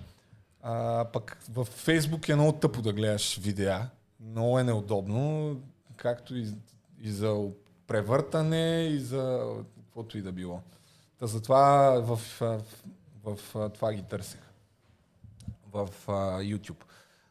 А, 0.61 1.05
пък 1.05 1.37
в 1.49 1.65
Фейсбук 1.65 2.29
е 2.29 2.35
много 2.35 2.51
тъпо 2.51 2.81
да 2.81 2.93
гледаш 2.93 3.37
видеа, 3.37 3.89
много 4.29 4.59
е 4.59 4.63
неудобно, 4.63 5.55
както 5.95 6.35
и, 6.35 6.47
и 6.99 7.11
за 7.11 7.49
превъртане, 7.87 8.87
и 8.91 8.99
за 8.99 9.53
каквото 9.77 10.17
и 10.17 10.21
да 10.21 10.31
било. 10.31 10.61
Та 11.19 11.27
затова 11.27 11.89
в, 11.99 12.19
в, 12.39 12.61
в, 13.23 13.37
в 13.53 13.69
това 13.69 13.93
ги 13.93 14.03
търсех. 14.03 14.39
В 15.73 15.89
uh, 16.07 16.57
YouTube. 16.57 16.83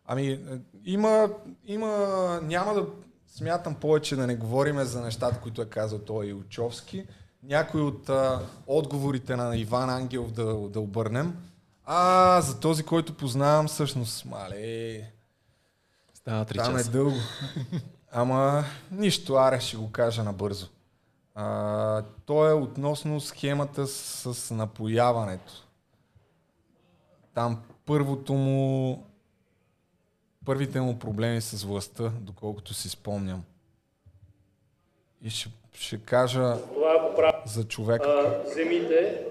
Ами, 0.07 0.41
има, 0.85 1.31
има, 1.65 2.41
няма 2.43 2.75
да 2.75 2.87
смятам 3.27 3.75
повече 3.75 4.17
да 4.17 4.27
не 4.27 4.37
говориме 4.37 4.85
за 4.85 5.01
нещата, 5.01 5.41
които 5.41 5.63
е 5.63 5.67
казал 5.67 5.99
той 5.99 6.27
и 6.27 6.35
Учовски. 6.35 7.07
Някои 7.43 7.81
от 7.81 8.09
а, 8.09 8.41
отговорите 8.67 9.37
на 9.37 9.57
Иван 9.57 9.91
Ангелов 9.91 10.33
да, 10.33 10.69
да 10.69 10.81
обърнем. 10.81 11.37
А, 11.85 12.41
за 12.41 12.61
този, 12.61 12.83
който 12.83 13.17
познавам, 13.17 13.69
всъщност, 13.69 14.25
мале, 14.25 15.13
Става 16.21 16.45
три 16.45 16.59
Там 16.59 16.77
е 16.77 16.83
дълго. 16.83 17.17
Ама 18.13 18.65
нищо, 18.91 19.35
аре 19.35 19.61
ще 19.61 19.77
го 19.77 19.93
кажа 19.93 20.23
набързо. 20.23 20.67
А, 21.35 22.03
то 22.27 22.49
е 22.49 22.53
относно 22.53 23.21
схемата 23.21 23.87
с, 23.87 24.35
с 24.35 24.55
напояването. 24.55 25.53
Там 27.35 27.63
първото 27.87 28.33
му 28.33 29.05
първите 30.45 30.81
му 30.81 30.99
проблеми 30.99 31.41
с 31.41 31.65
властта, 31.65 32.13
доколкото 32.21 32.75
си 32.75 32.89
спомням. 32.89 33.45
И 35.23 35.31
ще, 35.31 35.51
ще 35.73 35.99
кажа 35.99 36.57
това, 36.75 37.43
за 37.47 37.65
човека. 37.65 38.09
А, 38.09 38.51
земите. 38.55 39.25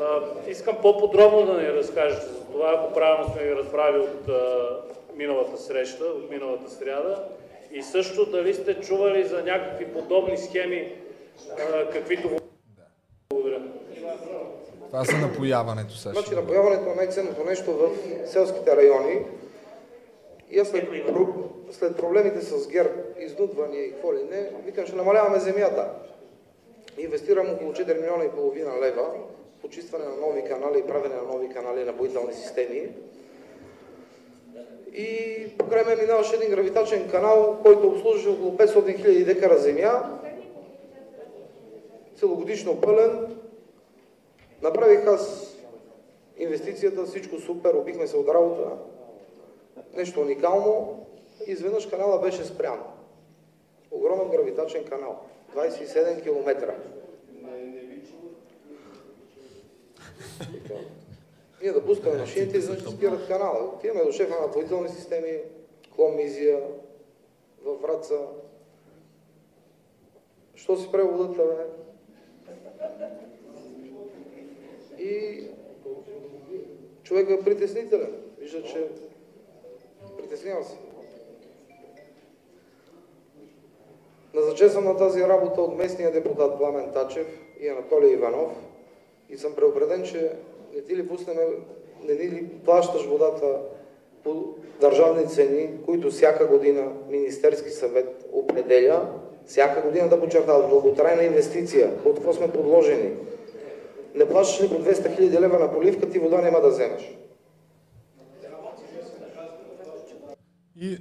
А, 0.00 0.50
искам 0.50 0.76
по-подробно 0.82 1.46
да 1.46 1.60
ни 1.62 1.68
разкажете 1.68 2.26
за 2.26 2.44
това, 2.44 2.74
ако 2.76 2.94
правилно 2.94 3.32
сме 3.32 3.42
ви 3.42 3.56
разбрали 3.56 3.98
от 3.98 4.28
а, 4.28 4.66
миналата 5.16 5.58
среща, 5.58 6.04
от 6.04 6.30
миналата 6.30 6.70
сряда. 6.70 7.28
И 7.72 7.82
също 7.82 8.30
дали 8.30 8.54
сте 8.54 8.80
чували 8.80 9.24
за 9.24 9.42
някакви 9.42 9.92
подобни 9.92 10.38
схеми, 10.38 10.92
а, 11.58 11.90
каквито... 11.90 12.30
Благодаря. 13.30 13.62
Това 14.86 15.04
за 15.04 15.16
напояването 15.16 15.94
също. 15.94 16.20
Значи 16.20 16.34
напояването 16.34 16.90
е 16.90 16.94
най-ценното 16.94 17.44
нещо 17.44 17.72
в 17.72 17.90
селските 18.26 18.76
райони. 18.76 19.24
И 20.50 20.58
аз 20.58 20.68
след, 20.68 20.88
след 21.70 21.96
проблемите 21.96 22.40
с 22.40 22.68
ГЕРБ, 22.68 22.94
изнудвания 23.18 23.84
и 23.84 23.92
какво 23.92 24.14
ли 24.14 24.24
не, 24.30 24.50
викам, 24.64 24.86
ще 24.86 24.96
намаляваме 24.96 25.38
земята. 25.38 25.90
Инвестирам 26.98 27.50
около 27.50 27.72
4 27.72 28.00
милиона 28.00 28.24
и 28.24 28.30
половина 28.30 28.80
лева 28.80 29.02
в 29.58 29.60
почистване 29.60 30.04
на 30.04 30.16
нови 30.16 30.44
канали 30.44 30.78
и 30.78 30.86
правене 30.86 31.14
на 31.14 31.22
нови 31.22 31.48
канали 31.48 31.84
на 31.84 31.92
боителни 31.92 32.34
системи. 32.34 32.88
И 34.94 35.36
покрай 35.58 35.84
мен 35.84 35.98
минаваше 35.98 36.36
един 36.36 36.50
гравитачен 36.50 37.10
канал, 37.10 37.58
който 37.62 37.88
обслужва 37.88 38.32
около 38.32 38.56
500 38.56 38.66
000 38.66 39.24
декара 39.24 39.58
земя, 39.58 40.18
целогодишно 42.16 42.80
пълен. 42.80 43.36
Направих 44.62 45.06
аз 45.06 45.54
инвестицията, 46.38 47.04
всичко 47.04 47.38
супер, 47.38 47.74
обихме 47.74 48.06
се 48.06 48.16
от 48.16 48.28
работа 48.28 48.70
нещо 49.96 50.20
уникално, 50.20 51.06
изведнъж 51.46 51.86
канала 51.86 52.20
беше 52.20 52.44
спрян. 52.44 52.80
Огромен 53.90 54.28
гравитачен 54.28 54.84
канал. 54.84 55.20
27 55.54 56.22
км. 56.22 56.74
Ние 61.62 61.72
да 61.72 61.86
пускаме 61.86 62.18
машините, 62.18 62.56
изведнъж 62.56 62.94
спират 62.94 63.28
канала. 63.28 63.64
Отиваме 63.74 64.04
до 64.04 64.12
шефа 64.12 64.34
на 64.34 64.46
напоителни 64.46 64.88
системи, 64.88 65.40
Клон 65.96 66.16
Мизия, 66.16 66.60
във 67.64 67.82
Враца. 67.82 68.18
Що 70.54 70.76
си 70.76 70.88
преводата, 70.92 71.42
бе? 71.44 71.66
И 75.02 75.44
човек 77.02 77.30
е 77.30 77.44
притеснителен. 77.44 78.12
Вижда, 78.38 78.62
че 78.62 78.88
Притеснявам 80.16 80.64
се. 80.64 80.76
Назначен 84.34 84.70
съм 84.70 84.84
на 84.84 84.96
тази 84.96 85.22
работа 85.22 85.62
от 85.62 85.76
местния 85.76 86.12
депутат 86.12 86.58
Пламен 86.58 86.92
Тачев 86.92 87.26
и 87.60 87.68
Анатолий 87.68 88.12
Иванов 88.12 88.52
и 89.28 89.36
съм 89.36 89.54
преобреден, 89.54 90.02
че 90.02 90.32
не 90.74 90.82
ти 90.82 90.96
ли 90.96 91.08
пуснем, 91.08 91.36
не 92.04 92.14
ни 92.14 92.30
ли 92.30 92.48
плащаш 92.64 93.06
водата 93.06 93.60
по 94.24 94.54
държавни 94.80 95.26
цени, 95.26 95.70
които 95.84 96.10
всяка 96.10 96.46
година 96.46 96.92
Министерски 97.10 97.70
съвет 97.70 98.26
определя, 98.32 99.08
всяка 99.46 99.82
година 99.82 100.08
да 100.08 100.20
подчертава 100.20 100.68
дълготрайна 100.68 101.24
инвестиция, 101.24 101.90
от 102.04 102.16
какво 102.16 102.32
сме 102.32 102.52
подложени. 102.52 103.10
Не 104.14 104.28
плащаш 104.28 104.62
ли 104.62 104.68
по 104.68 104.74
200 104.74 105.20
000 105.20 105.40
лева 105.40 105.58
на 105.58 105.72
поливка, 105.72 106.10
ти 106.10 106.18
вода 106.18 106.42
няма 106.42 106.60
да 106.60 106.68
вземеш. 106.68 107.16
И 110.80 110.98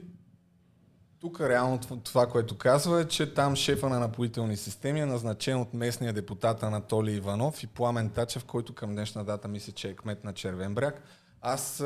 тук 1.20 1.42
реално 1.42 1.80
това, 2.04 2.28
което 2.28 2.58
казва 2.58 3.02
е, 3.02 3.08
че 3.08 3.34
там 3.34 3.56
шефа 3.56 3.90
на 3.90 4.00
напоителни 4.00 4.58
системи 4.58 5.00
е 5.00 5.06
назначен 5.06 5.60
от 5.60 5.74
местния 5.74 6.14
депутат 6.14 6.64
Анатолий 6.64 7.16
Иванов 7.16 7.64
и 7.64 7.68
Пламен 7.68 8.10
Тачев, 8.10 8.46
който 8.46 8.76
към 8.76 8.92
днешна 8.92 9.26
дата 9.26 9.48
мисля, 9.48 9.74
че 9.74 9.90
е 9.90 9.96
кмет 9.96 10.24
на 10.24 10.34
Червен 10.34 10.76
бряг. 10.76 11.02
Аз 11.42 11.84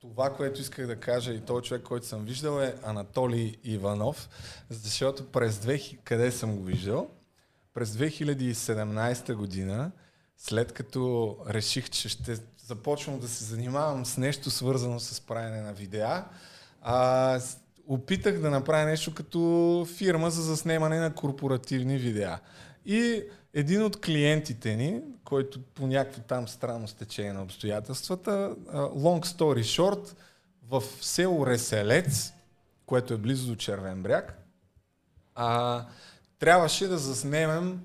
това, 0.00 0.30
което 0.30 0.60
исках 0.60 0.86
да 0.86 0.96
кажа 0.96 1.32
и 1.32 1.40
този 1.40 1.64
човек, 1.64 1.82
който 1.82 2.06
съм 2.06 2.24
виждал 2.24 2.60
е 2.60 2.74
Анатолий 2.82 3.56
Иванов, 3.64 4.28
защото 4.70 5.26
през 5.26 5.58
2000, 5.58 5.98
къде 6.04 6.32
съм 6.32 6.56
го 6.56 6.62
виждал? 6.62 7.10
През 7.74 7.90
2017 7.90 9.34
година, 9.34 9.90
след 10.36 10.72
като 10.72 11.36
реших, 11.48 11.90
че 11.90 12.08
ще 12.08 12.36
започвам 12.66 13.18
да 13.18 13.28
се 13.28 13.44
занимавам 13.44 14.06
с 14.06 14.16
нещо 14.16 14.50
свързано 14.50 15.00
с 15.00 15.20
правене 15.20 15.60
на 15.60 15.72
видеа, 15.72 16.24
а, 16.80 17.40
опитах 17.88 18.38
да 18.38 18.50
направя 18.50 18.84
нещо 18.84 19.14
като 19.14 19.86
фирма 19.96 20.30
за 20.30 20.42
заснемане 20.42 20.98
на 20.98 21.14
корпоративни 21.14 21.98
видеа. 21.98 22.38
И 22.86 23.22
един 23.54 23.82
от 23.82 24.00
клиентите 24.00 24.76
ни, 24.76 25.00
който 25.24 25.60
по 25.62 25.86
някакво 25.86 26.22
там 26.22 26.48
странно 26.48 26.88
стечение 26.88 27.32
на 27.32 27.42
обстоятелствата, 27.42 28.56
long 28.74 29.26
story 29.26 29.60
short, 29.60 30.14
в 30.68 30.82
село 31.00 31.46
Реселец, 31.46 32.32
което 32.86 33.14
е 33.14 33.18
близо 33.18 33.46
до 33.46 33.56
Червен 33.56 34.02
бряг, 34.02 34.38
а, 35.34 35.84
трябваше 36.38 36.88
да 36.88 36.98
заснемем 36.98 37.80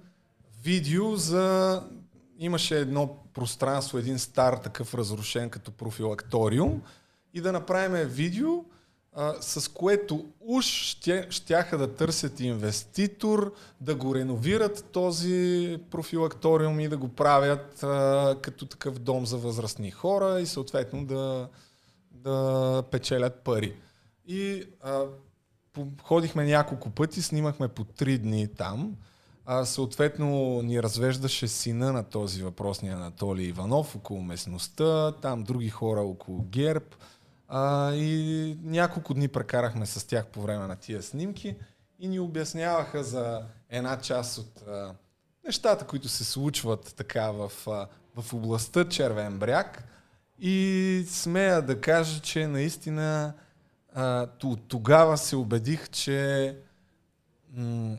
видео 0.64 1.16
за... 1.16 1.84
Имаше 2.40 2.80
едно 2.80 3.18
пространство, 3.34 3.98
един 3.98 4.20
стар 4.20 4.54
такъв 4.54 4.94
разрушен 4.94 5.50
като 5.50 5.72
профилакториум 5.72 6.82
и 7.34 7.42
да 7.42 7.52
направим 7.52 8.08
видео, 8.08 8.64
а, 9.20 9.34
с 9.42 9.68
което 9.68 10.26
уж 10.40 10.66
ще, 10.66 11.28
щяха 11.30 11.78
да 11.78 11.96
търсят 11.96 12.40
инвеститор, 12.40 13.54
да 13.82 13.96
го 13.96 14.16
реновират 14.16 14.86
този 14.92 15.78
профилакториум 15.92 16.80
и 16.80 16.88
да 16.88 16.98
го 16.98 17.08
правят 17.08 17.84
а, 17.84 18.36
като 18.42 18.66
такъв 18.66 19.00
дом 19.00 19.26
за 19.26 19.38
възрастни 19.38 19.92
хора 19.92 20.40
и 20.42 20.46
съответно 20.46 21.06
да, 21.06 21.50
да 22.12 22.84
печелят 22.92 23.42
пари. 23.44 23.74
И 24.28 24.64
а, 24.82 25.04
ходихме 26.04 26.46
няколко 26.46 26.90
пъти, 26.90 27.22
снимахме 27.22 27.68
по 27.68 27.84
три 27.84 28.18
дни 28.18 28.48
там. 28.48 28.96
А, 29.46 29.66
съответно 29.66 30.62
ни 30.62 30.84
развеждаше 30.84 31.48
сина 31.48 31.94
на 31.94 32.04
този 32.04 32.44
въпросния 32.44 32.96
Анатолий 32.96 33.48
Иванов 33.48 33.96
около 33.96 34.22
местността, 34.22 35.12
там 35.12 35.44
други 35.44 35.70
хора 35.70 36.02
около 36.02 36.44
ГЕРБ. 36.44 36.86
А, 37.48 37.94
и 37.94 38.58
няколко 38.64 39.14
дни 39.14 39.28
прекарахме 39.28 39.86
с 39.86 40.08
тях 40.08 40.28
по 40.28 40.42
време 40.42 40.68
на 40.68 40.76
тия 40.76 41.04
снимки 41.04 41.56
и 42.00 42.08
ни 42.08 42.20
обясняваха 42.20 43.04
за 43.04 43.44
една 43.70 44.00
част 44.00 44.38
от 44.38 44.68
а, 44.68 44.94
нещата, 45.46 45.88
които 45.88 46.10
се 46.10 46.24
случват 46.24 46.94
така 46.98 47.32
в, 47.32 47.52
а, 47.68 47.88
в 48.22 48.34
областта 48.34 48.90
Червен 48.90 49.40
бряг. 49.40 49.84
И 50.40 51.06
смея 51.08 51.62
да 51.62 51.82
кажа, 51.82 52.22
че 52.22 52.48
наистина 52.48 53.34
а, 53.94 54.28
тогава 54.68 55.18
се 55.18 55.36
убедих, 55.36 55.90
че 55.90 56.56
м- 57.54 57.98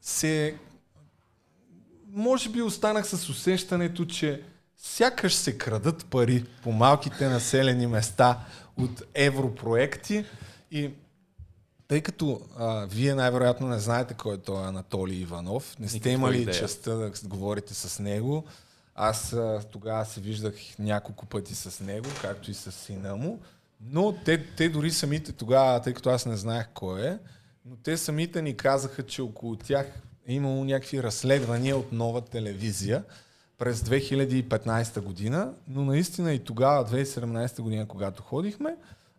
се 0.00 0.58
може 2.16 2.50
би 2.50 2.62
останах 2.62 3.06
с 3.06 3.28
усещането, 3.28 4.04
че 4.04 4.42
сякаш 4.78 5.34
се 5.34 5.58
крадат 5.58 6.06
пари 6.06 6.44
по 6.62 6.72
малките 6.72 7.28
населени 7.28 7.86
места 7.86 8.40
от 8.76 9.02
европроекти 9.14 10.24
и 10.70 10.90
тъй 11.88 12.00
като 12.00 12.40
а, 12.58 12.86
вие 12.86 13.14
най-вероятно 13.14 13.68
не 13.68 13.78
знаете 13.78 14.14
кой 14.14 14.34
е 14.34 14.38
той 14.38 14.66
Анатолий 14.66 15.18
Иванов, 15.18 15.76
не 15.78 15.88
сте 15.88 15.96
Никаква 15.96 16.12
имали 16.12 16.42
идея. 16.42 16.58
честа 16.58 16.96
да 16.96 17.12
говорите 17.24 17.74
с 17.74 18.02
него, 18.02 18.44
аз 18.94 19.32
а, 19.32 19.62
тогава 19.72 20.04
се 20.04 20.20
виждах 20.20 20.54
няколко 20.78 21.26
пъти 21.26 21.54
с 21.54 21.80
него, 21.80 22.08
както 22.22 22.50
и 22.50 22.54
с 22.54 22.72
сина 22.72 23.16
му, 23.16 23.40
но 23.80 24.12
те, 24.24 24.46
те 24.56 24.68
дори 24.68 24.90
самите 24.90 25.32
тогава, 25.32 25.80
тъй 25.82 25.94
като 25.94 26.10
аз 26.10 26.26
не 26.26 26.36
знаех 26.36 26.66
кой 26.74 27.06
е, 27.06 27.18
но 27.64 27.76
те 27.76 27.96
самите 27.96 28.42
ни 28.42 28.56
казаха, 28.56 29.02
че 29.02 29.22
около 29.22 29.56
тях 29.56 29.86
е 30.26 30.34
имало 30.34 30.64
някакви 30.64 31.02
разследвания 31.02 31.76
от 31.76 31.92
нова 31.92 32.20
телевизия, 32.20 33.04
през 33.58 33.80
2015 33.80 35.00
година, 35.00 35.52
но 35.68 35.84
наистина 35.84 36.32
и 36.32 36.44
тогава, 36.44 36.84
2017 36.84 37.60
година, 37.60 37.88
когато 37.88 38.22
ходихме, 38.22 38.76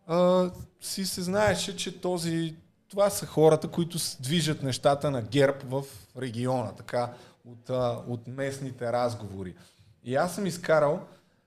а, 0.07 0.49
си 0.81 1.05
се 1.05 1.21
знаеше, 1.21 1.75
че 1.75 2.01
този 2.01 2.55
това 2.89 3.09
са 3.09 3.25
хората, 3.25 3.67
които 3.67 3.97
движат 4.19 4.63
нещата 4.63 5.11
на 5.11 5.21
ГЕРБ 5.21 5.57
в 5.65 5.83
региона, 6.17 6.71
така 6.71 7.13
от, 7.45 7.69
от 8.07 8.27
местните 8.27 8.91
разговори. 8.91 9.55
И 10.03 10.15
аз 10.15 10.35
съм 10.35 10.45
изкарал 10.45 10.99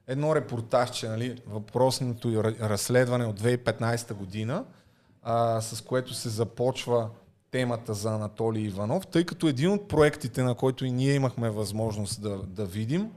едно 0.06 0.34
репортажче, 0.34 1.08
нали, 1.08 1.42
въпросното 1.46 2.44
разследване 2.44 3.24
от 3.24 3.40
2015 3.40 4.14
година, 4.14 4.64
а, 5.22 5.60
с 5.60 5.80
което 5.80 6.14
се 6.14 6.28
започва 6.28 7.10
темата 7.50 7.94
за 7.94 8.14
Анатолий 8.14 8.62
Иванов, 8.62 9.06
тъй 9.06 9.24
като 9.24 9.48
един 9.48 9.70
от 9.70 9.88
проектите, 9.88 10.42
на 10.42 10.54
който 10.54 10.84
и 10.84 10.90
ние 10.90 11.14
имахме 11.14 11.50
възможност 11.50 12.22
да, 12.22 12.38
да 12.46 12.64
видим, 12.66 13.10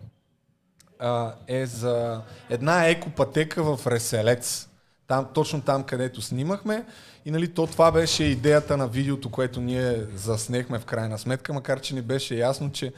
а, 1.00 1.34
е 1.48 1.66
за 1.66 2.22
една 2.50 2.88
екопатека 2.88 3.64
в 3.64 3.88
Реселец. 3.88 4.70
Там, 5.08 5.28
точно 5.34 5.62
там, 5.62 5.84
където 5.84 6.22
снимахме. 6.22 6.86
И 7.26 7.32
нали, 7.32 7.54
то 7.54 7.68
това 7.68 7.92
беше 7.92 8.24
идеята 8.24 8.78
на 8.78 8.88
видеото, 8.88 9.32
което 9.32 9.62
ние 9.62 10.06
заснехме 10.16 10.80
в 10.80 10.86
крайна 10.86 11.20
сметка, 11.20 11.54
макар 11.54 11.82
че 11.82 11.96
ни 11.96 12.02
беше 12.02 12.36
ясно, 12.36 12.72
че 12.72 12.94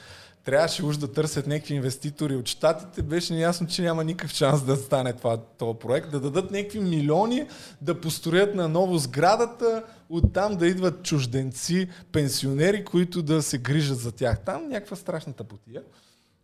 трябваше 0.45 0.85
уж 0.85 0.98
да 0.98 1.11
търсят 1.11 1.48
някакви 1.48 1.74
инвеститори 1.74 2.35
от 2.35 2.48
щатите, 2.48 3.01
беше 3.01 3.33
ясно, 3.35 3.67
че 3.67 3.82
няма 3.82 4.03
никакъв 4.03 4.32
шанс 4.32 4.64
да 4.64 4.75
стане 4.75 5.14
това, 5.14 5.38
този 5.38 5.80
проект, 5.80 6.11
да 6.11 6.19
дадат 6.19 6.51
някакви 6.51 6.80
милиони, 6.80 7.48
да 7.82 8.01
построят 8.01 8.56
на 8.56 8.67
ново 8.67 8.98
сградата, 8.98 9.83
оттам 10.09 10.56
да 10.56 10.67
идват 10.67 11.03
чужденци, 11.03 11.90
пенсионери, 12.11 12.85
които 12.85 13.22
да 13.22 13.41
се 13.41 13.57
грижат 13.57 13.99
за 13.99 14.11
тях. 14.11 14.40
Там 14.40 14.69
някаква 14.69 14.95
страшната 14.95 15.43
потия. 15.43 15.83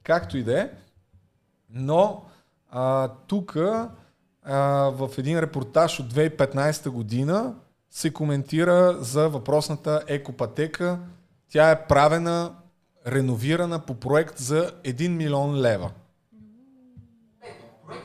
Както 0.04 0.38
и 0.38 0.44
да 0.44 0.62
е. 0.62 0.70
Но 1.70 2.26
тук 3.28 3.54
в 4.94 5.10
един 5.18 5.40
репортаж 5.40 6.00
от 6.00 6.14
2015 6.14 6.90
година 6.90 7.56
се 7.90 8.14
коментира 8.14 8.98
за 9.00 9.30
въпросната 9.30 10.04
екопатека. 10.08 11.00
Тя 11.50 11.72
е 11.72 11.88
правена 11.88 12.52
реновирана 13.08 13.80
по 13.80 13.94
проект 13.94 14.38
за 14.38 14.72
1 14.84 15.08
милион 15.08 15.62
лева. 15.62 15.90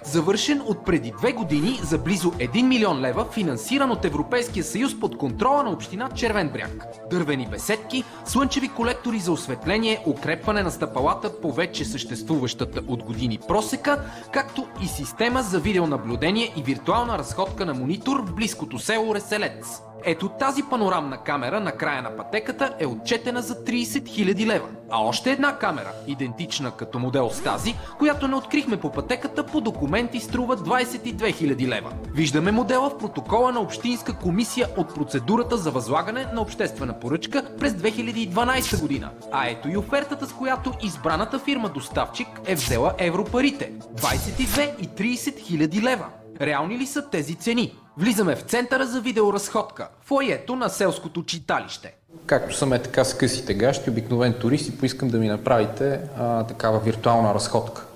Завършен 0.05 0.63
от 0.67 0.85
преди 0.85 1.13
две 1.19 1.33
години 1.33 1.81
за 1.83 1.99
близо 1.99 2.31
1 2.31 2.63
милион 2.63 3.01
лева, 3.01 3.27
финансиран 3.33 3.91
от 3.91 4.05
Европейския 4.05 4.65
съюз 4.65 5.01
под 5.01 5.19
контрола 5.19 5.63
на 5.63 5.71
община 5.71 6.11
Червен 6.15 6.49
бряг. 6.49 6.85
Дървени 7.11 7.49
беседки, 7.51 8.05
слънчеви 8.25 8.69
колектори 8.69 9.19
за 9.19 9.33
осветление, 9.33 10.03
укрепване 10.07 10.63
на 10.63 10.71
стъпалата 10.71 11.41
по 11.41 11.53
вече 11.53 11.85
съществуващата 11.85 12.83
от 12.89 13.03
години 13.03 13.39
просека, 13.49 14.05
както 14.33 14.69
и 14.83 14.87
система 14.87 15.43
за 15.43 15.61
видеонаблюдение 15.61 16.53
и 16.57 16.63
виртуална 16.63 17.19
разходка 17.19 17.67
на 17.67 17.75
монитор 17.75 18.27
в 18.27 18.35
близкото 18.35 18.79
село 18.79 19.15
Реселец. 19.15 19.83
Ето 20.05 20.29
тази 20.29 20.63
панорамна 20.63 21.17
камера 21.17 21.61
на 21.61 21.73
края 21.73 22.03
на 22.03 22.17
пътеката 22.17 22.75
е 22.79 22.87
отчетена 22.87 23.43
за 23.43 23.55
30 23.55 23.85
000 23.85 24.47
лева. 24.47 24.69
А 24.91 25.03
още 25.03 25.31
една 25.31 25.59
камера, 25.59 25.93
идентична 26.07 26.71
като 26.71 26.99
модел 26.99 27.31
с 27.31 27.43
тази, 27.43 27.75
която 27.99 28.29
не 28.29 28.35
открихме 28.35 28.77
по 28.77 28.93
пътеката, 28.93 29.47
по 29.47 29.61
документи 29.61 30.21
струва 30.21 30.57
22 30.57 31.15
000 31.15 31.69
лева. 31.69 31.93
Виждаме 32.15 32.53
модела 32.53 32.91
в 32.91 32.99
протокола 32.99 33.53
на 33.53 33.61
Общинска 33.61 34.13
комисия 34.13 34.69
от 34.77 34.95
процедурата 34.95 35.57
за 35.57 35.71
възлагане 35.71 36.27
на 36.35 36.41
обществена 36.41 37.01
поръчка 37.01 37.57
през 37.61 37.73
2012 37.73 38.81
година. 38.81 39.11
А 39.33 39.49
ето 39.49 39.69
и 39.69 39.77
офертата, 39.77 40.27
с 40.27 40.33
която 40.33 40.73
избраната 40.83 41.39
фирма 41.39 41.69
доставчик 41.69 42.29
е 42.47 42.55
взела 42.55 42.95
европарите. 42.99 43.73
22 43.95 44.79
и 44.79 44.89
30 44.89 45.17
000 45.17 45.83
лева. 45.83 46.07
Реални 46.41 46.79
ли 46.79 46.87
са 46.87 47.11
тези 47.11 47.35
цени? 47.35 47.75
Влизаме 47.99 48.37
в 48.37 48.43
центъра 48.43 48.87
за 48.87 49.01
видеоразходка, 49.01 49.89
фойето 50.01 50.57
на 50.57 50.69
селското 50.69 51.25
читалище. 51.25 51.95
Както 52.27 52.57
съм 52.57 52.73
е 52.73 52.83
така 52.83 53.05
с 53.05 53.15
късите 53.15 53.55
гащи, 53.55 53.91
обикновен 53.91 54.35
турист 54.41 54.69
и 54.69 54.79
поискам 54.79 55.09
да 55.09 55.19
ми 55.19 55.29
направите 55.29 56.01
а, 56.19 56.45
такава 56.45 56.79
виртуална 56.81 57.35
разходка. 57.35 57.87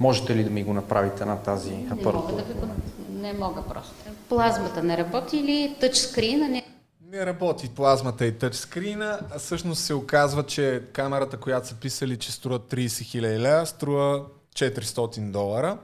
Можете 0.00 0.36
ли 0.36 0.44
да 0.44 0.50
ми 0.50 0.64
го 0.64 0.72
направите 0.72 1.24
на 1.24 1.36
тази 1.36 1.74
апаратура? 1.90 2.32
Не 2.32 2.32
мога, 2.32 2.44
да 2.44 2.54
го... 2.54 2.66
не 3.10 3.32
мога 3.32 3.62
просто. 3.62 3.94
Плазмата 4.28 4.82
не 4.82 4.96
работи 4.96 5.36
или 5.36 5.76
тъчскрина 5.80 6.48
не... 6.48 6.66
Не 7.12 7.26
работи 7.26 7.68
плазмата 7.68 8.26
и 8.26 8.38
тъчскрина, 8.38 9.18
а 9.34 9.38
всъщност 9.38 9.84
се 9.84 9.94
оказва, 9.94 10.42
че 10.42 10.82
камерата, 10.92 11.36
която 11.36 11.68
са 11.68 11.74
писали, 11.74 12.16
че 12.16 12.32
струва 12.32 12.58
30 12.58 12.86
000 12.86 13.38
лева, 13.38 13.66
струва 13.66 14.22
400 14.54 15.30
долара. 15.30 15.78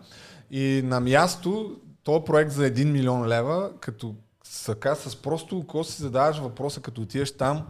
И 0.50 0.82
на 0.84 1.00
място 1.00 1.76
този 2.04 2.24
проект 2.24 2.50
за 2.50 2.70
1 2.70 2.84
милион 2.84 3.28
лева, 3.28 3.72
като 3.80 4.14
сака 4.44 4.96
с 4.96 5.16
просто 5.16 5.58
око 5.58 5.84
си 5.84 6.02
задаваш 6.02 6.38
въпроса, 6.38 6.80
като 6.80 7.00
отидеш 7.00 7.32
там, 7.32 7.66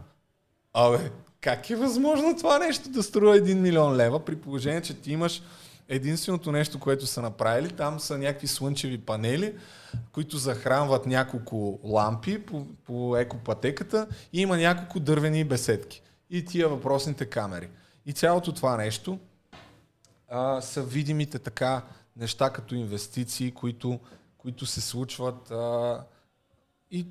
абе, 0.73 1.11
как 1.41 1.69
е 1.69 1.75
възможно 1.75 2.37
това 2.37 2.59
нещо 2.59 2.89
да 2.89 3.03
струва 3.03 3.37
1 3.37 3.53
милион 3.53 3.95
лева, 3.95 4.25
при 4.25 4.35
положение, 4.35 4.81
че 4.81 4.93
ти 4.93 5.11
имаш 5.11 5.41
единственото 5.89 6.51
нещо, 6.51 6.79
което 6.79 7.07
са 7.07 7.21
направили, 7.21 7.69
там 7.69 7.99
са 7.99 8.17
някакви 8.17 8.47
слънчеви 8.47 8.97
панели, 8.97 9.55
които 10.11 10.37
захранват 10.37 11.05
няколко 11.05 11.79
лампи 11.83 12.45
по, 12.45 12.65
по 12.85 13.17
екопатеката 13.17 14.07
и 14.33 14.41
има 14.41 14.57
няколко 14.57 14.99
дървени 14.99 15.43
беседки. 15.43 16.01
И 16.29 16.45
тия 16.45 16.69
въпросните 16.69 17.25
камери. 17.25 17.69
И 18.05 18.13
цялото 18.13 18.51
това 18.51 18.77
нещо 18.77 19.19
а, 20.29 20.61
са 20.61 20.83
видимите 20.83 21.39
така 21.39 21.81
неща 22.17 22.49
като 22.49 22.75
инвестиции, 22.75 23.51
които 23.51 23.99
които 24.45 24.65
се 24.65 24.81
случват. 24.81 25.51
А, 25.51 25.99
и, 26.91 27.05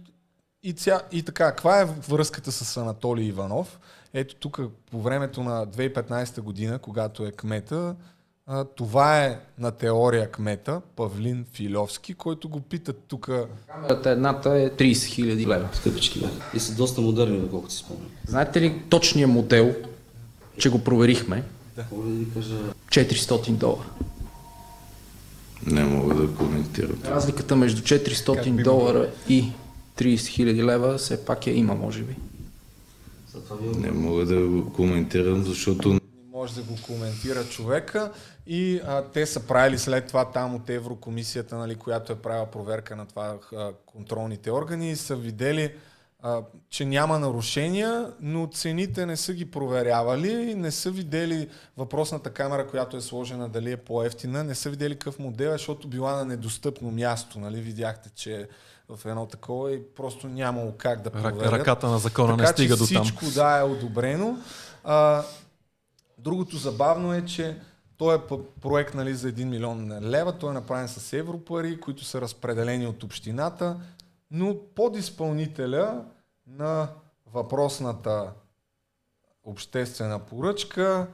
и, 0.63 0.73
ця, 0.73 1.03
и 1.13 1.23
така, 1.23 1.51
каква 1.51 1.81
е 1.81 1.85
връзката 1.85 2.53
с 2.53 2.77
Анатолий 2.77 3.27
Иванов? 3.27 3.79
Ето 4.13 4.35
тук 4.35 4.61
по 4.91 5.03
времето 5.03 5.43
на 5.43 5.67
2015 5.67 6.41
година, 6.41 6.79
когато 6.79 7.27
е 7.27 7.33
кмета, 7.33 7.95
а, 8.47 8.65
това 8.65 9.25
е 9.25 9.41
на 9.59 9.71
теория 9.71 10.31
кмета, 10.31 10.81
Павлин 10.97 11.47
Филовски, 11.53 12.15
който 12.15 12.49
го 12.49 12.61
питат 12.61 13.05
тук. 13.09 13.31
Камерата 13.67 14.11
едната 14.11 14.51
е 14.59 14.71
30 14.71 14.93
000 14.93 15.47
лева. 15.47 15.69
Скъпички, 15.73 16.21
да. 16.21 16.31
И 16.55 16.61
са 16.61 16.75
доста 16.75 17.01
модерни, 17.01 17.41
доколкото 17.41 17.73
си 17.73 17.79
спомням. 17.79 18.11
Знаете 18.27 18.61
ли 18.61 18.83
точния 18.91 19.29
модел, 19.29 19.75
че 20.59 20.71
го 20.71 20.85
проверихме? 20.85 21.45
Да. 21.77 21.85
Да 21.93 22.03
ви 22.03 22.35
кажа... 22.35 22.57
400 22.89 23.51
долара. 23.51 23.87
Не 25.67 25.85
мога 25.85 26.15
да 26.15 26.35
коментирам. 26.35 26.99
Разликата 27.05 27.57
между 27.57 27.83
400 27.83 28.63
долара 28.63 29.11
и 29.29 29.53
30 29.99 30.27
хиляди 30.27 30.65
лева 30.65 30.99
все 30.99 31.25
пак 31.25 31.47
я 31.47 31.55
има, 31.55 31.75
може 31.75 32.03
би. 32.03 32.17
Не 33.79 33.91
мога 33.91 34.25
да 34.25 34.47
го 34.47 34.73
коментирам, 34.73 35.43
защото... 35.43 35.89
Не 35.89 36.01
може 36.33 36.55
да 36.55 36.63
го 36.63 36.77
коментира 36.83 37.45
човека 37.45 38.13
и 38.47 38.81
а, 38.87 39.03
те 39.03 39.27
са 39.27 39.41
правили 39.41 39.79
след 39.79 40.07
това 40.07 40.25
там 40.25 40.55
от 40.55 40.71
Еврокомисията, 40.71 41.57
нали, 41.57 41.75
която 41.75 42.13
е 42.13 42.17
правила 42.17 42.47
проверка 42.47 42.97
на 42.97 43.07
това 43.07 43.37
а, 43.57 43.71
контролните 43.87 44.51
органи 44.51 44.91
и 44.91 44.97
са 44.97 45.17
видели 45.17 45.71
а, 46.27 46.43
че 46.71 46.85
няма 46.85 47.19
нарушения, 47.19 48.13
но 48.21 48.47
цените 48.47 49.07
не 49.07 49.17
са 49.17 49.33
ги 49.33 49.51
проверявали, 49.51 50.55
не 50.55 50.71
са 50.71 50.91
видели 50.91 51.49
въпросната 51.77 52.31
камера, 52.31 52.67
която 52.67 52.97
е 52.97 53.01
сложена, 53.01 53.49
дали 53.49 53.73
е 53.73 53.77
по-ефтина, 53.77 54.45
не 54.45 54.55
са 54.55 54.71
видели 54.71 54.95
какъв 54.95 55.19
модел, 55.19 55.53
защото 55.53 55.89
била 55.89 56.17
на 56.17 56.25
недостъпно 56.25 56.91
място. 56.91 57.39
Нали? 57.39 57.61
Видяхте, 57.61 58.11
че 58.15 58.49
в 58.89 59.07
едно 59.07 59.27
такова 59.27 59.73
и 59.73 59.83
просто 59.97 60.29
нямало 60.29 60.73
как 60.79 61.03
да 61.03 61.11
проверят. 61.11 61.53
Ръката 61.53 61.89
на 61.89 61.99
закона 61.99 62.37
така, 62.37 62.43
не 62.43 62.49
стига 62.49 62.77
до 62.77 62.87
там. 62.87 63.05
Всичко 63.05 63.25
да 63.25 63.59
е 63.59 63.63
одобрено. 63.63 64.39
А, 64.85 65.23
другото 66.19 66.57
забавно 66.57 67.15
е, 67.15 67.25
че 67.25 67.57
той 67.97 68.17
е 68.17 68.19
проект 68.63 68.95
нали, 68.95 69.15
за 69.15 69.33
1 69.33 69.45
милион 69.45 69.99
лева, 70.03 70.33
той 70.33 70.51
е 70.51 70.55
направен 70.55 70.89
с 70.89 71.13
европари, 71.13 71.81
които 71.81 72.05
са 72.05 72.21
разпределени 72.21 72.87
от 72.87 73.03
общината, 73.03 73.77
но 74.31 74.57
подизпълнителя 74.75 76.05
на 76.47 76.89
въпросната 77.27 78.33
обществена 79.45 80.19
поръчка 80.19 81.07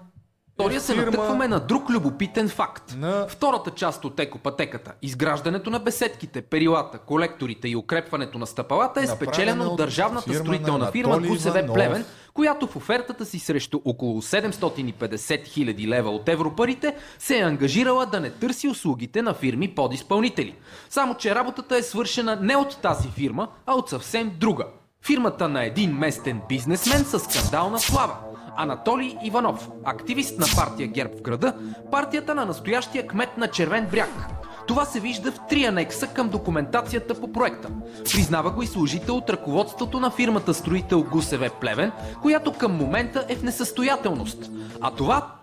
Втория 0.55 0.81
се 0.81 0.94
натъкваме 0.94 1.49
на 1.49 1.60
друг 1.60 1.91
любопитен 1.91 2.49
факт. 2.49 2.94
На... 2.99 3.26
Втората 3.28 3.70
част 3.70 4.05
от 4.05 4.20
екопатеката, 4.20 4.92
изграждането 5.02 5.70
на 5.70 5.78
беседките, 5.78 6.42
перилата, 6.42 6.99
колекторите 6.99 7.68
и 7.68 7.76
укрепването 7.76 8.39
на 8.39 8.47
стъпалата 8.47 9.00
е 9.00 9.07
спечелена 9.07 9.65
от 9.65 9.76
държавната 9.76 10.33
фирма 10.33 10.44
строителна 10.44 10.92
фирма 10.92 11.28
КУСВ 11.28 11.67
Плевен, 11.75 12.05
която 12.34 12.67
в 12.67 12.76
офертата 12.76 13.26
си 13.26 13.39
срещу 13.39 13.81
около 13.84 14.23
750 14.23 15.47
хиляди 15.47 15.89
лева 15.89 16.10
от 16.10 16.28
европарите 16.28 16.97
се 17.18 17.39
е 17.39 17.42
ангажирала 17.42 18.07
да 18.07 18.20
не 18.20 18.31
търси 18.31 18.68
услугите 18.68 19.23
на 19.23 19.34
фирми 19.34 19.75
подизпълнители. 19.75 20.55
Само, 20.91 21.15
че 21.15 21.34
работата 21.34 21.76
е 21.76 21.83
свършена 21.83 22.36
не 22.36 22.57
от 22.57 22.78
тази 22.83 23.09
фирма, 23.09 23.49
а 23.67 23.75
от 23.75 23.89
съвсем 23.89 24.36
друга– 24.39 24.67
Фирмата 25.06 25.48
на 25.48 25.64
един 25.64 25.98
местен 25.98 26.40
бизнесмен 26.48 27.04
с 27.04 27.18
скандална 27.18 27.78
слава. 27.78 28.16
Анатолий 28.56 29.16
Иванов, 29.24 29.68
активист 29.84 30.38
на 30.38 30.46
партия 30.56 30.88
ГЕРБ 30.88 31.16
в 31.16 31.22
града, 31.22 31.54
партията 31.90 32.34
на 32.34 32.46
настоящия 32.46 33.06
кмет 33.06 33.36
на 33.36 33.48
Червен 33.48 33.88
бряг. 33.90 34.10
Това 34.68 34.84
се 34.84 35.00
вижда 35.00 35.32
в 35.32 35.40
три 35.48 35.64
анекса 35.64 36.06
към 36.06 36.28
документацията 36.28 37.20
по 37.20 37.32
проекта. 37.32 37.68
Признава 38.04 38.50
го 38.50 38.62
и 38.62 38.66
служител 38.66 39.16
от 39.16 39.30
ръководството 39.30 40.00
на 40.00 40.10
фирмата 40.10 40.54
строител 40.54 41.02
Гусеве 41.02 41.50
Плевен, 41.60 41.92
която 42.22 42.52
към 42.52 42.76
момента 42.76 43.24
е 43.28 43.36
в 43.36 43.42
несъстоятелност. 43.42 44.50
А 44.80 44.90
това 44.90 45.34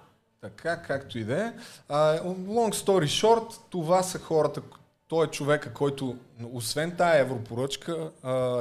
така, 0.42 0.82
както 0.82 1.20
и 1.20 1.24
да 1.24 1.46
е. 1.46 1.54
Long 1.92 2.74
story 2.74 3.06
short, 3.06 3.58
това 3.70 4.04
са 4.04 4.20
хората, 4.20 4.62
той 5.08 5.26
е 5.26 5.30
човека, 5.30 5.74
който, 5.74 6.18
освен 6.54 6.96
тая 6.98 7.22
европоръчка, 7.22 8.12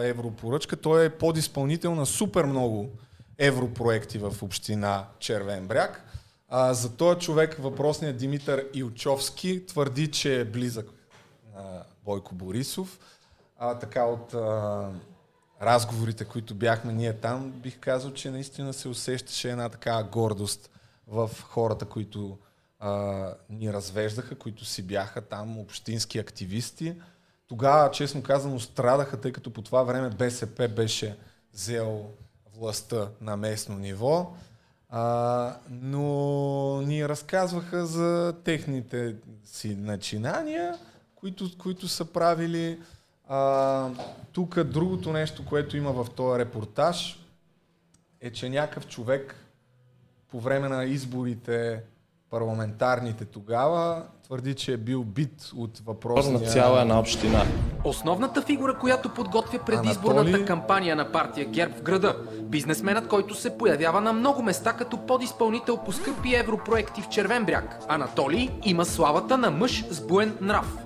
европоръчка, 0.02 0.76
той 0.76 1.05
е 1.05 1.10
подизпълнител 1.10 1.94
на 1.94 2.07
супер 2.07 2.44
много 2.44 2.91
европроекти 3.39 4.18
в 4.18 4.42
община 4.42 5.07
Червен 5.18 5.66
бряг. 5.66 6.05
А, 6.49 6.75
за 6.75 6.97
този 6.97 7.20
човек 7.20 7.57
въпросният 7.58 8.16
Димитър 8.16 8.66
Илчовски 8.75 9.66
твърди, 9.66 10.10
че 10.10 10.41
е 10.41 10.44
близък 10.44 10.86
на 11.55 11.83
Бойко 12.05 12.34
Борисов. 12.34 12.99
А, 13.58 13.78
така 13.78 14.05
от 14.05 14.34
а, 14.34 14.89
разговорите, 15.62 16.25
които 16.25 16.55
бяхме 16.55 16.92
ние 16.92 17.12
там, 17.12 17.50
бих 17.50 17.81
казал, 17.81 18.12
че 18.12 18.31
наистина 18.31 18.73
се 18.73 18.89
усещаше 18.89 19.50
една 19.50 19.68
такава 19.68 20.05
гордост 20.05 20.70
в 21.07 21.31
хората, 21.42 21.84
които 21.84 22.39
а, 22.79 23.35
ни 23.51 23.73
развеждаха, 23.73 24.39
които 24.39 24.65
си 24.65 24.83
бяха 24.83 25.21
там 25.21 25.59
общински 25.59 26.19
активисти. 26.19 26.97
Тогава, 27.47 27.91
честно 27.91 28.23
казано, 28.23 28.61
страдаха, 28.61 29.21
тъй 29.21 29.33
като 29.33 29.53
по 29.53 29.63
това 29.63 29.83
време 29.83 30.11
БСП 30.11 30.69
беше 30.69 31.17
взел 31.55 32.11
властта 32.57 33.09
на 33.21 33.37
местно 33.37 33.79
ниво. 33.79 34.35
А, 34.89 35.57
но 35.71 36.83
ни 36.83 37.09
разказваха 37.09 37.87
за 37.87 38.35
техните 38.45 39.17
си 39.45 39.77
начинания, 39.77 40.79
които, 41.15 41.59
които 41.59 41.89
са 41.89 42.05
правили. 42.05 42.81
Тук 44.33 44.63
другото 44.63 45.13
нещо, 45.13 45.47
което 45.47 45.77
има 45.77 45.93
в 45.93 46.07
този 46.17 46.39
репортаж, 46.39 47.19
е, 48.21 48.31
че 48.31 48.49
някакъв 48.49 48.87
човек 48.87 49.37
по 50.29 50.41
време 50.41 50.69
на 50.69 50.85
изборите 50.85 51.83
парламентарните 52.31 53.25
тогава, 53.25 54.03
твърди, 54.25 54.55
че 54.55 54.73
е 54.73 54.77
бил 54.77 55.05
бит 55.05 55.51
от 55.57 55.79
въпросния... 55.87 56.39
На 56.39 56.47
цяла 56.47 56.81
една 56.81 56.99
община. 56.99 57.43
Основната 57.85 58.43
фигура, 58.43 58.79
която 58.79 59.09
подготвя 59.09 59.59
предизборната 59.67 60.21
Анатолий... 60.21 60.47
кампания 60.47 60.97
на 60.97 61.13
партия 61.13 61.47
ГЕРБ 61.47 61.75
в 61.79 61.83
града. 61.83 62.17
Бизнесменът, 62.43 63.09
който 63.09 63.35
се 63.35 63.59
появява 63.59 64.01
на 64.01 64.13
много 64.13 64.43
места 64.43 64.73
като 64.73 65.07
подизпълнител 65.07 65.77
по 65.77 65.93
скъпи 65.93 66.35
европроекти 66.35 67.03
в 67.03 67.09
Червен 67.09 67.45
бряг. 67.45 67.79
Анатолий 67.89 68.51
има 68.65 68.85
славата 68.85 69.39
на 69.39 69.51
мъж 69.51 69.85
с 69.91 70.07
буен 70.07 70.37
нрав. 70.41 70.77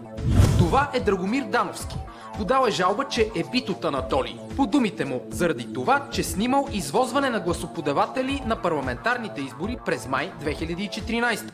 Това 0.59 0.91
е 0.95 1.01
Драгомир 1.01 1.45
Дановски, 1.45 1.97
подал 2.39 2.67
е 2.69 2.71
жалба, 2.71 3.05
че 3.11 3.31
е 3.37 3.45
бит 3.53 3.69
от 3.69 3.85
Анатолий. 3.85 4.37
По 4.57 4.67
думите 4.67 5.05
му, 5.05 5.23
заради 5.31 5.73
това, 5.73 6.09
че 6.13 6.23
снимал 6.23 6.69
извозване 6.73 7.31
на 7.31 7.41
гласоподаватели 7.41 8.43
на 8.47 8.63
парламентарните 8.63 9.41
избори 9.41 9.77
през 9.87 10.07
май 10.07 10.33
2014. 10.45 11.51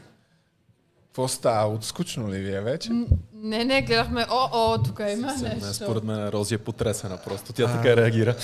Какво 1.06 1.28
става? 1.28 1.74
Отскучно 1.74 2.32
ли 2.32 2.38
ви 2.38 2.54
е 2.54 2.60
вече? 2.60 2.90
Не, 3.34 3.64
не, 3.64 3.82
гледахме, 3.82 4.26
о, 4.30 4.48
о, 4.52 4.82
тук 4.82 5.00
има 5.12 5.26
нещо. 5.42 5.66
Не, 5.66 5.72
според 5.72 6.04
мен 6.04 6.28
Рози 6.28 6.54
е 6.54 6.58
потресена 6.58 7.18
просто. 7.26 7.52
Тя 7.52 7.66
така 7.66 7.96
реагира. 7.96 8.34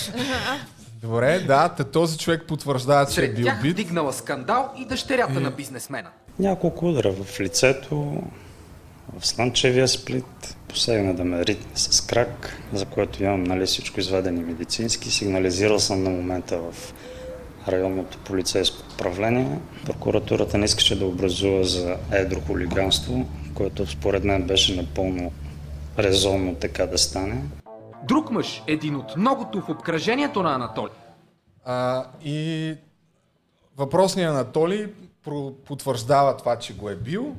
Добре, 1.02 1.38
да, 1.38 1.68
този 1.92 2.18
човек 2.18 2.44
потвърждава, 2.48 3.06
че 3.06 3.12
Сред 3.12 3.30
е 3.30 3.34
бил 3.34 3.44
тях 3.44 3.62
бит. 3.62 3.76
дигнала 3.76 4.12
скандал 4.12 4.72
и 4.78 4.84
дъщерята 4.84 5.40
на 5.40 5.50
бизнесмена. 5.50 6.08
Няколко 6.38 6.88
удара 6.88 7.12
в 7.12 7.40
лицето, 7.40 8.22
в 9.18 9.26
слънчевия 9.26 9.88
сплит, 9.88 10.56
посегна 10.72 11.14
да 11.14 11.24
ме 11.24 11.44
ритне 11.44 11.70
с 11.74 12.00
крак, 12.00 12.62
за 12.72 12.86
което 12.86 13.22
имам 13.22 13.44
нали, 13.44 13.66
всичко 13.66 14.00
изведени 14.00 14.42
медицински. 14.42 15.10
Сигнализирал 15.10 15.78
съм 15.78 16.02
на 16.02 16.10
момента 16.10 16.58
в 16.58 16.94
районното 17.68 18.18
полицейско 18.18 18.82
управление. 18.94 19.58
Прокуратурата 19.86 20.58
не 20.58 20.64
искаше 20.64 20.98
да 20.98 21.06
образува 21.06 21.62
за 21.62 21.96
едро 22.12 22.40
хулиганство, 22.40 23.26
което 23.54 23.86
според 23.86 24.24
мен 24.24 24.42
беше 24.42 24.76
напълно 24.76 25.32
резонно 25.98 26.54
така 26.54 26.86
да 26.86 26.98
стане. 26.98 27.42
Друг 28.08 28.30
мъж, 28.30 28.62
един 28.66 28.96
от 28.96 29.16
многото 29.16 29.60
в 29.60 29.68
обкръжението 29.68 30.42
на 30.42 30.54
Анатолий. 30.54 30.94
А, 31.64 32.06
и 32.24 32.74
въпросният 33.76 34.30
Анатолий 34.30 34.86
потвърждава 35.66 36.36
това, 36.36 36.56
че 36.56 36.74
го 36.74 36.88
е 36.88 36.96
бил. 36.96 37.34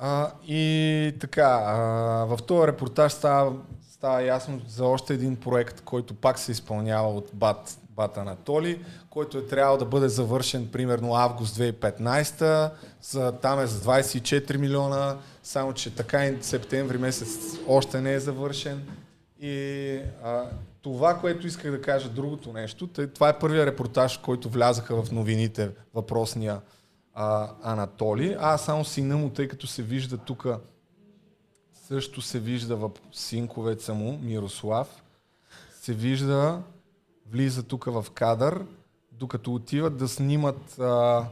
А, 0.00 0.30
и 0.46 1.14
така, 1.20 1.62
а, 1.66 1.76
в 2.24 2.38
този 2.46 2.66
репортаж 2.66 3.12
става, 3.12 3.52
става 3.90 4.22
ясно 4.22 4.60
за 4.68 4.84
още 4.84 5.14
един 5.14 5.36
проект, 5.36 5.80
който 5.80 6.14
пак 6.14 6.38
се 6.38 6.52
изпълнява 6.52 7.08
от 7.08 7.30
БАТ, 7.34 7.78
БАТ 7.90 8.18
Анатоли, 8.18 8.84
който 9.10 9.38
е 9.38 9.46
трябвало 9.46 9.78
да 9.78 9.84
бъде 9.84 10.08
завършен 10.08 10.68
примерно 10.72 11.14
август 11.14 11.56
2015, 11.56 12.70
за, 13.02 13.32
там 13.32 13.60
е 13.60 13.66
за 13.66 13.80
24 13.80 14.56
милиона, 14.56 15.16
само 15.42 15.72
че 15.72 15.94
така 15.94 16.26
и 16.26 16.42
септември 16.42 16.98
месец 16.98 17.58
още 17.68 18.00
не 18.00 18.12
е 18.12 18.20
завършен. 18.20 18.82
И 19.40 20.00
а, 20.24 20.44
това, 20.82 21.18
което 21.18 21.46
исках 21.46 21.70
да 21.70 21.80
кажа, 21.80 22.08
другото 22.08 22.52
нещо, 22.52 22.86
това 22.86 23.28
е 23.28 23.38
първият 23.38 23.68
репортаж, 23.68 24.18
който 24.18 24.48
влязаха 24.48 25.02
в 25.02 25.12
новините, 25.12 25.70
въпросния 25.94 26.60
а, 27.18 27.48
Анатолий. 27.62 28.36
Аз 28.40 28.64
само 28.64 28.84
сина 28.84 29.16
му, 29.16 29.30
тъй 29.30 29.48
като 29.48 29.66
се 29.66 29.82
вижда 29.82 30.18
тук, 30.18 30.46
също 31.86 32.22
се 32.22 32.38
вижда 32.38 32.76
в 32.76 32.90
синковеца 33.12 33.94
му, 33.94 34.18
Мирослав, 34.22 35.02
се 35.80 35.92
вижда, 35.92 36.62
влиза 37.30 37.62
тук 37.62 37.84
в 37.84 38.06
кадър, 38.14 38.64
докато 39.12 39.54
отиват 39.54 39.96
да 39.96 40.08
снимат 40.08 40.78
а, 40.78 41.24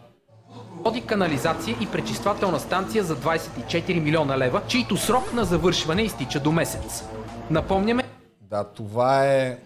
Води 0.85 1.07
канализация 1.07 1.77
и 1.81 1.87
пречиствателна 1.87 2.61
станция 2.61 3.05
за 3.05 3.17
24 3.17 4.01
милиона 4.01 4.39
лева, 4.39 4.63
чийто 4.69 4.97
срок 4.97 5.33
на 5.33 5.45
завършване 5.45 6.03
изтича 6.03 6.41
до 6.41 6.53
месец. 6.53 7.05
Напомняме... 7.51 8.05
Да, 8.41 8.65
това 8.65 9.27
е 9.27 9.59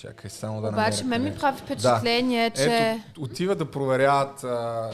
чакай 0.00 0.30
само 0.30 0.60
да 0.60 0.68
Обаче 0.68 1.04
ме 1.04 1.18
ми 1.18 1.34
прави 1.40 1.58
впечатление, 1.58 2.50
да. 2.50 2.56
че... 2.56 3.00
Ето, 3.10 3.22
отиват 3.22 3.58
да 3.58 3.70
проверяват 3.70 4.44
а, 4.44 4.90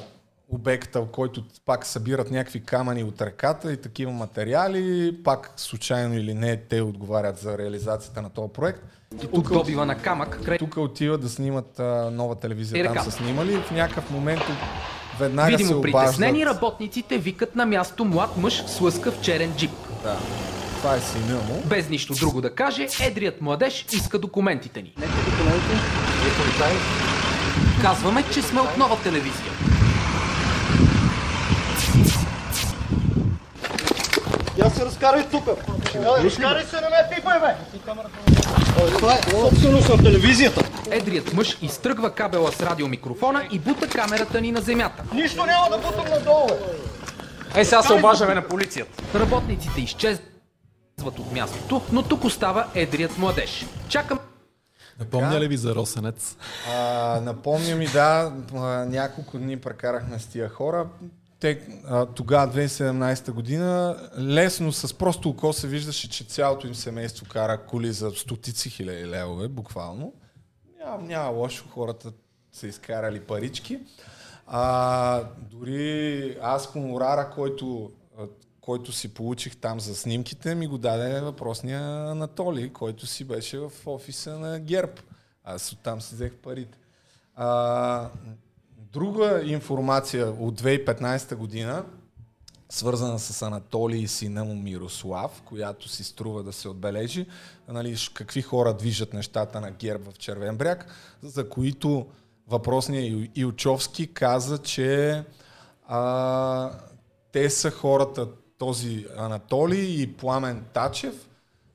обекта, 0.48 1.00
в 1.00 1.06
който 1.06 1.44
пак 1.66 1.86
събират 1.86 2.30
някакви 2.30 2.64
камъни 2.64 3.04
от 3.04 3.20
ръката 3.20 3.72
и 3.72 3.76
такива 3.76 4.12
материали, 4.12 5.16
пак 5.24 5.52
случайно 5.56 6.14
или 6.14 6.34
не, 6.34 6.56
те 6.56 6.80
отговарят 6.80 7.38
за 7.38 7.58
реализацията 7.58 8.22
на 8.22 8.30
този 8.30 8.52
проект. 8.52 8.82
И 9.24 9.26
тук 9.26 9.52
добива 9.52 9.86
на 9.86 9.98
камък. 9.98 10.40
Край... 10.44 10.58
Тук 10.58 10.76
отиват 10.76 11.20
да 11.20 11.28
снимат 11.28 11.80
а, 11.80 12.10
нова 12.10 12.34
телевизия, 12.34 12.94
там 12.94 13.04
са 13.04 13.10
снимали 13.10 13.54
и 13.54 13.60
в 13.60 13.70
някакъв 13.70 14.10
момент 14.10 14.42
веднага 15.20 15.50
Видимо 15.50 15.68
се 15.68 15.74
обаждат. 15.74 16.02
притеснени 16.02 16.46
работниците 16.46 17.18
викат 17.18 17.56
на 17.56 17.66
място 17.66 18.04
млад 18.04 18.36
мъж 18.36 18.62
с 18.66 18.80
лъскав 18.80 19.20
черен 19.20 19.52
джип. 19.56 19.70
Да. 20.02 20.16
Това 20.80 20.96
е 20.96 21.00
сина 21.00 21.34
му. 21.34 21.62
Без 21.64 21.88
нищо 21.88 22.14
друго 22.14 22.40
да 22.40 22.54
каже, 22.54 22.88
едрият 23.00 23.40
младеж 23.40 23.86
иска 23.92 24.18
документите 24.18 24.82
ни. 24.82 24.94
Нека. 24.98 25.12
Вие. 26.58 26.76
Казваме, 27.82 28.24
че 28.32 28.42
сме 28.42 28.60
от 28.60 28.76
нова 28.76 28.96
телевизия. 28.96 29.52
Я 34.58 34.70
се 34.70 34.84
разкарай 34.84 35.26
тук. 35.30 35.48
Разкарай 35.94 36.64
се, 36.64 36.76
не 36.76 36.88
ме 36.88 37.16
пипай, 37.16 37.40
бе! 37.40 37.54
Това 38.98 39.14
е 39.14 39.30
собственост 39.30 39.88
на 39.88 39.96
телевизията. 39.96 40.64
Едрият 40.90 41.34
мъж 41.34 41.58
изтръгва 41.62 42.10
кабела 42.10 42.52
с 42.52 42.62
радиомикрофона 42.62 43.48
и 43.52 43.58
бута 43.58 43.88
камерата 43.88 44.40
ни 44.40 44.52
на 44.52 44.60
земята. 44.60 45.02
Нищо 45.14 45.46
няма 45.46 45.70
да 45.70 45.78
бутам 45.78 46.04
надолу, 46.10 46.46
бе! 46.46 47.60
Е, 47.60 47.64
сега 47.64 47.82
се 47.82 47.92
обаждаме 47.92 48.34
на 48.34 48.42
полицията. 48.42 49.18
Работниците 49.18 49.80
изчезват 49.80 50.29
от 51.06 51.32
мястото, 51.32 51.82
но 51.92 52.02
тук 52.02 52.24
остава 52.24 52.70
едрият 52.74 53.18
младеж. 53.18 53.66
Чакам 53.88 54.18
Напомня 55.00 55.40
ли 55.40 55.48
ви 55.48 55.56
за 55.56 55.74
Росенец? 55.74 56.36
А, 56.70 57.20
напомня 57.20 57.76
ми, 57.76 57.86
да, 57.86 58.32
няколко 58.88 59.38
дни 59.38 59.56
прекарахме 59.60 60.18
с 60.18 60.26
тия 60.26 60.48
хора. 60.48 60.88
Те, 61.40 61.60
тогава, 62.14 62.52
2017 62.52 63.30
година, 63.30 63.96
лесно 64.18 64.72
с 64.72 64.94
просто 64.94 65.28
око 65.28 65.52
се 65.52 65.66
виждаше, 65.66 66.10
че 66.10 66.24
цялото 66.24 66.66
им 66.66 66.74
семейство 66.74 67.26
кара 67.28 67.58
коли 67.58 67.92
за 67.92 68.10
стотици 68.10 68.70
хиляди 68.70 69.06
левове, 69.06 69.48
буквално. 69.48 70.12
Няма, 70.78 71.02
няма 71.02 71.30
лошо, 71.30 71.64
хората 71.70 72.12
са 72.52 72.66
изкарали 72.66 73.20
парички. 73.20 73.78
А, 74.46 75.24
дори 75.50 76.36
аз 76.42 76.66
хонорара, 76.66 77.30
който 77.34 77.92
който 78.70 78.92
си 78.92 79.14
получих 79.14 79.56
там 79.56 79.80
за 79.80 79.96
снимките, 79.96 80.54
ми 80.54 80.66
го 80.66 80.78
даде 80.78 81.20
въпросния 81.20 81.80
Анатолий, 82.10 82.72
който 82.72 83.06
си 83.06 83.24
беше 83.24 83.58
в 83.58 83.72
офиса 83.86 84.38
на 84.38 84.60
ГЕРБ. 84.60 84.92
Аз 85.44 85.72
оттам 85.72 86.00
си 86.00 86.14
взех 86.14 86.34
парите. 86.34 86.78
А, 87.34 88.08
друга 88.92 89.42
информация 89.44 90.26
от 90.26 90.60
2015 90.60 91.34
година 91.34 91.84
свързана 92.68 93.18
с 93.18 93.42
Анатолий 93.42 94.02
и 94.02 94.08
сина 94.08 94.44
му 94.44 94.54
Мирослав, 94.54 95.42
която 95.44 95.88
си 95.88 96.04
струва 96.04 96.42
да 96.42 96.52
се 96.52 96.68
отбележи, 96.68 97.26
нали, 97.68 97.96
какви 98.14 98.42
хора 98.42 98.74
движат 98.74 99.12
нещата 99.12 99.60
на 99.60 99.70
герб 99.70 100.12
в 100.12 100.18
Червен 100.18 100.56
бряг, 100.56 100.86
за 101.22 101.48
които 101.48 102.06
въпросният 102.48 103.30
Илчовски 103.34 104.14
каза, 104.14 104.58
че 104.58 105.22
а, 105.86 106.70
те 107.32 107.50
са 107.50 107.70
хората, 107.70 108.28
този 108.60 109.06
Анатолий 109.16 110.02
и 110.02 110.12
Пламен 110.16 110.64
Тачев, 110.72 111.28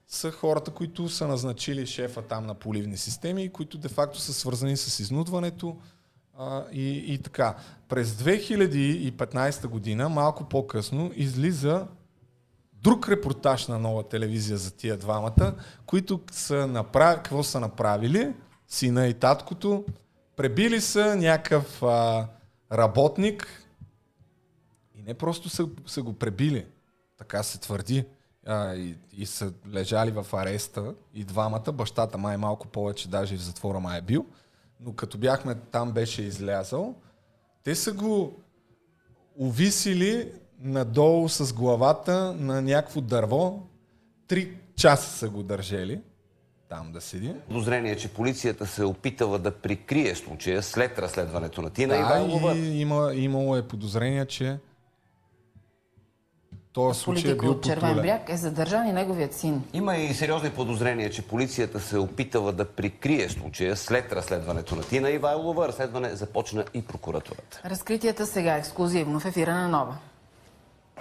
са 0.07 0.31
хората, 0.31 0.71
които 0.71 1.09
са 1.09 1.27
назначили 1.27 1.85
шефа 1.85 2.21
там 2.21 2.45
на 2.45 2.53
поливни 2.53 2.97
системи 2.97 3.49
които 3.49 3.77
де-факто 3.77 4.19
са 4.19 4.33
свързани 4.33 4.77
с 4.77 4.99
изнудването 4.99 5.77
а, 6.37 6.63
и, 6.71 7.13
и 7.13 7.17
така. 7.17 7.55
През 7.89 8.11
2015 8.11 9.67
година, 9.67 10.09
малко 10.09 10.49
по-късно, 10.49 11.11
излиза 11.15 11.87
друг 12.73 13.09
репортаж 13.09 13.67
на 13.67 13.79
нова 13.79 14.07
телевизия 14.07 14.57
за 14.57 14.71
тия 14.71 14.97
двамата, 14.97 15.55
които 15.85 16.21
са 16.31 16.67
направили, 16.67 17.17
какво 17.17 17.43
са 17.43 17.59
направили, 17.59 18.33
сина 18.67 19.07
и 19.07 19.13
таткото, 19.13 19.85
пребили 20.35 20.81
са 20.81 21.15
някакъв 21.15 21.83
работник. 22.71 23.63
И 24.95 25.01
не 25.01 25.13
просто 25.13 25.49
са, 25.49 25.67
са 25.85 26.01
го 26.01 26.13
пребили, 26.13 26.65
така 27.17 27.43
се 27.43 27.59
твърди, 27.59 28.05
а, 28.45 28.75
и, 28.75 28.95
и 29.17 29.25
са 29.25 29.53
лежали 29.73 30.11
в 30.11 30.25
ареста 30.33 30.93
и 31.13 31.23
двамата, 31.23 31.71
бащата 31.73 32.17
май 32.17 32.37
малко 32.37 32.67
повече, 32.67 33.07
даже 33.07 33.35
и 33.35 33.37
в 33.37 33.41
затвора 33.41 33.79
май 33.79 33.97
е 33.97 34.01
бил, 34.01 34.25
но 34.79 34.93
като 34.93 35.17
бяхме 35.17 35.55
там 35.55 35.91
беше 35.91 36.21
излязъл, 36.21 36.95
те 37.63 37.75
са 37.75 37.93
го 37.93 38.33
увисили 39.35 40.31
надолу 40.59 41.29
с 41.29 41.53
главата 41.53 42.33
на 42.33 42.61
някакво 42.61 43.01
дърво, 43.01 43.67
три 44.27 44.57
часа 44.75 45.17
са 45.17 45.29
го 45.29 45.43
държели 45.43 46.01
там 46.69 46.91
да 46.91 47.01
седи. 47.01 47.33
Подозрение, 47.47 47.97
че 47.97 48.07
полицията 48.13 48.65
се 48.65 48.81
е 48.81 48.85
опитала 48.85 49.39
да 49.39 49.51
прикрие 49.51 50.15
случая 50.15 50.63
след 50.63 50.99
разследването 50.99 51.61
на 51.61 51.69
Тина 51.69 51.93
да, 51.93 51.99
Ивайлова. 51.99 52.55
и 52.55 52.81
има, 52.81 53.11
имало 53.13 53.55
е 53.55 53.67
подозрение, 53.67 54.25
че 54.25 54.57
този 56.75 56.99
случай 56.99 57.31
е 57.31 57.35
бил 57.35 57.51
от 57.51 57.63
Червен 57.63 57.95
бряг 57.95 58.29
е 58.29 58.37
задържан 58.37 58.87
и 58.87 58.93
неговият 58.93 59.33
син. 59.33 59.63
Има 59.73 59.97
и 59.97 60.13
сериозни 60.13 60.49
подозрения, 60.49 61.09
че 61.09 61.27
полицията 61.27 61.79
се 61.79 61.95
е 61.95 61.99
опитала 61.99 62.51
да 62.51 62.65
прикрие 62.65 63.29
случая 63.29 63.75
след 63.75 64.13
разследването 64.13 64.75
на 64.75 64.81
Тина 64.81 65.09
Ивайлова. 65.09 65.67
Разследване 65.67 66.09
започна 66.09 66.65
и 66.73 66.81
прокуратурата. 66.81 67.61
Разкритията 67.65 68.25
сега 68.25 68.55
ексклюзивно 68.55 69.19
в 69.19 69.25
ефира 69.25 69.53
на 69.53 69.67
Нова. 69.67 69.97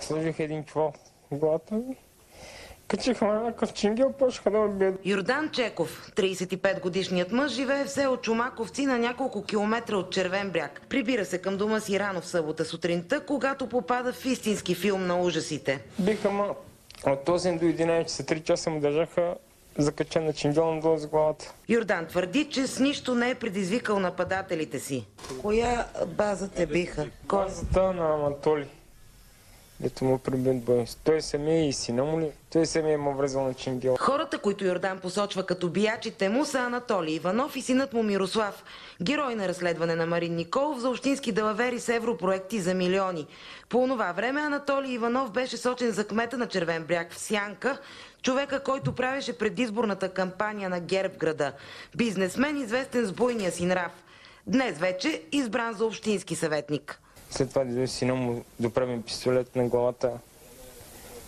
Сложих 0.00 0.38
един 0.38 0.64
чувал 0.64 0.92
в 1.30 1.38
главата 1.38 1.74
ми 1.74 1.96
Качихме 2.88 3.28
някакъв 3.28 3.72
чингел, 3.72 4.12
почнаха 4.12 4.50
да 4.50 4.58
ме 4.58 4.92
Йордан 5.04 5.50
Чеков, 5.50 6.12
35 6.16 6.80
годишният 6.80 7.32
мъж, 7.32 7.52
живее 7.52 7.84
в 7.84 7.90
село 7.90 8.16
Чумаковци 8.16 8.86
на 8.86 8.98
няколко 8.98 9.44
километра 9.44 9.96
от 9.96 10.12
Червен 10.12 10.50
бряг. 10.50 10.80
Прибира 10.88 11.24
се 11.24 11.38
към 11.38 11.56
дома 11.56 11.80
си 11.80 12.00
рано 12.00 12.20
в 12.20 12.26
събота 12.26 12.64
сутринта, 12.64 13.20
когато 13.26 13.68
попада 13.68 14.12
в 14.12 14.24
истински 14.24 14.74
филм 14.74 15.06
на 15.06 15.20
ужасите. 15.20 15.80
Биха 15.98 16.30
ма 16.30 16.54
от 17.06 17.26
8 17.26 17.58
до 17.58 17.64
11 17.64 18.02
часа, 18.02 18.24
3 18.24 18.42
часа 18.42 18.70
му 18.70 18.80
държаха 18.80 19.34
закачен 19.78 20.24
на 20.24 20.32
чингел 20.32 20.74
надолу 20.74 20.96
за 20.96 21.08
главата. 21.08 21.54
Йордан 21.68 22.06
твърди, 22.06 22.44
че 22.44 22.66
с 22.66 22.80
нищо 22.80 23.14
не 23.14 23.30
е 23.30 23.34
предизвикал 23.34 24.00
нападателите 24.00 24.78
си. 24.78 25.06
Коя 25.42 25.86
база 26.06 26.48
те 26.48 26.66
биха? 26.66 27.06
Базата 27.24 27.92
на 27.92 28.14
Анатолий. 28.14 28.66
Ето 29.82 30.04
му 30.04 30.18
прибит 30.18 30.64
бой. 30.64 30.84
Той 31.04 31.22
самия 31.22 31.68
и 31.68 31.72
сина 31.72 32.04
му 32.04 32.20
ли? 32.20 32.30
Той 32.52 32.66
самия 32.66 32.98
му 32.98 33.14
врезал 33.14 33.44
на 33.44 33.54
чингел. 33.54 33.96
Хората, 34.00 34.38
които 34.38 34.64
Йордан 34.64 34.98
посочва 34.98 35.46
като 35.46 35.68
биячите 35.68 36.28
му 36.28 36.44
са 36.44 36.58
Анатолий 36.58 37.14
Иванов 37.14 37.56
и 37.56 37.62
синът 37.62 37.92
му 37.92 38.02
Мирослав. 38.02 38.64
Герой 39.02 39.34
на 39.34 39.48
разследване 39.48 39.94
на 39.94 40.06
Марин 40.06 40.34
Николов 40.34 40.78
за 40.78 40.90
общински 40.90 41.32
далавери 41.32 41.80
с 41.80 41.88
европроекти 41.88 42.60
за 42.60 42.74
милиони. 42.74 43.26
По 43.68 43.86
това 43.86 44.12
време 44.12 44.40
Анатолий 44.40 44.92
Иванов 44.92 45.30
беше 45.30 45.56
сочен 45.56 45.90
за 45.90 46.06
кмета 46.06 46.38
на 46.38 46.46
Червен 46.46 46.84
бряг 46.84 47.12
в 47.12 47.18
Сянка, 47.18 47.78
човека, 48.22 48.62
който 48.62 48.94
правеше 48.94 49.38
предизборната 49.38 50.08
кампания 50.08 50.68
на 50.68 50.80
ГЕРБ 50.80 51.14
града. 51.18 51.52
Бизнесмен, 51.96 52.56
известен 52.56 53.04
с 53.04 53.12
буйния 53.12 53.52
си 53.52 53.66
нрав. 53.66 53.92
Днес 54.46 54.78
вече 54.78 55.22
избран 55.32 55.74
за 55.74 55.86
общински 55.86 56.34
съветник. 56.34 57.00
След 57.36 57.48
това 57.48 57.64
дойде 57.64 57.86
сина 57.86 58.14
му 58.14 58.44
доправим 58.60 59.02
пистолет 59.02 59.56
на 59.56 59.68
главата. 59.68 60.10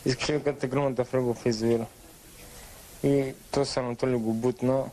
Искаше 0.05 0.33
да 0.33 0.45
като 0.45 0.69
гръмна 0.69 0.93
да 0.95 1.03
влега 1.03 1.35
в 1.35 1.47
езовира. 1.47 1.87
И 3.03 3.35
то 3.51 3.65
се 3.65 3.81
Анатолий 3.81 4.17
го 4.17 4.33
бутна, 4.33 4.85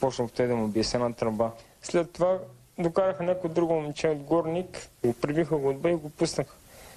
почнах 0.00 0.30
той 0.30 0.46
да 0.46 0.56
му 0.56 0.68
бие 0.68 0.84
с 0.84 0.94
една 0.94 1.12
тръба. 1.12 1.50
След 1.82 2.10
това 2.10 2.38
докараха 2.78 3.22
някой 3.22 3.50
друго 3.50 3.74
момче 3.74 4.08
от 4.08 4.18
горник, 4.18 4.88
го 5.04 5.12
прибиха 5.12 5.56
го 5.56 5.68
отбе 5.68 5.90
и 5.90 5.94
го 5.94 6.10
пуснаха. 6.10 6.54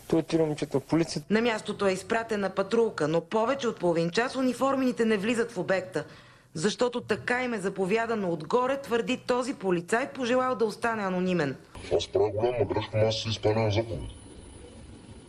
Той 0.08 0.20
отиде 0.20 0.44
момчето 0.44 0.80
в 0.80 0.84
полицията. 0.84 1.34
На 1.34 1.42
мястото 1.42 1.88
е 1.88 1.92
изпратена 1.92 2.50
патрулка, 2.50 3.08
но 3.08 3.22
повече 3.22 3.68
от 3.68 3.80
половин 3.80 4.10
час 4.10 4.36
униформените 4.36 5.06
не 5.06 5.18
влизат 5.18 5.52
в 5.52 5.58
обекта. 5.58 6.06
Защото 6.54 7.02
така 7.02 7.44
им 7.44 7.54
е 7.54 7.60
заповядано 7.60 8.32
отгоре, 8.32 8.82
твърди 8.82 9.18
този 9.18 9.54
полицай, 9.54 10.10
пожелал 10.10 10.56
да 10.56 10.66
остане 10.66 11.04
анонимен. 11.04 11.56
Аз 11.96 12.08
правя 12.08 12.30
голяма 12.30 12.66
грешка, 12.66 12.98
аз 12.98 13.16
си 13.16 13.30
изпълнявам 13.30 13.72
заповед. 13.72 14.00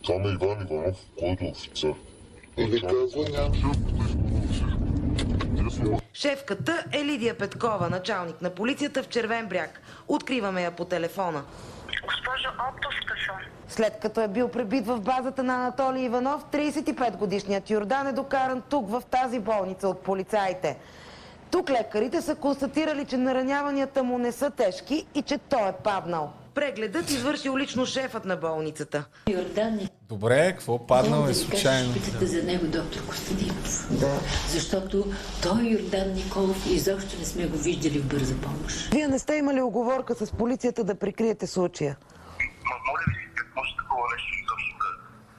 Там 0.07 0.25
е 0.25 0.29
Иван 0.29 0.67
Иванов, 0.71 0.97
който 1.19 1.43
е 1.43 1.47
офицер. 1.47 1.93
Или 2.57 2.81
казва 2.81 3.51
Шефката 6.13 6.85
е 6.93 7.05
Лидия 7.05 7.37
Петкова, 7.37 7.89
началник 7.89 8.41
на 8.41 8.49
полицията 8.49 9.03
в 9.03 9.07
Червен 9.07 9.47
бряг. 9.47 9.81
Откриваме 10.07 10.63
я 10.63 10.71
по 10.71 10.85
телефона. 10.85 11.43
Госпожо, 12.05 12.49
отпуска 12.69 13.13
съм. 13.25 13.35
След 13.67 13.99
като 13.99 14.21
е 14.21 14.27
бил 14.27 14.47
пребит 14.47 14.85
в 14.87 14.99
базата 14.99 15.43
на 15.43 15.55
Анатолий 15.55 16.03
Иванов, 16.05 16.45
35 16.45 17.17
годишният 17.17 17.69
Йордан 17.69 18.07
е 18.07 18.13
докаран 18.13 18.63
тук 18.69 18.89
в 18.89 19.03
тази 19.11 19.39
болница 19.39 19.87
от 19.87 20.03
полицаите. 20.03 20.77
Тук 21.55 21.69
лекарите 21.69 22.21
са 22.21 22.35
констатирали, 22.35 23.05
че 23.05 23.17
нараняванията 23.17 24.03
му 24.03 24.17
не 24.17 24.31
са 24.31 24.49
тежки 24.49 25.07
и 25.15 25.21
че 25.21 25.37
той 25.37 25.69
е 25.69 25.73
паднал. 25.83 26.33
Прегледът 26.53 27.09
извършил 27.09 27.57
лично 27.57 27.85
шефът 27.85 28.25
на 28.25 28.37
болницата. 28.37 29.05
Йордан 29.29 29.79
Добре, 30.01 30.51
какво 30.51 30.87
паднал 30.87 31.27
е 31.27 31.33
случайно? 31.33 31.93
Питате 31.93 32.25
за 32.25 32.43
него, 32.43 32.65
доктор 32.65 33.07
Костадинов. 33.07 33.99
Да. 33.99 34.19
Защото 34.49 35.05
той 35.43 35.63
Йордан 35.63 36.13
Николов 36.13 36.71
изобщо 36.71 37.19
не 37.19 37.25
сме 37.25 37.47
го 37.47 37.57
виждали 37.57 37.99
в 37.99 38.07
бърза 38.07 38.35
помощ. 38.35 38.89
Вие 38.93 39.07
не 39.07 39.19
сте 39.19 39.35
имали 39.35 39.61
оговорка 39.61 40.15
с 40.15 40.31
полицията 40.31 40.83
да 40.83 40.95
прикриете 40.95 41.47
случая? 41.47 41.97
Моля 42.87 43.03
ви, 43.07 43.35
какво 43.35 43.63
ще 43.63 43.77
такова 43.77 44.03
нещо 44.13 44.31
изобщо 44.43 44.77
да, 44.77 44.89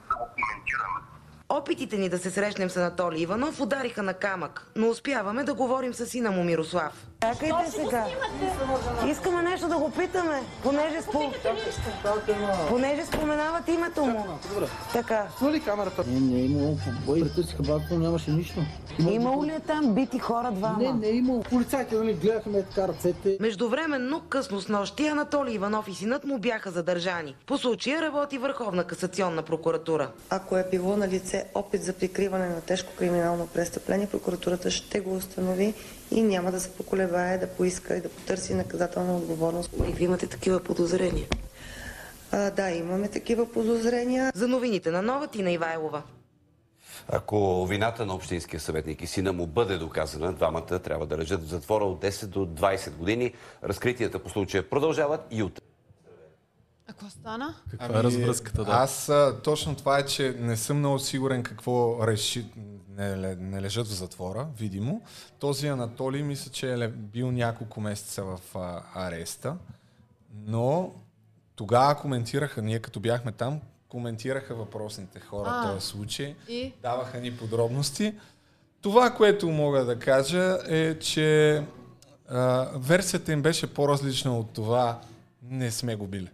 да 0.09 0.15
го 0.15 0.25
коментираме? 0.33 0.99
Опитите 1.49 1.97
ни 1.97 2.09
да 2.09 2.17
се 2.17 2.31
срещнем 2.31 2.69
с 2.69 2.77
Анатолий 2.77 3.21
Иванов 3.21 3.61
удариха 3.61 4.03
на 4.03 4.13
камък, 4.13 4.67
но 4.75 4.89
успяваме 4.89 5.43
да 5.43 5.53
говорим 5.53 5.93
с 5.93 6.05
сина 6.05 6.31
му 6.31 6.43
Мирослав. 6.43 7.07
Чакайте 7.21 7.71
сега. 7.71 8.05
Искаме 9.07 9.41
нещо 9.41 9.67
да 9.67 9.77
го 9.77 9.91
питаме, 9.91 10.41
понеже, 10.63 11.01
спо... 11.01 11.31
понеже 12.69 13.05
споменават 13.05 13.67
името 13.67 14.05
му. 14.05 14.25
Така. 14.93 15.27
Свали 15.37 15.59
камерата. 15.59 16.03
Не, 16.07 16.19
не 16.19 16.39
е 16.39 16.43
имало 16.43 16.77
побой. 16.77 17.19
Претърсиха 17.21 17.63
бабата, 17.63 17.99
нямаше 17.99 18.31
нищо. 18.31 18.59
Имало 19.11 19.45
ли 19.45 19.51
е 19.51 19.59
там 19.59 19.93
бити 19.93 20.19
хора 20.19 20.51
двама? 20.51 20.77
Не, 20.79 20.93
не 20.93 21.07
е 21.07 21.15
имало. 21.15 21.43
Полицайите 21.43 21.95
нали, 21.95 22.13
гледаха 22.13 22.49
ме 22.49 22.63
така 22.63 22.87
ръцете. 22.87 23.37
Междувременно, 23.39 24.21
късно 24.29 24.61
с 24.61 24.67
нощи, 24.67 25.07
Анатолий 25.07 25.55
Иванов 25.55 25.87
и 25.87 25.93
синът 25.93 26.25
му 26.25 26.37
бяха 26.37 26.71
задържани. 26.71 27.35
По 27.45 27.57
случая 27.57 28.01
работи 28.01 28.37
Върховна 28.37 28.83
касационна 28.83 29.41
прокуратура. 29.43 30.09
Ако 30.29 30.57
е 30.57 30.67
било 30.71 30.97
на 30.97 31.07
лице 31.07 31.45
опит 31.55 31.83
за 31.83 31.93
прикриване 31.93 32.49
на 32.49 32.61
тежко 32.61 32.91
криминално 32.97 33.47
престъпление, 33.47 34.07
прокуратурата 34.07 34.71
ще 34.71 34.99
го 34.99 35.15
установи 35.15 35.73
и 36.11 36.21
няма 36.21 36.51
да 36.51 36.59
се 36.59 36.71
поколебае 36.71 37.37
да 37.37 37.47
поиска 37.47 37.95
и 37.95 38.01
да 38.01 38.09
потърси 38.09 38.53
наказателна 38.53 39.17
отговорност. 39.17 39.71
И 39.89 39.93
ви 39.93 40.03
имате 40.03 40.27
такива 40.27 40.59
подозрения? 40.59 41.27
А, 42.31 42.51
да, 42.51 42.71
имаме 42.71 43.07
такива 43.07 43.51
подозрения. 43.51 44.31
За 44.35 44.47
новините 44.47 44.91
на 44.91 45.01
нова 45.01 45.27
Тина 45.27 45.51
Ивайлова. 45.51 46.03
Ако 47.09 47.65
вината 47.65 48.05
на 48.05 48.15
общинския 48.15 48.59
съветник 48.59 49.01
и 49.01 49.07
сина 49.07 49.33
му 49.33 49.47
бъде 49.47 49.77
доказана, 49.77 50.33
двамата 50.33 50.79
трябва 50.79 51.07
да 51.07 51.17
лежат 51.17 51.43
в 51.43 51.47
затвора 51.47 51.85
от 51.85 52.01
10 52.01 52.25
до 52.25 52.39
20 52.39 52.91
години. 52.91 53.33
Разкритията 53.63 54.19
по 54.19 54.29
случая 54.29 54.69
продължават 54.69 55.21
и 55.31 55.43
утре. 55.43 55.63
А 56.87 56.93
какво 56.93 57.09
стана? 57.09 57.55
Каква 57.71 57.85
ами, 57.85 57.99
е 57.99 58.03
развръзката? 58.03 58.63
Да? 58.63 58.71
Аз 58.71 59.09
а, 59.09 59.39
точно 59.43 59.75
това 59.75 59.99
е, 59.99 60.05
че 60.05 60.35
не 60.39 60.57
съм 60.57 60.77
много 60.77 60.99
сигурен 60.99 61.43
какво 61.43 62.07
реши, 62.07 62.45
не, 62.97 63.35
не 63.35 63.61
лежат 63.61 63.87
в 63.87 63.93
затвора, 63.93 64.47
видимо. 64.57 65.01
Този 65.39 65.67
Анатолий 65.67 66.23
мисля, 66.23 66.51
че 66.51 66.73
е 66.73 66.87
бил 66.87 67.31
няколко 67.31 67.81
месеца 67.81 68.23
в 68.23 68.39
а, 68.55 68.83
ареста, 68.93 69.57
но 70.45 70.93
тогава 71.55 71.95
коментираха, 71.95 72.61
ние 72.61 72.79
като 72.79 72.99
бяхме 72.99 73.31
там, 73.31 73.61
коментираха 73.89 74.55
въпросните 74.55 75.19
хора 75.19 75.49
в 75.49 75.73
този 75.73 75.87
случай, 75.87 76.35
и? 76.47 76.73
даваха 76.81 77.19
ни 77.19 77.37
подробности. 77.37 78.13
Това, 78.81 79.13
което 79.13 79.49
мога 79.49 79.85
да 79.85 79.99
кажа 79.99 80.57
е, 80.67 80.99
че 80.99 81.63
а, 82.29 82.69
версията 82.75 83.31
им 83.31 83.41
беше 83.41 83.73
по-различна 83.73 84.39
от 84.39 84.53
това 84.53 85.01
не 85.43 85.71
сме 85.71 85.95
го 85.95 86.07
били. 86.07 86.29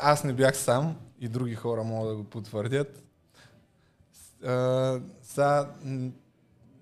Аз 0.00 0.24
не 0.24 0.32
бях 0.32 0.56
сам 0.56 0.96
и 1.20 1.28
други 1.28 1.54
хора 1.54 1.84
могат 1.84 2.10
да 2.10 2.16
го 2.16 2.24
потвърдят. 2.24 3.02
А, 4.46 5.00
за, 5.34 5.68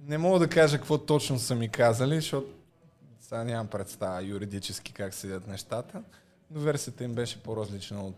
не 0.03 0.19
мога 0.19 0.39
да 0.39 0.49
кажа 0.49 0.79
какво 0.79 0.99
точно 0.99 1.39
са 1.39 1.55
ми 1.55 1.69
казали, 1.69 2.15
защото 2.15 2.47
сега 3.21 3.45
нямам 3.45 3.67
представа 3.67 4.23
юридически 4.23 4.93
как 4.93 5.15
седят 5.15 5.47
нещата, 5.47 6.03
но 6.51 6.61
версията 6.61 7.05
им 7.05 7.15
беше 7.15 7.43
по-различна 7.43 8.07
от 8.07 8.17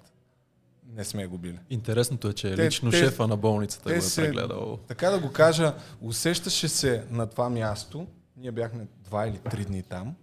не 0.87 1.05
сме 1.05 1.27
го 1.27 1.39
били. 1.39 1.59
Интересното 1.71 2.29
е, 2.29 2.33
че 2.33 2.55
те, 2.55 2.67
лично 2.67 2.91
те, 2.91 2.99
шефа 2.99 3.27
на 3.29 3.37
болницата 3.37 3.89
те 3.89 3.99
го 3.99 4.05
е 4.05 4.09
прегледал. 4.17 4.79
Така 4.89 5.11
да 5.11 5.21
го 5.21 5.33
кажа, 5.33 5.75
усещаше 6.01 6.69
се 6.69 7.05
на 7.11 7.27
това 7.27 7.51
място, 7.51 8.07
ние 8.37 8.53
бяхме 8.53 8.87
два 9.05 9.27
или 9.27 9.39
три 9.39 9.65
дни 9.65 9.83
там, 9.83 10.15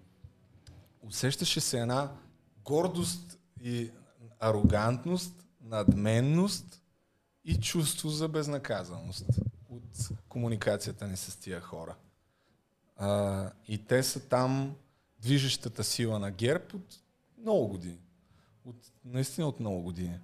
усещаше 1.02 1.60
се 1.60 1.80
една 1.80 2.12
гордост 2.64 3.40
и 3.62 3.92
арогантност, 4.40 5.34
надменност 5.64 6.79
и 7.50 7.60
чувство 7.62 8.10
за 8.10 8.28
безнаказаност 8.28 9.26
от 9.70 9.84
комуникацията 10.30 11.08
ни 11.08 11.18
с 11.18 11.40
тия 11.40 11.62
хора. 11.62 11.96
А, 12.98 13.52
и 13.68 13.86
те 13.86 14.04
са 14.04 14.20
там 14.20 14.76
движещата 15.20 15.84
сила 15.84 16.20
на 16.20 16.32
ГЕРБ 16.32 16.64
от 16.74 17.00
много 17.42 17.68
години. 17.68 18.00
От, 18.66 18.76
наистина 19.06 19.48
от 19.48 19.60
много 19.60 19.82
години. 19.82 20.20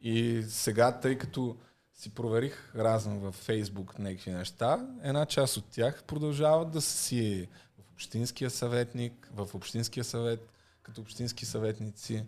И 0.00 0.44
сега, 0.48 1.00
тъй 1.00 1.18
като 1.18 1.56
си 1.94 2.10
проверих 2.10 2.74
разно 2.74 3.20
във 3.20 3.34
Фейсбук 3.34 3.98
някакви 3.98 4.30
неща, 4.30 4.88
една 5.02 5.26
част 5.26 5.56
от 5.56 5.64
тях 5.70 6.04
продължават 6.04 6.70
да 6.70 6.80
си 6.80 7.48
в 7.78 7.92
общинския 7.92 8.50
съветник, 8.50 9.30
в 9.34 9.54
общинския 9.54 10.04
съвет, 10.04 10.52
като 10.82 11.00
общински 11.00 11.46
съветници. 11.46 12.24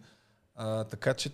А, 0.54 0.84
така 0.84 1.14
че 1.14 1.30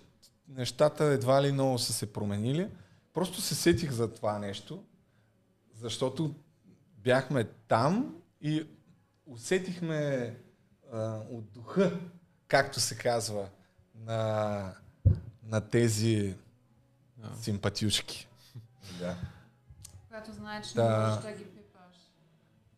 нещата 0.47 1.03
едва 1.03 1.43
ли 1.43 1.51
много 1.51 1.79
са 1.79 1.93
се 1.93 2.13
променили. 2.13 2.69
Просто 3.15 3.41
се 3.41 3.55
сетих 3.55 3.91
за 3.91 4.13
това 4.13 4.39
нещо, 4.39 4.83
защото 5.73 6.35
бяхме 6.97 7.43
там 7.43 8.15
и 8.41 8.67
усетихме 9.25 10.35
а, 10.93 11.19
от 11.31 11.51
духа, 11.51 11.99
както 12.47 12.79
се 12.79 12.97
казва, 12.97 13.47
на, 13.95 14.73
на 15.43 15.61
тези 15.61 16.35
yeah. 17.21 17.35
симпатюшки. 17.35 18.27
Да. 18.99 19.17
Когато 20.07 20.31
знаеш, 20.33 20.67
че 20.67 20.75
да. 20.75 20.99
можеш 20.99 21.23
да 21.23 21.43
ги 21.43 21.49
пипаш. 21.49 21.95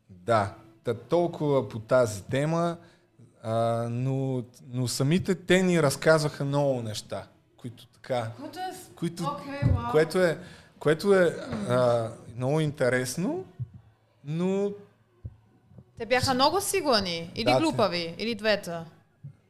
Да, 0.10 0.56
та 0.84 0.94
толкова 0.94 1.70
по 1.70 1.80
тази 1.80 2.24
тема, 2.24 2.78
а, 3.42 3.54
но, 3.90 4.44
но 4.68 4.88
самите 4.88 5.36
те 5.36 5.64
ни 5.64 5.84
разказваха 5.84 6.46
много 6.46 6.82
неща, 6.82 7.28
които 7.58 7.88
така... 7.88 8.32
Което 8.40 8.60
е... 8.60 8.87
Които, 9.00 9.24
okay, 9.24 9.64
wow. 9.64 9.92
което 9.92 10.24
е, 10.24 10.38
което 10.80 11.14
е 11.14 11.36
а, 11.70 12.12
много 12.36 12.60
интересно, 12.60 13.46
но... 14.24 14.72
Те 15.98 16.06
бяха 16.06 16.34
много 16.34 16.62
сигурни, 16.62 17.32
или 17.36 17.52
да, 17.52 17.60
глупави, 17.60 18.16
или 18.18 18.36
двете. 18.36 18.72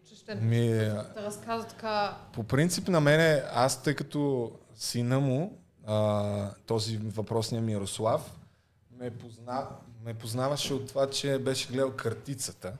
Че 0.09 0.15
ще 0.15 0.35
ми, 0.35 0.67
да 0.69 1.13
разказват 1.17 1.69
така... 1.69 2.17
По 2.33 2.43
принцип 2.43 2.87
на 2.87 3.01
мене, 3.01 3.43
аз 3.53 3.83
тъй 3.83 3.95
като 3.95 4.51
сина 4.75 5.19
му, 5.19 5.57
а, 5.85 6.49
този 6.65 6.97
въпросния 6.97 7.61
Мирослав, 7.61 8.31
ме, 8.99 9.11
позна, 9.11 9.67
ме 10.05 10.13
познаваше 10.13 10.73
от 10.73 10.87
това, 10.87 11.09
че 11.09 11.39
беше 11.39 11.67
гледал 11.67 11.91
картицата. 11.91 12.73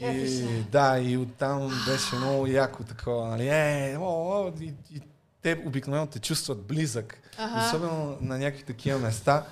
И, 0.00 0.62
да, 0.72 0.98
и 0.98 1.16
оттам 1.16 1.84
беше 1.86 2.16
много 2.16 2.46
яко 2.46 2.84
такова, 2.84 3.28
нали, 3.28 3.48
е, 3.48 3.96
о, 4.00 4.02
о, 4.02 4.52
и, 4.60 4.74
и 4.90 5.00
те 5.44 5.62
обикновено 5.66 6.06
те 6.06 6.18
чувстват 6.18 6.62
близък. 6.62 7.20
Ага. 7.38 7.66
Особено 7.66 8.18
на 8.20 8.38
някакви 8.38 8.64
такива 8.64 8.98
места. 8.98 9.46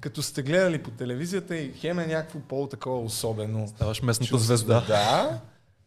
Като 0.00 0.22
сте 0.22 0.42
гледали 0.42 0.82
по 0.82 0.90
телевизията 0.90 1.56
и 1.56 1.72
хем 1.72 1.98
е 1.98 2.06
някакво 2.06 2.40
по-такова 2.40 3.04
особено. 3.04 3.68
Ставаш 3.68 4.02
местната 4.02 4.38
звезда. 4.38 4.84
Да. 4.88 5.40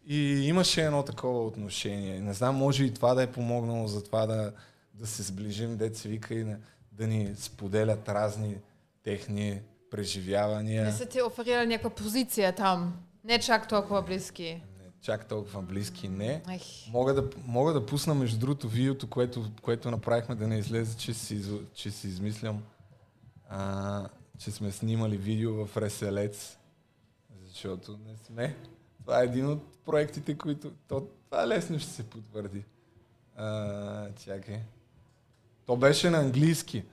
И 0.07 0.47
имаше 0.47 0.85
едно 0.85 1.03
такова 1.03 1.45
отношение. 1.45 2.19
Не 2.19 2.33
знам, 2.33 2.55
може 2.55 2.83
и 2.83 2.93
това 2.93 3.13
да 3.13 3.23
е 3.23 3.31
помогнало 3.31 3.87
за 3.87 4.03
това 4.03 4.25
да, 4.25 4.51
да 4.93 5.07
се 5.07 5.23
сближим, 5.23 5.77
деца 5.77 6.09
вика 6.09 6.33
и 6.33 6.43
да, 6.43 6.57
да 6.91 7.07
ни 7.07 7.35
споделят 7.35 8.09
разни 8.09 8.55
техни 9.03 9.61
преживявания. 9.91 10.85
Не 10.85 10.91
са 10.91 11.05
ти 11.05 11.21
оферирали 11.21 11.67
някаква 11.67 11.89
позиция 11.89 12.55
там? 12.55 12.93
Не 13.23 13.39
чак 13.39 13.67
толкова 13.67 14.01
близки 14.01 14.61
чак 15.01 15.27
толкова 15.27 15.61
близки, 15.61 16.09
не. 16.09 16.43
Мога 16.91 17.13
да, 17.13 17.29
мога 17.45 17.73
да 17.73 17.85
пусна 17.85 18.15
между 18.15 18.39
другото 18.39 18.69
видеото, 18.69 19.09
което, 19.09 19.51
което 19.61 19.91
направихме 19.91 20.35
да 20.35 20.47
не 20.47 20.57
излезе, 20.57 20.97
че 20.97 21.13
си, 21.13 21.61
че 21.73 21.91
си 21.91 22.07
измислям, 22.07 22.63
а, 23.49 24.09
че 24.37 24.51
сме 24.51 24.71
снимали 24.71 25.17
видео 25.17 25.65
в 25.65 25.77
Реселец, 25.77 26.57
защото 27.45 27.99
не 28.05 28.17
сме. 28.17 28.57
Това 28.99 29.21
е 29.21 29.25
един 29.25 29.47
от 29.47 29.77
проектите, 29.85 30.37
които... 30.37 30.71
То, 30.87 31.07
това 31.29 31.47
лесно 31.47 31.79
ще 31.79 31.91
се 31.91 32.09
потвърди. 32.09 32.65
А, 33.35 34.13
чакай. 34.13 34.61
То 35.65 35.77
беше 35.77 36.09
на 36.09 36.17
английски. 36.17 36.83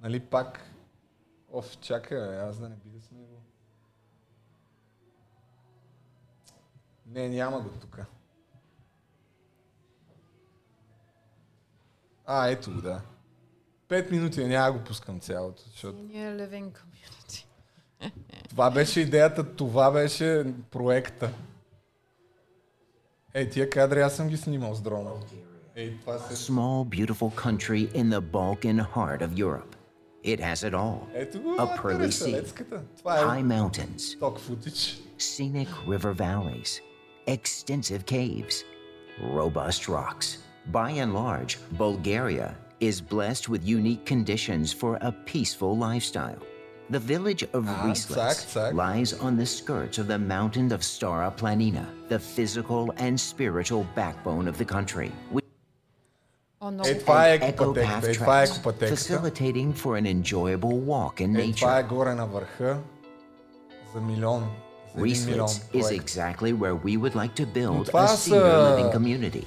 Нали 0.00 0.20
пак... 0.20 0.60
Оф, 1.52 1.80
чакай, 1.80 2.40
аз 2.40 2.58
да 2.58 2.68
не 2.68 2.76
би 2.76 2.90
да 2.90 3.00
сме 3.00 3.18
го... 3.18 3.42
Не, 7.06 7.28
няма 7.28 7.60
го 7.60 7.68
тук. 7.68 7.98
А, 12.26 12.48
ето 12.48 12.70
го, 12.70 12.80
да. 12.80 13.00
Пет 13.88 14.10
минути, 14.10 14.44
няма 14.44 14.72
го 14.72 14.84
пускам 14.84 15.20
цялото. 15.20 15.62
Защото... 15.70 15.98
Living 15.98 16.70
Community. 16.70 17.44
това 18.48 18.70
беше 18.70 19.00
идеята, 19.00 19.56
това 19.56 19.90
беше 19.90 20.44
проекта. 20.70 21.32
Ей, 23.34 23.50
тия 23.50 23.70
кадри 23.70 24.00
аз 24.00 24.16
съм 24.16 24.28
ги 24.28 24.36
снимал 24.36 24.74
с 24.74 24.80
дрона. 24.80 25.10
Ей, 25.76 26.00
това 26.00 26.18
се... 26.18 26.52
Small, 26.52 27.06
beautiful 27.06 27.34
country 27.44 27.92
in 27.92 28.10
the 28.10 28.20
Balkan 28.20 28.86
heart 28.94 29.22
of 29.22 29.38
Europe. 29.38 29.76
It 30.24 30.38
has 30.38 30.62
it 30.62 30.74
all. 30.74 30.98
A 31.58 31.66
pearly 31.82 32.12
sea, 32.12 32.44
high 33.04 33.42
mountains, 33.42 34.16
scenic 35.18 35.68
river 35.92 36.12
valleys, 36.12 36.80
extensive 37.26 38.06
caves, 38.06 38.64
robust 39.20 39.88
rocks. 39.88 40.38
By 40.66 40.90
and 40.92 41.14
large, 41.14 41.58
Bulgaria 41.72 42.54
is 42.80 43.00
blessed 43.00 43.48
with 43.48 43.64
unique 43.64 44.04
conditions 44.06 44.72
for 44.72 44.98
a 45.00 45.12
peaceful 45.12 45.76
lifestyle. 45.76 46.38
The 46.90 46.98
village 46.98 47.42
of 47.54 47.66
ah, 47.68 48.70
lies 48.72 49.14
on 49.14 49.36
the 49.36 49.46
skirts 49.46 49.98
of 49.98 50.08
the 50.08 50.18
mountain 50.18 50.72
of 50.72 50.80
Stara 50.80 51.34
Planina, 51.36 51.86
the 52.08 52.18
physical 52.18 52.92
and 52.96 53.18
spiritual 53.18 53.86
backbone 53.94 54.46
of 54.48 54.58
the 54.58 54.64
country. 54.64 55.12
Oh, 56.60 56.70
no. 56.70 56.82
Ecopath 56.84 58.14
tracks, 58.14 58.58
facilitating 58.88 59.72
for 59.72 59.96
an 59.96 60.06
enjoyable 60.06 60.78
walk 60.78 61.20
in 61.20 61.32
nature. 61.32 61.66
Reeslitz 64.95 65.61
is 65.73 65.91
exactly 65.91 66.53
where 66.53 66.75
we 66.75 66.97
would 66.97 67.15
like 67.15 67.35
to 67.35 67.45
build 67.45 67.89
a 67.93 68.07
senior 68.07 68.57
living 68.69 68.91
community. 68.91 69.45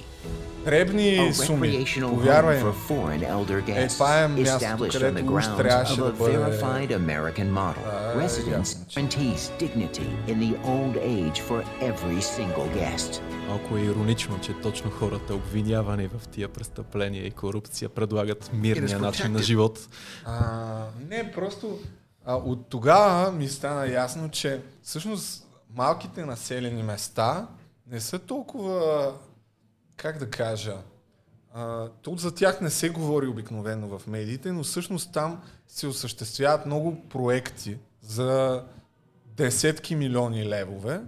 Дребни 0.65 1.31
суми, 1.33 1.85
повярвай. 2.01 2.61
For 2.61 2.73
foreign 2.73 3.23
elder 3.23 3.61
guests, 3.61 3.99
established 4.37 5.01
on 5.01 5.15
the 5.15 5.23
grounds 5.23 5.97
of 5.97 5.99
a 5.99 6.11
verified 6.11 6.91
American 6.91 7.49
model. 7.51 7.83
Residence 8.15 8.69
guarantees 8.93 9.51
dignity 9.57 10.09
in 10.27 10.37
the 10.45 10.53
old 10.73 10.95
age 10.97 11.39
for 11.47 11.59
every 11.81 12.21
single 12.21 12.67
guest. 12.79 13.21
Малко 13.47 13.77
е 13.77 13.81
иронично, 13.81 14.39
че 14.41 14.53
точно 14.53 14.91
хората, 14.91 15.35
обвинявани 15.35 16.07
в 16.07 16.27
тия 16.27 16.49
престъпления 16.49 17.25
и 17.25 17.31
корупция, 17.31 17.89
предлагат 17.89 18.49
мирния 18.53 18.99
начин 18.99 19.31
на 19.31 19.39
живот. 19.39 19.79
А, 20.25 20.85
не, 21.09 21.31
просто 21.31 21.79
а, 22.26 22.34
от 22.34 22.68
тогава 22.68 23.32
ми 23.32 23.48
стана 23.48 23.86
ясно, 23.86 24.30
че 24.30 24.62
всъщност 24.82 25.48
малките 25.74 26.24
населени 26.24 26.82
места 26.82 27.48
не 27.86 28.00
са 28.00 28.18
толкова, 28.18 29.12
как 29.96 30.18
да 30.18 30.30
кажа, 30.30 30.76
а, 31.54 31.88
тут 31.88 32.20
за 32.20 32.34
тях 32.34 32.60
не 32.60 32.70
се 32.70 32.88
говори 32.88 33.26
обикновено 33.26 33.98
в 33.98 34.06
медиите, 34.06 34.52
но 34.52 34.62
всъщност 34.62 35.12
там 35.12 35.42
се 35.68 35.86
осъществяват 35.86 36.66
много 36.66 37.08
проекти 37.08 37.78
за 38.00 38.62
десетки 39.26 39.96
милиони 39.96 40.48
левове 40.48 41.00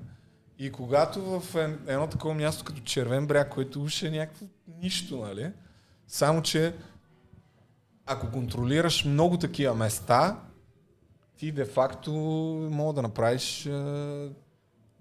И 0.59 0.73
когато 0.73 1.41
в 1.41 1.57
едно 1.87 2.07
такова 2.07 2.35
място 2.35 2.65
като 2.65 2.81
Червен 2.81 3.27
бряг, 3.27 3.51
което 3.51 3.83
уж 3.83 4.03
е 4.03 4.11
някакво 4.11 4.47
нищо, 4.69 5.17
нали? 5.17 5.53
Само, 6.07 6.43
че 6.43 6.75
ако 8.07 8.31
контролираш 8.31 9.05
много 9.05 9.39
такива 9.39 9.75
места, 9.75 10.37
ти 11.39 11.53
де-факто 11.53 12.13
мога 12.71 12.93
да 12.93 13.03
направиш 13.03 13.69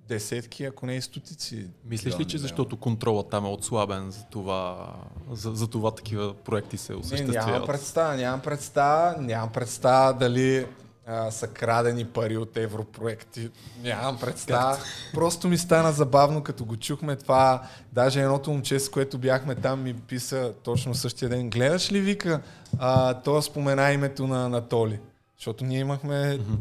десетки, 0.07 0.63
ако 0.63 0.85
не 0.85 0.95
и 0.95 1.01
стотици. 1.01 1.67
Мислиш 1.85 2.19
ли, 2.19 2.25
че 2.25 2.37
защото 2.37 2.77
контролът 2.77 3.29
там 3.29 3.45
е 3.45 3.49
отслабен, 3.49 4.11
за 4.11 4.23
това, 4.23 4.93
за, 5.31 5.51
за 5.51 5.67
това 5.67 5.91
такива 5.91 6.33
проекти 6.33 6.77
се 6.77 6.93
осъществяват? 6.93 7.45
Не, 7.45 7.51
нямам 7.51 7.67
представа, 7.67 8.15
нямам 8.15 8.41
представа, 8.41 9.21
нямам 9.21 9.51
представа 9.51 10.13
дали 10.13 10.65
а, 11.07 11.31
са 11.31 11.47
крадени 11.47 12.05
пари 12.05 12.37
от 12.37 12.57
европроекти. 12.57 13.49
Нямам 13.83 14.19
представа. 14.19 14.77
Просто 15.13 15.47
ми 15.47 15.57
стана 15.57 15.91
забавно, 15.91 16.43
като 16.43 16.65
го 16.65 16.77
чухме 16.77 17.15
това. 17.15 17.63
Даже 17.93 18.21
едното 18.21 18.51
момче, 18.51 18.79
с 18.79 18.89
което 18.89 19.17
бяхме 19.17 19.55
там, 19.55 19.83
ми 19.83 19.93
писа 19.93 20.53
точно 20.63 20.95
същия 20.95 21.29
ден. 21.29 21.49
Гледаш 21.49 21.91
ли, 21.91 21.99
вика, 21.99 22.41
а, 22.79 23.13
то 23.13 23.41
спомена 23.41 23.91
името 23.91 24.27
на 24.27 24.45
Анатоли. 24.45 24.99
Защото 25.37 25.65
ние 25.65 25.79
имахме 25.79 26.13
mm-hmm. 26.13 26.57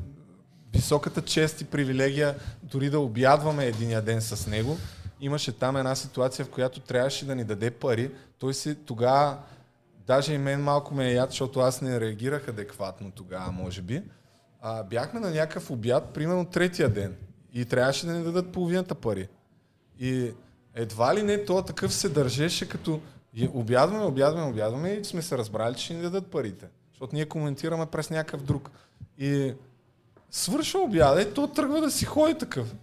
високата 0.73 1.23
чест 1.23 1.61
и 1.61 1.65
привилегия 1.65 2.35
дори 2.63 2.91
да 2.91 3.01
обядваме 3.01 3.67
единия 3.67 4.03
ден 4.03 4.21
с 4.21 4.47
него. 4.47 4.77
Имаше 5.21 5.53
там 5.53 5.77
една 5.77 5.95
ситуация, 5.95 6.45
в 6.45 6.51
която 6.51 6.81
трябваше 6.81 7.27
да 7.27 7.35
ни 7.35 7.45
даде 7.45 7.71
пари. 7.71 8.11
Той 8.39 8.55
си 8.55 8.75
тогава, 8.75 9.39
даже 10.07 10.35
и 10.35 10.39
мен 10.39 10.63
малко 10.63 10.95
ме 10.95 11.09
е 11.09 11.13
яд, 11.13 11.31
защото 11.31 11.61
аз 11.61 11.81
не 11.81 12.01
реагирах 12.01 12.49
адекватно 12.49 13.11
тогава, 13.11 13.53
може 13.53 13.83
би. 13.83 14.03
А, 14.61 14.83
бяхме 14.83 15.21
на 15.21 15.31
някакъв 15.31 15.71
обяд, 15.71 16.11
примерно 16.15 16.45
третия 16.45 16.89
ден. 16.89 17.17
И 17.53 17.65
трябваше 17.65 18.07
да 18.07 18.13
ни 18.13 18.25
дадат 18.25 18.53
половината 18.53 18.95
пари. 18.95 19.29
И 20.01 20.33
едва 20.75 21.15
ли 21.15 21.23
не 21.23 21.45
то 21.45 21.63
такъв 21.63 21.95
се 21.95 22.09
държеше 22.09 22.69
като 22.69 23.01
обядваме, 23.53 24.05
обядваме, 24.05 24.51
обядваме 24.51 24.91
и 24.91 25.05
сме 25.05 25.23
се 25.23 25.39
разбрали, 25.39 25.75
че 25.75 25.85
ще 25.85 25.95
ни 25.95 26.03
дадат 26.03 26.27
парите. 26.27 26.67
Защото 26.97 27.15
ние 27.15 27.27
коментираме 27.27 27.87
през 27.87 28.11
някакъв 28.11 28.43
друг. 28.43 28.71
И 29.19 29.55
свършва 30.31 30.81
обяда 30.81 31.23
и 31.23 31.35
то 31.35 31.47
тръгва 31.47 31.81
да 31.81 31.91
си 31.91 32.05
ходи 32.05 32.39
такъв. 32.39 32.75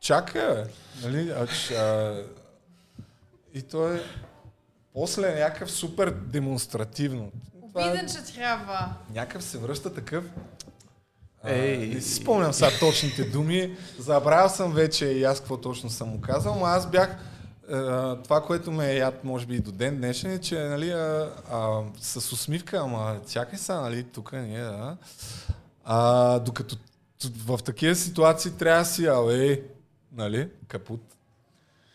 Чакай, 0.00 0.54
бе. 0.54 0.64
Нали? 1.02 1.30
А, 1.30 1.46
а, 1.74 2.22
и 3.54 3.62
то 3.62 3.92
е 3.92 4.02
после 4.94 5.32
е 5.32 5.40
някакъв 5.40 5.70
супер 5.70 6.10
демонстративно. 6.10 7.32
Обиден, 7.62 8.08
че 8.08 8.34
трябва. 8.34 8.94
Някакъв 9.14 9.44
се 9.44 9.58
връща 9.58 9.94
такъв. 9.94 10.24
Ей, 11.44 11.88
не 11.88 12.00
си 12.00 12.14
спомням 12.14 12.52
сега 12.52 12.70
точните 12.80 13.24
думи. 13.24 13.76
Забравял 13.98 14.48
съм 14.48 14.72
вече 14.72 15.06
и 15.06 15.24
аз 15.24 15.38
какво 15.38 15.56
точно 15.56 15.90
съм 15.90 16.08
му 16.08 16.20
казал, 16.20 16.54
но 16.54 16.64
аз 16.64 16.90
бях 16.90 17.16
това, 18.22 18.42
което 18.46 18.72
ме 18.72 18.90
е 18.90 18.96
яд, 18.96 19.24
може 19.24 19.46
би 19.46 19.54
и 19.54 19.60
до 19.60 19.72
ден 19.72 19.96
днешен, 19.96 20.30
е, 20.30 20.40
че 20.40 20.58
нали, 20.58 20.90
а, 20.90 21.32
а, 21.50 21.82
с 22.00 22.32
усмивка, 22.32 22.78
ама 22.78 23.20
чакай 23.28 23.58
са, 23.58 23.80
нали, 23.80 24.04
тук 24.04 24.32
ние, 24.32 24.64
а, 24.64 24.96
а, 25.84 26.38
докато 26.38 26.76
в 27.46 27.58
такива 27.64 27.94
ситуации 27.94 28.50
трябва 28.50 28.78
да 28.78 28.84
си, 28.84 29.06
алей, 29.06 29.62
нали, 30.12 30.48
капут. 30.68 31.02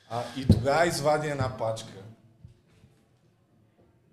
А, 0.09 0.24
и 0.38 0.48
тогава 0.48 0.88
извади 0.88 1.27
една 1.27 1.58
пачка. 1.58 1.93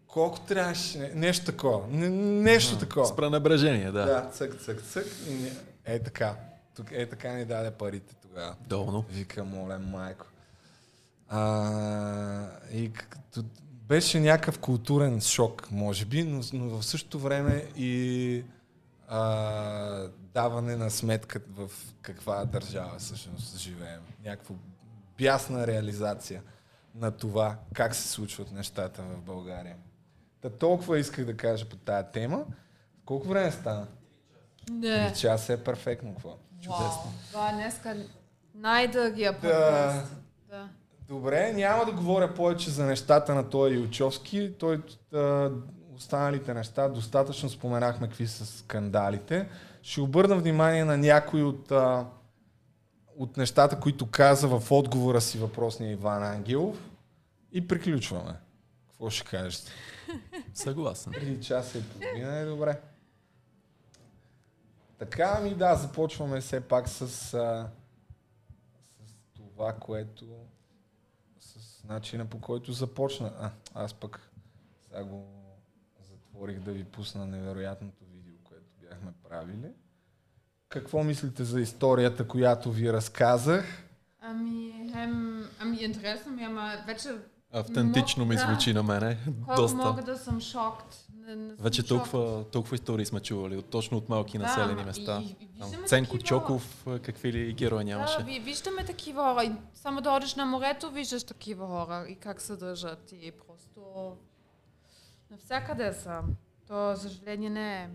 Колко 0.06 0.40
трябваше, 0.40 1.12
нещо 1.14 1.44
такова, 1.46 1.86
не, 1.90 2.08
нещо 2.42 2.74
а, 2.76 2.78
такова. 2.78 3.06
С 3.06 3.16
пренебрежение, 3.16 3.92
да. 3.92 4.06
Да, 4.06 4.30
цък, 4.32 4.60
цък, 4.60 4.82
цък. 4.82 5.06
И 5.28 5.34
не, 5.34 5.52
е 5.84 5.98
така. 5.98 6.36
Тук 6.76 6.86
е 6.92 7.06
така 7.08 7.32
ни 7.32 7.44
даде 7.44 7.70
парите 7.70 8.14
тогава. 8.22 8.54
Долно. 8.68 9.04
Вика, 9.10 9.44
моля, 9.44 9.78
майко. 9.78 10.26
А, 11.28 12.48
и 12.72 12.92
като 12.92 13.44
беше 13.88 14.20
някакъв 14.20 14.58
културен 14.58 15.20
шок, 15.20 15.68
може 15.70 16.04
би, 16.04 16.24
но, 16.24 16.42
но 16.52 16.68
в 16.68 16.86
същото 16.86 17.18
време 17.18 17.64
и 17.76 18.44
а, 19.08 20.08
даване 20.34 20.76
на 20.76 20.90
сметка 20.90 21.40
в 21.48 21.70
каква 22.02 22.44
държава 22.44 22.98
всъщност 22.98 23.58
живеем. 23.58 24.00
Някаква 24.24 24.54
бясна 25.18 25.66
реализация 25.66 26.42
на 26.94 27.10
това 27.10 27.56
как 27.72 27.94
се 27.94 28.08
случват 28.08 28.52
нещата 28.52 29.02
в 29.02 29.22
България. 29.22 29.76
Та 30.40 30.50
толкова 30.50 30.98
исках 30.98 31.24
да 31.24 31.36
кажа 31.36 31.68
по 31.68 31.76
тая 31.76 32.10
тема. 32.10 32.44
Колко 33.04 33.28
време 33.28 33.52
стана? 33.52 33.86
Не. 34.70 35.12
Час 35.12 35.48
е 35.48 35.64
перфектно. 35.64 36.14
Какво? 36.14 36.36
Чудесно. 36.60 37.12
Това 37.28 37.50
е 37.50 37.52
днеска 37.52 37.96
най-дългия 38.54 39.32
подкаст. 39.32 40.16
Да. 40.50 40.56
да. 40.56 40.68
Добре, 41.08 41.52
няма 41.52 41.84
да 41.84 41.92
говоря 41.92 42.34
повече 42.34 42.70
за 42.70 42.86
нещата 42.86 43.34
на 43.34 43.50
този 43.50 43.74
Илчовски. 43.74 44.54
Той, 44.58 44.82
а, 45.14 45.50
останалите 45.94 46.54
неща, 46.54 46.88
достатъчно 46.88 47.48
споменахме 47.48 48.08
какви 48.08 48.26
са 48.26 48.46
скандалите. 48.46 49.48
Ще 49.82 50.00
обърна 50.00 50.36
внимание 50.36 50.84
на 50.84 50.96
някои 50.96 51.42
от, 51.42 51.72
а, 51.72 52.06
от 53.16 53.36
нещата, 53.36 53.80
които 53.80 54.10
каза 54.10 54.48
в 54.48 54.72
отговора 54.72 55.20
си 55.20 55.38
въпросния 55.38 55.92
Иван 55.92 56.22
Ангелов 56.22 56.90
и 57.52 57.68
приключваме. 57.68 58.34
Какво 58.88 59.10
ще 59.10 59.30
кажете? 59.30 59.70
Съгласен. 60.54 61.12
Преди 61.12 61.40
час 61.40 61.74
и 61.74 61.88
половина 61.88 62.36
е 62.36 62.44
добре. 62.44 62.80
Така 64.98 65.40
ми 65.40 65.54
да, 65.54 65.74
започваме 65.74 66.40
все 66.40 66.60
пак 66.60 66.88
с, 66.88 67.34
а, 67.34 67.68
с 69.06 69.10
това, 69.36 69.72
което 69.72 70.24
начина 71.88 72.26
по 72.26 72.40
който 72.40 72.72
започна. 72.72 73.32
А, 73.40 73.50
аз 73.74 73.94
пък 73.94 74.30
сега 74.82 75.04
го 75.04 75.26
затворих 76.10 76.60
да 76.60 76.72
ви 76.72 76.84
пусна 76.84 77.26
невероятното 77.26 78.04
видео, 78.04 78.34
което 78.44 78.66
бяхме 78.80 79.12
правили. 79.28 79.70
Какво 80.68 81.04
мислите 81.04 81.44
за 81.44 81.60
историята, 81.60 82.28
която 82.28 82.72
ви 82.72 82.92
разказах? 82.92 83.84
Ами, 84.20 84.90
хем, 84.92 85.44
ами 85.58 85.76
интересно 85.76 86.32
ми, 86.32 86.44
ама 86.44 86.72
вече 86.86 87.08
Автентично 87.52 88.24
ми 88.24 88.36
звучи 88.36 88.72
да. 88.72 88.82
на 88.82 88.92
мене. 88.94 89.18
Доста. 89.56 89.76
мога 89.76 90.02
да 90.02 90.18
съм 90.18 90.40
шокт. 90.40 91.07
Не, 91.28 91.36
не 91.36 91.48
съм 91.48 91.64
Вече 91.64 91.82
толкова, 91.82 92.44
толкова 92.44 92.74
истории 92.74 93.06
сме 93.06 93.20
чували, 93.20 93.56
от, 93.56 93.70
точно 93.70 93.98
от 93.98 94.08
малки 94.08 94.38
да, 94.38 94.44
населени 94.44 94.84
места. 94.84 95.22
И, 95.22 95.36
и 95.56 95.86
Ценко 95.86 96.12
такива... 96.12 96.28
Чоков, 96.28 96.86
какви 97.02 97.32
ли 97.32 97.52
герои 97.52 97.84
нямаше. 97.84 98.18
Да, 98.18 98.24
ви, 98.24 98.40
виждаме 98.40 98.84
такива 98.84 99.22
хора. 99.22 99.44
И 99.44 99.52
само 99.74 100.00
да 100.00 100.10
одиш 100.10 100.34
на 100.34 100.46
морето, 100.46 100.90
виждаш 100.90 101.24
такива 101.24 101.66
хора 101.66 102.06
и 102.08 102.14
как 102.14 102.40
се 102.40 102.56
държат. 102.56 103.12
И 103.12 103.32
просто 103.46 104.16
навсякъде 105.30 105.92
са. 105.92 106.20
То, 106.68 106.94
за 106.94 107.08
съжаление, 107.08 107.50
не 107.50 107.82
е 107.82 107.88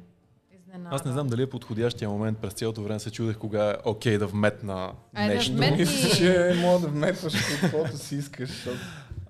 изненада. 0.55 0.95
Аз 0.95 1.05
не 1.05 1.11
знам 1.11 1.27
дали 1.27 1.41
е 1.41 1.49
подходящия 1.49 2.09
момент. 2.09 2.37
През 2.37 2.53
цялото 2.53 2.83
време 2.83 2.99
се 2.99 3.11
чудех 3.11 3.37
кога 3.37 3.71
е 3.71 3.75
окей 3.85 4.15
okay 4.15 4.17
да 4.17 4.27
вметна 4.27 4.93
нещо. 5.13 5.51
Да 5.51 5.57
вметни... 5.57 5.77
Мисля, 5.77 6.09
че 6.09 6.55
мога 6.61 6.79
да 6.79 6.87
вметваш 6.87 7.33
каквото 7.61 7.97
си 7.97 8.15
искаш, 8.15 8.49
защото 8.49 8.79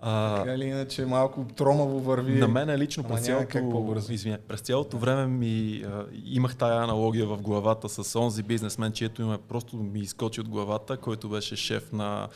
а, 0.06 0.38
така 0.38 0.53
или 0.53 0.65
иначе 0.65 1.06
малко 1.06 1.45
тромаво 1.56 1.99
върви. 1.99 2.40
На 2.40 2.48
мен 2.48 2.75
лично 2.75 3.03
през 3.03 3.22
цялото, 3.22 3.95
извиня, 4.09 4.38
през 4.48 4.61
цялото 4.61 4.98
време 4.98 5.27
ми 5.27 5.83
а, 5.85 6.06
имах 6.25 6.56
тая 6.56 6.83
аналогия 6.83 7.25
в 7.25 7.41
главата 7.41 7.90
с 7.90 8.19
онзи 8.19 8.43
бизнесмен, 8.43 8.91
чието 8.91 9.22
име 9.22 9.38
просто 9.38 9.75
ми 9.77 9.99
изкочи 9.99 10.41
от 10.41 10.49
главата, 10.49 10.98
който 10.98 11.30
беше 11.30 11.56
шеф 11.56 11.91
на 11.91 12.27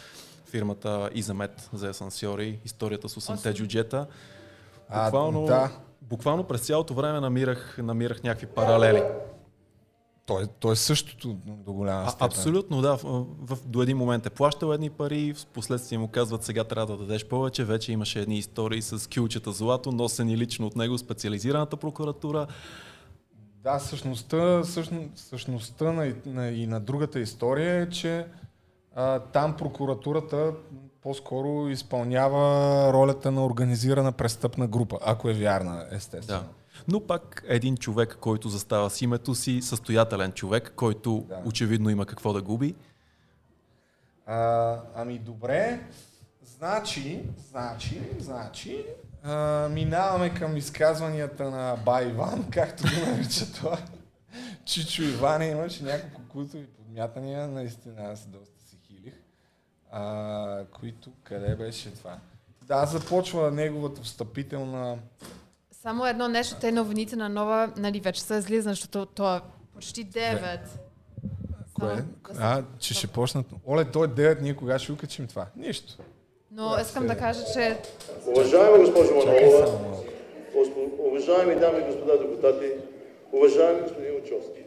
фирмата 0.49 1.09
Изамет 1.13 1.69
за 1.73 1.89
асансьори, 1.89 2.59
историята 2.65 3.09
с 3.09 3.15
8-те 3.15 3.53
джуджета. 3.53 4.05
Буквално, 5.03 5.43
а, 5.43 5.47
да. 5.47 5.71
буквално 6.01 6.43
през 6.43 6.61
цялото 6.61 6.93
време 6.93 7.19
намирах, 7.19 7.77
намирах 7.83 8.23
някакви 8.23 8.45
паралели. 8.45 9.03
То 10.27 10.41
е, 10.41 10.47
то 10.59 10.71
е 10.71 10.75
същото 10.75 11.33
до 11.45 11.73
голяма 11.73 12.09
степен. 12.09 12.25
А, 12.25 12.27
абсолютно, 12.27 12.81
да. 12.81 12.97
В, 12.97 13.25
в, 13.41 13.57
до 13.65 13.81
един 13.81 13.97
момент 13.97 14.25
е 14.25 14.29
плащал 14.29 14.73
едни 14.73 14.89
пари, 14.89 15.33
в 15.33 15.45
последствие 15.45 15.97
му 15.97 16.07
казват 16.07 16.43
сега 16.43 16.63
трябва 16.63 16.97
да 16.97 16.97
дадеш 16.97 17.25
повече. 17.25 17.63
Вече 17.63 17.91
имаше 17.91 18.19
едни 18.19 18.37
истории 18.37 18.81
с 18.81 19.09
кюлчета 19.09 19.51
злато, 19.51 19.91
носени 19.91 20.37
лично 20.37 20.67
от 20.67 20.75
него 20.75 20.97
специализираната 20.97 21.77
прокуратура. 21.77 22.47
Да, 23.63 23.79
същността, 23.79 24.63
същност, 24.63 25.17
същността 25.17 25.91
на, 25.91 26.13
на, 26.25 26.49
и 26.49 26.67
на 26.67 26.79
другата 26.79 27.19
история 27.19 27.81
е, 27.81 27.89
че 27.89 28.25
а, 28.95 29.19
там 29.19 29.57
прокуратурата 29.57 30.53
по-скоро 31.01 31.69
изпълнява 31.69 32.93
ролята 32.93 33.31
на 33.31 33.45
организирана 33.45 34.11
престъпна 34.11 34.67
група, 34.67 34.97
ако 35.05 35.29
е 35.29 35.33
вярна, 35.33 35.85
естествено. 35.91 36.39
Да 36.39 36.47
но 36.87 36.99
пак 36.99 37.43
един 37.47 37.77
човек, 37.77 38.17
който 38.21 38.49
застава 38.49 38.89
с 38.89 39.01
името 39.01 39.35
си, 39.35 39.61
състоятелен 39.61 40.31
човек, 40.31 40.73
който 40.75 41.25
да. 41.29 41.41
очевидно 41.45 41.89
има 41.89 42.05
какво 42.05 42.33
да 42.33 42.41
губи. 42.41 42.75
А, 44.25 44.79
ами 44.95 45.19
добре, 45.19 45.79
значи, 46.57 47.23
значи, 47.49 48.01
значи, 48.19 48.85
а, 49.23 49.69
минаваме 49.71 50.33
към 50.33 50.57
изказванията 50.57 51.51
на 51.51 51.77
Бай 51.85 52.09
Иван, 52.09 52.49
както 52.51 52.83
го 52.83 53.11
нарича 53.11 53.53
това. 53.53 53.77
Чичо 54.65 55.03
Иван 55.03 55.41
имаше 55.41 55.83
няколко 55.83 56.21
култови 56.29 56.65
подмятания, 56.65 57.47
наистина 57.47 58.01
аз 58.01 58.25
доста 58.25 58.63
си 58.63 58.77
хилих. 58.87 59.13
А, 59.91 60.65
които, 60.79 61.11
къде 61.23 61.55
беше 61.55 61.93
това? 61.93 62.19
Да, 62.67 62.85
започва 62.85 63.51
неговата 63.51 64.01
встъпителна... 64.01 64.97
Само 65.87 66.05
едно 66.05 66.27
нещо, 66.27 66.55
те 66.61 66.71
новините 66.71 67.15
на 67.15 67.29
нова, 67.29 67.71
нали, 67.77 67.99
вече 67.99 68.21
са 68.21 68.37
излизани, 68.37 68.75
защото 68.75 69.05
това 69.05 69.35
е 69.37 69.39
почти 69.73 70.05
9. 70.05 70.59
Кое? 71.73 72.03
А, 72.39 72.63
че 72.79 72.93
ще 72.93 73.07
почнат... 73.07 73.45
Оле, 73.67 73.85
той 73.85 74.07
е 74.07 74.09
9, 74.09 74.41
ние 74.41 74.55
кога 74.55 74.79
ще 74.79 74.91
укачим 74.91 75.27
това? 75.27 75.45
Нищо. 75.55 75.97
Но 76.51 76.77
искам 76.81 77.07
да 77.07 77.17
кажа, 77.17 77.39
че... 77.53 77.77
Уважаема 78.25 78.77
госпожо 78.79 79.13
Манолова, 79.15 79.79
уважаеми 80.99 81.55
дами 81.55 81.79
и 81.79 81.85
господа 81.85 82.17
депутати, 82.17 82.71
уважаеми 83.31 83.81
господин 83.81 84.11
Очовски, 84.15 84.61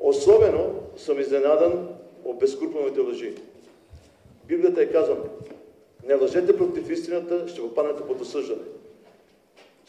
особено 0.00 0.74
съм 0.96 1.20
изненадан 1.20 1.88
от 2.24 2.38
безкруплените 2.38 3.00
лъжи. 3.00 3.34
Библията 4.44 4.82
е 4.82 4.92
казана, 4.92 5.24
не 6.06 6.14
лъжете 6.14 6.56
против 6.56 6.90
истината, 6.90 7.48
ще 7.48 7.60
попаднете 7.60 8.02
под 8.06 8.20
осъждане. 8.20 8.62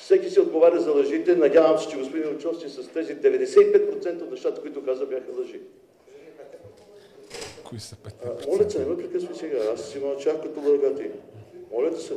Всеки 0.02 0.30
се 0.30 0.42
отговаря 0.42 0.82
за 0.82 0.92
лъжите. 0.92 1.36
Надявам 1.36 1.80
се, 1.80 1.90
че 1.90 1.98
господин 1.98 2.36
Очовски 2.36 2.70
с 2.70 2.88
тези 2.88 3.16
95% 3.16 4.22
от 4.22 4.32
нещата, 4.32 4.62
които 4.62 4.86
каза, 4.86 5.06
бяха 5.06 5.32
лъжи. 5.40 5.62
Кои 7.64 7.80
са 7.80 7.96
5%? 7.96 8.48
Моля 8.48 8.70
се, 8.70 8.80
не 8.80 8.86
ме 8.86 8.98
прекъсвай 8.98 9.36
сега. 9.36 9.58
Аз 9.74 9.90
си 9.90 10.00
мълчах 10.00 10.42
като 10.42 10.60
лъгати. 10.60 11.12
Моля 11.72 11.98
се. 11.98 12.14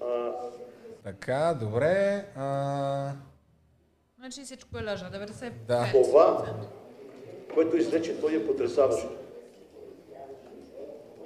А... 0.00 0.32
Така, 1.04 1.56
добре. 1.60 2.24
А... 2.36 3.12
Значи 4.18 4.42
всичко 4.42 4.78
е 4.78 4.82
лъжа, 4.90 5.10
95%. 5.14 5.50
Да. 5.68 5.88
Това, 5.92 6.54
което 7.54 7.76
изрече, 7.76 8.20
той 8.20 8.34
е 8.34 8.46
потрясаващо. 8.46 9.08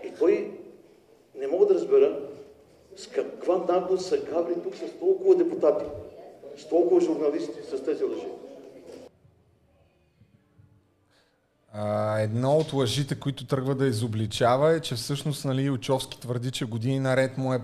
И 0.04 0.12
той 0.18 0.60
не 1.34 1.46
мога 1.46 1.66
да 1.66 1.74
разбера 1.74 2.20
с 2.96 3.06
каква 3.06 3.56
наглост 3.56 4.06
са 4.06 4.24
кабли 4.24 4.54
тук 4.62 4.74
с 4.74 4.98
толкова 5.00 5.36
депутати, 5.36 5.84
с 6.58 6.68
толкова 6.68 7.00
журналисти, 7.00 7.58
с 7.70 7.84
тези 7.84 8.04
лъжи. 8.04 8.26
А, 11.72 12.18
едно 12.20 12.56
от 12.56 12.72
лъжите, 12.72 13.20
които 13.20 13.46
тръгва 13.46 13.74
да 13.74 13.86
изобличава 13.86 14.72
е, 14.72 14.80
че 14.80 14.94
всъщност 14.94 15.44
нали, 15.44 15.70
Очовски 15.70 16.20
твърди, 16.20 16.50
че 16.50 16.64
години 16.64 17.00
наред 17.00 17.38
му 17.38 17.54
е 17.54 17.60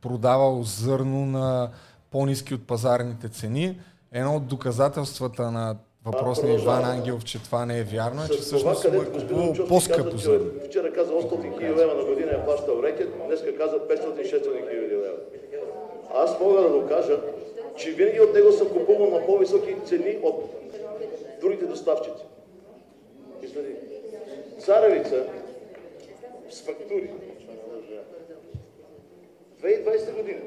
продавал 0.00 0.62
зърно 0.62 1.26
на 1.26 1.70
по-низки 2.10 2.54
от 2.54 2.66
пазарните 2.66 3.28
цени. 3.28 3.80
Едно 4.12 4.36
от 4.36 4.46
доказателствата 4.46 5.50
на 5.50 5.76
въпросния 6.04 6.54
Иван 6.54 6.84
Ангелов, 6.84 7.24
че 7.24 7.42
това 7.42 7.66
не 7.66 7.78
е 7.78 7.82
вярно, 7.82 8.24
е, 8.24 8.28
че 8.28 8.38
всъщност 8.38 8.92
му 8.92 9.02
е 9.02 9.04
купувал 9.04 9.54
по-скъпо 9.68 10.16
зърно. 10.16 10.50
Вчера 10.66 10.92
каза 10.92 11.12
800 11.12 11.58
хиляди 11.58 11.80
лева 11.80 11.94
на 11.94 12.04
година 12.04 12.30
е 12.30 12.44
плащал 12.44 12.82
рекет, 12.82 13.08
днес 13.26 13.40
каза 13.58 13.76
500-600 13.76 14.70
хиляди 14.70 14.94
лева. 14.94 15.16
Аз 16.14 16.40
мога 16.40 16.60
да 16.60 16.70
докажа, 16.70 17.20
че 17.76 17.90
винаги 17.90 18.20
от 18.20 18.34
него 18.34 18.52
съм 18.52 18.68
купувал 18.68 19.10
на 19.10 19.26
по-високи 19.26 19.76
цени 19.86 20.18
от 20.22 20.44
другите 21.40 21.66
доставчици. 21.66 22.24
И 23.42 23.48
следи. 23.48 23.74
Царевица 24.58 25.24
с 26.50 26.60
фактури. 26.62 27.10
2020 29.62 30.16
година. 30.16 30.40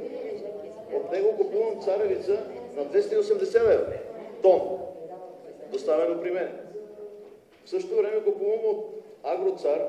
От 0.93 1.11
него 1.11 1.37
купувам 1.37 1.81
царевица 1.81 2.39
на 2.75 2.85
280 2.85 3.69
лева. 3.69 3.85
Тон 4.41 4.59
доставено 5.73 6.21
при 6.21 6.31
мен. 6.31 6.49
В 7.65 7.69
същото 7.69 7.95
време 7.95 8.23
купувам 8.23 8.59
от 8.65 9.03
Агроцар 9.23 9.79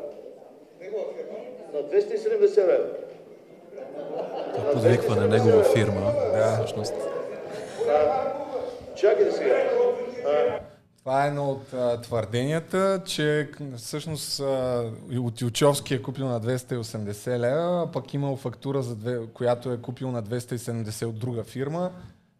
на 1.74 1.80
270 1.80 2.56
лева. 2.56 2.88
Това 4.54 4.72
подвиква 4.72 5.16
на 5.16 5.28
негова 5.28 5.64
фирма, 5.64 6.12
да. 6.32 6.56
всъщност. 6.56 6.94
Чакайте 8.96 9.32
сега. 9.32 9.54
А, 10.26 10.60
това 10.98 11.24
е 11.24 11.28
едно 11.28 11.50
от 11.50 11.72
а, 11.72 12.00
твърденията, 12.00 13.02
че 13.06 13.48
всъщност 13.76 14.40
а, 14.40 14.84
от 15.18 15.40
Ючовски 15.40 15.94
е 15.94 16.02
купил 16.02 16.26
на 16.26 16.40
280 16.40 17.38
лева, 17.38 17.84
а 17.88 17.92
пък 17.92 18.14
имал 18.14 18.36
фактура, 18.36 18.82
за 18.82 18.96
две, 18.96 19.18
която 19.34 19.72
е 19.72 19.80
купил 19.80 20.10
на 20.10 20.22
270 20.22 21.06
от 21.06 21.18
друга 21.18 21.44
фирма 21.44 21.90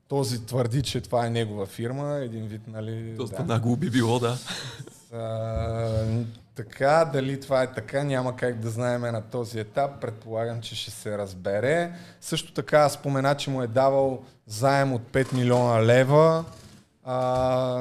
този 0.08 0.46
твърди, 0.46 0.82
че 0.82 1.00
това 1.00 1.26
е 1.26 1.30
негова 1.30 1.66
фирма, 1.66 2.14
един 2.14 2.46
вид, 2.46 2.60
нали... 2.66 3.14
Доста 3.16 3.42
да. 3.42 3.54
нагло 3.54 3.76
би 3.76 3.90
било, 3.90 4.18
да. 4.18 4.38
А, 5.12 6.04
така, 6.54 7.10
дали 7.12 7.40
това 7.40 7.62
е 7.62 7.72
така, 7.72 8.04
няма 8.04 8.36
как 8.36 8.58
да 8.58 8.70
знаем 8.70 9.00
на 9.00 9.22
този 9.22 9.58
етап. 9.58 10.00
Предполагам, 10.00 10.60
че 10.60 10.76
ще 10.76 10.90
се 10.90 11.18
разбере. 11.18 11.92
Също 12.20 12.52
така 12.52 12.88
спомена, 12.88 13.34
че 13.34 13.50
му 13.50 13.62
е 13.62 13.66
давал 13.66 14.22
заем 14.46 14.92
от 14.92 15.02
5 15.02 15.32
милиона 15.32 15.84
лева, 15.84 16.44
а, 17.04 17.18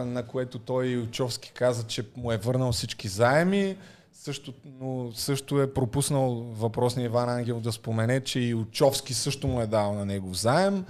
на 0.05 0.23
което 0.23 0.59
той 0.59 0.97
Учовски 0.97 1.51
каза, 1.51 1.83
че 1.83 2.05
му 2.17 2.31
е 2.31 2.37
върнал 2.37 2.71
всички 2.71 3.07
заеми. 3.07 3.77
Също, 4.13 4.53
но 4.79 5.11
също 5.13 5.61
е 5.61 5.73
пропуснал 5.73 6.31
въпросния 6.33 7.05
Иван 7.05 7.29
Ангел 7.29 7.59
да 7.59 7.71
спомене, 7.71 8.21
че 8.21 8.39
и 8.39 8.53
Учовски 8.53 9.13
също 9.13 9.47
му 9.47 9.61
е 9.61 9.67
дал 9.67 9.93
на 9.93 10.05
него 10.05 10.33
заем. 10.33 10.85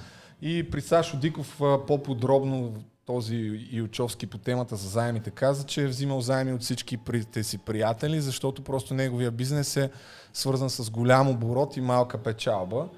И 0.46 0.70
при 0.72 0.82
Сашо 0.82 1.18
Диков 1.18 1.58
по-подробно 1.88 2.74
този 3.06 3.36
Илчовски 3.72 4.28
по 4.28 4.38
темата 4.38 4.76
за 4.76 4.90
заемите 4.90 5.32
каза, 5.32 5.66
че 5.66 5.84
е 5.84 5.88
взимал 5.88 6.22
заеми 6.22 6.54
от 6.54 6.62
всички 6.62 7.00
си 7.42 7.58
приятели, 7.58 8.22
защото 8.22 8.64
просто 8.64 8.94
неговия 8.94 9.32
бизнес 9.32 9.78
е 9.78 9.90
свързан 10.34 10.70
с 10.70 10.90
голям 10.90 11.30
оборот 11.30 11.78
и 11.78 11.82
малка 11.82 12.24
печалба. 12.24 12.90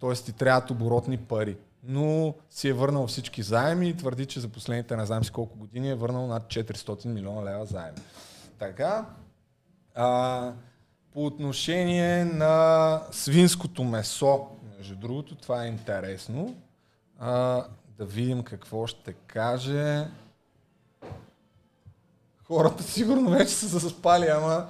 Тоест 0.00 0.24
ти 0.24 0.32
трябват 0.32 0.70
оборотни 0.70 1.16
пари. 1.16 1.56
Но 1.82 2.34
си 2.50 2.68
е 2.68 2.72
върнал 2.72 3.06
всички 3.06 3.42
заеми 3.42 3.88
и 3.88 3.96
твърди, 3.96 4.26
че 4.26 4.40
за 4.40 4.48
последните 4.48 4.96
не 4.96 5.06
знам 5.06 5.24
си 5.24 5.30
колко 5.30 5.58
години 5.58 5.90
е 5.90 5.94
върнал 5.94 6.26
над 6.26 6.42
400 6.42 7.06
милиона 7.06 7.50
лева 7.50 7.66
заеми. 7.66 7.98
Така. 8.58 9.06
А, 9.94 10.52
по 11.12 11.26
отношение 11.26 12.24
на 12.24 13.02
свинското 13.10 13.84
месо, 13.84 14.46
между 14.78 14.96
другото, 14.96 15.34
това 15.34 15.64
е 15.64 15.68
интересно. 15.68 16.56
А, 17.20 17.64
да 17.98 18.04
видим 18.04 18.42
какво 18.42 18.86
ще 18.86 19.12
каже. 19.12 20.04
Хората 22.44 22.82
сигурно 22.82 23.30
вече 23.30 23.52
са 23.52 23.66
заспали, 23.66 24.26
ама 24.26 24.66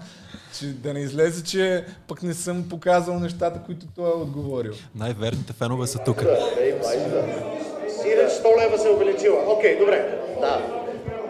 че 0.58 0.66
да 0.66 0.94
не 0.94 1.00
излезе, 1.00 1.44
че 1.44 1.86
пък 2.08 2.23
не 2.23 2.34
съм 2.34 2.68
показал 2.68 3.20
нещата, 3.20 3.62
които 3.66 3.86
той 3.94 4.10
е 4.10 4.15
отговорил. 4.15 4.73
Най-верните 4.94 5.52
фенове 5.52 5.86
са 5.86 5.99
тук. 6.05 6.18
Сиреч 8.02 8.31
100 8.33 8.58
лева 8.58 8.78
се 8.78 8.89
е 8.89 8.92
увеличила. 8.92 9.52
Окей, 9.52 9.78
добре. 9.78 10.20
Да, 10.41 10.58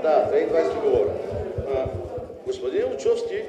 да, 0.03 0.31
2020 0.33 0.83
говоря. 0.83 1.11
господин 2.47 2.85
Очовски 2.95 3.43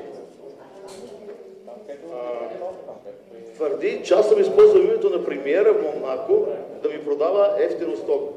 твърди, 3.58 4.02
че 4.04 4.14
аз 4.14 4.30
съм 4.30 4.42
използвал 4.42 4.82
името 4.82 5.10
на 5.10 5.26
премиера 5.26 5.74
в 5.74 5.84
Монако 5.84 6.48
да 6.84 6.90
ми 6.90 7.06
продава 7.06 7.56
ефтино 7.60 7.98
сток. 7.98 8.34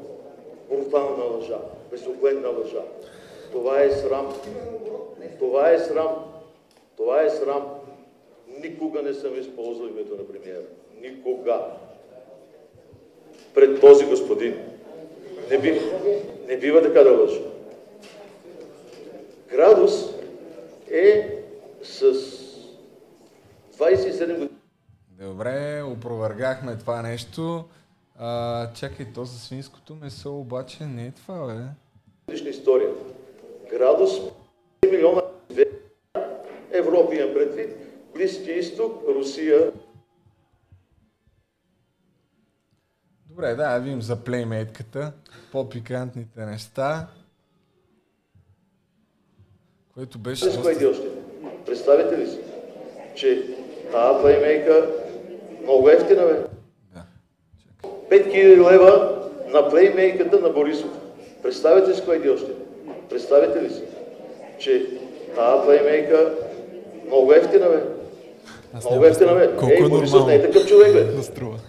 Брутална 0.69 1.23
лъжа, 1.23 1.57
безогледна 1.91 2.49
лъжа. 2.49 2.81
Това 3.51 3.81
е 3.81 3.91
срам. 3.91 4.33
Това 5.39 5.71
е 5.71 5.79
срам. 5.79 6.15
Това 6.97 7.23
е 7.23 7.29
срам. 7.29 7.67
Никога 8.63 9.01
не 9.01 9.13
съм 9.13 9.39
използвал 9.39 9.87
името 9.87 10.15
на 10.15 10.27
премиера. 10.27 10.63
Никога. 11.01 11.61
Пред 13.53 13.81
този 13.81 14.05
господин. 14.05 14.57
Не 15.49 15.57
бива, 15.57 15.81
не 16.47 16.57
бива 16.57 16.81
така 16.81 17.03
да 17.03 17.11
лъжа. 17.11 17.41
Градус 19.49 20.13
е 20.91 21.37
с 21.83 22.13
27 23.77 24.33
години. 24.33 24.50
Добре, 25.21 25.83
опровъргахме 25.83 26.77
това 26.77 27.01
нещо. 27.01 27.65
А, 28.17 28.73
чакай, 28.73 29.05
то 29.13 29.25
за 29.25 29.39
свинското 29.39 29.95
месо 29.95 30.39
обаче 30.39 30.85
не 30.85 31.05
е 31.05 31.11
това, 31.11 31.47
бе. 31.47 32.33
Лична 32.33 32.49
история. 32.49 32.89
Градус 33.69 34.11
5 34.81 34.91
милиона 34.91 35.21
Европа 36.71 37.15
имам 37.15 37.33
предвид, 37.33 37.77
Близкия 38.13 38.57
изток, 38.57 39.03
Русия. 39.07 39.71
Добре, 43.29 43.55
да, 43.55 43.79
видим 43.79 44.01
за 44.01 44.23
плеймейтката, 44.23 45.13
по-пикантните 45.51 46.45
неща, 46.45 47.07
което 49.93 50.19
беше... 50.19 50.45
Доста... 50.45 51.03
Представете 51.65 52.17
ли 52.17 52.27
си, 52.27 52.39
че 53.15 53.55
тази 53.91 54.21
плеймейка 54.21 55.00
много 55.63 55.89
ефтина, 55.89 56.23
бе. 56.23 56.35
Да. 56.93 57.03
5000 58.17 58.71
лева 58.71 59.17
на 59.47 59.69
плеймейката 59.69 60.39
на 60.39 60.49
Борисов. 60.49 60.89
Представете 61.43 61.93
си 61.93 62.01
кое 62.05 62.29
още. 62.33 62.51
Представете 63.09 63.61
ли 63.61 63.69
си, 63.69 63.81
че 64.59 64.85
тази 65.35 65.65
плеймейка 65.65 66.31
Много 67.07 67.33
ефтина, 67.33 67.65
бе. 67.69 67.81
Много 68.89 69.05
ефтина, 69.05 69.33
бе. 69.33 69.47
Колко 69.47 69.73
Ей, 69.73 69.85
е 69.85 69.89
Борисов 69.89 70.27
не 70.27 70.35
е 70.35 70.41
такъв 70.41 70.67
човек, 70.67 70.93
бе. 70.93 71.05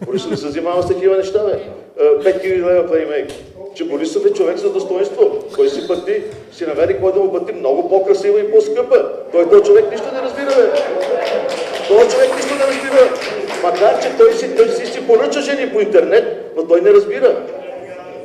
Борисов 0.07 0.31
не 0.31 0.37
се 0.37 0.49
занимава 0.49 0.83
с 0.83 0.89
такива 0.89 1.17
неща, 1.17 1.45
бе. 1.45 1.61
5000 2.01 2.67
лева 2.67 2.89
плеймейк. 2.89 3.31
Че 3.75 3.85
Борисов 3.85 4.27
е 4.27 4.33
човек 4.33 4.57
за 4.57 4.73
достоинство. 4.73 5.39
Кой 5.55 5.69
си 5.69 5.89
пъти, 5.89 6.23
си 6.53 6.67
намери 6.67 7.01
кой 7.01 7.13
да 7.13 7.21
му 7.21 7.33
пъти 7.33 7.53
много 7.53 7.89
по-красива 7.89 8.41
и 8.41 8.51
по-скъпа. 8.51 9.09
Той 9.33 9.51
този 9.51 9.63
човек 9.65 9.91
нищо 9.91 10.07
не 10.15 10.23
разбира, 10.23 10.47
бе. 10.47 10.73
Той 11.89 12.09
човек 12.09 12.37
нищо 12.37 12.55
не 12.55 12.67
разбира. 12.67 13.42
Макар, 13.63 14.03
че 14.03 14.17
той 14.17 14.33
си, 14.33 14.57
той 14.57 14.69
си, 14.69 14.87
си 14.87 15.07
поръча 15.07 15.41
жени 15.41 15.73
по 15.73 15.81
интернет, 15.81 16.53
но 16.57 16.67
той 16.67 16.81
не 16.81 16.91
разбира. 16.91 17.47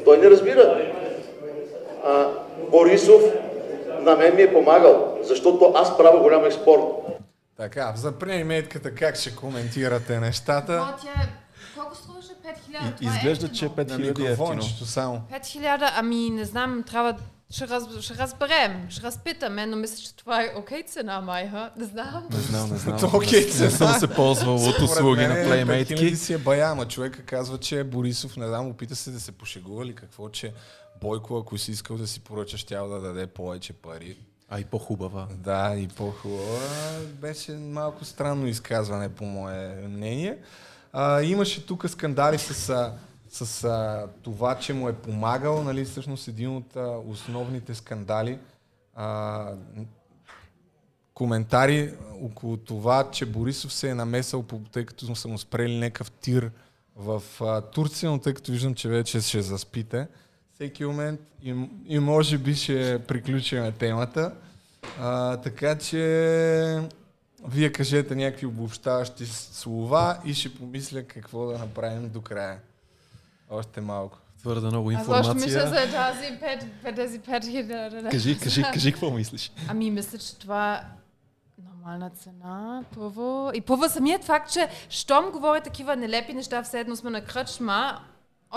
Той 0.05 0.17
не 0.17 0.29
разбира. 0.29 0.91
А, 2.05 2.27
Борисов 2.71 3.21
на 4.01 4.15
мен 4.15 4.35
ми 4.35 4.41
е 4.41 4.53
помагал, 4.53 5.17
защото 5.23 5.73
аз 5.75 5.97
правя 5.97 6.19
голям 6.19 6.45
експорт. 6.45 6.81
Така, 7.57 7.93
за 7.95 8.13
метката 8.45 8.95
как 8.95 9.15
ще 9.15 9.35
коментирате 9.35 10.19
нещата? 10.19 10.95
Колко 11.77 11.95
струваше 11.95 12.27
5000? 12.27 13.01
И, 13.01 13.05
изглежда, 13.05 13.51
че 13.51 13.69
5000 13.69 14.27
е 14.27 14.31
ефтино. 14.31 14.61
само. 14.85 15.21
5000, 15.33 15.91
ами 15.97 16.29
не 16.29 16.45
знам, 16.45 16.83
трябва 16.87 17.15
ще, 17.49 17.67
раз, 17.67 17.83
ще 17.99 18.15
разберем, 18.15 18.87
ще 18.89 19.01
разпитаме, 19.01 19.65
но 19.65 19.77
мисля, 19.77 19.97
че 19.97 20.15
това 20.15 20.43
е 20.43 20.53
окей 20.55 20.83
okay 20.83 20.87
цена, 20.87 21.21
Майха. 21.21 21.71
Не 21.77 21.85
знам. 21.85 22.27
Не 22.31 22.39
знам, 22.39 22.69
не 22.69 22.77
знам. 22.77 22.99
okay 22.99 23.51
цена. 23.51 23.65
Не 23.65 23.71
съм 23.71 23.99
се 23.99 24.07
ползвал 24.07 24.55
от 24.55 24.79
услуги 24.79 25.27
на 25.27 25.35
Playmate. 25.35 26.13
си 26.13 26.33
е 26.33 26.37
бая, 26.37 26.71
ама 26.71 26.87
човека 26.87 27.21
казва, 27.21 27.57
че 27.57 27.83
Борисов, 27.83 28.37
не 28.37 28.47
знам, 28.47 28.67
опита 28.67 28.95
се 28.95 29.11
да 29.11 29.19
се 29.19 29.31
пошегува 29.31 29.83
или 29.83 29.95
какво, 29.95 30.29
че 30.29 30.53
Бойко, 31.01 31.37
ако 31.37 31.57
си 31.57 31.71
искал 31.71 31.97
да 31.97 32.07
си 32.07 32.19
поръча, 32.19 32.57
щял 32.57 32.89
да 32.89 32.99
даде 32.99 33.27
повече 33.27 33.73
пари. 33.73 34.17
А 34.49 34.59
и 34.59 34.65
по-хубава. 34.65 35.27
Да, 35.31 35.75
и 35.77 35.87
по-хубава. 35.87 36.59
Беше 37.21 37.51
малко 37.51 38.05
странно 38.05 38.47
изказване, 38.47 39.09
по 39.09 39.25
мое 39.25 39.75
мнение. 39.87 40.37
А, 40.93 41.21
имаше 41.21 41.65
тук 41.65 41.89
скандали 41.89 42.37
с, 42.37 42.91
с 43.45 43.63
а, 43.63 44.07
това, 44.21 44.55
че 44.55 44.73
му 44.73 44.89
е 44.89 44.93
помагал. 44.93 45.63
Нали, 45.63 45.85
всъщност 45.85 46.27
един 46.27 46.55
от 46.55 46.75
а, 46.75 46.97
основните 47.07 47.75
скандали. 47.75 48.39
А, 48.95 49.51
коментари 51.13 51.93
около 52.21 52.57
това, 52.57 53.11
че 53.11 53.25
Борисов 53.25 53.73
се 53.73 53.89
е 53.89 53.95
намесал, 53.95 54.45
тъй 54.71 54.85
като 54.85 55.15
са 55.15 55.27
му 55.27 55.37
спрели 55.37 55.77
някакъв 55.77 56.11
тир 56.11 56.51
в 56.95 57.23
а, 57.41 57.61
Турция, 57.61 58.11
но 58.11 58.19
тъй 58.19 58.33
като 58.33 58.51
виждам, 58.51 58.75
че 58.75 58.89
вече 58.89 59.21
ще 59.21 59.41
заспите, 59.41 60.07
всеки 60.53 60.85
момент 60.85 61.19
и, 61.43 61.69
и 61.85 61.99
може 61.99 62.37
би 62.37 62.55
ще 62.55 63.03
приключим 63.07 63.71
темата. 63.79 64.33
А, 64.99 65.37
така 65.37 65.77
че 65.77 66.81
вие 67.47 67.71
кажете 67.71 68.15
някакви 68.15 68.45
обобщаващи 68.45 69.25
слова 69.25 70.19
и 70.25 70.33
ще 70.33 70.55
помисля 70.55 71.03
какво 71.03 71.47
да 71.47 71.57
направим 71.57 72.09
до 72.09 72.21
края. 72.21 72.59
Още 73.49 73.81
малко. 73.81 74.17
Твърде 74.39 74.67
много 74.67 74.91
информация. 74.91 75.31
Аз 75.31 75.45
мисля 75.45 75.67
за 75.67 75.91
тази 75.91 76.39
пет, 76.39 76.95
тези 76.95 77.19
пет 77.19 77.43
Кажи, 78.11 78.39
кажи, 78.39 78.63
кажи 78.73 78.91
какво 78.91 79.09
мислиш. 79.09 79.51
Ами 79.69 79.91
мисля, 79.91 80.17
че 80.17 80.37
това 80.37 80.81
нормална 81.63 82.09
цена, 82.09 82.83
първо. 82.95 83.51
И 83.53 83.61
първо 83.61 83.89
самият 83.89 84.23
факт, 84.23 84.51
че 84.51 84.69
щом 84.89 85.31
говори 85.31 85.61
такива 85.61 85.95
нелепи 85.95 86.33
неща, 86.33 86.63
все 86.63 86.79
едно 86.79 86.95
сме 86.95 87.09
на 87.09 87.21
кръчма, 87.21 87.99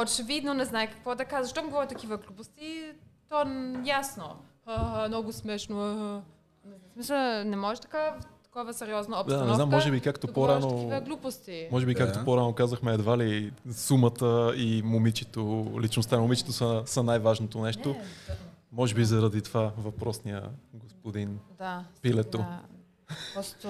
очевидно 0.03 0.55
не 0.55 0.65
знае 0.65 0.87
какво 0.87 1.15
да 1.15 1.25
казва. 1.25 1.51
Щом 1.51 1.67
говори 1.67 1.89
такива 1.89 2.17
глупости, 2.17 2.93
то 3.29 3.45
ясно. 3.85 4.37
А, 4.67 5.09
много 5.09 5.33
смешно. 5.33 6.23
Смисъл, 6.93 7.45
не 7.45 7.57
може 7.57 7.81
така 7.81 8.15
такова 8.51 8.75
сериозна 8.75 9.21
обстановка. 9.21 9.45
Да, 9.45 9.51
не 9.51 9.55
знам, 9.55 9.69
може 9.69 9.91
би 9.91 10.01
както 10.01 10.33
по-рано. 10.33 11.03
Може 11.71 11.87
би 11.87 11.95
както 11.95 12.19
да. 12.19 12.25
по-рано 12.25 12.53
казахме, 12.53 12.93
едва 12.93 13.19
ли 13.19 13.53
сумата 13.73 14.53
и 14.57 14.83
момичето, 14.85 15.73
личността 15.81 16.17
на 16.17 16.23
момичето 16.23 16.53
са, 16.53 16.83
са 16.87 17.03
най-важното 17.03 17.61
нещо. 17.61 17.89
Не, 17.89 18.35
може 18.73 18.95
би 18.95 19.05
заради 19.05 19.43
това 19.43 19.73
въпросния 19.79 20.43
господин 20.75 21.39
да, 21.59 21.85
Пилето. 22.03 22.39
Да. 22.39 22.61
Просто 23.35 23.69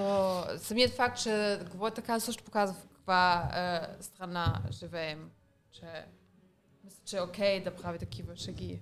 самият 0.57 0.91
факт, 0.91 1.21
че 1.21 1.59
говори 1.71 1.93
така, 1.93 2.19
също 2.19 2.43
показва 2.43 2.75
в 2.75 2.87
каква 2.95 3.51
е, 3.55 4.03
страна 4.03 4.61
живеем. 4.71 5.29
Че 5.71 6.05
мисля, 6.83 6.99
че 7.05 7.17
е 7.17 7.21
окей 7.21 7.59
okay 7.59 7.63
да 7.63 7.71
прави 7.71 7.99
такива 7.99 8.35
шаги. 8.35 8.79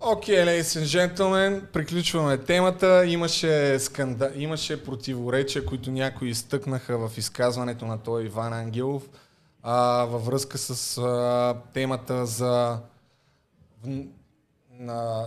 Окей, 0.00 0.34
okay, 0.34 0.62
ladies 0.62 0.76
and 0.76 0.84
gentlemen, 0.84 1.66
приключваме 1.72 2.38
темата. 2.38 3.06
Имаше, 3.06 3.78
сканда... 3.78 4.32
Имаше 4.34 4.84
противоречия, 4.84 5.66
които 5.66 5.90
някои 5.90 6.28
изтъкнаха 6.28 7.08
в 7.08 7.18
изказването 7.18 7.86
на 7.86 7.98
той 7.98 8.24
Иван 8.24 8.52
Ангелов 8.52 9.02
а, 9.62 10.04
във 10.04 10.26
връзка 10.26 10.58
с 10.58 10.98
а, 10.98 11.54
темата 11.74 12.26
за 12.26 12.78
на 14.70 15.26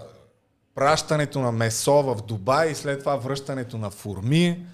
пращането 0.75 1.39
на 1.39 1.51
месо 1.51 2.03
в 2.03 2.21
Дубай 2.27 2.71
и 2.71 2.75
след 2.75 2.99
това 2.99 3.15
връщането 3.15 3.77
на 3.77 3.89
форми. 3.89 4.65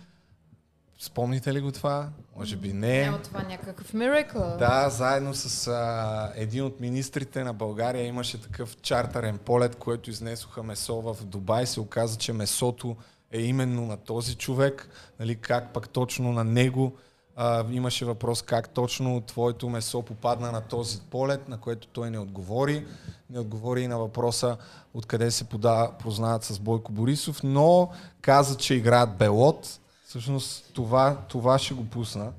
Спомните 0.99 1.53
ли 1.53 1.61
го 1.61 1.71
това? 1.71 2.09
Може 2.35 2.55
би 2.55 2.73
не. 2.73 3.09
Не, 3.09 3.17
това 3.17 3.43
някакъв 3.43 3.93
миракъл. 3.93 4.57
Да, 4.59 4.89
заедно 4.89 5.33
с 5.33 5.67
а, 5.67 6.31
един 6.35 6.63
от 6.63 6.79
министрите 6.79 7.43
на 7.43 7.53
България 7.53 8.05
имаше 8.05 8.41
такъв 8.41 8.77
чартарен 8.81 9.37
полет, 9.37 9.75
който 9.75 10.09
изнесоха 10.09 10.63
месо 10.63 11.01
в 11.01 11.17
Дубай. 11.25 11.65
Се 11.65 11.79
оказа, 11.79 12.17
че 12.17 12.33
месото 12.33 12.95
е 13.31 13.41
именно 13.41 13.85
на 13.85 13.97
този 13.97 14.35
човек. 14.35 14.89
Нали, 15.19 15.35
как 15.35 15.73
пък 15.73 15.89
точно 15.89 16.31
на 16.31 16.43
него 16.43 16.97
а, 17.35 17.65
имаше 17.71 18.05
въпрос 18.05 18.41
как 18.41 18.69
точно 18.69 19.21
твоето 19.21 19.69
месо 19.69 20.01
попадна 20.01 20.51
на 20.51 20.61
този 20.61 21.01
полет, 21.01 21.49
на 21.49 21.57
което 21.57 21.87
той 21.87 22.09
не 22.09 22.19
отговори. 22.19 22.85
Не 23.29 23.39
отговори 23.39 23.81
и 23.81 23.87
на 23.87 23.99
въпроса 23.99 24.57
откъде 24.93 25.31
се 25.31 25.43
пода, 25.43 25.91
познават 25.99 26.43
с 26.43 26.59
Бойко 26.59 26.91
Борисов, 26.91 27.43
но 27.43 27.89
каза, 28.21 28.57
че 28.57 28.73
играят 28.73 29.17
Белот 29.17 29.79
Всъщност 30.11 30.71
това, 30.73 31.17
това 31.27 31.59
ще 31.59 31.73
го 31.73 31.85
пусна. 31.85 32.31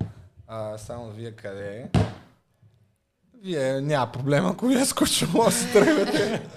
А, 0.47 0.77
само 0.77 1.09
вие 1.09 1.31
къде 1.31 1.89
е? 1.93 1.99
Вие 3.43 3.81
няма 3.81 4.11
проблема, 4.11 4.49
ако 4.49 4.67
вие 4.67 4.85
скучно 4.85 5.27
може 5.33 5.45
да 5.45 5.51
се 5.51 5.73
тръгвате. 5.73 6.49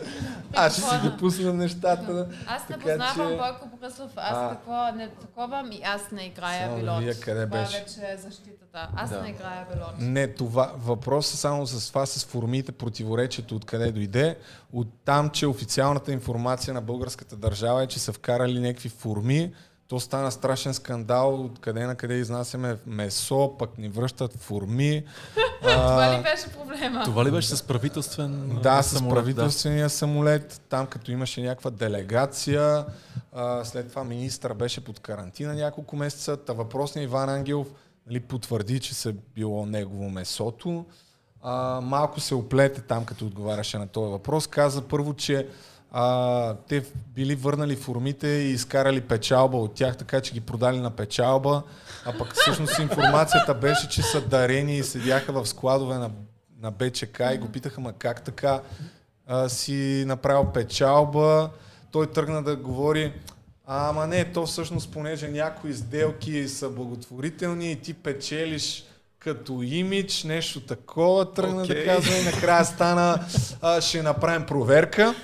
Аз 0.55 0.73
ще 0.73 0.83
си 0.83 0.97
ги 1.03 1.17
пусна 1.19 1.55
нещата. 1.55 2.29
Аз 2.47 2.69
не 2.69 2.79
познавам 2.79 3.31
че... 3.31 3.37
Бойко 3.37 3.69
Борисов, 3.81 4.11
аз 4.17 4.37
а... 4.37 4.49
такова 4.49 4.93
не 4.93 5.09
таковам 5.09 5.73
и 5.73 5.81
аз 5.85 6.11
не 6.13 6.23
играя 6.23 6.67
само 6.67 6.81
билот. 6.81 7.03
Вие 7.03 7.15
къде 7.15 7.47
това 7.47 7.61
беше? 7.61 7.79
вече 7.79 8.13
е 8.13 8.17
защитата. 8.17 8.89
Аз 8.97 9.11
да. 9.11 9.23
не 9.23 9.29
играя 9.29 9.67
билот. 9.75 9.95
Не, 9.99 10.35
това, 10.35 10.73
въпросът 10.79 11.41
само 11.41 11.67
с 11.67 11.89
това, 11.89 12.07
с 12.07 12.25
формите, 12.25 12.73
противоречието, 12.73 13.57
откъде 13.57 13.93
дойде. 13.93 14.39
От 14.73 14.89
там, 15.05 15.31
че 15.31 15.47
официалната 15.47 16.13
информация 16.13 16.75
на 16.75 16.81
българската 16.81 17.37
държава 17.37 17.83
е, 17.83 17.87
че 17.87 17.99
са 17.99 18.13
вкарали 18.13 18.61
някакви 18.61 18.89
форми, 18.89 19.53
то 19.89 20.01
стана 20.01 20.33
страшен 20.33 20.75
скандал, 20.75 21.45
откъде 21.45 21.87
на 21.87 21.95
къде 21.95 22.15
изнасяме 22.15 22.77
месо, 22.87 23.55
пък 23.59 23.79
ни 23.79 23.89
връщат 23.89 24.33
форми. 24.37 25.05
това 25.63 26.19
ли 26.19 26.23
беше 26.23 26.49
проблема? 26.59 27.05
Това 27.05 27.25
ли 27.25 27.31
беше 27.31 27.49
с 27.49 27.63
правителствен 27.63 28.59
Да, 28.63 28.83
с 28.83 28.97
самолет, 28.97 29.15
правителствения 29.15 29.85
да. 29.85 29.91
самолет. 29.91 30.61
Там 30.69 30.87
като 30.87 31.11
имаше 31.11 31.43
някаква 31.43 31.71
делегация, 31.71 32.85
а, 33.33 33.65
след 33.65 33.89
това 33.89 34.05
министър 34.05 34.55
беше 34.55 34.85
под 34.85 35.01
карантина 35.01 35.55
няколко 35.55 35.97
месеца. 35.97 36.37
Та 36.37 36.53
въпросният 36.53 37.11
Иван 37.11 37.29
Ангелов 37.29 37.69
нали, 38.07 38.21
потвърди, 38.21 38.81
че 38.81 38.95
се 38.95 39.15
било 39.35 39.67
негово 39.67 40.11
месото. 40.11 40.85
А, 41.43 41.81
малко 41.81 42.21
се 42.21 42.35
оплете 42.35 42.81
там, 42.81 43.05
като 43.05 43.27
отговаряше 43.27 43.79
на 43.79 43.87
този 43.87 44.11
въпрос. 44.11 44.47
Каза 44.47 44.83
първо, 44.83 45.15
че 45.15 45.49
а, 45.93 46.55
те 46.69 46.85
били 47.15 47.35
върнали 47.35 47.77
формите 47.77 48.29
и 48.29 48.51
изкарали 48.51 49.01
печалба 49.01 49.57
от 49.57 49.75
тях, 49.75 49.97
така 49.97 50.21
че 50.21 50.33
ги 50.33 50.41
продали 50.41 50.81
на 50.81 50.91
печалба, 50.91 51.63
а 52.05 52.19
пък 52.19 52.35
всъщност 52.35 52.79
информацията 52.79 53.55
беше, 53.55 53.89
че 53.89 54.03
са 54.03 54.21
дарени 54.21 54.79
и 54.79 54.83
седяха 54.83 55.33
в 55.33 55.47
складове 55.47 55.95
на, 55.95 56.11
на 56.61 56.71
БЧК 56.71 57.21
и 57.35 57.39
го 57.39 57.49
питаха, 57.49 57.81
ма 57.81 57.93
как 57.93 58.23
така 58.23 58.61
а, 59.27 59.49
си 59.49 60.05
направил 60.07 60.45
печалба. 60.45 61.51
Той 61.91 62.07
тръгна 62.07 62.43
да 62.43 62.57
говори, 62.57 63.13
ама 63.67 64.07
не, 64.07 64.33
то 64.33 64.47
всъщност 64.47 64.93
понеже 64.93 65.29
някои 65.29 65.75
сделки 65.75 66.49
са 66.49 66.71
благотворителни 66.71 67.73
и 67.73 67.77
ти 67.77 67.95
печелиш 67.95 68.85
като 69.19 69.63
имидж, 69.63 70.25
нещо 70.25 70.61
такова, 70.61 71.33
тръгна 71.33 71.67
okay. 71.67 71.69
да 71.69 71.85
казва 71.85 72.17
и 72.17 72.25
накрая 72.25 72.65
стана, 72.65 73.27
а, 73.63 73.81
ще 73.81 74.03
направим 74.03 74.47
проверка 74.47 75.15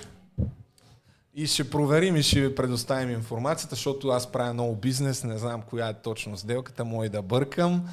и 1.35 1.47
ще 1.47 1.71
проверим 1.71 2.17
и 2.17 2.23
ще 2.23 2.41
ви 2.41 2.55
предоставим 2.55 3.11
информацията, 3.11 3.75
защото 3.75 4.09
аз 4.09 4.33
правя 4.33 4.53
много 4.53 4.77
бизнес, 4.77 5.25
не 5.25 5.39
знам 5.39 5.63
коя 5.63 5.89
е 5.89 6.03
точно 6.03 6.37
сделката, 6.37 6.85
мога 6.85 7.07
и 7.07 7.09
да 7.09 7.23
бъркам. 7.23 7.89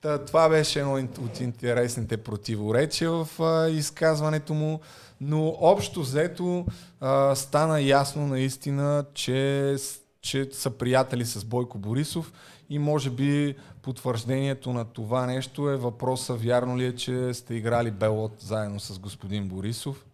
Та, 0.00 0.24
това 0.24 0.48
беше 0.48 0.80
едно 0.80 1.08
от 1.18 1.40
интересните 1.40 2.16
противоречия 2.16 3.10
в 3.10 3.40
а, 3.40 3.68
изказването 3.68 4.54
му, 4.54 4.80
но 5.20 5.56
общо 5.60 6.00
взето 6.00 6.66
а, 7.00 7.34
стана 7.34 7.80
ясно 7.80 8.26
наистина, 8.26 9.04
че 9.14 9.76
че 10.20 10.48
са 10.52 10.70
приятели 10.70 11.24
с 11.24 11.44
Бойко 11.44 11.78
Борисов 11.78 12.32
и 12.70 12.78
може 12.78 13.10
би 13.10 13.56
потвърждението 13.82 14.72
на 14.72 14.84
това 14.84 15.26
нещо 15.26 15.70
е 15.70 15.76
въпроса 15.76 16.34
вярно 16.34 16.78
ли 16.78 16.84
е, 16.84 16.94
че 16.94 17.34
сте 17.34 17.54
играли 17.54 17.90
Белот 17.90 18.32
заедно 18.40 18.80
с 18.80 18.98
господин 18.98 19.48
Борисов. 19.48 20.06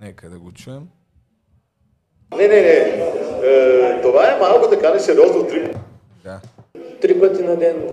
Нека 0.00 0.30
да 0.30 0.38
го 0.38 0.52
чуем. 0.52 0.88
Не, 2.34 2.48
не, 2.48 2.60
не. 2.60 3.02
Е, 3.44 4.00
това 4.02 4.32
е 4.32 4.38
малко 4.40 4.70
така 4.70 4.90
несериозно. 4.90 5.46
Три... 5.46 5.74
Да. 6.24 6.40
Три 7.00 7.20
пъти 7.20 7.42
на 7.42 7.56
ден. 7.56 7.90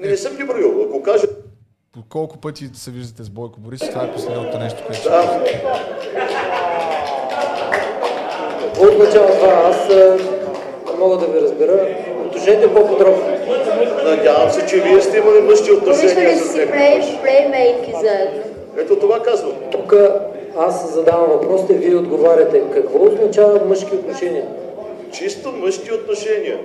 Не, 0.00 0.08
не 0.08 0.16
съм 0.16 0.36
ги 0.36 0.44
броил. 0.44 0.86
Ако 0.88 1.02
кажа... 1.02 1.26
По 1.92 2.00
колко 2.08 2.36
пъти 2.36 2.70
се 2.74 2.90
виждате 2.90 3.22
с 3.22 3.30
Бойко 3.30 3.60
Борисов, 3.60 3.88
това 3.88 4.04
е 4.04 4.12
последното 4.12 4.58
нещо, 4.58 4.82
което 4.86 5.02
да. 5.02 5.44
Какво 8.60 8.82
означава 8.82 9.26
това? 9.26 9.52
Аз 9.66 9.88
мога 10.98 11.16
да 11.16 11.26
ви 11.26 11.40
разбера. 11.40 11.96
Уточнете 12.26 12.74
по-подробно. 12.74 13.22
Надявам 14.04 14.50
се, 14.50 14.66
че 14.66 14.80
вие 14.80 15.00
сте 15.00 15.18
имали 15.18 15.40
мъжки 15.40 15.72
отношения 15.72 16.38
с 16.38 16.54
него. 16.54 16.72
плеймейки 17.20 17.92
заедно? 18.02 18.42
Ето 18.78 18.98
това 18.98 19.22
казвам. 19.22 19.52
Тук 19.72 19.94
аз 20.58 20.94
задавам 20.94 21.30
въпросите, 21.30 21.74
вие 21.74 21.96
отговаряте. 21.96 22.62
Какво 22.74 23.04
означава 23.04 23.64
мъжки 23.64 23.94
отношения? 23.94 24.46
Чисто 25.12 25.52
мъжки 25.52 25.92
отношения. 25.92 26.58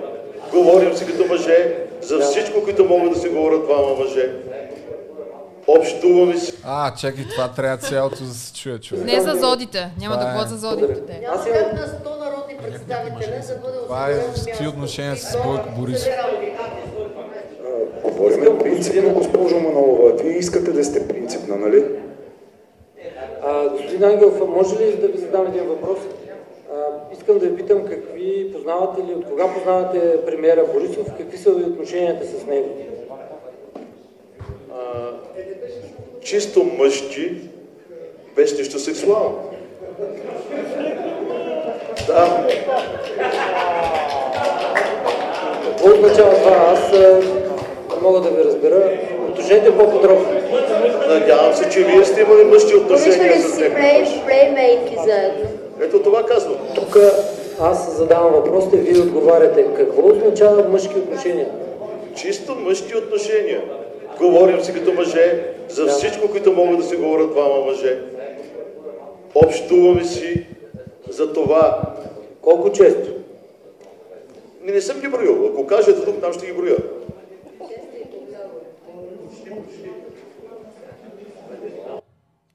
Говорим 0.52 0.96
си 0.96 1.06
като 1.06 1.24
мъже, 1.26 1.76
за 2.02 2.18
всичко, 2.18 2.64
които 2.64 2.84
могат 2.84 3.12
да 3.12 3.18
се 3.18 3.28
говорят 3.28 3.64
двама 3.64 3.94
мъже. 3.98 4.30
Общуваме 5.66 6.36
си. 6.36 6.52
А, 6.64 6.94
чакай, 6.94 7.24
това 7.30 7.48
трябва 7.48 7.76
цялото 7.76 8.24
да 8.24 8.34
се 8.34 8.54
чуе, 8.54 8.78
човек. 8.78 9.04
Не 9.04 9.20
за 9.20 9.34
зодите. 9.34 9.90
Няма 10.00 10.16
да 10.16 10.32
бъдат 10.32 10.48
за 10.48 10.56
зодите. 10.56 11.20
Няма 11.22 11.44
как 11.44 11.72
на 11.72 11.86
100 11.86 12.18
народни 12.18 12.54
представители 12.62 13.30
да 13.48 13.54
бъде 13.54 13.78
Това 13.82 14.08
е 14.10 14.14
в 14.14 14.68
отношения 14.68 15.16
с 15.16 15.42
Бойко 15.44 15.68
Борисов. 15.78 16.08
Говорим 18.02 18.58
принципно, 18.58 19.14
госпожо 19.14 19.60
Манолова. 19.60 20.12
Вие 20.22 20.38
искате 20.38 20.72
да 20.72 20.84
сте 20.84 21.08
принципна, 21.08 21.56
нали? 21.56 21.84
А, 23.42 23.68
господин 23.68 24.04
Ангелов, 24.04 24.48
може 24.48 24.78
ли 24.78 24.96
да 24.96 25.08
ви 25.08 25.18
задам 25.18 25.46
един 25.46 25.64
въпрос? 25.64 25.98
А, 26.74 26.76
искам 27.12 27.38
да 27.38 27.46
ви 27.46 27.56
питам 27.56 27.86
какви 27.86 28.52
познавате 28.52 29.00
ли, 29.02 29.14
от 29.14 29.24
кога 29.24 29.54
познавате 29.54 30.24
премиера 30.26 30.64
Борисов, 30.74 31.06
какви 31.18 31.38
са 31.38 31.54
ви 31.54 31.64
отношенията 31.64 32.26
с 32.26 32.46
него? 32.46 32.68
А, 34.72 35.10
чисто 36.20 36.64
мъжки, 36.64 37.32
без 38.36 38.58
нищо 38.58 38.78
сексуално. 38.78 39.38
Да. 42.06 42.46
Какво 45.66 45.90
означава 45.94 46.34
това? 46.34 46.56
Аз 46.56 46.92
мога 48.02 48.20
да 48.20 48.30
ви 48.30 48.44
разбера. 48.44 48.98
Уточнете 49.36 49.78
по-подробно. 49.78 50.26
Надявам 51.08 51.54
се, 51.54 51.70
че 51.70 51.84
вие 51.84 52.04
сте 52.04 52.20
имали 52.20 52.44
мъжки 52.44 52.76
отношения 52.76 53.40
с 53.40 53.58
него. 53.58 53.74
плеймейки 54.24 54.96
заедно? 55.06 55.48
Ето 55.80 56.02
това 56.02 56.22
казвам. 56.26 56.56
Тук 56.74 56.98
аз 57.60 57.96
задавам 57.96 58.32
въпросите, 58.32 58.76
вие 58.76 59.02
отговаряте. 59.02 59.66
Какво 59.76 60.08
означава 60.08 60.68
мъжки 60.68 60.98
отношения? 60.98 61.48
Чисто 62.14 62.54
мъжки 62.54 62.96
отношения. 62.96 63.60
Говорим 64.18 64.60
си 64.60 64.74
като 64.74 64.92
мъже, 64.92 65.44
за 65.68 65.84
да. 65.84 65.90
всичко, 65.90 66.30
които 66.30 66.52
могат 66.52 66.78
да 66.78 66.84
се 66.84 66.96
говорят 66.96 67.30
двама 67.30 67.60
мъже. 67.60 67.98
Общуваме 69.34 70.04
си 70.04 70.46
за 71.10 71.32
това. 71.32 71.80
Колко 72.42 72.72
често? 72.72 73.08
Не, 74.62 74.72
не 74.72 74.80
съм 74.80 75.00
ги 75.00 75.08
броил. 75.08 75.50
Ако 75.52 75.66
кажете 75.66 76.04
тук, 76.04 76.20
там 76.20 76.32
ще 76.32 76.46
ги 76.46 76.52
броя. 76.52 76.76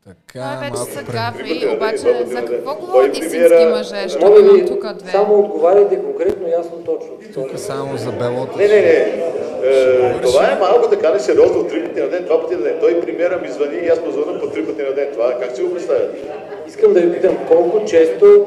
Така, 0.08 0.18
Това 0.34 0.58
вече 0.62 0.92
са 0.92 1.04
гафи, 1.04 1.68
обаче 1.76 2.26
за 2.26 2.46
какво 2.46 2.76
говорят 2.76 3.18
истински 3.18 3.66
мъже? 3.70 4.10
Ще 4.10 4.26
имам 4.26 4.68
тук 4.68 4.94
две. 4.94 5.12
Само 5.12 5.40
отговаряйте 5.40 6.00
конкретно, 6.00 6.48
ясно, 6.48 6.78
точно. 6.86 7.10
Тук 7.34 7.60
само 7.60 7.98
за 7.98 8.12
белото. 8.12 8.58
Не, 8.58 8.68
не, 8.68 8.82
не. 8.82 9.32
Е, 9.64 10.22
това 10.22 10.52
е 10.52 10.60
малко 10.60 10.90
така 10.90 11.14
несериозно. 11.14 11.68
Три 11.68 11.84
пъти 11.84 12.02
на 12.02 12.08
ден, 12.08 12.24
два 12.26 12.42
пъти 12.42 12.56
на 12.56 12.62
ден. 12.62 12.78
Той 12.80 13.02
премиера 13.02 13.38
ми 13.38 13.50
звъни 13.50 13.78
и 13.78 13.88
аз 13.88 14.00
позвънам 14.00 14.40
по 14.40 14.48
три 14.48 14.66
пъти 14.66 14.82
на 14.82 14.94
ден. 14.94 15.08
Това 15.14 15.40
как 15.40 15.56
си 15.56 15.62
го 15.62 15.74
представяте? 15.74 16.20
Искам 16.68 16.94
да 16.94 17.00
ви 17.00 17.14
питам, 17.14 17.38
колко 17.48 17.86
често 17.86 18.46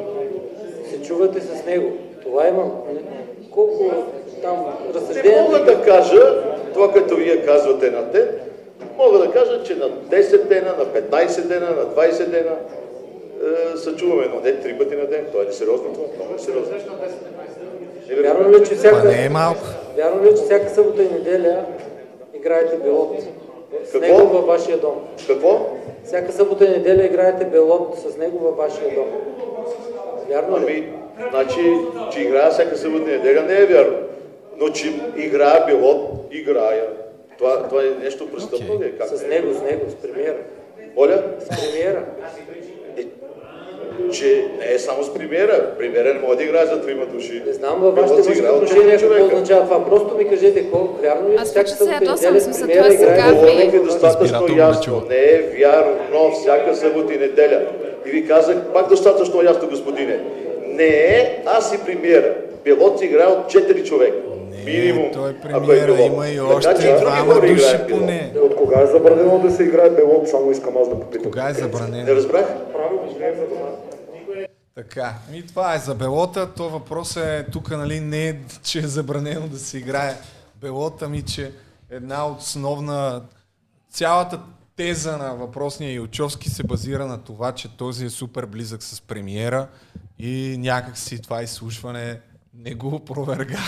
се 0.91 1.03
чувате 1.03 1.41
с 1.41 1.65
него? 1.67 1.93
Това 2.23 2.49
имам. 2.49 2.73
Колко 3.51 3.93
там 4.43 4.67
разсъждения... 4.95 5.37
Не 5.37 5.43
мога 5.43 5.65
да 5.65 5.83
кажа 5.83 6.43
това, 6.75 6.93
като 6.93 7.17
вие 7.17 7.45
казвате 7.47 7.91
на 7.91 8.03
ден, 8.03 8.29
Мога 8.97 9.19
да 9.19 9.31
кажа, 9.31 9.63
че 9.63 9.75
на 9.75 9.91
10 9.91 10.45
дена, 10.49 10.75
на 10.79 10.85
15 10.87 11.41
дена, 11.43 11.71
на 11.71 11.85
20 11.85 12.27
дена 12.27 12.57
е, 13.75 13.77
се 13.77 13.97
чуваме, 13.97 14.27
но 14.35 14.41
не 14.41 14.61
три 14.61 14.79
пъти 14.79 14.97
на 14.97 15.07
ден. 15.07 15.27
Това 15.33 15.43
е 15.43 15.47
несериозно 15.47 15.93
това. 15.93 16.05
Много 16.17 16.35
е 16.35 16.39
сериозно. 16.39 16.77
Е, 18.11 18.15
вярно 18.23 18.53
ли, 18.53 18.65
че 18.69 18.75
всяка, 18.75 19.09
не 19.09 19.25
е 19.25 19.29
малко. 19.29 19.61
Вярно 19.97 20.25
ли, 20.25 20.29
че 20.29 20.43
всяка 20.43 20.71
събота 20.71 21.03
и 21.03 21.09
неделя 21.09 21.65
играете 22.35 22.77
белот 22.77 23.21
с 23.85 23.93
Какво? 23.93 24.07
него 24.07 24.29
във 24.29 24.47
вашия 24.47 24.79
дом? 24.79 24.95
Какво? 25.27 25.67
Всяка 26.05 26.33
събота 26.33 26.65
и 26.65 26.69
неделя 26.69 27.05
играете 27.05 27.45
белот 27.45 27.99
с 27.99 28.17
него 28.17 28.39
във 28.39 28.57
вашия 28.57 28.95
дом. 28.95 29.07
Вярно 30.29 30.59
ли? 30.59 30.63
Ами, 30.63 30.93
значи, 31.31 31.77
че 32.13 32.21
играя 32.21 32.51
всяка 32.51 32.77
събота 32.77 33.11
и 33.11 33.17
неделя 33.17 33.43
не 33.43 33.55
е 33.55 33.67
вярно. 33.67 33.97
Но 34.57 34.69
че 34.69 34.95
играя 35.17 35.67
белот, 35.67 36.11
играя. 36.31 36.85
Това, 37.45 37.69
това 37.69 37.83
е 37.83 38.05
нещо 38.05 38.29
престъпно 38.29 38.75
ли? 38.75 38.85
Okay. 38.85 39.05
С 39.05 39.27
него, 39.27 39.55
с 39.55 39.63
него, 39.63 39.91
с 39.91 39.95
премиера. 39.95 40.37
Оля? 40.97 41.23
С 41.41 41.49
премиера. 41.49 42.05
Е, 42.97 43.03
че 44.13 44.47
не 44.59 44.75
е 44.75 44.79
само 44.79 45.05
с 45.05 45.15
премиера. 45.15 45.71
Премиера 45.79 46.15
не 46.15 46.21
може 46.21 46.37
да 46.37 46.45
играе 46.45 46.67
за 46.67 46.83
трима 46.83 47.07
души. 47.07 47.43
Не 47.47 47.53
знам 47.53 47.81
във 47.81 47.97
вашите 47.97 48.29
мъжки 48.29 48.47
отношения 48.47 48.99
какво 48.99 49.25
означава 49.25 49.65
това. 49.65 49.85
Просто 49.85 50.17
ми 50.17 50.29
кажете 50.29 50.71
колко 50.71 51.03
вярно 51.03 51.31
ли? 51.31 51.37
Аз 51.39 51.49
всяка 51.49 51.69
се 51.69 51.93
ядосвам, 51.93 52.41
смисъл 52.41 52.69
това 52.69 52.91
сега 52.91 53.35
Говорих 53.35 53.71
ви 53.71 53.79
достатъчно 53.79 54.57
ясно. 54.57 55.03
Не 55.09 55.17
е 55.17 55.43
вярно 55.59 56.33
всяка 56.33 56.77
събота 56.77 57.15
и 57.15 57.19
неделя. 57.19 57.63
И 58.07 58.11
ви 58.11 58.27
казах 58.27 58.57
пак 58.73 58.89
достатъчно 58.89 59.43
ясно, 59.43 59.69
господине. 59.69 60.21
Не 60.67 60.87
е 60.87 61.43
аз 61.47 61.75
и 61.75 61.85
премиера. 61.85 62.35
Пилот 62.65 63.03
играе 63.03 63.27
от 63.27 63.53
4 63.53 63.85
човека. 63.85 64.17
Минимум. 64.65 65.11
Той 65.13 65.31
е 65.31 65.41
премиера, 65.41 66.03
е 66.03 66.07
има 66.07 66.29
и 66.29 66.41
още 66.41 66.75
така, 66.75 67.01
двама 67.01 67.35
души 67.41 67.77
поне. 67.91 68.33
От 68.43 68.57
кога 68.57 68.81
е 68.81 68.87
забранено 68.87 69.39
да 69.39 69.51
се 69.51 69.63
играе 69.63 69.91
белот? 69.91 70.29
Само 70.29 70.51
искам 70.51 70.77
аз 70.77 70.89
да 70.89 71.01
попитам. 71.01 71.25
Кога 71.25 71.49
е 71.49 71.55
забранено? 71.55 72.05
Не 72.05 72.15
разбрах. 72.15 72.47
Правилно, 72.73 73.17
не 73.19 73.27
е 73.27 73.35
забранено. 73.35 73.77
Така, 74.75 75.15
и 75.33 75.47
това 75.47 75.75
е 75.75 75.79
за 75.79 75.95
белота. 75.95 76.55
То 76.55 76.69
въпрос 76.69 77.17
е 77.17 77.47
тук, 77.53 77.71
нали, 77.71 78.01
не 78.01 78.29
е, 78.29 78.37
че 78.63 78.79
е 78.79 78.87
забранено 78.87 79.49
да 79.49 79.59
се 79.59 79.79
играе 79.79 80.15
белота, 80.61 81.09
ми, 81.09 81.23
че 81.23 81.53
една 81.91 82.27
основна 82.27 83.23
цялата 83.91 84.41
теза 84.77 85.17
на 85.17 85.35
въпросния 85.35 85.93
Илчовски 85.93 86.51
се 86.51 86.63
базира 86.63 87.07
на 87.07 87.19
това, 87.19 87.53
че 87.53 87.77
този 87.77 88.05
е 88.05 88.11
супер 88.11 88.47
близък 88.47 88.83
с 88.83 89.01
премиера 89.01 89.69
и 90.19 90.57
някакси 90.59 91.23
това 91.23 91.43
изслушване 91.43 92.21
не 92.59 92.75
го 92.75 92.95
опроверга. 92.95 93.61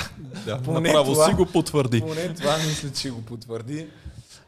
Да, 0.44 0.62
поне 0.62 0.88
направо 0.88 1.12
това, 1.12 1.26
си 1.26 1.32
го 1.32 1.46
потвърди. 1.46 2.00
Поне 2.00 2.34
това 2.34 2.56
мисля, 2.56 2.90
че 2.92 3.10
го 3.10 3.22
потвърди. 3.22 3.88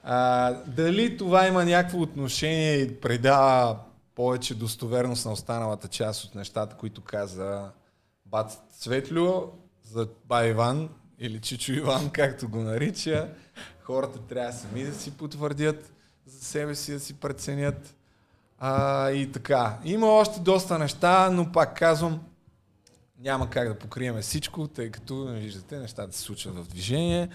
А, 0.02 0.50
дали 0.66 1.16
това 1.16 1.46
има 1.46 1.64
някакво 1.64 2.00
отношение 2.00 2.74
и 2.74 3.00
предава 3.00 3.76
повече 4.14 4.54
достоверност 4.54 5.26
на 5.26 5.32
останалата 5.32 5.88
част 5.88 6.24
от 6.24 6.34
нещата, 6.34 6.76
които 6.76 7.00
каза 7.00 7.70
Бат 8.26 8.62
Светлю 8.78 9.42
за 9.84 10.08
Ба 10.24 10.46
Иван 10.46 10.88
или 11.18 11.40
Чичо 11.40 11.72
Иван, 11.72 12.10
както 12.12 12.48
го 12.48 12.58
нарича. 12.58 13.28
Хората 13.82 14.18
трябва 14.18 14.52
сами 14.52 14.84
да 14.84 14.94
си 14.94 15.10
потвърдят 15.10 15.92
за 16.26 16.44
себе 16.44 16.74
си, 16.74 16.92
да 16.92 17.00
си 17.00 17.14
преценят. 17.14 17.94
А, 18.58 19.10
и 19.10 19.32
така. 19.32 19.78
Има 19.84 20.06
още 20.06 20.40
доста 20.40 20.78
неща, 20.78 21.30
но 21.30 21.52
пак 21.52 21.78
казвам, 21.78 22.20
няма 23.24 23.50
как 23.50 23.68
да 23.68 23.74
покриеме 23.74 24.22
всичко, 24.22 24.68
тъй 24.68 24.90
като, 24.90 25.26
виждате, 25.26 25.78
нещата 25.78 26.16
се 26.16 26.22
случват 26.22 26.56
в 26.56 26.68
движение. 26.68 27.28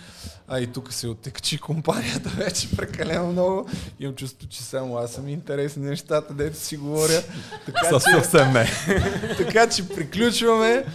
А 0.48 0.60
и 0.60 0.68
тук 0.68 0.94
се 0.94 1.08
оттекчи 1.08 1.58
компанията 1.58 2.30
вече 2.38 2.76
прекалено 2.76 3.32
много. 3.32 3.70
Имам 4.00 4.16
чувство, 4.16 4.48
че 4.48 4.64
само 4.64 4.98
аз 4.98 5.12
съм 5.14 5.28
интересни 5.28 5.86
нещата, 5.86 6.34
дето 6.34 6.58
си 6.58 6.78
говоря. 6.78 7.24
Така, 7.66 7.90
че, 7.90 8.00
съвсем 8.00 8.54
не. 8.54 8.68
така 9.38 9.70
че 9.70 9.90
приключваме. 9.90 10.86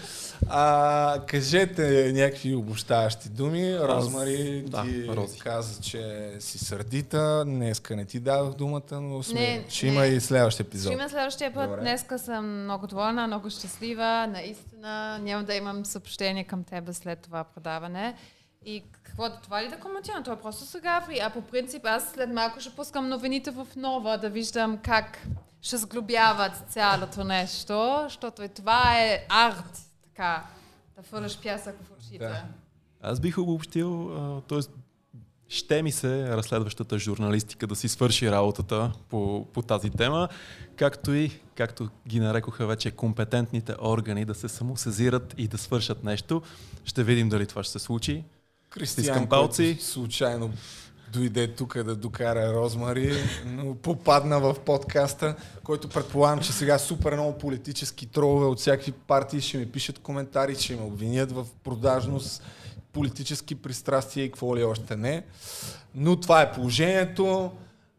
А, 0.49 1.20
кажете 1.26 2.12
някакви 2.12 2.55
обощаващи 2.55 3.28
думи. 3.28 3.78
Розмари 3.78 4.62
да, 4.62 4.83
ти 4.83 5.08
Рози. 5.08 5.39
каза, 5.39 5.83
че 5.83 6.33
си 6.41 6.58
сърдита. 6.58 7.44
Днеска 7.44 7.97
не 7.97 8.05
ти 8.05 8.20
дадох 8.20 8.55
думата, 8.55 9.00
но 9.00 9.23
сме... 9.23 9.41
не, 9.41 9.65
ще 9.68 9.86
не. 9.86 9.92
има 9.92 10.07
и 10.07 10.20
следващия 10.20 10.65
епизод. 10.65 10.92
Ще 10.92 11.00
има 11.00 11.08
следващия 11.08 11.55
път. 11.55 11.70
Добре. 11.70 11.81
Днеска 11.81 12.18
съм 12.18 12.62
много 12.65 12.86
доволна, 12.86 13.26
много 13.26 13.50
щастлива. 13.50 14.26
Наистина 14.26 15.18
няма 15.18 15.44
да 15.44 15.55
имам 15.55 15.84
съобщение 15.84 16.44
към 16.44 16.65
тебе 16.65 16.92
след 16.92 17.18
това 17.18 17.44
предаване. 17.44 18.15
И 18.67 18.83
какво 18.92 19.31
това 19.42 19.62
ли 19.62 19.68
да 19.68 19.76
коментирам? 19.76 20.23
Това 20.23 20.36
е 20.36 20.41
просто 20.41 20.65
сега. 20.65 21.05
А 21.23 21.31
по 21.31 21.41
принцип 21.41 21.83
аз 21.84 22.10
след 22.15 22.31
малко 22.31 22.60
ще 22.60 22.70
пускам 22.70 23.08
новините 23.08 23.50
в 23.50 23.67
нова, 23.76 24.18
да 24.18 24.31
виждам 24.31 24.78
как 24.83 25.18
ще 25.62 25.76
сглобяват 25.76 26.52
цялото 26.68 27.25
нещо, 27.25 28.00
защото 28.02 28.42
и 28.42 28.49
това 28.49 28.99
е 28.99 29.26
арт, 29.28 29.78
така, 30.19 30.47
да 30.97 31.03
фърляш 31.03 31.39
пясък 31.43 31.77
в 31.85 31.99
очите. 31.99 32.19
Да. 32.19 32.45
Аз 33.03 33.21
бих 33.21 33.39
обобщил, 33.39 34.11
т.е. 34.49 34.59
ще 35.49 35.83
ми 35.83 35.93
се 35.93 36.29
разследващата 36.29 36.99
журналистика 36.99 37.67
да 37.67 37.77
си 37.77 37.89
свърши 37.89 38.31
работата 38.31 38.93
по, 39.09 39.47
по 39.53 39.63
тази 39.63 39.91
тема, 39.91 40.29
както 40.77 41.15
и, 41.15 41.31
както 41.55 41.89
ги 42.09 42.21
нарекоха 42.21 42.67
вече, 42.67 42.91
компетентните 42.91 43.75
органи 43.83 44.25
да 44.25 44.35
се 44.35 44.49
самосезират 44.49 45.35
и 45.39 45.49
да 45.49 45.59
свършат 45.59 46.05
нещо. 46.05 46.43
Ще 46.85 47.05
видим 47.05 47.29
дали 47.29 47.47
това 47.47 47.63
ще 47.63 47.73
се 47.73 47.79
случи. 47.79 48.25
Кристиан, 48.71 49.29
палци. 49.29 49.79
случайно 49.81 50.53
дойде 51.12 51.55
тук 51.55 51.83
да 51.83 51.97
докара 51.97 52.53
Розмари, 52.53 53.12
но 53.47 53.75
попадна 53.75 54.41
в 54.41 54.57
подкаста, 54.67 55.37
който 55.65 55.89
предполагам, 55.89 56.41
че 56.41 56.53
сега 56.53 56.78
супер 56.78 57.12
много 57.12 57.39
политически 57.39 58.07
тролове 58.07 58.47
от 58.47 58.59
всякакви 58.59 58.93
партии 58.93 59.41
ще 59.41 59.59
ми 59.59 59.67
пишат 59.67 59.99
коментари, 59.99 60.55
ще 60.55 60.77
ме 60.77 60.83
обвинят 60.83 61.33
в 61.33 61.47
продажност, 61.65 62.43
политически 62.93 63.55
пристрастия 63.55 64.25
и 64.25 64.31
какво 64.31 64.57
ли 64.57 64.65
още 64.65 64.97
не. 64.97 65.25
Но 65.95 66.20
това 66.20 66.43
е 66.43 66.53
положението. 66.53 67.53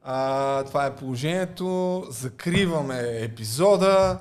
А, 0.03 0.63
това 0.63 0.85
е 0.85 0.95
положението. 0.95 2.03
Закриваме 2.09 2.99
епизода 3.21 4.19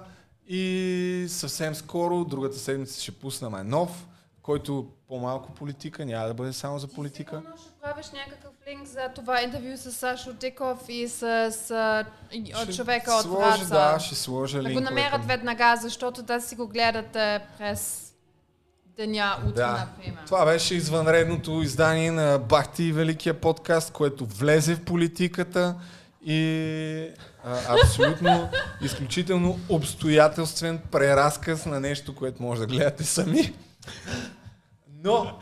и 0.48 1.26
съвсем 1.28 1.74
скоро, 1.74 2.24
другата 2.24 2.58
седмица 2.58 3.02
ще 3.02 3.12
пуснем 3.12 3.52
нов, 3.64 4.06
който 4.42 4.86
по-малко 5.08 5.52
политика, 5.52 6.04
няма 6.04 6.26
да 6.26 6.34
бъде 6.34 6.52
само 6.52 6.78
за 6.78 6.88
политика. 6.88 7.36
Сигурно 7.36 7.56
ще 7.58 7.70
правиш 7.82 8.06
някакъв 8.10 8.52
линк 8.68 8.86
за 8.86 9.08
това 9.14 9.42
интервю 9.42 9.76
с 9.76 9.92
Сашо 9.92 10.32
Диков 10.32 10.78
и 10.88 11.08
с, 11.08 11.52
с 11.52 12.04
ще 12.62 12.76
човека 12.76 13.12
от 13.12 13.22
сложи, 13.22 13.64
Враца. 13.64 13.92
Да, 13.92 14.00
ще 14.00 14.14
сложа 14.14 14.58
линк. 14.58 14.68
Да 14.68 14.74
го 14.74 14.80
намерят 14.80 15.24
веднага, 15.24 15.76
защото 15.82 16.22
да 16.22 16.40
си 16.40 16.56
го 16.56 16.68
гледате 16.68 17.40
през 17.58 18.12
деня, 18.96 19.36
утре, 19.48 19.52
да. 19.52 19.86
например. 19.96 20.22
Това 20.26 20.44
беше 20.44 20.74
извънредното 20.74 21.62
издание 21.62 22.10
на 22.10 22.38
Бахти 22.38 22.92
Великия 22.92 23.40
подкаст, 23.40 23.92
което 23.92 24.26
влезе 24.26 24.74
в 24.74 24.84
политиката 24.84 25.74
и 26.24 27.10
а, 27.44 27.74
абсолютно 27.74 28.48
изключително 28.82 29.58
обстоятелствен 29.68 30.80
преразказ 30.90 31.66
на 31.66 31.80
нещо, 31.80 32.14
което 32.14 32.42
може 32.42 32.60
да 32.60 32.66
гледате 32.66 33.04
сами. 33.04 33.54
Но 35.04 35.38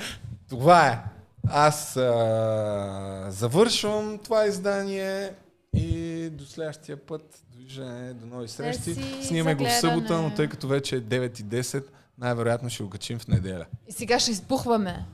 това 0.48 0.88
е. 0.88 1.02
Аз 1.48 1.96
а, 1.96 3.26
завършвам 3.28 4.18
това 4.18 4.46
издание 4.46 5.32
и 5.72 6.30
до 6.30 6.44
следващия 6.44 6.96
път, 7.06 7.42
довиждане, 7.52 8.14
до 8.14 8.26
нови 8.26 8.48
срещи. 8.48 8.94
Снимаме 9.22 9.54
го 9.54 9.64
в 9.64 9.72
събота, 9.72 10.22
но 10.22 10.34
тъй 10.34 10.48
като 10.48 10.68
вече 10.68 10.96
е 10.96 11.00
9 11.00 11.40
и 11.40 11.44
10, 11.44 11.84
най-вероятно 12.18 12.70
ще 12.70 12.82
го 12.82 12.90
качим 12.90 13.18
в 13.18 13.28
неделя. 13.28 13.66
И 13.88 13.92
сега 13.92 14.18
ще 14.18 14.30
избухваме. 14.30 15.06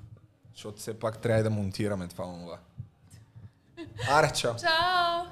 Защото 0.55 0.79
все 0.79 0.95
пак 0.95 1.19
трябва 1.19 1.43
да 1.43 1.51
монтираме 1.51 2.09
това 2.09 2.25
онова. 2.25 2.59
Аре, 4.11 4.33
чао! 4.35 4.55
Чао! 4.57 5.27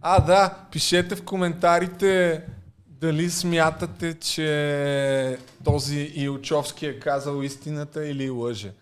А, 0.00 0.20
да, 0.20 0.54
пишете 0.70 1.16
в 1.16 1.24
коментарите 1.24 2.42
дали 3.06 3.30
смятате, 3.30 4.14
че 4.14 5.38
този 5.64 6.00
Илчовски 6.00 6.86
е 6.86 6.98
казал 6.98 7.42
истината 7.42 8.06
или 8.08 8.30
лъже. 8.30 8.72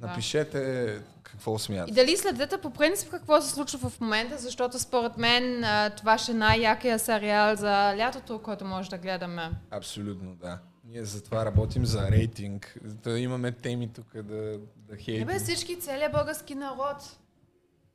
Напишете 0.00 0.98
какво 1.22 1.58
смятате. 1.58 1.90
И 1.90 1.94
дали 1.94 2.16
следете 2.16 2.58
по 2.58 2.70
принцип 2.70 3.10
какво 3.10 3.42
се 3.42 3.50
случва 3.50 3.90
в 3.90 4.00
момента, 4.00 4.38
защото 4.38 4.78
според 4.78 5.16
мен 5.16 5.64
това 5.96 6.18
ще 6.18 6.32
е 6.32 6.34
най-якия 6.34 6.98
сериал 6.98 7.56
за 7.56 7.94
лятото, 7.98 8.38
който 8.38 8.64
може 8.64 8.90
да 8.90 8.98
гледаме. 8.98 9.50
Абсолютно, 9.70 10.34
да. 10.34 10.58
Ние 10.84 11.04
затова 11.04 11.44
работим 11.44 11.86
за 11.86 12.10
рейтинг, 12.10 12.78
да 12.82 13.18
имаме 13.18 13.52
теми 13.52 13.92
тук 13.92 14.06
да, 14.14 14.58
да 14.76 14.96
хейтим. 14.96 15.28
Ебе, 15.28 15.38
всички, 15.38 15.80
целият 15.80 16.12
български 16.12 16.54
народ 16.54 17.18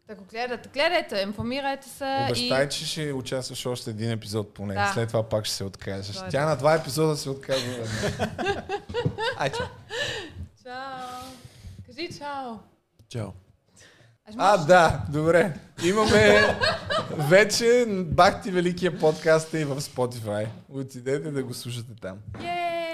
да 0.08 0.16
го 0.16 0.24
гледате. 0.32 0.70
Гледайте, 0.74 1.22
информирайте 1.22 1.90
се. 1.90 2.26
Обещай, 2.26 2.66
и... 2.66 2.70
че 2.70 2.86
ще 2.86 3.14
участваш 3.14 3.66
още 3.66 3.90
един 3.90 4.12
епизод 4.12 4.54
поне. 4.54 4.74
Да. 4.74 4.92
След 4.94 5.08
това 5.08 5.30
пак 5.30 5.46
ще 5.46 5.56
се 5.56 5.64
откажеш. 5.64 6.18
Тя 6.30 6.46
на 6.46 6.56
два 6.56 6.76
епизода 6.76 7.18
се 7.18 7.30
отказва. 7.30 7.74
Ай, 9.38 9.52
чао. 9.52 9.66
Чао. 10.64 11.32
Кажи 11.86 12.10
чао. 12.18 12.58
Чао. 13.10 13.28
А, 14.38 14.58
да, 14.58 15.02
добре. 15.10 15.54
Имаме 15.84 16.58
вече 17.18 17.86
Бахти 17.90 18.52
Великия 18.52 19.00
подкаст 19.00 19.54
и 19.54 19.66
в 19.66 19.82
Spotify. 19.82 20.48
Отидете 20.70 21.32
да 21.32 21.44
го 21.44 21.54
слушате 21.54 21.92
там. 22.02 22.18
Yeah. 22.38 22.85